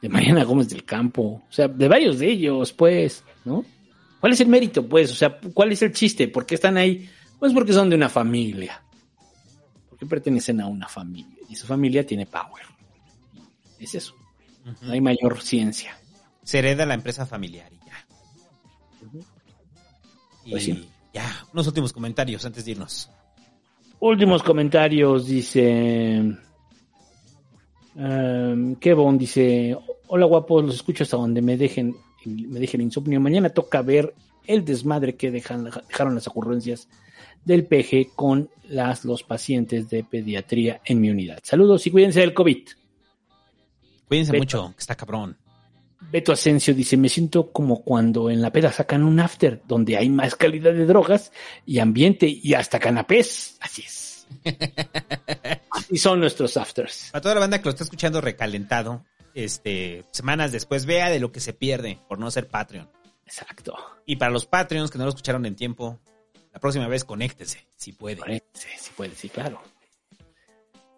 De 0.00 0.08
Mariana 0.08 0.42
Gómez 0.42 0.68
del 0.68 0.84
Campo. 0.84 1.44
O 1.48 1.52
sea, 1.52 1.68
de 1.68 1.86
varios 1.86 2.18
de 2.18 2.28
ellos, 2.28 2.72
pues, 2.72 3.22
¿no? 3.44 3.64
¿Cuál 4.18 4.32
es 4.32 4.40
el 4.40 4.48
mérito, 4.48 4.84
pues? 4.84 5.12
O 5.12 5.14
sea, 5.14 5.38
¿cuál 5.54 5.70
es 5.70 5.80
el 5.82 5.92
chiste? 5.92 6.26
¿Por 6.26 6.44
qué 6.44 6.56
están 6.56 6.76
ahí? 6.76 7.08
Pues 7.42 7.52
porque 7.52 7.72
son 7.72 7.90
de 7.90 7.96
una 7.96 8.08
familia. 8.08 8.80
Porque 9.90 10.06
pertenecen 10.06 10.60
a 10.60 10.68
una 10.68 10.86
familia. 10.86 11.34
Y 11.48 11.56
su 11.56 11.66
familia 11.66 12.06
tiene 12.06 12.24
power. 12.24 12.62
Es 13.80 13.96
eso. 13.96 14.14
No 14.80 14.92
hay 14.92 15.00
mayor 15.00 15.42
ciencia. 15.42 15.98
Se 16.44 16.60
hereda 16.60 16.86
la 16.86 16.94
empresa 16.94 17.26
familiar 17.26 17.68
y 17.72 17.78
ya. 17.84 18.06
Y 20.44 20.50
Pues 20.52 20.62
sí. 20.62 20.88
ya, 21.12 21.44
unos 21.52 21.66
últimos 21.66 21.92
comentarios 21.92 22.44
antes 22.44 22.64
de 22.64 22.70
irnos. 22.70 23.10
Últimos 23.98 24.44
comentarios, 24.44 25.26
dice. 25.26 26.22
Um, 27.96 28.76
Kevon 28.76 29.18
dice: 29.18 29.76
Hola 30.06 30.26
guapos, 30.26 30.64
los 30.64 30.76
escucho 30.76 31.02
hasta 31.02 31.16
donde 31.16 31.42
me 31.42 31.56
dejen, 31.56 31.96
me 32.24 32.60
dejen 32.60 32.82
insomnio. 32.82 33.20
Mañana 33.20 33.50
toca 33.50 33.82
ver 33.82 34.14
el 34.46 34.64
desmadre 34.64 35.16
que 35.16 35.32
dejan, 35.32 35.64
dejaron 35.88 36.14
las 36.14 36.28
ocurrencias 36.28 36.86
del 37.44 37.66
PG 37.66 38.14
con 38.14 38.50
las, 38.64 39.04
los 39.04 39.22
pacientes 39.22 39.88
de 39.88 40.04
pediatría 40.04 40.80
en 40.84 41.00
mi 41.00 41.10
unidad. 41.10 41.40
Saludos 41.42 41.86
y 41.86 41.90
cuídense 41.90 42.20
del 42.20 42.34
COVID. 42.34 42.68
Cuídense 44.06 44.32
Beto. 44.32 44.42
mucho, 44.42 44.74
que 44.74 44.80
está 44.80 44.94
cabrón. 44.94 45.36
Beto 46.10 46.32
Asensio 46.32 46.74
dice, 46.74 46.96
me 46.96 47.08
siento 47.08 47.52
como 47.52 47.82
cuando 47.82 48.28
en 48.28 48.42
la 48.42 48.52
peda 48.52 48.72
sacan 48.72 49.02
un 49.02 49.20
after 49.20 49.62
donde 49.66 49.96
hay 49.96 50.10
más 50.10 50.34
calidad 50.34 50.72
de 50.72 50.84
drogas 50.84 51.32
y 51.64 51.78
ambiente 51.78 52.26
y 52.26 52.54
hasta 52.54 52.78
canapés. 52.78 53.56
Así 53.60 53.82
es. 53.82 54.26
Así 55.70 55.96
son 55.96 56.20
nuestros 56.20 56.56
afters. 56.56 57.10
Para 57.12 57.22
toda 57.22 57.34
la 57.34 57.40
banda 57.40 57.58
que 57.58 57.64
lo 57.64 57.70
está 57.70 57.84
escuchando 57.84 58.20
recalentado, 58.20 59.04
este, 59.34 60.04
semanas 60.10 60.52
después, 60.52 60.86
vea 60.86 61.08
de 61.08 61.20
lo 61.20 61.32
que 61.32 61.40
se 61.40 61.52
pierde 61.52 61.98
por 62.08 62.18
no 62.18 62.30
ser 62.30 62.48
Patreon. 62.48 62.90
Exacto. 63.24 63.74
Y 64.04 64.16
para 64.16 64.30
los 64.30 64.46
Patreons 64.46 64.90
que 64.90 64.98
no 64.98 65.04
lo 65.04 65.10
escucharon 65.10 65.46
en 65.46 65.56
tiempo, 65.56 65.98
la 66.52 66.60
próxima 66.60 66.88
vez 66.88 67.04
conéctese, 67.04 67.66
si 67.76 67.92
puede. 67.92 68.44
Sí, 68.52 68.68
sí 68.78 68.90
puede, 68.96 69.14
sí, 69.14 69.28
claro. 69.28 69.60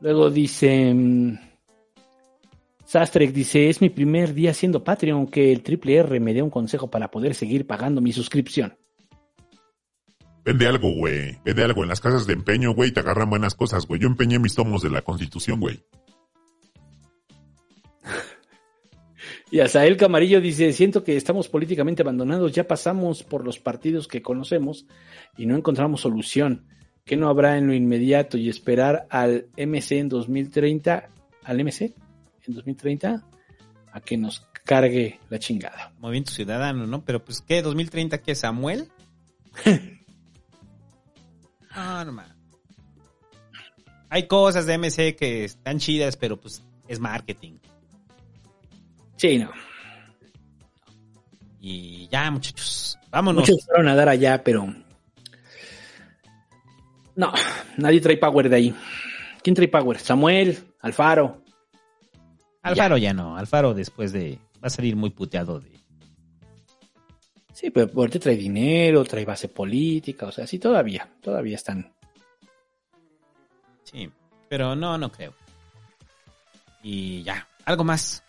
Luego 0.00 0.30
dice... 0.30 0.92
mm, 0.92 1.38
Sastrek 2.84 3.32
dice, 3.32 3.70
es 3.70 3.80
mi 3.80 3.88
primer 3.88 4.34
día 4.34 4.52
siendo 4.52 4.84
Patreon, 4.84 5.26
que 5.26 5.52
el 5.52 5.62
triple 5.62 5.96
R 5.96 6.20
me 6.20 6.34
dé 6.34 6.42
un 6.42 6.50
consejo 6.50 6.90
para 6.90 7.10
poder 7.10 7.34
seguir 7.34 7.66
pagando 7.66 8.00
mi 8.00 8.12
suscripción. 8.12 8.76
Vende 10.44 10.66
algo, 10.66 10.92
güey. 10.92 11.38
Vende 11.44 11.64
algo. 11.64 11.82
En 11.82 11.88
las 11.88 12.00
casas 12.00 12.26
de 12.26 12.34
empeño, 12.34 12.74
güey, 12.74 12.92
te 12.92 13.00
agarran 13.00 13.30
buenas 13.30 13.54
cosas, 13.54 13.86
güey. 13.86 14.00
Yo 14.00 14.08
empeñé 14.08 14.38
mis 14.38 14.54
tomos 14.54 14.82
de 14.82 14.90
la 14.90 15.00
Constitución, 15.00 15.58
güey. 15.58 15.82
Y 19.54 19.60
Asael 19.60 19.96
Camarillo 19.96 20.40
dice, 20.40 20.72
siento 20.72 21.04
que 21.04 21.16
estamos 21.16 21.48
políticamente 21.48 22.02
abandonados, 22.02 22.50
ya 22.50 22.66
pasamos 22.66 23.22
por 23.22 23.44
los 23.44 23.60
partidos 23.60 24.08
que 24.08 24.20
conocemos 24.20 24.84
y 25.36 25.46
no 25.46 25.56
encontramos 25.56 26.00
solución. 26.00 26.66
¿Qué 27.04 27.16
no 27.16 27.28
habrá 27.28 27.56
en 27.56 27.68
lo 27.68 27.72
inmediato 27.72 28.36
y 28.36 28.48
esperar 28.48 29.06
al 29.10 29.46
MC 29.56 29.92
en 29.92 30.08
2030, 30.08 31.08
al 31.44 31.64
MC 31.64 31.94
en 32.48 32.54
2030, 32.54 33.24
a 33.92 34.00
que 34.00 34.16
nos 34.16 34.40
cargue 34.64 35.20
la 35.30 35.38
chingada? 35.38 35.92
Movimiento 36.00 36.32
Ciudadano, 36.32 36.88
¿no? 36.88 37.04
Pero 37.04 37.24
pues, 37.24 37.40
¿qué? 37.40 37.62
¿2030 37.62 38.22
qué? 38.22 38.34
¿Samuel? 38.34 38.88
Ah, 41.76 42.04
no 42.04 42.12
mames. 42.12 42.32
Hay 44.08 44.28
cosas 44.28 44.66
de 44.66 44.78
MC 44.78 45.16
que 45.16 45.44
están 45.44 45.78
chidas, 45.78 46.16
pero 46.16 46.40
pues 46.40 46.62
es 46.86 47.00
marketing. 47.00 47.54
Sí, 49.24 49.38
no. 49.38 49.50
Y 51.58 52.08
ya, 52.08 52.30
muchachos. 52.30 52.98
Vámonos. 53.10 53.40
Muchos 53.40 53.64
fueron 53.64 53.88
a 53.88 53.94
dar 53.94 54.10
allá, 54.10 54.44
pero... 54.44 54.66
No, 57.16 57.32
nadie 57.78 58.02
trae 58.02 58.18
power 58.18 58.50
de 58.50 58.56
ahí. 58.56 58.74
¿Quién 59.42 59.56
trae 59.56 59.68
power? 59.68 59.98
Samuel, 59.98 60.58
Alfaro. 60.80 61.42
Alfaro 62.60 62.98
ya 62.98 63.14
no. 63.14 63.38
Alfaro 63.38 63.72
después 63.72 64.12
de... 64.12 64.38
Va 64.62 64.66
a 64.66 64.70
salir 64.70 64.94
muy 64.94 65.08
puteado 65.08 65.58
de... 65.58 65.72
Sí, 67.54 67.70
pero 67.70 67.90
ahorita 67.96 68.18
trae 68.18 68.36
dinero, 68.36 69.04
trae 69.04 69.24
base 69.24 69.48
política, 69.48 70.26
o 70.26 70.32
sea, 70.32 70.46
sí, 70.46 70.58
todavía, 70.58 71.08
todavía 71.22 71.56
están. 71.56 71.94
Sí, 73.84 74.10
pero 74.50 74.76
no, 74.76 74.98
no 74.98 75.10
creo. 75.10 75.32
Y 76.82 77.22
ya, 77.22 77.48
algo 77.64 77.84
más. 77.84 78.23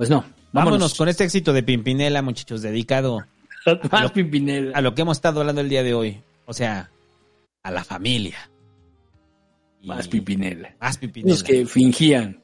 Pues 0.00 0.08
no, 0.08 0.20
Vámonos, 0.22 0.32
vámonos. 0.52 0.94
con 0.94 1.10
este 1.10 1.24
éxito 1.24 1.52
de 1.52 1.62
Pimpinela, 1.62 2.22
muchachos, 2.22 2.62
dedicado 2.62 3.18
Más 3.92 4.02
lo- 4.04 4.12
Pimpinela. 4.14 4.74
a 4.74 4.80
lo 4.80 4.94
que 4.94 5.02
hemos 5.02 5.18
estado 5.18 5.40
hablando 5.40 5.60
el 5.60 5.68
día 5.68 5.82
de 5.82 5.92
hoy. 5.92 6.22
O 6.46 6.54
sea, 6.54 6.90
a 7.62 7.70
la 7.70 7.84
familia. 7.84 8.50
Y- 9.82 9.88
Más 9.88 10.08
Pimpinela. 10.08 10.74
Más 10.80 10.96
Pimpinela. 10.96 11.34
Los 11.34 11.42
que 11.42 11.66
fingían 11.66 12.42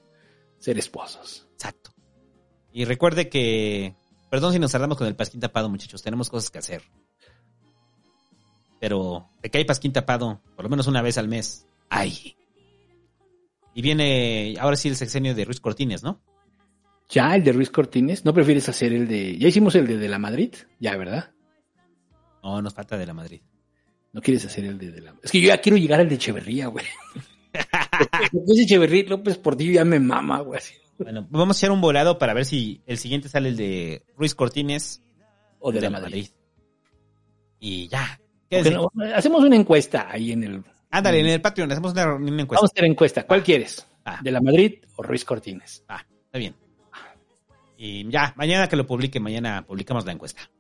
ser 0.59 0.77
esposos. 0.77 1.47
Exacto. 1.55 1.93
Y 2.75 2.85
recuerde 2.85 3.31
que, 3.31 3.95
perdón 4.29 4.53
si 4.53 4.59
nos 4.59 4.73
tardamos 4.73 4.99
con 4.99 5.07
el 5.07 5.17
pasquín 5.17 5.41
tapado, 5.41 5.71
muchachos, 5.71 6.03
tenemos 6.03 6.29
cosas 6.29 6.51
que 6.51 6.59
hacer. 6.59 6.83
Pero 8.79 9.31
de 9.43 9.51
que 9.51 9.57
hay 9.57 9.65
pasquín 9.65 9.95
tapado, 9.95 10.43
por 10.55 10.65
lo 10.67 10.69
menos 10.69 10.87
una 10.89 11.01
vez 11.01 11.17
al 11.17 11.29
mes, 11.29 11.67
hay. 11.89 12.37
Y 13.75 13.81
viene, 13.81 14.57
ahora 14.61 14.77
sí, 14.77 14.89
el 14.89 14.97
sexenio 14.97 15.35
de 15.35 15.47
Ruiz 15.47 15.61
Cortines, 15.61 16.03
¿no? 16.03 16.21
Ya, 17.09 17.35
el 17.35 17.45
de 17.45 17.53
Ruiz 17.53 17.71
Cortines, 17.71 18.25
¿no 18.25 18.35
prefieres 18.35 18.69
hacer 18.69 18.93
el 18.93 19.07
de... 19.07 19.39
Ya 19.39 19.49
hicimos 19.49 19.75
el 19.77 19.87
de, 19.87 19.97
de 19.97 20.09
la 20.09 20.19
Madrid? 20.19 20.55
Ya, 20.81 20.97
¿verdad? 20.97 21.31
No, 22.43 22.61
nos 22.61 22.75
falta 22.75 22.97
de 22.97 23.07
la 23.07 23.15
Madrid. 23.15 23.41
No 24.13 24.21
quieres 24.21 24.45
hacer 24.45 24.65
el 24.65 24.79
de, 24.79 24.91
de 24.91 25.01
la... 25.01 25.15
Es 25.23 25.31
que 25.31 25.41
yo 25.41 25.49
ya 25.49 25.61
quiero 25.61 25.77
llegar 25.79 26.01
al 26.01 26.09
de 26.09 26.17
Echeverría, 26.17 26.67
güey. 26.69 26.85
De 28.33 28.63
Echeverría 28.63 29.05
López 29.09 29.39
Portillo 29.39 29.73
ya 29.73 29.85
me 29.85 29.99
mama, 29.99 30.41
güey. 30.41 30.61
Bueno, 30.99 31.27
vamos 31.31 31.57
a 31.57 31.59
echar 31.59 31.71
un 31.71 31.81
volado 31.81 32.19
para 32.19 32.35
ver 32.35 32.45
si 32.45 32.83
el 32.87 32.99
siguiente 32.99 33.29
sale 33.29 33.51
el 33.51 33.57
de 33.57 34.05
Ruiz 34.17 34.35
Cortines 34.35 35.03
O 35.59 35.73
de, 35.73 35.81
la, 35.81 35.91
Madrid. 35.91 36.29
Y 37.61 37.89
ya. 37.89 38.19
¿Por 38.19 38.49
Quédense. 38.49 38.71
qué 38.71 38.77
no? 38.77 38.91
Hacemos 39.15 39.45
una 39.45 39.57
encuesta 39.57 40.09
ahí 40.11 40.33
en 40.33 40.45
el... 40.45 40.65
Ándale, 40.91 41.21
en 41.21 41.27
el 41.27 41.41
Patreon 41.41 41.71
hacemos 41.73 41.93
una, 41.93 42.15
una 42.15 42.43
encuesta. 42.43 42.61
Vamos 42.61 42.71
a 42.71 42.75
hacer 42.75 42.85
encuesta. 42.85 43.27
¿Cuál 43.27 43.43
quieres? 43.43 43.87
Ah. 44.05 44.21
¿De 44.23 44.31
la 44.31 44.41
Madrid 44.41 44.75
o 44.97 45.03
Ruiz 45.03 45.25
Cortines? 45.25 45.85
Ah, 45.89 46.05
está 46.27 46.39
bien. 46.39 46.55
Y 47.79 48.11
ya, 48.11 48.33
mañana 48.37 48.69
que 48.69 48.77
lo 48.77 48.87
publique, 48.87 49.21
mañana 49.21 49.65
publicamos 49.67 50.05
la 50.07 50.13
encuesta. 50.13 50.51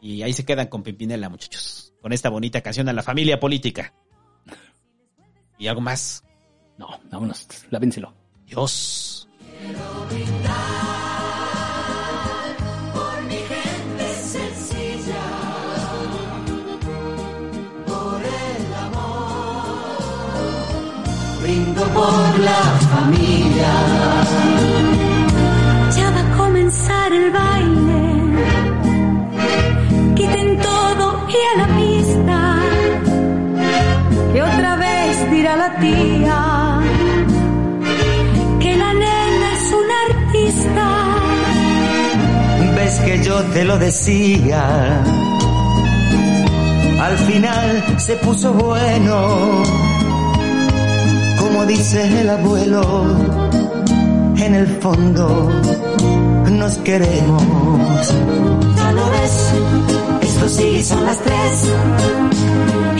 Y 0.00 0.22
ahí 0.22 0.32
se 0.32 0.44
quedan 0.44 0.66
con 0.66 0.82
Pimpinela, 0.82 1.28
muchachos. 1.28 1.94
Con 2.00 2.12
esta 2.12 2.28
bonita 2.28 2.60
canción 2.60 2.88
a 2.88 2.92
la 2.92 3.02
familia 3.02 3.38
política. 3.38 3.94
Y 5.58 5.68
algo 5.68 5.80
más. 5.80 6.24
No, 6.78 6.88
vámonos, 7.10 7.46
lávenselo. 7.70 8.12
Dios. 8.46 9.28
Por 12.92 13.22
mi 13.22 13.36
gente 13.36 14.14
sencilla, 14.14 15.22
por 17.86 18.22
el 18.22 18.74
amor, 18.74 20.02
brindo 21.42 21.84
por 21.94 22.38
la 22.40 22.62
familia. 22.90 24.91
Comenzar 26.72 27.12
el 27.12 27.30
baile. 27.30 28.02
Quiten 30.14 30.58
todo 30.58 31.28
y 31.28 31.36
a 31.50 31.54
la 31.60 31.68
pista. 31.76 32.38
Que 34.32 34.42
otra 34.42 34.76
vez 34.76 35.30
dirá 35.30 35.56
la 35.56 35.76
tía 35.76 36.80
que 38.58 38.76
la 38.76 38.94
nena 38.94 39.48
es 39.52 39.74
una 39.82 39.96
artista. 40.08 40.86
Ves 42.74 43.00
que 43.00 43.22
yo 43.22 43.42
te 43.52 43.64
lo 43.64 43.78
decía. 43.78 45.02
al 47.00 47.18
final 47.18 47.84
se 47.98 48.16
puso 48.16 48.54
bueno. 48.54 49.62
Como 51.38 51.66
dice 51.66 52.20
el 52.20 52.30
abuelo, 52.30 52.82
en 54.38 54.54
el 54.54 54.66
fondo 54.80 55.50
nos 56.58 56.76
queremos. 56.78 58.14
Ya 58.76 58.92
lo 58.92 59.10
ves, 59.10 59.52
esto 60.22 60.48
sí 60.48 60.82
son 60.84 61.04
las 61.04 61.18
tres. 61.18 61.68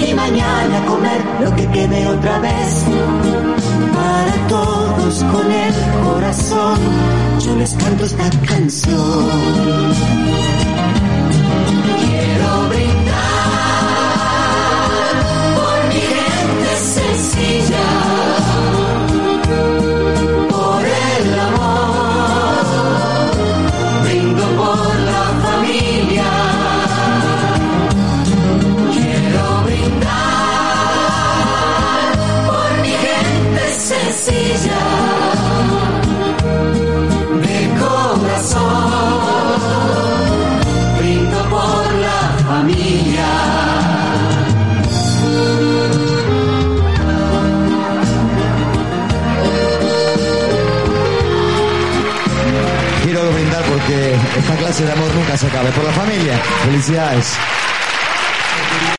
Y 0.09 0.15
mañana 0.15 0.85
comer 0.87 1.21
lo 1.41 1.55
que 1.55 1.67
quede 1.69 2.07
otra 2.07 2.39
vez. 2.41 2.85
Para 3.95 4.49
todos 4.49 5.25
con 5.25 5.51
el 5.51 5.75
corazón, 6.05 6.79
yo 7.41 7.57
les 7.57 7.75
canto 7.75 8.05
esta 8.05 8.31
canción. 8.47 9.29
Quiero 12.01 12.69
brindar 12.69 13.23
por 15.57 15.89
mi 15.89 16.01
gente 16.01 16.71
sencilla, 16.77 17.87
De 54.79 54.91
amor 54.91 55.15
nunca 55.15 55.37
se 55.37 55.47
acabe. 55.47 55.71
Por 55.73 55.85
la 55.85 55.93
familia. 55.93 56.39
Felicidades. 56.65 57.37